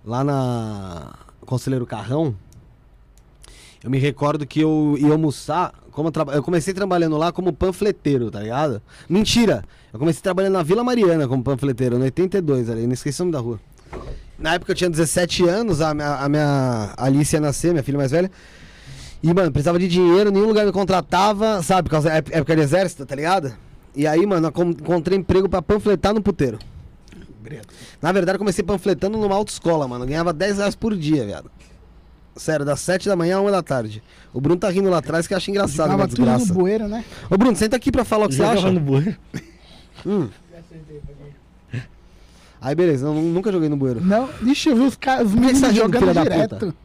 Lá 0.06 0.24
na. 0.24 1.14
Conselheiro 1.46 1.86
Carrão. 1.86 2.36
Eu 3.84 3.90
me 3.90 3.98
recordo 3.98 4.46
que 4.46 4.60
eu 4.62 4.96
ia 5.00 5.12
almoçar. 5.12 5.74
Como 5.92 6.10
eu, 6.10 6.12
traba- 6.12 6.34
eu 6.34 6.44
comecei 6.44 6.74
trabalhando 6.74 7.18
lá 7.18 7.32
como 7.32 7.52
panfleteiro, 7.54 8.30
tá 8.30 8.42
ligado? 8.42 8.82
Mentira! 9.10 9.64
Eu 9.92 9.98
comecei 9.98 10.22
trabalhando 10.22 10.54
na 10.54 10.62
Vila 10.62 10.84
Mariana 10.84 11.28
como 11.28 11.42
panfleteiro, 11.44 11.98
no 11.98 12.04
82 12.04 12.70
ali, 12.70 12.86
não 12.86 12.94
esqueci 12.94 13.20
o 13.22 13.26
nome 13.26 13.32
da 13.32 13.40
rua. 13.40 13.60
Na 14.38 14.54
época 14.54 14.74
eu 14.74 14.76
tinha 14.76 14.90
17 14.92 15.48
anos, 15.48 15.82
a 15.82 15.96
minha, 15.96 16.16
a 16.18 16.30
minha 16.30 16.94
Alice 16.98 17.36
ia 17.36 17.40
nascer, 17.40 17.72
minha 17.72 17.82
filha 17.82 17.98
mais 17.98 18.12
velha. 18.12 18.30
E, 19.24 19.34
mano, 19.34 19.52
precisava 19.52 19.80
de 19.80 19.88
dinheiro, 19.88 20.30
nenhum 20.32 20.46
lugar 20.46 20.66
me 20.68 20.72
contratava, 20.72 21.64
sabe? 21.64 21.86
Por 21.90 21.92
causa 21.92 22.10
da 22.10 22.18
ép- 22.18 22.30
época 22.32 22.56
de 22.56 22.62
exército, 22.62 23.04
tá 23.04 23.16
ligado? 23.16 23.52
E 23.98 24.06
aí, 24.06 24.26
mano, 24.28 24.52
eu 24.56 24.64
encontrei 24.70 25.18
emprego 25.18 25.50
pra 25.50 25.60
panfletar 25.62 26.14
no 26.14 26.22
puteiro. 26.22 26.60
Na 28.02 28.12
verdade, 28.12 28.36
eu 28.36 28.40
comecei 28.40 28.64
panfletando 28.64 29.18
numa 29.18 29.34
autoescola, 29.36 29.88
mano. 29.88 30.04
Eu 30.04 30.08
ganhava 30.08 30.32
10 30.32 30.58
reais 30.60 30.76
por 30.76 30.96
dia, 30.96 31.26
viado. 31.26 31.50
Sério, 32.36 32.64
das 32.64 32.80
7 32.82 33.08
da 33.10 33.16
manhã 33.16 33.38
a 33.38 33.42
1 33.42 33.50
da 33.50 33.64
tarde. 33.64 34.04
O 34.32 34.40
Bruno 34.40 34.60
tá 34.60 34.70
rindo 34.70 34.88
lá 34.90 35.00
atrás 35.00 35.26
que 35.26 35.34
acha 35.34 35.50
engraçado, 35.50 35.88
Tava 35.90 36.04
uma 36.04 36.08
tudo 36.08 36.20
no 36.20 36.26
desgraça. 36.28 36.54
bueiro, 36.54 36.88
né? 36.88 37.04
Ô, 37.32 37.36
Bruno, 37.38 37.56
senta 37.56 37.76
aqui 37.76 37.92
pra 37.92 38.04
falar 38.06 38.26
o 38.26 38.30
que 38.30 38.36
você 38.36 38.44
acha. 38.44 38.72
no 38.72 38.80
bueiro. 38.80 39.16
Hum. 40.06 40.30
Aí, 42.62 42.76
beleza, 42.76 43.08
eu 43.08 43.14
nu- 43.14 43.22
nunca 43.34 43.52
joguei 43.52 43.70
no 43.70 43.78
bueiro. 43.78 44.02
Não, 44.04 44.30
deixa 44.42 44.70
eu 44.70 44.76
ver 44.76 44.84
os, 44.84 44.96
ca- 44.96 45.24
os 45.24 45.34
que 45.34 45.40
você 45.40 45.62
tá 45.62 45.72
jogando 45.74 46.14
direto. 46.14 46.76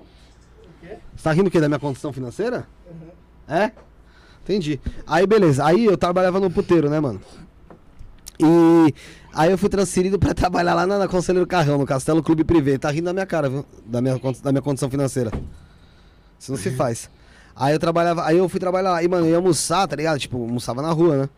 Você 1.16 1.22
tá 1.22 1.32
rindo 1.32 1.48
o 1.48 1.50
quê? 1.50 1.60
Da 1.60 1.68
minha 1.68 1.78
condição 1.80 2.12
financeira? 2.12 2.66
É? 3.48 3.72
Entendi. 4.44 4.80
Aí, 5.06 5.26
beleza. 5.26 5.64
Aí 5.64 5.84
eu 5.84 5.96
trabalhava 5.96 6.40
no 6.40 6.50
puteiro, 6.50 6.90
né, 6.90 6.98
mano? 7.00 7.20
E 8.40 8.94
aí 9.32 9.50
eu 9.50 9.58
fui 9.58 9.68
transferido 9.68 10.18
pra 10.18 10.34
trabalhar 10.34 10.74
lá 10.74 10.86
na, 10.86 10.98
na 10.98 11.08
Conselheiro 11.08 11.46
Carrão, 11.46 11.78
no 11.78 11.86
Castelo 11.86 12.22
Clube 12.22 12.44
Privé. 12.44 12.76
Tá 12.78 12.90
rindo 12.90 13.04
da 13.04 13.12
minha 13.12 13.26
cara, 13.26 13.48
viu? 13.48 13.64
Da 13.86 14.00
minha, 14.00 14.18
da 14.42 14.52
minha 14.52 14.62
condição 14.62 14.90
financeira. 14.90 15.30
Isso 16.38 16.50
não 16.50 16.58
se 16.58 16.70
faz. 16.76 17.08
Aí 17.54 17.74
eu 17.74 17.78
trabalhava, 17.78 18.24
aí 18.24 18.38
eu 18.38 18.48
fui 18.48 18.58
trabalhar 18.58 18.92
lá. 18.92 19.02
E, 19.02 19.08
mano, 19.08 19.26
eu 19.26 19.30
ia 19.30 19.36
almoçar, 19.36 19.86
tá 19.86 19.94
ligado? 19.94 20.18
Tipo, 20.18 20.38
almoçava 20.38 20.82
na 20.82 20.90
rua, 20.90 21.16
né? 21.16 21.28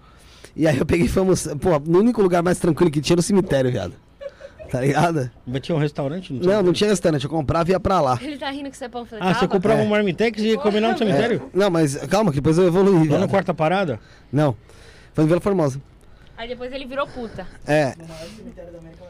E 0.56 0.66
aí 0.66 0.78
eu 0.78 0.86
peguei 0.86 1.06
e 1.06 1.08
fui 1.08 1.20
almoçar. 1.20 1.56
Pô, 1.56 1.78
no 1.80 1.98
único 1.98 2.22
lugar 2.22 2.42
mais 2.42 2.58
tranquilo 2.58 2.90
que 2.90 3.00
tinha 3.00 3.14
era 3.14 3.20
o 3.20 3.22
cemitério, 3.22 3.70
viado. 3.70 3.92
Tá 4.70 4.80
ligado? 4.80 5.30
Mas 5.46 5.60
tinha 5.62 5.76
um 5.76 5.78
restaurante? 5.78 6.32
Não, 6.32 6.40
Não, 6.40 6.62
não 6.64 6.72
tinha 6.72 6.90
restaurante. 6.90 7.24
Eu 7.24 7.30
comprava 7.30 7.68
e 7.70 7.72
ia 7.72 7.80
pra 7.80 8.00
lá. 8.00 8.18
Ele 8.20 8.36
tá 8.38 8.50
rindo 8.50 8.70
que 8.70 8.76
você 8.76 8.88
panfletava? 8.88 9.30
Ah, 9.30 9.34
você 9.34 9.46
comprava 9.46 9.80
É. 9.80 9.84
um 9.84 9.88
marmitex 9.88 10.40
e 10.42 10.48
ia 10.48 10.58
comer 10.58 10.80
lá 10.80 10.92
no 10.92 10.98
cemitério? 10.98 11.42
Não, 11.54 11.70
mas 11.70 11.96
calma, 12.08 12.30
que 12.30 12.36
depois 12.38 12.58
eu 12.58 12.66
evoluí. 12.66 12.92
Lá 13.08 13.12
na 13.14 13.16
viado. 13.18 13.30
quarta 13.30 13.54
parada? 13.54 14.00
Não. 14.32 14.56
Foi 15.12 15.24
em 15.24 15.26
Vila 15.28 15.40
Formosa. 15.40 15.80
Aí 16.36 16.48
depois 16.48 16.72
ele 16.72 16.86
virou 16.86 17.06
puta. 17.06 17.46
É. 17.64 17.94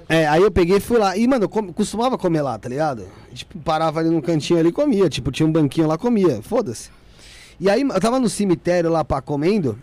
É, 0.08 0.26
aí 0.28 0.42
eu 0.42 0.50
peguei 0.50 0.76
e 0.76 0.80
fui 0.80 0.98
lá. 0.98 1.16
E, 1.16 1.26
mano, 1.26 1.44
eu 1.44 1.48
com- 1.48 1.72
costumava 1.72 2.18
comer 2.18 2.42
lá, 2.42 2.58
tá 2.58 2.68
ligado? 2.68 3.06
Tipo, 3.32 3.58
parava 3.60 4.00
ali 4.00 4.10
num 4.10 4.20
cantinho 4.20 4.58
ali 4.60 4.68
e 4.68 4.72
comia. 4.72 5.08
Tipo, 5.08 5.32
tinha 5.32 5.46
um 5.46 5.52
banquinho 5.52 5.86
lá, 5.86 5.96
comia. 5.96 6.42
Foda-se. 6.42 6.90
E 7.58 7.70
aí, 7.70 7.80
eu 7.80 8.00
tava 8.00 8.20
no 8.20 8.28
cemitério 8.28 8.90
lá, 8.90 9.02
pá, 9.02 9.22
comendo. 9.22 9.78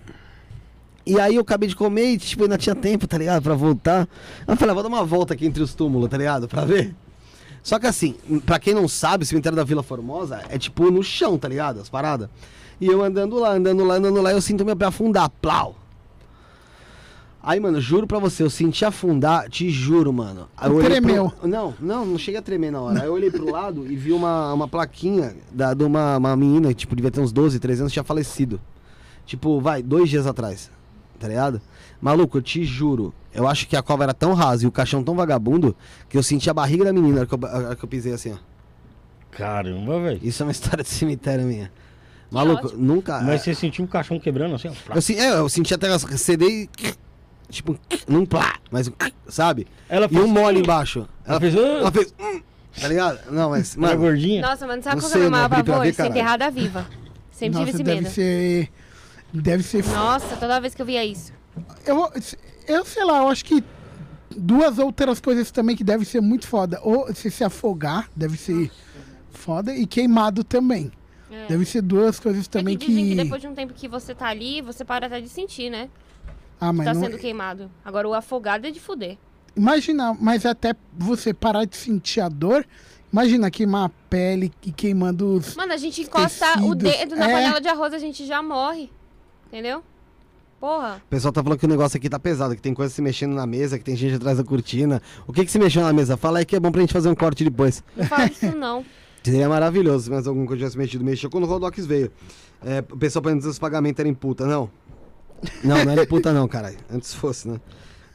E 1.05 1.19
aí 1.19 1.35
eu 1.35 1.41
acabei 1.41 1.67
de 1.67 1.75
comer 1.75 2.13
e, 2.13 2.17
tipo, 2.17 2.43
ainda 2.43 2.57
tinha 2.57 2.75
tempo, 2.75 3.07
tá 3.07 3.17
ligado? 3.17 3.41
Pra 3.41 3.55
voltar. 3.55 4.07
Eu 4.47 4.55
falei, 4.55 4.71
ah, 4.71 4.73
vou 4.75 4.83
dar 4.83 4.89
uma 4.89 5.03
volta 5.03 5.33
aqui 5.33 5.45
entre 5.45 5.61
os 5.63 5.73
túmulos, 5.73 6.09
tá 6.09 6.17
ligado? 6.17 6.47
Pra 6.47 6.63
ver. 6.65 6.95
Só 7.63 7.77
que 7.79 7.85
assim, 7.87 8.15
pra 8.45 8.59
quem 8.59 8.73
não 8.73 8.87
sabe, 8.87 9.23
o 9.23 9.27
cemitério 9.27 9.55
da 9.55 9.63
Vila 9.63 9.83
Formosa 9.83 10.41
é 10.49 10.57
tipo 10.57 10.89
no 10.91 11.03
chão, 11.03 11.37
tá 11.37 11.47
ligado? 11.47 11.79
As 11.79 11.89
paradas. 11.89 12.29
E 12.79 12.87
eu 12.87 13.03
andando 13.03 13.37
lá, 13.39 13.51
andando 13.53 13.83
lá, 13.85 13.95
andando 13.95 14.21
lá, 14.21 14.31
eu 14.31 14.41
sinto 14.41 14.65
meu 14.65 14.75
pé 14.75 14.85
afundar. 14.85 15.29
Plau! 15.41 15.75
Aí, 17.43 17.59
mano, 17.59 17.81
juro 17.81 18.05
pra 18.05 18.19
você, 18.19 18.43
eu 18.43 18.49
senti 18.51 18.85
afundar, 18.85 19.49
te 19.49 19.67
juro, 19.71 20.13
mano. 20.13 20.47
Aí 20.55 20.69
Tremeu. 20.79 21.31
pro- 21.31 21.47
Não, 21.47 21.73
não, 21.79 22.05
não 22.05 22.17
cheguei 22.17 22.37
a 22.39 22.41
tremer 22.41 22.71
na 22.71 22.79
hora. 22.81 23.01
Aí 23.01 23.07
eu 23.07 23.13
olhei 23.13 23.31
pro 23.31 23.49
lado 23.49 23.91
e 23.91 23.95
vi 23.95 24.11
uma, 24.11 24.53
uma 24.53 24.67
plaquinha 24.67 25.35
da, 25.51 25.73
de 25.73 25.83
uma, 25.83 26.17
uma 26.17 26.35
menina, 26.35 26.71
tipo, 26.73 26.95
devia 26.95 27.09
ter 27.09 27.19
uns 27.19 27.31
12, 27.31 27.59
13 27.59 27.81
anos, 27.81 27.93
tinha 27.93 28.03
falecido. 28.03 28.61
Tipo, 29.25 29.59
vai, 29.59 29.81
dois 29.81 30.07
dias 30.09 30.27
atrás, 30.27 30.69
tá 31.21 31.27
ligado? 31.27 31.61
Maluco, 32.01 32.37
eu 32.37 32.41
te 32.41 32.63
juro, 32.65 33.13
eu 33.33 33.47
acho 33.47 33.67
que 33.67 33.77
a 33.77 33.81
cova 33.81 34.03
era 34.03 34.13
tão 34.13 34.33
rasa 34.33 34.63
e 34.65 34.67
o 34.67 34.71
caixão 34.71 35.03
tão 35.03 35.15
vagabundo 35.15 35.75
que 36.09 36.17
eu 36.17 36.23
senti 36.23 36.49
a 36.49 36.53
barriga 36.53 36.83
da 36.83 36.91
menina 36.91 37.13
na 37.15 37.19
hora 37.21 37.27
que 37.27 37.33
eu, 37.35 37.71
a 37.71 37.75
que 37.75 37.85
eu 37.85 37.87
pisei 37.89 38.13
assim, 38.13 38.33
ó. 38.33 38.37
Caramba, 39.31 39.99
velho. 40.01 40.19
Isso 40.21 40.43
é 40.43 40.45
uma 40.45 40.51
história 40.53 40.83
de 40.83 40.89
cemitério 40.89 41.45
minha. 41.45 41.71
Maluco, 42.29 42.67
ótimo. 42.67 42.81
nunca. 42.83 43.19
Mas 43.21 43.41
você 43.41 43.53
sentiu 43.53 43.83
um 43.83 43.87
caixão 43.87 44.19
quebrando 44.19 44.55
assim, 44.55 44.67
ó? 44.69 44.71
Plá. 44.85 44.95
Eu, 44.95 45.01
se- 45.01 45.17
é, 45.17 45.31
eu 45.37 45.47
senti 45.49 45.73
até 45.73 45.87
e. 46.41 46.69
Tipo, 47.49 47.77
num 48.07 48.25
plá, 48.25 48.55
mas 48.71 48.87
um, 48.87 48.93
sabe? 49.27 49.67
Ela 49.89 50.05
E 50.05 50.09
fez- 50.09 50.23
um 50.23 50.27
mole 50.27 50.61
embaixo. 50.61 50.99
Ela, 51.25 51.33
Ela 51.37 51.39
fez, 51.41 51.55
"Ah!" 51.57 51.59
ela 51.59 51.91
fez. 51.91 52.13
hum, 52.17 52.41
Tá 52.79 52.87
ligado? 52.87 53.19
Não, 53.31 53.49
mas. 53.49 53.73
Era 53.73 53.81
Mano, 53.87 53.99
gordinha? 53.99 54.41
Nossa, 54.41 54.65
mano, 54.65 54.81
sabe 54.81 54.95
Não 54.95 55.01
qual 55.01 55.11
que 55.11 55.17
é 55.17 55.27
o 55.27 55.31
meu 55.31 55.39
abri 55.41 55.63
pra 55.63 55.73
pavor? 55.73 55.85
ver, 55.85 55.93
Ser 55.93 56.07
enterrada 56.07 56.49
viva. 56.49 56.87
Sempre 57.31 57.59
tive 57.59 57.65
Nossa, 57.65 57.69
esse 57.75 57.83
deve 57.83 58.01
medo. 58.01 58.13
ser. 58.13 58.69
Deve 59.33 59.63
ser. 59.63 59.85
Nossa, 59.87 60.35
toda 60.37 60.59
vez 60.59 60.75
que 60.75 60.81
eu 60.81 60.85
via 60.85 61.03
isso. 61.05 61.31
Eu, 61.85 62.11
eu 62.67 62.85
sei 62.85 63.03
lá, 63.03 63.19
eu 63.19 63.27
acho 63.29 63.45
que 63.45 63.63
duas 64.35 64.77
outras 64.77 65.19
coisas 65.19 65.51
também 65.51 65.75
que 65.75 65.83
deve 65.83 66.05
ser 66.05 66.21
muito 66.21 66.47
foda. 66.47 66.79
Ou 66.83 67.13
se 67.13 67.29
se 67.31 67.43
afogar, 67.43 68.09
deve 68.15 68.37
ser 68.37 68.69
foda. 69.31 69.73
E 69.75 69.85
queimado 69.85 70.43
também. 70.43 70.91
É. 71.31 71.47
Deve 71.47 71.63
ser 71.65 71.81
duas 71.81 72.19
coisas 72.19 72.47
também 72.47 72.75
é 72.75 72.77
que 72.77 72.87
dizem 72.87 73.05
que... 73.05 73.09
que. 73.15 73.23
depois 73.23 73.41
de 73.41 73.47
um 73.47 73.55
tempo 73.55 73.73
que 73.73 73.87
você 73.87 74.13
tá 74.13 74.27
ali, 74.27 74.61
você 74.61 74.83
para 74.83 75.07
até 75.07 75.21
de 75.21 75.29
sentir, 75.29 75.69
né? 75.69 75.89
Ah, 76.59 76.73
mas 76.73 76.85
tá 76.85 76.93
não- 76.93 77.01
sendo 77.01 77.17
queimado. 77.17 77.71
Agora 77.85 78.07
o 78.07 78.13
afogado 78.13 78.67
é 78.67 78.71
de 78.71 78.79
fuder. 78.79 79.17
Imagina, 79.55 80.15
mas 80.19 80.45
até 80.45 80.73
você 80.97 81.33
parar 81.33 81.65
de 81.65 81.75
sentir 81.75 82.21
a 82.21 82.29
dor. 82.29 82.65
Imagina 83.11 83.49
queimar 83.51 83.85
a 83.87 83.91
pele 84.09 84.51
e 84.65 84.71
queimando 84.71 85.35
os. 85.35 85.55
Mano, 85.55 85.73
a 85.73 85.77
gente 85.77 86.01
encosta 86.01 86.45
o 86.61 86.75
Tecidos. 86.75 86.77
dedo 86.99 87.15
na 87.17 87.29
É. 87.29 87.33
panela 87.33 87.59
de 87.61 87.67
arroz, 87.67 87.93
a 87.93 87.97
gente 87.99 88.25
já 88.25 88.41
morre. 88.41 88.89
Entendeu? 89.51 89.83
Porra. 90.59 91.01
o 91.03 91.09
pessoal 91.09 91.31
tá 91.31 91.43
falando 91.43 91.57
que 91.57 91.65
o 91.65 91.69
negócio 91.69 91.97
aqui 91.97 92.07
tá 92.07 92.19
pesado, 92.19 92.55
que 92.55 92.61
tem 92.61 92.71
coisa 92.71 92.93
se 92.93 93.01
mexendo 93.01 93.33
na 93.33 93.47
mesa, 93.47 93.79
que 93.79 93.83
tem 93.83 93.95
gente 93.95 94.15
atrás 94.15 94.37
da 94.37 94.43
cortina. 94.43 95.01
O 95.25 95.33
que 95.33 95.43
que 95.43 95.51
se 95.51 95.57
mexeu 95.57 95.81
na 95.81 95.91
mesa? 95.91 96.15
Fala 96.15 96.37
aí 96.39 96.45
que 96.45 96.55
é 96.55 96.59
bom 96.59 96.71
pra 96.71 96.81
gente 96.81 96.93
fazer 96.93 97.09
um 97.09 97.15
corte 97.15 97.43
depois. 97.43 97.83
Não 97.97 98.05
fala 98.05 98.25
isso 98.27 98.55
não. 98.55 98.85
Seria 99.23 99.49
maravilhoso 99.49 100.05
se 100.05 100.09
mais 100.11 100.27
alguma 100.27 100.45
coisa 100.45 100.59
tivesse 100.59 100.77
mexido. 100.77 101.03
Mexeu 101.03 101.29
quando 101.29 101.45
o 101.45 101.47
Rodox 101.47 101.85
veio. 101.85 102.11
É, 102.63 102.79
o 102.91 102.97
pessoal 102.97 103.23
pensando 103.23 103.41
que 103.41 103.47
os 103.47 103.59
pagamentos 103.59 103.99
eram 103.99 104.09
em 104.09 104.13
puta, 104.13 104.45
não. 104.45 104.69
Não, 105.63 105.83
não 105.83 105.91
era 105.91 106.03
em 106.03 106.07
puta 106.07 106.31
não, 106.31 106.47
caralho. 106.47 106.77
Antes 106.91 107.13
fosse, 107.13 107.47
né? 107.47 107.59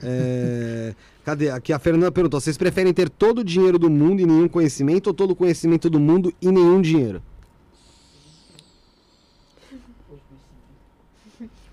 É, 0.01 0.95
Cadê? 1.27 1.51
Aqui 1.51 1.73
a 1.73 1.79
Fernanda 1.81 2.13
perguntou: 2.13 2.41
vocês 2.41 2.57
preferem 2.57 2.95
ter 2.95 3.11
todo 3.11 3.41
o 3.41 3.45
dinheiro 3.45 3.81
do 3.81 3.91
mundo 3.91 4.21
e 4.21 4.27
nenhum 4.27 4.47
conhecimento 4.47 5.09
ou 5.09 5.15
todo 5.15 5.33
o 5.33 5.37
conhecimento 5.37 5.91
do 5.91 5.99
mundo 5.99 6.33
e 6.41 6.53
nenhum 6.53 6.81
dinheiro? 6.81 7.21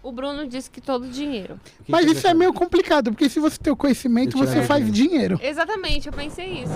O 0.03 0.11
Bruno 0.11 0.45
disse 0.45 0.69
que 0.69 0.81
todo 0.81 1.07
dinheiro. 1.07 1.57
Mas 1.88 2.05
isso 2.05 2.27
é 2.27 2.34
meio 2.34 2.51
complicado, 2.53 3.09
porque 3.11 3.30
se 3.30 3.39
você 3.39 3.57
tem 3.57 3.71
o 3.71 3.75
conhecimento, 3.75 4.38
você 4.38 4.61
faz 4.63 4.91
dinheiro. 4.91 5.39
Exatamente, 5.41 6.07
eu 6.07 6.13
pensei 6.13 6.63
isso. 6.63 6.73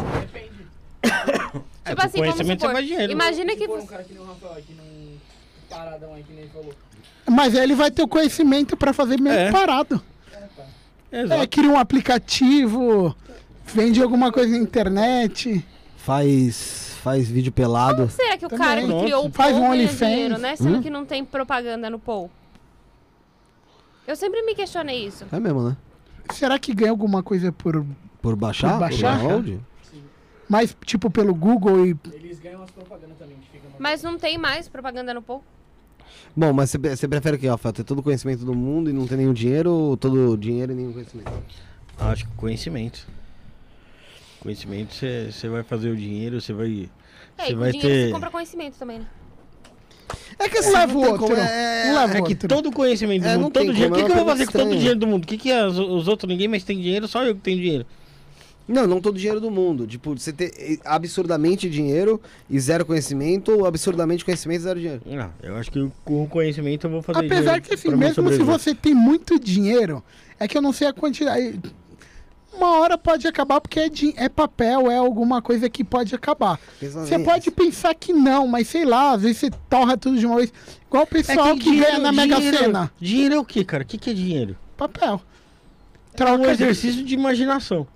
É, 1.03 1.09
tipo 1.09 2.01
com 2.01 2.07
assim, 2.07 2.17
vamos 2.19 2.33
conhecimento 2.35 2.59
supor. 2.61 2.69
você 2.69 2.73
faz 2.73 2.87
dinheiro. 2.87 3.11
Imagina 3.11 3.55
que 3.55 3.65
um 3.65 3.67
você... 3.81 3.87
cara 3.87 4.03
que 4.03 4.13
nem 4.13 4.21
o 4.21 4.25
Rafael 4.25 4.53
aqui 4.53 4.73
num 4.73 5.17
paradão 5.69 6.13
aí 6.13 6.23
que 6.23 6.31
nem 6.33 6.41
ele 6.43 6.51
falou. 6.53 6.73
Mas 7.29 7.55
aí 7.55 7.63
ele 7.63 7.75
vai 7.75 7.91
ter 7.91 8.01
o 8.01 8.07
conhecimento 8.07 8.75
pra 8.77 8.93
fazer 8.93 9.19
meio 9.19 9.35
É. 9.37 9.51
parado. 9.51 10.01
Exato. 11.11 11.41
É, 11.41 11.47
cria 11.47 11.69
um 11.69 11.77
aplicativo, 11.77 13.15
vende 13.65 14.01
alguma 14.01 14.31
coisa 14.31 14.51
na 14.51 14.57
internet. 14.57 15.63
Faz, 15.97 16.95
faz 17.03 17.27
vídeo 17.29 17.51
pelado. 17.51 18.09
Será 18.09 18.37
que 18.37 18.45
o 18.45 18.49
Também. 18.49 18.65
cara 18.65 18.81
que 18.81 18.87
criou 19.03 19.27
o 19.27 19.31
Faz 19.31 19.51
Paul 19.51 19.63
um 19.65 19.69
ganha 19.69 19.81
OnlyFans. 19.83 20.09
dinheiro, 20.11 20.37
né? 20.37 20.55
Sendo 20.55 20.77
Hum? 20.77 20.81
que 20.81 20.89
não 20.89 21.05
tem 21.05 21.23
propaganda 21.25 21.89
no 21.89 21.99
Paul. 21.99 22.29
Eu 24.07 24.15
sempre 24.15 24.41
me 24.43 24.55
questionei 24.55 25.05
isso. 25.05 25.25
É 25.31 25.39
mesmo, 25.39 25.69
né? 25.69 25.77
Será 26.31 26.57
que 26.57 26.73
ganha 26.73 26.91
alguma 26.91 27.21
coisa 27.21 27.51
por. 27.51 27.85
Por 28.21 28.35
baixar? 28.35 28.71
Por 28.73 28.79
baixar? 28.79 29.17
download? 29.19 29.59
Mais 30.49 30.75
tipo 30.85 31.09
pelo 31.11 31.35
Google 31.35 31.85
e. 31.85 31.95
Eles 32.13 32.39
ganham 32.39 32.63
as 32.63 32.71
propagandas 32.71 33.17
também, 33.17 33.37
Mas 33.77 34.01
não 34.01 34.17
tem 34.17 34.37
mais 34.37 34.69
propaganda 34.69 35.13
no 35.13 35.21
Paul. 35.21 35.43
Bom, 36.35 36.53
mas 36.53 36.71
você, 36.71 37.07
prefere 37.07 37.35
o 37.35 37.39
que, 37.39 37.47
Rafael? 37.47 37.73
Ter 37.73 37.83
todo 37.83 37.99
o 37.99 38.03
conhecimento 38.03 38.45
do 38.45 38.53
mundo 38.55 38.89
e 38.89 38.93
não 38.93 39.05
ter 39.05 39.17
nenhum 39.17 39.33
dinheiro 39.33 39.71
ou 39.71 39.97
todo 39.97 40.31
o 40.31 40.37
dinheiro 40.37 40.71
e 40.71 40.75
nenhum 40.75 40.93
conhecimento? 40.93 41.31
Acho 41.99 42.25
que 42.25 42.31
conhecimento. 42.35 43.07
Conhecimento, 44.39 44.93
você 44.95 45.49
vai 45.49 45.63
fazer 45.63 45.89
o 45.89 45.95
dinheiro, 45.97 46.39
você 46.39 46.53
vai. 46.53 46.89
É, 47.37 47.45
Você 47.45 47.51
e 47.51 47.55
vai 47.55 47.71
dinheiro 47.71 47.89
ter. 47.93 48.05
você 48.07 48.13
compra 48.13 48.31
conhecimento 48.31 48.77
também, 48.77 48.99
né? 48.99 49.07
É 50.39 50.47
que 50.49 50.59
Um 50.59 50.71
leva 50.71 50.97
o 50.97 51.01
não 51.01 51.11
outro. 51.11 51.35
é, 51.35 51.91
leva 51.93 52.17
É 52.17 52.21
que 52.21 52.33
outro. 52.33 52.47
todo 52.47 52.71
conhecimento 52.71 53.23
do 53.23 53.27
É, 53.27 53.33
não 53.33 53.41
mundo, 53.43 53.53
todo 53.53 53.73
dinheiro. 53.73 53.93
O 53.93 53.97
que, 53.97 54.03
que 54.05 54.11
eu 54.11 54.15
vou 54.15 54.25
fazer 54.25 54.45
com 54.45 54.51
todo 54.51 54.71
o 54.71 54.75
dinheiro 54.75 54.99
do 54.99 55.07
mundo? 55.07 55.23
O 55.23 55.27
que, 55.27 55.37
que 55.37 55.51
as- 55.51 55.77
os 55.77 56.07
outros, 56.07 56.29
ninguém 56.29 56.47
mais 56.47 56.63
tem 56.63 56.79
dinheiro, 56.79 57.07
só 57.07 57.23
eu 57.23 57.33
que 57.35 57.41
tenho 57.41 57.57
dinheiro. 57.59 57.85
Não, 58.67 58.85
não 58.85 58.99
todo 58.99 59.17
dinheiro 59.17 59.39
do 59.39 59.49
mundo. 59.49 59.87
Tipo, 59.87 60.17
você 60.17 60.33
ter 60.33 60.51
eh, 60.57 60.77
absurdamente 60.83 61.69
dinheiro 61.69 62.21
e 62.49 62.59
zero 62.59 62.85
conhecimento 62.85 63.51
ou 63.53 63.65
absurdamente 63.65 64.25
conhecimento 64.25 64.59
e 64.59 64.63
zero 64.63 64.79
dinheiro. 64.79 65.01
Ah, 65.19 65.29
eu 65.41 65.55
acho 65.55 65.71
que 65.71 65.89
com 66.03 66.23
o 66.23 66.27
conhecimento 66.27 66.85
eu 66.85 66.91
vou 66.91 67.01
fazer 67.01 67.25
Apesar 67.25 67.61
que 67.61 67.73
assim, 67.73 67.89
mesmo 67.95 68.29
se 68.31 68.39
você 68.39 68.75
tem 68.75 68.93
muito 68.93 69.39
dinheiro, 69.39 70.03
é 70.37 70.47
que 70.49 70.57
eu 70.57 70.61
não 70.61 70.73
sei 70.73 70.87
a 70.87 70.93
quantidade. 70.93 71.59
Uma 72.57 72.79
hora 72.79 72.97
pode 72.97 73.27
acabar 73.27 73.61
porque 73.61 73.79
é, 73.79 73.87
din- 73.89 74.13
é 74.17 74.27
papel, 74.27 74.89
é 74.89 74.97
alguma 74.97 75.41
coisa 75.41 75.69
que 75.69 75.83
pode 75.83 76.13
acabar. 76.15 76.59
Você 76.81 77.19
pode 77.19 77.51
pensar 77.51 77.93
que 77.93 78.11
não, 78.11 78.47
mas 78.47 78.67
sei 78.67 78.83
lá, 78.83 79.11
às 79.11 79.21
vezes 79.21 79.37
você 79.37 79.51
torra 79.69 79.95
tudo 79.95 80.17
de 80.17 80.25
uma 80.25 80.37
vez. 80.37 80.51
Igual 80.87 81.03
o 81.03 81.05
É 81.05 81.09
pessoal 81.09 81.55
que, 81.55 81.79
ganha 81.79 81.99
na 81.99 82.11
Mega 82.11 82.35
dinheiro, 82.37 82.57
Sena. 82.57 82.91
Dinheiro 82.99 83.35
é 83.35 83.39
o 83.39 83.45
que, 83.45 83.63
cara? 83.63 83.83
O 83.83 83.85
que, 83.85 83.97
que 83.97 84.09
é 84.09 84.13
dinheiro? 84.13 84.57
Papel. 84.75 85.21
É 86.19 86.23
um 86.23 86.37
Troca. 86.37 86.51
exercício 86.51 87.03
de 87.03 87.13
imaginação. 87.13 87.87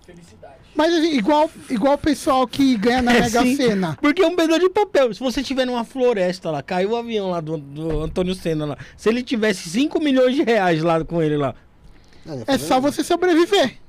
Mas 0.76 0.94
assim, 0.94 1.18
igual, 1.18 1.50
igual 1.70 1.96
o 1.96 1.98
pessoal 1.98 2.48
que 2.48 2.78
ganha 2.78 3.02
na 3.02 3.14
É, 3.14 3.22
Mega 3.22 3.42
sim. 3.42 3.56
Sena. 3.56 3.98
Porque 4.00 4.22
é 4.22 4.28
um 4.28 4.36
pedaço 4.36 4.60
de 4.60 4.70
papel. 4.70 5.14
Se 5.14 5.20
você 5.20 5.42
tiver 5.44 5.66
numa 5.66 5.84
floresta 5.84 6.50
lá, 6.52 6.62
caiu 6.62 6.92
o 6.92 6.96
avião 6.96 7.32
lá 7.32 7.42
do, 7.42 7.58
do 7.58 8.02
Antônio 8.02 8.34
Senna 8.36 8.64
lá. 8.66 8.78
Se 8.96 9.10
ele 9.10 9.24
tivesse 9.24 9.70
5 9.70 10.00
milhões 10.00 10.36
de 10.36 10.44
reais 10.44 10.82
lá 10.84 11.04
com 11.04 11.22
ele 11.22 11.36
lá. 11.36 11.56
É 12.26 12.46
falei, 12.46 12.60
só 12.60 12.80
você 12.80 13.04
sobreviver. 13.04 13.80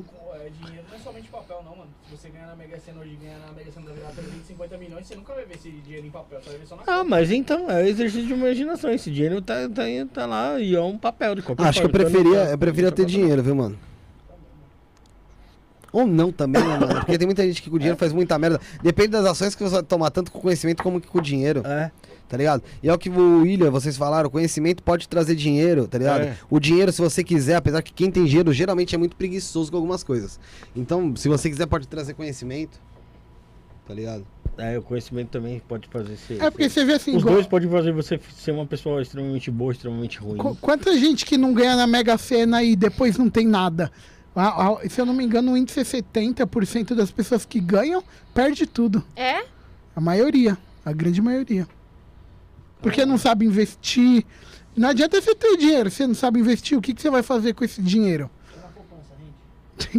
Dinheiro 0.00 0.84
não 0.90 0.96
é 0.96 1.00
somente 1.00 1.28
papel, 1.28 1.62
não, 1.64 1.76
mano. 1.76 1.90
Se 2.08 2.16
você 2.16 2.28
ganhar 2.30 2.46
na 2.46 2.56
Mega 2.56 2.78
Sena 2.80 3.00
hoje, 3.00 3.16
ganhar 3.22 3.38
na 3.46 3.52
Mega 3.52 3.70
Sena 3.72 3.86
da 3.86 3.92
virada 3.92 4.12
350 4.14 4.76
milhões, 4.78 5.06
você 5.06 5.14
nunca 5.14 5.34
vai 5.34 5.44
ver 5.44 5.54
esse 5.54 5.70
dinheiro 5.70 6.06
em 6.06 6.10
papel, 6.10 6.40
você 6.42 6.50
vai 6.50 6.58
ver 6.58 6.66
só 6.66 6.76
na 6.76 6.82
Ah, 6.86 7.04
mas 7.04 7.30
então, 7.30 7.70
é 7.70 7.88
exercício 7.88 8.26
de 8.26 8.32
imaginação. 8.32 8.90
Esse 8.90 9.10
dinheiro 9.10 9.40
tá, 9.42 9.68
tá, 9.68 9.82
tá 10.12 10.26
lá 10.26 10.58
e 10.60 10.74
é 10.74 10.80
um 10.80 10.98
papel 10.98 11.34
de 11.34 11.42
qualquer 11.42 11.64
Acho 11.64 11.80
que 11.80 11.86
eu 11.86 11.90
forma. 11.90 12.06
Então, 12.08 12.12
preferia, 12.22 12.44
não- 12.44 12.50
eu 12.50 12.58
preferia 12.58 12.92
ter 12.92 13.06
dinheiro, 13.06 13.42
viu, 13.42 13.54
mano? 13.54 13.78
Ou 15.92 16.06
não 16.06 16.32
também, 16.32 16.62
né, 16.62 16.78
mano? 16.78 16.94
Porque 17.00 17.18
tem 17.18 17.26
muita 17.26 17.46
gente 17.46 17.60
que 17.60 17.68
com 17.68 17.76
dinheiro 17.76 17.98
faz 17.98 18.12
muita 18.14 18.38
merda. 18.38 18.58
Depende 18.82 19.08
das 19.08 19.26
ações 19.26 19.54
que 19.54 19.62
você 19.62 19.74
vai 19.74 19.82
tomar, 19.82 20.10
tanto 20.10 20.32
com 20.32 20.40
conhecimento 20.40 20.82
como 20.82 20.98
que 21.00 21.06
com 21.06 21.20
dinheiro, 21.20 21.62
É. 21.66 21.90
tá 22.32 22.38
ligado? 22.38 22.62
E 22.82 22.88
é 22.88 22.92
o 22.94 22.96
que 22.96 23.10
o 23.10 23.42
William, 23.42 23.70
vocês 23.70 23.94
falaram, 23.94 24.30
conhecimento 24.30 24.82
pode 24.82 25.06
trazer 25.06 25.34
dinheiro, 25.34 25.86
tá 25.86 25.98
ligado? 25.98 26.22
É. 26.22 26.36
O 26.48 26.58
dinheiro, 26.58 26.90
se 26.90 26.98
você 27.02 27.22
quiser, 27.22 27.56
apesar 27.56 27.82
que 27.82 27.92
quem 27.92 28.10
tem 28.10 28.24
dinheiro 28.24 28.50
geralmente 28.54 28.94
é 28.94 28.98
muito 28.98 29.14
preguiçoso 29.16 29.70
com 29.70 29.76
algumas 29.76 30.02
coisas. 30.02 30.40
Então, 30.74 31.14
se 31.14 31.28
você 31.28 31.50
quiser, 31.50 31.66
pode 31.66 31.86
trazer 31.86 32.14
conhecimento, 32.14 32.80
tá 33.86 33.92
ligado? 33.92 34.26
É, 34.56 34.78
o 34.78 34.82
conhecimento 34.82 35.28
também 35.28 35.60
pode 35.68 35.86
fazer 35.88 36.16
ser. 36.16 36.42
É 36.42 36.50
porque 36.50 36.70
você 36.70 36.86
vê 36.86 36.94
assim, 36.94 37.10
Os 37.14 37.20
igual- 37.20 37.34
dois 37.34 37.46
podem 37.46 37.68
fazer 37.68 37.92
você 37.92 38.18
ser 38.34 38.52
uma 38.52 38.64
pessoa 38.64 39.02
extremamente 39.02 39.50
boa, 39.50 39.72
extremamente 39.72 40.18
ruim. 40.18 40.38
Qu- 40.38 40.56
Quanta 40.58 40.96
gente 40.98 41.26
que 41.26 41.36
não 41.36 41.52
ganha 41.52 41.76
na 41.76 41.86
Mega 41.86 42.16
Sena 42.16 42.62
e 42.62 42.74
depois 42.74 43.18
não 43.18 43.28
tem 43.28 43.46
nada? 43.46 43.92
Ah, 44.34 44.72
ah, 44.82 44.88
Se 44.88 44.98
eu 44.98 45.04
não 45.04 45.12
me 45.12 45.22
engano, 45.22 45.52
o 45.52 45.56
índice 45.58 45.80
é 45.80 45.84
70% 45.84 46.94
das 46.94 47.10
pessoas 47.10 47.44
que 47.44 47.60
ganham 47.60 48.02
perde 48.32 48.64
tudo. 48.66 49.04
É? 49.14 49.42
A 49.94 50.00
maioria, 50.00 50.56
a 50.82 50.92
grande 50.94 51.20
maioria. 51.20 51.68
Porque 52.82 53.06
não 53.06 53.16
sabe 53.16 53.46
investir. 53.46 54.24
Não 54.76 54.88
adianta 54.88 55.20
você 55.20 55.34
ter 55.34 55.56
dinheiro, 55.56 55.90
você 55.90 56.06
não 56.06 56.14
sabe 56.14 56.40
investir, 56.40 56.76
o 56.76 56.80
que, 56.80 56.94
que 56.94 57.02
você 57.02 57.10
vai 57.10 57.22
fazer 57.22 57.52
com 57.54 57.64
esse 57.64 57.80
dinheiro? 57.82 58.30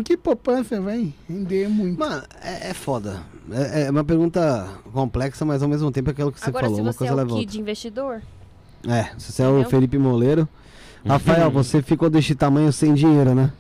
que 0.04 0.16
poupança, 0.18 0.80
vai 0.80 1.14
render 1.28 1.68
muito. 1.68 2.00
Mano, 2.00 2.24
é, 2.42 2.70
é 2.70 2.74
foda. 2.74 3.22
É, 3.52 3.84
é 3.84 3.92
uma 3.92 4.04
pergunta 4.04 4.68
complexa, 4.92 5.44
mas 5.46 5.62
ao 5.62 5.70
mesmo 5.70 5.92
tempo 5.92 6.10
é 6.10 6.14
aquilo 6.14 6.32
que 6.32 6.40
você 6.40 6.50
Agora, 6.50 6.66
falou, 6.66 6.76
se 6.78 6.82
uma 6.82 6.92
você 6.92 6.98
coisa 7.00 7.22
é 7.22 7.26
o 7.26 7.28
kid 7.28 7.60
investidor, 7.60 8.22
É, 8.88 9.04
se 9.18 9.32
você 9.32 9.44
é 9.44 9.48
o 9.48 9.52
Entendeu? 9.52 9.70
Felipe 9.70 9.98
Moleiro. 9.98 10.48
Rafael, 11.06 11.52
você 11.52 11.82
ficou 11.82 12.10
deste 12.10 12.34
tamanho 12.34 12.72
sem 12.72 12.94
dinheiro, 12.94 13.36
né? 13.36 13.52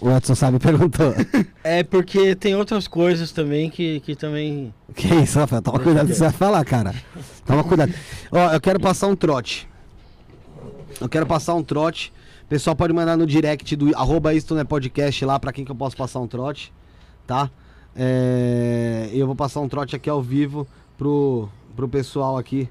O 0.00 0.10
Edson 0.10 0.34
sabe 0.34 0.58
perguntou. 0.60 1.14
É 1.62 1.82
porque 1.82 2.34
tem 2.34 2.54
outras 2.54 2.86
coisas 2.88 3.32
também 3.32 3.70
que, 3.70 4.00
que 4.00 4.14
também. 4.16 4.72
que 4.94 5.06
isso, 5.14 5.38
Rafael? 5.38 5.62
Toma 5.62 5.78
cuidado 5.78 6.08
que 6.08 6.14
você 6.14 6.24
vai 6.24 6.32
falar, 6.32 6.64
cara. 6.64 6.94
Toma 7.46 7.64
cuidado. 7.64 7.92
Ó, 8.30 8.52
eu 8.52 8.60
quero 8.60 8.80
passar 8.80 9.06
um 9.06 9.16
trote. 9.16 9.68
Eu 11.00 11.08
quero 11.08 11.26
passar 11.26 11.54
um 11.54 11.62
trote. 11.62 12.12
O 12.44 12.46
pessoal 12.48 12.76
pode 12.76 12.92
mandar 12.92 13.16
no 13.16 13.26
direct 13.26 13.74
do 13.76 13.96
arroba 13.96 14.34
isto 14.34 14.54
não 14.54 14.60
é 14.60 14.64
podcast 14.64 15.24
lá 15.24 15.38
pra 15.38 15.52
quem 15.52 15.64
que 15.64 15.70
eu 15.70 15.76
posso 15.76 15.96
passar 15.96 16.20
um 16.20 16.26
trote, 16.26 16.72
tá? 17.26 17.50
É, 17.96 19.08
eu 19.12 19.26
vou 19.26 19.34
passar 19.34 19.60
um 19.60 19.68
trote 19.68 19.96
aqui 19.96 20.10
ao 20.10 20.20
vivo 20.20 20.66
pro, 20.98 21.48
pro 21.74 21.88
pessoal 21.88 22.36
aqui. 22.36 22.68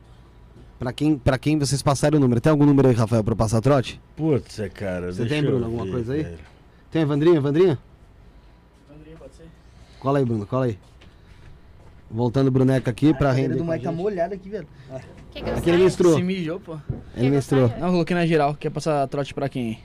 Pra 0.79 0.91
quem, 0.91 1.17
pra 1.17 1.37
quem 1.37 1.57
vocês 1.57 1.81
passarem 1.81 2.17
o 2.17 2.21
número. 2.21 2.41
Tem 2.41 2.51
algum 2.51 2.65
número 2.65 2.89
aí, 2.89 2.93
Rafael, 2.93 3.23
pra 3.23 3.31
eu 3.31 3.37
passar 3.37 3.61
trote? 3.61 4.01
Putz, 4.17 4.59
é, 4.59 4.67
cara. 4.67 5.11
Você 5.13 5.19
deixa 5.21 5.35
tem, 5.35 5.43
eu 5.43 5.51
Bruno, 5.51 5.65
alguma 5.65 5.87
coisa 5.87 6.13
aí? 6.13 6.23
velho. 6.23 6.52
Tem, 6.93 7.01
Evandrinha? 7.01 7.37
Evandrinha? 7.37 7.79
André, 8.87 9.15
pode 9.17 9.33
ser? 9.33 9.47
Cola 9.99 10.19
aí, 10.19 10.25
Bruno, 10.25 10.45
cola 10.45 10.65
aí. 10.65 10.77
Voltando 12.09 12.49
o 12.49 12.51
Bruneca 12.51 12.91
aqui 12.91 13.15
pra 13.15 13.31
render. 13.31 13.57
com 13.57 13.71
a 13.71 13.77
gente. 13.77 13.87
molhada 13.91 14.35
aqui, 14.35 14.47
velho. 14.47 14.67
que 15.31 15.39
eu 15.39 15.55
Aqui 15.55 15.69
ele 15.71 15.83
mestrou. 15.83 16.15
Se 16.15 16.21
mijou, 16.21 16.59
pô. 16.59 16.77
Ele 17.17 17.31
mestrou. 17.31 17.67
saia? 17.67 17.79
Não, 17.79 17.87
eu 17.87 17.93
coloquei 17.93 18.15
na 18.15 18.27
geral. 18.27 18.53
Quer 18.53 18.69
passar 18.69 19.07
trote 19.07 19.33
pra 19.33 19.49
quem? 19.49 19.79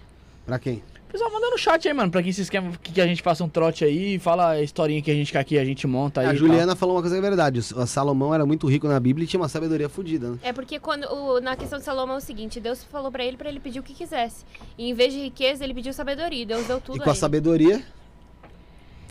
Pra 0.45 0.59
quem? 0.59 0.83
Pessoal, 1.11 1.33
manda 1.33 1.49
no 1.49 1.57
chat 1.57 1.89
aí, 1.89 1.95
mano. 1.95 2.11
Pra 2.11 2.23
quem 2.23 2.31
vocês 2.33 2.51
querem 2.51 2.71
que 2.83 2.93
que 2.93 3.01
a 3.01 3.07
gente 3.07 3.23
faça 3.23 3.43
um 3.43 3.49
trote 3.49 3.83
aí. 3.85 4.19
Fala 4.19 4.51
a 4.51 4.63
historinha 4.63 5.01
que 5.01 5.11
a 5.11 5.15
gente 5.15 5.33
quer 5.33 5.39
aqui, 5.39 5.59
a 5.59 5.65
gente 5.65 5.87
monta 5.87 6.21
aí. 6.21 6.27
a 6.27 6.35
Juliana 6.35 6.77
falou 6.77 6.97
uma 6.97 7.01
coisa 7.01 7.17
que 7.17 7.19
é 7.25 7.27
verdade. 7.29 7.61
O 7.61 7.87
Salomão 7.87 8.35
era 8.35 8.45
muito 8.45 8.67
rico 8.69 8.87
na 8.87 9.01
Bíblia 9.01 9.25
e 9.25 9.27
tinha 9.27 9.41
uma 9.41 9.49
sabedoria 9.49 9.89
fodida, 9.89 10.33
né? 10.33 10.39
É 10.43 10.53
porque 10.53 10.79
quando 10.79 11.05
o- 11.05 11.41
na 11.41 11.57
questão 11.57 11.79
de 11.79 11.85
Salomão 11.85 12.17
é 12.17 12.19
o 12.19 12.21
seguinte, 12.21 12.61
Deus 12.61 12.85
falou 12.85 13.11
pra 13.11 13.25
ele 13.25 13.39
pra 13.39 13.49
ele 13.49 13.59
pedir 13.59 13.81
o 13.81 13.83
que 13.83 13.95
quisesse. 13.95 14.45
E 14.77 14.91
em 14.91 14.93
vez 14.95 15.13
de 15.15 15.21
riqueza, 15.21 15.65
ele 15.65 15.73
pediu 15.73 15.93
sabedoria. 15.95 16.45
Deus 16.45 16.67
deu 16.67 16.79
tudo 16.81 16.97
e 16.97 17.01
com 17.01 17.09
a 17.09 17.13
ele. 17.13 17.19
sabedoria, 17.21 17.83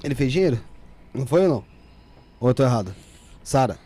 ele 0.03 0.13
fez 0.13 0.31
dinheiro? 0.31 0.59
Não 1.13 1.25
foi 1.25 1.41
ou 1.43 1.49
não? 1.49 1.63
Ou 2.39 2.49
eu 2.49 2.53
tô 2.53 2.61
errado? 2.63 2.93
Sara? 3.43 3.79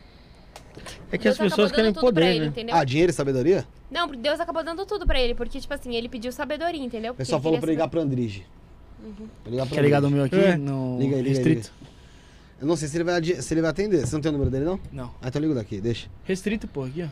É 1.11 1.17
que 1.17 1.23
Deus 1.25 1.39
as 1.39 1.49
pessoas 1.49 1.71
querem 1.71 1.93
poder, 1.93 2.25
ele, 2.25 2.39
né? 2.41 2.45
entendeu? 2.47 2.75
Ah, 2.75 2.83
dinheiro 2.83 3.09
e 3.11 3.13
sabedoria? 3.13 3.65
Não, 3.91 4.07
porque 4.07 4.21
Deus 4.21 4.39
acabou 4.39 4.63
dando 4.63 4.85
tudo 4.85 5.05
pra 5.05 5.19
ele, 5.19 5.35
porque, 5.35 5.59
tipo 5.59 5.73
assim, 5.73 5.93
ele 5.95 6.07
pediu 6.07 6.31
sabedoria, 6.31 6.81
entendeu? 6.81 7.11
O 7.11 7.15
Porque 7.15 7.23
pessoal 7.25 7.39
ele 7.39 7.43
falou 7.43 7.59
pra 7.59 7.69
ligar 7.69 7.87
pro 7.89 7.99
Andrige. 7.99 8.45
Pra 9.43 9.51
ligar 9.51 9.65
pro 9.65 9.75
Quer 9.75 9.81
ligar 9.83 9.99
do 9.99 10.07
Andrige. 10.07 10.15
meu 10.31 10.41
aqui? 10.41 10.49
É. 10.53 10.57
No 10.57 10.97
Liga 10.99 11.15
aí, 11.17 11.21
liga 11.21 11.35
restrito? 11.35 11.71
Eu 12.61 12.67
não 12.67 12.75
sei 12.77 12.87
se 12.87 12.95
ele, 12.97 13.03
vai, 13.03 13.21
se 13.23 13.53
ele 13.53 13.61
vai 13.61 13.69
atender. 13.71 14.05
Você 14.05 14.15
não 14.15 14.21
tem 14.21 14.29
o 14.29 14.33
número 14.33 14.49
dele, 14.49 14.63
não? 14.65 14.79
Não. 14.93 15.13
Ah, 15.21 15.27
então 15.27 15.41
liga 15.41 15.55
daqui, 15.55 15.81
deixa. 15.81 16.07
Restrito, 16.23 16.67
pô, 16.67 16.83
aqui, 16.83 17.03
ó. 17.03 17.07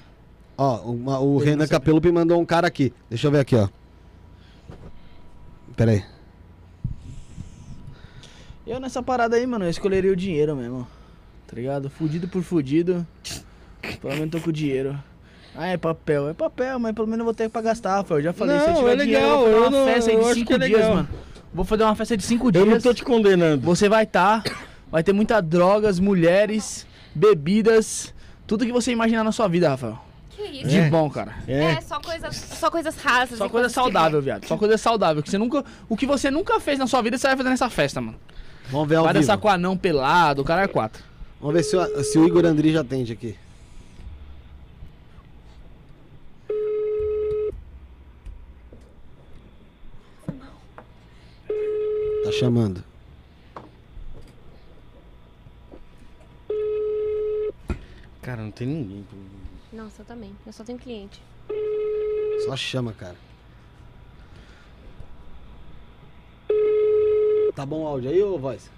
Ó, 0.58 0.92
uma- 0.92 1.20
o 1.20 1.42
Ele 1.42 1.50
Renan. 1.52 1.68
Capelupi 1.68 2.12
mandou 2.12 2.40
um 2.40 2.46
cara 2.46 2.68
aqui. 2.68 2.94
Deixa 3.10 3.28
eu 3.28 3.32
ver 3.32 3.40
aqui, 3.40 3.56
ó. 3.56 3.68
Pera 5.76 5.92
aí. 5.92 6.04
Eu 8.68 8.80
nessa 8.80 9.02
parada 9.02 9.36
aí, 9.36 9.48
mano, 9.48 9.66
eu 9.66 9.70
escolheria 9.70 10.12
o 10.12 10.16
dinheiro 10.16 10.56
mesmo. 10.56 10.88
Tá 11.48 11.56
ligado? 11.56 11.90
Fudido 11.90 12.28
por 12.28 12.44
fudido. 12.44 13.06
Pelo 14.02 14.14
menos 14.14 14.30
tô 14.30 14.40
com 14.40 14.52
dinheiro. 14.52 14.98
Ah, 15.56 15.68
é 15.68 15.78
papel. 15.78 16.30
É 16.30 16.34
papel, 16.34 16.80
mas 16.80 16.94
pelo 16.94 17.08
menos 17.08 17.20
eu 17.20 17.26
vou 17.26 17.34
ter 17.34 17.50
pra 17.50 17.62
gastar, 17.62 17.96
Rafael. 17.98 18.20
Eu 18.20 18.24
já 18.26 18.34
falei, 18.34 18.58
se 18.60 18.66
eu 18.66 18.70
Não, 18.74 18.76
tiver 18.80 18.94
é 18.94 18.96
dinheiro, 18.98 19.24
eu 19.26 19.30
legal, 19.30 19.40
vou 19.40 19.46
fazer 19.46 19.56
eu 19.58 19.62
uma 19.62 19.70
não- 19.72 19.86
festa 19.94 20.10
aí 20.12 20.16
eu 20.16 20.20
de 20.22 20.26
acho 20.26 20.34
cinco 20.36 20.48
que 20.48 20.54
é 20.54 20.58
dias, 20.60 20.72
legal. 20.80 20.96
mano. 20.96 21.10
Vou 21.54 21.66
fazer 21.66 21.84
uma 21.84 21.96
festa 21.96 22.18
de 22.18 22.24
cinco 22.24 22.48
Eu 22.48 22.52
dias. 22.52 22.68
não 22.68 22.80
tô 22.80 22.94
te 22.94 23.04
condenando. 23.04 23.62
Você 23.66 23.90
vai 23.90 24.04
estar, 24.04 24.44
vai 24.92 25.04
ter 25.04 25.14
muita 25.14 25.42
drogas, 25.42 26.00
mulheres, 26.00 26.86
bebidas, 27.14 28.14
tudo 28.48 28.66
que 28.66 28.72
você 28.72 28.92
imaginar 28.92 29.24
na 29.24 29.32
sua 29.32 29.48
vida, 29.48 29.70
Rafael. 29.70 30.00
Que 30.30 30.44
isso? 30.44 30.68
De 30.70 30.78
É. 30.78 30.90
bom, 30.90 31.10
cara. 31.10 31.36
É. 31.48 31.72
É, 31.74 31.82
só 31.82 32.00
coisas, 32.00 32.36
só 32.36 32.72
coisas 32.72 32.96
rasas. 32.98 33.38
Só 33.38 33.50
coisa 33.50 33.68
saudável, 33.68 34.22
viado. 34.22 34.46
Só 34.46 34.56
coisa 34.58 34.78
saudável. 34.78 35.22
Que 35.22 35.30
você 35.30 35.38
nunca, 35.38 35.66
o 35.90 35.98
que 35.98 36.06
você 36.06 36.32
nunca 36.32 36.60
fez 36.60 36.80
na 36.80 36.88
sua 36.88 37.02
vida, 37.02 37.18
você 37.18 37.28
vai 37.28 37.36
fazer 37.36 37.50
nessa 37.50 37.70
festa, 37.70 38.00
mano. 38.00 38.18
Vamos 38.70 38.88
ver 38.88 38.96
ao 38.98 39.04
Vai 39.04 39.14
vivo. 39.14 39.24
dançar 39.24 39.38
com 39.38 39.50
anão 39.50 39.76
pelado, 39.76 40.42
o 40.42 40.46
cara 40.46 40.64
é 40.64 40.68
quatro. 40.68 41.04
Vamos 41.42 41.56
ver 41.56 41.64
se 41.64 41.76
o, 41.76 42.04
se 42.04 42.18
o 42.20 42.26
Igor 42.28 42.46
Andri 42.46 42.72
já 42.72 42.82
atende 42.82 43.12
aqui. 43.14 43.36
Chamando. 52.32 52.84
Cara, 58.22 58.42
não 58.42 58.52
tem 58.52 58.68
ninguém. 58.68 59.06
Nossa, 59.74 60.02
eu 60.02 60.06
também. 60.06 60.36
Eu 60.46 60.54
só 60.54 60.64
tenho 60.64 60.78
cliente. 60.78 61.22
Só 62.46 62.56
chama, 62.56 62.94
cara. 62.94 63.16
Tá 67.56 67.66
bom 67.66 67.84
o 67.84 67.88
áudio 67.88 68.10
aí, 68.10 68.22
ô 68.22 68.38
voz? 68.38 68.70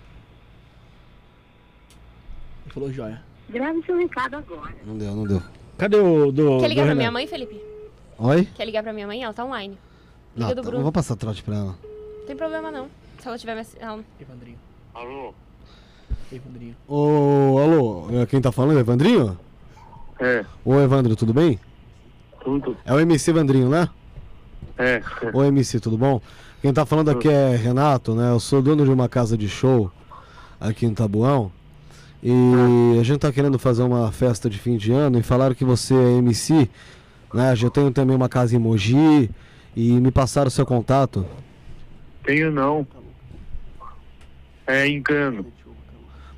Ele 2.65 2.73
falou 2.73 2.91
joia. 2.91 3.21
Grave 3.49 3.83
seu 3.85 3.97
recado 3.97 4.37
agora. 4.37 4.75
Não 4.85 4.97
deu, 4.97 5.15
não 5.15 5.27
deu. 5.27 5.41
Cadê 5.77 5.97
o 5.97 6.31
do. 6.31 6.59
Quer 6.59 6.67
ligar 6.69 6.83
do 6.83 6.85
pra 6.85 6.93
Renan? 6.93 6.95
minha 6.95 7.11
mãe, 7.11 7.27
Felipe? 7.27 7.61
Oi? 8.17 8.45
Quer 8.55 8.65
ligar 8.65 8.83
pra 8.83 8.93
minha 8.93 9.07
mãe? 9.07 9.23
Ela 9.23 9.33
tá 9.33 9.43
online. 9.43 9.77
Não, 10.35 10.49
do 10.49 10.55
tá, 10.55 10.61
Bruno. 10.61 10.77
não 10.77 10.83
vou 10.83 10.91
passar 10.91 11.15
trote 11.15 11.43
pra 11.43 11.55
ela. 11.55 11.75
Não 11.83 12.25
tem 12.25 12.35
problema 12.35 12.71
não. 12.71 12.89
Se 13.21 13.27
ela 13.27 13.37
tiver. 13.37 13.65
Evandrinho. 14.19 14.57
Alô? 14.95 15.33
Evandrinho. 16.31 16.75
Ô, 16.87 17.59
alô, 17.59 18.07
é 18.19 18.25
quem 18.25 18.41
tá 18.41 18.51
falando? 18.51 18.79
Evandrinho? 18.79 19.37
É, 20.19 20.43
Ô, 20.65 20.79
Evandro, 20.79 21.15
tudo 21.15 21.33
bem? 21.33 21.59
tudo. 22.43 22.75
É 22.83 22.93
o 22.93 22.99
MC 22.99 23.29
Evandrinho, 23.29 23.69
né? 23.69 23.87
É, 24.77 25.01
Ô, 25.33 25.43
MC, 25.43 25.79
tudo 25.79 25.97
bom? 25.97 26.19
Quem 26.61 26.73
tá 26.73 26.85
falando 26.85 27.09
aqui 27.09 27.29
é 27.29 27.55
Renato, 27.55 28.15
né? 28.15 28.31
Eu 28.31 28.39
sou 28.39 28.61
dono 28.61 28.83
de 28.83 28.89
uma 28.91 29.07
casa 29.07 29.37
de 29.37 29.47
show 29.47 29.91
aqui 30.59 30.87
em 30.87 30.93
Tabuão. 30.93 31.51
E 32.23 32.97
a 32.99 33.03
gente 33.03 33.19
tá 33.19 33.31
querendo 33.31 33.57
fazer 33.59 33.83
uma 33.83 34.11
festa 34.11 34.49
de 34.49 34.57
fim 34.57 34.77
de 34.77 34.91
ano 34.91 35.19
e 35.19 35.23
falaram 35.23 35.53
que 35.53 35.65
você 35.65 35.93
é 35.93 36.11
MC, 36.17 36.69
né? 37.33 37.53
Eu 37.61 37.69
tenho 37.69 37.91
também 37.91 38.15
uma 38.15 38.29
casa 38.29 38.55
em 38.55 38.59
Mogi 38.59 39.29
e 39.75 39.91
me 39.99 40.11
passaram 40.11 40.47
o 40.47 40.51
seu 40.51 40.65
contato. 40.65 41.25
tenho 42.23 42.51
não. 42.51 42.85
É 44.73 44.87
engano. 44.87 45.45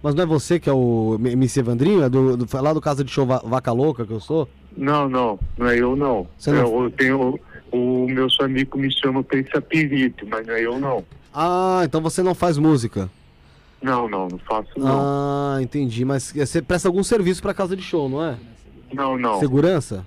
Mas 0.02 0.16
não 0.16 0.24
é 0.24 0.26
você 0.26 0.60
que 0.60 0.70
é 0.70 0.74
o 0.74 1.18
MC 1.24 1.60
Evandrinho? 1.62 2.04
É 2.04 2.10
do, 2.10 2.36
do, 2.36 2.48
lá 2.62 2.74
do 2.74 2.82
Casa 2.82 3.04
de 3.04 3.12
Show 3.12 3.26
Va- 3.26 3.42
Vaca 3.46 3.72
Louca 3.72 4.06
que 4.06 4.12
eu 4.12 4.20
sou? 4.20 4.50
Não, 4.76 5.08
não, 5.08 5.40
não 5.58 5.68
é 5.68 5.78
eu 5.78 5.96
não. 5.96 6.28
Você 6.38 6.52
não- 6.52 6.60
Eu, 6.60 6.84
eu 6.84 6.92
tenho. 6.92 7.40
O 7.72 8.08
meu 8.08 8.28
amigo 8.42 8.78
me 8.78 8.92
chama 8.92 9.24
pra 9.24 9.40
esse 9.40 9.56
apelido, 9.58 10.28
mas 10.28 10.46
não 10.46 10.54
é 10.54 10.62
eu 10.66 10.80
não. 10.80 11.04
Ah, 11.34 11.82
então 11.86 12.02
você 12.02 12.22
não 12.22 12.36
faz 12.36 12.58
música. 12.58 13.10
Não, 13.82 14.08
não, 14.10 14.28
não 14.28 14.38
faço 14.40 14.70
não. 14.78 14.88
Ah, 14.88 15.58
entendi. 15.62 16.06
Mas 16.06 16.32
você 16.32 16.62
presta 16.62 16.88
algum 16.88 17.04
serviço 17.04 17.42
pra 17.42 17.54
casa 17.54 17.76
de 17.76 17.82
show, 17.82 18.08
não 18.10 18.24
é? 18.24 18.38
Não, 18.94 19.18
não. 19.18 19.40
Segurança? 19.40 20.06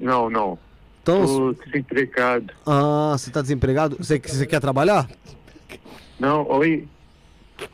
Não, 0.00 0.28
não. 0.28 0.58
Então, 1.02 1.24
Tô 1.26 1.52
desempregado. 1.64 2.52
ah, 2.66 3.14
você 3.16 3.30
tá 3.30 3.42
desempregado? 3.42 3.96
Você, 3.98 4.18
você 4.18 4.46
quer 4.46 4.60
trabalhar? 4.60 5.08
Não, 6.18 6.46
oi. 6.48 6.88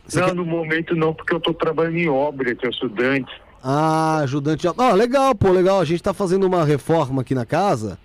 Você 0.06 0.20
não, 0.20 0.26
quer- 0.28 0.34
no 0.34 0.44
momento 0.44 0.94
não, 0.96 1.14
porque 1.14 1.34
eu 1.34 1.40
tô 1.40 1.52
trabalhando 1.54 1.96
em 1.98 2.08
obra, 2.08 2.56
sou 2.60 2.70
estudante. 2.70 3.30
Ah, 3.62 4.18
ajudante 4.18 4.62
de... 4.62 4.68
Ah, 4.76 4.92
legal, 4.92 5.34
pô, 5.34 5.50
legal. 5.50 5.80
A 5.80 5.84
gente 5.84 6.02
tá 6.02 6.14
fazendo 6.14 6.46
uma 6.46 6.64
reforma 6.64 7.20
aqui 7.22 7.34
na 7.34 7.44
casa. 7.44 7.98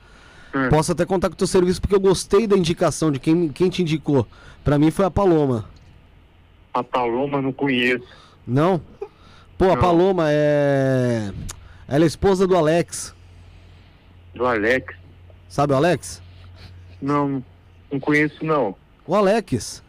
Hum. 0.54 0.70
Posso 0.70 0.92
até 0.92 1.06
contar 1.06 1.30
com 1.30 1.34
o 1.34 1.38
teu 1.38 1.48
serviço 1.48 1.80
porque 1.82 1.96
eu 1.96 2.00
gostei 2.00 2.46
da 2.46 2.58
indicação 2.58 3.12
de 3.12 3.20
quem, 3.20 3.48
quem 3.50 3.70
te 3.70 3.82
indicou. 3.82 4.28
Pra 4.64 4.78
mim 4.78 4.92
foi 4.92 5.06
a 5.06 5.12
Paloma. 5.12 5.66
A 6.74 6.84
Paloma 6.84 7.42
não 7.42 7.54
conheço. 7.54 8.06
Não? 8.46 8.82
Pô, 9.58 9.66
a 9.66 9.76
Não. 9.76 9.78
Paloma 9.82 10.26
é... 10.30 11.32
Ela 11.88 12.04
é 12.04 12.08
esposa 12.08 12.46
do 12.46 12.56
Alex. 12.58 13.16
Do 14.34 14.46
Alex. 14.46 14.94
Sabe 15.48 15.72
o 15.72 15.78
Alex? 15.78 16.22
Não, 17.02 17.42
não 17.92 18.00
conheço 18.00 18.44
não. 18.44 18.76
O 19.08 19.16
Alex, 19.16 19.82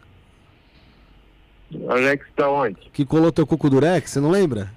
Alex 1.88 2.26
da 2.36 2.48
onde? 2.48 2.76
que 2.92 3.04
colou 3.04 3.32
teu 3.32 3.46
cuco 3.46 3.68
durex, 3.68 4.10
você 4.10 4.20
não 4.20 4.30
lembra? 4.30 4.70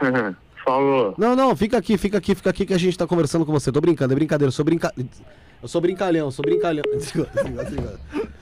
Falou. 0.64 1.14
Não, 1.16 1.34
não, 1.34 1.56
fica 1.56 1.78
aqui, 1.78 1.96
fica 1.96 2.18
aqui, 2.18 2.34
fica 2.34 2.50
aqui 2.50 2.66
que 2.66 2.74
a 2.74 2.78
gente 2.78 2.96
tá 2.96 3.06
conversando 3.06 3.46
com 3.46 3.52
você. 3.52 3.72
Tô 3.72 3.80
brincando, 3.80 4.12
é 4.12 4.16
brincadeira, 4.16 4.48
eu 4.48 4.52
sou 4.52 4.64
brinca... 4.64 4.92
Eu 5.60 5.66
sou 5.66 5.80
brincalhão, 5.80 6.30
sou 6.30 6.44
brincalhão. 6.44 6.84
Desligou, 6.94 7.26
desligou. 7.64 7.92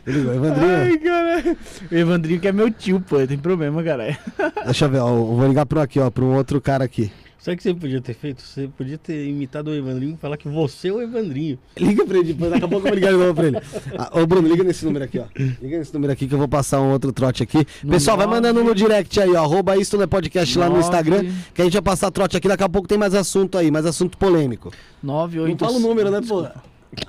Desligou, 0.05 0.35
Evandrinho. 0.35 0.77
Ai, 0.77 0.99
cara. 0.99 1.57
O 1.91 1.95
Evandrinho 1.95 2.41
que 2.41 2.49
é 2.49 2.53
meu 2.53 2.71
tio, 2.71 3.01
pô. 3.01 3.27
Tem 3.27 3.39
problema, 3.39 3.83
cara. 3.83 4.19
Deixa 4.65 4.85
eu 4.85 4.91
ver, 4.91 4.99
ó, 4.99 5.09
eu 5.09 5.35
vou 5.35 5.47
ligar 5.47 5.65
pro 5.65 5.81
aqui, 5.81 5.99
ó, 5.99 6.11
pro 6.11 6.27
um 6.27 6.37
outro 6.37 6.61
cara 6.61 6.85
aqui. 6.85 7.11
Sabe 7.47 7.55
o 7.55 7.56
que 7.59 7.62
você 7.62 7.74
podia 7.74 8.01
ter 8.01 8.14
feito? 8.14 8.43
Você 8.43 8.68
podia 8.77 8.98
ter 8.98 9.24
imitado 9.28 9.70
o 9.70 9.74
Evandrinho 9.74 10.14
e 10.14 10.16
falar 10.16 10.36
que 10.36 10.48
você 10.48 10.89
é 10.89 10.93
o 10.93 11.01
Evandrinho. 11.01 11.56
Liga 11.78 12.05
pra 12.05 12.18
ele, 12.18 12.32
depois 12.32 12.51
daqui 12.51 12.64
a 12.64 12.68
pouco 12.68 12.89
eu 12.89 12.90
vou 12.90 12.94
ligar 12.98 13.12
de 13.12 13.16
novo 13.18 13.35
pra 13.36 13.47
ele. 13.47 13.56
Ah, 13.97 14.10
ô, 14.20 14.27
Bruno, 14.27 14.48
liga 14.48 14.64
nesse 14.64 14.85
número 14.85 15.05
aqui, 15.05 15.20
ó. 15.20 15.27
Liga 15.62 15.78
nesse 15.78 15.94
número 15.94 16.12
aqui 16.12 16.27
que 16.27 16.35
eu 16.35 16.39
vou 16.39 16.48
passar 16.48 16.81
um 16.81 16.90
outro 16.90 17.12
trote 17.12 17.44
aqui. 17.44 17.64
Pessoal, 17.89 18.16
vai 18.16 18.27
nove- 18.27 18.36
mandando 18.40 18.64
no 18.64 18.74
direct 18.74 19.20
aí, 19.20 19.32
ó. 19.32 19.44
Arroba 19.44 19.77
isso 19.77 19.97
no 19.97 20.09
podcast 20.09 20.59
lá 20.59 20.66
no 20.66 20.73
Nove- 20.73 20.86
Instagram. 20.86 21.32
Que 21.55 21.62
a 21.62 21.64
gente 21.66 21.74
vai 21.74 21.82
passar 21.82 22.10
trote 22.10 22.36
aqui. 22.36 22.48
Daqui 22.48 22.64
a 22.64 22.68
pouco 22.68 22.89
tem 22.89 22.98
mais 22.98 23.14
assunto 23.14 23.56
aí, 23.56 23.70
mais 23.70 23.86
assunto 23.86 24.18
polêmico. 24.18 24.73
9, 25.01 25.36
Não 25.39 25.44
8... 25.44 25.64
fala 25.64 25.77
o 25.77 25.81
número, 25.81 26.10
né, 26.10 26.20
pô? 26.27 26.48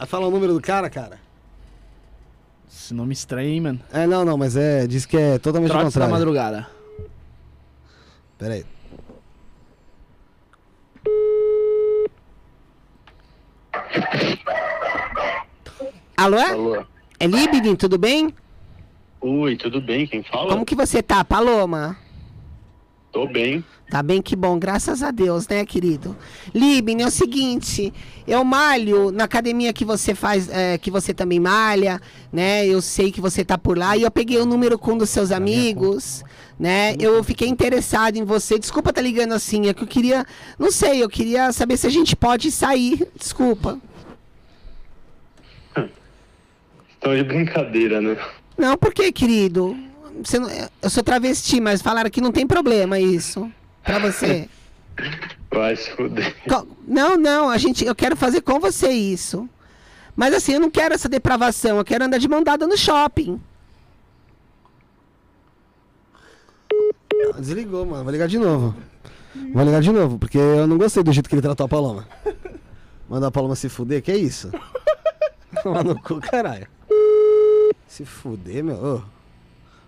Fala 0.06 0.28
o 0.28 0.30
número 0.30 0.54
do 0.54 0.62
cara, 0.62 0.88
cara. 0.88 1.18
Esse 2.72 2.94
nome 2.94 3.12
estranho, 3.14 3.50
hein, 3.50 3.62
mano. 3.62 3.80
É, 3.92 4.06
não, 4.06 4.24
não, 4.24 4.38
mas 4.38 4.56
é. 4.56 4.86
Diz 4.86 5.04
que 5.04 5.18
é 5.18 5.40
totalmente 5.40 5.72
Trotes 5.72 5.96
da 5.96 6.02
contrário. 6.06 6.14
madrugada. 6.14 6.68
Pera 8.38 8.54
aí. 8.54 8.66
Alô? 16.16 16.40
Alô. 16.40 16.86
É 17.20 17.28
Libidin, 17.28 17.76
tudo 17.76 17.98
bem? 17.98 18.34
Oi, 19.22 19.56
tudo 19.56 19.82
bem? 19.82 20.06
Quem 20.06 20.24
fala? 20.24 20.50
Como 20.50 20.66
que 20.66 20.76
você 20.76 21.02
tá, 21.02 21.24
Paloma? 21.24 21.98
Tô 23.12 23.26
bem. 23.28 23.64
Tá 23.90 24.04
bem, 24.04 24.22
que 24.22 24.36
bom, 24.36 24.60
graças 24.60 25.02
a 25.02 25.12
Deus, 25.12 25.48
né, 25.48 25.66
querido? 25.66 26.16
Libin, 26.54 27.02
é 27.02 27.06
o 27.06 27.10
seguinte, 27.10 27.94
eu 28.28 28.44
malho 28.44 29.12
na 29.12 29.24
academia 29.24 29.72
que 29.72 29.86
você 29.86 30.14
faz, 30.14 30.50
é, 30.50 30.78
que 30.78 30.92
você 30.92 31.14
também 31.14 31.40
malha, 31.40 32.02
né? 32.32 32.68
Eu 32.68 32.82
sei 32.82 33.12
que 33.12 33.22
você 33.22 33.46
tá 33.46 33.58
por 33.58 33.78
lá 33.78 33.96
e 33.96 34.04
eu 34.04 34.12
peguei 34.12 34.38
o 34.38 34.46
número 34.46 34.78
com 34.78 34.92
um 34.92 34.98
dos 34.98 35.10
seus 35.10 35.32
amigos, 35.32 36.24
né? 36.60 36.96
Eu 37.00 37.24
fiquei 37.24 37.48
interessado 37.48 38.18
em 38.18 38.24
você. 38.24 38.58
Desculpa 38.58 38.92
tá 38.94 39.02
ligando 39.02 39.34
assim, 39.34 39.68
é 39.68 39.74
que 39.74 39.84
eu 39.84 39.88
queria, 39.88 40.26
não 40.58 40.72
sei, 40.72 41.04
eu 41.04 41.10
queria 41.10 41.52
saber 41.52 41.78
se 41.78 41.86
a 41.88 41.90
gente 41.90 42.16
pode 42.16 42.52
sair. 42.52 43.08
Desculpa. 43.16 43.80
Estão 46.94 47.16
de 47.16 47.24
brincadeira, 47.24 48.02
né? 48.02 48.18
Não, 48.58 48.76
por 48.78 48.94
que, 48.94 49.12
querido? 49.12 49.78
Você 50.24 50.40
não- 50.40 50.50
eu 50.82 50.90
sou 50.90 51.04
travesti, 51.04 51.62
mas 51.62 51.82
falaram 51.82 52.10
que 52.10 52.22
não 52.22 52.32
tem 52.32 52.48
problema 52.48 53.00
isso. 53.00 53.52
Pra 53.84 54.00
você. 54.00 54.50
Vai 55.52 55.76
se 55.76 55.90
fuder. 55.92 56.36
Não, 56.88 57.16
não, 57.16 57.50
a 57.50 57.58
gente, 57.58 57.86
eu 57.86 57.96
quero 57.96 58.16
fazer 58.18 58.42
com 58.42 58.60
você 58.60 58.90
isso. 58.90 59.48
Mas 60.16 60.34
assim, 60.34 60.54
eu 60.54 60.60
não 60.60 60.70
quero 60.70 60.94
essa 60.96 61.08
depravação, 61.08 61.78
eu 61.78 61.86
quero 61.86 62.04
andar 62.04 62.18
de 62.18 62.28
mão 62.28 62.44
dada 62.44 62.66
no 62.68 62.76
shopping. 62.76 63.40
Desligou, 67.40 67.86
mano. 67.86 68.04
Vou 68.04 68.12
ligar 68.12 68.28
de 68.28 68.38
novo. 68.38 68.76
Vou 69.54 69.64
ligar 69.64 69.82
de 69.82 69.92
novo, 69.92 70.18
porque 70.18 70.38
eu 70.38 70.66
não 70.68 70.78
gostei 70.78 71.04
do 71.04 71.12
jeito 71.14 71.30
que 71.30 71.36
ele 71.36 71.42
tratou 71.42 71.66
a 71.66 71.70
Paloma. 71.70 72.08
Manda 73.10 73.28
a 73.28 73.32
Paloma 73.32 73.56
se 73.56 73.70
fuder, 73.70 74.02
que 74.02 74.12
é 74.12 74.18
isso? 74.18 74.52
Toma 75.64 75.84
no 75.84 76.02
cu, 76.02 76.20
caralho. 76.20 76.68
Se 77.88 78.04
fuder, 78.06 78.64
meu. 78.64 78.76
Ô. 78.76 79.02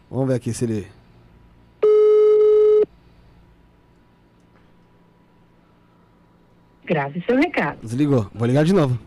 Vamos 0.10 0.28
ver 0.30 0.36
aqui 0.36 0.54
se 0.54 0.66
ele. 0.66 0.88
Grave 6.86 7.24
seu 7.26 7.38
recado. 7.38 7.80
Desligou. 7.82 8.28
Vou 8.34 8.48
ligar 8.48 8.64
de 8.66 8.74
novo. 8.74 8.98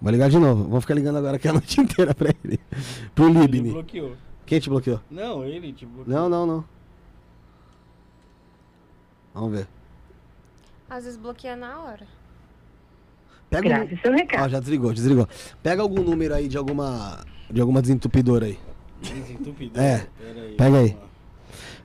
Vou 0.00 0.10
ligar 0.10 0.28
de 0.28 0.38
novo. 0.38 0.64
Vou 0.64 0.80
ficar 0.80 0.94
ligando 0.94 1.16
agora 1.16 1.36
aqui 1.36 1.48
a 1.48 1.52
noite 1.52 1.80
inteira 1.80 2.14
pra 2.14 2.30
ele. 2.44 2.58
Pro 3.14 3.28
Ele 3.28 3.38
Libni. 3.40 3.70
bloqueou. 3.70 4.16
Quem 4.44 4.60
te 4.60 4.68
bloqueou? 4.68 5.00
Não, 5.10 5.44
ele 5.44 5.72
te 5.72 5.86
bloqueou. 5.86 6.14
Não, 6.16 6.28
não, 6.28 6.46
não. 6.46 6.64
Vamos 9.34 9.50
ver. 9.52 9.66
Às 10.88 11.04
vezes 11.04 11.18
bloqueia 11.18 11.56
na 11.56 11.80
hora. 11.80 12.06
Pega 13.50 13.66
um... 13.66 13.68
Grave 13.70 13.98
seu 14.00 14.12
recado. 14.12 14.44
Ah, 14.44 14.48
já 14.48 14.60
desligou, 14.60 14.92
desligou. 14.92 15.28
Pega 15.62 15.82
algum 15.82 16.02
número 16.02 16.34
aí 16.34 16.48
de 16.48 16.56
alguma. 16.56 17.24
De 17.50 17.60
alguma 17.60 17.82
desentupidora 17.82 18.46
aí. 18.46 18.58
Desentupidor. 19.02 19.82
É. 19.82 20.06
Pera 20.18 20.40
aí. 20.40 20.54
Pega 20.56 20.78
aí. 20.78 20.96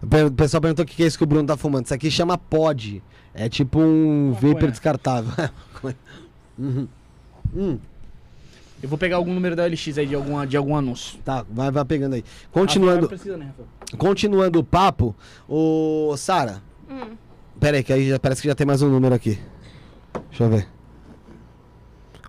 O 0.02 0.08
pe- 0.08 0.24
O 0.24 0.32
pessoal 0.32 0.62
perguntou 0.62 0.84
o 0.84 0.88
que 0.88 0.96
que 0.96 1.04
é 1.04 1.08
isso 1.08 1.18
que 1.18 1.24
o 1.24 1.28
Bruno 1.28 1.48
tá 1.48 1.58
fumando. 1.58 1.86
Isso 1.86 1.94
aqui 1.94 2.10
chama 2.12 2.38
pod. 2.38 3.04
É 3.34 3.50
tipo 3.50 3.80
um 3.80 4.32
Maconha. 4.32 4.54
vapor 4.54 4.72
descartável. 4.72 5.32
Uhum. 6.58 6.88
Hum, 7.56 7.80
Eu 8.84 8.90
vou 8.90 8.98
pegar 8.98 9.16
algum 9.16 9.34
número 9.34 9.56
da 9.56 9.66
LX 9.66 9.98
aí 9.98 10.06
de, 10.06 10.14
alguma, 10.14 10.46
de 10.46 10.58
algum 10.58 10.76
anúncio. 10.76 11.18
tá, 11.24 11.46
vai, 11.50 11.72
vai 11.72 11.86
pegando 11.86 12.16
aí. 12.16 12.24
Continuando, 12.52 13.08
precisa, 13.08 13.38
né, 13.38 13.46
Rafael? 13.46 13.68
continuando 13.98 14.60
o 14.60 14.64
papo, 14.64 15.16
o 15.48 16.14
Sara. 16.18 16.62
Hum. 16.90 17.16
Pera 17.60 17.78
aí, 17.78 17.84
que 17.84 17.92
aí 17.92 18.10
já, 18.10 18.20
parece 18.20 18.42
que 18.42 18.48
já 18.48 18.56
tem 18.56 18.66
mais 18.66 18.82
um 18.82 18.90
número 18.90 19.14
aqui. 19.14 19.38
Deixa 20.30 20.46
eu 20.46 20.50
ver. 20.50 20.68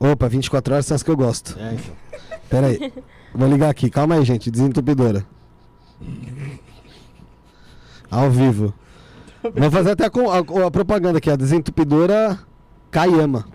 Opa, 0.01 0.29
24 0.29 0.75
horas 0.75 0.87
são 0.87 0.95
as 0.95 1.03
que 1.03 1.11
eu 1.11 1.17
gosto. 1.17 1.57
É, 1.59 1.75
então. 1.75 1.97
Pera 2.49 2.67
aí. 2.67 2.93
Vou 3.35 3.49
ligar 3.49 3.71
aqui, 3.71 3.89
calma 3.89 4.17
aí, 4.17 4.25
gente. 4.25 4.51
Desentupidora. 4.51 5.25
Ao 8.11 8.31
vivo. 8.31 8.75
Vamos 9.55 9.73
fazer 9.73 9.91
até 9.93 10.11
com 10.11 10.31
a, 10.31 10.39
a 10.67 10.71
propaganda 10.71 11.19
aqui, 11.19 11.31
a 11.31 11.37
desentupidora 11.37 12.39
Kayama. 12.91 13.47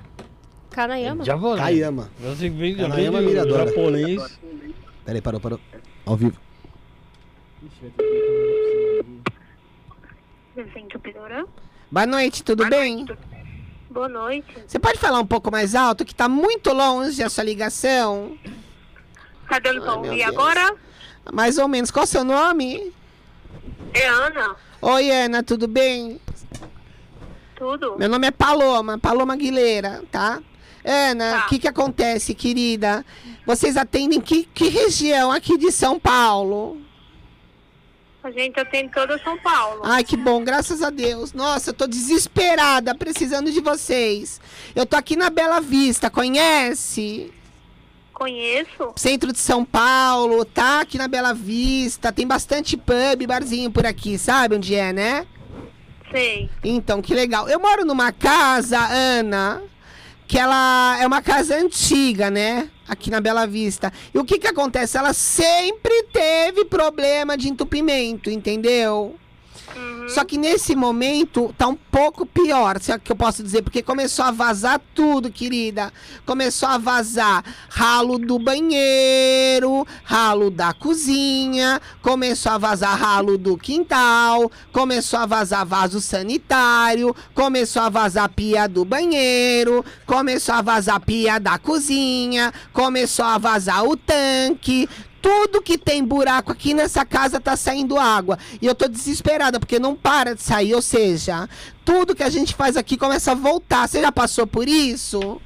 Kanayama? 0.72 1.24
Já 1.24 1.36
vou, 1.36 1.56
né? 1.56 1.62
Kayama. 1.62 2.10
Kanayama 2.78 3.20
vem 3.20 3.28
Miradora. 3.28 3.68
japonês. 3.68 4.40
Peraí, 5.06 5.22
parou, 5.22 5.40
parou. 5.42 5.60
Ao 6.06 6.16
vivo. 6.16 6.38
Boa 11.92 12.06
noite, 12.06 12.44
tudo 12.44 12.66
bem? 12.70 13.06
Boa 13.90 14.08
noite. 14.08 14.48
Você 14.66 14.80
pode 14.80 14.98
falar 14.98 15.20
um 15.20 15.26
pouco 15.26 15.52
mais 15.52 15.76
alto, 15.76 16.06
que 16.06 16.16
tá 16.16 16.30
muito 16.30 16.72
longe 16.72 17.22
a 17.22 17.30
sua 17.30 17.44
ligação? 17.44 18.38
Tá 19.50 19.60
dando 19.60 19.82
meu 19.82 19.94
ouvir 19.98 20.24
agora? 20.24 20.76
Mais 21.34 21.58
ou 21.58 21.68
menos. 21.68 21.92
Qual 21.92 22.04
o 22.04 22.08
seu 22.08 22.24
nome? 22.24 22.94
É 23.94 24.08
Ana. 24.08 24.56
Oi, 24.82 25.12
Ana, 25.12 25.44
tudo 25.44 25.68
bem? 25.68 26.22
Tudo? 27.56 27.98
Meu 27.98 28.08
nome 28.10 28.28
é 28.28 28.32
Paloma, 28.32 28.98
Paloma 28.98 29.34
Aguilera, 29.34 30.04
tá? 30.12 30.42
Ana, 30.84 31.38
o 31.38 31.40
Tá. 31.42 31.48
que 31.48 31.60
que 31.60 31.68
acontece, 31.68 32.34
querida? 32.36 33.06
Vocês 33.46 33.76
atendem 33.76 34.22
que, 34.22 34.44
que 34.44 34.70
região 34.70 35.32
aqui 35.32 35.58
de 35.58 35.72
São 35.72 36.00
Paulo? 36.00 36.82
A 38.26 38.32
gente 38.32 38.60
atende 38.60 38.92
todo 38.92 39.22
São 39.22 39.38
Paulo. 39.38 39.82
Ai, 39.84 40.04
que 40.04 40.18
bom, 40.18 40.44
graças 40.44 40.82
a 40.82 40.90
Deus. 40.90 41.32
Nossa, 41.32 41.70
eu 41.70 41.74
tô 41.76 41.86
desesperada, 41.86 42.96
precisando 42.96 43.52
de 43.52 43.62
vocês. 43.62 44.42
Eu 44.76 44.84
tô 44.84 44.96
aqui 44.96 45.16
na 45.16 45.30
Bela 45.30 45.62
Vista, 45.62 46.10
conhece? 46.10 47.32
Conheço. 48.12 48.94
Centro 48.96 49.32
de 49.32 49.38
São 49.38 49.64
Paulo, 49.64 50.44
tá 50.44 50.82
aqui 50.82 50.98
na 50.98 51.08
Bela 51.08 51.36
Vista. 51.36 52.12
Tem 52.12 52.26
bastante 52.26 52.76
pub, 52.76 53.28
barzinho 53.28 53.70
por 53.70 53.86
aqui, 53.86 54.18
sabe 54.18 54.56
onde 54.56 54.74
é, 54.74 54.92
né? 54.92 55.28
Sei. 56.10 56.50
Então, 56.64 57.04
que 57.04 57.14
legal. 57.14 57.48
Eu 57.48 57.60
moro 57.60 57.86
numa 57.86 58.12
casa, 58.12 58.80
Ana, 58.80 59.62
que 60.28 60.40
ela 60.40 60.98
é 61.00 61.06
uma 61.06 61.22
casa 61.22 61.58
antiga, 61.58 62.32
né? 62.32 62.72
Aqui 62.88 63.10
na 63.10 63.20
Bela 63.20 63.48
Vista. 63.48 63.92
E 64.14 64.20
o 64.20 64.26
que 64.26 64.40
que 64.40 64.48
acontece? 64.48 64.98
Ela 64.98 65.14
sempre 65.14 66.04
teve 66.12 66.66
problema 66.66 67.38
de 67.38 67.50
entupimento, 67.50 68.30
entendeu? 68.30 69.16
Uhum. 69.76 70.10
Só 70.10 70.24
que 70.24 70.38
nesse 70.38 70.76
momento 70.76 71.54
tá 71.58 71.68
um 71.68 71.76
pouco 71.76 72.26
pior, 72.26 72.80
se 72.80 72.92
é 72.92 73.00
que 73.00 73.12
eu 73.12 73.16
posso 73.16 73.44
dizer, 73.44 73.62
porque 73.62 73.82
começou 73.82 74.26
a 74.26 74.32
vazar 74.32 74.80
tudo, 74.94 75.32
querida. 75.32 75.92
Começou 76.26 76.70
a 76.70 76.78
vazar 76.78 77.44
ralo 77.70 78.18
do 78.18 78.40
banheiro, 78.40 79.86
ralo 80.04 80.50
da 80.50 80.74
cozinha, 80.74 81.82
começou 82.02 82.54
a 82.54 82.58
vazar 82.58 82.98
ralo 82.98 83.38
do 83.38 83.58
quintal, 83.58 84.52
começou 84.72 85.20
a 85.20 85.26
vazar 85.26 85.66
vaso 85.66 86.00
sanitário, 86.00 87.16
começou 87.34 87.82
a 87.82 87.90
vazar 87.90 88.30
pia 88.30 88.68
do 88.68 88.86
banheiro, 88.86 89.84
começou 90.06 90.56
a 90.56 90.62
vazar 90.62 91.00
pia 91.00 91.40
da 91.40 91.58
cozinha, 91.58 92.54
começou 92.72 93.26
a 93.26 93.38
vazar 93.38 93.84
o 93.84 93.98
tanque, 93.98 94.88
tudo 95.26 95.60
que 95.60 95.76
tem 95.76 96.04
buraco 96.04 96.52
aqui 96.52 96.76
nessa 96.76 97.04
casa 97.04 97.40
tá 97.40 97.58
saindo 97.58 97.98
água. 97.98 98.38
E 98.62 98.68
eu 98.68 98.76
tô 98.76 98.88
desesperada, 98.88 99.60
porque 99.60 99.80
não 99.80 99.96
para 99.96 100.36
de 100.36 100.44
sair. 100.44 100.76
Ou 100.76 100.84
seja, 100.84 101.50
tudo 101.84 102.14
que 102.14 102.22
a 102.22 102.30
gente 102.30 102.54
faz 102.54 102.78
aqui 102.78 102.96
começa 102.96 103.32
a 103.32 103.36
voltar. 103.36 103.88
Você 103.88 104.02
já 104.02 104.12
passou 104.12 104.46
por 104.46 104.68
isso? 104.68 105.42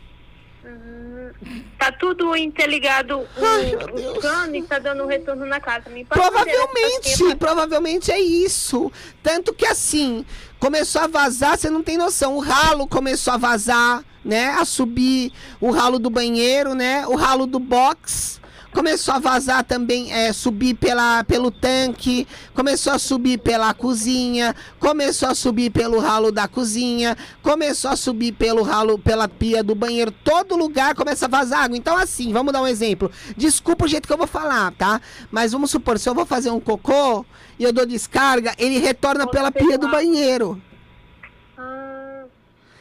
Tá 1.78 1.94
tudo 1.94 2.36
interligado. 2.36 3.20
O, 3.20 3.28
Ai, 3.42 3.74
o 3.74 4.20
cano 4.20 4.54
está 4.58 4.80
dando 4.80 5.04
um 5.04 5.08
retorno 5.08 5.46
na 5.46 5.62
casa. 5.62 5.90
Me 5.90 6.04
Provavelmente, 6.04 7.36
provavelmente 7.38 8.12
é 8.12 8.20
isso. 8.20 8.92
Tanto 9.24 9.54
que 9.54 9.66
assim, 9.66 10.26
começou 10.60 11.04
a 11.04 11.08
vazar, 11.08 11.58
você 11.58 11.70
não 11.70 11.82
tem 11.82 11.98
noção. 11.98 12.36
O 12.36 12.42
ralo 12.42 12.86
começou 12.86 13.34
a 13.34 13.38
vazar, 13.38 14.04
né? 14.26 14.50
A 14.60 14.66
subir 14.66 15.32
o 15.62 15.72
ralo 15.72 16.00
do 16.00 16.10
banheiro, 16.10 16.76
né? 16.76 17.08
O 17.08 17.16
ralo 17.16 17.48
do 17.48 17.60
box. 17.60 18.39
Começou 18.72 19.16
a 19.16 19.20
vazar 19.20 19.64
também, 19.64 20.14
é, 20.14 20.32
subir 20.32 20.76
pela, 20.76 21.24
pelo 21.24 21.50
tanque, 21.50 22.28
começou 22.54 22.94
a 22.94 23.00
subir 23.00 23.40
pela 23.40 23.74
cozinha, 23.74 24.56
começou 24.80 25.28
a 25.28 25.34
subir 25.34 25.72
pelo 25.72 26.00
ralo 26.00 26.32
da 26.32 26.48
cozinha, 26.48 27.18
começou 27.42 27.90
a 27.90 27.96
subir 27.96 28.32
pelo 28.34 28.62
ralo, 28.62 29.00
pela 29.00 29.28
pia 29.28 29.64
do 29.64 29.74
banheiro, 29.74 30.12
todo 30.12 30.56
lugar 30.56 30.94
começa 30.94 31.26
a 31.26 31.30
vazar 31.30 31.64
água. 31.64 31.78
Então, 31.78 31.98
assim, 31.98 32.32
vamos 32.32 32.54
dar 32.54 32.62
um 32.62 32.68
exemplo. 32.68 33.12
Desculpa 33.36 33.86
o 33.86 33.88
jeito 33.88 34.08
que 34.08 34.14
eu 34.14 34.18
vou 34.18 34.28
falar, 34.28 34.72
tá? 34.74 35.02
Mas 35.32 35.52
vamos 35.52 35.72
supor, 35.72 35.98
se 35.98 36.08
eu 36.08 36.14
vou 36.14 36.26
fazer 36.26 36.52
um 36.52 36.60
cocô 36.60 37.26
e 37.58 37.64
eu 37.64 37.74
dou 37.74 37.86
descarga, 37.86 38.54
ele 38.58 38.78
retorna 38.78 39.26
pela 39.26 39.52
pia 39.52 39.78
do 39.78 39.90
banheiro. 39.90 40.62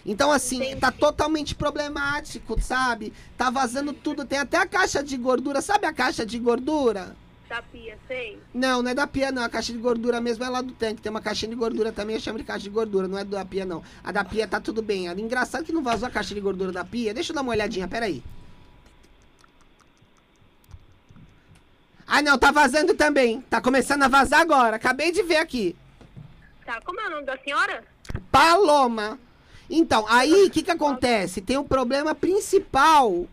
Então, 0.08 0.32
assim, 0.32 0.56
Entendi. 0.56 0.80
tá 0.80 0.90
totalmente 0.90 1.54
problemático, 1.54 2.58
sabe? 2.62 3.12
Tá 3.36 3.50
vazando 3.50 3.92
tudo. 3.92 4.24
Tem 4.24 4.38
até 4.38 4.56
a 4.56 4.66
caixa 4.66 5.02
de 5.04 5.18
gordura. 5.18 5.60
Sabe 5.60 5.86
a 5.86 5.92
caixa 5.92 6.24
de 6.24 6.38
gordura? 6.38 7.14
da 7.46 7.62
pia, 7.62 7.98
sei. 8.06 8.38
Não, 8.52 8.82
não 8.82 8.90
é 8.90 8.94
da 8.94 9.06
pia, 9.06 9.32
não. 9.32 9.42
A 9.42 9.48
caixa 9.48 9.72
de 9.72 9.78
gordura 9.78 10.20
mesmo 10.20 10.44
é 10.44 10.48
lá 10.48 10.60
do 10.62 10.72
tanque. 10.72 11.00
Tem 11.02 11.10
uma 11.10 11.20
caixinha 11.20 11.50
de 11.50 11.56
gordura 11.56 11.90
também, 11.92 12.16
eu 12.16 12.20
chamo 12.20 12.38
de 12.38 12.44
caixa 12.44 12.64
de 12.64 12.70
gordura. 12.70 13.08
Não 13.08 13.18
é 13.18 13.24
da 13.24 13.44
pia, 13.44 13.64
não. 13.64 13.82
A 14.02 14.10
da 14.12 14.24
pia 14.24 14.46
tá 14.48 14.60
tudo 14.60 14.82
bem. 14.82 15.06
Engraçado 15.06 15.64
que 15.64 15.72
não 15.72 15.82
vazou 15.82 16.08
a 16.08 16.10
caixa 16.10 16.34
de 16.34 16.40
gordura 16.40 16.72
da 16.72 16.84
pia. 16.84 17.14
Deixa 17.14 17.32
eu 17.32 17.34
dar 17.34 17.42
uma 17.42 17.52
olhadinha, 17.52 17.88
peraí. 17.88 18.22
Ah, 22.06 22.22
não, 22.22 22.38
tá 22.38 22.50
vazando 22.50 22.94
também. 22.94 23.42
Tá 23.42 23.60
começando 23.60 24.02
a 24.02 24.08
vazar 24.08 24.40
agora. 24.40 24.76
Acabei 24.76 25.12
de 25.12 25.22
ver 25.22 25.36
aqui. 25.36 25.76
Tá, 26.64 26.80
como 26.82 27.00
é 27.00 27.06
o 27.06 27.10
nome 27.10 27.24
da 27.24 27.36
senhora? 27.38 27.84
Paloma. 28.30 29.18
Então, 29.70 30.04
aí 30.08 30.46
o 30.46 30.50
que, 30.50 30.62
que 30.62 30.70
acontece? 30.70 31.40
Tem 31.40 31.58
um 31.58 31.64
problema 31.64 32.14
principal, 32.14 33.26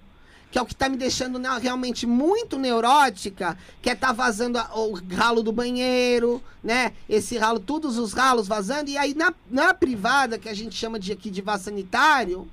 que 0.51 0.57
é 0.57 0.61
o 0.61 0.65
que 0.65 0.75
tá 0.75 0.89
me 0.89 0.97
deixando 0.97 1.39
realmente 1.59 2.05
muito 2.05 2.57
neurótica, 2.57 3.57
que 3.81 3.89
é 3.89 3.95
tá 3.95 4.11
vazando 4.11 4.57
a- 4.57 4.69
o 4.75 4.93
ralo 5.15 5.41
do 5.43 5.51
banheiro, 5.51 6.41
né? 6.63 6.91
Esse 7.09 7.37
ralo, 7.37 7.59
todos 7.59 7.97
os 7.97 8.13
ralos 8.13 8.47
vazando. 8.47 8.89
E 8.89 8.97
aí 8.97 9.13
na, 9.13 9.33
na 9.49 9.73
privada, 9.73 10.37
que 10.37 10.49
a 10.49 10.53
gente 10.53 10.75
chama 10.75 10.99
de 10.99 11.11
aqui 11.11 11.29
de 11.29 11.41
vaso 11.41 11.65
sanitário, 11.65 12.47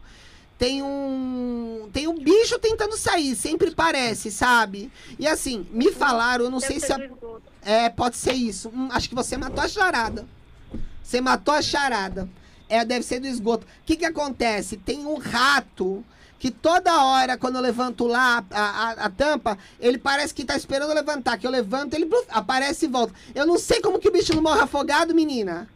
tem 0.58 0.80
um. 0.82 1.88
Tem 1.92 2.06
um 2.06 2.14
bicho 2.18 2.58
tentando 2.60 2.96
sair, 2.96 3.34
sempre 3.34 3.72
parece, 3.72 4.30
sabe? 4.30 4.92
E 5.18 5.26
assim, 5.26 5.66
me 5.72 5.90
falaram, 5.90 6.44
eu 6.44 6.50
não 6.50 6.60
sei 6.60 6.78
se. 6.80 6.92
a- 6.92 6.96
é, 7.64 7.88
pode 7.88 8.16
ser 8.16 8.32
isso. 8.34 8.68
Hum, 8.68 8.88
acho 8.92 9.08
que 9.08 9.14
você 9.14 9.36
matou 9.36 9.62
a 9.62 9.68
charada. 9.68 10.26
Você 11.02 11.20
matou 11.20 11.52
a 11.54 11.62
charada. 11.62 12.28
É, 12.72 12.84
deve 12.86 13.04
ser 13.04 13.20
do 13.20 13.26
esgoto. 13.26 13.66
O 13.66 13.84
que 13.84 13.96
que 13.96 14.04
acontece? 14.06 14.78
Tem 14.78 15.04
um 15.06 15.18
rato 15.18 16.02
que 16.38 16.50
toda 16.50 17.04
hora, 17.04 17.36
quando 17.36 17.56
eu 17.56 17.60
levanto 17.60 18.06
lá 18.06 18.42
a, 18.50 18.60
a, 18.62 18.90
a 18.92 19.10
tampa, 19.10 19.58
ele 19.78 19.98
parece 19.98 20.32
que 20.32 20.42
tá 20.42 20.56
esperando 20.56 20.94
levantar. 20.94 21.36
Que 21.38 21.46
eu 21.46 21.50
levanto, 21.50 21.92
ele 21.94 22.06
bluf, 22.06 22.26
aparece 22.30 22.86
e 22.86 22.88
volta. 22.88 23.12
Eu 23.34 23.46
não 23.46 23.58
sei 23.58 23.80
como 23.82 23.98
que 23.98 24.08
o 24.08 24.12
bicho 24.12 24.34
não 24.34 24.42
morre 24.42 24.60
afogado, 24.62 25.14
menina. 25.14 25.68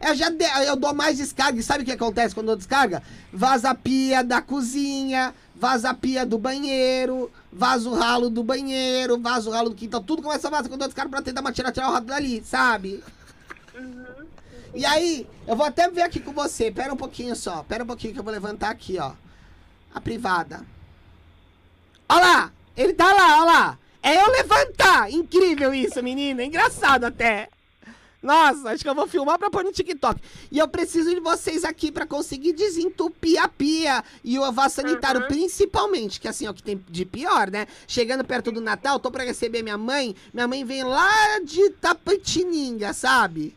Eu 0.00 0.14
já 0.16 0.28
de- 0.28 0.44
eu 0.66 0.74
dou 0.76 0.92
mais 0.92 1.18
descarga. 1.18 1.58
E 1.58 1.62
sabe 1.62 1.82
o 1.82 1.86
que 1.86 1.92
acontece 1.92 2.34
quando 2.34 2.50
eu 2.50 2.56
descarga? 2.56 3.00
Vaza 3.32 3.70
a 3.70 3.74
pia 3.76 4.22
da 4.24 4.42
cozinha, 4.42 5.32
vaza 5.54 5.90
a 5.90 5.94
pia 5.94 6.26
do 6.26 6.36
banheiro, 6.36 7.30
vaza 7.52 7.88
o 7.88 7.94
ralo 7.94 8.28
do 8.28 8.42
banheiro, 8.42 9.18
vaza 9.20 9.48
o 9.48 9.52
ralo 9.52 9.70
do 9.70 9.76
quintal. 9.76 10.02
Tudo 10.02 10.20
começa 10.20 10.48
a 10.48 10.50
vazar 10.50 10.64
quando 10.64 10.72
eu 10.72 10.78
dou 10.78 10.88
descarga 10.88 11.10
pra 11.10 11.22
tentar 11.22 11.52
tirar, 11.52 11.70
tirar 11.72 11.88
o 11.88 11.92
ralo 11.92 12.04
dali, 12.06 12.42
sabe? 12.44 13.02
E 14.74 14.84
aí, 14.84 15.26
eu 15.46 15.54
vou 15.56 15.64
até 15.66 15.88
ver 15.88 16.02
aqui 16.02 16.18
com 16.20 16.32
você. 16.32 16.70
Pera 16.70 16.92
um 16.92 16.96
pouquinho 16.96 17.36
só. 17.36 17.62
Pera 17.62 17.84
um 17.84 17.86
pouquinho 17.86 18.12
que 18.12 18.18
eu 18.18 18.24
vou 18.24 18.32
levantar 18.32 18.70
aqui, 18.70 18.98
ó. 18.98 19.12
A 19.94 20.00
privada. 20.00 20.64
Ó 22.08 22.14
lá! 22.18 22.52
Ele 22.76 22.92
tá 22.92 23.12
lá, 23.12 23.40
ó 23.40 23.44
lá! 23.44 23.78
É 24.02 24.20
eu 24.20 24.30
levantar! 24.32 25.10
Incrível 25.12 25.72
isso, 25.72 26.02
menina! 26.02 26.42
Engraçado 26.44 27.04
até! 27.04 27.48
Nossa, 28.20 28.70
acho 28.70 28.82
que 28.82 28.88
eu 28.88 28.94
vou 28.94 29.06
filmar 29.06 29.38
pra 29.38 29.50
pôr 29.50 29.62
no 29.62 29.70
TikTok. 29.70 30.18
E 30.50 30.58
eu 30.58 30.66
preciso 30.66 31.10
de 31.14 31.20
vocês 31.20 31.62
aqui 31.62 31.92
pra 31.92 32.06
conseguir 32.06 32.54
desentupir 32.54 33.40
a 33.40 33.46
pia 33.46 34.02
e 34.24 34.38
o 34.38 34.50
vaso 34.50 34.76
sanitário, 34.76 35.20
Uhum. 35.20 35.28
principalmente, 35.28 36.18
que 36.18 36.26
assim, 36.26 36.46
é 36.46 36.50
o 36.50 36.54
que 36.54 36.62
tem 36.62 36.82
de 36.88 37.04
pior, 37.04 37.50
né? 37.50 37.66
Chegando 37.86 38.24
perto 38.24 38.50
do 38.50 38.62
Natal, 38.62 38.98
tô 38.98 39.10
pra 39.10 39.24
receber 39.24 39.62
minha 39.62 39.76
mãe. 39.76 40.16
Minha 40.32 40.48
mãe 40.48 40.64
vem 40.64 40.82
lá 40.82 41.38
de 41.44 41.68
Tapetininga, 41.72 42.94
sabe? 42.94 43.54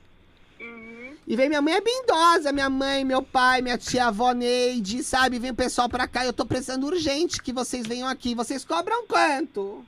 E 1.28 1.36
vem 1.36 1.50
minha 1.50 1.62
mãe 1.62 1.74
é 1.74 1.82
bem 1.82 2.04
idosa, 2.04 2.54
minha 2.54 2.70
mãe, 2.70 3.04
meu 3.04 3.22
pai, 3.22 3.62
minha 3.62 3.78
tia 3.78 4.06
avó 4.06 4.32
Neide, 4.32 5.04
sabe? 5.04 5.38
Vem 5.38 5.52
o 5.52 5.56
pessoal 5.56 5.90
pra 5.90 6.08
cá 6.08 6.24
e 6.24 6.28
eu 6.28 6.34
tô 6.34 6.46
precisando 6.46 6.86
urgente 6.86 7.42
que 7.42 7.52
vocês 7.52 7.86
venham 7.86 8.08
aqui. 8.08 8.34
Vocês 8.34 8.64
cobram 8.64 9.06
quanto? 9.06 9.86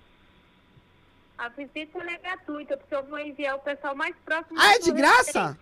A 1.38 1.48
visita 1.48 1.98
é 2.00 2.18
gratuita, 2.18 2.76
porque 2.76 2.94
eu 2.94 3.04
vou 3.06 3.18
enviar 3.18 3.56
o 3.56 3.60
pessoal 3.60 3.96
mais 3.96 4.14
próximo. 4.26 4.60
Ah, 4.60 4.76
é 4.76 4.80
de 4.80 4.92
graça? 4.92 5.58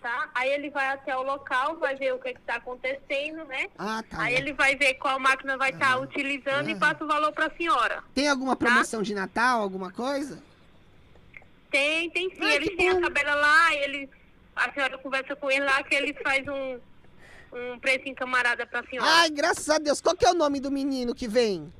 Tá? 0.00 0.30
Aí 0.32 0.48
ele 0.50 0.70
vai 0.70 0.86
até 0.86 1.16
o 1.16 1.22
local, 1.22 1.76
vai 1.78 1.96
ver 1.96 2.14
o 2.14 2.20
que 2.20 2.28
está 2.28 2.54
acontecendo, 2.54 3.44
né? 3.46 3.68
Ah, 3.76 4.04
tá. 4.08 4.22
Aí 4.22 4.34
ele 4.34 4.52
vai 4.52 4.76
ver 4.76 4.94
qual 4.94 5.18
máquina 5.18 5.58
vai 5.58 5.70
estar 5.70 5.98
utilizando 5.98 6.68
e 6.68 6.72
Aham. 6.72 6.78
passa 6.78 7.04
o 7.04 7.08
valor 7.08 7.32
para 7.32 7.46
a 7.46 7.56
senhora. 7.56 8.04
Tem 8.14 8.28
alguma 8.28 8.54
promoção 8.54 9.02
de 9.02 9.14
Natal, 9.16 9.60
alguma 9.60 9.90
coisa? 9.90 10.40
Tem, 11.72 12.08
tem 12.10 12.30
sim. 12.30 12.38
Ah, 12.40 12.54
eles 12.54 12.68
que 12.68 12.76
têm 12.76 12.90
a 12.90 13.00
tabela 13.00 13.34
lá, 13.34 13.74
ele, 13.74 14.08
a 14.64 14.72
senhora 14.72 14.98
conversa 14.98 15.34
com 15.36 15.50
ele 15.50 15.64
lá 15.64 15.82
que 15.82 15.94
ele 15.94 16.14
faz 16.22 16.46
um, 16.48 16.78
um 17.52 17.78
preço 17.78 18.14
camarada 18.14 18.66
pra 18.66 18.82
senhora. 18.84 19.08
Ai, 19.10 19.30
graças 19.30 19.68
a 19.68 19.78
Deus. 19.78 20.00
Qual 20.00 20.16
que 20.16 20.24
é 20.26 20.30
o 20.30 20.34
nome 20.34 20.60
do 20.60 20.70
menino 20.70 21.14
que 21.14 21.26
vem? 21.28 21.72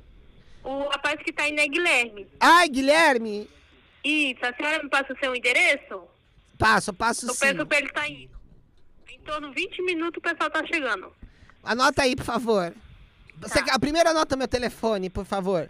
O 0.63 0.89
rapaz 0.89 1.19
que 1.23 1.31
tá 1.33 1.47
indo 1.49 1.59
é 1.59 1.67
Guilherme. 1.67 2.27
Ai, 2.39 2.69
Guilherme. 2.69 3.49
Isso, 4.03 4.45
a 4.45 4.53
senhora 4.55 4.83
me 4.83 4.89
passa 4.89 5.13
o 5.13 5.17
seu 5.19 5.35
endereço? 5.35 6.03
Passo, 6.57 6.93
passo 6.93 7.27
Eu 7.27 7.33
sim. 7.33 7.39
peço 7.39 7.65
pra 7.65 7.77
ele 7.79 7.89
tá 7.89 8.07
indo. 8.07 8.31
Em 9.09 9.19
torno 9.21 9.49
de 9.49 9.55
20 9.55 9.81
minutos 9.83 10.17
o 10.17 10.21
pessoal 10.21 10.49
tá 10.49 10.65
chegando. 10.65 11.11
Anota 11.63 12.03
aí, 12.03 12.15
por 12.15 12.25
favor. 12.25 12.73
Você, 13.37 13.63
Tá. 13.63 13.73
a 13.73 13.79
primeira 13.79 14.11
anota 14.11 14.35
meu 14.35 14.47
telefone, 14.47 15.09
por 15.09 15.25
favor. 15.25 15.69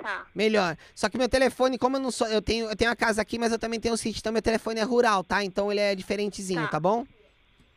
Tá. 0.00 0.26
Melhor. 0.34 0.76
Só 0.94 1.08
que 1.08 1.18
meu 1.18 1.28
telefone, 1.28 1.76
como 1.78 1.96
eu 1.96 2.00
não 2.00 2.10
sou. 2.10 2.26
Eu 2.28 2.40
tenho, 2.40 2.68
eu 2.68 2.76
tenho 2.76 2.90
a 2.90 2.96
casa 2.96 3.20
aqui, 3.20 3.38
mas 3.38 3.52
eu 3.52 3.58
também 3.58 3.78
tenho 3.78 3.94
um 3.94 3.96
sítio, 3.96 4.20
então 4.20 4.32
meu 4.32 4.40
telefone 4.42 4.80
é 4.80 4.82
rural, 4.82 5.22
tá? 5.22 5.44
Então 5.44 5.70
ele 5.70 5.80
é 5.80 5.94
diferentezinho, 5.94 6.62
Tá. 6.62 6.68
tá 6.68 6.80
bom? 6.80 7.06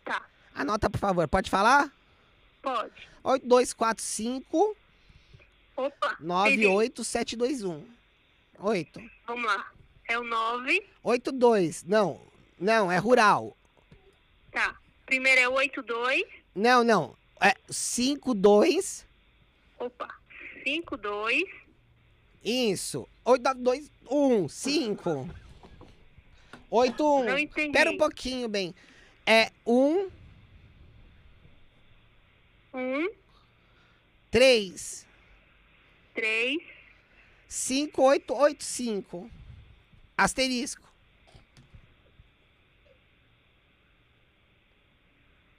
Tá. 0.05 0.21
Anota, 0.55 0.89
por 0.89 0.99
favor. 0.99 1.27
Pode 1.27 1.49
falar? 1.49 1.91
Pode. 2.61 3.09
8245 3.23 4.77
Opa. 5.75 6.17
98721. 6.19 7.85
8. 8.59 8.91
peraí. 8.93 9.11
Vamos 9.27 9.45
lá. 9.45 9.71
É 10.07 10.19
o 10.19 10.23
9. 10.23 10.85
82. 11.03 11.83
Não. 11.83 12.21
Não, 12.59 12.91
é 12.91 12.97
rural. 12.97 13.57
Tá. 14.51 14.75
Primeiro 15.05 15.41
é 15.41 15.49
o 15.49 15.53
82. 15.53 16.23
Não, 16.55 16.83
não. 16.83 17.15
É 17.41 17.55
52. 17.69 19.05
Opa. 19.79 20.07
52. 20.63 21.43
Isso. 22.43 23.07
8221. 23.23 24.49
5. 24.49 25.29
81. 26.69 27.23
Não 27.23 27.37
entendi. 27.39 27.67
Espera 27.67 27.91
um 27.91 27.97
pouquinho, 27.97 28.49
bem. 28.49 28.75
É 29.25 29.51
1, 29.65 30.09
1, 32.73 33.09
3, 34.29 35.05
3. 36.13 36.57
5885. 37.47 39.29
Asterisco. 40.17 40.91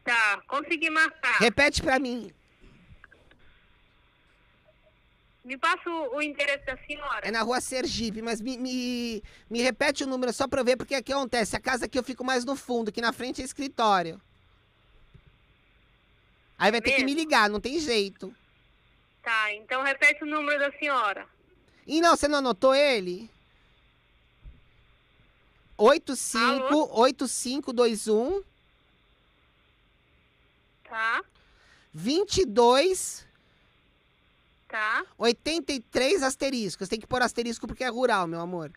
Tá. 0.03 0.43
Consegui 0.47 0.91
marcar. 0.91 1.39
Repete 1.39 1.81
pra 1.81 1.99
mim. 1.99 2.31
Me 5.45 5.59
passa 5.59 5.91
o, 5.91 6.17
o 6.17 6.23
endereço 6.23 6.65
da 6.65 6.77
senhora. 6.87 7.27
É 7.27 7.31
na 7.31 7.43
rua 7.43 7.61
Sergipe, 7.61 8.23
mas 8.23 8.41
me, 8.41 8.57
me, 8.57 9.23
me 9.51 9.61
repete 9.61 10.03
o 10.03 10.07
número 10.07 10.33
só 10.33 10.49
pra 10.49 10.61
eu 10.61 10.65
ver, 10.65 10.77
porque 10.77 10.95
aqui 10.95 11.13
acontece. 11.13 11.55
A 11.55 11.61
casa 11.61 11.85
aqui 11.85 11.99
eu 11.99 12.03
fico 12.03 12.25
mais 12.25 12.45
no 12.45 12.57
fundo, 12.57 12.91
que 12.91 13.01
na 13.01 13.13
frente 13.13 13.43
é 13.43 13.45
escritório. 13.45 14.21
Aí 16.59 16.71
vai 16.71 16.81
ter 16.81 16.93
que 16.93 17.05
me 17.05 17.13
ligar, 17.13 17.51
não 17.51 17.61
tem 17.61 17.79
jeito. 17.79 18.35
Tá. 19.23 19.53
Então 19.55 19.83
repete 19.83 20.25
o 20.25 20.27
número 20.27 20.59
da 20.59 20.73
senhora. 20.79 21.27
E 21.87 22.01
não, 22.01 22.17
você 22.17 22.27
não 22.27 22.39
anotou 22.39 22.75
ele? 22.75 23.31
85 25.77 26.99
8521 26.99 28.43
Tá. 30.89 31.25
22 31.93 33.27
Tá. 34.75 35.05
83 35.19 36.25
asteriscos. 36.25 36.89
Tem 36.89 36.99
que 36.99 37.07
pôr 37.07 37.23
asterisco 37.23 37.65
porque 37.65 37.85
é 37.85 37.89
rural, 37.89 38.27
meu 38.27 38.41
amor. 38.41 38.73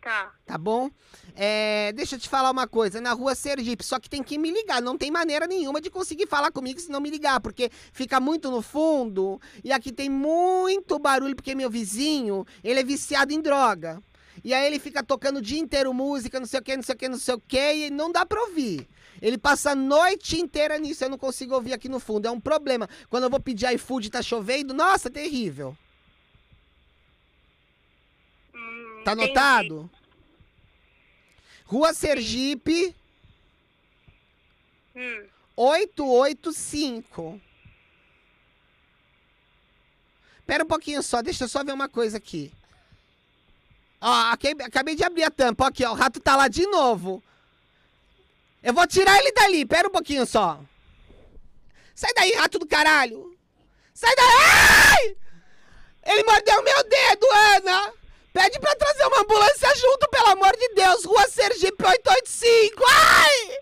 Tá. 0.00 0.32
Tá 0.46 0.56
bom? 0.56 0.90
É, 1.34 1.92
deixa 1.92 2.16
eu 2.16 2.18
te 2.18 2.30
falar 2.30 2.50
uma 2.50 2.66
coisa. 2.66 2.98
Na 2.98 3.12
rua 3.12 3.34
Sergipe, 3.34 3.84
só 3.84 4.00
que 4.00 4.08
tem 4.08 4.22
que 4.22 4.38
me 4.38 4.50
ligar. 4.50 4.80
Não 4.80 4.96
tem 4.96 5.10
maneira 5.10 5.46
nenhuma 5.46 5.82
de 5.82 5.90
conseguir 5.90 6.26
falar 6.26 6.50
comigo 6.50 6.80
se 6.80 6.90
não 6.90 6.98
me 6.98 7.10
ligar, 7.10 7.40
porque 7.40 7.70
fica 7.92 8.18
muito 8.18 8.50
no 8.50 8.62
fundo. 8.62 9.38
E 9.62 9.70
aqui 9.70 9.92
tem 9.92 10.08
muito 10.08 10.98
barulho, 10.98 11.36
porque 11.36 11.54
meu 11.54 11.68
vizinho, 11.68 12.46
ele 12.64 12.80
é 12.80 12.82
viciado 12.82 13.34
em 13.34 13.42
droga. 13.42 14.02
E 14.42 14.54
aí 14.54 14.66
ele 14.66 14.78
fica 14.78 15.02
tocando 15.02 15.40
o 15.40 15.42
dia 15.42 15.58
inteiro 15.58 15.92
música, 15.92 16.40
não 16.40 16.46
sei 16.46 16.60
o 16.60 16.62
que, 16.62 16.74
não 16.74 16.82
sei 16.82 16.94
o 16.94 16.98
que, 16.98 17.08
não 17.10 17.18
sei 17.18 17.34
o 17.34 17.40
que, 17.40 17.74
e 17.74 17.90
não 17.90 18.10
dá 18.10 18.24
pra 18.24 18.40
ouvir. 18.40 18.88
Ele 19.20 19.38
passa 19.38 19.70
a 19.70 19.74
noite 19.74 20.38
inteira 20.40 20.78
nisso, 20.78 21.04
eu 21.04 21.08
não 21.08 21.18
consigo 21.18 21.54
ouvir 21.54 21.72
aqui 21.72 21.88
no 21.88 21.98
fundo. 22.00 22.26
É 22.26 22.30
um 22.30 22.40
problema. 22.40 22.88
Quando 23.08 23.24
eu 23.24 23.30
vou 23.30 23.40
pedir 23.40 23.72
iFood 23.74 24.06
e 24.08 24.10
tá 24.10 24.22
chovendo, 24.22 24.74
nossa, 24.74 25.08
terrível. 25.10 25.76
Hum, 28.54 29.02
Tá 29.04 29.12
entendi. 29.12 29.24
anotado? 29.30 29.90
Rua 31.64 31.92
Sergipe, 31.92 32.94
Hum. 34.94 35.26
885. 35.56 37.40
Pera 40.46 40.62
um 40.64 40.66
pouquinho 40.66 41.02
só, 41.02 41.20
deixa 41.22 41.44
eu 41.44 41.48
só 41.48 41.64
ver 41.64 41.72
uma 41.72 41.88
coisa 41.88 42.18
aqui. 42.18 42.52
Ó, 44.00 44.12
acabei, 44.30 44.66
acabei 44.66 44.94
de 44.94 45.02
abrir 45.02 45.24
a 45.24 45.30
tampa, 45.30 45.66
aqui, 45.66 45.84
ó, 45.84 45.90
o 45.90 45.94
rato 45.94 46.20
tá 46.20 46.36
lá 46.36 46.46
de 46.48 46.66
novo. 46.66 47.22
Eu 48.62 48.72
vou 48.74 48.86
tirar 48.86 49.16
ele 49.18 49.32
dali, 49.32 49.64
pera 49.64 49.88
um 49.88 49.92
pouquinho 49.92 50.26
só. 50.26 50.58
Sai 51.94 52.12
daí, 52.14 52.32
rato 52.32 52.58
do 52.58 52.66
caralho. 52.66 53.36
Sai 53.94 54.14
daí! 54.14 54.26
Ai! 54.98 55.16
Ele 56.04 56.24
mordeu 56.24 56.62
meu 56.62 56.84
dedo, 56.84 57.26
Ana! 57.56 57.92
Pede 58.32 58.60
pra 58.60 58.74
trazer 58.76 59.04
uma 59.06 59.20
ambulância 59.22 59.68
junto, 59.76 60.08
pelo 60.10 60.26
amor 60.28 60.54
de 60.56 60.68
Deus! 60.74 61.04
Rua 61.04 61.26
Sergipe 61.28 61.82
885! 61.84 62.82
Ai! 62.86 63.58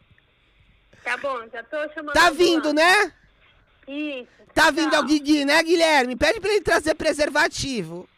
Tá 1.04 1.16
bom, 1.18 1.38
já 1.52 1.62
tô 1.62 1.76
chamando. 1.94 2.14
Tá 2.14 2.30
vindo, 2.30 2.72
né? 2.72 3.12
Isso. 3.86 4.26
Tá 4.54 4.70
vindo 4.70 4.90
Tá. 4.90 4.96
ao 4.98 5.04
Guigui, 5.04 5.44
né, 5.44 5.62
Guilherme? 5.62 6.16
Pede 6.16 6.40
pra 6.40 6.50
ele 6.50 6.60
trazer 6.62 6.94
preservativo. 6.94 8.08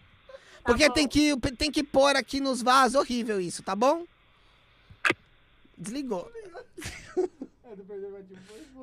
Porque 0.65 0.85
Tá 0.85 0.89
bom. 0.89 0.95
tem 0.95 1.09
que, 1.09 1.37
tem 1.59 1.71
que 1.71 1.83
pôr 1.83 2.15
aqui 2.17 2.41
nos 2.41 2.63
vasos. 2.63 2.95
Horrível 2.99 3.41
isso, 3.41 3.63
tá 3.63 3.75
bom? 3.75 4.05
Desligou. 5.77 6.31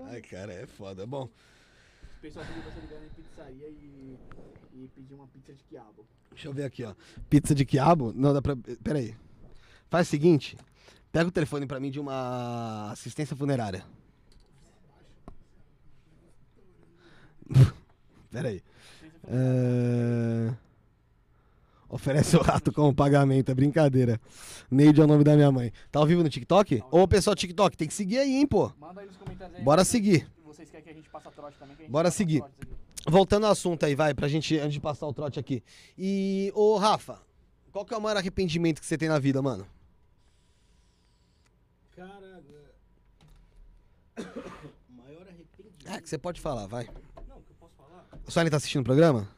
Ai, 0.05 0.21
cara, 0.21 0.53
é 0.53 0.65
foda. 0.67 1.05
Bom, 1.07 1.23
O 1.25 2.21
pessoal 2.21 2.45
pediu 2.45 2.61
pra 2.61 2.71
você 2.71 2.79
ligar 2.81 3.01
na 3.01 3.09
pizzaria 3.09 3.67
e, 3.69 4.17
e 4.73 4.87
pedir 4.95 5.13
uma 5.13 5.27
pizza 5.27 5.53
de 5.53 5.63
quiabo. 5.63 6.05
deixa 6.31 6.47
eu 6.47 6.53
ver 6.53 6.65
aqui, 6.65 6.83
ó. 6.83 6.93
Pizza 7.29 7.55
de 7.55 7.65
quiabo? 7.65 8.13
Não, 8.15 8.33
dá 8.33 8.41
pra. 8.41 8.55
Pera 8.83 8.99
aí. 8.99 9.15
Faz 9.89 10.07
o 10.07 10.11
seguinte: 10.11 10.57
pega 11.11 11.27
o 11.27 11.31
telefone 11.31 11.65
pra 11.65 11.79
mim 11.79 11.89
de 11.89 11.99
uma 11.99 12.91
assistência 12.91 13.35
funerária. 13.35 13.83
Pera 18.31 18.49
aí. 18.49 18.63
É... 19.27 20.53
Oferece 21.93 22.35
o 22.35 22.41
rato 22.41 22.71
como 22.73 22.91
pagamento, 22.91 23.51
é 23.51 23.53
brincadeira. 23.53 24.19
Neide 24.69 24.99
é 24.99 25.03
o 25.03 25.07
nome 25.07 25.23
da 25.23 25.35
minha 25.35 25.51
mãe. 25.51 25.71
Tá 25.91 25.99
ao 25.99 26.07
vivo 26.07 26.23
no 26.23 26.29
TikTok? 26.29 26.81
Ô, 26.89 27.07
pessoal, 27.07 27.35
TikTok, 27.35 27.77
tem 27.77 27.87
que 27.87 27.93
seguir 27.93 28.17
aí, 28.17 28.35
hein, 28.35 28.47
pô. 28.47 28.71
Manda 28.79 29.01
aí 29.01 29.05
nos 29.05 29.15
comentários 29.15 29.57
aí. 29.57 29.63
Bora 29.63 29.85
seguir. 29.85 30.27
Vocês 30.43 30.71
querem 30.71 30.83
que 30.83 30.89
a 30.89 30.93
gente 30.93 31.07
trote 31.07 31.55
também? 31.59 31.75
que 31.75 31.83
a 31.83 31.85
gente 31.85 31.91
Bora 31.91 32.09
seguir. 32.09 32.43
Voltando 33.07 33.45
ao 33.45 33.51
assunto 33.51 33.85
aí, 33.85 33.93
vai, 33.93 34.11
pra 34.11 34.27
gente, 34.27 34.57
antes 34.57 34.73
de 34.73 34.79
passar 34.79 35.05
o 35.05 35.13
trote 35.13 35.39
aqui. 35.39 35.61
E, 35.95 36.51
ô, 36.55 36.77
Rafa, 36.77 37.21
qual 37.71 37.85
que 37.85 37.93
é 37.93 37.97
o 37.97 38.01
maior 38.01 38.17
arrependimento 38.17 38.79
que 38.79 38.87
você 38.87 38.97
tem 38.97 39.07
na 39.07 39.19
vida, 39.19 39.39
mano? 39.39 39.67
Cara, 41.95 42.41
maior 44.89 45.27
arrependimento. 45.27 45.87
É, 45.87 46.01
que 46.01 46.09
você 46.09 46.17
pode 46.17 46.41
falar, 46.41 46.65
vai. 46.65 46.85
Não, 47.27 47.37
o 47.37 47.41
que 47.43 47.51
eu 47.51 47.55
posso 47.59 47.75
falar? 47.75 48.07
A 48.25 48.31
Suelen 48.31 48.49
tá 48.49 48.57
assistindo 48.57 48.81
o 48.81 48.85
programa? 48.85 49.29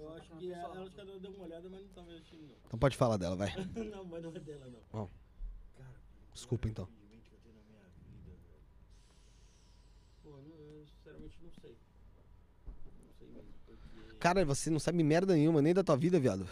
Eu 0.00 0.14
acho 0.16 0.30
que 0.38 0.52
ela, 0.52 0.74
ela 0.74 0.86
acho 0.86 0.94
que 0.94 1.00
ela 1.00 1.18
deu 1.18 1.30
uma 1.32 1.44
olhada, 1.44 1.68
mas 1.70 1.82
não 1.82 1.88
tava 1.88 2.12
assistindo, 2.12 2.42
não. 2.42 2.54
Então 2.66 2.69
pode 2.80 2.96
falar 2.96 3.16
dela, 3.18 3.36
vai. 3.36 3.54
não, 3.92 4.04
mas 4.06 4.22
não 4.22 4.30
é 4.34 4.40
dela, 4.40 4.66
não. 4.92 5.10
Desculpa, 6.32 6.68
então. 6.68 6.86
na 6.86 6.92
minha 7.06 7.20
vida, 7.20 8.32
velho. 8.48 8.62
Pô, 10.22 10.30
eu, 10.30 10.86
sinceramente 10.86 11.38
não 11.42 11.50
sei. 11.60 11.76
Não 12.66 13.12
sei 13.18 13.28
mesmo, 13.28 13.52
porque... 13.66 14.14
Cara, 14.18 14.44
você 14.44 14.70
não 14.70 14.80
sabe 14.80 15.02
merda 15.04 15.34
nenhuma, 15.34 15.60
nem 15.60 15.74
da 15.74 15.84
tua 15.84 15.96
vida, 15.96 16.18
viado. 16.18 16.48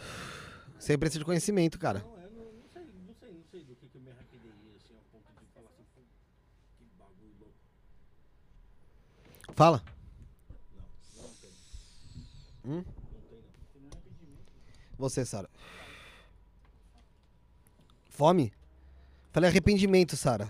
Você 0.77 0.97
precisa 0.97 1.19
de 1.19 1.25
conhecimento, 1.25 1.79
cara. 1.79 1.99
Não, 1.99 2.17
eu 2.21 2.29
não, 2.31 2.43
não 2.53 2.67
sei, 2.71 2.83
não 3.05 3.15
sei, 3.15 3.33
não 3.33 3.43
sei 3.51 3.63
do 3.63 3.75
que, 3.75 3.87
que 3.87 3.97
eu 3.97 4.01
me 4.01 4.11
arrependeria, 4.11 4.75
assim, 4.77 4.93
ao 4.95 5.01
ponto 5.11 5.25
de 5.43 5.51
falar 5.51 5.69
assim, 5.71 5.83
"Pô, 5.95 6.01
que 6.77 6.85
bagulho 6.97 7.35
louco. 7.39 7.55
Fala. 9.55 9.83
Não, 11.17 11.23
não 11.23 11.33
tem. 11.35 11.51
Hum? 12.65 12.83
Não 12.85 13.21
tem, 13.29 13.39
não. 13.81 13.97
Você, 14.99 15.25
Sara. 15.25 15.49
Fome? 18.19 18.51
Falei 19.31 19.49
arrependimento, 19.49 20.17
Sara. 20.17 20.49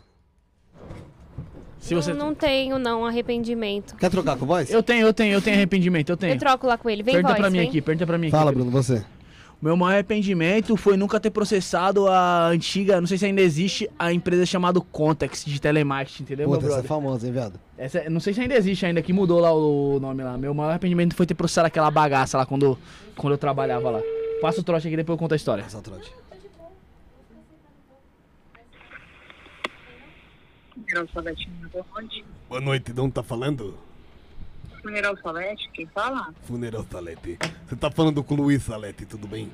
Se 1.77 1.93
você... 1.93 2.15
Não, 2.15 2.29
não 2.29 2.33
tenho, 2.33 2.79
não, 2.79 3.05
arrependimento. 3.05 3.95
Quer 3.95 4.09
trocar 4.09 4.37
com 4.37 4.45
voz? 4.47 4.71
Eu 4.71 4.81
tenho, 4.81 5.05
eu 5.05 5.13
tenho, 5.13 5.33
eu 5.33 5.41
tenho 5.41 5.55
arrependimento, 5.55 6.09
eu 6.09 6.17
tenho. 6.17 6.33
Eu 6.33 6.39
troco 6.39 6.65
lá 6.65 6.79
com 6.79 6.89
ele. 6.89 7.03
Vem, 7.03 7.13
pergunta 7.13 7.35
voz, 7.35 7.41
pra 7.41 7.49
mim 7.51 7.59
vem. 7.59 7.67
aqui, 7.67 7.79
pergunta 7.79 8.07
pra 8.07 8.17
mim 8.17 8.25
aqui. 8.25 8.35
Fala, 8.35 8.51
Bruno, 8.51 8.71
você. 8.71 9.05
Meu 9.61 9.77
maior 9.77 9.93
arrependimento 9.93 10.75
foi 10.75 10.97
nunca 10.97 11.19
ter 11.19 11.29
processado 11.29 12.07
a 12.07 12.47
antiga, 12.47 12.99
não 12.99 13.05
sei 13.05 13.19
se 13.19 13.27
ainda 13.27 13.41
existe, 13.41 13.87
a 13.99 14.11
empresa 14.11 14.47
chamada 14.47 14.81
Contex 14.81 15.45
de 15.45 15.61
telemarketing, 15.61 16.23
entendeu, 16.23 16.49
Puta, 16.49 16.65
meu 16.65 16.71
essa 16.71 16.79
é 16.79 16.87
famosa, 16.87 17.27
hein, 17.27 17.33
viado? 17.33 17.59
Essa, 17.77 18.09
não 18.09 18.19
sei 18.19 18.33
se 18.33 18.41
ainda 18.41 18.55
existe 18.55 18.83
ainda, 18.87 18.99
que 18.99 19.13
mudou 19.13 19.39
lá 19.39 19.53
o 19.53 19.99
nome 19.99 20.23
lá. 20.23 20.35
Meu 20.39 20.55
maior 20.55 20.71
arrependimento 20.71 21.13
foi 21.13 21.27
ter 21.27 21.35
processado 21.35 21.67
aquela 21.67 21.91
bagaça 21.91 22.35
lá 22.35 22.47
quando, 22.47 22.79
quando 23.15 23.33
eu 23.33 23.37
trabalhava 23.37 23.91
lá. 23.91 24.01
Passa 24.41 24.59
o 24.59 24.63
trote 24.63 24.87
aqui 24.87 24.97
depois 24.97 25.13
eu 25.13 25.19
conto 25.19 25.33
a 25.33 25.35
história. 25.35 25.61
Essa 25.61 25.79
trote. 25.81 26.11
Mineral 30.79 31.07
Salete, 31.13 31.49
onde? 31.95 32.25
Boa 32.47 32.61
noite, 32.61 32.93
de 32.93 33.01
onde 33.01 33.13
tá 33.13 33.23
falando? 33.23 33.77
Mineral 34.83 35.17
Salete, 35.17 35.69
quem 35.73 35.85
fala? 35.87 36.33
Funeral 36.43 36.85
Salete. 36.89 37.37
Você 37.67 37.75
tá 37.75 37.91
falando 37.91 38.23
com 38.23 38.33
o 38.35 38.37
Luiz 38.37 38.63
Salete, 38.63 39.05
tudo 39.05 39.27
bem? 39.27 39.51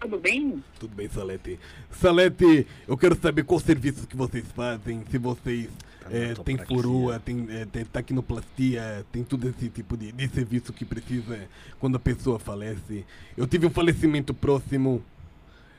Tudo 0.00 0.18
bem? 0.18 0.62
Tudo 0.78 0.94
bem, 0.94 1.08
Salete. 1.08 1.58
Salete, 1.90 2.66
eu 2.86 2.96
quero 2.96 3.16
saber 3.20 3.44
qual 3.44 3.58
serviço 3.58 4.06
que 4.06 4.16
vocês 4.16 4.44
fazem, 4.52 5.04
se 5.10 5.18
vocês 5.18 5.68
eh, 6.10 6.34
tem 6.44 6.56
furua, 6.56 7.18
tem, 7.18 7.46
eh, 7.50 7.66
tem 7.66 7.84
taquinoplastia, 7.84 9.04
tem 9.10 9.24
todo 9.24 9.48
esse 9.48 9.68
tipo 9.68 9.96
de, 9.96 10.12
de 10.12 10.28
serviço 10.28 10.72
que 10.72 10.84
precisa 10.84 11.48
quando 11.80 11.96
a 11.96 12.00
pessoa 12.00 12.38
falece. 12.38 13.04
Eu 13.36 13.46
tive 13.46 13.66
um 13.66 13.70
falecimento 13.70 14.32
próximo 14.32 15.02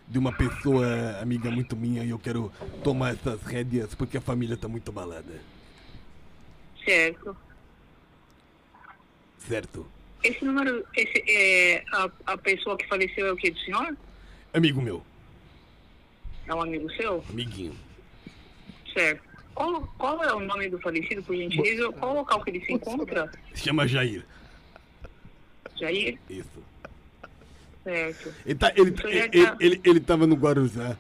de 0.08 0.18
uma 0.18 0.32
pessoa 0.32 0.86
amiga 1.22 1.52
muito 1.52 1.76
minha 1.76 2.04
e 2.04 2.10
eu 2.12 2.20
quero 2.20 2.52
tomar 2.84 3.14
essas 3.14 3.42
rédeas 3.44 3.94
porque 3.94 4.18
a 4.18 4.22
família 4.22 4.56
tá 4.56 4.68
muito 4.68 4.90
abalada, 4.90 5.42
Certo. 6.86 7.36
certo? 9.40 9.86
Esse 10.24 10.44
número, 10.44 10.86
esse, 10.96 11.24
é, 11.30 11.84
a, 11.92 12.10
a 12.26 12.38
pessoa 12.38 12.78
que 12.78 12.88
faleceu 12.88 13.28
é 13.28 13.32
o 13.32 13.36
que 13.36 13.52
do 13.52 13.60
senhor? 13.60 13.96
Amigo 14.54 14.82
meu, 14.82 15.04
É 16.48 16.54
um 16.56 16.62
amigo 16.62 16.90
seu? 16.94 17.24
amiguinho. 17.30 17.76
Certo. 18.94 19.22
Qual, 19.54 19.82
qual 19.98 20.24
é 20.24 20.34
o 20.34 20.40
nome 20.40 20.70
do 20.70 20.80
falecido, 20.80 21.22
por 21.24 21.36
gentileza? 21.36 21.92
Qual 21.94 22.12
o 22.14 22.16
local 22.18 22.44
que 22.44 22.52
ele 22.52 22.66
se 22.66 22.74
encontra? 22.74 23.32
Chama 23.56 23.88
Jair. 23.88 24.24
Jair? 25.76 26.18
Isso. 26.30 26.64
Certo. 27.88 28.34
Ele, 28.46 28.56
tá, 28.56 28.74
ele, 28.76 28.90
Isso 28.92 29.08
ele, 29.08 29.46
tá- 29.46 29.58
ele, 29.60 29.82
ele 29.84 30.00
tava 30.02 30.28
no 30.28 30.36
Guarujá. 30.36 30.98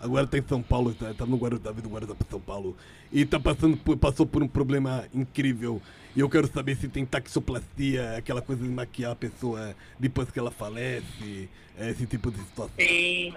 Agora 0.00 0.26
tá 0.26 0.38
em 0.38 0.42
São 0.42 0.62
Paulo, 0.62 0.94
tá, 0.94 1.12
tava 1.14 1.30
no 1.30 1.36
Guarujá, 1.36 1.70
veio 1.70 1.82
do 1.82 1.88
Guarujá 1.90 2.14
pra 2.14 2.26
São 2.28 2.40
Paulo. 2.40 2.76
E 3.12 3.24
tá 3.26 3.38
passando 3.38 3.76
por, 3.76 3.96
passou 3.98 4.26
por 4.26 4.42
um 4.42 4.48
problema 4.48 5.04
incrível. 5.14 5.80
E 6.16 6.20
eu 6.20 6.28
quero 6.28 6.46
saber 6.46 6.76
se 6.76 6.88
tem 6.88 7.04
taxoplastia, 7.06 8.16
aquela 8.16 8.40
coisa 8.42 8.62
de 8.62 8.68
maquiar 8.68 9.12
a 9.12 9.16
pessoa 9.16 9.74
depois 9.98 10.30
que 10.30 10.38
ela 10.38 10.50
falece, 10.50 11.48
é, 11.78 11.90
esse 11.90 12.06
tipo 12.06 12.30
de 12.30 12.38
situação. 12.38 12.74
Sim. 12.80 13.34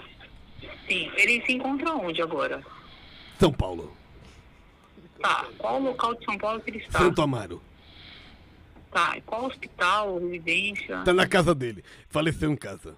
Sim. 0.87 1.11
Ele 1.17 1.45
se 1.45 1.53
encontra 1.53 1.93
onde 1.93 2.21
agora? 2.21 2.63
São 3.39 3.51
Paulo, 3.51 3.91
Tá. 5.21 5.45
Qual 5.57 5.79
o 5.81 5.83
local 5.85 6.13
de 6.15 6.25
São 6.25 6.37
Paulo 6.37 6.59
que 6.61 6.69
ele 6.71 6.77
está? 6.79 6.99
Santo 6.99 7.21
Amaro. 7.21 7.61
Tá. 8.95 9.19
Qual 9.25 9.43
hospital, 9.47 10.19
residência? 10.19 11.01
Tá 11.03 11.11
na 11.11 11.27
casa 11.27 11.53
dele. 11.53 11.83
Faleceu 12.07 12.49
em 12.49 12.55
casa. 12.55 12.95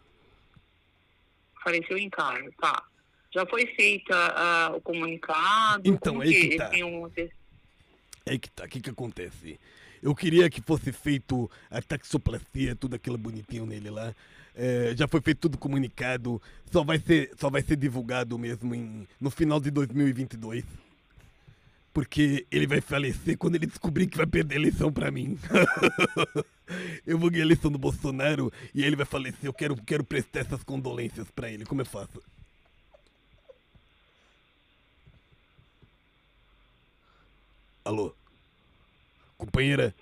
Faleceu 1.63 1.97
em 1.97 2.07
casa. 2.07 2.51
Tá. 2.61 2.83
Já 3.33 3.47
foi 3.47 3.65
feita 3.75 4.13
ah, 4.15 4.73
o 4.75 4.81
comunicado? 4.81 5.81
Então, 5.83 6.13
Como 6.13 6.21
aí 6.21 6.29
que 6.31 6.35
ele 6.35 6.57
tá. 6.57 6.69
um- 6.85 7.07
É 8.27 8.31
aí 8.31 8.37
que 8.37 8.51
tá, 8.51 8.65
o 8.65 8.67
que 8.67 8.79
que 8.79 8.91
acontece? 8.91 9.59
Eu 9.99 10.13
queria 10.13 10.47
que 10.51 10.61
fosse 10.61 10.91
feito 10.91 11.49
a 11.71 11.81
taxoplastia, 11.81 12.75
tudo 12.75 12.95
aquilo 12.95 13.17
bonitinho 13.17 13.65
nele 13.65 13.89
lá. 13.89 14.13
É, 14.55 14.93
já 14.95 15.07
foi 15.07 15.19
feito 15.19 15.39
tudo 15.39 15.57
comunicado, 15.57 16.39
só 16.71 16.83
vai 16.83 16.99
ser, 16.99 17.31
só 17.39 17.49
vai 17.49 17.63
ser 17.63 17.75
divulgado 17.75 18.37
mesmo 18.37 18.75
em, 18.75 19.07
no 19.19 19.31
final 19.31 19.59
de 19.59 19.71
2022. 19.71 20.63
Porque 21.97 22.45
ele 22.51 22.67
vai 22.67 22.79
falecer 22.79 23.35
quando 23.39 23.55
ele 23.55 23.65
descobrir 23.65 24.05
que 24.05 24.17
vai 24.17 24.27
perder 24.27 24.53
a 24.53 24.59
eleição 24.59 24.93
pra 24.93 25.09
mim. 25.09 25.35
eu 27.07 27.17
vou 27.17 27.27
ganhar 27.31 27.41
a 27.41 27.47
eleição 27.47 27.71
do 27.71 27.79
Bolsonaro 27.79 28.53
e 28.71 28.83
ele 28.83 28.95
vai 28.95 29.03
falecer. 29.03 29.39
Eu 29.41 29.51
quero, 29.51 29.75
quero 29.77 30.03
prestar 30.03 30.41
essas 30.41 30.61
condolências 30.61 31.31
pra 31.31 31.49
ele. 31.49 31.65
Como 31.65 31.81
eu 31.81 31.85
faço? 31.87 32.21
Alô? 37.83 38.13
Companheira? 39.35 39.95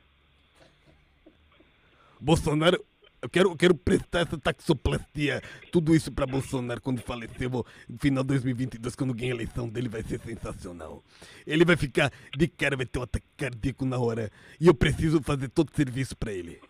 Bolsonaro, 2.19 2.83
eu 3.25 3.29
quero, 3.29 3.55
quero 3.55 3.73
prestar 3.75 4.19
essa 4.19 4.37
taxoplastia, 4.37 5.41
tudo 5.71 5.95
isso 5.95 6.11
pra 6.11 6.27
Bolsonaro 6.27 6.79
quando 6.79 7.01
falecer, 7.01 7.49
vou- 7.49 7.65
no 7.89 7.97
final 7.97 8.23
de 8.23 8.27
2022, 8.29 8.95
quando 8.95 9.13
ganhar 9.13 9.31
a 9.33 9.35
eleição 9.35 9.67
dele, 9.67 9.89
vai 9.89 10.03
ser 10.03 10.19
sensacional. 10.21 11.03
Ele 11.45 11.65
vai 11.65 11.75
ficar 11.75 12.11
de 12.37 12.47
cara, 12.47 12.77
vai 12.77 12.85
ter 12.85 12.99
um 12.99 13.03
ataque 13.03 13.25
cardíaco 13.35 13.83
na 13.85 13.97
hora, 13.97 14.31
e 14.59 14.67
eu 14.67 14.73
preciso 14.75 15.21
fazer 15.21 15.49
todo 15.49 15.69
o 15.69 15.75
serviço 15.75 16.15
pra 16.15 16.31
ele. 16.31 16.61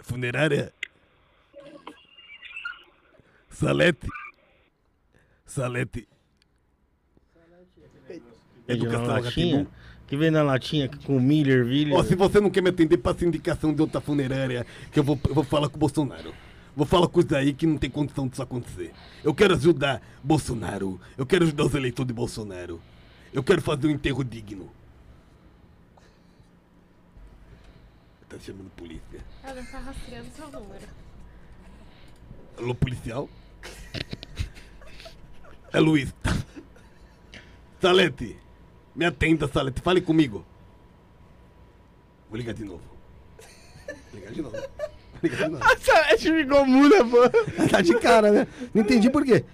Funerária? 0.00 0.72
Salete? 3.48 4.08
Salete? 5.46 6.08
Educação 8.66 9.06
latinha? 9.06 9.66
Que 10.06 10.16
vem 10.16 10.30
na 10.30 10.42
latinha 10.42 10.88
com 11.06 11.18
milho, 11.18 11.52
ervilha. 11.52 11.96
Ó, 11.96 12.02
se 12.02 12.14
você 12.14 12.40
não 12.40 12.50
quer 12.50 12.62
me 12.62 12.68
atender, 12.68 12.98
passa 12.98 13.24
indicação 13.24 13.72
de 13.72 13.80
outra 13.80 14.00
funerária 14.00 14.66
que 14.92 14.98
eu 14.98 15.04
vou, 15.04 15.18
eu 15.28 15.34
vou 15.34 15.44
falar 15.44 15.68
com 15.68 15.76
o 15.76 15.80
Bolsonaro. 15.80 16.34
Vou 16.76 16.84
falar 16.84 17.06
com 17.06 17.20
isso 17.20 17.34
aí 17.34 17.52
que 17.52 17.66
não 17.66 17.78
tem 17.78 17.88
condição 17.88 18.26
disso 18.26 18.42
acontecer. 18.42 18.92
Eu 19.22 19.32
quero 19.32 19.54
ajudar 19.54 20.02
Bolsonaro. 20.22 21.00
Eu 21.16 21.24
quero 21.24 21.44
ajudar 21.44 21.64
os 21.64 21.74
eleitores 21.74 22.08
de 22.08 22.12
Bolsonaro. 22.12 22.80
Eu 23.32 23.42
quero 23.42 23.62
fazer 23.62 23.86
um 23.86 23.90
enterro 23.90 24.24
digno. 24.24 24.70
Tá 28.28 28.36
chamando 28.40 28.70
polícia. 28.70 29.20
Ela 29.42 29.62
tá 29.62 29.78
rastreando 29.78 30.28
seu 30.34 30.50
número. 30.50 30.88
Alô, 32.58 32.74
policial? 32.74 33.28
É 35.72 35.80
Luiz. 35.80 36.12
Salete, 37.80 38.36
me 38.94 39.04
atenda, 39.04 39.48
Salete. 39.48 39.80
Fale 39.80 40.00
comigo. 40.00 40.44
Vou 42.28 42.38
ligar 42.38 42.54
de 42.54 42.64
novo. 42.64 42.82
Vou 44.12 44.20
ligar 44.20 44.32
de 44.32 44.42
novo. 44.42 44.56
Vou 44.56 45.22
ligar 45.22 45.44
de 45.44 45.48
novo. 45.50 45.64
Essa 45.64 46.16
ficou 46.16 46.66
muda, 46.66 47.04
pô. 47.04 47.18
Tá 47.70 47.80
de 47.80 47.98
cara, 47.98 48.30
né? 48.30 48.46
Não 48.72 48.82
entendi 48.82 49.10
por 49.10 49.24
quê. 49.24 49.44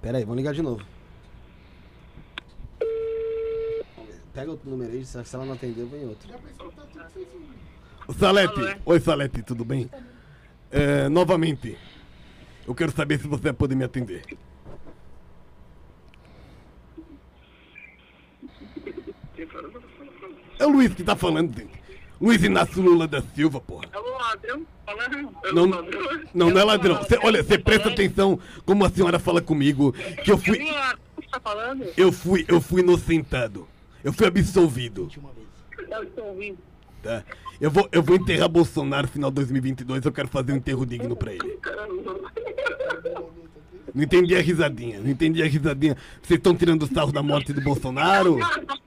Pera 0.00 0.18
aí, 0.18 0.24
vamos 0.24 0.36
ligar 0.36 0.54
de 0.54 0.62
novo. 0.62 0.84
Pega 4.32 4.50
outro 4.50 4.68
número 4.68 4.92
aí, 4.92 5.04
se 5.04 5.16
ela 5.34 5.46
não 5.46 5.54
atender, 5.54 5.80
eu 5.80 5.88
vou 5.88 5.98
em 5.98 6.06
outro. 6.06 6.28
Salete. 8.18 8.78
Oi, 8.84 9.00
Salete, 9.00 9.42
tudo 9.42 9.64
bem? 9.64 9.90
É, 10.70 11.08
novamente, 11.08 11.78
eu 12.66 12.74
quero 12.74 12.92
saber 12.92 13.18
se 13.18 13.26
você 13.26 13.44
vai 13.44 13.52
poder 13.54 13.74
me 13.74 13.84
atender. 13.84 14.22
É 20.58 20.66
o 20.66 20.70
Luiz 20.70 20.94
que 20.94 21.02
tá 21.04 21.14
falando, 21.16 21.56
gente. 21.56 21.76
Luiz 22.20 22.42
Inácio 22.42 22.80
Lula 22.82 23.06
da 23.06 23.20
Silva, 23.34 23.60
porra. 23.60 23.84
É 23.92 23.98
o 23.98 24.18
ladrão 24.18 24.66
falando. 24.86 25.30
É 25.44 25.52
Não, 25.52 25.66
ladrão. 25.66 26.00
não, 26.32 26.50
não 26.50 26.60
é 26.60 26.64
ladrão. 26.64 27.02
Cê- 27.04 27.18
olha, 27.22 27.42
você 27.42 27.58
presta 27.58 27.90
atenção 27.90 28.38
como 28.64 28.84
a 28.84 28.88
senhora 28.90 29.18
fala 29.18 29.42
comigo, 29.42 29.92
que 30.24 30.30
eu 30.30 30.36
É 30.36 30.38
fui, 30.38 30.58
que 30.58 31.28
tá 31.30 31.76
eu 31.96 32.10
fui, 32.10 32.44
eu 32.48 32.60
fui 32.60 32.80
inocentado. 32.80 33.68
Eu 34.02 34.12
fui 34.12 34.26
absolvido, 34.26 35.10
tá? 37.02 37.22
Eu 37.60 37.70
vou, 37.70 37.88
eu 37.92 38.02
vou 38.02 38.16
enterrar 38.16 38.48
Bolsonaro 38.48 39.06
no 39.06 39.12
final 39.12 39.30
de 39.30 39.34
2022, 39.36 40.04
eu 40.04 40.12
quero 40.12 40.28
fazer 40.28 40.52
um 40.52 40.56
enterro 40.56 40.86
digno 40.86 41.16
pra 41.16 41.32
ele. 41.32 41.58
Não 43.94 44.02
entendi 44.02 44.34
a 44.36 44.40
risadinha, 44.40 45.00
não 45.00 45.10
entendi 45.10 45.42
a 45.42 45.46
risadinha. 45.46 45.96
Vocês 46.22 46.38
estão 46.38 46.54
tirando 46.54 46.86
sarro 46.92 47.12
da 47.12 47.22
morte 47.22 47.52
do 47.52 47.60
Bolsonaro? 47.60 48.38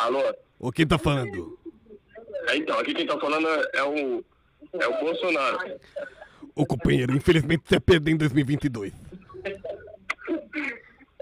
Alô? 0.00 0.34
Ou 0.58 0.72
quem 0.72 0.86
tá 0.86 0.98
falando? 0.98 1.58
É, 2.48 2.56
Então, 2.56 2.78
aqui 2.78 2.94
quem 2.94 3.06
tá 3.06 3.18
falando 3.18 3.46
é 3.48 3.82
o, 3.82 4.24
é 4.80 4.86
o 4.88 5.00
Bolsonaro. 5.00 5.78
Ô 6.54 6.64
companheiro, 6.66 7.14
infelizmente 7.14 7.62
você 7.66 7.74
vai 7.74 7.80
perder 7.80 8.12
em 8.12 8.16
2022. 8.16 8.92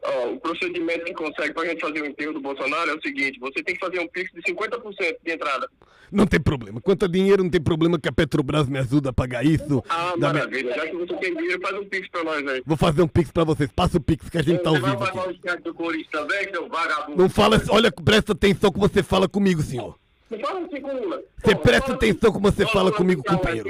Ó, 0.04 0.30
o 0.32 0.40
procedimento 0.40 1.04
que 1.04 1.12
consegue 1.14 1.52
pra 1.52 1.64
gente 1.66 1.80
fazer 1.80 2.02
o 2.02 2.06
enterro 2.06 2.32
do 2.32 2.40
Bolsonaro 2.40 2.90
é 2.90 2.94
o 2.94 3.02
seguinte: 3.02 3.38
você 3.40 3.62
tem 3.62 3.74
que 3.74 3.80
fazer 3.80 3.98
um 4.00 4.08
pix 4.08 4.30
de 4.32 4.40
50% 4.42 5.16
de 5.24 5.32
entrada. 5.32 5.68
Não 6.10 6.26
tem 6.26 6.40
problema. 6.40 6.80
Quanto 6.80 7.04
a 7.04 7.08
dinheiro, 7.08 7.42
não 7.42 7.50
tem 7.50 7.60
problema 7.60 7.98
que 7.98 8.08
a 8.08 8.12
Petrobras 8.12 8.66
me 8.68 8.78
ajuda 8.78 9.10
a 9.10 9.12
pagar 9.12 9.44
isso. 9.44 9.84
Ah, 9.90 10.12
Da 10.16 10.32
minha- 10.32 10.32
maravilha. 10.44 10.74
Já 10.74 10.86
que 10.86 10.96
você 10.96 11.14
tem 11.16 11.36
dinheiro, 11.36 11.60
faz 11.60 11.76
um 11.76 11.84
pix 11.84 12.08
pra 12.08 12.24
nós 12.24 12.46
aí. 12.48 12.62
Vou 12.64 12.76
fazer 12.78 13.02
um 13.02 13.08
pix 13.08 13.30
pra 13.30 13.44
vocês. 13.44 13.70
Passa 13.72 13.98
o 13.98 14.00
pix 14.00 14.30
que 14.30 14.38
a 14.38 14.42
gente 14.42 14.62
tá 14.62 14.70
Você 14.70 14.78
vai 14.80 14.90
vivo 14.92 15.04
pagar 15.04 15.52
aqui. 15.54 15.62
do 15.62 15.74
Corinthians 15.74 16.08
também, 16.10 16.48
seu 16.50 16.66
vagabundo? 16.68 17.18
Não 17.20 17.28
fala, 17.28 17.60
olha, 17.68 17.92
presta 17.92 18.32
atenção 18.32 18.72
que 18.72 18.78
você 18.78 19.02
fala 19.02 19.28
comigo, 19.28 19.60
senhor. 19.60 19.98
Não 20.30 20.38
fala 20.38 20.60
assim 20.64 20.80
com 20.80 20.90
uma. 20.92 21.20
Você 21.44 21.54
presta 21.56 21.92
atenção 21.92 22.32
como 22.32 22.50
você 22.52 22.66
fala 22.66 22.90
comigo, 22.92 23.22
companheiro. 23.22 23.68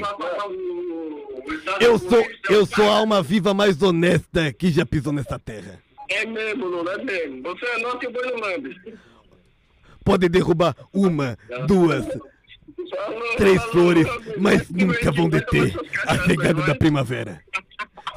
Eu 1.80 1.98
sou, 1.98 2.24
eu 2.50 2.66
sou 2.66 2.88
a 2.88 2.98
alma 2.98 3.22
viva 3.22 3.52
mais 3.54 3.80
honesta 3.82 4.52
que 4.52 4.70
já 4.70 4.84
pisou 4.86 5.12
nessa 5.12 5.38
terra. 5.38 5.80
É 6.08 6.26
mesmo, 6.26 6.66
Lula, 6.66 6.92
é 6.92 7.04
mesmo. 7.04 7.42
Você 7.42 7.66
é 7.66 7.78
nosso 7.78 7.98
e 8.02 8.06
o 8.06 8.10
boi 8.10 8.26
não 8.26 8.40
lambe. 8.40 8.98
Pode 10.04 10.28
derrubar 10.28 10.74
uma, 10.92 11.36
duas, 11.66 12.06
três 13.36 13.62
flores, 13.64 14.06
mas 14.38 14.70
nunca 14.70 15.12
vão 15.12 15.28
deter 15.28 15.74
a 16.06 16.18
chegada 16.24 16.62
da 16.62 16.74
primavera. 16.74 17.42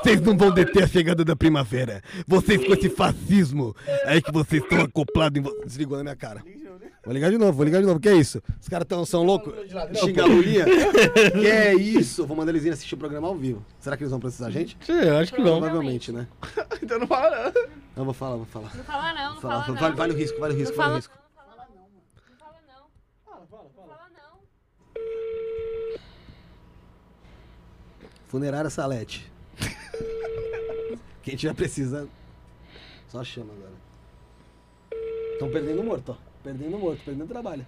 Vocês 0.01 0.21
não 0.21 0.35
vão 0.35 0.51
deter 0.51 0.83
a 0.83 0.87
chegada 0.87 1.23
da 1.23 1.35
primavera. 1.35 2.01
Vocês 2.25 2.65
com 2.65 2.73
esse 2.73 2.89
fascismo 2.89 3.75
aí 4.05 4.21
que 4.21 4.31
vocês 4.31 4.63
estão 4.63 4.81
acoplados 4.81 5.39
em... 5.39 5.65
Desligou 5.65 5.97
na 5.97 6.03
minha 6.03 6.15
cara. 6.15 6.43
Vou 7.03 7.13
ligar 7.13 7.31
de 7.31 7.37
novo, 7.37 7.53
vou 7.53 7.65
ligar 7.65 7.79
de 7.79 7.87
novo. 7.87 7.99
Que 7.99 8.09
é 8.09 8.15
isso? 8.15 8.41
Os 8.59 8.69
caras 8.69 8.87
tão, 8.87 9.03
são 9.05 9.23
loucos? 9.23 9.53
Xinga 9.99 10.21
a 10.23 10.25
Lulinha? 10.27 10.65
que 11.33 11.47
é 11.47 11.73
isso? 11.73 12.27
Vou 12.27 12.37
mandar 12.37 12.51
eles 12.51 12.61
irem 12.61 12.73
assistir 12.73 12.93
o 12.93 12.97
programa 12.97 13.27
ao 13.27 13.35
vivo. 13.35 13.65
Será 13.79 13.97
que 13.97 14.03
eles 14.03 14.11
vão 14.11 14.19
precisar 14.19 14.45
da 14.45 14.51
gente? 14.51 14.77
Sim, 14.85 14.91
eu 14.93 15.17
acho 15.17 15.33
que 15.33 15.41
não. 15.41 15.59
Provavelmente, 15.59 16.11
né? 16.11 16.27
Então 16.81 16.99
não 16.99 17.07
fala, 17.07 17.51
não. 17.51 17.63
Não, 17.95 18.05
vou 18.05 18.13
falar, 18.13 18.35
vou 18.35 18.45
falar. 18.45 18.75
Não 18.75 18.83
fala 18.83 19.13
não, 19.13 19.33
não 19.35 19.41
Fala, 19.41 19.63
fala 19.63 19.77
vale, 19.77 19.89
não. 19.91 19.97
vale 19.97 20.13
o 20.13 20.15
risco, 20.17 20.39
vale 20.39 20.53
o 20.53 20.57
risco, 20.57 20.75
Não 20.77 20.83
vale 20.83 20.99
o 20.99 21.01
fala 21.01 21.13
risco. 21.13 21.13
não, 21.75 22.29
não 22.29 22.37
fala 22.37 22.57
não. 22.67 23.39
Não 23.39 23.47
fala 23.47 23.63
não. 23.77 23.85
Não 23.85 23.87
fala 23.87 24.09
não. 24.17 24.39
Funerária 28.27 28.69
Salete. 28.69 29.31
Quem 31.23 31.35
tiver 31.35 31.53
precisando, 31.53 32.09
só 33.07 33.23
chama 33.23 33.53
agora. 33.53 33.73
Estão 35.33 35.49
perdendo 35.49 35.83
morto, 35.83 36.17
ó. 36.17 36.30
Perdendo 36.43 36.77
morto, 36.79 37.01
perdendo 37.05 37.27
trabalho. 37.27 37.65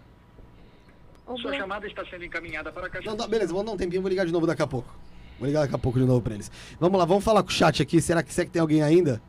Ô, 1.25 1.37
Sua 1.37 1.53
chamada 1.55 1.87
está 1.87 2.03
sendo 2.05 2.25
encaminhada 2.25 2.71
para 2.71 2.87
a 2.87 2.89
caixa. 2.89 3.09
Não, 3.09 3.15
tá, 3.15 3.27
beleza, 3.27 3.51
vamos 3.53 3.65
dar 3.67 3.71
um 3.73 3.77
tempinho, 3.77 4.01
vou 4.01 4.09
ligar 4.09 4.25
de 4.25 4.31
novo 4.31 4.45
daqui 4.47 4.61
a 4.61 4.67
pouco. 4.67 4.93
Vou 5.39 5.47
ligar 5.47 5.61
daqui 5.61 5.75
a 5.75 5.77
pouco 5.77 5.99
de 5.99 6.05
novo 6.05 6.21
pra 6.21 6.33
eles. 6.33 6.51
Vamos 6.79 6.97
lá, 6.99 7.05
vamos 7.05 7.23
falar 7.23 7.43
com 7.43 7.49
o 7.49 7.51
chat 7.51 7.81
aqui. 7.81 8.01
Será 8.01 8.21
que, 8.23 8.33
será 8.33 8.45
que 8.45 8.51
tem 8.51 8.61
alguém 8.61 8.81
ainda? 8.81 9.21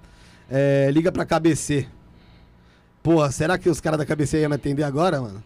É, 0.50 0.90
liga 0.92 1.12
pra 1.12 1.24
KBC. 1.24 1.86
Porra, 3.02 3.30
será 3.30 3.58
que 3.58 3.68
os 3.68 3.80
caras 3.80 3.98
da 3.98 4.06
KBC 4.06 4.40
iam 4.40 4.48
me 4.48 4.56
atender 4.56 4.82
agora, 4.82 5.20
mano? 5.20 5.42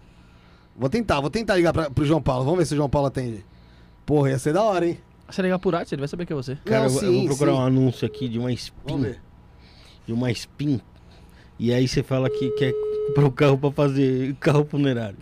Vou 0.76 0.88
tentar, 0.88 1.20
vou 1.20 1.28
tentar 1.30 1.56
ligar 1.56 1.72
pra, 1.72 1.90
pro 1.90 2.04
João 2.04 2.22
Paulo. 2.22 2.44
Vamos 2.44 2.60
ver 2.60 2.66
se 2.66 2.74
o 2.74 2.76
João 2.76 2.88
Paulo 2.88 3.08
atende. 3.08 3.44
Porra, 4.06 4.30
ia 4.30 4.38
ser 4.38 4.52
da 4.52 4.62
hora, 4.62 4.86
hein? 4.86 4.98
Se 5.28 5.42
ligar 5.42 5.58
por 5.58 5.74
arte, 5.74 5.94
ele 5.94 6.00
vai 6.00 6.08
saber 6.08 6.24
que 6.24 6.32
é 6.32 6.36
você. 6.36 6.56
Cara, 6.64 6.78
Não, 6.80 6.84
eu, 6.86 6.90
vou- 6.90 7.02
eu 7.02 7.08
sim, 7.12 7.18
vou 7.18 7.26
procurar 7.36 7.52
sim. 7.52 7.58
um 7.58 7.60
anúncio 7.62 8.06
aqui 8.06 8.28
de 8.28 8.38
uma 8.38 8.46
Vamos 8.48 8.60
spin. 8.62 9.00
ver. 9.02 9.20
De 10.06 10.12
uma 10.12 10.30
spin. 10.30 10.80
E 11.58 11.72
aí 11.72 11.86
você 11.86 12.02
fala 12.02 12.30
que 12.30 12.48
quer 12.52 12.72
comprar 13.08 13.26
o 13.26 13.32
carro 13.32 13.58
pra 13.58 13.72
fazer 13.72 14.34
carro 14.36 14.64
funerário. 14.64 15.18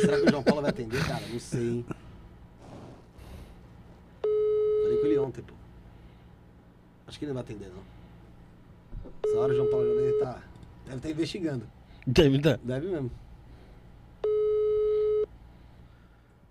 Será 0.00 0.20
que 0.20 0.26
o 0.26 0.30
João 0.30 0.42
Paulo 0.42 0.62
vai 0.62 0.70
atender, 0.70 1.04
cara? 1.06 1.22
Não 1.30 1.40
sei, 1.40 1.60
hein? 1.60 1.86
Falei 4.82 4.98
com 4.98 5.06
ele 5.06 5.18
ontem, 5.18 5.42
pô. 5.42 5.54
Acho 7.06 7.18
que 7.18 7.24
ele 7.24 7.32
não 7.32 7.42
vai 7.42 7.44
atender, 7.44 7.70
não. 7.70 7.82
Essa 9.24 9.38
hora 9.38 9.52
o 9.52 9.56
João 9.56 9.70
Paulo 9.70 9.86
já 9.86 9.94
deve 9.94 10.10
estar. 10.10 10.48
Deve 10.84 10.96
estar 10.96 11.10
investigando. 11.10 11.66
Deve 12.06 12.38
dar. 12.38 12.58
Deve 12.58 12.86
mesmo. 12.88 13.10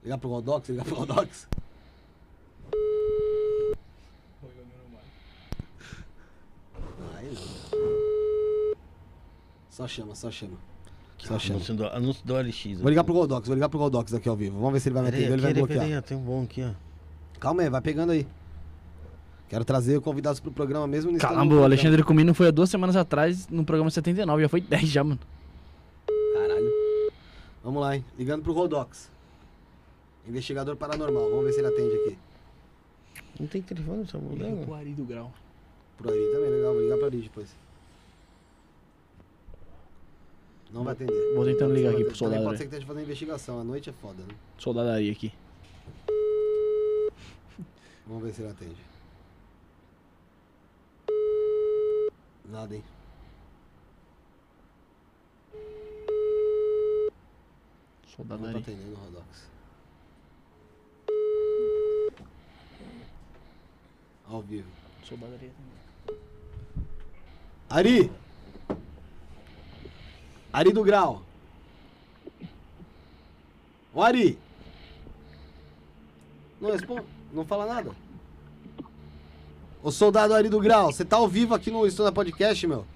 Ligar 0.03 0.17
pro 0.17 0.29
Rodox, 0.29 0.69
ligar 0.69 0.85
pro 0.85 0.95
Rodox. 0.95 1.47
Aí 7.15 7.33
não. 7.33 7.65
Só 9.75 9.85
chama, 9.89 10.15
só 10.15 10.31
chama. 10.31 10.53
Só 11.17 11.37
chama. 11.37 11.55
Anúncio 11.55 11.75
do, 11.75 11.85
anúncio 11.87 12.25
do 12.25 12.33
LX. 12.33 12.79
Vou 12.79 12.89
ligar 12.89 13.03
pro 13.03 13.13
Goldox, 13.13 13.45
vou 13.45 13.55
ligar 13.55 13.67
pro 13.67 13.77
Goldox 13.77 14.13
aqui 14.13 14.29
ao 14.29 14.35
vivo. 14.37 14.57
Vamos 14.57 14.71
ver 14.71 14.79
se 14.79 14.87
ele 14.87 14.93
vai 14.93 15.03
me 15.03 15.09
atender 15.09 15.23
ele 15.25 15.41
vai 15.41 15.53
peraí, 15.53 15.53
bloquear. 15.53 15.85
peraí, 15.85 16.01
tem 16.01 16.17
um 16.17 16.21
bom 16.21 16.43
aqui, 16.43 16.63
ó. 16.63 16.71
Calma 17.41 17.61
aí, 17.61 17.69
vai 17.69 17.81
pegando 17.81 18.13
aí. 18.13 18.25
Quero 19.49 19.65
trazer 19.65 19.99
convidados 19.99 20.39
pro 20.39 20.49
programa 20.49 20.87
mesmo 20.87 21.11
no 21.11 21.17
Caramba, 21.17 21.55
o. 21.55 21.63
Alexandre 21.65 22.01
Comino 22.03 22.33
foi 22.33 22.47
há 22.47 22.51
duas 22.51 22.69
semanas 22.69 22.95
atrás 22.95 23.49
no 23.49 23.65
programa 23.65 23.91
79, 23.91 24.43
já 24.43 24.47
foi 24.47 24.61
10 24.61 24.87
já, 24.87 25.03
mano. 25.03 25.19
Caralho. 26.33 26.71
Vamos 27.61 27.81
lá, 27.81 27.97
hein? 27.97 28.05
Ligando 28.17 28.43
pro 28.43 28.53
Rodox. 28.53 29.11
Investigador 30.25 30.77
paranormal. 30.77 31.29
Vamos 31.31 31.47
ver 31.47 31.51
se 31.51 31.59
ele 31.59 31.67
atende 31.67 31.95
aqui. 31.97 32.17
Não 33.41 33.47
tem 33.47 33.61
telefone 33.61 33.97
nessa 33.97 34.17
mulher? 34.17 34.53
Ari 34.73 34.93
do 34.93 35.03
Grau. 35.03 35.33
Pro 35.97 36.09
Ari 36.09 36.31
também, 36.31 36.49
legal. 36.49 36.73
Vou 36.73 36.81
ligar 36.81 36.95
pro 36.95 37.07
Ari 37.07 37.17
depois. 37.17 37.64
Não 40.71 40.83
vai 40.83 40.93
atender. 40.93 41.33
Vou 41.35 41.45
tentando 41.45 41.73
ligar 41.73 41.93
aqui 41.93 42.03
pro. 42.03 42.13
Também 42.13 42.17
soldado. 42.17 42.43
Pode 42.43 42.57
ser 42.57 42.63
que 42.63 42.69
esteja 42.69 42.87
fazendo 42.87 43.03
investigação. 43.03 43.59
A 43.59 43.63
noite 43.63 43.89
é 43.89 43.93
foda, 43.93 44.21
né? 44.23 44.35
Soldadaria 44.57 45.11
aqui. 45.11 45.31
Vamos 48.05 48.23
ver 48.23 48.33
se 48.33 48.41
ele 48.41 48.51
atende. 48.51 48.75
Nada, 52.45 52.75
hein? 52.75 52.83
Não 58.17 58.25
tá 58.25 58.37
Soldadaria. 58.37 58.59
atendendo 58.59 58.95
Rodox. 58.95 59.49
Ao 64.27 64.41
vivo. 64.41 64.69
Soldadaria. 65.03 65.51
Ari! 67.69 68.11
Ari 70.55 70.71
do 70.71 70.85
Grau. 70.85 71.21
Ô 73.93 74.01
Ari! 74.01 74.39
Não 76.61 76.71
responde, 76.71 77.05
não 77.33 77.43
fala 77.43 77.65
nada. 77.65 77.91
Ô 79.83 79.91
soldado 79.91 80.33
Ari 80.33 80.47
do 80.47 80.61
Grau, 80.61 80.93
você 80.93 81.03
tá 81.03 81.17
ao 81.17 81.27
vivo 81.27 81.53
aqui 81.53 81.69
no 81.69 81.85
Estúdio 81.85 82.13
Podcast, 82.13 82.65
meu? 82.67 82.87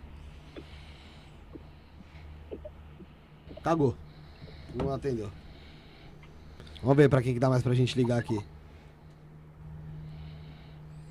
Cagou. 3.61 3.93
Não 4.73 4.93
atendeu. 4.93 5.29
Vamos 6.81 6.95
ver 6.95 7.09
pra 7.09 7.21
quem 7.21 7.33
que 7.33 7.41
dá 7.41 7.49
mais 7.49 7.61
pra 7.61 7.73
gente 7.73 7.93
ligar 7.97 8.19
aqui. 8.19 8.39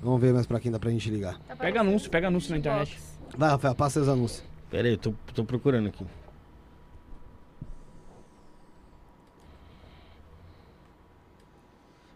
Vamos 0.01 0.19
ver 0.19 0.33
mais 0.33 0.47
pra 0.47 0.59
quem 0.59 0.71
dá 0.71 0.79
pra 0.79 0.89
gente 0.89 1.11
ligar. 1.11 1.37
tá 1.47 1.55
Pega 1.55 1.81
anúncio, 1.81 2.09
pega 2.09 2.27
anúncio 2.27 2.49
na 2.49 2.57
internet. 2.57 2.99
Vai, 3.37 3.51
Rafael, 3.51 3.75
passa 3.75 3.99
seus 3.99 4.07
anúncios. 4.07 4.43
Pera 4.71 4.87
aí, 4.87 4.95
eu 4.95 4.97
tô, 4.97 5.13
tô 5.35 5.45
procurando 5.45 5.89
aqui. 5.89 6.03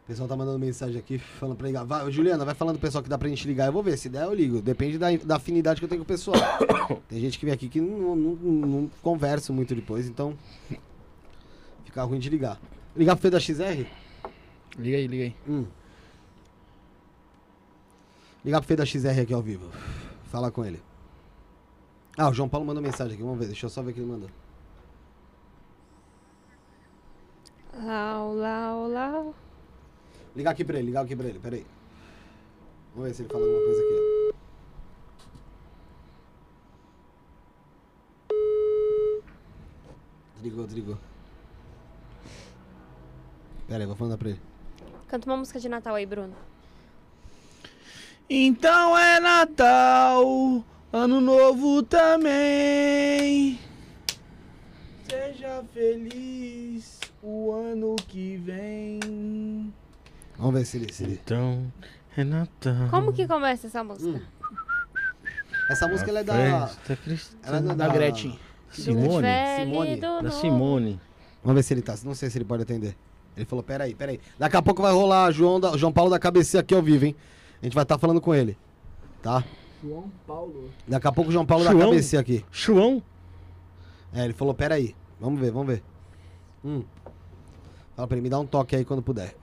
O 0.03 0.05
pessoal 0.05 0.27
tá 0.27 0.35
mandando 0.35 0.59
mensagem 0.59 0.99
aqui 0.99 1.17
falando 1.17 1.55
pra 1.55 1.65
ligar. 1.65 1.85
Vai, 1.85 2.11
Juliana, 2.11 2.43
vai 2.43 2.53
falando 2.53 2.75
pro 2.75 2.87
pessoal 2.87 3.01
que 3.01 3.09
dá 3.09 3.17
pra 3.17 3.29
gente 3.29 3.47
ligar. 3.47 3.67
Eu 3.67 3.71
vou 3.71 3.81
ver. 3.81 3.97
Se 3.97 4.09
der, 4.09 4.25
eu 4.25 4.33
ligo. 4.33 4.61
Depende 4.61 4.97
da, 4.97 5.15
da 5.15 5.37
afinidade 5.37 5.79
que 5.79 5.85
eu 5.85 5.89
tenho 5.89 6.01
com 6.01 6.03
o 6.03 6.07
pessoal. 6.07 6.35
Tem 7.07 7.21
gente 7.21 7.39
que 7.39 7.45
vem 7.45 7.53
aqui 7.53 7.69
que 7.69 7.79
não, 7.79 8.13
não, 8.13 8.35
não 8.35 8.91
conversa 9.01 9.53
muito 9.53 9.73
depois, 9.73 10.05
então. 10.05 10.37
Fica 11.85 12.03
ruim 12.03 12.19
de 12.19 12.29
ligar. 12.29 12.59
Ligar 12.97 13.15
pro 13.15 13.21
Fê 13.21 13.29
da 13.29 13.39
XR? 13.39 13.87
Liga 14.77 14.97
aí, 14.97 15.07
liga 15.07 15.23
aí. 15.23 15.35
Hum. 15.47 15.65
Ligar 18.43 18.59
pro 18.59 18.67
Fê 18.67 18.75
da 18.75 18.85
XR 18.85 19.21
aqui 19.21 19.33
ao 19.33 19.41
vivo. 19.41 19.71
Falar 20.25 20.51
com 20.51 20.65
ele. 20.65 20.81
Ah, 22.17 22.27
o 22.27 22.33
João 22.33 22.49
Paulo 22.49 22.67
mandou 22.67 22.83
mensagem 22.83 23.13
aqui. 23.13 23.23
Vamos 23.23 23.39
ver. 23.39 23.45
Deixa 23.45 23.67
eu 23.67 23.69
só 23.69 23.81
ver 23.81 23.91
o 23.91 23.93
que 23.93 24.01
ele 24.01 24.11
mandou. 24.11 24.29
Lau, 27.73 28.35
lau, 28.35 28.89
lau. 28.89 29.35
Ligar 30.35 30.51
aqui 30.51 30.63
pra 30.63 30.77
ele, 30.77 30.87
ligar 30.87 31.03
aqui 31.03 31.15
pra 31.15 31.27
ele, 31.27 31.39
peraí. 31.39 31.65
Vamos 32.95 33.09
ver 33.09 33.15
se 33.15 33.21
ele 33.21 33.29
fala 33.29 33.43
alguma 33.43 33.63
coisa 33.63 33.81
aqui. 33.81 34.33
Desligou, 40.35 40.65
desligou. 40.65 40.97
Pera 43.67 43.83
aí, 43.83 43.87
vou 43.87 43.95
mandar 43.99 44.17
pra 44.17 44.29
ele. 44.29 44.41
Canta 45.07 45.29
uma 45.29 45.37
música 45.37 45.59
de 45.59 45.69
Natal 45.69 45.95
aí, 45.95 46.05
Bruno. 46.05 46.35
Então 48.29 48.97
é 48.97 49.19
Natal, 49.19 50.63
Ano 50.91 51.21
Novo 51.21 51.83
também. 51.83 53.59
Seja 55.07 55.63
feliz 55.73 56.99
o 57.21 57.51
ano 57.51 57.95
que 57.95 58.37
vem. 58.37 59.71
Vamos 60.43 60.59
ver 60.59 60.65
se 60.65 60.75
ele. 60.77 60.91
Se 60.91 61.03
ele... 61.05 61.19
Então, 61.23 61.71
é 62.17 62.23
Natal. 62.25 62.89
Como 62.89 63.13
que 63.13 63.25
começa 63.25 63.67
essa 63.67 63.81
música? 63.81 64.21
Essa 65.69 65.87
música 65.87 66.09
ela 66.09 66.19
é 66.19 66.23
da. 66.25 66.67
Festa 66.67 66.95
cristã. 66.97 67.37
Ela 67.43 67.57
é 67.59 67.75
Da 67.75 67.87
Gretchen. 67.87 68.37
Simone? 68.69 69.27
Simone. 69.57 69.95
Da. 69.95 70.31
Simone. 70.31 71.01
Vamos 71.41 71.55
ver 71.55 71.63
se 71.63 71.73
ele 71.73 71.81
tá. 71.81 71.95
Não 72.03 72.13
sei 72.13 72.29
se 72.29 72.37
ele 72.37 72.43
pode 72.43 72.63
atender. 72.63 72.93
Ele 73.37 73.45
falou: 73.45 73.63
peraí, 73.63 73.95
peraí. 73.95 74.19
Daqui 74.37 74.57
a 74.57 74.61
pouco 74.61 74.81
vai 74.81 74.91
rolar 74.91 75.31
João, 75.31 75.61
da- 75.61 75.77
João 75.77 75.93
Paulo 75.93 76.11
da 76.11 76.19
cabeceira 76.19 76.61
aqui 76.61 76.75
ao 76.75 76.81
vivo, 76.81 77.05
hein? 77.05 77.15
A 77.61 77.65
gente 77.65 77.73
vai 77.73 77.83
estar 77.83 77.97
falando 77.97 78.19
com 78.19 78.35
ele. 78.35 78.57
Tá? 79.21 79.45
João 79.81 80.11
Paulo. 80.27 80.69
Daqui 80.85 81.07
a 81.07 81.11
pouco 81.13 81.29
o 81.29 81.33
João 81.33 81.45
Paulo 81.45 81.63
da 81.63 81.71
João? 81.71 81.89
cabeceira 81.89 82.21
aqui. 82.21 82.43
João? 82.51 83.01
É, 84.13 84.25
ele 84.25 84.33
falou: 84.33 84.53
peraí. 84.53 84.93
Vamos 85.21 85.39
ver, 85.39 85.51
vamos 85.51 85.67
ver. 85.67 85.83
Hum. 86.65 86.83
Fala 87.95 88.07
pra 88.09 88.17
ele, 88.17 88.23
me 88.23 88.29
dá 88.29 88.39
um 88.39 88.45
toque 88.45 88.75
aí 88.75 88.83
quando 88.83 89.01
puder. 89.01 89.33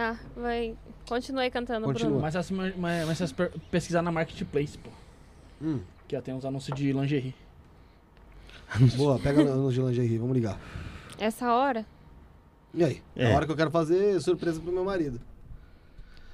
Ah, 0.00 0.16
vai. 0.36 0.76
Continue 1.08 1.42
aí 1.42 1.50
cantando, 1.50 1.86
Continua. 1.86 2.10
Bruno. 2.10 2.22
Mas 2.22 2.36
essas, 2.36 2.50
mas, 2.52 2.74
mas 2.76 3.34
pesquisar 3.70 4.00
na 4.00 4.12
Marketplace, 4.12 4.78
pô. 4.78 4.90
Hum. 5.60 5.80
Que 6.06 6.16
ó, 6.16 6.20
tem 6.20 6.32
uns 6.34 6.44
anúncios 6.44 6.76
de 6.78 6.92
lingerie. 6.92 7.34
Boa, 8.96 9.18
pega 9.18 9.42
no 9.42 9.72
de 9.72 9.80
lingerie, 9.80 10.18
vamos 10.18 10.34
ligar. 10.34 10.58
Essa 11.18 11.52
hora, 11.52 11.84
E 12.72 12.84
aí? 12.84 13.02
É 13.16 13.24
É. 13.24 13.32
a 13.32 13.36
hora 13.36 13.44
que 13.46 13.50
eu 13.50 13.56
quero 13.56 13.70
fazer 13.72 14.20
surpresa 14.20 14.60
pro 14.60 14.70
meu 14.70 14.84
marido. 14.84 15.20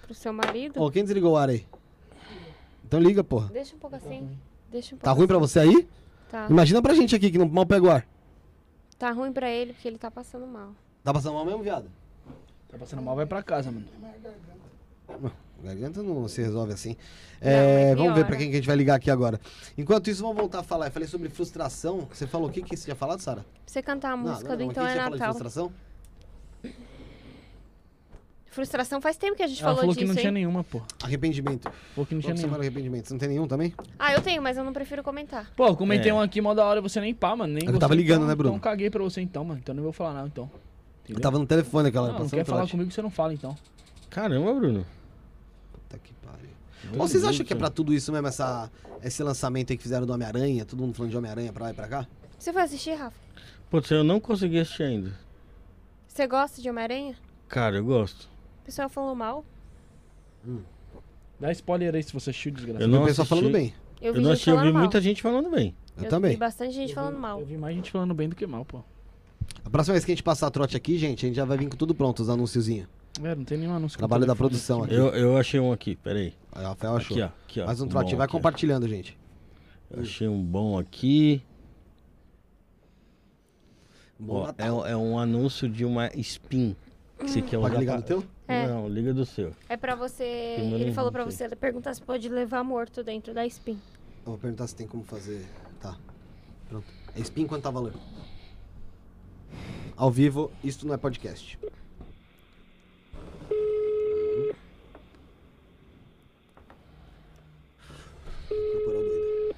pro 0.02 0.12
seu 0.15 0.33
marido. 0.33 0.83
Ô, 0.83 0.91
quem 0.91 1.02
desligou 1.02 1.33
o 1.33 1.36
ar 1.36 1.49
aí? 1.49 1.65
Então 2.84 3.01
liga, 3.01 3.25
porra. 3.25 3.49
Deixa 3.49 3.75
um 3.75 3.78
pouco 3.78 3.97
assim. 3.97 4.36
Deixa 4.70 4.89
um 4.94 4.99
pouco 4.99 5.05
Tá 5.05 5.12
ruim 5.12 5.26
pra 5.26 5.39
você 5.39 5.60
aí? 5.60 5.89
Tá. 6.31 6.47
Imagina 6.51 6.83
pra 6.83 6.93
gente 6.93 7.17
aqui 7.17 7.31
que 7.31 7.39
não 7.39 7.49
mal 7.49 7.65
pega 7.65 7.86
o 7.86 7.91
ar. 7.91 8.07
Tá 8.99 9.10
ruim 9.10 9.33
pra 9.33 9.49
ele 9.51 9.73
porque 9.73 9.89
ele 9.89 9.97
tá 9.99 10.10
passando 10.10 10.47
mal. 10.47 10.75
Tá 11.02 11.15
passando 11.15 11.34
mal 11.34 11.44
mesmo, 11.47 11.62
viado? 11.62 11.89
Tá 12.74 12.78
passando 12.78 13.02
mal, 13.02 13.14
vai 13.14 13.24
pra 13.24 13.40
casa, 13.40 13.70
mano. 13.70 13.86
Garganta 15.62 16.02
não 16.02 16.26
se 16.26 16.42
resolve 16.42 16.72
assim. 16.72 16.96
Não, 17.40 17.48
É, 17.50 17.88
mas 17.90 17.98
vamos 17.98 18.14
ver 18.16 18.26
pra 18.26 18.36
quem 18.36 18.48
que 18.48 18.54
a 18.54 18.56
gente 18.58 18.66
vai 18.66 18.74
ligar 18.74 18.96
aqui 18.96 19.10
agora. 19.12 19.40
Enquanto 19.78 20.10
isso, 20.10 20.22
vamos 20.22 20.36
voltar 20.36 20.58
a 20.58 20.62
falar. 20.64 20.86
Eu 20.88 20.90
falei 20.90 21.06
sobre 21.08 21.28
frustração. 21.28 22.08
Você 22.12 22.26
falou 22.26 22.48
o 22.48 22.52
que 22.52 22.62
que 22.62 22.76
você 22.76 22.84
tinha 22.84 22.96
falado, 22.96 23.20
Sara? 23.20 23.42
Pra 23.42 23.52
você 23.64 23.80
cantar 23.80 24.12
a 24.12 24.16
Não, 24.16 24.24
música 24.24 24.48
não, 24.50 24.56
do 24.56 24.64
não, 24.64 24.70
Então 24.72 24.82
mas 24.82 24.92
o 24.92 24.96
que 24.96 24.98
é 24.98 25.02
você 25.02 25.04
falou 25.04 25.16
de 25.16 25.20
Natal. 25.20 25.34
frustração? 25.34 25.72
Frustração 28.50 29.00
faz 29.00 29.16
tempo 29.16 29.36
que 29.36 29.42
a 29.42 29.46
gente 29.48 29.60
Ela 29.62 29.70
falou 29.74 29.80
falou 29.80 29.94
disso, 29.94 30.00
que 30.00 30.08
não 30.08 30.14
tinha 30.16 30.28
hein? 30.28 30.34
nenhuma, 30.34 30.62
pô. 30.64 30.82
Arrependimento. 31.02 31.64
Falou 31.94 32.06
que 32.06 32.14
não 32.14 32.20
Qual 32.20 32.34
tinha 32.34 32.34
que 32.34 32.40
você 32.40 32.42
nenhuma. 32.42 32.50
fala 32.50 32.62
arrependimento? 32.64 33.06
Você 33.08 33.14
não 33.14 33.18
tem 33.18 33.28
nenhum 33.28 33.46
também? 33.48 33.72
Ah, 33.98 34.12
eu 34.12 34.20
tenho, 34.20 34.42
mas 34.42 34.56
eu 34.56 34.62
não 34.64 34.72
prefiro 34.72 35.02
comentar. 35.02 35.50
Pô, 35.56 35.66
eu 35.68 35.76
comentei 35.76 36.10
É. 36.10 36.14
um 36.14 36.20
aqui, 36.20 36.40
mó 36.40 36.54
da 36.54 36.64
hora, 36.64 36.80
você 36.80 37.00
nem 37.00 37.12
pá, 37.14 37.34
mano. 37.34 37.52
Nem 37.54 37.66
Eu 37.68 37.78
tava 37.78 37.94
ligando, 37.94 38.18
então, 38.18 38.28
né, 38.28 38.34
Bruno? 38.34 38.50
Então 38.56 38.60
caguei 38.60 38.90
pra 38.90 39.02
você 39.02 39.20
então, 39.20 39.44
mano. 39.44 39.58
Então 39.60 39.74
não 39.74 39.82
vou 39.82 39.92
falar 39.92 40.12
nada, 40.14 40.28
então. 40.28 40.48
Entendeu? 41.05 41.18
Eu 41.18 41.20
tava 41.23 41.39
no 41.39 41.47
telefone 41.47 41.89
aquela 41.89 42.07
Não, 42.08 42.12
não 42.15 42.20
passando 42.20 42.39
quer 42.39 42.44
falar 42.47 42.68
comigo, 42.68 42.91
você 42.91 43.02
não 43.02 43.10
fala, 43.10 43.33
então. 43.34 43.57
Caramba, 44.10 44.52
Bruno. 44.55 44.86
Puta 45.73 45.99
que 45.99 46.12
pariu. 46.15 46.49
Meu 46.84 47.00
Ou 47.00 47.08
vocês 47.08 47.23
Deus 47.23 47.34
acham 47.34 47.44
do 47.44 47.47
que 47.47 47.52
é 47.52 47.57
pra 47.57 47.68
tudo 47.70 47.92
isso 47.92 48.10
mesmo, 48.12 48.26
essa, 48.26 48.70
esse 49.02 49.23
lançamento 49.23 49.70
aí 49.70 49.76
que 49.76 49.83
fizeram 49.83 50.07
do 50.07 50.12
Homem-Aranha? 50.12 50.65
Todo 50.65 50.81
mundo 50.81 50.94
falando 50.94 51.10
de 51.10 51.16
Homem-Aranha 51.18 51.52
pra 51.52 51.65
lá 51.65 51.70
e 51.70 51.74
pra 51.74 51.89
cá? 51.89 52.07
Você 52.39 52.52
foi 52.52 52.62
assistir, 52.62 52.94
Rafa? 52.94 53.16
Putz, 53.70 53.91
eu 53.91 54.02
não 54.05 54.18
consegui 54.20 54.58
assistir 54.58 54.83
ainda. 54.84 55.12
Você 56.08 56.26
gosta 56.26 56.62
de 56.62 56.70
Homem-Aranha? 56.70 57.15
Cara, 57.49 57.76
eu 57.76 57.84
gosto. 57.84 58.28
O 58.62 58.65
pessoal 58.65 58.89
falou 58.89 59.15
mal. 59.15 59.44
Dá 61.41 61.50
spoiler 61.52 61.94
aí 61.94 62.02
se 62.02 62.12
você 62.12 62.31
assistiu, 62.31 62.52
desgraçado. 62.52 62.83
Eu 62.84 62.86
Eu 62.86 62.91
vi 62.91 62.94
não 62.97 63.02
o 63.02 63.07
pessoal 63.07 63.26
falando 63.26 63.50
bem. 63.50 63.74
Eu 64.00 64.08
Eu 64.08 64.15
vi 64.15 64.20
não 64.20 64.24
gente 64.31 64.33
assisti, 64.34 64.50
eu 64.50 64.60
vi 64.60 64.73
mal. 64.73 64.81
muita 64.83 65.00
gente 65.00 65.23
falando 65.23 65.50
bem. 65.50 65.74
Eu, 65.97 66.05
Eu 66.05 66.08
também. 66.10 66.31
vi 66.33 66.36
bastante 66.36 66.73
gente 66.74 66.94
falando 66.94 67.18
mal. 67.18 67.41
Eu 67.41 67.47
vi 67.47 67.57
mais 67.57 67.74
gente 67.74 67.91
falando 67.91 68.15
bem 68.15 68.28
do 68.28 68.36
que 68.36 68.47
mal, 68.47 68.65
pô. 68.65 68.83
A 69.64 69.70
próxima 69.70 69.94
vez 69.94 70.05
que 70.05 70.12
a 70.12 70.14
gente 70.14 70.23
passar 70.23 70.50
trote 70.50 70.76
aqui, 70.76 70.98
gente, 70.98 71.24
a 71.24 71.28
gente 71.28 71.36
já 71.36 71.44
vai 71.44 71.56
vir 71.58 71.68
com 71.68 71.76
tudo 71.76 71.94
pronto, 71.94 72.20
os 72.23 72.28
anunciozinhos. 72.28 72.89
É, 73.23 73.34
não 73.34 73.44
tem 73.44 73.56
nenhum 73.58 73.74
anúncio. 73.74 73.97
Trabalho 73.98 74.26
da 74.26 74.34
produção 74.34 74.82
aqui. 74.82 74.94
Eu, 74.94 75.06
eu 75.14 75.36
achei 75.36 75.60
um 75.60 75.70
aqui, 75.73 75.94
peraí. 75.97 76.34
Aí, 76.52 76.64
o 76.64 76.68
Rafael 76.68 76.97
achou. 76.97 77.16
Aqui, 77.16 77.23
ó. 77.23 77.26
Aqui, 77.47 77.60
ó. 77.60 77.66
Mais 77.66 77.81
um 77.81 77.86
trote, 77.89 78.14
vai 78.16 78.24
aqui, 78.24 78.32
compartilhando, 78.32 78.89
gente. 78.89 79.16
Eu 79.90 80.02
achei 80.02 80.26
um 80.26 80.42
bom 80.42 80.78
aqui. 80.78 81.42
Bom 84.18 84.47
Ó, 84.48 84.55
é, 84.58 84.73
um- 84.73 84.86
é 84.86 84.97
um 84.97 85.18
anúncio 85.18 85.68
de 85.68 85.84
uma 85.84 86.08
spin. 86.16 86.76
Que 87.18 87.28
você 87.31 87.42
quer 87.42 87.58
Pode 87.58 87.76
ligar 87.76 87.92
pra- 87.92 88.00
no 88.00 88.23
teu? 88.23 88.24
É. 88.48 88.66
Não, 88.66 88.89
liga 88.89 89.14
do 89.14 89.24
seu. 89.24 89.52
É 89.68 89.76
pra 89.76 89.94
você. 89.94 90.24
Ele 90.24 90.92
falou 90.92 91.10
pra 91.12 91.24
você 91.24 91.48
perguntar 91.50 91.94
se 91.94 92.02
pode 92.02 92.28
levar 92.28 92.62
morto 92.64 93.02
dentro 93.02 93.32
da 93.32 93.47
spin. 93.47 93.78
Eu 94.26 94.32
vou 94.32 94.39
perguntar 94.39 94.66
se 94.66 94.74
tem 94.74 94.86
como 94.86 95.05
fazer. 95.05 95.44
Tá. 95.81 95.97
Pronto. 96.68 96.84
É 97.16 97.20
spin 97.20 97.47
quanto 97.47 97.62
tá 97.62 97.70
valendo? 97.70 97.98
Ao 99.97 100.10
vivo, 100.10 100.50
isto 100.62 100.86
não 100.86 100.94
é 100.94 100.97
podcast. 100.97 101.58
Corporal 108.48 109.02
doido. 109.02 109.55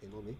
Tem 0.00 0.08
nome 0.10 0.30
aí? 0.30 0.36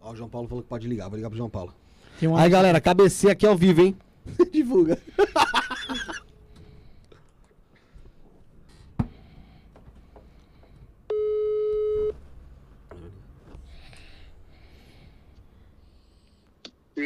Ó, 0.00 0.12
o 0.12 0.16
João 0.16 0.28
Paulo 0.28 0.48
falou 0.48 0.62
que 0.62 0.68
pode 0.68 0.88
ligar. 0.88 1.08
Vou 1.08 1.16
ligar 1.16 1.28
pro 1.28 1.36
João 1.36 1.50
Paulo. 1.50 1.72
Tem 2.18 2.28
Aí, 2.36 2.50
galera, 2.50 2.80
KBC 2.80 3.30
aqui 3.30 3.46
ao 3.46 3.56
vivo, 3.56 3.82
hein? 3.82 3.96
Divulga. 4.52 4.98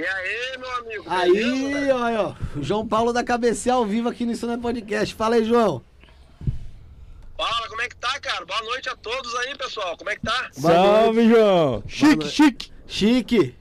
E 0.01 0.07
aí, 0.07 0.57
meu 0.59 0.77
amigo? 0.79 1.05
Aí, 1.07 1.75
velho? 1.75 1.97
ó, 1.99 2.35
João 2.63 2.89
Paulo 2.89 3.13
da 3.13 3.23
KBC 3.23 3.69
ao 3.69 3.85
vivo 3.85 4.09
aqui 4.09 4.25
no 4.25 4.35
Não 4.47 4.55
é 4.55 4.57
Podcast. 4.57 5.15
Fala 5.15 5.35
aí, 5.35 5.45
João. 5.45 5.85
Fala, 7.37 7.69
como 7.69 7.83
é 7.83 7.89
que 7.91 7.97
tá, 7.97 8.19
cara? 8.19 8.47
Boa 8.47 8.63
noite 8.63 8.89
a 8.89 8.97
todos 8.97 9.35
aí, 9.35 9.55
pessoal. 9.59 9.99
Como 9.99 10.09
é 10.09 10.17
que 10.17 10.23
tá? 10.23 10.51
Boa 10.57 10.73
Salve, 10.73 11.29
João! 11.29 11.85
Chique, 11.87 12.29
Chique, 12.31 12.73
chique. 12.87 13.55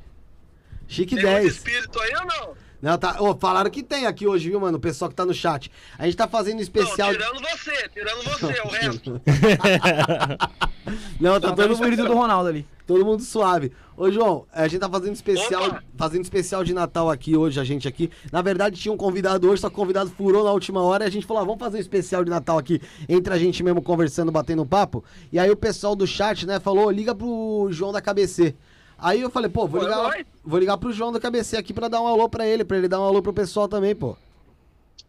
Chique. 0.88 1.16
Tem 1.18 1.26
muito 1.26 1.42
10. 1.42 1.54
espírito 1.54 2.00
aí 2.00 2.16
ou 2.16 2.26
não? 2.26 2.56
Não, 2.82 2.98
tá. 2.98 3.22
Ô, 3.22 3.36
falaram 3.36 3.70
que 3.70 3.84
tem 3.84 4.06
aqui 4.06 4.26
hoje, 4.28 4.50
viu, 4.50 4.60
mano? 4.60 4.78
O 4.78 4.82
pessoal 4.82 5.10
que 5.10 5.16
tá 5.16 5.26
no 5.26 5.34
chat. 5.34 5.72
A 5.98 6.06
gente 6.06 6.16
tá 6.16 6.28
fazendo 6.28 6.62
especial. 6.62 7.12
Não, 7.12 7.18
tirando 7.20 7.42
você, 7.42 7.90
tirando 7.90 8.24
você, 8.24 8.62
o 8.62 8.68
resto. 8.72 9.22
Não, 11.20 11.40
tá 11.40 11.52
todo 11.54 11.74
espírito 11.74 12.04
do 12.04 12.10
mundo, 12.10 12.18
Ronaldo 12.20 12.50
ali. 12.50 12.66
todo 12.88 13.06
mundo 13.06 13.22
suave. 13.22 13.72
Ô, 13.96 14.10
João, 14.10 14.46
a 14.54 14.66
gente 14.68 14.80
tá 14.80 14.90
fazendo 14.90 15.14
especial, 15.14 15.66
Opa! 15.66 15.84
fazendo 15.98 16.24
especial 16.24 16.64
de 16.64 16.74
Natal 16.74 17.10
aqui 17.10 17.36
hoje, 17.36 17.60
a 17.60 17.66
gente 17.66 17.86
aqui. 17.86 18.10
Na 18.32 18.42
verdade, 18.42 18.80
tinha 18.80 18.94
um 18.94 18.98
convidado 18.98 19.50
hoje, 19.50 19.62
só 19.62 19.68
que 19.68 19.74
o 19.74 19.78
convidado 19.78 20.10
furou 20.10 20.46
na 20.46 20.52
última 20.52 20.82
hora 20.82 21.04
e 21.04 21.08
a 21.08 21.12
gente 21.12 21.26
falou, 21.26 21.44
ah, 21.44 21.46
vamos 21.46 21.60
fazer 21.60 21.78
um 21.78 21.82
especial 21.82 22.24
de 22.24 22.30
Natal 22.30 22.58
aqui 22.58 22.82
entre 23.10 23.34
a 23.34 23.38
gente 23.38 23.62
mesmo 23.62 23.82
conversando, 23.82 24.32
batendo 24.32 24.66
papo. 24.66 25.04
E 25.34 25.38
aí 25.38 25.52
o 25.52 25.58
pessoal 25.58 25.98
do 25.98 26.08
chat, 26.08 26.48
né, 26.48 26.60
falou, 26.62 26.90
liga 26.90 27.14
pro 27.14 27.68
João 27.72 27.92
da 27.92 28.02
KBC. 28.02 28.56
Aí 29.02 29.22
eu 29.22 29.30
falei, 29.30 29.50
pô, 29.50 29.68
vou 29.68 29.80
Pô, 29.80 29.86
ligar, 29.86 30.26
vou 30.44 30.60
ligar 30.60 30.78
pro 30.78 30.92
João 30.92 31.12
da 31.12 31.20
KBC 31.20 31.58
aqui 31.58 31.74
pra 31.74 31.88
dar 31.88 32.02
um 32.02 32.08
alô 32.08 32.28
pra 32.28 32.46
ele, 32.46 32.66
pra 32.66 32.78
ele 32.78 32.88
dar 32.88 33.00
um 33.00 33.04
alô 33.04 33.22
pro 33.22 33.34
pessoal 33.34 33.68
também, 33.68 33.96
pô. 33.96 34.18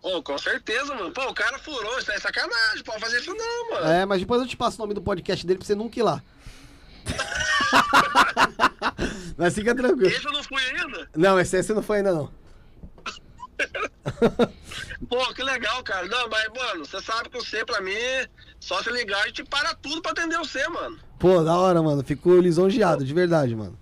Ô, 0.02 0.22
com 0.22 0.38
certeza, 0.38 0.94
mano. 0.94 1.12
Pô, 1.12 1.28
o 1.28 1.34
cara 1.34 1.58
furou, 1.58 1.98
isso 1.98 2.10
é 2.10 2.18
sacanagem. 2.18 2.82
Pode 2.84 3.00
fazer 3.00 3.20
isso 3.20 3.34
não, 3.34 3.70
mano. 3.70 3.86
É, 3.86 4.06
mas 4.06 4.20
depois 4.20 4.40
eu 4.40 4.46
te 4.46 4.56
passo 4.56 4.78
o 4.78 4.80
nome 4.80 4.94
do 4.94 5.02
podcast 5.02 5.46
dele 5.46 5.58
pra 5.58 5.66
você 5.66 5.74
nunca 5.74 5.98
ir 5.98 6.02
lá. 6.02 6.22
mas 9.36 9.54
fica 9.54 9.74
tranquilo. 9.74 10.08
Esse 10.08 10.24
eu 10.24 10.32
não 10.32 10.42
fui 10.42 10.62
ainda? 10.62 11.10
Não, 11.14 11.38
esse, 11.38 11.58
esse 11.58 11.74
não 11.74 11.82
foi 11.82 11.98
ainda 11.98 12.14
não. 12.14 12.30
Pô, 15.08 15.34
que 15.34 15.42
legal, 15.42 15.82
cara. 15.82 16.06
Não, 16.06 16.28
mas, 16.28 16.48
mano, 16.48 16.86
você 16.86 17.00
sabe 17.02 17.28
que 17.28 17.38
você, 17.38 17.64
pra 17.64 17.80
mim, 17.80 17.92
só 18.60 18.82
se 18.82 18.92
ligar, 18.92 19.22
a 19.22 19.26
gente 19.26 19.42
para 19.44 19.74
tudo 19.74 20.02
pra 20.02 20.12
atender 20.12 20.36
você, 20.36 20.66
mano. 20.68 20.98
Pô, 21.18 21.42
da 21.42 21.56
hora, 21.56 21.82
mano. 21.82 22.04
Fico 22.04 22.36
lisonjeado, 22.36 23.04
de 23.04 23.14
verdade, 23.14 23.56
mano. 23.56 23.76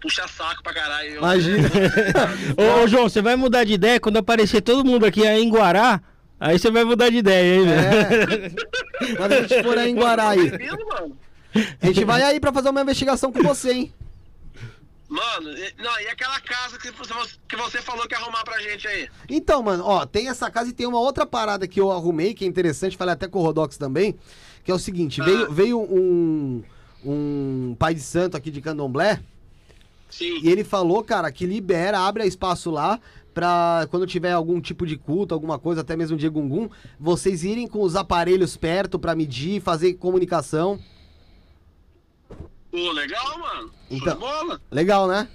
Puxa 0.00 0.26
saco 0.26 0.62
pra 0.62 0.72
caralho. 0.72 1.18
Imagina. 1.18 1.68
Ô, 2.56 2.82
ô, 2.82 2.86
João, 2.86 3.08
você 3.08 3.22
vai 3.22 3.36
mudar 3.36 3.64
de 3.64 3.74
ideia 3.74 4.00
quando 4.00 4.16
aparecer 4.16 4.62
todo 4.62 4.84
mundo 4.84 5.06
aqui 5.06 5.26
aí 5.26 5.42
em 5.42 5.50
Guará? 5.50 6.00
Aí 6.40 6.58
você 6.58 6.70
vai 6.70 6.84
mudar 6.84 7.10
de 7.10 7.18
ideia, 7.18 7.54
hein, 7.54 7.64
velho? 7.64 8.56
É. 9.10 9.14
Quando 9.16 9.32
a 9.32 9.40
gente 9.42 9.62
for 9.62 9.78
aí 9.78 9.90
em 9.90 9.94
Guará 9.94 10.28
aí. 10.30 10.52
A 11.80 11.86
gente 11.86 12.04
vai 12.04 12.22
aí 12.22 12.40
pra 12.40 12.52
fazer 12.52 12.70
uma 12.70 12.82
investigação 12.82 13.32
com 13.32 13.42
você, 13.42 13.72
hein? 13.72 13.94
Mano, 15.14 15.50
e- 15.56 15.74
não, 15.82 16.00
e 16.00 16.08
aquela 16.08 16.40
casa 16.40 16.76
que 16.78 16.90
você, 16.90 17.14
que 17.48 17.56
você 17.56 17.80
falou 17.80 18.06
que 18.08 18.14
ia 18.14 18.18
arrumar 18.18 18.42
pra 18.44 18.58
gente 18.60 18.86
aí? 18.88 19.08
Então, 19.28 19.62
mano, 19.62 19.84
ó, 19.86 20.04
tem 20.04 20.28
essa 20.28 20.50
casa 20.50 20.70
e 20.70 20.72
tem 20.72 20.86
uma 20.86 20.98
outra 20.98 21.24
parada 21.24 21.68
que 21.68 21.78
eu 21.80 21.92
arrumei, 21.92 22.34
que 22.34 22.44
é 22.44 22.48
interessante, 22.48 22.96
falei 22.96 23.12
até 23.14 23.28
com 23.28 23.38
o 23.38 23.42
Rodox 23.42 23.76
também, 23.76 24.16
que 24.64 24.70
é 24.70 24.74
o 24.74 24.78
seguinte, 24.78 25.20
Ah. 25.20 25.24
veio, 25.24 25.52
veio 25.52 25.80
um, 25.80 26.62
um 27.04 27.76
pai 27.78 27.94
de 27.94 28.00
santo 28.00 28.36
aqui 28.36 28.50
de 28.50 28.60
Candomblé, 28.60 29.20
Sim. 30.10 30.40
E 30.44 30.48
ele 30.48 30.62
falou, 30.62 31.02
cara, 31.02 31.30
que 31.32 31.44
libera, 31.44 31.98
abre 31.98 32.24
espaço 32.24 32.70
lá 32.70 33.00
pra 33.32 33.86
quando 33.90 34.06
tiver 34.06 34.30
algum 34.30 34.60
tipo 34.60 34.86
de 34.86 34.96
culto, 34.96 35.34
alguma 35.34 35.58
coisa, 35.58 35.80
até 35.80 35.96
mesmo 35.96 36.16
de 36.16 36.28
gungun, 36.28 36.68
vocês 37.00 37.42
irem 37.42 37.66
com 37.66 37.82
os 37.82 37.96
aparelhos 37.96 38.56
perto 38.56 38.96
pra 38.96 39.16
medir, 39.16 39.60
fazer 39.60 39.94
comunicação. 39.94 40.78
Pô, 42.74 42.90
legal, 42.90 43.38
mano. 43.38 43.70
Então. 43.88 44.18
bola. 44.18 44.60
Legal, 44.68 45.06
né? 45.06 45.28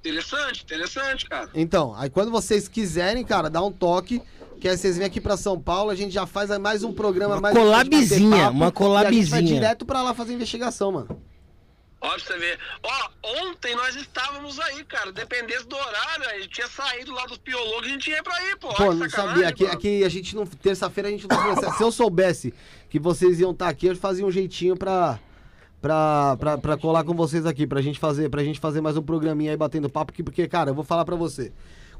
Interessante, 0.00 0.62
interessante, 0.64 1.26
cara. 1.26 1.48
Então, 1.54 1.94
aí 1.96 2.10
quando 2.10 2.30
vocês 2.30 2.68
quiserem, 2.68 3.24
cara, 3.24 3.48
dá 3.48 3.62
um 3.62 3.72
toque, 3.72 4.20
Que 4.60 4.68
aí 4.68 4.76
vocês 4.76 4.98
vêm 4.98 5.06
aqui 5.06 5.18
pra 5.18 5.38
São 5.38 5.58
Paulo, 5.58 5.90
a 5.90 5.94
gente 5.94 6.12
já 6.12 6.26
faz 6.26 6.50
mais 6.58 6.84
um 6.84 6.92
programa 6.92 7.36
Uma 7.36 7.40
mais 7.40 7.56
collabzinha, 7.56 8.50
bate-papo, 8.50 8.84
uma 8.84 9.02
E 9.02 9.06
a 9.06 9.12
gente 9.12 9.30
vai 9.30 9.42
direto 9.42 9.86
pra 9.86 10.02
lá 10.02 10.12
fazer 10.12 10.34
investigação, 10.34 10.92
mano. 10.92 11.22
Ó, 12.02 12.10
pra 12.10 12.18
você 12.18 12.38
ver. 12.38 12.58
Ó, 12.82 13.08
ontem 13.46 13.74
nós 13.74 13.96
estávamos 13.96 14.60
aí, 14.60 14.84
cara. 14.84 15.10
Dependesse 15.10 15.66
do 15.66 15.74
horário, 15.74 16.28
a 16.28 16.38
gente 16.38 16.48
tinha 16.50 16.68
saído 16.68 17.12
lá 17.12 17.24
dos 17.24 17.38
piologos, 17.38 17.86
a 17.86 17.88
gente 17.88 18.10
ia 18.10 18.22
pra 18.22 18.34
aí, 18.34 18.56
pô. 18.56 18.74
Pô, 18.74 18.92
não 18.92 19.08
sabia. 19.08 19.48
Aqui, 19.48 19.62
mano. 19.64 19.74
aqui 19.74 20.04
a 20.04 20.08
gente 20.10 20.36
não. 20.36 20.46
Terça-feira 20.46 21.08
a 21.08 21.12
gente 21.12 21.26
não. 21.26 21.72
Se 21.72 21.82
eu 21.82 21.90
soubesse 21.90 22.52
que 22.90 22.98
vocês 22.98 23.40
iam 23.40 23.52
estar 23.52 23.68
aqui, 23.68 23.86
eu 23.86 23.96
fazia 23.96 24.24
um 24.24 24.30
jeitinho 24.30 24.76
pra. 24.76 25.18
Pra, 25.80 26.36
pra, 26.36 26.76
colar 26.76 27.04
com 27.04 27.14
vocês 27.14 27.46
aqui, 27.46 27.64
pra 27.64 27.80
gente 27.80 28.00
fazer, 28.00 28.28
pra 28.28 28.42
gente 28.42 28.58
fazer 28.58 28.80
mais 28.80 28.96
um 28.96 29.02
programinha 29.02 29.52
aí 29.52 29.56
batendo 29.56 29.88
papo, 29.88 30.06
porque, 30.06 30.24
porque, 30.24 30.48
cara, 30.48 30.70
eu 30.70 30.74
vou 30.74 30.82
falar 30.82 31.04
pra 31.04 31.14
você. 31.14 31.52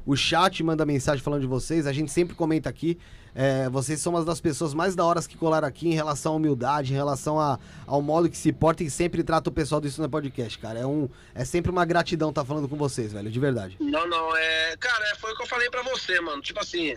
O 0.05 0.17
chat 0.17 0.61
manda 0.63 0.85
mensagem 0.85 1.23
falando 1.23 1.41
de 1.41 1.47
vocês, 1.47 1.87
a 1.87 1.93
gente 1.93 2.11
sempre 2.11 2.35
comenta 2.35 2.69
aqui. 2.69 2.97
é, 3.33 3.69
vocês 3.69 4.01
são 4.01 4.13
uma 4.13 4.25
das 4.25 4.41
pessoas 4.41 4.73
mais 4.73 4.95
da 4.95 5.05
hora 5.05 5.21
que 5.21 5.37
colaram 5.37 5.67
aqui 5.67 5.87
em 5.87 5.93
relação 5.93 6.33
à 6.33 6.35
humildade, 6.35 6.91
em 6.91 6.95
relação 6.95 7.39
a, 7.39 7.57
ao 7.85 8.01
modo 8.01 8.29
que 8.29 8.37
se 8.37 8.51
porta 8.51 8.83
e 8.83 8.89
sempre 8.89 9.23
trata 9.23 9.49
o 9.49 9.53
pessoal 9.53 9.79
do 9.79 9.87
no 9.97 10.09
Podcast, 10.09 10.57
cara. 10.57 10.79
É, 10.79 10.85
um, 10.85 11.07
é 11.33 11.45
sempre 11.45 11.71
uma 11.71 11.85
gratidão 11.85 12.29
estar 12.29 12.43
falando 12.43 12.67
com 12.67 12.75
vocês, 12.75 13.13
velho, 13.13 13.29
de 13.29 13.39
verdade. 13.39 13.77
Não, 13.79 14.07
não, 14.07 14.35
é. 14.35 14.75
Cara, 14.77 15.05
é, 15.09 15.15
foi 15.15 15.31
o 15.31 15.37
que 15.37 15.43
eu 15.43 15.47
falei 15.47 15.69
pra 15.69 15.83
você, 15.83 16.19
mano. 16.19 16.41
Tipo 16.41 16.59
assim, 16.59 16.95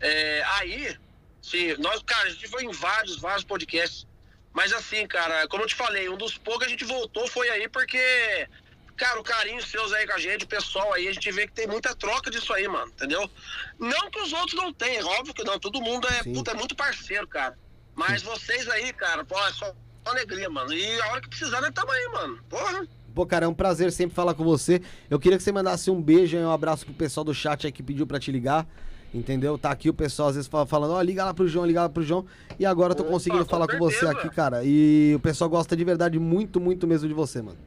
é, 0.00 0.42
aí, 0.58 0.96
sim, 1.40 1.74
nós, 1.78 2.02
cara, 2.02 2.26
a 2.26 2.30
gente 2.30 2.48
foi 2.48 2.64
em 2.64 2.72
vários, 2.72 3.18
vários 3.18 3.44
podcasts. 3.44 4.06
Mas 4.52 4.72
assim, 4.72 5.06
cara, 5.06 5.46
como 5.48 5.62
eu 5.62 5.66
te 5.66 5.74
falei, 5.74 6.08
um 6.08 6.16
dos 6.16 6.36
poucos 6.36 6.60
que 6.60 6.66
a 6.66 6.68
gente 6.68 6.84
voltou 6.84 7.26
foi 7.28 7.48
aí 7.50 7.68
porque, 7.68 8.48
cara, 8.96 9.20
o 9.20 9.24
carinho 9.24 9.62
seus 9.62 9.92
aí 9.92 10.06
com 10.06 10.14
a 10.14 10.18
gente, 10.18 10.44
o 10.44 10.48
pessoal 10.48 10.92
aí, 10.94 11.06
a 11.08 11.12
gente 11.12 11.30
vê 11.30 11.46
que 11.46 11.52
tem 11.52 11.66
muita 11.66 11.94
troca 11.94 12.30
disso 12.30 12.52
aí, 12.52 12.66
mano, 12.66 12.90
entendeu? 12.90 13.30
Não 13.78 14.10
que 14.10 14.20
os 14.20 14.32
outros 14.32 14.54
não 14.54 14.72
tenham, 14.72 15.06
óbvio 15.06 15.34
que 15.34 15.44
não, 15.44 15.58
todo 15.58 15.80
mundo 15.80 16.08
é, 16.08 16.22
Sim. 16.22 16.32
puta, 16.32 16.50
é 16.50 16.54
muito 16.54 16.74
parceiro, 16.74 17.26
cara. 17.28 17.56
Mas 17.94 18.22
vocês 18.22 18.68
aí, 18.68 18.92
cara, 18.92 19.24
pô, 19.24 19.38
é 19.46 19.52
só 19.52 19.74
alegria, 20.04 20.48
mano. 20.48 20.72
E 20.72 21.00
a 21.00 21.08
hora 21.08 21.20
que 21.20 21.28
precisar, 21.28 21.60
nós 21.60 21.72
tamo 21.72 21.90
aí, 21.90 22.08
mano. 22.08 22.38
Porra. 22.48 22.86
Pô, 23.14 23.26
cara, 23.26 23.46
é 23.46 23.48
um 23.48 23.54
prazer 23.54 23.90
sempre 23.90 24.14
falar 24.14 24.34
com 24.34 24.44
você. 24.44 24.80
Eu 25.10 25.18
queria 25.18 25.36
que 25.36 25.42
você 25.42 25.50
mandasse 25.50 25.90
um 25.90 26.00
beijo 26.00 26.36
e 26.36 26.40
um 26.40 26.52
abraço 26.52 26.84
pro 26.84 26.94
pessoal 26.94 27.24
do 27.24 27.34
chat 27.34 27.66
aí 27.66 27.72
que 27.72 27.82
pediu 27.82 28.06
pra 28.06 28.20
te 28.20 28.30
ligar. 28.30 28.66
Entendeu? 29.12 29.56
Tá 29.56 29.70
aqui 29.70 29.88
o 29.88 29.94
pessoal 29.94 30.28
às 30.28 30.34
vezes 30.34 30.48
fala- 30.48 30.66
falando, 30.66 30.92
ó, 30.92 31.00
liga 31.00 31.24
lá 31.24 31.32
pro 31.32 31.48
João, 31.48 31.64
liga 31.64 31.80
lá 31.82 31.88
pro 31.88 32.02
João. 32.02 32.26
E 32.58 32.66
agora 32.66 32.92
eu 32.92 32.96
tô 32.96 33.02
Opa, 33.04 33.12
conseguindo 33.12 33.44
com 33.44 33.50
falar 33.50 33.66
com 33.66 33.78
você 33.78 34.00
certeza. 34.00 34.18
aqui, 34.20 34.30
cara. 34.34 34.62
E 34.64 35.14
o 35.16 35.20
pessoal 35.20 35.48
gosta 35.48 35.74
de 35.76 35.82
verdade 35.84 36.18
muito, 36.18 36.60
muito 36.60 36.86
mesmo 36.86 37.08
de 37.08 37.14
você, 37.14 37.40
mano. 37.40 37.58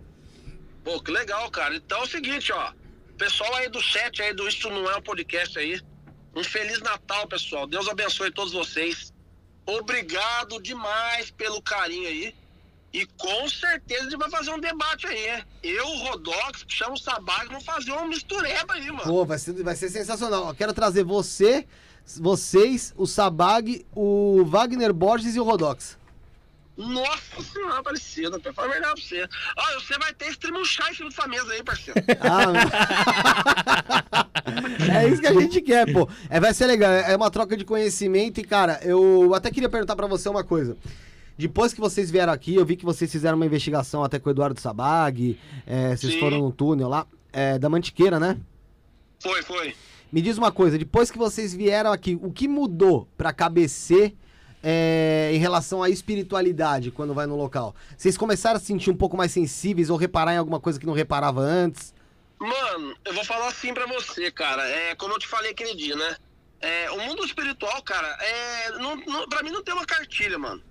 Pô, 0.84 1.02
que 1.02 1.11
legal, 1.11 1.50
cara. 1.50 1.76
Então 1.76 2.00
é 2.00 2.03
o 2.03 2.08
seguinte, 2.08 2.52
ó. 2.52 2.72
Pessoal 3.18 3.53
aí 3.56 3.70
do 3.70 3.82
chat 3.82 4.22
aí 4.22 4.34
do 4.34 4.48
Isto 4.48 4.70
Não 4.70 4.90
É 4.90 4.98
um 4.98 5.02
Podcast 5.02 5.58
aí. 5.58 5.82
Um 6.36 6.44
Feliz 6.44 6.80
Natal, 6.82 7.28
pessoal. 7.28 7.66
Deus 7.68 7.88
abençoe 7.88 8.32
todos 8.32 8.53
vocês. 8.53 9.11
Obrigado 9.66 10.61
demais 10.61 11.32
pelo 11.32 11.61
carinho 11.61 12.08
aí. 12.08 12.36
E 12.94 13.06
com 13.06 13.48
certeza 13.48 14.02
a 14.02 14.03
gente 14.10 14.18
vai 14.18 14.30
fazer 14.30 14.52
um 14.52 14.60
debate 14.60 15.08
aí, 15.08 15.28
né? 15.28 15.44
Eu, 15.64 15.86
o 15.86 15.98
Rodox, 16.00 16.66
chama 16.68 16.94
o 16.94 16.98
Sabag, 16.98 17.48
vamos 17.48 17.64
fazer 17.64 17.92
uma 17.92 18.06
mistureba 18.06 18.74
aí, 18.74 18.88
mano. 18.88 19.03
Pô, 19.03 19.26
vai 19.26 19.40
ser, 19.40 19.53
vai 19.64 19.76
ser 19.76 19.90
sensacional. 19.90 20.50
Eu 20.50 20.56
quero 20.56 20.74
trazer 20.74 21.03
você, 21.03 21.66
vocês, 22.20 22.94
o 22.98 23.08
Sabag, 23.08 23.86
o 23.95 24.44
Wagner 24.45 24.92
Borges 24.92 25.36
e 25.36 25.40
o 25.40 25.44
Rodox. 25.44 25.98
Nossa 26.78 27.42
senhora, 27.53 27.80
Aparecida, 27.80 28.40
pra 28.40 28.53
falar 28.53 28.70
verdade 28.70 28.94
pra 28.94 29.03
você. 29.03 29.30
Ó, 29.58 29.80
você 29.80 29.98
vai 29.98 30.14
ter 30.14 30.32
chá 30.66 30.90
em 30.90 30.95
cima 30.95 31.10
dessa 31.10 31.28
mesa 31.28 31.52
aí, 31.53 31.64
parceiro. 31.64 32.02
Ah, 34.92 35.03
é 35.03 35.08
isso 35.08 35.22
que 35.22 35.28
a 35.28 35.34
gente 35.34 35.61
quer, 35.61 35.92
pô. 35.92 36.10
É, 36.30 36.40
vai 36.40 36.53
ser 36.53 36.66
legal, 36.66 36.92
é 36.92 37.16
uma 37.16 37.32
troca 37.32 37.56
de 37.56 37.64
conhecimento 37.64 38.40
e, 38.40 38.44
cara, 38.44 38.80
eu 38.84 39.34
até 39.34 39.50
queria 39.50 39.70
perguntar 39.70 39.95
pra 39.95 40.08
você 40.08 40.28
uma 40.28 40.44
coisa. 40.44 40.76
Depois 41.38 41.74
que 41.74 41.80
vocês 41.80 42.11
vieram 42.11 42.32
aqui, 42.32 42.56
eu 42.56 42.66
vi 42.66 42.76
que 42.76 42.85
vocês 42.85 43.11
fizeram 43.11 43.35
uma 43.35 43.45
investigação 43.45 44.03
até 44.03 44.19
com 44.19 44.30
o 44.30 44.32
Eduardo 44.32 44.60
Sabag, 44.60 45.40
é, 45.66 45.95
vocês 45.95 46.14
Sim. 46.14 46.19
foram 46.19 46.40
num 46.40 46.51
túnel 46.51 46.88
lá, 46.88 47.08
é, 47.32 47.58
da 47.58 47.69
Mantiqueira, 47.69 48.19
né? 48.19 48.38
Foi, 49.19 49.42
foi. 49.43 49.76
Me 50.11 50.22
diz 50.22 50.38
uma 50.38 50.51
coisa, 50.51 50.77
depois 50.77 51.10
que 51.10 51.18
vocês 51.18 51.53
vieram 51.53 51.92
aqui, 51.92 52.19
o 52.22 52.32
que 52.32 52.48
mudou 52.48 53.08
pra 53.18 53.32
KBC 53.32 54.14
é, 54.61 55.32
em 55.34 55.38
relação 55.38 55.82
à 55.82 55.90
espiritualidade 55.90 56.92
quando 56.92 57.14
vai 57.14 57.26
no 57.26 57.38
local? 57.38 57.74
Vocês 57.98 58.18
começaram 58.18 58.58
a 58.58 58.60
se 58.60 58.66
sentir 58.66 58.90
um 58.92 58.95
pouco 58.95 59.16
mais 59.16 59.32
sensíveis 59.32 59.90
ou 59.90 59.98
reparar 59.98 60.34
em 60.34 60.38
alguma 60.38 60.60
coisa 60.60 60.80
que 60.80 60.85
não 60.85 60.93
reparava 60.93 61.40
antes? 61.40 61.93
Mano, 62.38 62.95
eu 63.06 63.14
vou 63.14 63.24
falar 63.24 63.48
assim 63.48 63.74
pra 63.74 63.85
você, 63.85 64.32
cara. 64.32 64.68
É 64.68 64.95
como 64.95 65.14
eu 65.14 65.19
te 65.19 65.27
falei 65.27 65.51
aquele 65.51 65.76
dia, 65.76 65.95
né? 65.95 66.18
É, 66.60 66.92
o 66.92 67.00
mundo 67.00 67.24
espiritual, 67.24 67.82
cara, 67.82 68.08
é, 68.19 68.72
não, 68.80 68.95
não, 68.98 69.27
pra 69.27 69.42
mim 69.42 69.50
não 69.50 69.64
tem 69.64 69.74
uma 69.74 69.85
cartilha, 69.85 70.38
mano. 70.38 70.61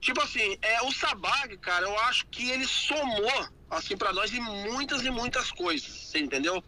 Tipo 0.00 0.22
assim, 0.22 0.56
é, 0.62 0.82
o 0.82 0.92
Sabag, 0.92 1.56
cara, 1.58 1.86
eu 1.86 1.98
acho 2.00 2.26
que 2.28 2.50
ele 2.50 2.66
somou, 2.66 3.48
assim, 3.68 3.96
pra 3.96 4.12
nós 4.12 4.32
em 4.32 4.40
muitas 4.40 5.02
e 5.04 5.10
muitas 5.10 5.50
coisas, 5.50 5.88
você 5.88 6.20
entendeu? 6.20 6.62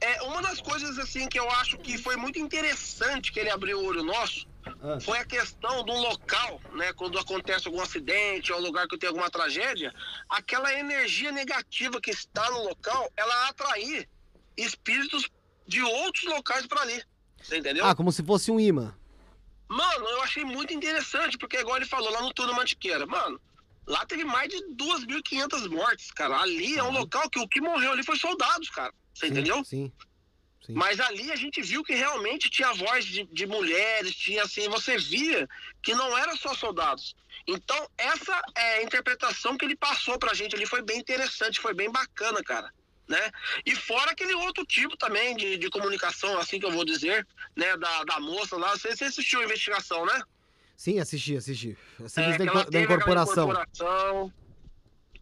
É, 0.00 0.22
uma 0.22 0.40
das 0.40 0.60
coisas, 0.60 0.96
assim, 0.98 1.28
que 1.28 1.38
eu 1.38 1.50
acho 1.52 1.76
que 1.78 1.98
foi 1.98 2.16
muito 2.16 2.38
interessante 2.38 3.32
que 3.32 3.40
ele 3.40 3.50
abriu 3.50 3.80
o 3.80 3.84
olho 3.84 4.02
nosso, 4.04 4.46
Ah. 4.82 5.00
foi 5.00 5.18
a 5.18 5.24
questão 5.24 5.82
do 5.82 5.92
local, 5.92 6.60
né? 6.74 6.92
Quando 6.92 7.18
acontece 7.18 7.66
algum 7.66 7.80
acidente 7.80 8.52
ou 8.52 8.60
lugar 8.60 8.86
que 8.86 8.98
tem 8.98 9.08
alguma 9.08 9.30
tragédia, 9.30 9.92
aquela 10.28 10.72
energia 10.72 11.32
negativa 11.32 12.00
que 12.00 12.10
está 12.10 12.48
no 12.50 12.62
local, 12.64 13.10
ela 13.16 13.48
atrair 13.48 14.08
espíritos 14.56 15.28
de 15.66 15.82
outros 15.82 16.24
locais 16.24 16.66
para 16.66 16.82
ali. 16.82 17.02
Você 17.42 17.58
entendeu? 17.58 17.84
Ah, 17.86 17.94
como 17.94 18.12
se 18.12 18.22
fosse 18.22 18.50
um 18.50 18.60
imã. 18.60 18.94
Mano, 19.68 20.06
eu 20.06 20.22
achei 20.22 20.44
muito 20.44 20.72
interessante, 20.72 21.36
porque 21.36 21.58
igual 21.58 21.76
ele 21.76 21.86
falou 21.86 22.10
lá 22.10 22.22
no 22.22 22.32
Túnel 22.32 22.54
Mantiqueira, 22.54 23.06
mano, 23.06 23.40
lá 23.86 24.04
teve 24.06 24.24
mais 24.24 24.48
de 24.48 24.56
2.500 24.74 25.68
mortes, 25.68 26.10
cara. 26.10 26.40
Ali 26.40 26.76
é 26.76 26.82
um 26.82 26.90
local 26.90 27.28
que 27.28 27.38
o 27.38 27.48
que 27.48 27.60
morreu 27.60 27.92
ali 27.92 28.04
foi 28.04 28.16
soldados, 28.16 28.70
cara. 28.70 28.92
Você 29.12 29.28
entendeu? 29.28 29.64
Sim. 29.64 29.92
Sim. 30.64 30.74
Mas 30.74 31.00
ali 31.00 31.32
a 31.32 31.36
gente 31.36 31.62
viu 31.62 31.82
que 31.82 31.94
realmente 31.94 32.50
tinha 32.50 32.72
voz 32.74 33.04
de, 33.04 33.24
de 33.24 33.46
mulheres, 33.46 34.14
tinha 34.14 34.42
assim, 34.42 34.68
você 34.68 34.98
via 34.98 35.48
que 35.82 35.94
não 35.94 36.16
era 36.16 36.36
só 36.36 36.54
soldados. 36.54 37.16
Então, 37.46 37.88
essa 37.96 38.42
é, 38.54 38.82
interpretação 38.82 39.56
que 39.56 39.64
ele 39.64 39.74
passou 39.74 40.18
pra 40.18 40.34
gente 40.34 40.54
ali 40.54 40.66
foi 40.66 40.82
bem 40.82 40.98
interessante, 40.98 41.60
foi 41.60 41.72
bem 41.72 41.90
bacana, 41.90 42.42
cara. 42.42 42.70
Né? 43.08 43.30
E 43.64 43.74
fora 43.74 44.10
aquele 44.10 44.34
outro 44.34 44.66
tipo 44.66 44.94
também 44.96 45.34
de, 45.34 45.56
de 45.56 45.70
comunicação, 45.70 46.38
assim 46.38 46.60
que 46.60 46.66
eu 46.66 46.70
vou 46.70 46.84
dizer, 46.84 47.26
né? 47.56 47.74
Da, 47.78 48.04
da 48.04 48.20
moça 48.20 48.56
lá. 48.56 48.76
Você, 48.76 48.94
você 48.94 49.04
assistiu 49.04 49.40
a 49.40 49.44
investigação, 49.44 50.04
né? 50.04 50.20
Sim, 50.76 50.98
assisti, 51.00 51.34
assisti. 51.36 51.76
Assisti 51.98 52.20
É, 52.20 52.36
da, 52.38 52.44
inco- 52.44 52.70
da 52.70 52.80
incorporação. 52.82 53.50
incorporação, 53.50 54.32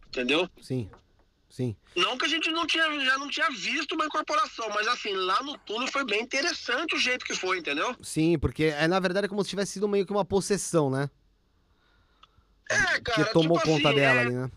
Entendeu? 0.09 0.49
Sim, 0.61 0.89
sim. 1.49 1.75
Não 1.95 2.17
que 2.17 2.25
a 2.25 2.27
gente 2.27 2.49
não 2.51 2.65
tinha, 2.67 2.83
já 3.05 3.17
não 3.17 3.29
tinha 3.29 3.49
visto 3.49 3.93
uma 3.93 4.05
incorporação, 4.05 4.69
mas 4.69 4.87
assim, 4.87 5.13
lá 5.13 5.41
no 5.43 5.57
túnel 5.59 5.87
foi 5.87 6.05
bem 6.05 6.21
interessante 6.21 6.95
o 6.95 6.99
jeito 6.99 7.23
que 7.25 7.33
foi, 7.35 7.59
entendeu? 7.59 7.95
Sim, 8.01 8.37
porque 8.37 8.65
é, 8.65 8.87
na 8.87 8.99
verdade 8.99 9.25
é 9.25 9.29
como 9.29 9.43
se 9.43 9.49
tivesse 9.49 9.73
sido 9.73 9.87
meio 9.87 10.05
que 10.05 10.11
uma 10.11 10.25
possessão, 10.25 10.89
né? 10.89 11.09
É, 12.69 12.99
cara, 13.01 13.23
que 13.25 13.33
tomou 13.33 13.57
tipo 13.59 13.69
conta 13.71 13.89
assim, 13.89 13.95
dela 13.95 14.21
é- 14.21 14.25
ali, 14.25 14.33
né? 14.35 14.51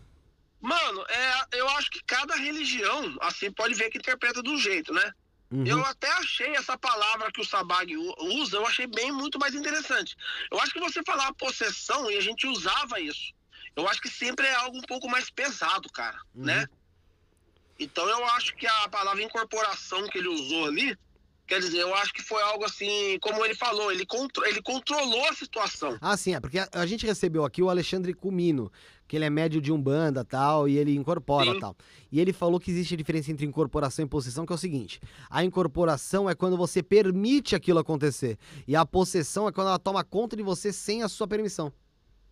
Mano, 0.61 1.03
é, 1.09 1.57
eu 1.57 1.67
acho 1.69 1.89
que 1.89 2.01
cada 2.03 2.35
religião, 2.35 3.17
assim, 3.21 3.51
pode 3.51 3.73
ver 3.73 3.89
que 3.89 3.97
interpreta 3.97 4.43
de 4.43 4.49
um 4.49 4.57
jeito, 4.57 4.93
né? 4.93 5.11
Uhum. 5.49 5.65
Eu 5.65 5.83
até 5.85 6.09
achei 6.13 6.55
essa 6.55 6.77
palavra 6.77 7.31
que 7.31 7.41
o 7.41 7.45
Sabag 7.45 7.93
usa, 7.97 8.57
eu 8.57 8.65
achei 8.65 8.87
bem 8.87 9.11
muito 9.11 9.37
mais 9.39 9.53
interessante. 9.53 10.15
Eu 10.49 10.59
acho 10.61 10.71
que 10.71 10.79
você 10.79 11.01
falar 11.03 11.33
possessão, 11.33 12.09
e 12.09 12.17
a 12.17 12.21
gente 12.21 12.47
usava 12.47 12.99
isso. 13.01 13.33
Eu 13.75 13.87
acho 13.89 13.99
que 14.01 14.09
sempre 14.09 14.45
é 14.47 14.53
algo 14.53 14.77
um 14.77 14.81
pouco 14.83 15.09
mais 15.09 15.29
pesado, 15.29 15.89
cara, 15.91 16.17
Uhum. 16.35 16.45
né? 16.45 16.65
Então 17.79 18.07
eu 18.07 18.23
acho 18.27 18.55
que 18.55 18.67
a 18.67 18.87
palavra 18.89 19.23
incorporação 19.23 20.07
que 20.07 20.19
ele 20.19 20.27
usou 20.27 20.65
ali, 20.67 20.95
quer 21.47 21.59
dizer, 21.59 21.79
eu 21.79 21.93
acho 21.95 22.13
que 22.13 22.21
foi 22.21 22.41
algo 22.43 22.63
assim, 22.63 23.17
como 23.19 23.43
ele 23.43 23.55
falou, 23.55 23.91
ele, 23.91 24.05
contro 24.05 24.45
ele 24.45 24.61
controlou 24.61 25.27
a 25.27 25.33
situação. 25.33 25.97
Ah, 25.99 26.15
sim, 26.15 26.35
é 26.35 26.39
porque 26.39 26.59
a, 26.59 26.69
a 26.73 26.85
gente 26.85 27.05
recebeu 27.05 27.43
aqui 27.43 27.61
o 27.61 27.69
Alexandre 27.69 28.13
Cumino, 28.13 28.71
que 29.11 29.17
ele 29.17 29.25
é 29.25 29.29
médio 29.29 29.59
de 29.59 29.73
Umbanda 29.73 30.23
tal, 30.23 30.69
e 30.69 30.77
ele 30.77 30.95
incorpora 30.95 31.51
Sim. 31.51 31.59
tal. 31.59 31.75
E 32.09 32.17
ele 32.21 32.31
falou 32.31 32.61
que 32.61 32.71
existe 32.71 32.93
a 32.93 32.97
diferença 32.97 33.29
entre 33.29 33.45
incorporação 33.45 34.05
e 34.05 34.07
possessão, 34.07 34.45
que 34.45 34.53
é 34.53 34.55
o 34.55 34.57
seguinte: 34.57 35.01
a 35.29 35.43
incorporação 35.43 36.29
é 36.29 36.33
quando 36.33 36.55
você 36.55 36.81
permite 36.81 37.53
aquilo 37.53 37.79
acontecer, 37.79 38.37
e 38.65 38.73
a 38.73 38.85
possessão 38.85 39.49
é 39.49 39.51
quando 39.51 39.67
ela 39.67 39.77
toma 39.77 40.01
conta 40.01 40.37
de 40.37 40.41
você 40.41 40.71
sem 40.71 41.03
a 41.03 41.09
sua 41.09 41.27
permissão. 41.27 41.73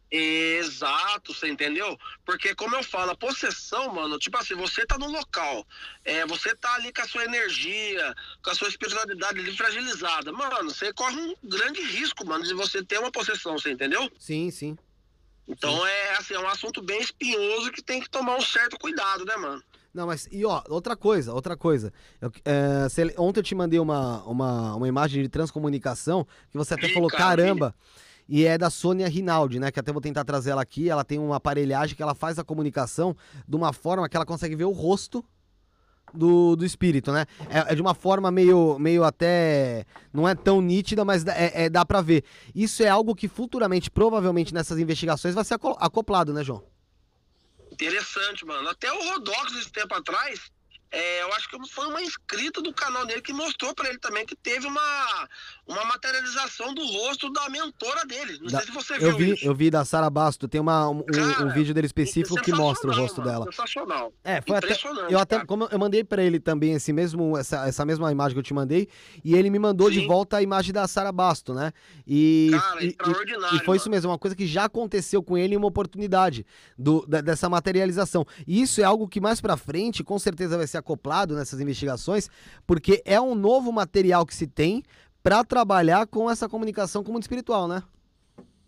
Exato, 0.10 1.34
você 1.34 1.50
entendeu? 1.50 1.98
Porque, 2.26 2.56
como 2.56 2.74
eu 2.78 2.82
falo, 2.82 3.12
a 3.12 3.16
possessão, 3.16 3.94
mano, 3.94 4.18
tipo 4.18 4.38
assim, 4.38 4.56
você 4.56 4.86
tá 4.86 4.98
no 4.98 5.12
local, 5.12 5.68
é, 6.06 6.26
você 6.26 6.56
tá 6.56 6.76
ali 6.76 6.94
com 6.94 7.02
a 7.02 7.08
sua 7.10 7.26
energia, 7.26 8.16
com 8.42 8.52
a 8.52 8.56
sua 8.56 8.70
espiritualidade 8.70 9.38
ali 9.38 9.56
fragilizada. 9.56 10.32
Mano, 10.32 10.72
você 10.72 10.94
corre 10.94 11.18
um 11.18 11.36
grande 11.44 11.82
risco, 11.82 12.26
mano, 12.26 12.46
de 12.46 12.54
você 12.54 12.82
ter 12.82 13.00
uma 13.00 13.12
possessão, 13.12 13.60
você 13.60 13.70
entendeu? 13.70 14.10
Sim, 14.18 14.50
sim. 14.50 14.78
Então 15.50 15.86
é 15.86 16.14
assim, 16.18 16.36
é 16.36 16.40
um 16.40 16.48
assunto 16.48 16.82
bem 16.82 17.02
espinhoso 17.02 17.72
que 17.72 17.82
tem 17.82 18.00
que 18.00 18.10
tomar 18.10 18.36
um 18.38 18.42
certo 18.42 18.78
cuidado, 18.80 19.26
né, 19.26 19.36
mano? 19.36 19.62
Não, 19.92 20.06
mas, 20.06 20.28
e 20.32 20.46
ó, 20.46 20.62
outra 20.70 20.96
coisa, 20.96 21.34
outra 21.34 21.58
coisa. 21.58 21.92
Eu, 22.22 22.32
é, 22.46 22.88
você- 22.88 23.14
ontem 23.18 23.40
eu 23.40 23.44
te 23.44 23.56
mandei 23.56 23.80
uma, 23.80 24.24
uma, 24.26 24.76
uma 24.76 24.88
imagem 24.88 25.24
de 25.24 25.28
transcomunicação 25.30 26.26
que 26.52 26.58
você 26.58 26.76
até 26.76 26.88
falou, 26.90 27.10
cara, 27.10 27.24
caramba. 27.42 27.76
E 28.32 28.46
é 28.46 28.60
da 28.60 28.70
Sônia 28.70 29.10
Rinaldi, 29.10 29.60
né? 29.60 29.72
Que 29.72 29.80
até 29.80 29.92
vou 29.92 30.00
tentar 30.02 30.24
trazer 30.24 30.52
ela 30.52 30.62
aqui. 30.62 30.88
Ela 30.88 31.04
tem 31.04 31.18
uma 31.18 31.38
aparelhagem 31.38 31.96
que 31.96 32.04
ela 32.04 32.14
faz 32.14 32.38
a 32.38 32.44
comunicação 32.44 33.18
de 33.48 33.56
uma 33.56 33.74
forma 33.74 34.08
que 34.08 34.16
ela 34.16 34.26
consegue 34.28 34.56
ver 34.56 34.66
o 34.66 34.72
rosto 34.72 35.26
do, 36.14 36.56
do 36.56 36.66
espírito, 36.66 37.12
né? 37.12 37.26
É, 37.50 37.72
é 37.72 37.76
de 37.76 37.82
uma 37.82 37.94
forma 37.94 38.30
meio, 38.32 38.78
meio 38.80 39.04
até. 39.04 39.86
Não 40.14 40.28
é 40.28 40.36
tão 40.36 40.62
nítida, 40.62 41.04
mas 41.06 41.26
é, 41.26 41.66
é- 41.66 41.70
dá 41.70 41.86
pra 41.86 42.02
ver. 42.02 42.24
Isso 42.54 42.84
é 42.84 42.90
algo 42.90 43.16
que 43.16 43.28
futuramente, 43.28 43.90
provavelmente 43.92 44.54
nessas 44.54 44.78
investigações, 44.80 45.36
vai 45.36 45.44
ser 45.44 45.56
aco- 45.56 45.78
acoplado, 45.80 46.34
né, 46.34 46.44
João? 46.44 46.64
Interessante, 47.72 48.46
mano. 48.46 48.68
Até 48.70 48.92
o 48.92 49.10
Rodox, 49.12 49.54
esse 49.58 49.72
tempo 49.72 49.94
atrás, 49.96 50.52
é, 50.92 51.22
eu 51.24 51.34
acho 51.34 51.50
que 51.50 51.58
foi 51.70 51.88
uma 51.88 52.02
inscrita 52.02 52.62
do 52.62 52.74
canal 52.74 53.06
dele 53.06 53.22
que 53.22 53.32
mostrou 53.34 53.74
pra 53.76 53.90
ele 53.90 54.00
também 54.00 54.26
que 54.26 54.36
teve 54.36 54.66
uma, 54.68 55.28
uma 55.68 55.86
materialização 55.86 56.74
do 56.74 56.86
rosto 56.86 57.32
da 57.32 57.48
mentora 57.50 58.06
dele. 58.06 58.40
Não 58.42 58.48
Da- 58.50 58.60
sei 58.60 58.68
se 58.68 58.74
você 58.74 58.94
eu 58.96 59.00
viu 59.00 59.18
vi, 59.18 59.34
isso. 59.34 59.46
eu 59.46 59.54
vi 59.56 59.70
da 59.70 59.86
Sara 59.86 60.10
Basto, 60.10 60.48
tem 60.48 60.60
uma, 60.60 60.90
um, 60.90 61.00
um 61.00 61.04
Cara, 61.04 61.46
vídeo 61.50 61.74
dele 61.74 61.88
específico 61.88 62.36
que 62.42 62.52
mostra 62.52 62.90
o 62.90 62.94
rosto 62.96 63.20
mano, 63.22 63.32
dela. 63.32 63.46
Sensacional. 63.46 64.12
É, 64.24 64.42
foi 64.42 64.58
até. 64.58 64.76
Eu 65.10 65.20
até. 65.20 65.36
cara. 65.36 65.48
Como 65.48 65.66
eu 65.72 65.80
mandei 65.80 66.04
pra 66.04 66.24
ele 66.24 66.40
também 66.40 66.74
esse 66.74 66.92
mesmo, 66.92 67.38
essa, 67.38 67.68
essa 67.68 67.86
mesma 67.86 68.12
imagem 68.12 68.34
que 68.34 68.40
eu 68.40 68.44
te 68.44 68.54
mandei, 68.54 68.88
e 69.24 69.36
ele 69.36 69.50
me 69.50 69.60
mandou 69.60 69.90
de 69.92 70.00
Sim. 70.02 70.08
volta 70.08 70.38
a 70.38 70.42
imagem 70.42 70.74
da 70.74 70.88
Sara 70.88 71.12
Basto, 71.12 71.54
né? 71.54 71.72
E, 72.08 72.50
Cara, 72.52 72.82
e- 72.84 72.86
e- 72.86 72.90
extraordinário, 72.90 73.58
e 73.58 73.64
foi 73.66 73.78
isso 73.78 73.90
mesmo, 73.90 74.10
uma 74.12 74.18
coisa 74.18 74.36
que 74.36 74.48
já 74.48 74.66
aconteceu 74.66 75.22
com 75.22 75.38
ele 75.38 75.54
em 75.54 75.58
uma 75.58 75.68
oportunidade 75.68 76.46
do, 76.78 77.06
da- 77.06 77.22
dessa 77.22 77.48
materialização. 77.48 78.26
E 78.48 78.62
isso 78.62 78.82
é 78.82 78.84
algo 78.84 79.08
que 79.08 79.22
mais 79.22 79.40
pra 79.40 79.56
frente, 79.56 80.04
com 80.04 80.18
certeza 80.18 80.58
vai 80.58 80.66
ser 80.66 80.79
acoplado 80.80 81.36
nessas 81.36 81.60
investigações, 81.60 82.30
porque 82.66 83.02
é 83.06 83.20
um 83.20 83.36
novo 83.36 83.72
material 83.72 84.26
que 84.26 84.36
se 84.36 84.48
tem 84.48 84.84
pra 85.22 85.44
trabalhar 85.44 86.08
com 86.08 86.30
essa 86.30 86.50
comunicação 86.50 87.04
com 87.04 87.12
o 87.12 87.14
mundo 87.14 87.24
espiritual, 87.24 87.68
né? 87.68 87.84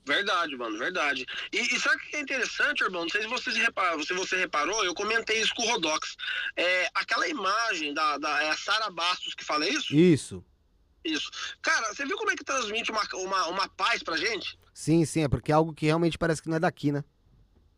Verdade, 0.06 0.58
mano, 0.58 0.78
verdade. 0.78 1.26
E, 1.54 1.60
e 1.60 1.80
sabe 1.80 1.98
o 1.98 2.00
que 2.00 2.16
é 2.16 2.22
interessante, 2.22 2.84
irmão? 2.84 3.04
Não 3.04 3.10
sei 3.10 3.22
se 3.22 3.28
você, 3.28 3.52
reparou, 3.52 4.04
se 4.04 4.14
você 4.14 4.36
reparou, 4.36 4.84
eu 4.84 4.96
comentei 4.96 5.40
isso 5.40 5.54
com 5.54 5.64
o 5.64 5.68
Rodox. 5.68 6.16
É, 6.58 6.90
aquela 6.96 7.28
imagem 7.28 7.94
da, 7.94 8.18
da 8.18 8.44
é 8.44 8.50
a 8.50 8.58
Sara 8.58 8.90
Bastos 8.90 9.36
que 9.36 9.46
fala 9.46 9.68
isso? 9.68 9.96
Isso. 9.96 10.44
Isso. 11.04 11.30
Cara, 11.62 11.94
você 11.94 12.06
viu 12.06 12.18
como 12.18 12.32
é 12.32 12.36
que 12.36 12.44
transmite 12.44 12.92
uma, 12.92 13.04
uma, 13.14 13.48
uma 13.48 13.70
paz 13.70 14.04
pra 14.04 14.18
gente? 14.18 14.58
Sim, 14.74 15.06
sim, 15.06 15.24
é 15.24 15.30
porque 15.30 15.52
é 15.52 15.56
algo 15.56 15.74
que 15.74 15.86
realmente 15.86 16.18
parece 16.18 16.42
que 16.42 16.50
não 16.50 16.58
é 16.58 16.60
daqui, 16.60 16.92
né? 16.92 17.04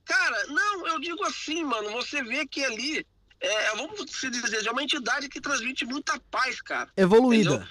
Cara, 0.05 0.47
não, 0.47 0.87
eu 0.87 0.99
digo 0.99 1.23
assim, 1.23 1.63
mano, 1.63 1.91
você 1.91 2.21
vê 2.23 2.45
que 2.45 2.63
ali, 2.63 3.05
é, 3.43 3.75
vamos 3.75 4.09
se 4.09 4.29
dizer, 4.29 4.65
é 4.65 4.71
uma 4.71 4.83
entidade 4.83 5.27
que 5.27 5.41
transmite 5.41 5.85
muita 5.85 6.17
paz, 6.31 6.61
cara. 6.61 6.89
Evoluída. 6.95 7.67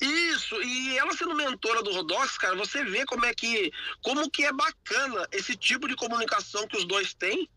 Isso, 0.00 0.62
e 0.62 0.98
ela 0.98 1.14
sendo 1.14 1.34
mentora 1.34 1.82
do 1.82 1.92
Rodox, 1.92 2.36
cara, 2.36 2.54
você 2.54 2.84
vê 2.84 3.04
como 3.06 3.24
é 3.24 3.34
que 3.34 3.70
como 4.02 4.30
que 4.30 4.44
é 4.44 4.52
bacana 4.52 5.26
esse 5.32 5.56
tipo 5.56 5.88
de 5.88 5.96
comunicação 5.96 6.66
que 6.66 6.76
os 6.76 6.86
dois 6.86 7.14
têm 7.14 7.48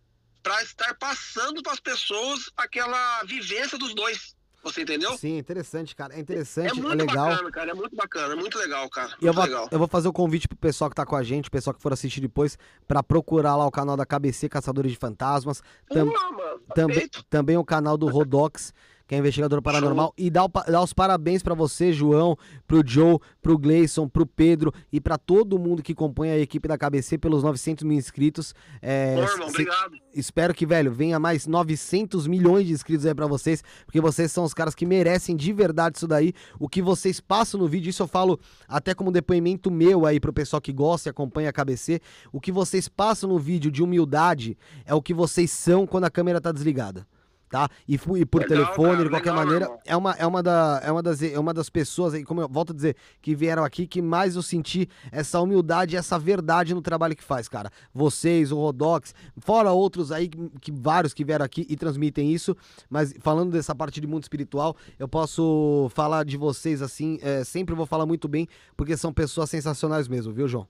pra 0.41 0.61
estar 0.63 0.93
passando 0.95 1.61
para 1.61 1.73
as 1.73 1.79
pessoas 1.79 2.49
aquela 2.55 3.23
vivência 3.23 3.77
dos 3.77 3.93
dois. 3.93 4.35
Você 4.63 4.81
entendeu? 4.81 5.17
Sim, 5.17 5.37
interessante, 5.37 5.95
cara. 5.95 6.13
É 6.13 6.17
É 6.17 6.19
interessante, 6.21 6.77
é, 6.79 6.81
muito 6.81 6.97
legal. 6.97 7.29
bacana, 7.29 7.51
cara, 7.51 7.71
é 7.71 7.73
muito 7.73 7.95
bacana, 7.95 8.33
é 8.33 8.35
muito 8.35 8.57
legal, 8.57 8.89
cara. 8.89 9.09
E 9.21 9.25
eu 9.25 9.33
Muito 9.33 9.35
vou, 9.35 9.43
legal. 9.45 9.67
eu 9.71 9.79
vou 9.79 9.87
fazer 9.87 10.07
o 10.09 10.13
convite 10.13 10.47
pro 10.47 10.57
pessoal 10.57 10.89
que 10.89 10.95
tá 10.95 11.05
com 11.05 11.15
a 11.15 11.23
gente, 11.23 11.47
o 11.47 11.51
pessoal 11.51 11.73
que 11.73 11.81
for 11.81 11.93
assistir 11.93 12.19
depois, 12.19 12.57
pra 12.87 13.01
procurar 13.01 13.55
lá 13.55 13.65
o 13.65 13.71
canal 13.71 13.95
da 13.95 14.05
KBC 14.05 14.49
Caçadores 14.49 14.91
de 14.91 14.97
Fantasmas. 14.97 15.61
tam- 15.89 16.07
Pô, 16.09 16.13
mano, 16.33 16.59
também, 16.75 16.95
perfeito. 16.95 17.23
também 17.29 17.57
o 17.57 17.63
canal 17.63 17.97
do 17.97 18.07
Rodox, 18.07 18.73
que 19.09 19.15
é 19.15 19.17
investigador 19.17 19.59
paranormal. 19.59 20.13
E 20.15 20.29
dá, 20.29 20.45
o 20.45 20.49
os 20.83 20.93
parabéns 20.93 21.41
pra 21.41 21.55
você, 21.55 21.91
João, 21.91 22.37
pro 22.67 22.83
Joe, 22.85 23.17
pro 23.41 23.57
Gleison, 23.57 24.07
pro 24.07 24.23
Pedro 24.23 24.71
e 24.93 25.01
pra 25.01 25.17
todo 25.17 25.57
mundo 25.57 25.81
que 25.81 25.95
compõe 25.95 26.29
a 26.29 26.37
equipe 26.37 26.67
da 26.67 26.77
KBC 26.77 27.17
pelos 27.17 27.41
900 27.41 27.85
mil 27.85 27.97
inscritos. 27.97 28.53
É, 28.79 29.15
Pô, 29.15 29.23
irmão, 29.23 29.47
obrigado. 29.47 29.97
Espero 30.13 30.53
que, 30.53 30.63
velho, 30.63 30.91
venha 30.91 31.19
mais 31.19 31.47
900 31.47 32.27
milhões 32.27 32.67
de 32.67 32.73
inscritos 32.73 33.03
aí 33.03 33.15
pra 33.15 33.25
vocês, 33.25 33.63
porque 33.83 33.99
vocês 33.99 34.31
são 34.31 34.43
os 34.43 34.53
caras 34.53 34.75
que 34.75 34.85
merecem 34.85 35.35
de 35.35 35.51
verdade 35.53 35.97
isso 35.97 36.07
daí. 36.07 36.31
O 36.59 36.69
que 36.69 36.79
vocês 36.79 37.19
passam 37.19 37.59
no 37.59 37.67
vídeo, 37.67 37.89
isso 37.89 38.03
eu 38.03 38.07
falo 38.07 38.39
até 38.67 38.93
como 38.93 39.11
depoimento 39.11 39.71
meu 39.71 40.05
aí 40.05 40.19
pro 40.19 40.31
pessoal 40.31 40.61
que 40.61 40.71
gosta 40.71 41.09
e 41.09 41.11
acompanha 41.11 41.49
a 41.49 41.53
KBC. 41.53 41.99
O 42.31 42.39
que 42.39 42.51
vocês 42.51 42.87
passam 42.87 43.27
no 43.27 43.39
vídeo 43.39 43.71
de 43.71 43.81
humildade 43.81 44.55
é 44.85 44.93
o 44.93 45.01
que 45.01 45.15
vocês 45.15 45.49
são 45.49 45.87
quando 45.87 46.03
a 46.03 46.11
câmera 46.11 46.39
tá 46.39 46.51
desligada. 46.51 47.07
Tá? 47.49 47.67
E, 47.87 47.95
e 47.95 48.25
por 48.25 48.41
Legal, 48.41 48.47
telefone, 48.47 48.91
cara, 48.91 49.03
de 49.03 49.09
qualquer 49.09 49.31
legal, 49.31 49.45
maneira, 49.45 49.65
irmão. 49.65 49.79
é 49.83 49.97
uma, 49.97 50.11
é, 50.13 50.27
uma 50.27 50.43
da, 50.43 50.81
é, 50.83 50.91
uma 50.91 51.01
das, 51.01 51.23
é 51.23 51.39
uma 51.39 51.53
das 51.53 51.67
pessoas 51.69 52.13
como 52.23 52.41
eu 52.41 52.47
volto 52.47 52.73
a 52.73 52.75
dizer, 52.75 52.95
que 53.21 53.33
vieram 53.35 53.63
aqui, 53.63 53.87
que 53.87 54.01
mais 54.01 54.35
eu 54.35 54.43
senti 54.43 54.87
essa 55.11 55.41
humildade, 55.41 55.95
essa 55.95 56.19
verdade 56.19 56.75
no 56.75 56.81
trabalho 56.81 57.15
que 57.15 57.23
faz, 57.23 57.47
cara. 57.49 57.71
Vocês, 57.91 58.51
o 58.51 58.57
Rodox, 58.57 59.15
fora 59.39 59.71
outros 59.71 60.11
aí, 60.11 60.27
que, 60.27 60.49
que 60.61 60.71
vários 60.71 61.11
que 61.11 61.25
vieram 61.25 61.43
aqui 61.43 61.65
e 61.67 61.75
transmitem 61.75 62.31
isso, 62.31 62.55
mas 62.87 63.15
falando 63.19 63.51
dessa 63.51 63.73
parte 63.73 63.99
de 63.99 64.05
mundo 64.05 64.23
espiritual, 64.23 64.75
eu 64.99 65.07
posso 65.07 65.89
falar 65.95 66.23
de 66.23 66.37
vocês 66.37 66.83
assim, 66.83 67.17
é, 67.23 67.43
sempre 67.43 67.73
vou 67.73 67.87
falar 67.87 68.05
muito 68.05 68.27
bem, 68.27 68.47
porque 68.77 68.95
são 68.95 69.11
pessoas 69.11 69.49
sensacionais 69.49 70.07
mesmo, 70.07 70.31
viu, 70.31 70.47
João? 70.47 70.67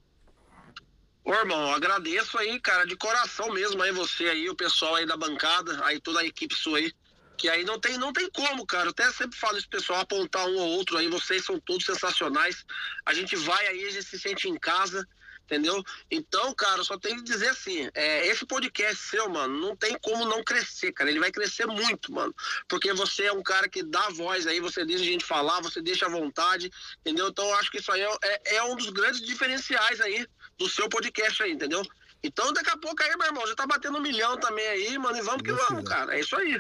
Ô, 1.30 1.34
irmão, 1.36 1.72
agradeço 1.72 2.40
aí, 2.40 2.60
cara, 2.60 2.88
de 2.88 2.96
coração 2.96 3.52
mesmo 3.54 3.80
aí 3.84 3.92
você 3.92 4.30
aí, 4.30 4.50
o 4.50 4.56
pessoal 4.56 4.96
aí 4.96 5.06
da 5.06 5.16
bancada, 5.16 5.80
aí 5.86 6.02
toda 6.02 6.22
a 6.22 6.26
equipe 6.26 6.56
sua 6.56 6.80
aí. 6.80 6.92
Que 7.38 7.48
aí 7.48 7.64
não 7.64 7.80
tem, 7.80 8.00
não 8.00 8.12
tem 8.12 8.28
como, 8.32 8.66
cara. 8.66 8.86
Eu 8.88 8.90
até 8.90 9.12
sempre 9.12 9.38
falo 9.38 9.56
isso, 9.56 9.70
pessoal, 9.70 10.00
apontar 10.00 10.48
um 10.48 10.58
ou 10.58 10.70
outro 10.70 10.98
aí, 10.98 11.08
vocês 11.08 11.46
são 11.46 11.60
todos 11.60 11.86
sensacionais. 11.86 12.66
A 13.06 13.14
gente 13.14 13.36
vai 13.36 13.68
aí, 13.68 13.86
a 13.86 13.92
gente 13.92 14.06
se 14.06 14.18
sente 14.18 14.50
em 14.50 14.58
casa, 14.58 15.08
entendeu? 15.44 15.84
Então, 16.10 16.52
cara, 16.56 16.84
só 16.84 16.98
tenho 16.98 17.18
que 17.18 17.24
dizer 17.26 17.50
assim, 17.50 17.88
é, 17.94 18.26
esse 18.26 18.44
podcast 18.44 18.96
seu, 18.96 19.30
mano, 19.30 19.56
não 19.60 19.76
tem 19.76 19.96
como 20.02 20.26
não 20.26 20.44
crescer, 20.44 20.92
cara. 20.94 21.12
Ele 21.12 21.20
vai 21.20 21.32
crescer 21.32 21.68
muito, 21.68 22.12
mano. 22.12 22.34
Porque 22.68 22.92
você 22.92 23.26
é 23.26 23.32
um 23.32 23.44
cara 23.44 23.70
que 23.70 23.84
dá 23.84 24.10
voz 24.10 24.48
aí, 24.48 24.60
você 24.60 24.84
deixa 24.84 25.04
a 25.04 25.08
gente 25.08 25.24
falar, 25.24 25.62
você 25.62 25.80
deixa 25.80 26.08
à 26.08 26.10
vontade, 26.10 26.72
entendeu? 27.02 27.28
Então 27.28 27.46
eu 27.46 27.54
acho 27.54 27.70
que 27.70 27.78
isso 27.78 27.92
aí 27.92 28.02
é, 28.02 28.18
é- 28.24 28.56
é 28.56 28.64
um 28.64 28.76
dos 28.76 28.90
grandes 28.90 29.22
diferenciais 29.22 30.02
aí 30.02 30.26
do 30.60 30.70
seu 30.70 30.88
podcast 30.90 31.42
aí, 31.42 31.54
entendeu? 31.54 31.82
Então 32.22 32.52
daqui 32.54 32.70
a 32.70 32.78
pouco 32.78 33.02
aí, 33.02 33.16
meu 33.18 33.28
irmão, 33.28 33.48
já 33.48 33.56
tá 33.56 33.66
batendo 33.66 33.98
um 33.98 34.02
milhão 34.02 34.38
também 34.38 34.68
aí, 34.68 34.98
mano, 34.98 35.18
e 35.18 35.22
vamos 35.22 35.42
que 35.42 35.52
vamos, 35.52 35.88
cara. 35.88 36.16
É 36.16 36.20
isso 36.20 36.36
aí. 36.36 36.60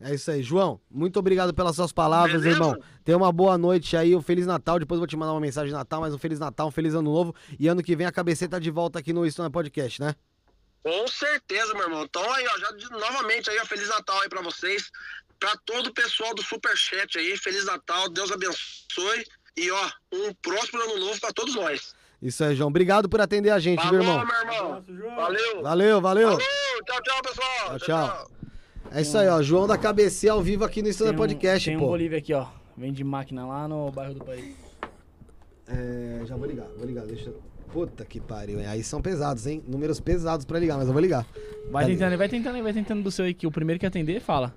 É 0.00 0.14
isso 0.14 0.30
aí, 0.30 0.42
João. 0.42 0.80
Muito 0.90 1.18
obrigado 1.18 1.54
pelas 1.54 1.76
suas 1.76 1.92
palavras, 1.92 2.42
Beleza? 2.42 2.56
irmão. 2.56 2.82
Tenha 3.04 3.16
uma 3.16 3.30
boa 3.30 3.56
noite 3.56 3.96
aí, 3.96 4.14
um 4.16 4.20
Feliz 4.22 4.46
Natal. 4.46 4.78
Depois 4.78 4.98
vou 4.98 5.06
te 5.06 5.16
mandar 5.16 5.32
uma 5.32 5.40
mensagem 5.40 5.68
de 5.68 5.74
Natal, 5.74 6.00
mas 6.00 6.12
um 6.12 6.18
Feliz 6.18 6.38
Natal, 6.40 6.66
um 6.68 6.70
Feliz 6.70 6.94
Ano 6.94 7.12
Novo. 7.12 7.34
E 7.58 7.68
ano 7.68 7.82
que 7.82 7.94
vem 7.94 8.06
a 8.06 8.12
KBC 8.12 8.48
tá 8.48 8.58
de 8.58 8.70
volta 8.70 8.98
aqui 8.98 9.12
no 9.12 9.24
Estônia 9.24 9.50
Podcast, 9.50 10.00
né? 10.00 10.14
Com 10.82 11.06
certeza, 11.06 11.72
meu 11.74 11.84
irmão. 11.84 12.02
Então 12.04 12.30
aí, 12.32 12.46
ó, 12.48 12.58
já 12.58 12.70
de- 12.72 12.90
novamente 12.90 13.48
aí, 13.50 13.58
ó, 13.58 13.64
Feliz 13.64 13.88
Natal 13.88 14.20
aí 14.20 14.28
pra 14.28 14.42
vocês, 14.42 14.90
pra 15.38 15.54
todo 15.64 15.86
o 15.88 15.94
pessoal 15.94 16.34
do 16.34 16.42
Superchat 16.42 17.16
aí, 17.18 17.36
Feliz 17.38 17.64
Natal, 17.64 18.08
Deus 18.10 18.32
abençoe. 18.32 19.24
E 19.56 19.70
ó, 19.70 19.90
um 20.12 20.34
próximo 20.42 20.82
ano 20.82 20.98
novo 20.98 21.20
pra 21.20 21.32
todos 21.32 21.54
nós. 21.54 21.94
Isso 22.24 22.42
aí, 22.42 22.56
João. 22.56 22.68
Obrigado 22.68 23.06
por 23.08 23.20
atender 23.20 23.50
a 23.50 23.58
gente, 23.58 23.82
Falou, 23.82 24.00
viu, 24.00 24.08
irmão? 24.10 24.26
meu 24.26 24.94
irmão. 24.94 25.14
Valeu. 25.16 25.62
Valeu, 25.62 26.00
valeu. 26.00 26.38
Tchau, 26.38 27.02
tchau, 27.02 27.22
pessoal. 27.22 27.78
Tchau, 27.78 27.78
tchau. 27.80 28.30
É 28.90 29.02
isso 29.02 29.18
aí, 29.18 29.28
ó. 29.28 29.42
João 29.42 29.66
da 29.66 29.76
KBC 29.76 30.28
ao 30.30 30.40
vivo 30.42 30.64
aqui 30.64 30.80
no 30.80 30.92
Tem 30.94 31.08
um- 31.10 31.14
Podcast, 31.14 31.68
tem 31.68 31.76
um 31.76 31.80
pô. 31.80 31.88
Bolívia 31.88 32.18
aqui, 32.18 32.32
ó. 32.32 32.46
Vende 32.76 33.04
máquina 33.04 33.46
lá 33.46 33.68
no 33.68 33.90
bairro 33.90 34.14
do 34.14 34.24
país. 34.24 34.54
É, 35.68 36.22
já 36.24 36.34
vou 36.36 36.46
ligar, 36.46 36.66
vou 36.76 36.86
ligar. 36.86 37.04
Deixa 37.04 37.28
eu... 37.28 37.42
Puta 37.72 38.04
que 38.04 38.20
pariu, 38.20 38.58
hein? 38.60 38.66
Aí 38.66 38.82
são 38.84 39.02
pesados, 39.02 39.46
hein? 39.46 39.62
Números 39.66 39.98
pesados 40.00 40.44
pra 40.46 40.58
ligar, 40.58 40.78
mas 40.78 40.86
eu 40.86 40.92
vou 40.92 41.02
ligar. 41.02 41.26
Vai 41.70 41.84
Tá 41.84 41.90
tentando, 41.90 42.16
vai 42.18 42.28
tentando, 42.28 42.62
vai 42.62 42.72
tentando 42.72 43.02
do 43.02 43.10
seu 43.10 43.24
aí, 43.26 43.34
que 43.34 43.46
o 43.46 43.50
primeiro 43.50 43.78
que 43.80 43.86
atender, 43.86 44.20
fala. 44.20 44.54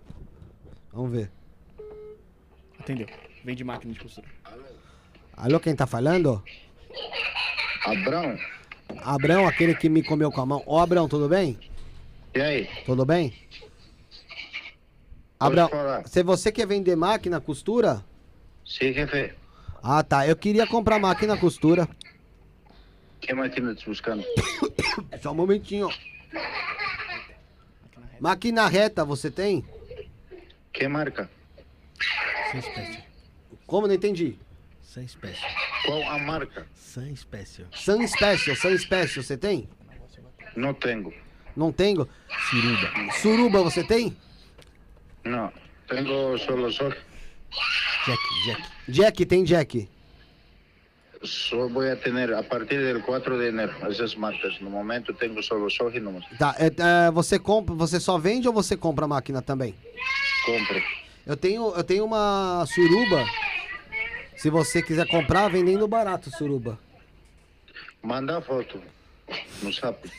Vamos 0.94 1.12
ver. 1.12 1.32
Atendeu. 2.80 3.08
Vende 3.44 3.64
máquina 3.64 3.92
de 3.94 4.00
costura. 4.00 4.28
Alô, 5.36 5.60
quem 5.60 5.76
tá 5.76 5.86
falando? 5.88 6.44
Abrão, 7.88 8.38
Abrão, 9.02 9.48
aquele 9.48 9.74
que 9.74 9.88
me 9.88 10.04
comeu 10.04 10.30
com 10.30 10.42
a 10.42 10.46
mão. 10.46 10.62
Ô, 10.66 10.78
Abrão, 10.78 11.08
tudo 11.08 11.30
bem? 11.30 11.58
e 12.36 12.42
aí? 12.42 12.70
Tudo 12.86 13.06
bem? 13.06 13.30
Pode 15.40 15.52
Abrão, 15.60 15.70
falar. 15.70 16.06
se 16.08 16.22
você 16.22 16.52
quer 16.52 16.68
vender 16.68 16.98
máquina, 16.98 17.40
costura? 17.40 18.04
Sim, 18.66 18.92
jefe. 18.92 19.34
Ah, 19.82 20.04
tá. 20.04 20.28
Eu 20.28 20.36
queria 20.36 20.68
comprar 20.68 21.00
máquina 21.00 21.38
costura. 21.38 21.88
Que 23.22 23.34
máquina 23.34 23.72
estás 23.72 23.88
buscando? 23.88 24.24
Só 25.22 25.32
um 25.32 25.36
momentinho. 25.36 25.90
Máquina 28.20 28.68
reta, 28.68 29.06
você 29.06 29.32
tem? 29.32 29.64
Que 30.74 30.88
marca? 30.90 31.30
Sun 32.52 32.62
Special. 32.62 33.04
Como? 33.66 33.88
Não 33.88 33.94
entendi. 33.96 34.38
Sun 34.84 35.08
Special. 35.08 35.50
Qual 35.86 36.04
a 36.04 36.18
marca? 36.20 36.68
Sun 36.98 37.16
Special. 37.16 37.68
Sun 37.72 38.08
Special, 38.08 38.56
Sun 38.56 38.78
Special, 38.80 39.24
você 39.24 39.38
tem? 39.38 39.70
Não 40.56 40.74
tenho. 40.74 41.14
Não 41.56 41.72
tenho. 41.72 42.10
Suruba. 42.50 43.12
Suruba, 43.22 43.62
você 43.62 43.84
tem? 43.84 44.18
No, 45.24 45.52
tengo 45.88 46.36
solo 46.40 46.72
sol. 46.72 46.90
Jack, 48.06 48.22
Jack. 48.46 48.62
Jack, 48.90 49.26
tem 49.28 49.44
Jack. 49.44 49.88
Só 51.22 51.68
voy 51.70 51.92
a 51.92 51.96
tener 51.96 52.34
a 52.34 52.42
partir 52.42 52.80
del 52.80 53.04
4 53.04 53.38
de 53.38 53.50
enero 53.50 53.74
esas 53.92 54.16
marcas. 54.16 54.60
No 54.60 54.72
momento 54.72 55.14
tengo 55.14 55.44
solo 55.44 55.70
sol 55.70 55.96
y 55.96 56.00
nomás. 56.00 56.26
Tá, 56.40 56.56
é, 56.58 56.66
é, 56.68 57.12
você 57.12 57.38
compra, 57.38 57.76
você 57.76 58.00
só 58.00 58.18
vende 58.18 58.48
ou 58.48 58.54
você 58.54 58.76
compra 58.76 59.06
a 59.06 59.08
máquina 59.08 59.40
também? 59.40 59.76
Compro. 60.46 60.82
Eu 61.28 61.38
tenho, 61.38 61.76
eu 61.76 61.84
tenho 61.84 62.06
uma 62.06 62.66
suruba. 62.66 63.24
Se 64.36 64.50
você 64.50 64.82
quiser 64.82 65.08
comprar, 65.08 65.48
vendendo 65.48 65.88
barato 65.88 66.32
suruba. 66.32 66.87
Manda 68.02 68.42
foto 68.42 68.82
no 69.62 69.72
zap. 69.72 70.10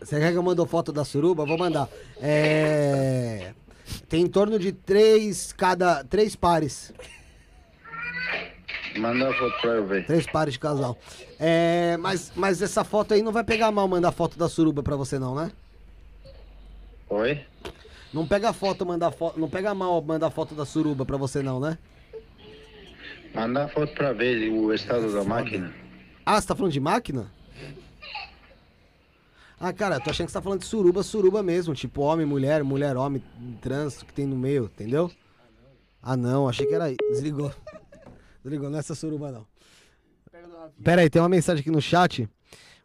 Você 0.00 0.18
quer 0.18 0.32
que 0.32 0.38
eu 0.38 0.42
mande 0.42 0.66
foto 0.66 0.92
da 0.92 1.04
suruba? 1.04 1.44
Vou 1.44 1.58
mandar. 1.58 1.88
É... 2.20 3.52
Tem 4.08 4.22
em 4.22 4.26
torno 4.26 4.58
de 4.58 4.72
três 4.72 5.52
cada 5.52 6.02
três 6.04 6.34
pares, 6.34 6.92
Manda 8.96 9.32
foto 9.34 9.60
para 9.60 9.70
eu 9.72 9.86
ver. 9.86 10.06
três 10.06 10.26
pares 10.26 10.54
de 10.54 10.58
casal. 10.60 10.98
É, 11.38 11.96
mas, 11.98 12.32
mas 12.34 12.62
essa 12.62 12.82
foto 12.82 13.12
aí 13.14 13.22
não 13.22 13.30
vai 13.30 13.44
pegar 13.44 13.70
mal 13.70 13.86
mandar 13.86 14.10
foto 14.10 14.38
da 14.38 14.48
suruba 14.48 14.82
pra 14.82 14.96
você 14.96 15.18
não, 15.18 15.34
né? 15.34 15.52
Oi? 17.10 17.44
Não 18.12 18.26
pega 18.26 18.52
foto 18.52 18.86
mandar 18.86 19.12
foto, 19.12 19.38
não 19.38 19.48
pega 19.48 19.74
mal 19.74 20.00
mandar 20.00 20.30
foto 20.30 20.54
da 20.54 20.64
suruba 20.64 21.04
pra 21.04 21.16
você 21.16 21.42
não, 21.42 21.60
né? 21.60 21.76
Manda 23.34 23.68
foto 23.68 23.92
para 23.92 24.12
ver 24.12 24.48
o 24.50 24.72
estado 24.72 25.12
da 25.12 25.22
máquina. 25.22 25.72
Ah, 26.26 26.40
você 26.40 26.48
tá 26.48 26.56
falando 26.56 26.72
de 26.72 26.80
máquina? 26.80 27.30
Ah, 29.58 29.72
cara, 29.72 29.98
tô 30.00 30.10
achando 30.10 30.26
que 30.26 30.32
você 30.32 30.38
tá 30.38 30.42
falando 30.42 30.60
de 30.60 30.66
suruba, 30.66 31.02
suruba 31.02 31.42
mesmo. 31.42 31.72
Tipo, 31.74 32.02
homem, 32.02 32.26
mulher, 32.26 32.62
mulher, 32.62 32.96
homem, 32.96 33.22
trânsito 33.62 34.04
que 34.04 34.12
tem 34.12 34.26
no 34.26 34.36
meio, 34.36 34.64
entendeu? 34.64 35.10
Ah, 36.02 36.16
não, 36.16 36.48
achei 36.48 36.66
que 36.66 36.74
era. 36.74 36.92
Desligou. 37.10 37.50
Desligou, 38.44 38.68
não 38.68 38.76
é 38.76 38.80
essa 38.80 38.94
suruba, 38.94 39.32
não. 39.32 39.46
Pera 40.82 41.00
aí, 41.02 41.08
tem 41.08 41.22
uma 41.22 41.28
mensagem 41.28 41.60
aqui 41.60 41.70
no 41.70 41.80
chat. 41.80 42.28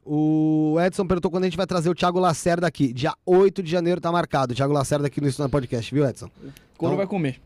O 0.05 0.77
Edson 0.79 1.05
perguntou 1.05 1.29
quando 1.29 1.43
a 1.43 1.47
gente 1.47 1.57
vai 1.57 1.67
trazer 1.67 1.89
o 1.89 1.93
Thiago 1.95 2.19
Lacerda 2.19 2.65
aqui. 2.67 2.93
Dia 2.93 3.13
8 3.25 3.61
de 3.61 3.69
janeiro 3.69 3.99
tá 3.99 4.11
marcado. 4.11 4.53
O 4.53 4.55
Thiago 4.55 4.73
Lacerda 4.73 5.07
aqui 5.07 5.19
no 5.19 5.27
Estúdio 5.27 5.49
Podcast, 5.51 5.93
viu, 5.93 6.07
Edson? 6.07 6.27
Couro 6.77 6.93
Então- 6.93 6.97
vai 6.97 7.05
comer. 7.07 7.41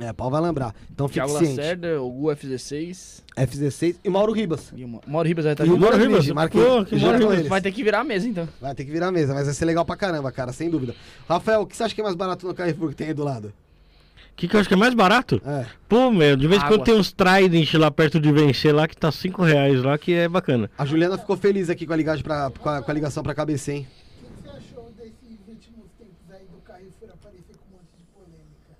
É, 0.00 0.12
pau 0.12 0.30
vai 0.30 0.40
lembrar. 0.40 0.74
Então 0.90 1.06
fique 1.06 1.20
Thiago 1.20 1.38
ciente. 1.38 1.56
Lacerda, 1.56 2.00
o 2.02 2.10
Gu 2.10 2.30
F16. 2.32 3.22
F16 3.36 3.96
e 4.02 4.08
Mauro 4.08 4.32
Ribas. 4.32 4.72
E 4.74 4.84
o 4.84 4.88
Ma- 4.88 5.00
Mauro 5.06 5.28
Ribas 5.28 5.44
vai 5.44 5.52
estar 5.54 5.64
E 5.64 5.68
o 5.68 5.72
junto. 5.72 5.80
Mauro 5.82 5.96
Ribas, 5.98 6.26
marquei. 6.28 6.64
Pô, 6.64 6.84
que 6.84 6.96
Já 6.98 7.06
Mauro 7.06 7.18
com 7.18 7.24
Ribas. 7.24 7.38
eles. 7.40 7.48
Vai 7.50 7.60
ter 7.60 7.72
que 7.72 7.84
virar 7.84 8.00
a 8.00 8.04
mesa, 8.04 8.26
então. 8.26 8.48
Vai 8.60 8.74
ter 8.74 8.84
que 8.84 8.90
virar 8.90 9.08
a 9.08 9.12
mesa, 9.12 9.34
mas 9.34 9.44
vai 9.46 9.54
ser 9.54 9.64
legal 9.66 9.84
pra 9.84 9.94
caramba, 9.96 10.32
cara, 10.32 10.52
sem 10.52 10.70
dúvida. 10.70 10.94
Rafael, 11.28 11.60
o 11.60 11.66
que 11.66 11.76
você 11.76 11.82
acha 11.84 11.94
que 11.94 12.00
é 12.00 12.04
mais 12.04 12.16
barato 12.16 12.46
no 12.46 12.54
Carrefour 12.54 12.88
que 12.88 12.96
tem 12.96 13.08
aí 13.08 13.14
do 13.14 13.22
lado? 13.22 13.48
O 13.48 14.34
que, 14.34 14.48
que 14.48 14.56
eu 14.56 14.60
acho 14.60 14.68
que 14.68 14.74
é 14.74 14.78
mais 14.78 14.94
barato? 14.94 15.42
É. 15.44 15.66
Pô, 15.86 16.10
meu, 16.10 16.36
de 16.36 16.48
vez 16.48 16.60
em 16.62 16.64
Água. 16.64 16.78
quando 16.78 16.86
tem 16.86 16.94
uns 16.94 17.12
Trident 17.12 17.74
lá 17.74 17.90
perto 17.90 18.18
de 18.18 18.32
vencer 18.32 18.74
lá 18.74 18.88
que 18.88 18.96
tá 18.96 19.12
5 19.12 19.42
reais 19.42 19.82
lá, 19.82 19.98
que 19.98 20.14
é 20.14 20.26
bacana. 20.26 20.70
A 20.78 20.86
Juliana 20.86 21.18
ficou 21.18 21.36
feliz 21.36 21.68
aqui 21.68 21.86
com 21.86 21.92
a, 21.92 21.96
ligagem 21.96 22.24
pra, 22.24 22.50
com 22.50 22.68
a, 22.68 22.82
com 22.82 22.90
a 22.90 22.94
ligação 22.94 23.22
pra 23.22 23.34
KBC, 23.34 23.72
hein? 23.72 23.86
O 23.86 24.42
que 24.42 24.42
você 24.42 24.48
achou 24.56 24.90
desses 24.96 25.38
últimos 25.46 25.84
tempos 25.98 26.30
aí 26.30 26.46
do 26.50 26.56
Carrefour 26.64 27.10
aparecer 27.12 27.56
com 27.58 27.74
um 27.74 27.76
monte 27.76 27.92
de 27.98 28.04
polêmica? 28.14 28.72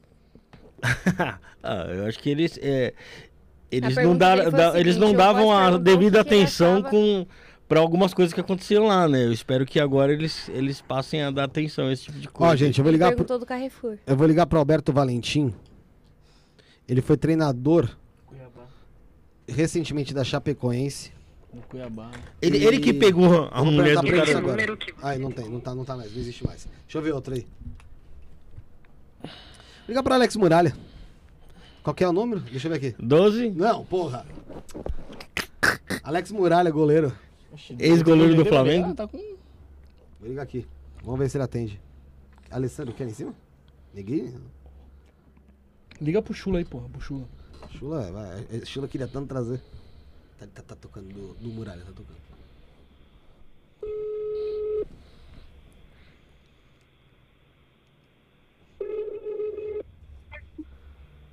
ah, 1.62 1.86
eu 1.88 2.06
acho 2.06 2.18
que 2.18 2.28
eles. 2.30 2.58
é, 2.60 2.92
eles 3.70 3.96
não, 3.96 4.16
dar, 4.16 4.50
da- 4.50 4.78
eles 4.78 4.96
não 4.96 5.12
davam 5.14 5.50
a 5.52 5.78
devida 5.78 6.22
que 6.24 6.30
que 6.30 6.34
atenção 6.34 6.74
achava. 6.78 6.90
com 6.90 7.26
para 7.68 7.80
algumas 7.80 8.12
coisas 8.12 8.34
que 8.34 8.40
aconteciam 8.40 8.84
lá, 8.86 9.08
né? 9.08 9.24
Eu 9.24 9.32
espero 9.32 9.64
que 9.64 9.80
agora 9.80 10.12
eles, 10.12 10.48
eles 10.50 10.82
passem 10.82 11.22
a 11.22 11.30
dar 11.30 11.44
atenção 11.44 11.86
a 11.86 11.92
esse 11.92 12.04
tipo 12.04 12.18
de 12.18 12.28
coisa. 12.28 12.52
Ó, 12.52 12.56
gente, 12.56 12.78
eu 12.78 12.84
vou 12.84 12.92
ligar 12.92 13.14
pro, 13.14 13.38
do 13.38 13.46
Carrefour. 13.46 13.96
eu 14.06 14.14
vou 14.14 14.26
ligar 14.26 14.44
pro 14.44 14.58
Alberto 14.58 14.92
Valentim. 14.92 15.54
Ele 16.86 17.00
foi 17.00 17.16
treinador 17.16 17.88
recentemente 19.48 20.12
da 20.14 20.24
Chapecoense. 20.24 21.12
No 21.52 21.62
Cuiabá. 21.62 22.10
Ele, 22.40 22.58
E- 22.58 22.64
ele 22.66 22.78
que 22.78 22.92
pegou 22.92 23.48
a 23.50 23.64
mulher 23.64 23.96
do 23.96 24.06
cara. 24.10 24.38
agora. 24.38 24.78
Ai, 25.02 25.18
não 25.18 25.30
tem, 25.30 25.48
não 25.48 25.60
tá, 25.60 25.74
não 25.74 25.84
tá 25.84 25.96
mais, 25.96 26.10
não 26.12 26.20
existe 26.20 26.46
mais. 26.46 26.66
Deixa 26.84 26.98
eu 26.98 27.02
ver 27.02 27.12
outro 27.12 27.34
aí. 27.34 27.46
Liga 29.88 30.02
pra 30.02 30.14
Alex 30.14 30.36
Muralha. 30.36 30.74
Qual 31.82 31.94
que 31.94 32.04
é 32.04 32.08
o 32.08 32.12
número? 32.12 32.40
Deixa 32.40 32.68
eu 32.68 32.70
ver 32.72 32.76
aqui. 32.78 32.94
12, 33.02 33.50
Não, 33.50 33.84
porra. 33.84 34.24
Alex 36.02 36.30
Muralha, 36.30 36.70
goleiro. 36.70 37.12
ex-goleiro 37.78 38.34
do 38.36 38.44
Flamengo. 38.44 38.90
Ah, 38.90 38.94
tá 38.94 39.08
com... 39.08 39.18
Vou 40.20 40.28
ligar 40.28 40.42
aqui. 40.42 40.66
Vamos 41.02 41.18
ver 41.18 41.28
se 41.28 41.36
ele 41.36 41.44
atende. 41.44 41.80
Alessandro, 42.50 42.94
quer 42.94 43.08
em 43.08 43.12
cima? 43.14 43.34
Ninguém? 43.92 44.34
Liga 46.00 46.22
pro 46.22 46.32
Chula 46.34 46.58
aí, 46.58 46.64
porra, 46.64 46.88
pro 46.88 47.00
Chula. 47.00 47.24
Chula, 47.78 48.10
vai. 48.12 48.46
eh, 48.52 48.64
Chula 48.64 48.86
queria 48.88 49.08
tanto 49.08 49.28
trazer. 49.28 49.60
Tá, 50.38 50.46
tá, 50.54 50.62
tá 50.62 50.76
tocando 50.76 51.08
do, 51.12 51.34
do 51.34 51.48
Muralha, 51.48 51.82
tá 51.84 51.92
tocando. 51.92 52.22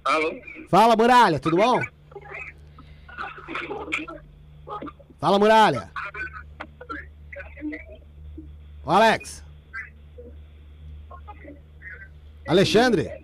Alô? 0.10 0.42
Fala, 0.70 0.96
Muralha, 0.96 1.40
tudo 1.40 1.56
bom? 1.56 1.80
Fala, 5.20 5.38
Muralha. 5.38 5.92
Ô, 8.84 8.90
Alex. 8.90 9.44
Alexandre. 12.48 13.24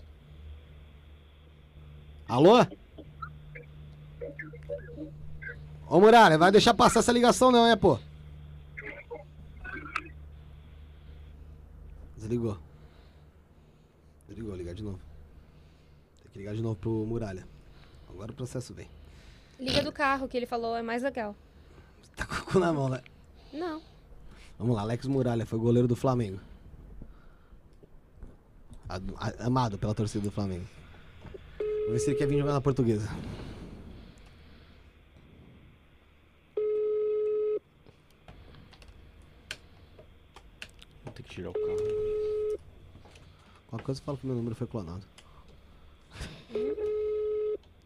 Alô? 2.28 2.64
Ô, 5.88 6.00
Muralha, 6.00 6.38
vai 6.38 6.52
deixar 6.52 6.76
passar 6.76 7.00
essa 7.00 7.12
ligação 7.12 7.52
não, 7.52 7.68
né, 7.68 7.76
pô? 7.76 7.98
Desligou. 12.16 12.60
Desligou, 14.28 14.56
ligar 14.56 14.76
de 14.76 14.84
novo. 14.84 15.05
Que 16.36 16.40
ligar 16.40 16.54
de 16.54 16.62
novo 16.62 16.76
pro 16.76 16.92
Muralha. 16.92 17.48
Agora 18.10 18.30
o 18.30 18.36
processo 18.36 18.74
vem. 18.74 18.90
Liga 19.58 19.82
do 19.82 19.90
carro, 19.90 20.28
que 20.28 20.36
ele 20.36 20.46
falou, 20.46 20.76
é 20.76 20.82
mais 20.82 21.02
legal. 21.02 21.34
Tá 22.14 22.26
com 22.26 22.34
o 22.36 22.44
cu 22.44 22.60
na 22.60 22.74
mão, 22.74 22.90
né? 22.90 23.02
Não. 23.54 23.82
Vamos 24.60 24.76
lá, 24.76 24.82
Alex 24.82 25.06
Muralha 25.08 25.46
foi 25.46 25.58
goleiro 25.58 25.88
do 25.88 25.96
Flamengo. 25.96 26.42
A- 28.90 29.00
a- 29.16 29.46
Amado 29.46 29.78
pela 29.78 29.96
torcida 29.96 30.26
do 30.26 30.30
Flamengo. 30.32 30.66
Vamos 31.58 31.92
ver 31.94 32.00
se 32.00 32.10
ele 32.10 32.18
quer 32.18 32.28
vir 32.28 32.40
jogar 32.40 32.52
na 32.52 32.60
portuguesa. 32.60 33.08
Vou 41.04 41.14
ter 41.14 41.24
que 41.24 41.30
tirar 41.30 41.50
o 41.50 41.54
carro. 41.54 42.60
Qualquer 43.68 43.86
coisa 43.86 44.02
fala 44.02 44.18
que 44.18 44.26
meu 44.26 44.36
número 44.36 44.56
foi 44.56 44.68
clonado. 44.68 45.04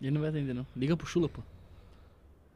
Ele 0.01 0.11
não 0.11 0.21
vai 0.21 0.29
atender, 0.29 0.53
não. 0.53 0.65
Liga 0.75 0.95
pro 0.95 1.05
Chula, 1.07 1.27
pô. 1.27 1.41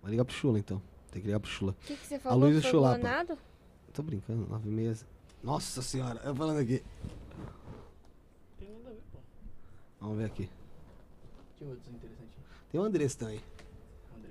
Vai 0.02 0.12
ligar 0.12 0.26
pro 0.26 0.34
Chula 0.36 0.58
então. 0.60 0.82
Tem 1.12 1.22
que 1.22 1.28
ligar 1.28 1.40
pro 1.40 1.50
Chula. 1.50 1.72
O 1.72 1.86
que, 1.86 1.96
que 1.96 2.06
você 2.06 2.16
A 2.16 2.20
falou? 2.20 2.40
Luísa 2.40 2.62
Foi 2.62 2.72
Chulapa. 2.72 3.00
clonado? 3.00 3.38
Tô 3.94 4.02
brincando, 4.02 4.48
nove 4.50 4.70
meses. 4.70 5.06
Nossa 5.44 5.82
senhora, 5.82 6.20
eu 6.24 6.34
falando 6.36 6.60
aqui. 6.60 6.82
Vamos 10.00 10.18
ver 10.18 10.26
aqui. 10.26 10.50
Que 11.58 11.64
outros 11.66 11.88
interessantes? 11.94 12.36
Tem 12.72 12.80
o 12.82 12.84
Andrés 12.84 13.16
também. 13.16 13.42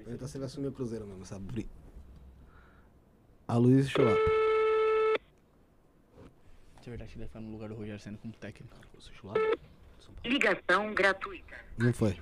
Ele 0.07 0.19
tá 0.19 0.27
sempre 0.27 0.47
assumir 0.47 0.67
o 0.69 0.73
Cruzeiro 0.73 1.07
mesmo, 1.07 1.25
sabe? 1.25 1.69
A 3.47 3.57
Luiz 3.57 3.89
Chulapa. 3.89 4.19
É 6.85 6.91
verdade 6.91 7.11
que 7.13 7.17
ele 7.17 7.25
vai 7.25 7.29
ficar 7.29 7.41
no 7.41 7.53
lugar 7.53 7.69
do 7.69 7.75
Rogério 7.77 8.01
Senna 8.01 8.19
como 8.19 8.35
técnico. 8.35 8.75
Ligação 10.25 10.95
gratuita. 10.95 11.57
Não 11.79 11.93
foi. 11.93 12.17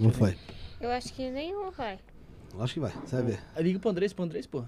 Não 0.00 0.10
foi. 0.10 0.36
Eu 0.80 0.90
acho 0.90 1.12
que 1.12 1.30
nenhum 1.30 1.70
vai. 1.70 1.98
Acho 2.58 2.74
que 2.74 2.80
vai, 2.80 2.90
você 2.92 3.16
vai 3.16 3.24
ver. 3.24 3.40
Liga 3.58 3.78
pro 3.78 3.90
Andrés, 3.90 4.12
pro 4.12 4.24
Andrés, 4.24 4.46
pô. 4.46 4.64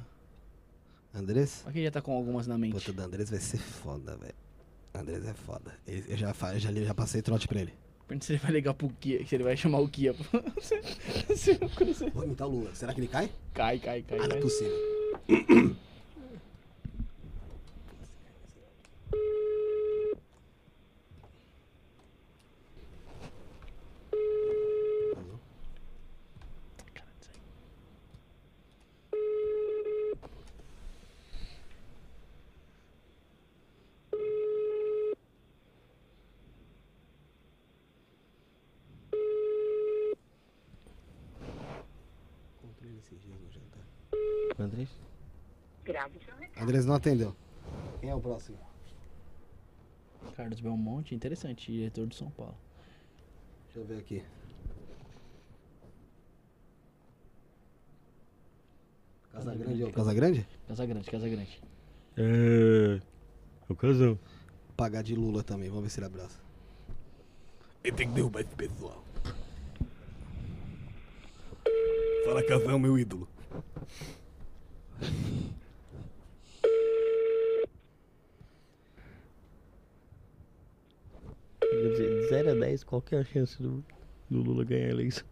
Andrés? 1.14 1.62
Aqui 1.66 1.82
já 1.82 1.90
tá 1.90 2.00
com 2.02 2.12
algumas 2.14 2.46
na 2.46 2.56
mente. 2.58 2.74
Puta, 2.74 2.92
do 2.92 3.02
Andrés 3.02 3.30
vai 3.30 3.38
ser 3.38 3.58
foda, 3.58 4.16
velho. 4.16 4.34
Andrés 4.94 5.24
é 5.26 5.34
foda. 5.34 5.74
Ele- 5.86 6.04
eu 6.08 6.16
já, 6.16 6.32
fa- 6.34 6.54
eu 6.54 6.58
já, 6.60 6.70
li- 6.70 6.84
já 6.84 6.94
passei 6.94 7.20
trote 7.22 7.46
pra 7.48 7.60
ele. 7.60 7.72
Pergunta 8.06 8.26
se 8.26 8.32
ele 8.32 8.38
vai 8.40 8.50
ligar 8.52 8.74
pro 8.74 8.88
Kia, 9.00 9.26
se 9.26 9.34
ele 9.34 9.44
vai 9.44 9.56
chamar 9.56 9.78
o 9.78 9.88
Kia. 9.88 10.12
pô. 10.14 10.22
Se 11.34 11.52
o 11.52 11.68
Cruzeiro- 11.70 12.12
Vou 12.14 12.24
imitar 12.24 12.46
o 12.46 12.50
Lula. 12.50 12.74
Será 12.74 12.92
que 12.94 13.00
ele 13.00 13.08
cai? 13.08 13.30
Cai, 13.54 13.78
cai, 13.78 14.02
cai. 14.02 14.18
Ah, 14.18 14.22
não 14.28 14.36
é 14.36 14.40
cai. 14.40 14.40
possível. 14.40 15.76
Andrés 46.56 46.86
não 46.86 46.94
atendeu. 46.94 47.34
Quem 48.00 48.10
é 48.10 48.14
o 48.14 48.20
próximo? 48.20 48.58
Carlos 50.36 50.60
Belmonte, 50.60 51.14
interessante, 51.14 51.70
diretor 51.70 52.06
do 52.06 52.14
São 52.14 52.30
Paulo. 52.30 52.56
Deixa 53.66 53.80
eu 53.80 53.84
ver 53.84 53.98
aqui. 53.98 54.22
Casa 59.32 59.54
Grande 59.54 59.82
ou 59.82 59.92
Casa 59.92 60.14
Grande? 60.14 60.48
Casa 60.68 60.86
Grande, 60.86 61.10
Casa 61.10 61.28
Grande. 61.28 61.62
É. 62.16 63.00
O 63.68 63.74
casão. 63.74 64.18
Pagar 64.76 65.02
de 65.02 65.14
Lula 65.14 65.42
também, 65.42 65.68
vamos 65.68 65.84
ver 65.84 65.90
se 65.90 65.98
ele 65.98 66.06
abraça. 66.06 66.40
Ele 67.82 67.96
tem 67.96 68.08
que 68.08 68.14
derrubar 68.14 68.40
esse 68.40 68.54
pessoal. 68.54 69.04
Fala 72.24 72.42
casão, 72.42 72.78
meu 72.78 72.98
ídolo. 72.98 73.28
Quer 81.60 81.90
dizer, 81.90 82.08
de 82.08 82.13
0 82.28 82.50
a 82.50 82.54
10, 82.54 82.84
qual 82.84 83.00
que 83.02 83.14
é 83.14 83.18
a 83.18 83.24
chance 83.24 83.60
do, 83.60 83.84
do 84.30 84.42
Lula 84.42 84.64
ganhar 84.64 84.86
a 84.86 84.90
eleição? 84.90 85.24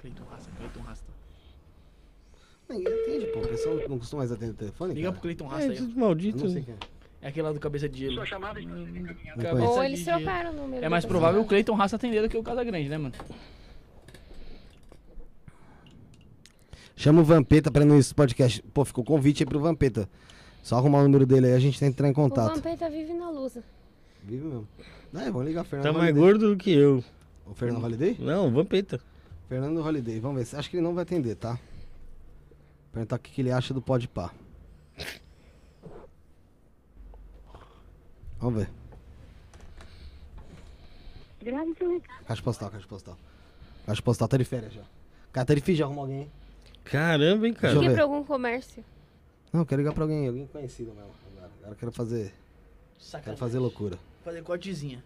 Cleiton 0.00 0.24
Rasta, 0.30 0.50
Cleiton 0.56 0.80
Rasta. 0.80 1.06
Ninguém 2.68 2.92
atende, 2.92 3.26
pô. 3.26 3.38
O 3.40 3.48
pessoal 3.48 3.76
não 3.88 3.98
costuma 3.98 4.20
mais 4.20 4.32
atender 4.32 4.52
o 4.52 4.54
telefone. 4.54 4.94
Liga 4.94 5.08
cara? 5.08 5.12
pro 5.12 5.22
Cleiton 5.22 5.44
É, 5.44 5.48
Rasta 5.48 5.64
aí. 5.64 5.72
esses 5.72 5.94
ó. 6.42 6.44
não 6.46 6.52
sei 6.52 6.62
quem 6.62 6.74
é. 6.74 6.78
É 7.22 7.28
aquele 7.28 7.46
lá 7.46 7.52
do 7.52 7.60
cabeça 7.60 7.88
de 7.88 7.98
gelo. 8.00 8.16
Não 8.16 9.42
Cabeça. 9.42 9.66
Ou 9.66 9.82
eles 9.84 10.04
trocaram 10.04 10.50
o 10.50 10.54
número. 10.54 10.84
É 10.84 10.88
mais 10.88 11.06
provável 11.06 11.40
o. 11.40 11.44
Cleiton 11.46 11.74
Rasta 11.74 11.96
atender 11.96 12.20
do 12.20 12.28
que 12.28 12.36
o 12.36 12.42
Casa 12.42 12.62
Grande, 12.62 12.88
né, 12.88 12.98
mano? 12.98 13.14
Chama 17.04 17.20
o 17.20 17.24
Vampeta 17.24 17.70
pra 17.70 17.82
ir 17.82 17.84
no 17.84 18.00
podcast. 18.14 18.62
Pô, 18.72 18.82
ficou 18.82 19.04
convite 19.04 19.42
aí 19.42 19.46
pro 19.46 19.60
Vampeta. 19.60 20.08
Só 20.62 20.78
arrumar 20.78 21.00
o 21.00 21.02
número 21.02 21.26
dele 21.26 21.48
aí, 21.48 21.52
a 21.52 21.58
gente 21.58 21.78
tenta 21.78 21.90
entrar 21.92 22.08
em 22.08 22.12
O 22.12 22.14
contato. 22.14 22.54
Vampeta 22.54 22.88
vive 22.88 23.12
na 23.12 23.28
lusa. 23.28 23.62
Vive 24.22 24.42
mesmo. 24.42 24.66
É, 25.12 25.30
vamos 25.30 25.44
ligar 25.44 25.60
o 25.60 25.64
Fernando 25.66 25.84
Tá 25.84 25.92
mais 25.92 26.12
Holiday. 26.12 26.22
gordo 26.22 26.48
do 26.48 26.56
que 26.56 26.72
eu. 26.72 27.04
O 27.44 27.52
Fernando 27.52 27.84
Holiday? 27.84 28.16
Não, 28.18 28.50
Vampeta. 28.50 28.98
Fernando 29.50 29.84
Holiday, 29.84 30.18
vamos 30.18 30.50
ver. 30.50 30.56
Acho 30.56 30.70
que 30.70 30.76
ele 30.78 30.82
não 30.82 30.94
vai 30.94 31.02
atender, 31.02 31.34
tá? 31.34 31.60
Perguntar 32.90 33.16
o 33.16 33.18
que 33.18 33.32
que 33.32 33.42
ele 33.42 33.52
acha 33.52 33.74
do 33.74 33.82
Pode 33.82 34.08
Pá. 34.08 34.32
Vamos 38.38 38.60
ver. 38.60 38.70
Grave 41.42 41.74
recado. 41.78 42.24
Caixa 42.26 42.42
postal, 42.42 42.70
caixa 42.70 42.88
postal. 42.88 43.18
Caixa 43.84 44.00
postal 44.00 44.26
tá 44.26 44.38
de 44.38 44.44
férias 44.46 44.72
já. 44.72 44.84
Cara, 45.30 45.44
tá 45.44 45.54
difícil 45.54 45.76
de 45.76 45.82
arrumar 45.82 46.00
alguém, 46.00 46.20
hein? 46.22 46.43
Caramba, 46.84 47.46
hein, 47.48 47.54
cara. 47.54 47.74
Deixa 47.74 47.78
eu 47.78 47.80
Liga 47.82 47.90
ver. 47.90 47.94
pra 47.96 48.04
algum 48.04 48.24
comércio. 48.24 48.84
Não, 49.52 49.60
eu 49.60 49.66
quero 49.66 49.80
ligar 49.80 49.92
pra 49.94 50.04
alguém, 50.04 50.26
alguém 50.28 50.46
conhecido 50.46 50.92
mesmo. 50.92 51.10
Agora, 51.32 51.50
agora 51.58 51.72
eu 51.72 51.76
quero 51.76 51.92
fazer. 51.92 52.32
Quero 53.22 53.36
fazer 53.36 53.58
loucura. 53.58 53.98
Fazer 54.24 54.42
cortezinha. 54.42 55.02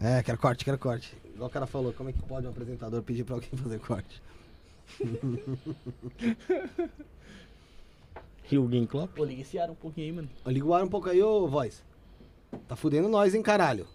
É, 0.00 0.22
quero 0.22 0.38
corte, 0.38 0.64
quero 0.64 0.78
corte. 0.78 1.16
Igual 1.34 1.48
o 1.48 1.52
cara 1.52 1.66
falou, 1.66 1.92
como 1.92 2.08
é 2.08 2.12
que 2.12 2.22
pode 2.22 2.46
um 2.46 2.50
apresentador 2.50 3.02
pedir 3.02 3.24
pra 3.24 3.34
alguém 3.36 3.50
fazer 3.56 3.78
corte? 3.80 4.22
Jürgen 8.50 8.86
Klopp. 8.86 9.14
Pô, 9.14 9.24
liga 9.24 9.40
esse 9.42 9.58
ar 9.58 9.70
um 9.70 9.74
pouquinho 9.74 10.06
aí, 10.06 10.12
mano. 10.12 10.28
Ó, 10.44 10.50
Liga 10.50 10.66
o 10.66 10.74
ar 10.74 10.84
um 10.84 10.88
pouco 10.88 11.08
aí, 11.08 11.22
ô 11.22 11.48
voz. 11.48 11.82
Tá 12.68 12.76
fudendo 12.76 13.08
nós, 13.08 13.34
hein, 13.34 13.42
caralho. 13.42 13.86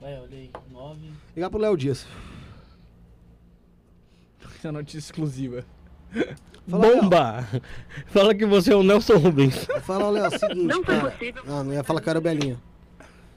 Vai, 0.00 0.16
olha 0.18 0.36
aí. 0.36 0.50
9. 0.70 1.10
Ligar 1.34 1.50
pro 1.50 1.58
Léo 1.58 1.76
Dias. 1.76 2.06
Essa 4.58 4.72
notícia 4.72 4.98
exclusiva. 4.98 5.64
Fala, 6.68 6.86
Léo. 6.86 7.02
Bomba! 7.02 7.48
Fala 8.08 8.34
que 8.34 8.44
você 8.44 8.72
é 8.72 8.76
o 8.76 8.82
Nelson 8.82 9.16
Rubens. 9.16 9.66
Fala, 9.82 10.10
Léo, 10.10 10.24
é 10.24 10.28
o 10.28 10.38
seguinte. 10.38 10.66
Não 10.66 10.84
foi 10.84 10.96
cara. 10.96 11.10
possível. 11.12 11.42
Não, 11.46 11.64
não 11.64 11.72
ia 11.72 11.84
falar 11.84 12.00
que 12.00 12.10
era 12.10 12.18
o 12.18 12.22
Belinho. 12.22 12.60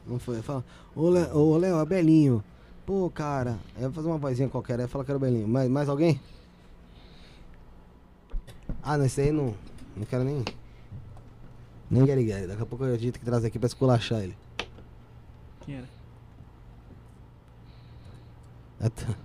Não 0.06 0.20
foi. 0.20 0.42
Fala, 0.42 0.66
ô 0.96 1.10
Léo, 1.10 1.38
ô, 1.38 1.58
Léo, 1.58 1.78
é 1.78 1.82
o 1.84 1.86
Belinho. 1.86 2.44
Pô, 2.86 3.10
cara. 3.10 3.58
Eu 3.78 3.84
ia 3.84 3.92
fazer 3.92 4.08
uma 4.08 4.18
vozinha 4.18 4.50
qualquer, 4.50 4.76
aí 4.76 4.82
ia 4.82 4.88
falar 4.88 5.06
que 5.06 5.12
era 5.12 5.18
o 5.18 5.22
Belinho. 5.22 5.48
Mais, 5.48 5.70
mais 5.70 5.88
alguém? 5.88 6.20
Ah, 8.82 8.98
não, 8.98 9.06
esse 9.06 9.22
aí 9.22 9.32
não. 9.32 9.54
Não 9.96 10.06
quero 10.06 10.24
nem. 10.24 10.44
Nem 11.90 12.06
Gary 12.06 12.26
Gary. 12.26 12.48
Daqui 12.48 12.64
a 12.64 12.66
pouco 12.66 12.84
eu 12.84 12.98
tenho 12.98 13.14
que 13.14 13.20
trazer 13.20 13.48
aqui 13.48 13.60
pra 13.60 13.68
esculachar 13.68 14.22
ele. 14.22 14.36
Quem 15.66 15.76
era? 15.76 15.88
É, 18.82 18.90
tá. 18.90 19.16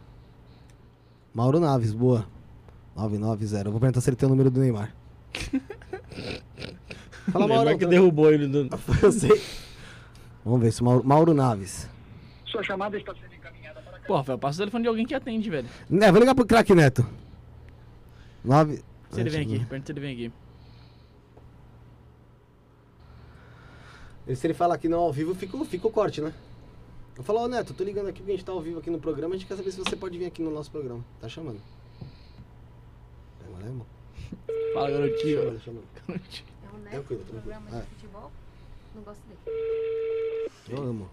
Mauro 1.37 1.61
Naves, 1.61 1.93
boa. 1.93 2.27
990. 2.97 3.69
Eu 3.69 3.71
vou 3.73 3.79
perguntar 3.79 4.01
se 4.01 4.09
ele 4.09 4.17
tem 4.17 4.27
o 4.27 4.31
número 4.31 4.51
do 4.51 4.59
Neymar. 4.59 4.95
Fala, 7.31 7.47
Mauro. 7.47 7.65
Neymar 7.65 7.79
que 7.79 7.85
derrubou 7.87 8.33
ele 8.33 8.47
do... 8.47 8.71
Eu 9.05 9.13
sei. 9.13 9.39
Vamos 10.43 10.63
ver 10.63 10.73
se 10.73 10.81
o 10.81 10.85
Mauro, 10.87 11.05
Mauro 11.07 11.35
Naves. 11.35 11.91
Sua 12.47 12.63
chamada 12.63 12.97
está 12.97 13.15
sendo 13.15 13.35
encaminhada 13.35 13.83
para 13.83 13.99
Pô, 14.01 14.17
Rafael, 14.17 14.39
passa 14.39 14.57
o 14.57 14.61
telefone 14.61 14.85
de 14.85 14.89
alguém 14.89 15.05
que 15.05 15.15
atende, 15.15 15.51
velho. 15.51 15.69
É, 16.01 16.11
vou 16.11 16.21
ligar 16.21 16.35
pro 16.35 16.47
craque 16.47 16.75
Neto. 16.75 17.07
9. 18.43 18.83
Se 19.11 19.21
ele 19.21 19.29
vem 19.29 19.43
aqui, 19.43 19.59
pergunta 19.67 19.85
se 19.87 19.93
ele 19.93 20.01
vem 20.01 20.13
aqui. 20.15 20.33
Se 24.35 24.47
ele 24.47 24.55
falar 24.55 24.79
que 24.79 24.89
não 24.89 25.01
ao 25.01 25.13
vivo, 25.13 25.35
fica, 25.35 25.55
o- 25.55 25.65
fica 25.67 25.87
o 25.87 25.91
corte, 25.91 26.23
né? 26.23 26.33
Eu 27.17 27.23
falo, 27.23 27.41
ô 27.41 27.49
Neto, 27.49 27.73
tô 27.73 27.83
ligando 27.83 28.09
aqui 28.09 28.19
porque 28.21 28.33
a 28.33 28.37
gente 28.37 28.45
tá 28.45 28.53
ao 28.53 28.61
vivo 28.61 28.79
aqui 28.79 28.91
no 28.91 29.01
programa, 29.01 29.35
a 29.35 29.39
gente 29.39 29.47
quer 29.49 29.57
saber 29.57 29.71
se 29.73 29.79
você 29.79 29.97
pode 29.97 30.19
vir 30.19 30.27
aqui 30.27 30.43
no 30.43 30.51
nosso 30.51 30.71
programa. 30.71 31.03
Tá 31.21 31.29
chamando. 31.29 31.61
É, 33.41 33.51
mas 33.53 33.65
é, 33.65 33.67
irmão? 33.69 33.87
Fala, 34.75 34.91
garotinho. 34.91 35.39
Chamando, 35.43 35.61
chamando. 35.63 35.85
Garotinho. 36.07 36.47
É 36.63 36.69
um 36.77 36.79
neto 36.81 36.91
Tranquilo, 36.91 37.23
do 37.23 37.27
tranquilo. 37.27 37.41
programa 37.43 37.71
de 37.71 37.77
É. 37.77 37.83
futebol. 37.83 38.33
Não 38.95 39.03
gosto 39.03 39.21
dele. 39.27 40.51
Eu 40.69 40.83
amo. 40.83 41.11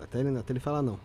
Até 0.00 0.20
ele, 0.20 0.38
até 0.38 0.52
ele 0.52 0.60
falar 0.60 0.82
não. 0.82 0.98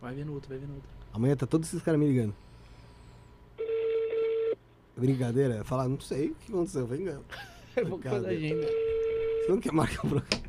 Vai 0.00 0.14
vendo 0.14 0.32
outro, 0.32 0.48
vai 0.48 0.58
vendo 0.58 0.74
outro. 0.74 0.88
Amanhã 1.12 1.34
tá 1.36 1.46
todos 1.46 1.68
esses 1.68 1.82
caras 1.82 1.98
me 1.98 2.06
ligando. 2.06 2.34
Brincadeira? 4.96 5.64
Falar, 5.64 5.88
não 5.88 6.00
sei 6.00 6.30
o 6.30 6.34
que 6.36 6.52
aconteceu, 6.52 6.86
vem 6.86 7.00
engano. 7.02 7.24
Eu 7.76 7.86
vou 7.88 7.98
fazer 8.00 8.26
a 8.26 8.30
agenda. 8.30 8.66
Você 8.66 9.46
não 9.48 9.60
quer 9.60 9.72
marcar 9.72 10.06
o 10.06 10.08
programa? 10.10 10.45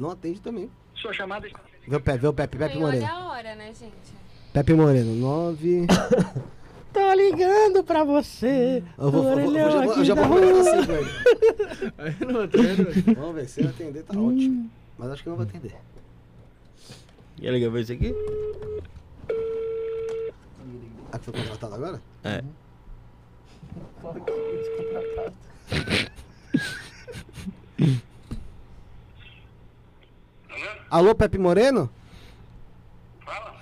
Não 0.00 0.10
atende 0.10 0.40
também. 0.40 0.70
Sua 0.94 1.12
chamada 1.12 1.46
está 1.46 1.60
Vê 1.86 1.96
o 1.96 2.00
Pepe, 2.00 2.18
vê 2.18 2.26
o 2.28 2.32
Pepe, 2.32 2.56
Pepe 2.56 2.72
Ai, 2.76 2.82
olha 2.82 2.86
Moreno. 2.86 3.06
a 3.06 3.28
hora, 3.30 3.54
né, 3.54 3.66
gente? 3.66 4.14
Pepe 4.52 4.72
Moreno, 4.72 5.14
9. 5.14 5.86
Tô 6.92 7.12
ligando 7.12 7.84
pra 7.84 8.02
você. 8.02 8.82
Eu 8.98 9.10
vou, 9.10 9.28
eu 9.28 9.44
vou, 9.44 9.56
eu 9.56 9.70
já 9.70 9.70
vou, 9.70 9.84
eu 9.84 9.90
aqui 9.92 10.04
já 10.04 10.14
vou 10.14 10.24
rua. 10.24 10.60
assim 10.60 10.80
vendo 12.18 12.38
outro, 12.38 12.62
vai 12.62 12.74
vendo 12.74 12.88
outro. 12.88 13.14
Vamos 13.14 13.34
ver, 13.34 13.48
se 13.48 13.60
ele 13.60 13.68
atender 13.68 14.02
tá 14.02 14.18
ótimo. 14.18 14.70
Mas 14.98 15.10
acho 15.10 15.22
que 15.22 15.28
não 15.28 15.36
vai 15.36 15.46
atender. 15.46 15.76
Quer 17.36 17.52
ligar 17.52 17.70
pra 17.70 17.80
esse 17.80 17.92
aqui? 17.92 18.14
Ah, 21.12 21.18
que 21.18 21.24
foi 21.26 21.34
contratado 21.34 21.74
agora? 21.74 22.02
É. 22.24 22.42
Fala 24.02 24.20
que 24.20 24.32
foi 24.32 24.56
descontratado. 24.56 25.34
Alô, 30.90 31.14
Pepe 31.14 31.38
Moreno? 31.38 31.88
Fala. 33.24 33.54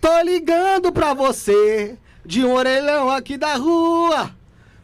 Tô 0.00 0.22
ligando 0.22 0.90
pra 0.90 1.12
você, 1.12 1.98
de 2.24 2.42
um 2.42 2.54
orelhão 2.54 3.10
aqui 3.10 3.36
da 3.36 3.54
rua, 3.56 4.34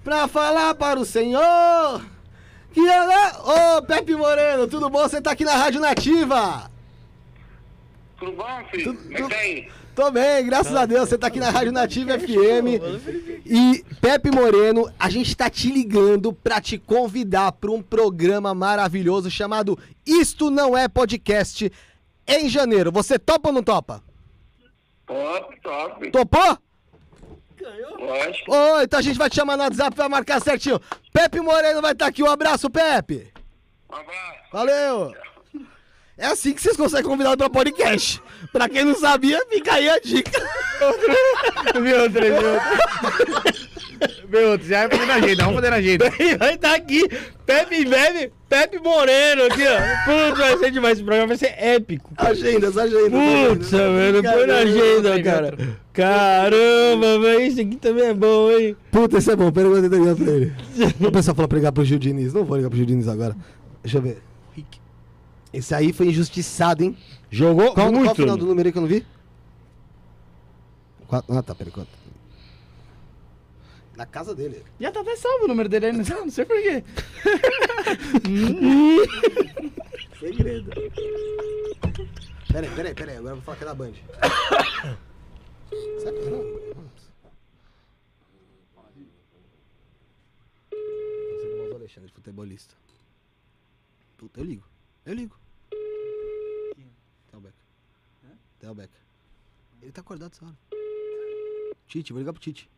pra 0.05 0.29
falar 0.29 0.75
para 0.75 1.01
o 1.01 1.07
senhor 1.07 2.05
que 2.75 2.87
ela... 2.87 3.79
Ô, 3.79 3.83
Pepe 3.83 4.15
Moreno, 4.15 4.67
tudo 4.67 4.91
bom? 4.91 5.01
Você 5.01 5.23
tá 5.23 5.31
aqui 5.31 5.45
na 5.45 5.55
Rádio 5.55 5.81
Nativa? 5.81 6.71
Tudo 8.19 8.33
bom, 8.33 8.65
filho? 8.71 8.99
É 9.11 9.15
que 9.15 9.29
tá 9.29 9.37
aí? 9.37 9.69
Tô 9.97 10.11
bem, 10.11 10.45
graças 10.45 10.77
a 10.77 10.85
Deus. 10.85 11.09
Você 11.09 11.17
tá 11.17 11.29
aqui 11.29 11.41
na 11.41 11.49
Rádio 11.49 11.73
Nativa 11.73 12.19
FM. 12.19 13.47
E 13.47 13.83
Pepe 13.99 14.31
Moreno, 14.31 14.93
a 14.99 15.09
gente 15.09 15.35
tá 15.35 15.49
te 15.49 15.73
ligando 15.73 16.35
pra 16.35 16.61
te 16.61 16.77
convidar 16.77 17.53
pra 17.53 17.71
um 17.71 17.81
programa 17.81 18.55
maravilhoso 18.55 19.31
chamado 19.31 19.79
Isto 20.05 20.51
Não 20.51 20.77
É 20.77 20.87
Podcast 20.87 21.73
em 22.27 22.49
janeiro. 22.49 22.91
Você 22.93 23.19
topa 23.19 23.49
ou 23.49 23.55
não 23.55 23.63
topa? 23.63 24.03
Top, 25.07 25.61
top. 25.61 26.11
Topou? 26.11 26.59
Lógico. 27.99 28.55
Ô, 28.55 28.81
então 28.83 28.99
a 28.99 29.03
gente 29.03 29.19
vai 29.19 29.31
te 29.31 29.37
chamar 29.37 29.57
no 29.57 29.63
WhatsApp 29.65 29.95
pra 29.95 30.09
marcar 30.09 30.41
certinho. 30.41 30.81
Pepe 31.13 31.41
Moreno 31.41 31.81
vai 31.83 31.93
estar 31.93 32.07
aqui. 32.07 32.23
Um 32.23 32.31
abraço, 32.31 32.71
Pepe. 32.71 33.33
Um 33.91 33.95
abraço. 33.97 34.39
Valeu. 34.53 35.15
É 36.19 36.27
assim 36.27 36.55
que 36.55 36.63
vocês 36.63 36.77
conseguem 36.77 37.05
convidado 37.11 37.37
pra 37.37 37.51
podcast. 37.51 38.23
Pra 38.53 38.69
quem 38.69 38.85
não 38.85 38.95
sabia, 38.95 39.45
fica 39.49 39.75
aí 39.75 39.89
a 39.89 39.99
dica. 39.99 40.31
Viu 41.75 42.03
outro, 42.03 42.23
outro, 44.53 44.67
já 44.67 44.87
vai 44.87 44.99
fazer 44.99 45.07
na 45.07 45.15
agenda, 45.15 45.45
vamos 45.45 45.55
fazer 45.57 45.71
na 45.71 45.77
agenda. 45.77 46.13
vai 46.39 46.55
estar 46.55 46.75
aqui, 46.75 47.09
Pepe 47.45 47.85
Bebe, 47.85 48.33
Pepe 48.49 48.79
Moreno 48.79 49.45
aqui, 49.45 49.63
ó. 49.63 50.05
Putz, 50.05 50.39
vai 50.39 50.59
ser 50.59 50.71
demais. 50.71 50.95
Esse 50.95 51.05
programa 51.05 51.29
vai 51.29 51.37
ser 51.37 51.55
épico. 51.59 52.13
Agendas, 52.17 52.77
agendas. 52.77 53.11
Putz, 53.11 53.71
velho, 53.71 54.23
põe 54.23 54.47
na 54.47 54.57
agenda, 54.59 55.23
cara. 55.23 55.59
Caramba, 55.93 57.19
velho, 57.21 57.41
isso 57.41 57.61
aqui 57.61 57.77
também 57.77 58.05
é 58.05 58.15
bom, 58.15 58.51
hein? 58.51 58.77
Puta, 58.91 59.19
esse 59.19 59.31
é 59.31 59.37
bom, 59.37 59.51
pergunta 59.51 59.89
tá 59.89 59.97
ligado 59.97 60.17
pra 60.17 60.33
ele. 60.33 60.53
O 61.01 61.13
pessoal 61.13 61.35
falou 61.35 61.49
pra 61.49 61.59
ligar 61.59 61.73
pro 61.73 61.85
Gil 61.85 61.99
Diniz. 61.99 62.33
Não 62.33 62.45
vou 62.45 62.57
ligar 62.57 62.69
pro 62.69 62.77
Gil 62.77 62.87
Diniz 62.87 63.09
agora. 63.09 63.37
Deixa 63.83 63.99
eu 63.99 64.03
ver. 64.03 64.23
Esse 65.53 65.75
aí 65.75 65.93
foi 65.93 66.09
injustiçado, 66.09 66.85
hein? 66.85 66.97
Jogou 67.31 67.73
Qual, 67.73 67.75
qual 67.75 67.93
muito. 67.93 68.13
o 68.13 68.15
final 68.15 68.37
do 68.37 68.45
número 68.45 68.69
aí 68.69 68.73
que 68.73 68.79
eu 68.79 68.83
não 68.83 68.89
vi? 68.89 69.07
Quatro, 71.07 71.35
ah, 71.35 71.43
tá, 71.43 71.55
peraí, 71.55 71.73
quanto? 71.73 71.89
Na 73.97 74.05
casa 74.05 74.35
dele. 74.35 74.63
Já 74.79 74.93
tá 74.93 75.01
até 75.01 75.17
salvo 75.17 75.47
o 75.47 75.49
número 75.49 75.69
dele 75.69 75.87
aí, 75.87 75.93
não 75.97 76.05
sei, 76.05 76.17
não 76.17 76.31
sei 76.31 76.45
porquê. 76.45 76.85
Segredo. 80.21 80.71
Peraí, 82.53 82.71
peraí, 82.71 82.95
peraí. 82.95 83.17
Agora 83.17 83.33
eu 83.33 83.37
vou 83.37 83.45
falar 83.45 83.57
que 83.57 83.65
é 83.65 83.67
da 83.67 83.75
Band. 83.75 83.95
Sabe 86.03 86.19
que 86.19 86.31
não? 86.31 86.43
Você 91.33 91.47
não 91.57 91.77
Alexandre, 91.77 92.13
futebolista. 92.13 92.75
Puta, 94.19 94.41
eu 94.41 94.45
ligo. 94.45 94.65
Eu 95.05 95.15
ligo. 95.15 95.39
Telbeck. 97.31 97.55
Telbeck. 98.59 98.93
Ele 99.81 99.93
tá 99.93 100.01
acordado 100.01 100.33
essa 100.33 100.45
hora. 100.45 100.57
Tite, 101.87 102.13
vou 102.13 102.21
ligar 102.21 102.33
pro 102.33 102.43
Tite. 102.43 102.69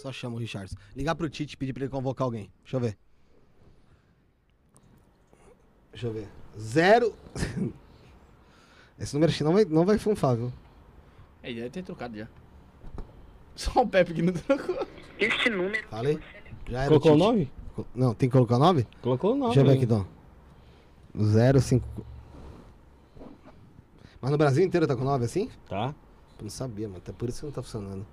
Só 0.00 0.10
chama 0.10 0.36
o 0.36 0.38
Richardson. 0.38 0.76
Ligar 0.96 1.14
pro 1.14 1.28
Tite 1.28 1.54
e 1.54 1.56
pedir 1.58 1.72
pra 1.74 1.82
ele 1.82 1.90
convocar 1.90 2.24
alguém. 2.24 2.50
Deixa 2.62 2.76
eu 2.76 2.80
ver. 2.80 2.96
Deixa 5.92 6.06
eu 6.06 6.12
ver. 6.12 6.28
Zero. 6.58 7.14
Esse 8.98 9.14
número 9.14 9.32
não 9.44 9.52
vai, 9.52 9.64
não 9.66 9.84
vai 9.84 9.98
funfar, 9.98 10.36
viu? 10.36 10.52
É, 11.42 11.52
deve 11.52 11.70
ter 11.70 11.82
trocado 11.82 12.16
já. 12.16 12.26
Só 13.54 13.82
o 13.82 13.86
Pepe 13.88 14.14
que 14.14 14.22
não 14.22 14.32
trocou. 14.32 14.86
Este 15.18 15.50
número. 15.50 15.86
Falei? 15.88 16.18
Já 16.68 16.80
era 16.80 16.88
Colocou 16.88 17.12
o 17.12 17.14
Tite. 17.16 17.26
9? 17.26 17.50
Co- 17.74 17.86
Não, 17.94 18.14
tem 18.14 18.28
que 18.28 18.32
colocar 18.32 18.56
o 18.56 18.58
9? 18.58 18.86
Colocou 19.02 19.32
o 19.32 19.36
9. 19.36 19.54
Deixa 19.54 19.60
eu 19.60 19.64
ver 19.70 19.76
aqui, 19.76 19.86
Dom. 19.86 20.06
0, 21.22 21.60
5. 21.60 22.06
Mas 24.20 24.30
no 24.30 24.38
Brasil 24.38 24.64
inteiro 24.64 24.86
tá 24.86 24.96
com 24.96 25.04
9 25.04 25.24
assim? 25.26 25.50
Tá. 25.68 25.94
Eu 26.38 26.44
não 26.44 26.50
sabia, 26.50 26.88
mano. 26.88 26.98
Até 26.98 27.12
por 27.12 27.28
isso 27.28 27.40
que 27.40 27.46
não 27.46 27.52
tá 27.52 27.62
funcionando. 27.62 28.06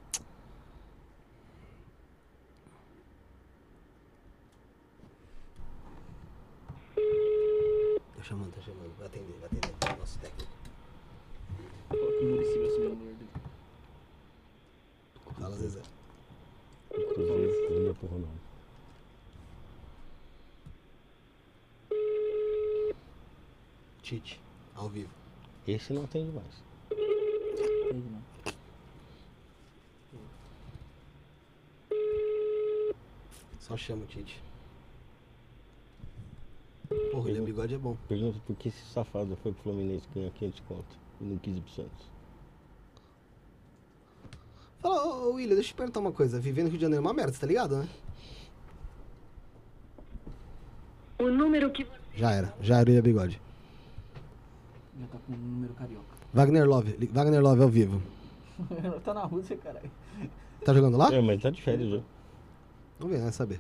Tá 8.16 8.24
chamando, 8.24 8.54
tá 8.54 8.62
chamando. 8.62 8.96
Vai 8.98 9.08
atender, 9.08 9.34
vai 9.40 9.46
atender. 9.46 10.00
Nosso 10.00 10.20
técnico. 10.20 10.52
Fala, 15.40 15.56
Zezé. 15.56 15.82
Inclusive, 16.92 17.80
não 17.80 17.92
é 17.92 17.94
porra, 17.94 18.18
não. 18.18 18.30
Tite, 24.08 24.40
ao 24.74 24.88
vivo. 24.88 25.10
Esse 25.68 25.92
não 25.92 26.06
atende 26.06 26.32
mais. 26.32 26.64
Só 33.60 33.76
chama 33.76 34.04
o 34.04 34.08
Tite. 34.08 34.42
Porra, 36.88 37.18
o 37.18 37.24
William 37.24 37.44
Bigode 37.44 37.76
é 37.76 37.78
bom. 37.78 37.98
Pergunta 38.08 38.40
por 38.48 38.56
que 38.56 38.70
esse 38.70 38.82
safado 38.94 39.38
foi 39.44 39.52
pro 39.52 39.64
Fluminense 39.64 40.08
ganhar 40.16 40.32
500 40.32 40.60
conto 40.62 40.98
e 41.20 41.26
não 41.26 41.38
quis 41.40 41.58
ir 41.58 41.60
pro 41.60 41.74
Santos. 41.74 42.06
Fala, 44.80 45.06
ô, 45.06 45.32
ô 45.32 45.34
William, 45.34 45.56
deixa 45.56 45.72
eu 45.72 45.74
te 45.74 45.78
perguntar 45.80 46.00
uma 46.00 46.14
coisa. 46.14 46.40
Viver 46.40 46.64
no 46.64 46.70
Rio 46.70 46.78
de 46.78 46.84
Janeiro 46.84 47.04
é 47.04 47.06
uma 47.06 47.14
merda, 47.14 47.34
você 47.34 47.42
tá 47.42 47.48
ligado, 47.48 47.76
né? 47.76 47.90
O 51.20 51.30
número 51.30 51.70
que 51.72 51.84
você. 51.84 52.00
Já 52.16 52.32
era, 52.32 52.56
já 52.62 52.78
era 52.78 52.90
o 52.90 52.94
William 52.94 53.04
Bigode. 53.04 53.47
Já 55.00 55.08
tá 55.08 55.18
com 55.26 55.34
o 55.34 55.36
número 55.36 55.74
carioca. 55.74 56.16
Wagner 56.34 56.68
Love, 56.68 57.10
Wagner 57.12 57.42
Love 57.42 57.62
ao 57.62 57.70
vivo. 57.70 58.02
tá 59.06 59.14
na 59.14 59.26
Rússia, 59.26 59.58
caralho. 59.58 59.92
Tá 60.66 60.74
jogando 60.74 60.98
lá? 60.98 61.14
É, 61.14 61.22
mas 61.22 61.42
tá 61.42 61.50
de 61.50 61.62
férias 61.62 61.90
já. 61.90 62.00
Vamos 63.00 63.16
ver, 63.16 63.22
vai 63.22 63.32
saber. 63.32 63.60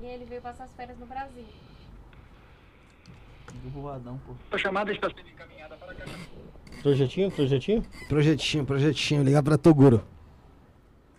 E 0.00 0.06
ele 0.06 0.24
veio 0.24 0.40
passar 0.40 0.64
as 0.64 0.72
férias 0.72 0.98
no 0.98 1.06
Brasil. 1.06 1.44
Boadão, 3.72 4.20
pô. 4.26 4.34
A 4.52 4.58
chamada 4.58 4.92
está 4.92 5.08
sendo 5.08 5.28
encaminhada 5.28 5.76
para 5.76 5.94
cá. 5.94 6.04
Projetinho, 6.82 7.30
projetinho? 7.30 7.82
Projetinho, 8.08 8.64
projetinho, 8.64 9.22
ligar 9.24 9.42
pra 9.42 9.58
Toguro. 9.58 10.04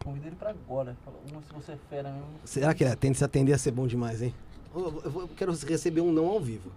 Convida 0.03 0.27
ele 0.27 0.35
pra 0.35 0.51
agora. 0.51 0.95
Fala, 1.03 1.17
uma 1.31 1.41
se 1.41 1.53
você 1.53 1.73
é 1.73 1.77
fera 1.89 2.11
mesmo. 2.11 2.27
Será 2.45 2.73
que 2.73 2.85
é? 2.85 2.95
Tem 2.95 3.11
de 3.11 3.17
se 3.17 3.23
atender 3.23 3.53
a 3.53 3.57
ser 3.57 3.71
bom 3.71 3.87
demais, 3.87 4.21
hein? 4.21 4.33
Eu, 4.73 5.01
eu 5.03 5.21
eu 5.21 5.29
quero 5.35 5.51
receber 5.51 6.01
um 6.01 6.11
não 6.13 6.27
ao 6.27 6.39
vivo. 6.39 6.71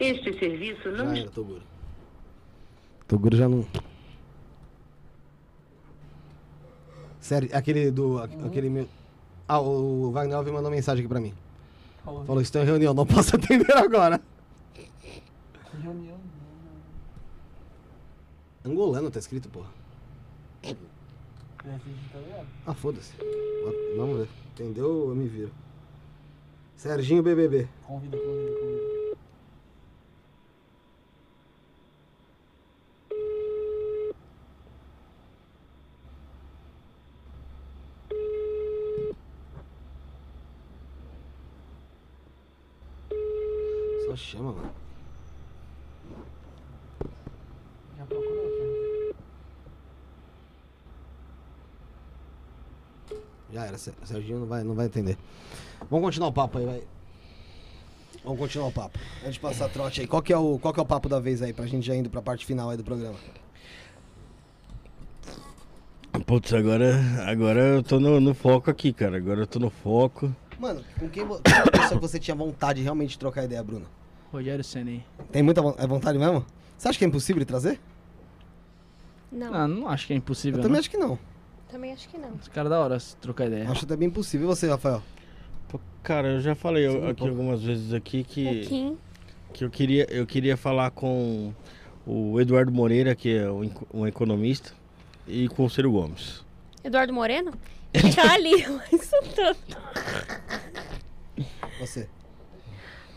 Este 0.00 0.36
serviço 0.38 0.90
não 0.90 1.14
Já 1.14 1.22
era, 1.22 1.30
Toguro. 1.30 1.62
Toguro 3.12 3.36
já 3.36 3.46
não. 3.46 3.66
Sério, 7.20 7.50
aquele 7.52 7.90
do. 7.90 8.18
Aquele 8.18 8.70
meu. 8.70 8.88
Ah, 9.46 9.60
o 9.60 10.10
Wagner 10.12 10.38
Love 10.38 10.50
mandou 10.50 10.70
mensagem 10.70 11.04
aqui 11.04 11.08
pra 11.10 11.20
mim. 11.20 11.34
Falou, 12.02 12.40
estou 12.40 12.62
em 12.62 12.64
reunião, 12.64 12.94
não 12.94 13.04
posso 13.04 13.36
atender 13.36 13.70
agora. 13.76 14.18
Reunião. 15.82 16.16
Angolano 18.64 19.10
tá 19.10 19.18
escrito, 19.18 19.50
porra. 19.50 19.68
Tá? 20.62 20.74
Ah, 22.66 22.72
foda-se. 22.72 23.12
Vamos 23.94 24.20
ver. 24.20 24.28
Entendeu? 24.52 25.10
Eu 25.10 25.14
me 25.14 25.28
viro. 25.28 25.52
Serginho 26.76 27.22
BBB. 27.22 27.68
Convida, 27.86 28.16
convida, 28.16 28.58
convida. 28.58 28.92
Só 44.12 44.16
chama, 44.16 44.52
mano. 44.52 44.74
Já 47.96 48.04
procurou 48.04 48.46
aqui. 48.46 49.14
Ser- 53.82 53.94
Serginho 54.04 54.40
não 54.40 54.46
vai, 54.46 54.62
não 54.62 54.74
vai 54.74 54.86
entender. 54.86 55.16
Vamos 55.90 56.04
continuar 56.06 56.28
o 56.28 56.32
papo 56.32 56.58
aí, 56.58 56.64
vai. 56.66 56.82
Vamos 58.24 58.38
continuar 58.38 58.68
o 58.68 58.72
papo. 58.72 58.98
Antes 59.22 59.34
de 59.34 59.40
passar 59.40 59.68
trote 59.68 60.00
aí, 60.00 60.06
qual 60.06 60.22
que, 60.22 60.32
é 60.32 60.36
o, 60.38 60.58
qual 60.58 60.72
que 60.72 60.78
é 60.78 60.82
o 60.82 60.86
papo 60.86 61.08
da 61.08 61.18
vez 61.18 61.42
aí, 61.42 61.52
pra 61.52 61.66
gente 61.66 61.84
já 61.86 61.94
indo 61.96 62.08
pra 62.08 62.22
parte 62.22 62.46
final 62.46 62.70
aí 62.70 62.76
do 62.76 62.84
programa? 62.84 63.16
Putz, 66.26 66.52
agora, 66.52 66.94
agora 67.26 67.60
eu 67.60 67.82
tô 67.82 67.98
no, 67.98 68.20
no 68.20 68.34
foco 68.34 68.70
aqui, 68.70 68.92
cara. 68.92 69.16
Agora 69.16 69.40
eu 69.40 69.46
tô 69.46 69.58
no 69.58 69.70
foco. 69.70 70.34
Mano, 70.58 70.84
com 70.98 71.08
quem 71.08 71.24
vo- 71.24 71.40
qual 71.42 71.62
a 71.66 71.70
pessoa 71.70 72.00
que 72.00 72.06
você 72.06 72.18
tinha 72.18 72.34
vontade 72.34 72.80
realmente 72.82 73.10
de 73.10 73.18
trocar 73.18 73.44
ideia, 73.44 73.62
Bruno? 73.62 73.86
Rogério 74.30 74.62
Senna. 74.62 75.00
Tem 75.32 75.42
muita 75.42 75.60
vo- 75.60 75.74
é 75.78 75.86
vontade 75.86 76.18
mesmo? 76.18 76.44
Você 76.78 76.88
acha 76.88 76.98
que 76.98 77.04
é 77.04 77.08
impossível 77.08 77.40
de 77.40 77.46
trazer? 77.46 77.80
Não, 79.32 79.52
Ah, 79.54 79.66
não 79.66 79.88
acho 79.88 80.06
que 80.06 80.12
é 80.12 80.16
impossível. 80.16 80.58
Eu 80.58 80.62
também 80.62 80.74
não. 80.74 80.80
acho 80.80 80.90
que 80.90 80.96
não. 80.98 81.18
Também 81.72 81.92
acho 81.92 82.08
que 82.08 82.18
não. 82.18 82.34
Esse 82.38 82.50
cara 82.50 82.68
é 82.68 82.70
da 82.70 82.78
hora 82.78 83.00
se 83.00 83.16
trocar 83.16 83.46
ideia. 83.46 83.68
Acho 83.70 83.86
até 83.86 83.96
bem 83.96 84.10
possível. 84.10 84.46
E 84.46 84.54
você, 84.54 84.68
Rafael? 84.68 85.02
Pô, 85.68 85.80
Cara, 86.02 86.28
eu 86.28 86.40
já 86.40 86.54
falei 86.54 86.88
Sim, 86.88 87.08
aqui 87.08 87.26
algumas 87.26 87.62
vezes 87.62 87.94
aqui 87.94 88.22
que, 88.22 88.66
Kim. 88.66 88.98
que 89.54 89.64
eu, 89.64 89.70
queria, 89.70 90.06
eu 90.10 90.26
queria 90.26 90.56
falar 90.56 90.90
com 90.90 91.54
o 92.06 92.38
Eduardo 92.38 92.70
Moreira, 92.70 93.14
que 93.14 93.34
é 93.36 93.50
um, 93.50 93.70
um 93.94 94.06
economista, 94.06 94.72
e 95.26 95.48
com 95.48 95.64
o 95.64 95.70
Ciro 95.70 95.90
Gomes. 95.90 96.44
Eduardo 96.84 97.12
Moreno? 97.12 97.52
Ele 97.94 98.14
tá 98.14 98.34
ali, 98.34 98.66
mas 98.68 99.10
tanto. 99.34 99.58
Você. 101.80 102.08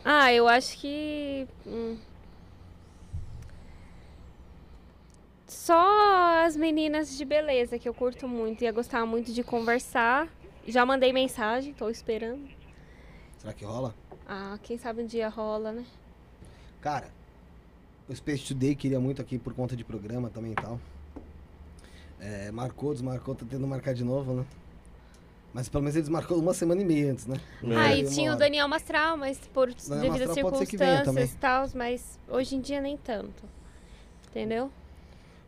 Ah, 0.04 0.32
eu 0.32 0.48
acho 0.48 0.78
que. 0.78 1.48
hum, 1.68 1.98
Só 5.66 6.46
as 6.46 6.56
meninas 6.56 7.18
de 7.18 7.26
beleza 7.26 7.80
que 7.80 7.90
eu 7.90 7.94
curto 7.94 8.28
muito. 8.28 8.64
Ia 8.64 8.72
gostar 8.72 9.04
muito 9.04 9.34
de 9.34 9.44
conversar. 9.44 10.28
Já 10.68 10.86
mandei 10.86 11.12
mensagem, 11.12 11.74
tô 11.74 11.90
esperando. 11.90 12.48
Será 13.40 13.52
que 13.52 13.66
rola? 13.66 13.96
Ah, 14.28 14.60
quem 14.62 14.78
sabe 14.78 15.02
um 15.02 15.08
dia 15.08 15.28
rola, 15.28 15.72
né? 15.72 15.84
Cara, 16.80 17.10
o 18.08 18.16
Space 18.16 18.46
Today 18.46 18.76
queria 18.76 19.00
muito 19.00 19.24
aqui 19.24 19.40
por 19.40 19.56
conta 19.56 19.76
de 19.76 19.84
programa 19.84 20.30
também 20.30 20.52
e 20.52 20.56
tal. 20.56 20.80
É, 22.20 22.52
marcou, 22.52 22.94
desmarcou, 22.94 23.34
tá 23.34 23.44
tentando 23.44 23.66
marcar 23.66 23.96
de 23.96 24.04
novo, 24.04 24.36
né? 24.36 24.46
Mas 25.52 25.68
pelo 25.68 25.82
menos 25.82 25.96
ele 25.96 26.04
desmarcou 26.04 26.38
uma 26.38 26.54
semana 26.54 26.80
e 26.84 26.86
meia 26.86 27.12
antes, 27.12 27.26
né? 27.26 27.38
Ah, 27.76 27.92
e 27.92 28.08
tinha 28.08 28.30
o 28.30 28.34
hora. 28.36 28.40
Daniel 28.42 28.68
Mastral, 28.68 29.18
mas 29.18 29.40
por 29.52 29.74
Daniel 29.74 30.12
Mastral 30.12 30.34
circunstâncias 30.36 31.34
e 31.34 31.38
tal, 31.38 31.66
mas 31.74 32.20
hoje 32.30 32.56
em 32.56 32.62
dia 32.62 32.80
nem 32.80 32.98
tanto. 32.98 33.44
Entendeu? 34.30 34.70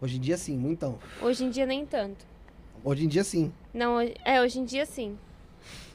Hoje 0.02 0.18
em 0.18 0.20
dia 0.22 0.38
sim, 0.38 0.58
muitão. 0.58 1.00
Hoje 1.22 1.44
em 1.44 1.50
dia 1.50 1.66
nem 1.66 1.86
tanto. 1.86 2.26
Hoje 2.84 3.06
em 3.06 3.08
dia 3.08 3.24
sim. 3.24 3.52
Não, 3.74 4.00
é, 4.00 4.42
hoje 4.42 4.60
em 4.60 4.66
dia 4.66 4.86
sim. 4.86 5.18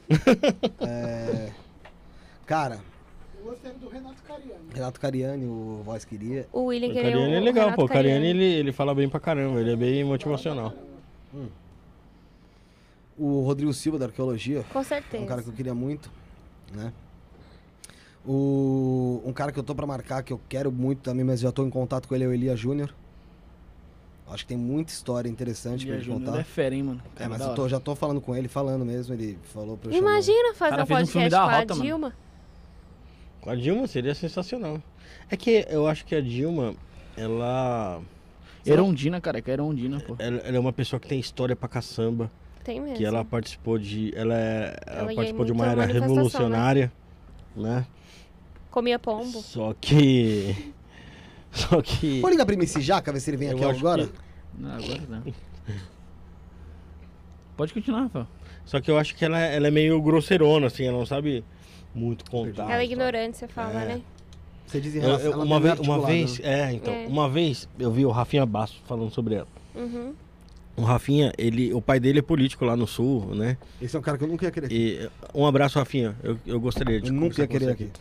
É... 0.81 1.51
Cara, 2.45 2.81
Eu 3.39 3.45
gostei 3.45 3.71
do 3.73 3.87
Renato 3.87 4.21
Cariani. 4.23 4.63
Renato 4.73 4.99
Cariani, 4.99 5.45
o 5.45 5.81
Voz 5.85 6.03
Queria. 6.03 6.47
O 6.51 6.65
William 6.65 6.89
O 6.89 6.93
queria 6.93 7.11
Cariani 7.11 7.33
é 7.35 7.39
o 7.39 7.43
legal, 7.43 7.63
Renato 7.65 7.79
pô. 7.79 7.85
O 7.85 7.87
Cariani 7.89 8.27
ele, 8.27 8.43
ele 8.43 8.71
fala 8.73 8.93
bem 8.93 9.07
pra 9.07 9.19
caramba, 9.19 9.61
ele 9.61 9.71
é 9.71 9.75
bem 9.75 10.03
motivacional. 10.03 10.73
O 13.17 13.41
Rodrigo 13.41 13.71
Silva, 13.73 13.97
da 13.99 14.05
Arqueologia. 14.05 14.63
Com 14.73 14.79
É 14.79 14.83
certeza. 14.83 15.23
um 15.23 15.27
cara 15.27 15.41
que 15.41 15.47
eu 15.49 15.53
queria 15.53 15.73
muito, 15.73 16.11
né? 16.73 16.91
O... 18.25 19.21
Um 19.25 19.31
cara 19.31 19.51
que 19.51 19.59
eu 19.59 19.63
tô 19.63 19.73
pra 19.75 19.85
marcar, 19.85 20.23
que 20.23 20.33
eu 20.33 20.41
quero 20.49 20.71
muito 20.71 20.99
também, 21.01 21.23
mas 21.23 21.39
já 21.39 21.51
tô 21.51 21.65
em 21.65 21.69
contato 21.69 22.07
com 22.07 22.15
ele, 22.15 22.23
é 22.23 22.27
o 22.27 22.33
Elia 22.33 22.55
Júnior. 22.55 22.93
Acho 24.33 24.43
que 24.43 24.47
tem 24.49 24.57
muita 24.57 24.91
história 24.91 25.29
interessante 25.29 25.85
pra 25.85 25.95
Elia 25.95 26.11
ele 26.11 26.25
contar. 26.25 26.39
é 26.39 26.43
fera, 26.43 26.73
hein, 26.73 26.83
mano. 26.83 27.01
É, 27.17 27.27
mas 27.27 27.39
eu 27.41 27.53
tô- 27.53 27.69
já 27.69 27.79
tô 27.79 27.95
falando 27.95 28.19
com 28.19 28.35
ele, 28.35 28.47
falando 28.47 28.83
mesmo, 28.83 29.13
ele 29.13 29.37
falou 29.53 29.77
pra 29.77 29.91
eu 29.91 29.95
chamar. 29.95 30.09
Imagina 30.11 30.53
fazer 30.55 30.79
um 30.79 30.83
um 30.83 30.87
podcast 30.87 31.29
da 31.29 31.37
com 31.43 31.49
a 31.49 31.59
Rota, 31.59 31.73
mano. 31.75 31.85
Dilma. 31.85 32.13
Com 33.41 33.49
a 33.49 33.55
Dilma 33.55 33.87
seria 33.87 34.15
sensacional. 34.15 34.81
É 35.29 35.37
que 35.37 35.65
eu 35.69 35.87
acho 35.87 36.03
que 36.05 36.15
a 36.15 36.21
Dilma, 36.21 36.73
ela. 37.15 38.01
Erondina, 38.65 39.19
cara, 39.21 39.41
que 39.41 39.51
é 39.51 39.53
Erondina, 39.53 39.99
pô. 39.99 40.15
Ela, 40.17 40.37
ela 40.37 40.57
é 40.57 40.59
uma 40.59 40.73
pessoa 40.73 40.99
que 40.99 41.07
tem 41.07 41.19
história 41.19 41.55
pra 41.55 41.67
caçamba. 41.69 42.31
Tem 42.63 42.79
mesmo. 42.79 42.95
Que 42.95 43.05
ela 43.05 43.23
participou 43.25 43.77
de. 43.77 44.11
Ela, 44.15 44.33
é- 44.35 44.77
ela 44.87 44.97
Ela 44.99 45.13
participou 45.15 45.45
de 45.45 45.51
uma 45.51 45.67
era 45.67 45.85
né? 45.85 45.93
revolucionária, 45.93 46.91
né? 47.55 47.85
Comia 48.71 48.97
pombo. 48.97 49.41
Só 49.41 49.75
que. 49.79 50.72
Só 51.69 51.81
que. 51.81 52.19
Vou 52.21 52.29
ligar 52.29 52.45
pra 52.45 52.53
MC 52.55 52.81
Jaca, 52.81 53.11
ver 53.13 53.19
se 53.19 53.29
ele 53.29 53.37
vem 53.37 53.49
Eu 53.49 53.55
aqui 53.55 53.65
agora. 53.79 54.07
que- 54.07 54.13
Não, 54.57 54.71
agora 54.73 55.01
não. 55.09 55.23
Pode 57.55 57.73
continuar, 57.73 58.01
Rafael. 58.03 58.27
Só 58.65 58.81
que 58.81 58.89
eu 58.89 58.97
acho 58.97 59.15
que 59.15 59.23
ela, 59.23 59.39
ela 59.39 59.67
é 59.67 59.71
meio 59.71 60.01
grosseirona, 60.01 60.67
assim, 60.67 60.85
ela 60.85 60.97
não 60.97 61.05
sabe 61.05 61.43
muito 61.93 62.29
contar. 62.29 62.63
Ela 62.63 62.81
é 62.81 62.85
ignorante, 62.85 63.37
você 63.37 63.47
fala, 63.47 63.81
É. 63.83 63.85
né? 63.95 64.01
Você 64.65 64.81
diz 64.81 64.95
em 64.95 64.99
Eu- 64.99 65.03
relação- 65.03 65.25
eu- 65.27 65.33
ela 65.33 65.43
uma, 65.45 65.59
vez, 65.59 65.79
uma 65.79 66.05
vez, 66.05 66.39
é, 66.41 66.71
então, 66.73 66.93
É. 66.93 67.05
uma 67.07 67.29
vez 67.29 67.67
eu 67.77 67.91
vi 67.91 68.05
o 68.05 68.09
Rafinha 68.11 68.45
Basso 68.45 68.81
falando 68.87 69.11
sobre 69.11 69.35
ela. 69.35 69.47
Uhum. 69.75 70.13
O 70.75 70.81
Rafinha, 70.81 71.31
ele, 71.37 71.71
o 71.73 71.79
pai 71.81 71.99
dele 71.99 72.19
é 72.19 72.21
político 72.23 72.65
lá 72.65 72.75
no 72.75 72.87
sul, 72.87 73.35
né? 73.35 73.57
Esse 73.79 73.95
é 73.95 73.99
um 73.99 74.01
cara 74.01 74.17
que 74.17 74.23
eu 74.23 74.27
nunca 74.27 74.45
ia 74.45 74.51
querer. 74.51 74.71
E 74.71 75.07
um 75.35 75.45
abraço, 75.45 75.77
Rafinha. 75.77 76.15
Eu, 76.23 76.39
eu 76.47 76.59
gostaria 76.59 76.99
de 76.99 77.09
Eu 77.09 77.13
nunca 77.13 77.39
ia 77.41 77.47
querer 77.47 77.69
aqui. 77.69 77.91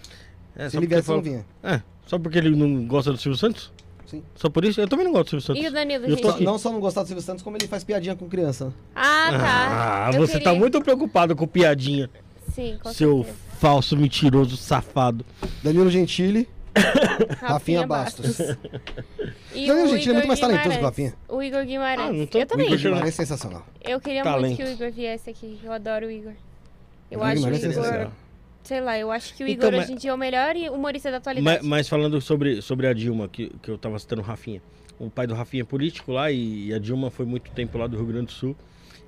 É, 0.56 0.70
Se 0.70 0.78
ele 0.78 0.86
viesse, 0.86 1.10
eu 1.10 1.16
não 1.16 1.22
vinha. 1.22 1.44
É, 1.62 1.82
só 2.06 2.18
porque 2.18 2.39
ele 2.39 2.55
não 2.55 2.86
gosta 2.86 3.10
do 3.12 3.18
Silvio 3.18 3.39
Santos? 3.39 3.72
Sim. 4.06 4.22
Só 4.34 4.50
por 4.50 4.64
isso? 4.64 4.81
Eu 4.81 4.86
também 4.89 5.05
não 5.06 5.12
gosto 5.12 5.24
do 5.36 5.40
Silvio 5.40 5.47
Santos. 5.47 5.62
E 5.64 5.66
o 5.68 5.72
Danilo, 5.72 6.05
Eu 6.06 6.16
tô 6.18 6.36
não 6.40 6.58
só 6.58 6.70
não 6.70 6.81
gostar 6.81 7.02
do 7.02 7.06
Silvio 7.06 7.22
Santos, 7.22 7.42
como 7.42 7.56
ele 7.56 7.66
faz 7.66 7.82
piadinha 7.82 8.14
com 8.14 8.28
criança. 8.28 8.72
Ah, 8.94 9.28
tá. 9.31 10.06
Ah, 10.06 10.10
Eu 10.14 10.20
você 10.26 10.34
tá 10.34 10.39
queria- 10.50 10.58
muito 10.58 10.81
preocupado 10.82 11.34
com 11.34 11.47
piadinha. 11.47 12.10
Sim, 12.55 12.78
com 12.82 12.92
seu 12.92 13.18
certeza. 13.24 13.36
falso 13.58 13.97
mentiroso 13.97 14.56
safado. 14.58 15.24
Danilo 15.62 15.89
Gentili, 15.90 16.47
Rafinha 17.40 17.86
Bastos. 17.86 18.39
E 19.55 19.66
Danilo 19.66 19.86
o 19.86 19.90
Gentili 19.90 20.10
é 20.10 20.14
muito 20.14 20.28
mais 20.28 20.40
talentoso 20.40 20.70
que 20.70 20.78
o. 20.81 20.82
Rafinha. 20.84 21.14
O 21.28 21.42
Igor 21.42 21.64
Guimarães. 21.66 22.08
Ah, 22.08 22.12
não 22.12 22.26
tô- 22.26 22.39
eu 22.39 22.47
também. 22.47 22.66
o 22.66 22.68
Igor 22.74 22.78
Guimarães 22.78 23.08
é 23.08 23.16
sensacional. 23.16 23.66
Eu 23.82 24.00
queria 24.00 24.22
Talento. 24.22 24.47
muito 24.47 24.56
que 24.56 24.62
o 24.64 24.68
Igor 24.72 24.90
viesse 24.90 25.28
aqui. 25.31 25.58
Eu 25.62 25.72
adoro 25.72 26.06
o 26.06 26.10
Igor. 26.10 26.32
Eu 27.10 27.18
Igor 27.18 27.26
acho 27.26 27.32
o 27.32 27.36
Guimarães 27.44 27.64
é 27.64 27.66
Igor. 27.68 27.82
sensacional. 27.82 28.12
Sei 28.65 28.81
lá, 28.81 28.97
eu 28.99 29.10
acho 29.10 29.34
que 29.34 29.42
o 29.42 29.49
Então, 29.49 29.68
Igor 29.68 29.78
mas- 29.78 29.84
hoje 29.86 29.92
em 29.94 29.97
dia 29.97 30.10
é 30.10 30.15
o 30.15 30.18
melhor 30.18 30.55
humorista 30.73 31.10
da 31.10 31.16
Mas, 31.16 31.20
atualidade. 31.23 31.66
mas 31.66 31.89
falando 31.89 32.20
sobre, 32.20 32.62
sobre 32.62 32.86
a 32.86 32.92
Dilma, 32.92 33.28
que, 33.28 33.49
que 33.60 33.70
eu 33.70 33.76
tava 33.76 33.99
citando 33.99 34.23
o 34.23 34.24
Rafinha. 34.24 34.62
O 35.00 35.10
pai 35.10 35.26
do 35.26 35.34
Rafinha 35.34 35.62
é 35.62 35.66
político 35.66 36.12
lá 36.12 36.31
e, 36.31 36.68
e 36.68 36.74
a 36.74 36.78
Dilma 36.78 37.10
foi 37.10 37.26
muito 37.26 37.50
tempo 37.50 37.76
lá 37.76 37.86
do 37.89 37.97
Rio 37.97 38.07
Grande 38.07 38.26
do 38.26 38.32
Sul. 38.32 38.57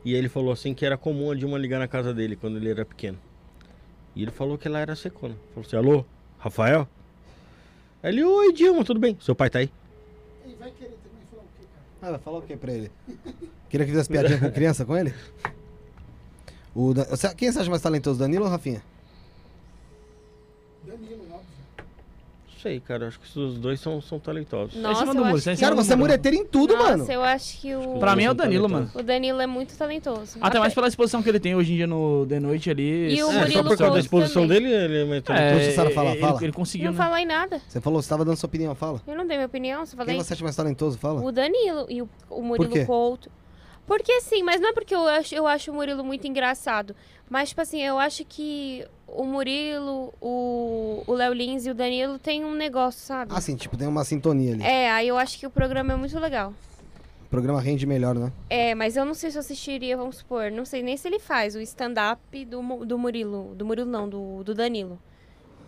E 0.04 0.12
ele 0.12 0.28
falou 0.28 0.52
assim 0.52 0.74
que 0.74 0.84
era 0.84 0.98
comum 0.98 1.30
a 1.30 1.34
Dilma 1.34 1.56
ligar 1.56 1.78
na 1.78 1.86
casa 1.86 2.12
dele 2.12 2.34
quando 2.36 2.56
ele 2.56 2.68
era 2.68 2.84
pequeno. 2.84 3.18
E 4.16 4.22
ele 4.22 4.30
falou 4.32 4.58
que 4.58 4.66
ela 4.66 4.78
era 4.80 4.96
secona. 4.96 5.36
Falou 5.54 5.66
assim, 5.66 5.76
alô, 5.76 6.04
Rafael? 6.38 6.88
Aí 8.02 8.12
ele, 8.12 8.24
oi 8.24 8.52
Dilma, 8.52 8.84
tudo 8.84 8.98
bem? 8.98 9.16
Seu 9.20 9.34
pai 9.36 9.48
tá 9.50 9.60
aí? 9.60 9.70
Ele 10.44 10.56
vai 10.56 10.70
querer 10.72 10.98
também 11.02 11.22
falar 11.30 11.42
o 11.42 11.46
quê, 11.56 11.64
cara? 11.72 11.84
Ah, 12.02 12.10
vai 12.10 12.18
falar 12.20 12.38
o 12.38 12.42
que 12.42 12.56
pra 12.56 12.72
ele? 12.72 12.90
Queria 13.70 13.86
que 13.86 13.92
fizesse 13.92 14.08
piadinha 14.10 14.38
com 14.38 14.50
criança 14.50 14.84
com 14.84 14.96
ele? 14.96 15.14
O 16.74 16.92
Da- 16.92 17.04
você- 17.04 17.32
Quem 17.34 17.50
você 17.52 17.60
acha 17.60 17.70
mais 17.70 17.80
talentoso, 17.82 18.18
Danilo 18.18 18.44
ou 18.44 18.50
Rafinha? 18.50 18.82
Danilo, 20.86 21.22
óbvio. 21.32 21.46
Não 21.78 22.53
sei, 22.64 22.80
cara, 22.80 23.08
acho 23.08 23.20
que 23.20 23.38
os 23.38 23.58
dois 23.58 23.78
são, 23.78 24.00
são 24.00 24.18
talentosos. 24.18 24.74
Nossa, 24.74 25.04
eu 25.04 25.10
acho 25.10 25.30
você 25.30 25.50
é 25.50 25.52
em 25.52 25.56
que- 25.56 25.62
Cara, 25.62 25.74
você 25.74 25.92
é 25.92 25.96
mureteiro 25.96 26.36
em 26.36 26.44
tudo, 26.46 26.74
Nossa, 26.74 26.96
mano. 26.96 27.12
eu 27.12 27.22
acho 27.22 27.60
que 27.60 27.74
o. 27.74 27.98
Pra 27.98 28.16
mim 28.16 28.24
é 28.24 28.30
o 28.30 28.34
Danilo, 28.34 28.68
mano. 28.68 28.90
O 28.94 29.02
Danilo 29.02 29.40
é 29.40 29.46
muito 29.46 29.76
talentoso. 29.76 30.38
Até 30.40 30.58
mais 30.58 30.72
pela 30.74 30.88
exposição 30.88 31.22
que 31.22 31.28
ele 31.28 31.38
tem 31.38 31.54
hoje 31.54 31.72
em 31.72 31.76
dia 31.76 31.86
no 31.86 32.26
The 32.26 32.40
Noite 32.40 32.70
ali. 32.70 33.14
E 33.14 33.22
o 33.22 33.28
É, 33.28 33.32
só 33.32 33.38
Murilo 33.40 33.62
por 33.64 33.68
causa 33.68 33.76
da 33.78 33.88
Couto 33.88 33.98
exposição 34.00 34.42
também. 34.42 34.62
dele, 34.62 34.74
ele 34.74 34.98
é 35.02 35.04
mais 35.04 35.18
É, 35.18 35.20
talentoso. 35.22 35.62
Então, 35.62 35.74
Sara, 35.74 35.90
fala, 35.90 36.10
ele, 36.10 36.20
fala. 36.20 36.38
ele 36.44 36.52
conseguiu, 36.52 36.86
Não 36.92 36.98
né? 36.98 37.04
falei 37.04 37.24
nada. 37.26 37.60
Você 37.68 37.80
falou, 37.80 38.00
você 38.02 38.08
tava 38.08 38.24
dando 38.24 38.36
sua 38.36 38.46
opinião, 38.46 38.74
fala. 38.74 39.00
Eu 39.06 39.14
não 39.14 39.26
dei 39.26 39.36
minha 39.36 39.46
opinião, 39.46 39.84
só 39.86 39.96
Quem 39.96 40.06
falei 40.06 40.20
você 40.22 40.32
acha 40.32 40.42
mais 40.44 40.56
talentoso, 40.56 40.96
fala. 40.98 41.20
o 41.22 41.30
Danilo 41.30 41.86
e 41.88 42.00
o, 42.02 42.08
o 42.30 42.36
quê? 42.36 42.42
Murilo 42.42 42.86
Couto. 42.86 43.30
Porque 43.86 44.20
sim, 44.22 44.42
mas 44.42 44.60
não 44.62 44.70
é 44.70 44.72
porque 44.72 44.94
eu 44.94 45.06
acho, 45.06 45.34
eu 45.34 45.46
acho 45.46 45.70
o 45.70 45.74
Murilo 45.74 46.02
muito 46.02 46.26
engraçado. 46.26 46.96
Mas, 47.28 47.50
tipo 47.50 47.60
assim, 47.60 47.82
eu 47.82 47.98
acho 47.98 48.24
que 48.24 48.86
o 49.06 49.24
Murilo, 49.24 50.12
o 50.20 51.04
Léo 51.08 51.32
Lins 51.32 51.66
e 51.66 51.70
o 51.70 51.74
Danilo 51.74 52.18
têm 52.18 52.44
um 52.44 52.54
negócio, 52.54 53.00
sabe? 53.00 53.32
Ah, 53.34 53.40
sim, 53.40 53.56
tipo, 53.56 53.76
tem 53.76 53.86
uma 53.86 54.04
sintonia 54.04 54.54
ali. 54.54 54.62
É, 54.62 54.90
aí 54.90 55.08
eu 55.08 55.16
acho 55.16 55.38
que 55.38 55.46
o 55.46 55.50
programa 55.50 55.92
é 55.92 55.96
muito 55.96 56.18
legal. 56.18 56.52
O 57.24 57.28
programa 57.28 57.60
rende 57.60 57.86
melhor, 57.86 58.14
né? 58.14 58.32
É, 58.48 58.74
mas 58.74 58.96
eu 58.96 59.04
não 59.04 59.14
sei 59.14 59.30
se 59.30 59.36
eu 59.36 59.40
assistiria, 59.40 59.96
vamos 59.96 60.16
supor, 60.18 60.50
não 60.50 60.64
sei 60.64 60.82
nem 60.82 60.96
se 60.96 61.08
ele 61.08 61.18
faz 61.18 61.54
o 61.54 61.60
stand-up 61.60 62.44
do, 62.44 62.84
do 62.84 62.98
Murilo. 62.98 63.54
Do 63.54 63.64
Murilo 63.64 63.90
não, 63.90 64.08
do, 64.08 64.44
do 64.44 64.54
Danilo. 64.54 64.98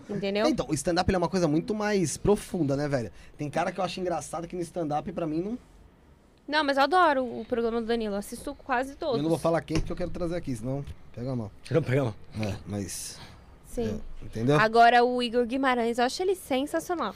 Entendeu? 0.08 0.46
Então, 0.46 0.66
o 0.68 0.74
stand-up 0.74 1.12
é 1.12 1.18
uma 1.18 1.28
coisa 1.28 1.48
muito 1.48 1.74
mais 1.74 2.16
profunda, 2.16 2.76
né, 2.76 2.86
velho? 2.86 3.10
Tem 3.36 3.50
cara 3.50 3.72
que 3.72 3.80
eu 3.80 3.84
acho 3.84 3.98
engraçado 3.98 4.46
que 4.46 4.54
no 4.54 4.62
stand-up, 4.62 5.10
pra 5.12 5.26
mim, 5.26 5.40
não. 5.40 5.58
Não, 6.48 6.62
mas 6.62 6.76
eu 6.76 6.84
adoro 6.84 7.24
o 7.24 7.44
programa 7.44 7.80
do 7.80 7.86
Danilo. 7.86 8.14
Assisto 8.14 8.54
quase 8.54 8.94
todos. 8.94 9.16
Eu 9.16 9.22
não 9.22 9.30
vou 9.30 9.38
falar 9.38 9.60
quem 9.62 9.80
que 9.80 9.90
eu 9.90 9.96
quero 9.96 10.10
trazer 10.10 10.36
aqui, 10.36 10.54
senão 10.54 10.84
pega 11.14 11.34
mal. 11.34 11.50
Não, 11.70 11.82
pega 11.82 12.04
lá. 12.04 12.14
É, 12.40 12.56
mas. 12.66 13.18
Sim. 13.66 14.00
é, 14.22 14.24
entendeu? 14.24 14.58
Agora 14.58 15.04
o 15.04 15.22
Igor 15.22 15.44
Guimarães, 15.44 15.98
eu 15.98 16.04
acho 16.04 16.22
ele 16.22 16.34
sensacional. 16.34 17.14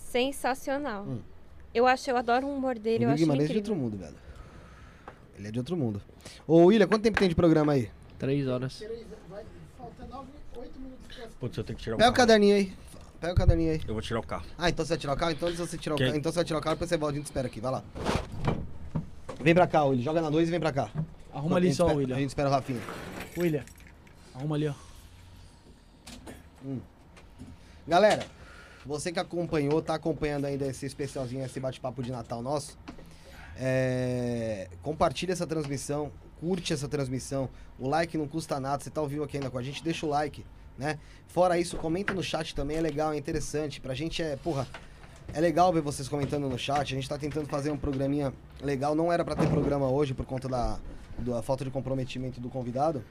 Sensacional. 0.00 1.04
Hum. 1.04 1.20
Eu 1.74 1.86
acho, 1.86 2.10
eu 2.10 2.16
adoro 2.16 2.46
o 2.46 2.54
humor 2.54 2.78
dele, 2.78 3.06
o 3.06 3.10
acho 3.10 3.18
Guimarães 3.18 3.48
é 3.48 3.52
de 3.52 3.58
outro 3.58 3.74
mundo, 3.74 3.96
velho. 3.96 4.16
Ele 5.38 5.48
é 5.48 5.50
de 5.50 5.58
outro 5.58 5.76
mundo. 5.76 6.02
Ô, 6.46 6.66
William, 6.66 6.86
quanto 6.86 7.02
tempo 7.02 7.18
tem 7.18 7.28
de 7.28 7.34
programa 7.34 7.72
aí? 7.72 7.88
Três 8.18 8.46
horas. 8.46 8.78
Três, 8.78 9.06
vai, 9.28 9.44
falta 9.78 10.04
nove, 10.06 10.28
oito 10.56 10.78
minutos 10.78 11.16
Putz, 11.40 11.56
eu 11.56 11.64
tenho 11.64 11.76
que 11.76 11.82
tirar 11.82 11.96
o 11.96 11.98
Pega 11.98 12.10
o 12.10 12.14
caderninho 12.14 12.56
aí. 12.56 12.72
Pega 13.20 13.32
o 13.32 13.36
caderninho 13.36 13.72
aí. 13.72 13.80
Eu 13.86 13.94
vou 13.94 14.02
tirar 14.02 14.20
o 14.20 14.26
carro. 14.26 14.44
Ah, 14.58 14.68
então 14.68 14.84
você 14.84 14.90
vai 14.90 14.98
tirar 14.98 15.12
o 15.14 15.16
carro? 15.16 15.32
Então 15.32 15.50
de 15.50 15.56
você 15.56 15.78
tirar 15.78 15.94
o 15.94 15.98
carro, 15.98 16.16
então 16.16 16.30
você 16.30 16.36
vai 16.36 16.44
tirar 16.44 16.58
o 16.58 16.62
carro, 16.62 16.76
depois 16.76 16.88
você 16.90 16.96
volta, 16.96 17.14
a 17.14 17.16
gente 17.16 17.26
espera 17.26 17.46
aqui, 17.46 17.60
vai 17.60 17.72
lá. 17.72 17.84
Vem 19.42 19.54
pra 19.54 19.66
cá, 19.66 19.84
William. 19.84 20.02
Joga 20.04 20.20
na 20.20 20.30
2 20.30 20.48
e 20.48 20.50
vem 20.50 20.60
pra 20.60 20.72
cá. 20.72 20.90
Arruma 21.32 21.56
ali 21.56 21.72
só, 21.74 21.84
espera- 21.84 21.98
William. 21.98 22.16
A 22.16 22.20
gente 22.20 22.28
espera 22.28 22.48
o 22.48 22.52
Rafinha. 22.52 22.80
William. 23.36 23.64
Arruma 24.34 24.56
ali, 24.56 24.68
ó. 24.68 24.74
Galera, 27.86 28.24
você 28.86 29.10
que 29.10 29.18
acompanhou, 29.18 29.82
tá 29.82 29.94
acompanhando 29.94 30.44
ainda 30.44 30.66
esse 30.66 30.86
especialzinho, 30.86 31.44
esse 31.44 31.58
bate-papo 31.58 32.02
de 32.02 32.12
Natal 32.12 32.42
nosso. 32.42 32.78
É... 33.58 34.68
Compartilha 34.82 35.32
essa 35.32 35.46
transmissão, 35.46 36.12
curte 36.40 36.72
essa 36.72 36.88
transmissão. 36.88 37.48
O 37.78 37.88
like 37.88 38.16
não 38.16 38.28
custa 38.28 38.60
nada. 38.60 38.82
Você 38.82 38.90
tá 38.90 39.00
ao 39.00 39.08
vivo 39.08 39.24
aqui 39.24 39.36
ainda 39.36 39.50
com 39.50 39.58
a 39.58 39.62
gente, 39.62 39.82
deixa 39.82 40.06
o 40.06 40.08
like, 40.08 40.44
né? 40.78 40.98
Fora 41.26 41.58
isso, 41.58 41.76
comenta 41.76 42.14
no 42.14 42.22
chat 42.22 42.54
também, 42.54 42.76
é 42.76 42.80
legal, 42.80 43.12
é 43.12 43.16
interessante. 43.16 43.80
Pra 43.80 43.94
gente 43.94 44.22
é, 44.22 44.36
porra, 44.36 44.66
é 45.34 45.40
legal 45.40 45.72
ver 45.72 45.80
vocês 45.80 46.08
comentando 46.08 46.48
no 46.48 46.58
chat. 46.58 46.92
A 46.92 46.96
gente 46.96 47.08
tá 47.08 47.16
tentando 47.16 47.48
fazer 47.48 47.70
um 47.70 47.76
programinha 47.76 48.32
legal. 48.60 48.94
Não 48.94 49.12
era 49.12 49.24
pra 49.24 49.34
ter 49.34 49.48
programa 49.48 49.88
hoje 49.88 50.12
por 50.12 50.26
conta 50.26 50.48
da, 50.48 50.78
da 51.18 51.42
falta 51.42 51.64
de 51.64 51.70
comprometimento 51.70 52.40
do 52.40 52.50
convidado. 52.50 53.02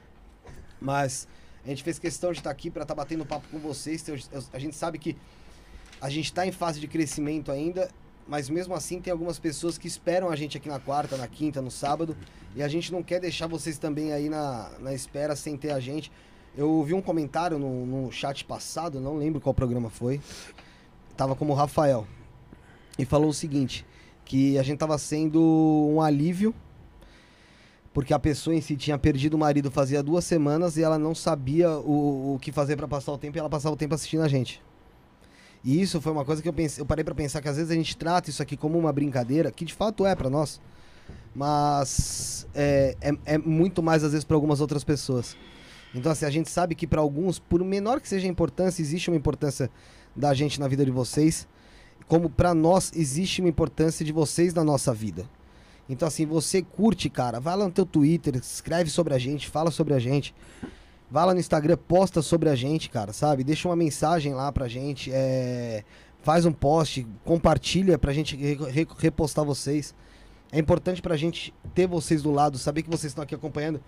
Mas 0.80 1.26
a 1.64 1.68
gente 1.68 1.82
fez 1.82 1.98
questão 1.98 2.32
de 2.32 2.38
estar 2.38 2.50
aqui 2.50 2.70
para 2.70 2.82
estar 2.82 2.94
batendo 2.94 3.26
papo 3.26 3.48
com 3.50 3.58
vocês. 3.58 4.04
A 4.52 4.58
gente 4.58 4.76
sabe 4.76 4.98
que 4.98 5.16
a 6.00 6.08
gente 6.08 6.26
está 6.26 6.46
em 6.46 6.52
fase 6.52 6.80
de 6.80 6.86
crescimento 6.86 7.50
ainda, 7.50 7.88
mas 8.26 8.48
mesmo 8.48 8.74
assim 8.74 9.00
tem 9.00 9.12
algumas 9.12 9.38
pessoas 9.38 9.76
que 9.76 9.86
esperam 9.86 10.30
a 10.30 10.36
gente 10.36 10.56
aqui 10.56 10.68
na 10.68 10.80
quarta, 10.80 11.16
na 11.16 11.28
quinta, 11.28 11.60
no 11.62 11.70
sábado, 11.70 12.16
e 12.54 12.62
a 12.62 12.68
gente 12.68 12.92
não 12.92 13.02
quer 13.02 13.20
deixar 13.20 13.46
vocês 13.46 13.78
também 13.78 14.12
aí 14.12 14.28
na, 14.28 14.70
na 14.80 14.92
espera 14.92 15.36
sem 15.36 15.56
ter 15.56 15.70
a 15.70 15.78
gente. 15.78 16.10
Eu 16.56 16.82
vi 16.82 16.92
um 16.92 17.00
comentário 17.00 17.58
no, 17.58 17.86
no 17.86 18.12
chat 18.12 18.44
passado, 18.44 19.00
não 19.00 19.16
lembro 19.16 19.40
qual 19.40 19.54
programa 19.54 19.88
foi, 19.88 20.20
tava 21.22 21.36
como 21.36 21.54
Rafael, 21.54 22.04
e 22.98 23.04
falou 23.04 23.28
o 23.28 23.32
seguinte, 23.32 23.86
que 24.24 24.58
a 24.58 24.62
gente 24.62 24.78
tava 24.78 24.98
sendo 24.98 25.40
um 25.94 26.00
alívio 26.00 26.52
Porque 27.92 28.12
a 28.12 28.18
pessoa 28.18 28.56
em 28.56 28.60
si 28.60 28.76
tinha 28.76 28.98
perdido 28.98 29.34
o 29.34 29.38
marido 29.38 29.70
fazia 29.70 30.02
duas 30.02 30.24
semanas 30.24 30.76
e 30.76 30.82
ela 30.82 30.98
não 30.98 31.14
sabia 31.14 31.70
o, 31.70 32.34
o 32.34 32.38
que 32.40 32.50
fazer 32.50 32.76
pra 32.76 32.88
passar 32.88 33.12
o 33.12 33.18
tempo 33.18 33.36
e 33.36 33.40
ela 33.40 33.50
passava 33.50 33.74
o 33.74 33.76
tempo 33.76 33.94
assistindo 33.94 34.22
a 34.22 34.28
gente. 34.28 34.62
E 35.62 35.80
isso 35.80 36.00
foi 36.00 36.10
uma 36.10 36.24
coisa 36.24 36.42
que 36.42 36.48
eu, 36.48 36.52
pensei, 36.52 36.80
eu 36.80 36.86
parei 36.86 37.04
pra 37.04 37.14
pensar 37.14 37.40
que 37.40 37.48
às 37.48 37.56
vezes 37.56 37.70
a 37.70 37.74
gente 37.74 37.96
trata 37.96 38.30
isso 38.30 38.42
aqui 38.42 38.56
como 38.56 38.78
uma 38.78 38.92
brincadeira, 38.92 39.52
que 39.52 39.64
de 39.64 39.74
fato 39.74 40.06
é 40.06 40.16
pra 40.16 40.28
nós, 40.30 40.60
mas 41.34 42.48
é, 42.54 42.96
é, 43.00 43.34
é 43.34 43.38
muito 43.38 43.82
mais 43.82 44.02
às 44.02 44.12
vezes 44.12 44.24
pra 44.24 44.36
algumas 44.36 44.60
outras 44.60 44.82
pessoas. 44.82 45.36
Então 45.94 46.10
assim, 46.10 46.24
a 46.24 46.30
gente 46.30 46.50
sabe 46.50 46.74
que 46.74 46.86
pra 46.86 47.00
alguns, 47.00 47.38
por 47.38 47.62
menor 47.62 48.00
que 48.00 48.08
seja 48.08 48.26
a 48.26 48.30
importância, 48.30 48.80
existe 48.80 49.10
uma 49.10 49.16
importância 49.16 49.70
da 50.14 50.34
gente 50.34 50.60
na 50.60 50.68
vida 50.68 50.84
de 50.84 50.90
vocês, 50.90 51.48
como 52.06 52.28
pra 52.28 52.54
nós 52.54 52.92
existe 52.94 53.40
uma 53.40 53.48
importância 53.48 54.04
de 54.04 54.12
vocês 54.12 54.52
na 54.52 54.62
nossa 54.62 54.92
vida. 54.92 55.24
Então, 55.88 56.06
assim, 56.06 56.24
você 56.24 56.62
curte, 56.62 57.10
cara, 57.10 57.40
vai 57.40 57.56
lá 57.56 57.64
no 57.64 57.72
teu 57.72 57.84
Twitter, 57.84 58.36
escreve 58.36 58.90
sobre 58.90 59.14
a 59.14 59.18
gente, 59.18 59.48
fala 59.48 59.70
sobre 59.70 59.94
a 59.94 59.98
gente. 59.98 60.34
Vai 61.10 61.26
lá 61.26 61.34
no 61.34 61.40
Instagram, 61.40 61.76
posta 61.76 62.22
sobre 62.22 62.48
a 62.48 62.54
gente, 62.54 62.88
cara, 62.88 63.12
sabe? 63.12 63.44
Deixa 63.44 63.68
uma 63.68 63.76
mensagem 63.76 64.32
lá 64.32 64.50
pra 64.50 64.68
gente, 64.68 65.10
é... 65.12 65.84
faz 66.22 66.46
um 66.46 66.52
post, 66.52 67.06
compartilha 67.24 67.98
pra 67.98 68.12
gente 68.12 68.34
re- 68.36 68.86
repostar 68.98 69.44
vocês. 69.44 69.94
É 70.50 70.58
importante 70.58 71.02
pra 71.02 71.16
gente 71.16 71.52
ter 71.74 71.86
vocês 71.86 72.22
do 72.22 72.30
lado, 72.30 72.56
saber 72.58 72.82
que 72.82 72.90
vocês 72.90 73.10
estão 73.10 73.24
aqui 73.24 73.34
acompanhando. 73.34 73.82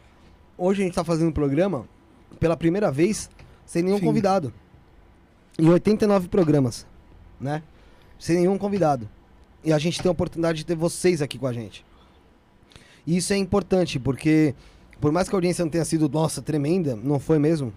Hoje 0.58 0.82
a 0.82 0.84
gente 0.84 0.94
tá 0.94 1.04
fazendo 1.04 1.28
um 1.28 1.32
programa, 1.32 1.88
pela 2.38 2.56
primeira 2.56 2.90
vez, 2.90 3.30
sem 3.64 3.82
nenhum 3.82 3.98
Sim. 3.98 4.04
convidado. 4.04 4.52
Em 5.58 5.68
89 5.68 6.28
programas, 6.28 6.86
né? 7.40 7.62
Sem 8.18 8.38
nenhum 8.38 8.58
convidado. 8.58 9.08
E 9.62 9.72
a 9.72 9.78
gente 9.78 10.00
tem 10.00 10.08
a 10.08 10.12
oportunidade 10.12 10.58
de 10.58 10.66
ter 10.66 10.74
vocês 10.74 11.22
aqui 11.22 11.38
com 11.38 11.46
a 11.46 11.52
gente. 11.52 11.84
E 13.06 13.16
isso 13.16 13.32
é 13.32 13.36
importante, 13.36 13.98
porque 13.98 14.54
por 15.00 15.12
mais 15.12 15.28
que 15.28 15.34
a 15.34 15.36
audiência 15.36 15.64
não 15.64 15.70
tenha 15.70 15.84
sido, 15.84 16.08
nossa, 16.08 16.40
tremenda, 16.40 16.96
não 16.96 17.18
foi 17.18 17.38
mesmo. 17.38 17.72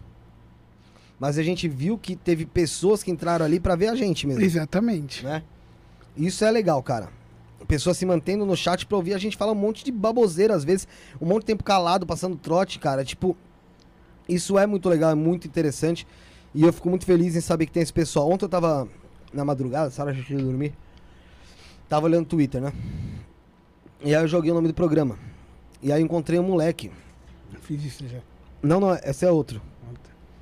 Mas 1.20 1.38
a 1.38 1.44
gente 1.44 1.68
viu 1.68 1.98
que 1.98 2.16
teve 2.16 2.46
pessoas 2.46 3.04
que 3.04 3.12
entraram 3.12 3.46
ali 3.46 3.60
pra 3.60 3.76
ver 3.76 3.88
a 3.88 3.96
gente 3.96 4.28
mesmo. 4.28 4.44
Exatamente. 4.44 5.24
Né? 5.24 5.44
Isso 6.16 6.46
é 6.46 6.52
legal, 6.52 6.82
cara. 6.84 7.10
Pessoas 7.68 7.98
se 7.98 8.06
mantendo 8.06 8.46
no 8.46 8.56
chat 8.56 8.86
pra 8.86 8.98
ouvir 8.98 9.14
a 9.14 9.18
gente 9.18 9.36
falar 9.36 9.52
um 9.52 9.56
monte 9.56 9.84
de 9.84 9.92
baboseira, 9.92 10.54
às 10.54 10.64
vezes, 10.64 10.88
um 11.20 11.26
monte 11.26 11.42
de 11.42 11.48
tempo 11.48 11.64
calado, 11.64 12.06
passando 12.06 12.38
trote, 12.38 12.80
cara. 12.80 13.04
Tipo, 13.04 13.36
isso 14.30 14.58
é 14.58 14.66
muito 14.68 14.88
legal, 14.88 15.12
é 15.12 15.16
muito 15.16 15.48
interessante. 15.48 16.08
E 16.58 16.64
eu 16.64 16.74
fico 16.74 16.90
muito 16.90 17.06
feliz 17.06 17.36
em 17.36 17.42
saber 17.42 17.68
que 17.68 17.72
tem 17.72 17.84
esse 17.84 17.94
pessoal. 17.94 18.28
Ontem 18.32 18.46
eu 18.46 18.50
tava 18.50 18.88
na 19.32 19.46
madrugada, 19.46 19.92
Sara 19.92 20.12
já 20.12 20.24
tinha 20.24 20.40
ido 20.40 20.48
dormir. 20.50 20.74
Tava 21.88 22.08
olhando 22.08 22.24
o 22.26 22.28
Twitter, 22.28 22.60
né? 22.60 22.74
E 24.04 24.16
aí 24.16 24.24
eu 24.24 24.28
joguei 24.28 24.50
o 24.50 24.56
nome 24.56 24.68
do 24.68 24.74
programa. 24.74 25.20
E 25.84 25.92
aí 25.92 26.02
eu 26.02 26.06
encontrei 26.06 26.40
um 26.40 26.44
moleque. 26.44 26.92
Fiz 27.62 27.86
isso 27.86 28.08
já. 28.08 28.18
Não, 28.64 28.80
não, 28.80 28.92
esse 28.96 29.24
é 29.24 29.30
outro. 29.32 29.62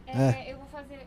É, 0.07 0.53
eu 0.53 0.57
vou 0.57 0.67
fazer 0.67 0.99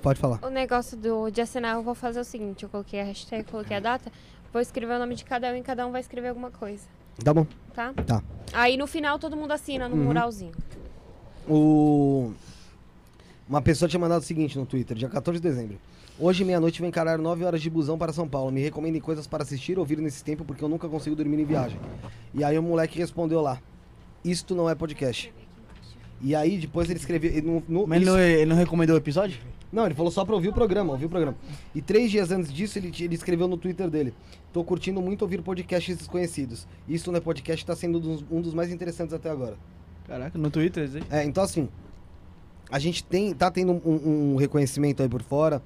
Pode 0.00 0.20
falar. 0.20 0.38
o 0.44 0.48
negócio 0.48 0.96
do, 0.96 1.28
de 1.30 1.40
assinar, 1.40 1.74
eu 1.74 1.82
vou 1.82 1.96
fazer 1.96 2.20
o 2.20 2.24
seguinte, 2.24 2.62
eu 2.62 2.68
coloquei 2.68 3.00
a 3.00 3.04
hashtag, 3.04 3.42
coloquei 3.50 3.76
a 3.76 3.80
data, 3.80 4.12
vou 4.52 4.62
escrever 4.62 4.94
o 4.94 4.98
nome 5.00 5.16
de 5.16 5.24
cada 5.24 5.50
um 5.50 5.56
e 5.56 5.62
cada 5.62 5.84
um 5.84 5.90
vai 5.90 6.00
escrever 6.00 6.28
alguma 6.28 6.52
coisa, 6.52 6.84
Tá 7.24 7.34
bom. 7.34 7.44
tá? 7.74 7.92
Tá. 8.06 8.22
Aí 8.52 8.76
no 8.76 8.86
final 8.86 9.18
todo 9.18 9.36
mundo 9.36 9.50
assina 9.50 9.88
no 9.88 9.96
Uhum. 9.96 10.04
muralzinho. 10.04 10.52
O... 11.48 12.32
Uma 13.48 13.60
pessoa 13.60 13.88
tinha 13.88 14.00
mandado 14.00 14.22
o 14.22 14.24
seguinte 14.24 14.58
no 14.58 14.64
Twitter, 14.64 14.96
dia 14.96 15.08
14 15.08 15.38
de 15.38 15.46
dezembro. 15.46 15.76
Hoje, 16.18 16.44
meia-noite, 16.44 16.80
vou 16.80 16.88
encarar 16.88 17.18
9 17.18 17.44
horas 17.44 17.60
de 17.60 17.68
busão 17.68 17.98
para 17.98 18.12
São 18.12 18.26
Paulo. 18.26 18.50
Me 18.50 18.62
recomendem 18.62 19.00
coisas 19.00 19.26
para 19.26 19.42
assistir 19.42 19.74
ou 19.74 19.80
ouvir 19.80 19.98
nesse 19.98 20.24
tempo, 20.24 20.44
porque 20.44 20.64
eu 20.64 20.68
nunca 20.68 20.88
consigo 20.88 21.14
dormir 21.14 21.40
em 21.40 21.44
viagem. 21.44 21.78
E 22.32 22.42
aí 22.42 22.58
o 22.58 22.62
moleque 22.62 22.98
respondeu 22.98 23.40
lá: 23.42 23.60
Isto 24.24 24.54
não 24.54 24.70
é 24.70 24.74
podcast. 24.74 25.32
E 26.22 26.34
aí 26.34 26.56
depois 26.56 26.88
ele 26.88 26.98
escreveu. 26.98 27.30
ele 27.32 27.62
no- 27.68 27.86
Mas 27.86 28.00
isso- 28.02 28.10
não, 28.10 28.18
ele 28.18 28.46
não 28.46 28.56
recomendou 28.56 28.94
o 28.94 28.98
episódio? 28.98 29.38
Não, 29.70 29.84
ele 29.84 29.94
falou 29.94 30.10
só 30.10 30.24
pra 30.24 30.34
ouvir 30.36 30.48
o 30.48 30.52
programa, 30.52 30.92
ouvir 30.92 31.06
o 31.06 31.08
programa. 31.10 31.36
E 31.74 31.82
três 31.82 32.10
dias 32.10 32.30
antes 32.30 32.50
disso, 32.52 32.78
ele, 32.78 32.92
ele 33.00 33.14
escreveu 33.14 33.48
no 33.48 33.56
Twitter 33.58 33.90
dele: 33.90 34.14
Tô 34.52 34.64
curtindo 34.64 35.02
muito 35.02 35.22
ouvir 35.22 35.42
podcasts 35.42 35.96
desconhecidos. 35.98 36.66
Isso 36.88 37.10
não 37.10 37.18
é 37.18 37.20
podcast, 37.20 37.66
tá 37.66 37.74
sendo 37.76 37.98
um 38.30 38.40
dos, 38.40 38.54
mais 38.54 38.72
interessantes 38.72 39.12
até 39.12 39.28
agora. 39.28 39.56
Caraca, 40.06 40.38
no 40.38 40.48
Twitter, 40.50 40.88
aí? 40.94 41.02
É, 41.10 41.24
então 41.24 41.42
assim, 41.42 41.68
a 42.74 42.78
gente 42.80 43.04
tem, 43.04 43.32
tá 43.32 43.52
tendo 43.52 43.70
um, 43.70 44.32
um 44.32 44.36
reconhecimento 44.36 45.00
aí 45.00 45.08
por 45.08 45.22
fora. 45.22 45.62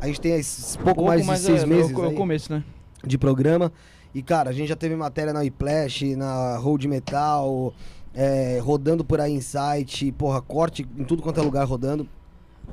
A 0.00 0.08
gente 0.08 0.20
tem 0.20 0.32
esses 0.32 0.74
pouco, 0.74 1.04
mais 1.04 1.24
de 1.24 1.38
seis 1.38 1.62
é, 1.62 1.66
meses 1.66 1.92
É 1.92 1.96
o 1.96 2.02
aí 2.02 2.14
começo, 2.16 2.52
né? 2.52 2.64
de 3.06 3.16
programa. 3.16 3.72
E, 4.12 4.20
cara, 4.20 4.50
a 4.50 4.52
gente 4.52 4.68
já 4.68 4.74
teve 4.74 4.96
matéria 4.96 5.32
na 5.32 5.38
Whiplash, 5.42 6.16
na 6.16 6.56
Road 6.56 6.88
Metal, 6.88 7.72
é, 8.12 8.58
rodando 8.60 9.04
por 9.04 9.20
aí 9.20 9.32
em 9.32 9.40
site, 9.40 10.10
porra, 10.10 10.42
corte 10.42 10.84
em 10.98 11.04
tudo 11.04 11.22
quanto 11.22 11.38
é 11.38 11.42
lugar 11.44 11.64
rodando. 11.64 12.08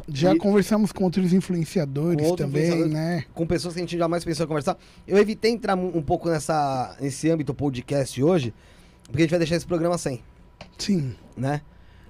Já 0.07 0.33
E- 0.33 0.39
conversamos 0.39 0.91
com 0.91 1.03
outros 1.03 1.31
influenciadores 1.31 2.19
Com 2.23 2.29
outros 2.31 2.47
também, 2.49 2.63
influenciadores, 2.69 2.93
né? 2.93 3.25
Com 3.35 3.45
pessoas 3.45 3.75
que 3.75 3.79
a 3.79 3.83
gente 3.83 3.95
jamais 3.95 4.25
pensou 4.25 4.43
em 4.43 4.47
conversar. 4.47 4.75
Eu 5.07 5.19
evitei 5.19 5.51
entrar 5.51 5.77
um 5.77 5.95
um 5.99 6.01
pouco 6.01 6.27
nessa, 6.29 6.97
nesse 6.99 7.29
âmbito 7.29 7.53
podcast 7.53 8.23
hoje, 8.23 8.51
porque 9.03 9.19
a 9.19 9.21
gente 9.21 9.29
vai 9.29 9.39
deixar 9.39 9.55
esse 9.55 9.67
programa 9.67 9.99
sem, 9.99 10.23
Sim. 10.79 11.13
né? 11.37 11.61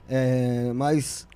É, 0.08 0.72
mas 0.74 1.28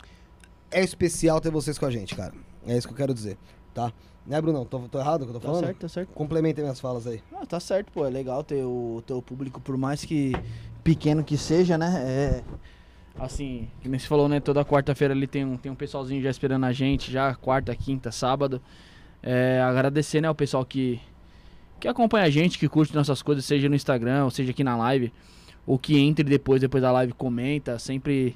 é 0.72 0.84
especial 0.84 1.40
ter 1.42 1.52
vocês 1.52 1.78
com 1.78 1.86
a 1.86 1.92
gente, 1.92 2.16
cara. 2.16 2.34
É 2.66 2.78
isso 2.78 2.88
que 2.88 2.94
eu 2.94 2.98
quero 2.98 3.14
dizer, 3.14 3.38
tá? 3.74 3.92
Né, 4.26 4.40
Brunão? 4.40 4.64
Tô, 4.66 4.80
tô 4.82 5.00
errado 5.00 5.24
o 5.24 5.26
que 5.26 5.30
eu 5.32 5.34
tô 5.34 5.40
Tá 5.40 5.48
falando? 5.48 5.66
certo, 5.66 5.78
tá 5.80 5.88
certo. 5.90 6.10
Complementem 6.14 6.64
minhas 6.64 6.80
falas 6.80 7.08
aí. 7.08 7.22
Ah, 7.34 7.46
tá 7.46 7.60
certo, 7.60 7.92
pô. 7.92 8.06
É 8.06 8.10
legal 8.10 8.44
ter 8.44 8.64
o 8.64 9.02
teu 9.06 9.20
público, 9.22 9.60
por 9.60 9.76
mais 9.78 10.06
que 10.06 10.32
pequeno 10.84 11.24
que 11.24 11.38
seja, 11.38 11.78
né? 11.78 12.04
É. 12.06 12.44
Assim, 13.20 13.68
que 13.82 13.90
nem 13.90 14.00
você 14.00 14.08
falou, 14.08 14.30
né? 14.30 14.40
Toda 14.40 14.64
quarta-feira 14.64 15.14
ali 15.14 15.28
tem 15.28 15.44
um, 15.44 15.58
tem 15.58 15.72
um 15.72 15.76
pessoalzinho 15.76 16.22
já 16.22 16.30
esperando 16.30 16.66
a 16.66 16.72
gente, 16.72 17.12
já 17.12 17.34
quarta, 17.36 17.76
quinta, 17.76 18.12
sábado. 18.12 18.62
É, 19.24 19.60
agradecer, 19.62 20.22
né, 20.22 20.30
o 20.30 20.36
pessoal 20.36 20.64
que, 20.66 21.00
que 21.80 21.88
acompanha 21.88 22.26
a 22.26 22.30
gente, 22.30 22.58
que 22.58 22.68
curte 22.70 22.96
nossas 22.96 23.22
coisas, 23.22 23.44
seja 23.44 23.68
no 23.68 23.76
Instagram, 23.76 24.24
ou 24.24 24.32
seja 24.32 24.52
aqui 24.52 24.64
na 24.64 24.76
live, 24.78 25.12
ou 25.68 25.78
que 25.78 26.00
entre 26.00 26.24
depois, 26.24 26.62
depois 26.62 26.82
da 26.82 26.92
live, 26.92 27.14
comenta, 27.14 27.78
sempre 27.78 28.36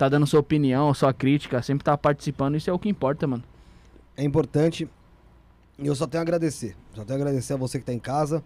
tá 0.00 0.08
dando 0.08 0.26
sua 0.26 0.40
opinião, 0.40 0.94
sua 0.94 1.12
crítica, 1.12 1.60
sempre 1.60 1.84
tá 1.84 1.96
participando, 1.96 2.56
isso 2.56 2.70
é 2.70 2.72
o 2.72 2.78
que 2.78 2.88
importa, 2.88 3.26
mano. 3.26 3.44
é 4.16 4.24
importante. 4.24 4.88
E 5.78 5.86
eu 5.86 5.94
só 5.94 6.06
tenho 6.06 6.20
a 6.20 6.22
agradecer. 6.22 6.74
Só 6.94 7.04
tenho 7.04 7.18
a 7.18 7.22
agradecer 7.22 7.52
a 7.52 7.56
você 7.56 7.78
que 7.78 7.84
tá 7.84 7.92
em 7.92 7.98
casa. 7.98 8.42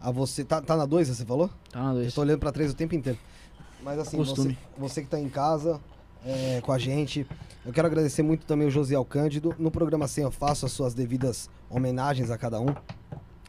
A 0.00 0.10
você. 0.10 0.44
Tá, 0.44 0.60
tá 0.60 0.76
na 0.76 0.86
2, 0.86 1.08
você 1.08 1.24
falou? 1.24 1.50
Tá 1.72 1.82
na 1.82 1.90
Eu 1.90 1.94
dois. 1.94 2.14
tô 2.14 2.20
olhando 2.20 2.38
pra 2.40 2.50
3 2.52 2.70
o 2.72 2.74
tempo 2.74 2.94
inteiro. 2.96 3.18
Mas 3.82 3.98
assim, 3.98 4.16
você, 4.16 4.56
você 4.76 5.02
que 5.02 5.08
tá 5.08 5.18
em 5.20 5.28
casa 5.28 5.80
é, 6.24 6.60
com 6.62 6.72
a 6.72 6.78
gente. 6.78 7.24
Eu 7.64 7.72
quero 7.72 7.86
agradecer 7.86 8.22
muito 8.22 8.44
também 8.46 8.66
o 8.66 8.70
Josiel 8.70 9.04
Cândido. 9.04 9.54
No 9.58 9.70
programa 9.70 10.06
100 10.08 10.24
eu 10.24 10.30
faço 10.32 10.66
as 10.66 10.72
suas 10.72 10.94
devidas 10.94 11.48
homenagens 11.70 12.30
a 12.30 12.36
cada 12.38 12.60
um. 12.60 12.74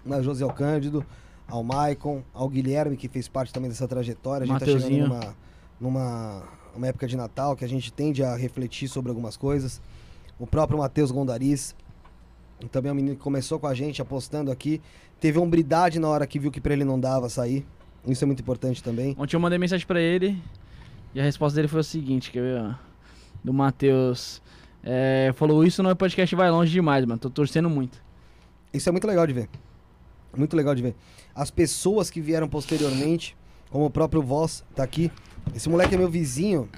Ao 0.09 0.23
Josiel 0.23 0.51
Cândido, 0.53 1.05
ao 1.47 1.63
Maicon, 1.63 2.23
ao 2.33 2.47
Guilherme, 2.49 2.95
que 2.97 3.07
fez 3.07 3.27
parte 3.27 3.51
também 3.53 3.69
dessa 3.69 3.87
trajetória. 3.87 4.43
A 4.43 4.47
gente 4.47 4.59
tá 4.59 4.65
Mateuzinho. 4.65 5.05
chegando 5.05 5.13
numa, 5.13 5.35
numa 5.79 6.43
uma 6.80 6.88
época 6.88 7.08
de 7.08 7.16
Natal 7.16 7.56
que 7.56 7.66
a 7.66 7.67
gente 7.67 7.91
tende 7.91 8.24
a 8.24 8.35
refletir 8.35 8.88
sobre 8.88 9.09
algumas 9.09 9.35
coisas. 9.35 9.82
O 10.40 10.48
próprio 10.48 10.80
Matheus 10.80 11.11
Gondariz, 11.11 11.75
também 12.72 12.90
é 12.90 12.93
um 12.93 12.95
menino 12.95 13.16
que 13.16 13.22
começou 13.22 13.59
com 13.59 13.67
a 13.67 13.74
gente, 13.74 14.01
apostando 14.01 14.49
aqui. 14.49 14.82
Teve 15.19 15.38
hombridade 15.38 15.99
na 15.99 16.08
hora 16.08 16.25
que 16.25 16.40
viu 16.40 16.49
que 16.49 16.61
pra 16.61 16.74
ele 16.74 16.85
não 16.85 16.99
dava 16.99 17.30
sair. 17.30 17.66
Isso 18.08 18.24
é 18.24 18.27
muito 18.27 18.41
importante 18.41 18.82
também. 18.82 19.14
Ontem 19.19 19.35
eu 19.35 19.40
mandei 19.40 19.59
mensagem 19.59 19.85
pra 19.85 19.99
ele 19.99 20.41
e 21.14 21.19
a 21.19 21.24
resposta 21.24 21.56
dele 21.58 21.67
foi 21.67 21.82
o 21.82 21.83
seguinte, 21.83 22.32
quer 22.32 22.41
ver, 22.41 22.77
do 23.43 23.53
Matheus. 23.53 24.41
É, 24.82 25.32
falou, 25.35 25.66
isso 25.66 25.83
não 25.83 25.90
é 25.90 25.95
podcast, 25.95 26.33
vai 26.33 26.49
longe 26.49 26.72
demais, 26.72 27.03
mano. 27.06 27.19
Tô 27.19 27.30
torcendo 27.30 27.69
muito. 27.69 28.01
Isso 28.74 28.88
é 28.88 28.91
muito 28.91 29.06
legal 29.06 29.27
de 29.27 29.33
ver. 29.33 29.49
Muito 30.35 30.56
legal 30.56 30.74
de 30.74 30.82
ver. 30.82 30.95
As 31.35 31.51
pessoas 31.51 32.09
que 32.09 32.22
vieram 32.22 32.48
posteriormente, 32.48 33.35
como 33.69 33.85
o 33.85 33.89
próprio 33.89 34.22
Voz, 34.22 34.64
tá 34.75 34.83
aqui. 34.83 35.11
Esse 35.56 35.69
moleque 35.69 35.95
é 35.95 35.98
meu 35.98 36.09
vizinho. 36.09 36.69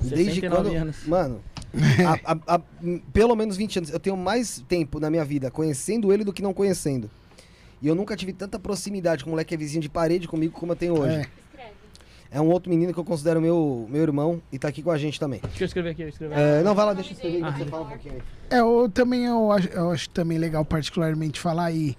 Desde 0.00 0.40
69 0.40 0.68
quando. 0.70 0.76
anos. 0.76 1.06
Mano, 1.06 1.40
há- 2.24 2.32
há- 2.32 2.54
há, 2.56 2.60
pelo 3.12 3.34
menos 3.34 3.56
20 3.56 3.78
anos. 3.78 3.90
Eu 3.90 3.98
tenho 3.98 4.16
mais 4.16 4.62
tempo 4.68 5.00
na 5.00 5.10
minha 5.10 5.24
vida 5.24 5.50
conhecendo 5.50 6.12
ele 6.12 6.22
do 6.24 6.32
que 6.32 6.42
não 6.42 6.54
conhecendo. 6.54 7.10
E 7.82 7.88
eu 7.88 7.94
nunca 7.94 8.16
tive 8.16 8.32
tanta 8.32 8.58
proximidade 8.58 9.24
com 9.24 9.30
o 9.30 9.32
moleque 9.32 9.48
que 9.48 9.54
é 9.54 9.58
vizinho 9.58 9.82
de 9.82 9.88
parede 9.88 10.28
comigo 10.28 10.52
como 10.58 10.72
eu 10.72 10.76
tenho 10.76 10.98
hoje. 10.98 11.16
É. 11.16 11.26
É, 12.30 12.40
um 12.40 12.48
outro 12.48 12.68
menino 12.68 12.92
que 12.92 12.98
eu 12.98 13.04
considero 13.04 13.40
meu, 13.40 13.86
meu 13.88 14.02
irmão 14.02 14.42
e 14.50 14.58
tá 14.58 14.66
aqui 14.66 14.82
com 14.82 14.90
a 14.90 14.98
gente 14.98 15.20
também. 15.20 15.40
Deixa 15.40 15.62
eu 15.62 15.66
escrever 15.66 15.90
aqui, 15.90 16.02
eu 16.02 16.08
escrever. 16.08 16.36
É, 16.36 16.62
não, 16.64 16.74
vai 16.74 16.84
lá, 16.86 16.92
deixa 16.92 17.10
eu 17.10 17.14
escrever 17.14 17.44
Ah. 17.44 17.48
aí, 17.48 17.58
você 17.58 17.64
fala 17.66 17.84
um 17.84 17.88
pouquinho 17.88 18.14
aí. 18.14 18.22
É, 18.50 18.60
eu 18.60 18.90
também 18.92 19.24
eu 19.24 19.52
acho, 19.52 19.68
eu 19.68 19.90
acho 19.92 20.10
também 20.10 20.36
legal 20.38 20.64
particularmente 20.64 21.38
falar 21.38 21.66
aí. 21.66 21.94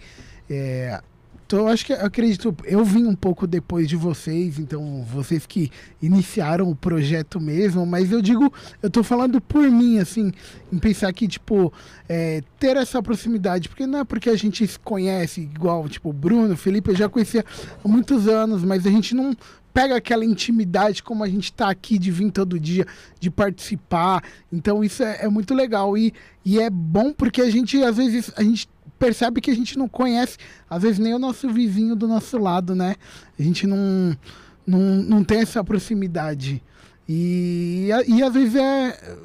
é, 0.49 1.01
tô, 1.47 1.67
acho 1.67 1.85
que 1.85 1.93
eu 1.93 2.05
acredito, 2.05 2.55
eu 2.63 2.83
vim 2.83 3.05
um 3.05 3.15
pouco 3.15 3.45
depois 3.45 3.87
de 3.87 3.95
vocês, 3.95 4.59
então 4.59 5.03
vocês 5.03 5.45
que 5.45 5.71
iniciaram 6.01 6.69
o 6.69 6.75
projeto 6.75 7.39
mesmo, 7.39 7.85
mas 7.85 8.11
eu 8.11 8.21
digo, 8.21 8.51
eu 8.81 8.89
tô 8.89 9.03
falando 9.03 9.39
por 9.39 9.69
mim, 9.69 9.99
assim, 9.99 10.31
em 10.71 10.79
pensar 10.79 11.11
que, 11.13 11.27
tipo, 11.27 11.71
é, 12.09 12.41
ter 12.59 12.77
essa 12.77 13.01
proximidade, 13.01 13.69
porque 13.69 13.85
não 13.85 13.99
é 13.99 14.03
porque 14.03 14.29
a 14.29 14.35
gente 14.35 14.65
se 14.67 14.79
conhece 14.79 15.41
igual, 15.41 15.87
tipo, 15.87 16.11
Bruno, 16.11 16.55
Felipe, 16.57 16.91
eu 16.91 16.95
já 16.95 17.09
conhecia 17.09 17.45
há 17.83 17.87
muitos 17.87 18.27
anos, 18.27 18.63
mas 18.63 18.85
a 18.85 18.89
gente 18.89 19.13
não 19.13 19.35
pega 19.75 19.97
aquela 19.97 20.23
intimidade 20.23 21.03
como 21.03 21.21
a 21.21 21.27
gente 21.27 21.51
tá 21.51 21.69
aqui 21.69 21.99
de 21.99 22.09
vir 22.09 22.31
todo 22.31 22.57
dia, 22.57 22.87
de 23.19 23.29
participar. 23.29 24.23
Então 24.49 24.81
isso 24.81 25.03
é, 25.03 25.25
é 25.25 25.27
muito 25.27 25.53
legal 25.53 25.97
e, 25.97 26.13
e 26.45 26.61
é 26.61 26.69
bom 26.69 27.11
porque 27.11 27.41
a 27.41 27.49
gente 27.49 27.83
às 27.83 27.97
vezes 27.97 28.31
a 28.37 28.41
gente 28.41 28.69
percebe 29.05 29.39
que 29.41 29.51
a 29.51 29.55
gente 29.55 29.77
não 29.77 29.87
conhece, 29.87 30.37
às 30.69 30.81
vezes 30.81 30.97
nem 30.99 31.13
o 31.13 31.19
nosso 31.19 31.47
vizinho 31.49 31.95
do 31.95 32.07
nosso 32.07 32.37
lado, 32.37 32.73
né? 32.73 32.95
A 33.37 33.43
gente 33.43 33.67
não 33.67 34.17
não, 34.65 34.79
não 34.79 35.23
tem 35.23 35.39
essa 35.39 35.63
proximidade. 35.63 36.61
E, 37.07 37.89
e 38.07 38.23
às 38.23 38.33
vezes 38.33 38.55
é 38.55 39.15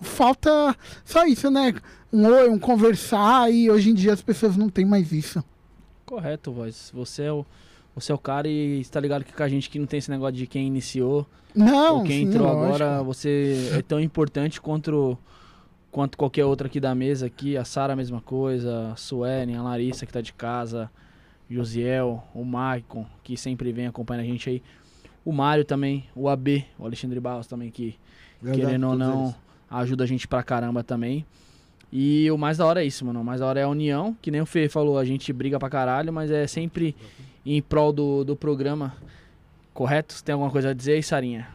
falta 0.00 0.76
só 1.04 1.24
isso, 1.26 1.50
né? 1.50 1.74
Um 2.12 2.24
oi, 2.26 2.48
um 2.48 2.58
conversar 2.58 3.52
e 3.52 3.68
hoje 3.68 3.90
em 3.90 3.94
dia 3.94 4.12
as 4.12 4.22
pessoas 4.22 4.56
não 4.56 4.68
têm 4.68 4.84
mais 4.84 5.10
isso. 5.10 5.42
Correto, 6.04 6.52
voz. 6.52 6.90
Você 6.94 7.24
é 7.24 7.32
o 7.32 7.44
você 7.96 8.12
é 8.12 8.14
o 8.14 8.18
cara 8.18 8.46
e 8.46 8.78
está 8.80 9.00
ligado 9.00 9.24
que 9.24 9.32
com 9.32 9.42
a 9.42 9.48
gente 9.48 9.70
que 9.70 9.78
não 9.78 9.86
tem 9.86 9.98
esse 9.98 10.10
negócio 10.10 10.34
de 10.36 10.46
quem 10.46 10.66
iniciou 10.66 11.26
Não, 11.54 11.96
ou 11.96 12.04
quem 12.04 12.24
sim, 12.24 12.28
entrou 12.28 12.46
lógico. 12.46 12.66
agora, 12.66 13.02
você 13.02 13.70
é 13.72 13.80
tão 13.80 13.98
importante 13.98 14.60
quanto, 14.60 15.16
quanto 15.96 16.18
qualquer 16.18 16.44
outra 16.44 16.66
aqui 16.66 16.78
da 16.78 16.94
mesa 16.94 17.24
aqui. 17.24 17.56
A 17.56 17.64
Sara 17.64 17.94
a 17.94 17.96
mesma 17.96 18.20
coisa, 18.20 18.92
a 18.92 18.96
Suelen, 18.96 19.56
a 19.56 19.62
Larissa 19.62 20.04
que 20.04 20.12
tá 20.12 20.20
de 20.20 20.30
casa, 20.30 20.90
Josiel, 21.48 22.22
o 22.34 22.44
Maicon, 22.44 23.06
que 23.24 23.34
sempre 23.34 23.72
vem 23.72 23.86
acompanhando 23.86 24.24
a 24.24 24.26
gente 24.26 24.50
aí. 24.50 24.62
O 25.24 25.32
Mário 25.32 25.64
também, 25.64 26.04
o 26.14 26.28
AB, 26.28 26.66
o 26.78 26.84
Alexandre 26.84 27.18
Barros 27.18 27.46
também, 27.46 27.70
que 27.70 27.98
Verdade, 28.42 28.66
querendo 28.66 28.88
ou 28.88 28.94
não, 28.94 29.22
eles. 29.22 29.36
ajuda 29.70 30.04
a 30.04 30.06
gente 30.06 30.28
pra 30.28 30.42
caramba 30.42 30.84
também. 30.84 31.24
E 31.90 32.30
o 32.30 32.36
mais 32.36 32.58
da 32.58 32.66
hora 32.66 32.82
é 32.82 32.86
isso, 32.86 33.02
mano. 33.02 33.22
O 33.22 33.24
mais 33.24 33.40
da 33.40 33.46
hora 33.46 33.60
é 33.60 33.62
a 33.62 33.68
união, 33.68 34.14
que 34.20 34.30
nem 34.30 34.42
o 34.42 34.46
Fê 34.46 34.68
falou, 34.68 34.98
a 34.98 35.04
gente 35.04 35.32
briga 35.32 35.58
pra 35.58 35.70
caralho, 35.70 36.12
mas 36.12 36.30
é 36.30 36.46
sempre 36.46 36.94
em 37.44 37.62
prol 37.62 37.90
do, 37.90 38.22
do 38.22 38.36
programa. 38.36 38.94
Correto? 39.72 40.12
Você 40.12 40.22
tem 40.22 40.34
alguma 40.34 40.50
coisa 40.50 40.70
a 40.70 40.74
dizer 40.74 40.92
aí, 40.92 41.02
Sarinha? 41.02 41.48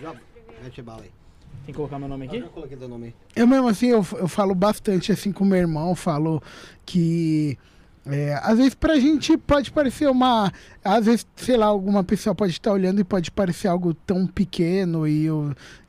Já, 0.00 0.14
mete 0.62 0.80
bala 0.80 1.02
aí. 1.02 1.23
Tem 1.64 1.72
que 1.72 1.74
colocar 1.74 1.98
meu 1.98 2.08
nome 2.08 2.26
aqui? 2.26 2.38
Eu 2.38 2.48
coloquei 2.48 2.76
teu 2.76 2.88
nome 2.88 3.06
aí. 3.06 3.14
Eu 3.34 3.46
mesmo 3.46 3.68
assim, 3.68 3.86
eu, 3.86 4.06
eu 4.18 4.28
falo 4.28 4.54
bastante 4.54 5.10
assim 5.10 5.32
com 5.32 5.44
meu 5.44 5.58
irmão, 5.58 5.94
falo 5.94 6.42
que 6.84 7.58
é, 8.06 8.38
às 8.42 8.58
vezes 8.58 8.74
pra 8.74 8.96
gente 8.96 9.36
pode 9.38 9.72
parecer 9.72 10.08
uma. 10.10 10.52
Às 10.84 11.06
vezes, 11.06 11.26
sei 11.36 11.56
lá, 11.56 11.66
alguma 11.66 12.04
pessoa 12.04 12.34
pode 12.34 12.52
estar 12.52 12.70
olhando 12.70 13.00
e 13.00 13.04
pode 13.04 13.30
parecer 13.30 13.66
algo 13.66 13.94
tão 13.94 14.26
pequeno 14.26 15.08
e, 15.08 15.26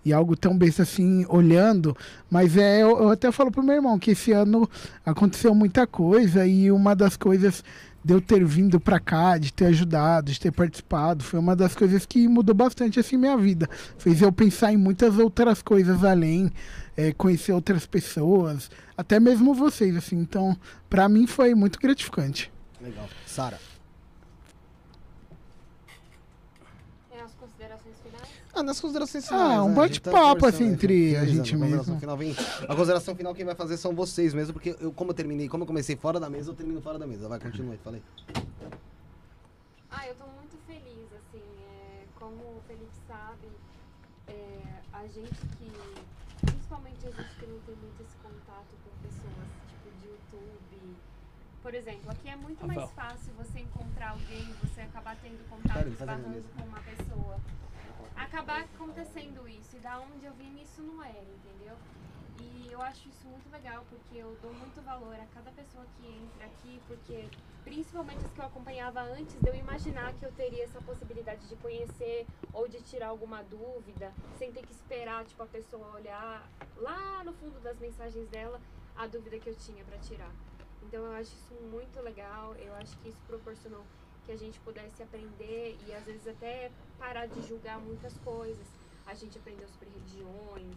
e 0.06 0.14
algo 0.14 0.38
tão 0.38 0.58
besta 0.58 0.84
assim, 0.84 1.26
olhando. 1.28 1.96
Mas 2.30 2.56
é, 2.56 2.82
eu, 2.82 2.98
eu 2.98 3.10
até 3.10 3.30
falo 3.34 3.52
pro 3.52 3.62
meu 3.62 3.76
irmão 3.76 4.00
que 4.00 4.12
esse 4.12 4.32
ano 4.32 4.70
aconteceu 5.06 5.54
muita 5.54 5.86
coisa 5.86 6.48
e 6.48 6.72
uma 6.72 6.96
das 6.96 7.18
coisas 7.18 7.62
de 8.06 8.14
eu 8.14 8.22
ter 8.22 8.46
vindo 8.46 8.80
pra 8.80 9.00
cá, 9.00 9.36
de 9.36 9.52
ter 9.52 9.66
ajudado, 9.66 10.32
de 10.32 10.40
ter 10.40 10.52
participado, 10.52 11.24
foi 11.24 11.40
uma 11.40 11.56
das 11.56 11.74
coisas 11.74 12.06
que 12.06 12.28
mudou 12.28 12.54
bastante 12.54 13.00
assim 13.00 13.18
minha 13.18 13.36
vida. 13.36 13.68
Fez 13.98 14.22
eu 14.22 14.32
pensar 14.32 14.72
em 14.72 14.78
muitas 14.78 15.18
outras 15.18 15.64
coisas 15.64 16.04
além, 16.04 16.52
é, 16.96 17.12
conhecer 17.14 17.52
outras 17.52 17.88
pessoas, 17.88 18.70
até 18.96 19.20
mesmo 19.20 19.56
vocês, 19.56 19.96
assim. 19.96 20.18
Então, 20.18 20.56
pra 20.88 21.10
mim 21.10 21.26
foi 21.26 21.56
muito 21.56 21.80
gratificante. 21.80 22.52
Legal. 22.80 23.10
Sara. 23.26 23.60
É 27.12 27.22
as 27.22 27.34
considerações 27.34 27.96
finais? 28.04 28.30
Ah, 28.56 28.64
nas 28.64 28.80
considerações 28.80 29.26
Ah, 29.26 29.28
finais. 29.28 29.60
um 29.60 29.70
né? 29.70 29.76
bate-papo, 29.76 30.42
tá 30.42 30.48
assim, 30.48 30.66
entre 30.66 31.18
a 31.18 31.26
gente 31.26 31.52
consideração 31.52 31.78
mesmo. 31.78 32.00
Final 32.00 32.18
vem, 32.18 32.32
a 32.64 32.74
consideração 32.76 33.16
final 33.16 33.36
quem 33.36 33.44
vai 33.44 33.54
fazer 33.56 33.76
são 33.76 33.94
vocês 33.94 34.34
mesmo, 34.34 34.54
porque 34.54 34.78
eu, 34.80 34.94
como 34.94 35.12
eu 35.12 35.16
terminei, 35.16 35.50
como 35.50 35.64
eu 35.64 35.68
comecei 35.68 35.98
fora 35.98 36.22
da 36.22 36.30
mesa, 36.30 36.52
eu 36.52 36.56
termino 36.56 36.82
fora 36.82 36.98
da 36.98 37.06
mesa. 37.06 37.28
Vai, 37.28 37.38
continua 37.38 37.74
aí, 37.74 37.80
falei. 37.84 38.02
Ah, 39.92 40.08
eu 40.08 40.16
tô 40.16 40.24
muito 40.40 40.56
feliz, 40.66 41.08
assim, 41.20 41.44
é, 41.68 42.06
como 42.18 42.36
o 42.36 42.62
Felipe 42.66 42.96
sabe, 43.06 43.48
é, 44.28 44.60
a 44.94 45.02
gente 45.08 45.36
que, 45.60 45.72
principalmente 46.46 47.08
a 47.08 47.12
gente 47.12 47.36
que 47.38 47.46
não 47.48 47.60
tem 47.60 47.76
muito 47.76 48.02
esse 48.02 48.16
contato 48.24 48.72
com 48.84 48.92
pessoas, 49.04 49.48
tipo, 49.68 49.90
de 50.00 50.08
YouTube, 50.08 50.96
por 51.62 51.74
exemplo, 51.76 52.10
aqui 52.12 52.30
é 52.30 52.36
muito 52.38 52.66
mais 52.66 52.90
fácil 52.92 53.34
você 53.38 53.60
encontrar 53.60 54.12
alguém, 54.12 54.48
você 54.64 54.82
acabar 54.82 55.18
tendo 55.22 55.44
contato, 55.50 55.88
esbarrando 55.90 56.44
com 56.56 56.64
uma 56.64 56.80
pessoa. 56.80 57.38
Acabar 58.26 58.64
acontecendo 58.64 59.48
isso, 59.48 59.78
e 59.78 59.80
da 59.80 60.00
onde 60.00 60.26
eu 60.26 60.34
vim 60.34 60.60
isso 60.60 60.82
não 60.82 61.04
era, 61.04 61.22
entendeu? 61.22 61.78
E 62.42 62.72
eu 62.72 62.82
acho 62.82 63.08
isso 63.08 63.28
muito 63.28 63.48
legal, 63.52 63.86
porque 63.88 64.18
eu 64.18 64.36
dou 64.42 64.52
muito 64.52 64.82
valor 64.82 65.14
a 65.14 65.26
cada 65.28 65.52
pessoa 65.52 65.86
que 65.96 66.08
entra 66.08 66.46
aqui, 66.48 66.82
porque 66.88 67.30
principalmente 67.64 68.26
as 68.26 68.32
que 68.32 68.42
eu 68.42 68.46
acompanhava 68.46 69.02
antes 69.02 69.40
de 69.40 69.48
eu 69.48 69.56
imaginar 69.56 70.12
que 70.14 70.26
eu 70.26 70.32
teria 70.32 70.64
essa 70.64 70.82
possibilidade 70.82 71.48
de 71.48 71.56
conhecer 71.58 72.26
ou 72.52 72.68
de 72.68 72.82
tirar 72.82 73.10
alguma 73.10 73.44
dúvida, 73.44 74.12
sem 74.40 74.52
ter 74.52 74.64
que 74.64 74.74
esperar 74.74 75.24
tipo 75.24 75.44
a 75.44 75.48
pessoa 75.48 75.94
olhar 75.94 76.50
lá 76.78 77.24
no 77.24 77.32
fundo 77.34 77.60
das 77.60 77.78
mensagens 77.80 78.28
dela 78.30 78.60
a 78.98 79.06
dúvida 79.06 79.38
que 79.38 79.50
eu 79.50 79.56
tinha 79.56 79.84
para 79.86 80.00
tirar. 80.00 80.32
Então 80.82 81.06
eu 81.06 81.12
acho 81.14 81.32
isso 81.32 81.54
muito 81.70 82.02
legal, 82.02 82.56
eu 82.56 82.74
acho 82.74 82.98
que 82.98 83.10
isso 83.10 83.22
proporcionou 83.28 83.86
que 84.26 84.32
a 84.32 84.38
gente 84.38 84.60
pudesse 84.62 85.04
aprender 85.04 85.78
e 85.88 85.94
às 85.94 86.04
vezes 86.06 86.28
até 86.28 86.72
parar 87.00 87.26
de 87.28 87.48
julgar 87.48 87.80
muitas 87.80 88.14
coisas. 88.24 88.66
A 89.08 89.14
gente 89.14 89.38
aprendeu 89.38 89.68
sobre 89.68 89.90
religiões, 89.90 90.76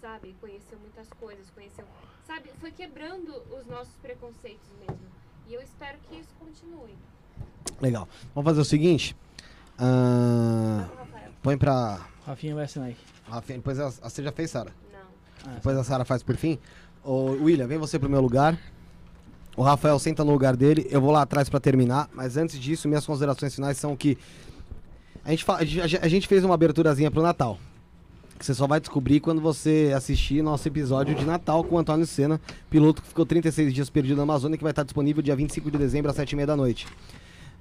sabe? 0.00 0.34
Conheceu 0.40 0.78
muitas 0.78 1.08
coisas, 1.20 1.50
conheceu, 1.50 1.84
sabe? 2.26 2.50
Foi 2.60 2.70
quebrando 2.70 3.30
os 3.58 3.66
nossos 3.66 3.94
preconceitos 4.02 4.68
mesmo. 4.80 5.06
E 5.48 5.54
eu 5.54 5.60
espero 5.60 5.98
que 6.08 6.16
isso 6.16 6.30
continue. 6.38 6.94
Legal. 7.80 8.08
Vamos 8.34 8.48
fazer 8.48 8.60
o 8.60 8.64
seguinte. 8.64 9.16
Ah, 9.78 10.88
põe 11.42 11.58
pra. 11.58 12.06
Rafinha 12.24 12.54
vai 12.54 12.64
assinar 12.64 12.88
aí. 12.88 12.96
Rafinha, 13.28 13.58
depois 13.58 13.78
a, 13.80 13.88
a- 13.88 13.90
você 14.08 14.22
já 14.22 14.32
fez, 14.32 14.50
Sara? 14.50 14.72
Não. 14.92 15.00
Ah, 15.46 15.54
Depois 15.56 15.76
a 15.76 15.84
Sara 15.84 16.04
faz 16.04 16.22
por 16.22 16.36
fim. 16.36 16.58
Ô, 17.02 17.32
William, 17.32 17.66
vem 17.66 17.76
você 17.76 17.98
pro 17.98 18.08
meu 18.08 18.20
lugar. 18.20 18.58
O 19.56 19.62
Rafael 19.62 19.98
senta 19.98 20.24
no 20.24 20.32
lugar 20.32 20.56
dele. 20.56 20.86
Eu 20.90 21.00
vou 21.00 21.10
lá 21.10 21.22
atrás 21.22 21.48
pra 21.48 21.60
terminar. 21.60 22.08
Mas 22.14 22.36
antes 22.36 22.58
disso, 22.58 22.88
minhas 22.88 23.06
considerações 23.06 23.54
finais 23.54 23.76
são 23.78 23.96
que. 23.96 24.18
A 25.24 25.30
gente, 25.30 25.44
fa- 25.44 25.56
a 25.56 25.64
gente- 25.64 25.96
a 25.96 26.08
gente 26.08 26.26
fez 26.28 26.44
uma 26.44 26.54
aberturazinha 26.54 27.10
pro 27.10 27.22
Natal. 27.22 27.58
Que 28.38 28.44
você 28.44 28.52
só 28.52 28.66
vai 28.66 28.80
descobrir 28.80 29.20
quando 29.20 29.40
você 29.40 29.92
assistir 29.96 30.42
nosso 30.42 30.66
episódio 30.66 31.14
de 31.14 31.24
Natal 31.24 31.62
com 31.62 31.76
o 31.76 31.78
Antônio 31.78 32.04
Senna, 32.04 32.40
piloto 32.68 33.00
que 33.00 33.08
ficou 33.08 33.24
36 33.24 33.72
dias 33.72 33.88
perdido 33.88 34.16
na 34.16 34.24
Amazônia, 34.24 34.58
que 34.58 34.62
vai 34.64 34.72
estar 34.72 34.82
disponível 34.82 35.22
dia 35.22 35.36
25 35.36 35.70
de 35.70 35.78
dezembro 35.78 36.10
às 36.10 36.16
7h30 36.16 36.44
da 36.46 36.56
noite. 36.56 36.86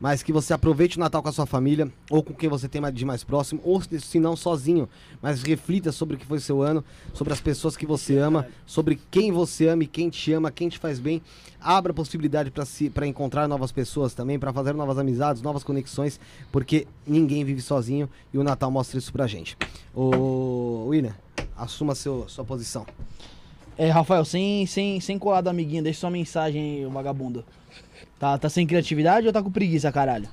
Mas 0.03 0.21
que 0.21 0.33
você 0.33 0.53
aproveite 0.53 0.97
o 0.97 0.99
Natal 0.99 1.23
com 1.23 1.29
a 1.29 1.31
sua 1.31 1.45
família, 1.45 1.89
ou 2.09 2.21
com 2.21 2.33
quem 2.33 2.49
você 2.49 2.67
tem 2.67 2.81
de 2.91 3.05
mais 3.05 3.23
próximo, 3.23 3.61
ou 3.63 3.81
se 3.81 4.19
não 4.19 4.35
sozinho, 4.35 4.89
mas 5.21 5.41
reflita 5.41 5.93
sobre 5.93 6.17
o 6.17 6.19
que 6.19 6.25
foi 6.25 6.41
seu 6.41 6.61
ano, 6.61 6.83
sobre 7.13 7.31
as 7.31 7.39
pessoas 7.39 7.77
que 7.77 7.85
você 7.85 8.17
ama, 8.17 8.45
sobre 8.65 8.99
quem 9.09 9.31
você 9.31 9.69
ama 9.69 9.85
e 9.85 9.87
quem 9.87 10.09
te 10.09 10.33
ama, 10.33 10.51
quem 10.51 10.67
te 10.67 10.77
faz 10.77 10.99
bem. 10.99 11.21
Abra 11.57 11.93
possibilidade 11.93 12.51
para 12.51 12.65
se 12.65 12.89
para 12.89 13.07
encontrar 13.07 13.47
novas 13.47 13.71
pessoas 13.71 14.13
também, 14.13 14.37
para 14.37 14.51
fazer 14.51 14.73
novas 14.73 14.97
amizades, 14.97 15.41
novas 15.41 15.63
conexões, 15.63 16.19
porque 16.51 16.85
ninguém 17.07 17.45
vive 17.45 17.61
sozinho 17.61 18.09
e 18.33 18.37
o 18.37 18.43
Natal 18.43 18.69
mostra 18.69 18.99
isso 18.99 19.13
pra 19.13 19.25
gente. 19.25 19.57
Ô, 19.95 20.87
William, 20.89 21.15
assuma 21.55 21.95
seu, 21.95 22.27
sua 22.27 22.43
posição. 22.43 22.85
É, 23.77 23.89
Rafael, 23.89 24.25
sem, 24.25 24.65
sem, 24.65 24.99
sem 24.99 25.17
colar 25.17 25.39
do 25.39 25.49
amiguinho, 25.49 25.81
deixa 25.81 26.01
sua 26.01 26.09
mensagem 26.09 26.85
o 26.85 26.89
vagabundo. 26.89 27.45
Tá, 28.23 28.37
tá 28.37 28.47
sem 28.47 28.65
criatividade 28.65 29.27
ou 29.27 29.33
tá 29.33 29.43
com 29.43 29.51
preguiça, 29.51 29.91
caralho? 29.91 30.29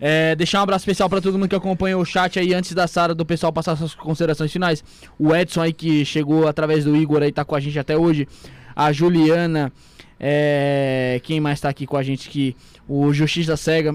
É, 0.00 0.34
deixar 0.34 0.60
um 0.60 0.62
abraço 0.62 0.80
especial 0.80 1.10
pra 1.10 1.20
todo 1.20 1.38
mundo 1.38 1.46
que 1.46 1.54
acompanhou 1.54 2.00
o 2.00 2.06
chat 2.06 2.38
aí 2.38 2.54
antes 2.54 2.72
da 2.72 2.86
Sara 2.86 3.14
do 3.14 3.26
pessoal 3.26 3.52
passar 3.52 3.76
suas 3.76 3.94
considerações 3.94 4.50
finais. 4.50 4.82
O 5.18 5.36
Edson 5.36 5.60
aí 5.60 5.74
que 5.74 6.06
chegou 6.06 6.48
através 6.48 6.82
do 6.82 6.96
Igor 6.96 7.22
aí, 7.22 7.30
tá 7.30 7.44
com 7.44 7.54
a 7.54 7.60
gente 7.60 7.78
até 7.78 7.98
hoje. 7.98 8.26
A 8.74 8.90
Juliana, 8.92 9.70
é, 10.18 11.20
quem 11.22 11.38
mais 11.38 11.60
tá 11.60 11.68
aqui 11.68 11.86
com 11.86 11.98
a 11.98 12.02
gente 12.02 12.30
aqui? 12.30 12.56
O 12.88 13.12
Justiça 13.12 13.58
Cega. 13.58 13.94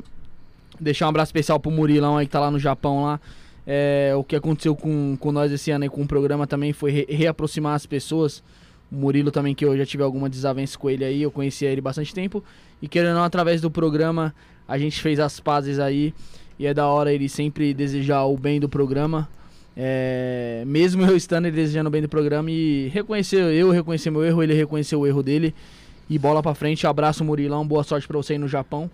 Deixar 0.79 1.07
um 1.07 1.09
abraço 1.09 1.29
especial 1.29 1.59
pro 1.59 1.71
Murilão 1.71 2.17
aí 2.17 2.27
que 2.27 2.31
tá 2.31 2.39
lá 2.39 2.51
no 2.51 2.59
Japão 2.59 3.01
lá. 3.01 3.19
É, 3.65 4.13
o 4.15 4.23
que 4.23 4.35
aconteceu 4.35 4.75
com, 4.75 5.17
com 5.19 5.31
nós 5.31 5.51
esse 5.51 5.71
ano 5.71 5.85
aí 5.85 5.89
com 5.89 6.03
o 6.03 6.07
programa 6.07 6.45
também 6.45 6.71
foi 6.71 6.91
re- 6.91 7.07
reaproximar 7.09 7.73
as 7.73 7.87
pessoas. 7.87 8.43
Murilo 8.91 9.31
também, 9.31 9.53
que 9.53 9.63
eu 9.63 9.77
já 9.77 9.85
tive 9.85 10.03
alguma 10.03 10.29
desavença 10.29 10.77
com 10.77 10.89
ele 10.89 11.05
aí, 11.05 11.21
eu 11.21 11.31
conhecia 11.31 11.69
ele 11.69 11.81
bastante 11.81 12.13
tempo. 12.13 12.43
E 12.81 12.87
querendo 12.87 13.09
ou 13.09 13.15
não, 13.15 13.23
através 13.23 13.61
do 13.61 13.69
programa, 13.69 14.33
a 14.67 14.77
gente 14.77 15.01
fez 15.01 15.19
as 15.19 15.39
pazes 15.39 15.79
aí. 15.79 16.13
E 16.57 16.65
é 16.65 16.73
da 16.73 16.87
hora 16.87 17.13
ele 17.13 17.29
sempre 17.29 17.73
desejar 17.73 18.25
o 18.25 18.37
bem 18.37 18.59
do 18.59 18.67
programa. 18.67 19.29
É, 19.77 20.63
mesmo 20.67 21.05
eu 21.05 21.15
estando 21.15 21.45
ele 21.45 21.55
desejando 21.55 21.87
o 21.87 21.91
bem 21.91 22.01
do 22.01 22.09
programa 22.09 22.51
e 22.51 22.89
reconhecer, 22.89 23.37
eu 23.37 23.71
reconhecer 23.71 24.09
meu 24.09 24.25
erro, 24.25 24.43
ele 24.43 24.53
reconheceu 24.53 24.99
o 24.99 25.07
erro 25.07 25.23
dele. 25.23 25.55
E 26.09 26.17
bola 26.17 26.41
pra 26.41 26.55
frente. 26.55 26.87
Abraço, 26.87 27.23
Murilão. 27.23 27.65
Boa 27.65 27.83
sorte 27.83 28.07
pra 28.07 28.17
você 28.17 28.33
aí 28.33 28.39
no 28.39 28.47
Japão. 28.47 28.89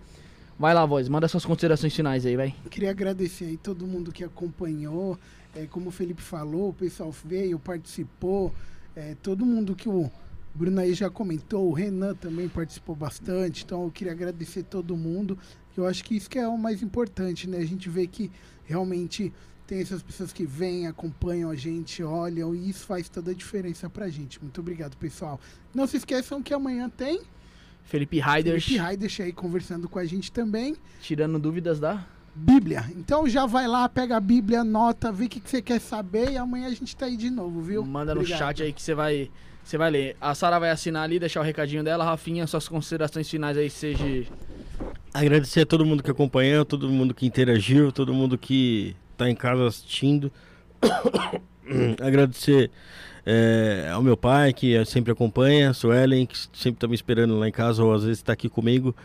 Vai 0.60 0.74
lá, 0.74 0.86
voz. 0.86 1.08
Manda 1.08 1.28
suas 1.28 1.46
considerações 1.46 1.96
finais 1.96 2.26
aí, 2.26 2.36
vai. 2.36 2.54
Queria 2.70 2.92
agradecer 2.92 3.46
aí 3.46 3.58
todo 3.58 3.88
mundo 3.88 4.12
que 4.12 4.24
acompanhou. 4.24 5.18
É, 5.56 5.66
como 5.66 5.88
o 5.88 5.92
Felipe 5.92 6.22
falou, 6.22 6.70
o 6.70 6.74
pessoal 6.74 7.14
veio, 7.24 7.58
participou. 7.58 8.54
É, 8.96 9.16
todo 9.22 9.46
mundo 9.46 9.76
que 9.76 9.90
o 9.90 10.10
Bruno 10.54 10.80
aí 10.80 10.94
já 10.94 11.10
comentou, 11.10 11.68
o 11.68 11.74
Renan 11.74 12.16
também 12.16 12.48
participou 12.48 12.96
bastante. 12.96 13.64
Então 13.64 13.84
eu 13.84 13.92
queria 13.92 14.14
agradecer 14.14 14.64
todo 14.64 14.96
mundo. 14.96 15.38
que 15.74 15.80
Eu 15.80 15.86
acho 15.86 16.04
que 16.04 16.16
isso 16.16 16.30
que 16.30 16.40
é 16.40 16.48
o 16.48 16.58
mais 16.58 16.82
importante, 16.82 17.50
né? 17.50 17.58
A 17.58 17.66
gente 17.66 17.90
vê 17.90 18.08
que 18.08 18.32
realmente 18.64 19.34
tem 19.68 19.82
essas 19.82 20.02
pessoas 20.02 20.32
que 20.32 20.46
vêm, 20.46 20.88
acompanham 20.88 21.50
a 21.50 21.56
gente, 21.56 22.04
olham, 22.04 22.56
e 22.56 22.70
isso 22.70 22.86
faz 22.86 23.10
toda 23.10 23.32
a 23.32 23.34
diferença 23.34 23.90
pra 23.90 24.08
gente. 24.08 24.42
Muito 24.42 24.62
obrigado, 24.62 24.96
pessoal. 24.96 25.40
Não 25.74 25.88
se 25.88 25.98
esqueçam 25.98 26.42
que 26.42 26.54
amanhã 26.54 26.90
tem 26.90 27.22
Felipe 27.84 28.20
Raiders. 28.20 28.64
Felipe 28.64 28.82
Raiders 28.82 29.20
aí 29.20 29.32
conversando 29.32 29.88
com 29.88 30.00
a 30.00 30.06
gente 30.06 30.32
também. 30.32 30.76
Tirando 31.02 31.40
dúvidas 31.40 31.80
da. 31.80 32.06
Bíblia. 32.36 32.86
Então 32.98 33.28
já 33.28 33.46
vai 33.46 33.68
lá, 33.68 33.88
pega 33.88 34.18
a 34.18 34.20
Bíblia, 34.20 34.62
anota, 34.62 35.12
vê 35.12 35.26
o 35.26 35.30
que, 35.30 35.40
que 35.40 35.50
você 35.50 35.62
quer 35.62 35.80
saber 35.80 36.32
e 36.32 36.38
amanhã 36.38 36.68
a 36.68 36.72
gente 36.72 36.96
tá 36.96 37.06
aí 37.06 37.16
de 37.16 37.30
novo, 37.30 37.62
viu? 37.62 37.84
Manda 37.86 38.14
no 38.14 38.22
Obrigado. 38.22 38.40
chat 38.40 38.64
aí 38.64 38.74
que 38.74 38.82
você 38.82 38.94
vai, 38.94 39.32
você 39.64 39.78
vai 39.78 39.90
ler. 39.90 40.18
A 40.20 40.36
Sara 40.36 40.60
vai 40.60 40.70
assinar 40.70 41.04
ali, 41.04 41.18
deixar 41.18 41.40
o 41.40 41.44
recadinho 41.44 41.84
dela. 41.84 42.04
Rafinha, 42.04 42.46
suas 42.46 42.68
considerações 42.68 43.30
finais 43.30 43.58
aí, 43.58 43.70
seja. 43.70 44.06
Agradecer 45.14 45.62
a 45.62 45.66
todo 45.66 45.86
mundo 45.86 46.04
que 46.04 46.12
acompanhou, 46.12 46.66
todo 46.66 46.90
mundo 46.90 47.14
que 47.14 47.26
interagiu, 47.26 47.92
todo 47.92 48.14
mundo 48.14 48.38
que 48.38 48.96
tá 49.16 49.30
em 49.30 49.36
casa 49.36 49.66
assistindo. 49.66 50.30
Agradecer 52.06 52.70
é, 53.26 53.90
ao 53.92 54.04
meu 54.04 54.16
pai, 54.16 54.54
que 54.54 54.84
sempre 54.86 55.12
acompanha, 55.12 55.72
a 55.72 55.74
Suelen, 55.74 56.26
que 56.26 56.38
sempre 56.54 56.80
tá 56.80 56.88
me 56.88 56.94
esperando 56.96 57.40
lá 57.40 57.48
em 57.48 57.52
casa, 57.52 57.84
ou 57.84 57.94
às 57.94 58.04
vezes 58.04 58.22
tá 58.22 58.34
aqui 58.34 58.48
comigo, 58.48 58.96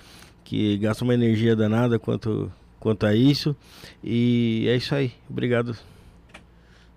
que 0.45 0.77
gasta 0.79 1.05
uma 1.05 1.15
energia 1.15 1.57
danada 1.57 1.99
quanto, 1.99 2.53
quanto 2.81 3.07
a 3.07 3.15
isso. 3.15 3.55
E 4.03 4.67
é 4.69 4.75
isso 4.75 4.95
aí. 4.95 5.13
Obrigado. 5.29 5.77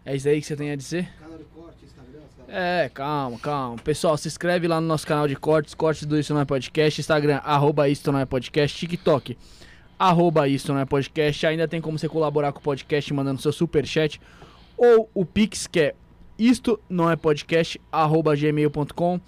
É 0.06 0.16
isso 0.16 0.28
aí 0.28 0.40
que 0.40 0.48
você 0.48 0.56
tem 0.56 0.72
a 0.72 0.76
dizer? 0.76 1.10
É, 2.48 2.90
calma, 2.94 3.40
calma. 3.40 3.78
Pessoal, 3.78 4.16
se 4.16 4.28
inscreve 4.28 4.68
lá 4.68 4.80
no 4.80 4.88
nosso 4.88 5.08
canal 5.08 5.28
de 5.28 5.36
cortes, 5.36 5.74
cortes 5.74 6.06
do 6.06 6.20
Isso 6.20 6.34
Não 6.34 6.42
É 6.42 6.46
Podcast, 6.46 7.02
Instagram, 7.02 7.38
arroba 7.44 7.90
Isso 7.90 8.12
Não 8.12 8.20
É 8.20 8.26
Podcast, 8.26 8.78
TikTok, 8.78 9.36
arroba 9.98 10.48
Isso 10.48 10.72
Não 10.72 10.80
É 10.80 10.86
Podcast. 10.86 11.48
Ainda 11.48 11.68
tem 11.68 11.82
como 11.82 11.98
você 11.98 12.08
colaborar 12.08 12.52
com 12.52 12.60
o 12.60 12.62
podcast 12.62 13.12
mandando 13.12 13.42
seu 13.42 13.52
superchat 13.52 14.22
ou 14.78 15.10
o 15.16 15.26
Pix, 15.26 15.66
que 15.66 15.80
é 15.80 15.96
isto 16.38 16.80
não 16.90 17.10
é 17.10 17.16
podcast, 17.16 17.80
arroba 17.92 18.36
gmail.com. 18.36 19.20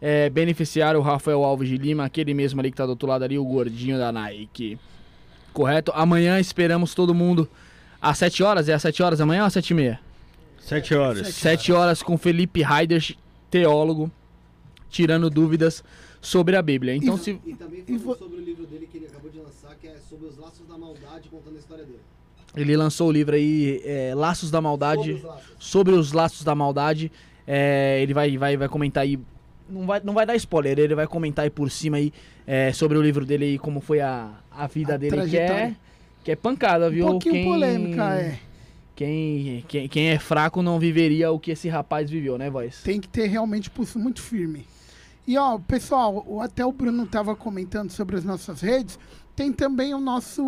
É, 0.00 0.28
beneficiário 0.28 1.00
Rafael 1.00 1.42
Alves 1.44 1.68
de 1.68 1.78
Lima, 1.78 2.04
aquele 2.04 2.34
mesmo 2.34 2.60
ali 2.60 2.70
que 2.70 2.76
tá 2.76 2.84
do 2.84 2.90
outro 2.90 3.08
lado 3.08 3.24
ali, 3.24 3.38
o 3.38 3.44
gordinho 3.44 3.96
da 3.96 4.12
Nike. 4.12 4.78
Correto? 5.56 5.90
Amanhã 5.94 6.38
esperamos 6.38 6.94
todo 6.94 7.14
mundo 7.14 7.48
às 7.98 8.18
7 8.18 8.42
horas. 8.42 8.68
É 8.68 8.74
às 8.74 8.82
7 8.82 9.02
horas 9.02 9.22
amanhã 9.22 9.40
ou 9.40 9.46
às 9.46 9.54
7 9.54 9.70
e 9.70 9.74
meia? 9.74 10.00
Sete 10.60 10.94
horas. 10.94 11.28
7 11.28 11.72
horas 11.72 12.02
com 12.02 12.18
Felipe 12.18 12.60
Raiders, 12.60 13.16
teólogo, 13.50 14.10
tirando 14.90 15.30
dúvidas 15.30 15.82
sobre 16.20 16.56
a 16.56 16.60
Bíblia. 16.60 16.94
Então, 16.94 17.16
se. 17.16 17.40
E 17.46 17.54
também 17.54 17.82
falou 17.98 18.18
sobre 18.18 18.36
o 18.36 18.44
livro 18.44 18.66
dele 18.66 18.86
que 18.86 18.98
ele 18.98 19.06
acabou 19.06 19.30
de 19.30 19.38
lançar, 19.38 19.74
que 19.80 19.88
é 19.88 19.94
sobre 20.06 20.26
os 20.26 20.36
laços 20.36 20.66
da 20.68 20.76
maldade, 20.76 21.30
contando 21.30 21.56
a 21.56 21.58
história 21.58 21.84
dele. 21.86 22.00
Ele 22.54 22.76
lançou 22.76 23.08
o 23.08 23.12
livro 23.12 23.34
aí, 23.34 23.80
é, 23.82 24.12
Laços 24.14 24.50
da 24.50 24.60
Maldade, 24.60 25.00
Sobre 25.00 25.14
os 25.14 25.24
laços. 25.24 25.54
sobre 25.58 25.94
os 25.94 26.12
laços 26.12 26.44
da 26.44 26.54
maldade. 26.54 27.10
É, 27.46 28.00
ele 28.02 28.12
vai, 28.12 28.36
vai, 28.36 28.58
vai 28.58 28.68
comentar 28.68 29.04
aí. 29.04 29.18
Não 29.68 29.86
vai, 29.86 30.00
não 30.02 30.14
vai 30.14 30.24
dar 30.24 30.36
spoiler, 30.36 30.78
ele 30.78 30.94
vai 30.94 31.06
comentar 31.06 31.44
aí 31.44 31.50
por 31.50 31.70
cima 31.70 31.96
aí 31.96 32.12
é, 32.46 32.72
sobre 32.72 32.96
o 32.96 33.02
livro 33.02 33.26
dele 33.26 33.44
aí, 33.44 33.58
como 33.58 33.80
foi 33.80 34.00
a, 34.00 34.30
a 34.50 34.66
vida 34.66 34.94
A 34.94 34.96
dele, 34.96 35.28
que 35.28 35.36
é, 35.36 35.74
que 36.22 36.30
é 36.30 36.36
pancada, 36.36 36.88
viu? 36.88 37.06
Um 37.06 37.10
pouquinho 37.10 37.44
polêmica, 37.44 38.14
é. 38.14 38.38
Quem, 38.94 39.62
quem, 39.68 39.88
quem 39.88 40.08
é 40.08 40.18
fraco 40.18 40.62
não 40.62 40.78
viveria 40.78 41.30
o 41.30 41.38
que 41.38 41.50
esse 41.50 41.68
rapaz 41.68 42.08
viveu, 42.08 42.38
né, 42.38 42.48
voz? 42.48 42.82
Tem 42.82 42.98
que 42.98 43.06
ter 43.06 43.26
realmente 43.26 43.68
pulso 43.68 43.98
muito 43.98 44.22
firme. 44.22 44.64
E 45.26 45.36
ó, 45.36 45.58
pessoal, 45.58 46.40
até 46.40 46.64
o 46.64 46.72
Bruno 46.72 47.04
tava 47.04 47.36
comentando 47.36 47.90
sobre 47.90 48.16
as 48.16 48.24
nossas 48.24 48.60
redes. 48.60 48.98
Tem 49.34 49.52
também 49.52 49.92
o 49.92 50.00
nosso. 50.00 50.42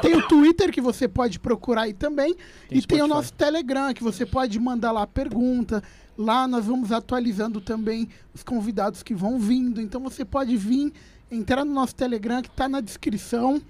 Tem 0.00 0.16
o 0.16 0.26
Twitter 0.26 0.72
que 0.72 0.80
você 0.80 1.06
pode 1.06 1.38
procurar 1.38 1.82
aí 1.82 1.92
também. 1.92 2.34
Tem 2.68 2.78
e 2.78 2.82
tem 2.82 3.02
o 3.02 3.06
nosso 3.06 3.32
Telegram 3.32 3.92
que 3.92 4.02
você 4.02 4.24
pode 4.24 4.58
mandar 4.58 4.92
lá 4.92 5.06
pergunta. 5.06 5.82
Lá 6.16 6.48
nós 6.48 6.64
vamos 6.64 6.92
atualizando 6.92 7.60
também 7.60 8.08
os 8.34 8.42
convidados 8.42 9.02
que 9.02 9.14
vão 9.14 9.38
vindo. 9.38 9.80
Então 9.80 10.00
você 10.00 10.24
pode 10.24 10.56
vir, 10.56 10.92
entrar 11.30 11.64
no 11.64 11.72
nosso 11.72 11.94
Telegram 11.94 12.40
que 12.40 12.50
tá 12.50 12.68
na 12.68 12.80
descrição. 12.80 13.60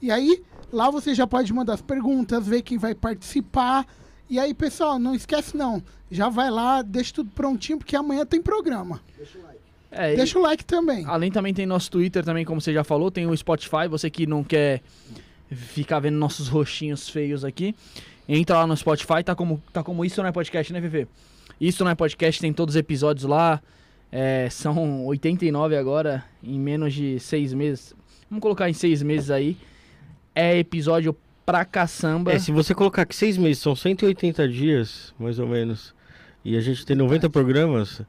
E 0.00 0.10
aí, 0.10 0.42
lá 0.72 0.90
você 0.90 1.12
já 1.14 1.26
pode 1.26 1.52
mandar 1.52 1.74
as 1.74 1.82
perguntas, 1.82 2.46
ver 2.46 2.62
quem 2.62 2.78
vai 2.78 2.94
participar. 2.94 3.84
E 4.30 4.38
aí, 4.38 4.54
pessoal, 4.54 4.98
não 4.98 5.14
esquece 5.14 5.56
não. 5.56 5.82
Já 6.10 6.28
vai 6.28 6.50
lá, 6.50 6.82
deixa 6.82 7.14
tudo 7.14 7.30
prontinho, 7.30 7.78
porque 7.78 7.96
amanhã 7.96 8.24
tem 8.24 8.40
programa. 8.40 9.00
É, 9.90 10.14
Deixa 10.14 10.38
o 10.38 10.42
like 10.42 10.64
também. 10.64 11.04
Além 11.06 11.32
também 11.32 11.54
tem 11.54 11.64
nosso 11.64 11.90
Twitter 11.90 12.22
também, 12.22 12.44
como 12.44 12.60
você 12.60 12.72
já 12.72 12.84
falou, 12.84 13.10
tem 13.10 13.26
o 13.26 13.34
Spotify, 13.34 13.88
você 13.88 14.10
que 14.10 14.26
não 14.26 14.44
quer 14.44 14.82
ficar 15.50 16.00
vendo 16.00 16.16
nossos 16.16 16.48
rostinhos 16.48 17.08
feios 17.08 17.44
aqui, 17.44 17.74
entra 18.28 18.56
lá 18.56 18.66
no 18.66 18.76
Spotify, 18.76 19.22
tá 19.24 19.34
como, 19.34 19.62
tá 19.72 19.82
como 19.82 20.04
Isso 20.04 20.20
Não 20.20 20.28
É 20.28 20.32
Podcast, 20.32 20.72
né, 20.72 20.80
Fefe? 20.80 21.08
Isso 21.60 21.82
Não 21.82 21.90
É 21.90 21.94
Podcast, 21.94 22.40
tem 22.40 22.52
todos 22.52 22.74
os 22.74 22.78
episódios 22.78 23.24
lá, 23.24 23.62
é, 24.12 24.48
são 24.50 25.06
89 25.06 25.76
agora, 25.76 26.24
em 26.42 26.58
menos 26.58 26.94
de 26.94 27.18
seis 27.18 27.52
meses, 27.52 27.94
vamos 28.30 28.42
colocar 28.42 28.68
em 28.68 28.74
seis 28.74 29.02
meses 29.02 29.30
aí, 29.30 29.56
é 30.34 30.58
episódio 30.58 31.16
pra 31.44 31.64
caçamba. 31.64 32.32
É, 32.32 32.38
se 32.38 32.52
você 32.52 32.74
colocar 32.74 33.06
que 33.06 33.16
seis 33.16 33.38
meses 33.38 33.62
são 33.62 33.74
180 33.74 34.46
dias, 34.48 35.14
mais 35.18 35.38
ou 35.38 35.46
menos, 35.46 35.94
e 36.44 36.56
a 36.56 36.60
gente 36.60 36.84
tem 36.84 36.94
90 36.94 37.30
programas, 37.30 38.02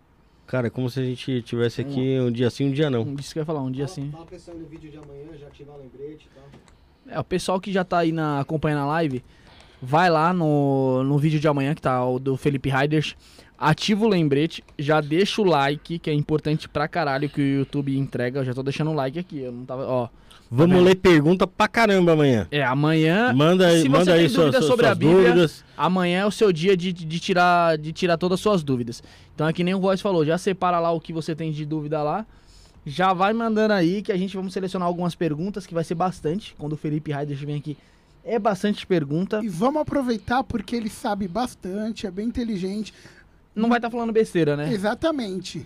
cara, 0.46 0.68
é 0.68 0.70
como 0.70 0.90
se 0.90 1.00
a 1.00 1.04
gente 1.04 1.42
tivesse 1.42 1.80
aqui 1.82 2.20
um 2.20 2.32
dia 2.32 2.50
sim, 2.50 2.68
um 2.68 2.72
dia 2.72 2.90
não. 2.90 3.16
Isso 3.18 3.34
que 3.34 3.40
eu 3.40 3.42
ia 3.42 3.46
falar, 3.46 3.62
um 3.62 3.72
dia 3.72 3.86
assim. 3.86 4.12
Fala 4.12 4.26
pessoal 4.26 4.58
no 4.58 4.68
vídeo 4.68 4.92
de 4.92 4.98
amanhã, 4.98 5.38
já 5.40 5.48
ativar 5.48 5.76
o 5.76 5.80
lembrete 5.80 6.28
e 6.30 6.36
tal. 6.36 6.44
É, 7.10 7.20
o 7.20 7.24
pessoal 7.24 7.60
que 7.60 7.72
já 7.72 7.84
tá 7.84 8.00
aí 8.00 8.12
na, 8.12 8.40
acompanhando 8.40 8.82
a 8.82 8.86
live, 8.86 9.24
vai 9.82 10.10
lá 10.10 10.34
no, 10.34 11.04
no 11.04 11.18
vídeo 11.18 11.40
de 11.40 11.48
amanhã, 11.48 11.74
que 11.74 11.82
tá 11.82 12.06
o 12.06 12.20
do 12.20 12.38
Felipe 12.38 12.70
Riders, 12.70 13.16
ativa 13.58 14.06
o 14.06 14.10
lembrete, 14.10 14.64
já 14.78 15.02
deixa 15.02 15.42
o 15.42 15.46
like, 15.46 16.00
que 16.00 16.10
é 16.10 16.14
importante 16.14 16.70
pra 16.70 16.88
caralho 16.88 17.30
que 17.30 17.42
o 17.42 17.60
YouTube 17.60 17.98
entrega. 17.98 18.40
Eu 18.40 18.46
já 18.46 18.54
tô 18.54 18.64
deixando 18.64 18.92
o 18.92 18.94
like 18.94 19.20
aqui, 19.20 19.40
eu 19.40 19.52
não 19.52 19.66
tava, 19.66 19.86
ó. 19.86 20.08
Vamos 20.52 20.78
vendo? 20.78 20.86
ler 20.86 20.96
pergunta 20.96 21.46
pra 21.46 21.68
caramba 21.68 22.14
amanhã. 22.14 22.48
É, 22.50 22.64
amanhã. 22.64 23.32
Manda 23.34 23.68
aí, 23.68 23.82
se 23.82 23.90
manda 23.90 24.06
você 24.06 24.12
aí 24.12 24.20
tem 24.22 24.30
suas, 24.30 24.46
dúvidas 24.46 24.66
suas, 24.66 24.70
sobre 24.70 24.86
a 24.88 24.90
suas 24.90 24.98
Bíblia, 24.98 25.30
dúvidas. 25.30 25.66
amanhã 25.78 26.22
é 26.22 26.26
o 26.26 26.32
seu 26.32 26.52
dia 26.52 26.76
de, 26.76 26.92
de, 26.92 27.20
tirar, 27.20 27.78
de 27.78 27.92
tirar 27.92 28.18
todas 28.18 28.40
as 28.40 28.42
suas 28.42 28.64
dúvidas. 28.64 29.04
Então 29.36 29.48
é 29.48 29.54
que 29.54 29.64
nem 29.64 29.76
o 29.76 29.80
Voz 29.80 30.02
falou, 30.02 30.26
já 30.26 30.40
separa 30.40 30.80
lá 30.80 30.92
o 30.92 31.00
que 31.00 31.14
você 31.14 31.36
tem 31.36 31.52
de 31.52 31.66
dúvida 31.66 32.02
lá. 32.02 32.26
Já 32.90 33.14
vai 33.14 33.34
mandando 33.34 33.74
aí 33.74 34.02
que 34.02 34.12
a 34.12 34.18
gente 34.18 34.36
vamos 34.36 34.52
selecionar 34.52 34.88
algumas 34.88 35.14
perguntas, 35.14 35.68
que 35.68 35.76
vai 35.76 35.84
ser 35.84 35.94
bastante. 35.94 36.56
Quando 36.58 36.74
o 36.74 36.78
Felipe 36.78 37.14
Riders 37.14 37.40
vem 37.40 37.56
aqui, 37.56 37.78
é 38.24 38.40
bastante 38.40 38.86
pergunta. 38.86 39.42
E 39.44 39.48
vamos 39.48 39.80
aproveitar 39.80 40.44
porque 40.44 40.76
ele 40.76 40.90
sabe 40.90 41.28
bastante, 41.28 42.08
é 42.08 42.12
bem 42.12 42.28
inteligente. 42.28 42.92
Não 43.54 43.70
vai 43.70 43.78
estar 43.78 43.92
falando 43.92 44.12
besteira, 44.12 44.58
né? 44.58 44.74
Exatamente. 44.74 45.64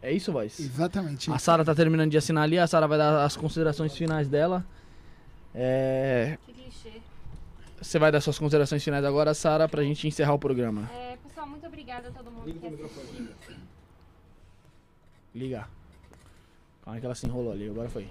É 0.00 0.12
isso, 0.12 0.30
Voz? 0.30 0.60
Exatamente. 0.60 1.30
A 1.32 1.38
Sara 1.38 1.64
tá 1.64 1.74
terminando 1.74 2.10
de 2.10 2.16
assinar 2.16 2.44
ali, 2.44 2.58
a 2.58 2.66
Sara 2.66 2.86
vai 2.86 2.98
dar 2.98 3.24
as 3.24 3.36
considerações 3.36 3.92
finais 3.96 4.28
dela. 4.28 4.64
É... 5.52 6.38
Que 6.46 6.52
clichê. 6.52 7.00
Você 7.80 7.98
vai 7.98 8.12
dar 8.12 8.20
suas 8.20 8.38
considerações 8.38 8.84
finais 8.84 9.04
agora, 9.04 9.34
Sara, 9.34 9.68
pra 9.68 9.82
gente 9.82 10.06
encerrar 10.06 10.34
o 10.34 10.38
programa. 10.38 10.88
É, 10.94 11.16
pessoal, 11.16 11.48
muito 11.48 11.66
obrigada 11.66 12.08
a 12.08 12.12
todo 12.12 12.30
mundo 12.30 12.52
que 12.52 12.66
assistiu. 12.66 13.28
Liga. 15.34 15.66
Calma 16.84 17.00
que 17.00 17.06
ela 17.06 17.14
se 17.14 17.26
enrolou 17.26 17.52
ali, 17.52 17.68
agora 17.68 17.88
foi. 17.88 18.06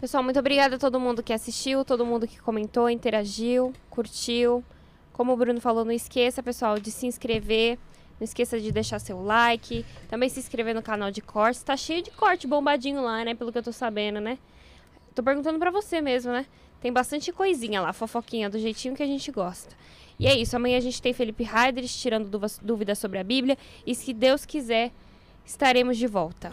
Pessoal, 0.00 0.22
muito 0.22 0.38
obrigada 0.38 0.76
a 0.76 0.78
todo 0.78 0.98
mundo 0.98 1.22
que 1.22 1.32
assistiu, 1.32 1.84
todo 1.84 2.06
mundo 2.06 2.26
que 2.26 2.40
comentou, 2.40 2.88
interagiu, 2.88 3.72
curtiu. 3.90 4.64
Como 5.12 5.32
o 5.32 5.36
Bruno 5.36 5.60
falou, 5.60 5.84
não 5.84 5.92
esqueça, 5.92 6.42
pessoal, 6.42 6.78
de 6.78 6.90
se 6.90 7.06
inscrever. 7.06 7.78
Não 8.18 8.24
esqueça 8.24 8.58
de 8.58 8.72
deixar 8.72 8.98
seu 8.98 9.22
like. 9.22 9.84
Também 10.08 10.28
se 10.28 10.40
inscrever 10.40 10.74
no 10.74 10.82
canal 10.82 11.10
de 11.10 11.20
cortes. 11.20 11.62
Tá 11.62 11.76
cheio 11.76 12.02
de 12.02 12.10
corte 12.10 12.46
bombadinho 12.46 13.02
lá, 13.02 13.24
né? 13.24 13.34
Pelo 13.34 13.52
que 13.52 13.58
eu 13.58 13.62
tô 13.62 13.72
sabendo, 13.72 14.20
né? 14.20 14.38
Tô 15.14 15.22
perguntando 15.22 15.58
pra 15.58 15.70
você 15.70 16.00
mesmo, 16.00 16.32
né? 16.32 16.46
Tem 16.80 16.90
bastante 16.90 17.30
coisinha 17.32 17.80
lá, 17.80 17.92
fofoquinha, 17.92 18.48
do 18.48 18.58
jeitinho 18.58 18.94
que 18.94 19.02
a 19.02 19.06
gente 19.06 19.30
gosta. 19.30 19.74
E 20.18 20.26
é 20.26 20.34
isso, 20.34 20.56
amanhã 20.56 20.78
a 20.78 20.80
gente 20.80 21.00
tem 21.00 21.12
Felipe 21.12 21.44
Heidrich 21.44 21.98
tirando 21.98 22.40
dúvidas 22.62 22.98
sobre 22.98 23.18
a 23.18 23.24
Bíblia. 23.24 23.58
E 23.86 23.94
se 23.94 24.14
Deus 24.14 24.46
quiser, 24.46 24.92
estaremos 25.50 25.96
de 25.98 26.06
volta. 26.06 26.52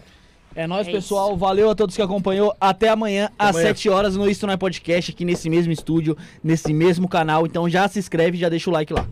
É 0.56 0.66
nóis, 0.66 0.88
É 0.88 0.92
pessoal. 0.92 1.38
Valeu 1.38 1.70
a 1.70 1.76
todos 1.76 1.96
que 1.96 2.02
acompanhou. 2.02 2.54
Até 2.60 2.90
amanhã, 2.90 3.30
às 3.38 3.50
amanhã. 3.56 3.68
7 3.68 3.90
horas, 3.90 4.16
no 4.16 4.28
Isto 4.28 4.48
Não 4.48 4.54
é 4.54 4.58
Podcast, 4.58 5.12
aqui 5.12 5.24
nesse 5.24 5.50
mesmo 5.50 5.72
estúdio, 5.72 6.18
nesse 6.44 6.74
mesmo 6.74 7.08
canal. 7.08 7.46
Então 7.46 7.70
já 7.70 7.88
se 7.88 8.00
inscreve 8.00 8.38
e 8.38 8.40
já 8.40 8.50
deixa 8.50 8.70
o 8.70 8.74
like 8.74 8.92
lá. 8.92 9.08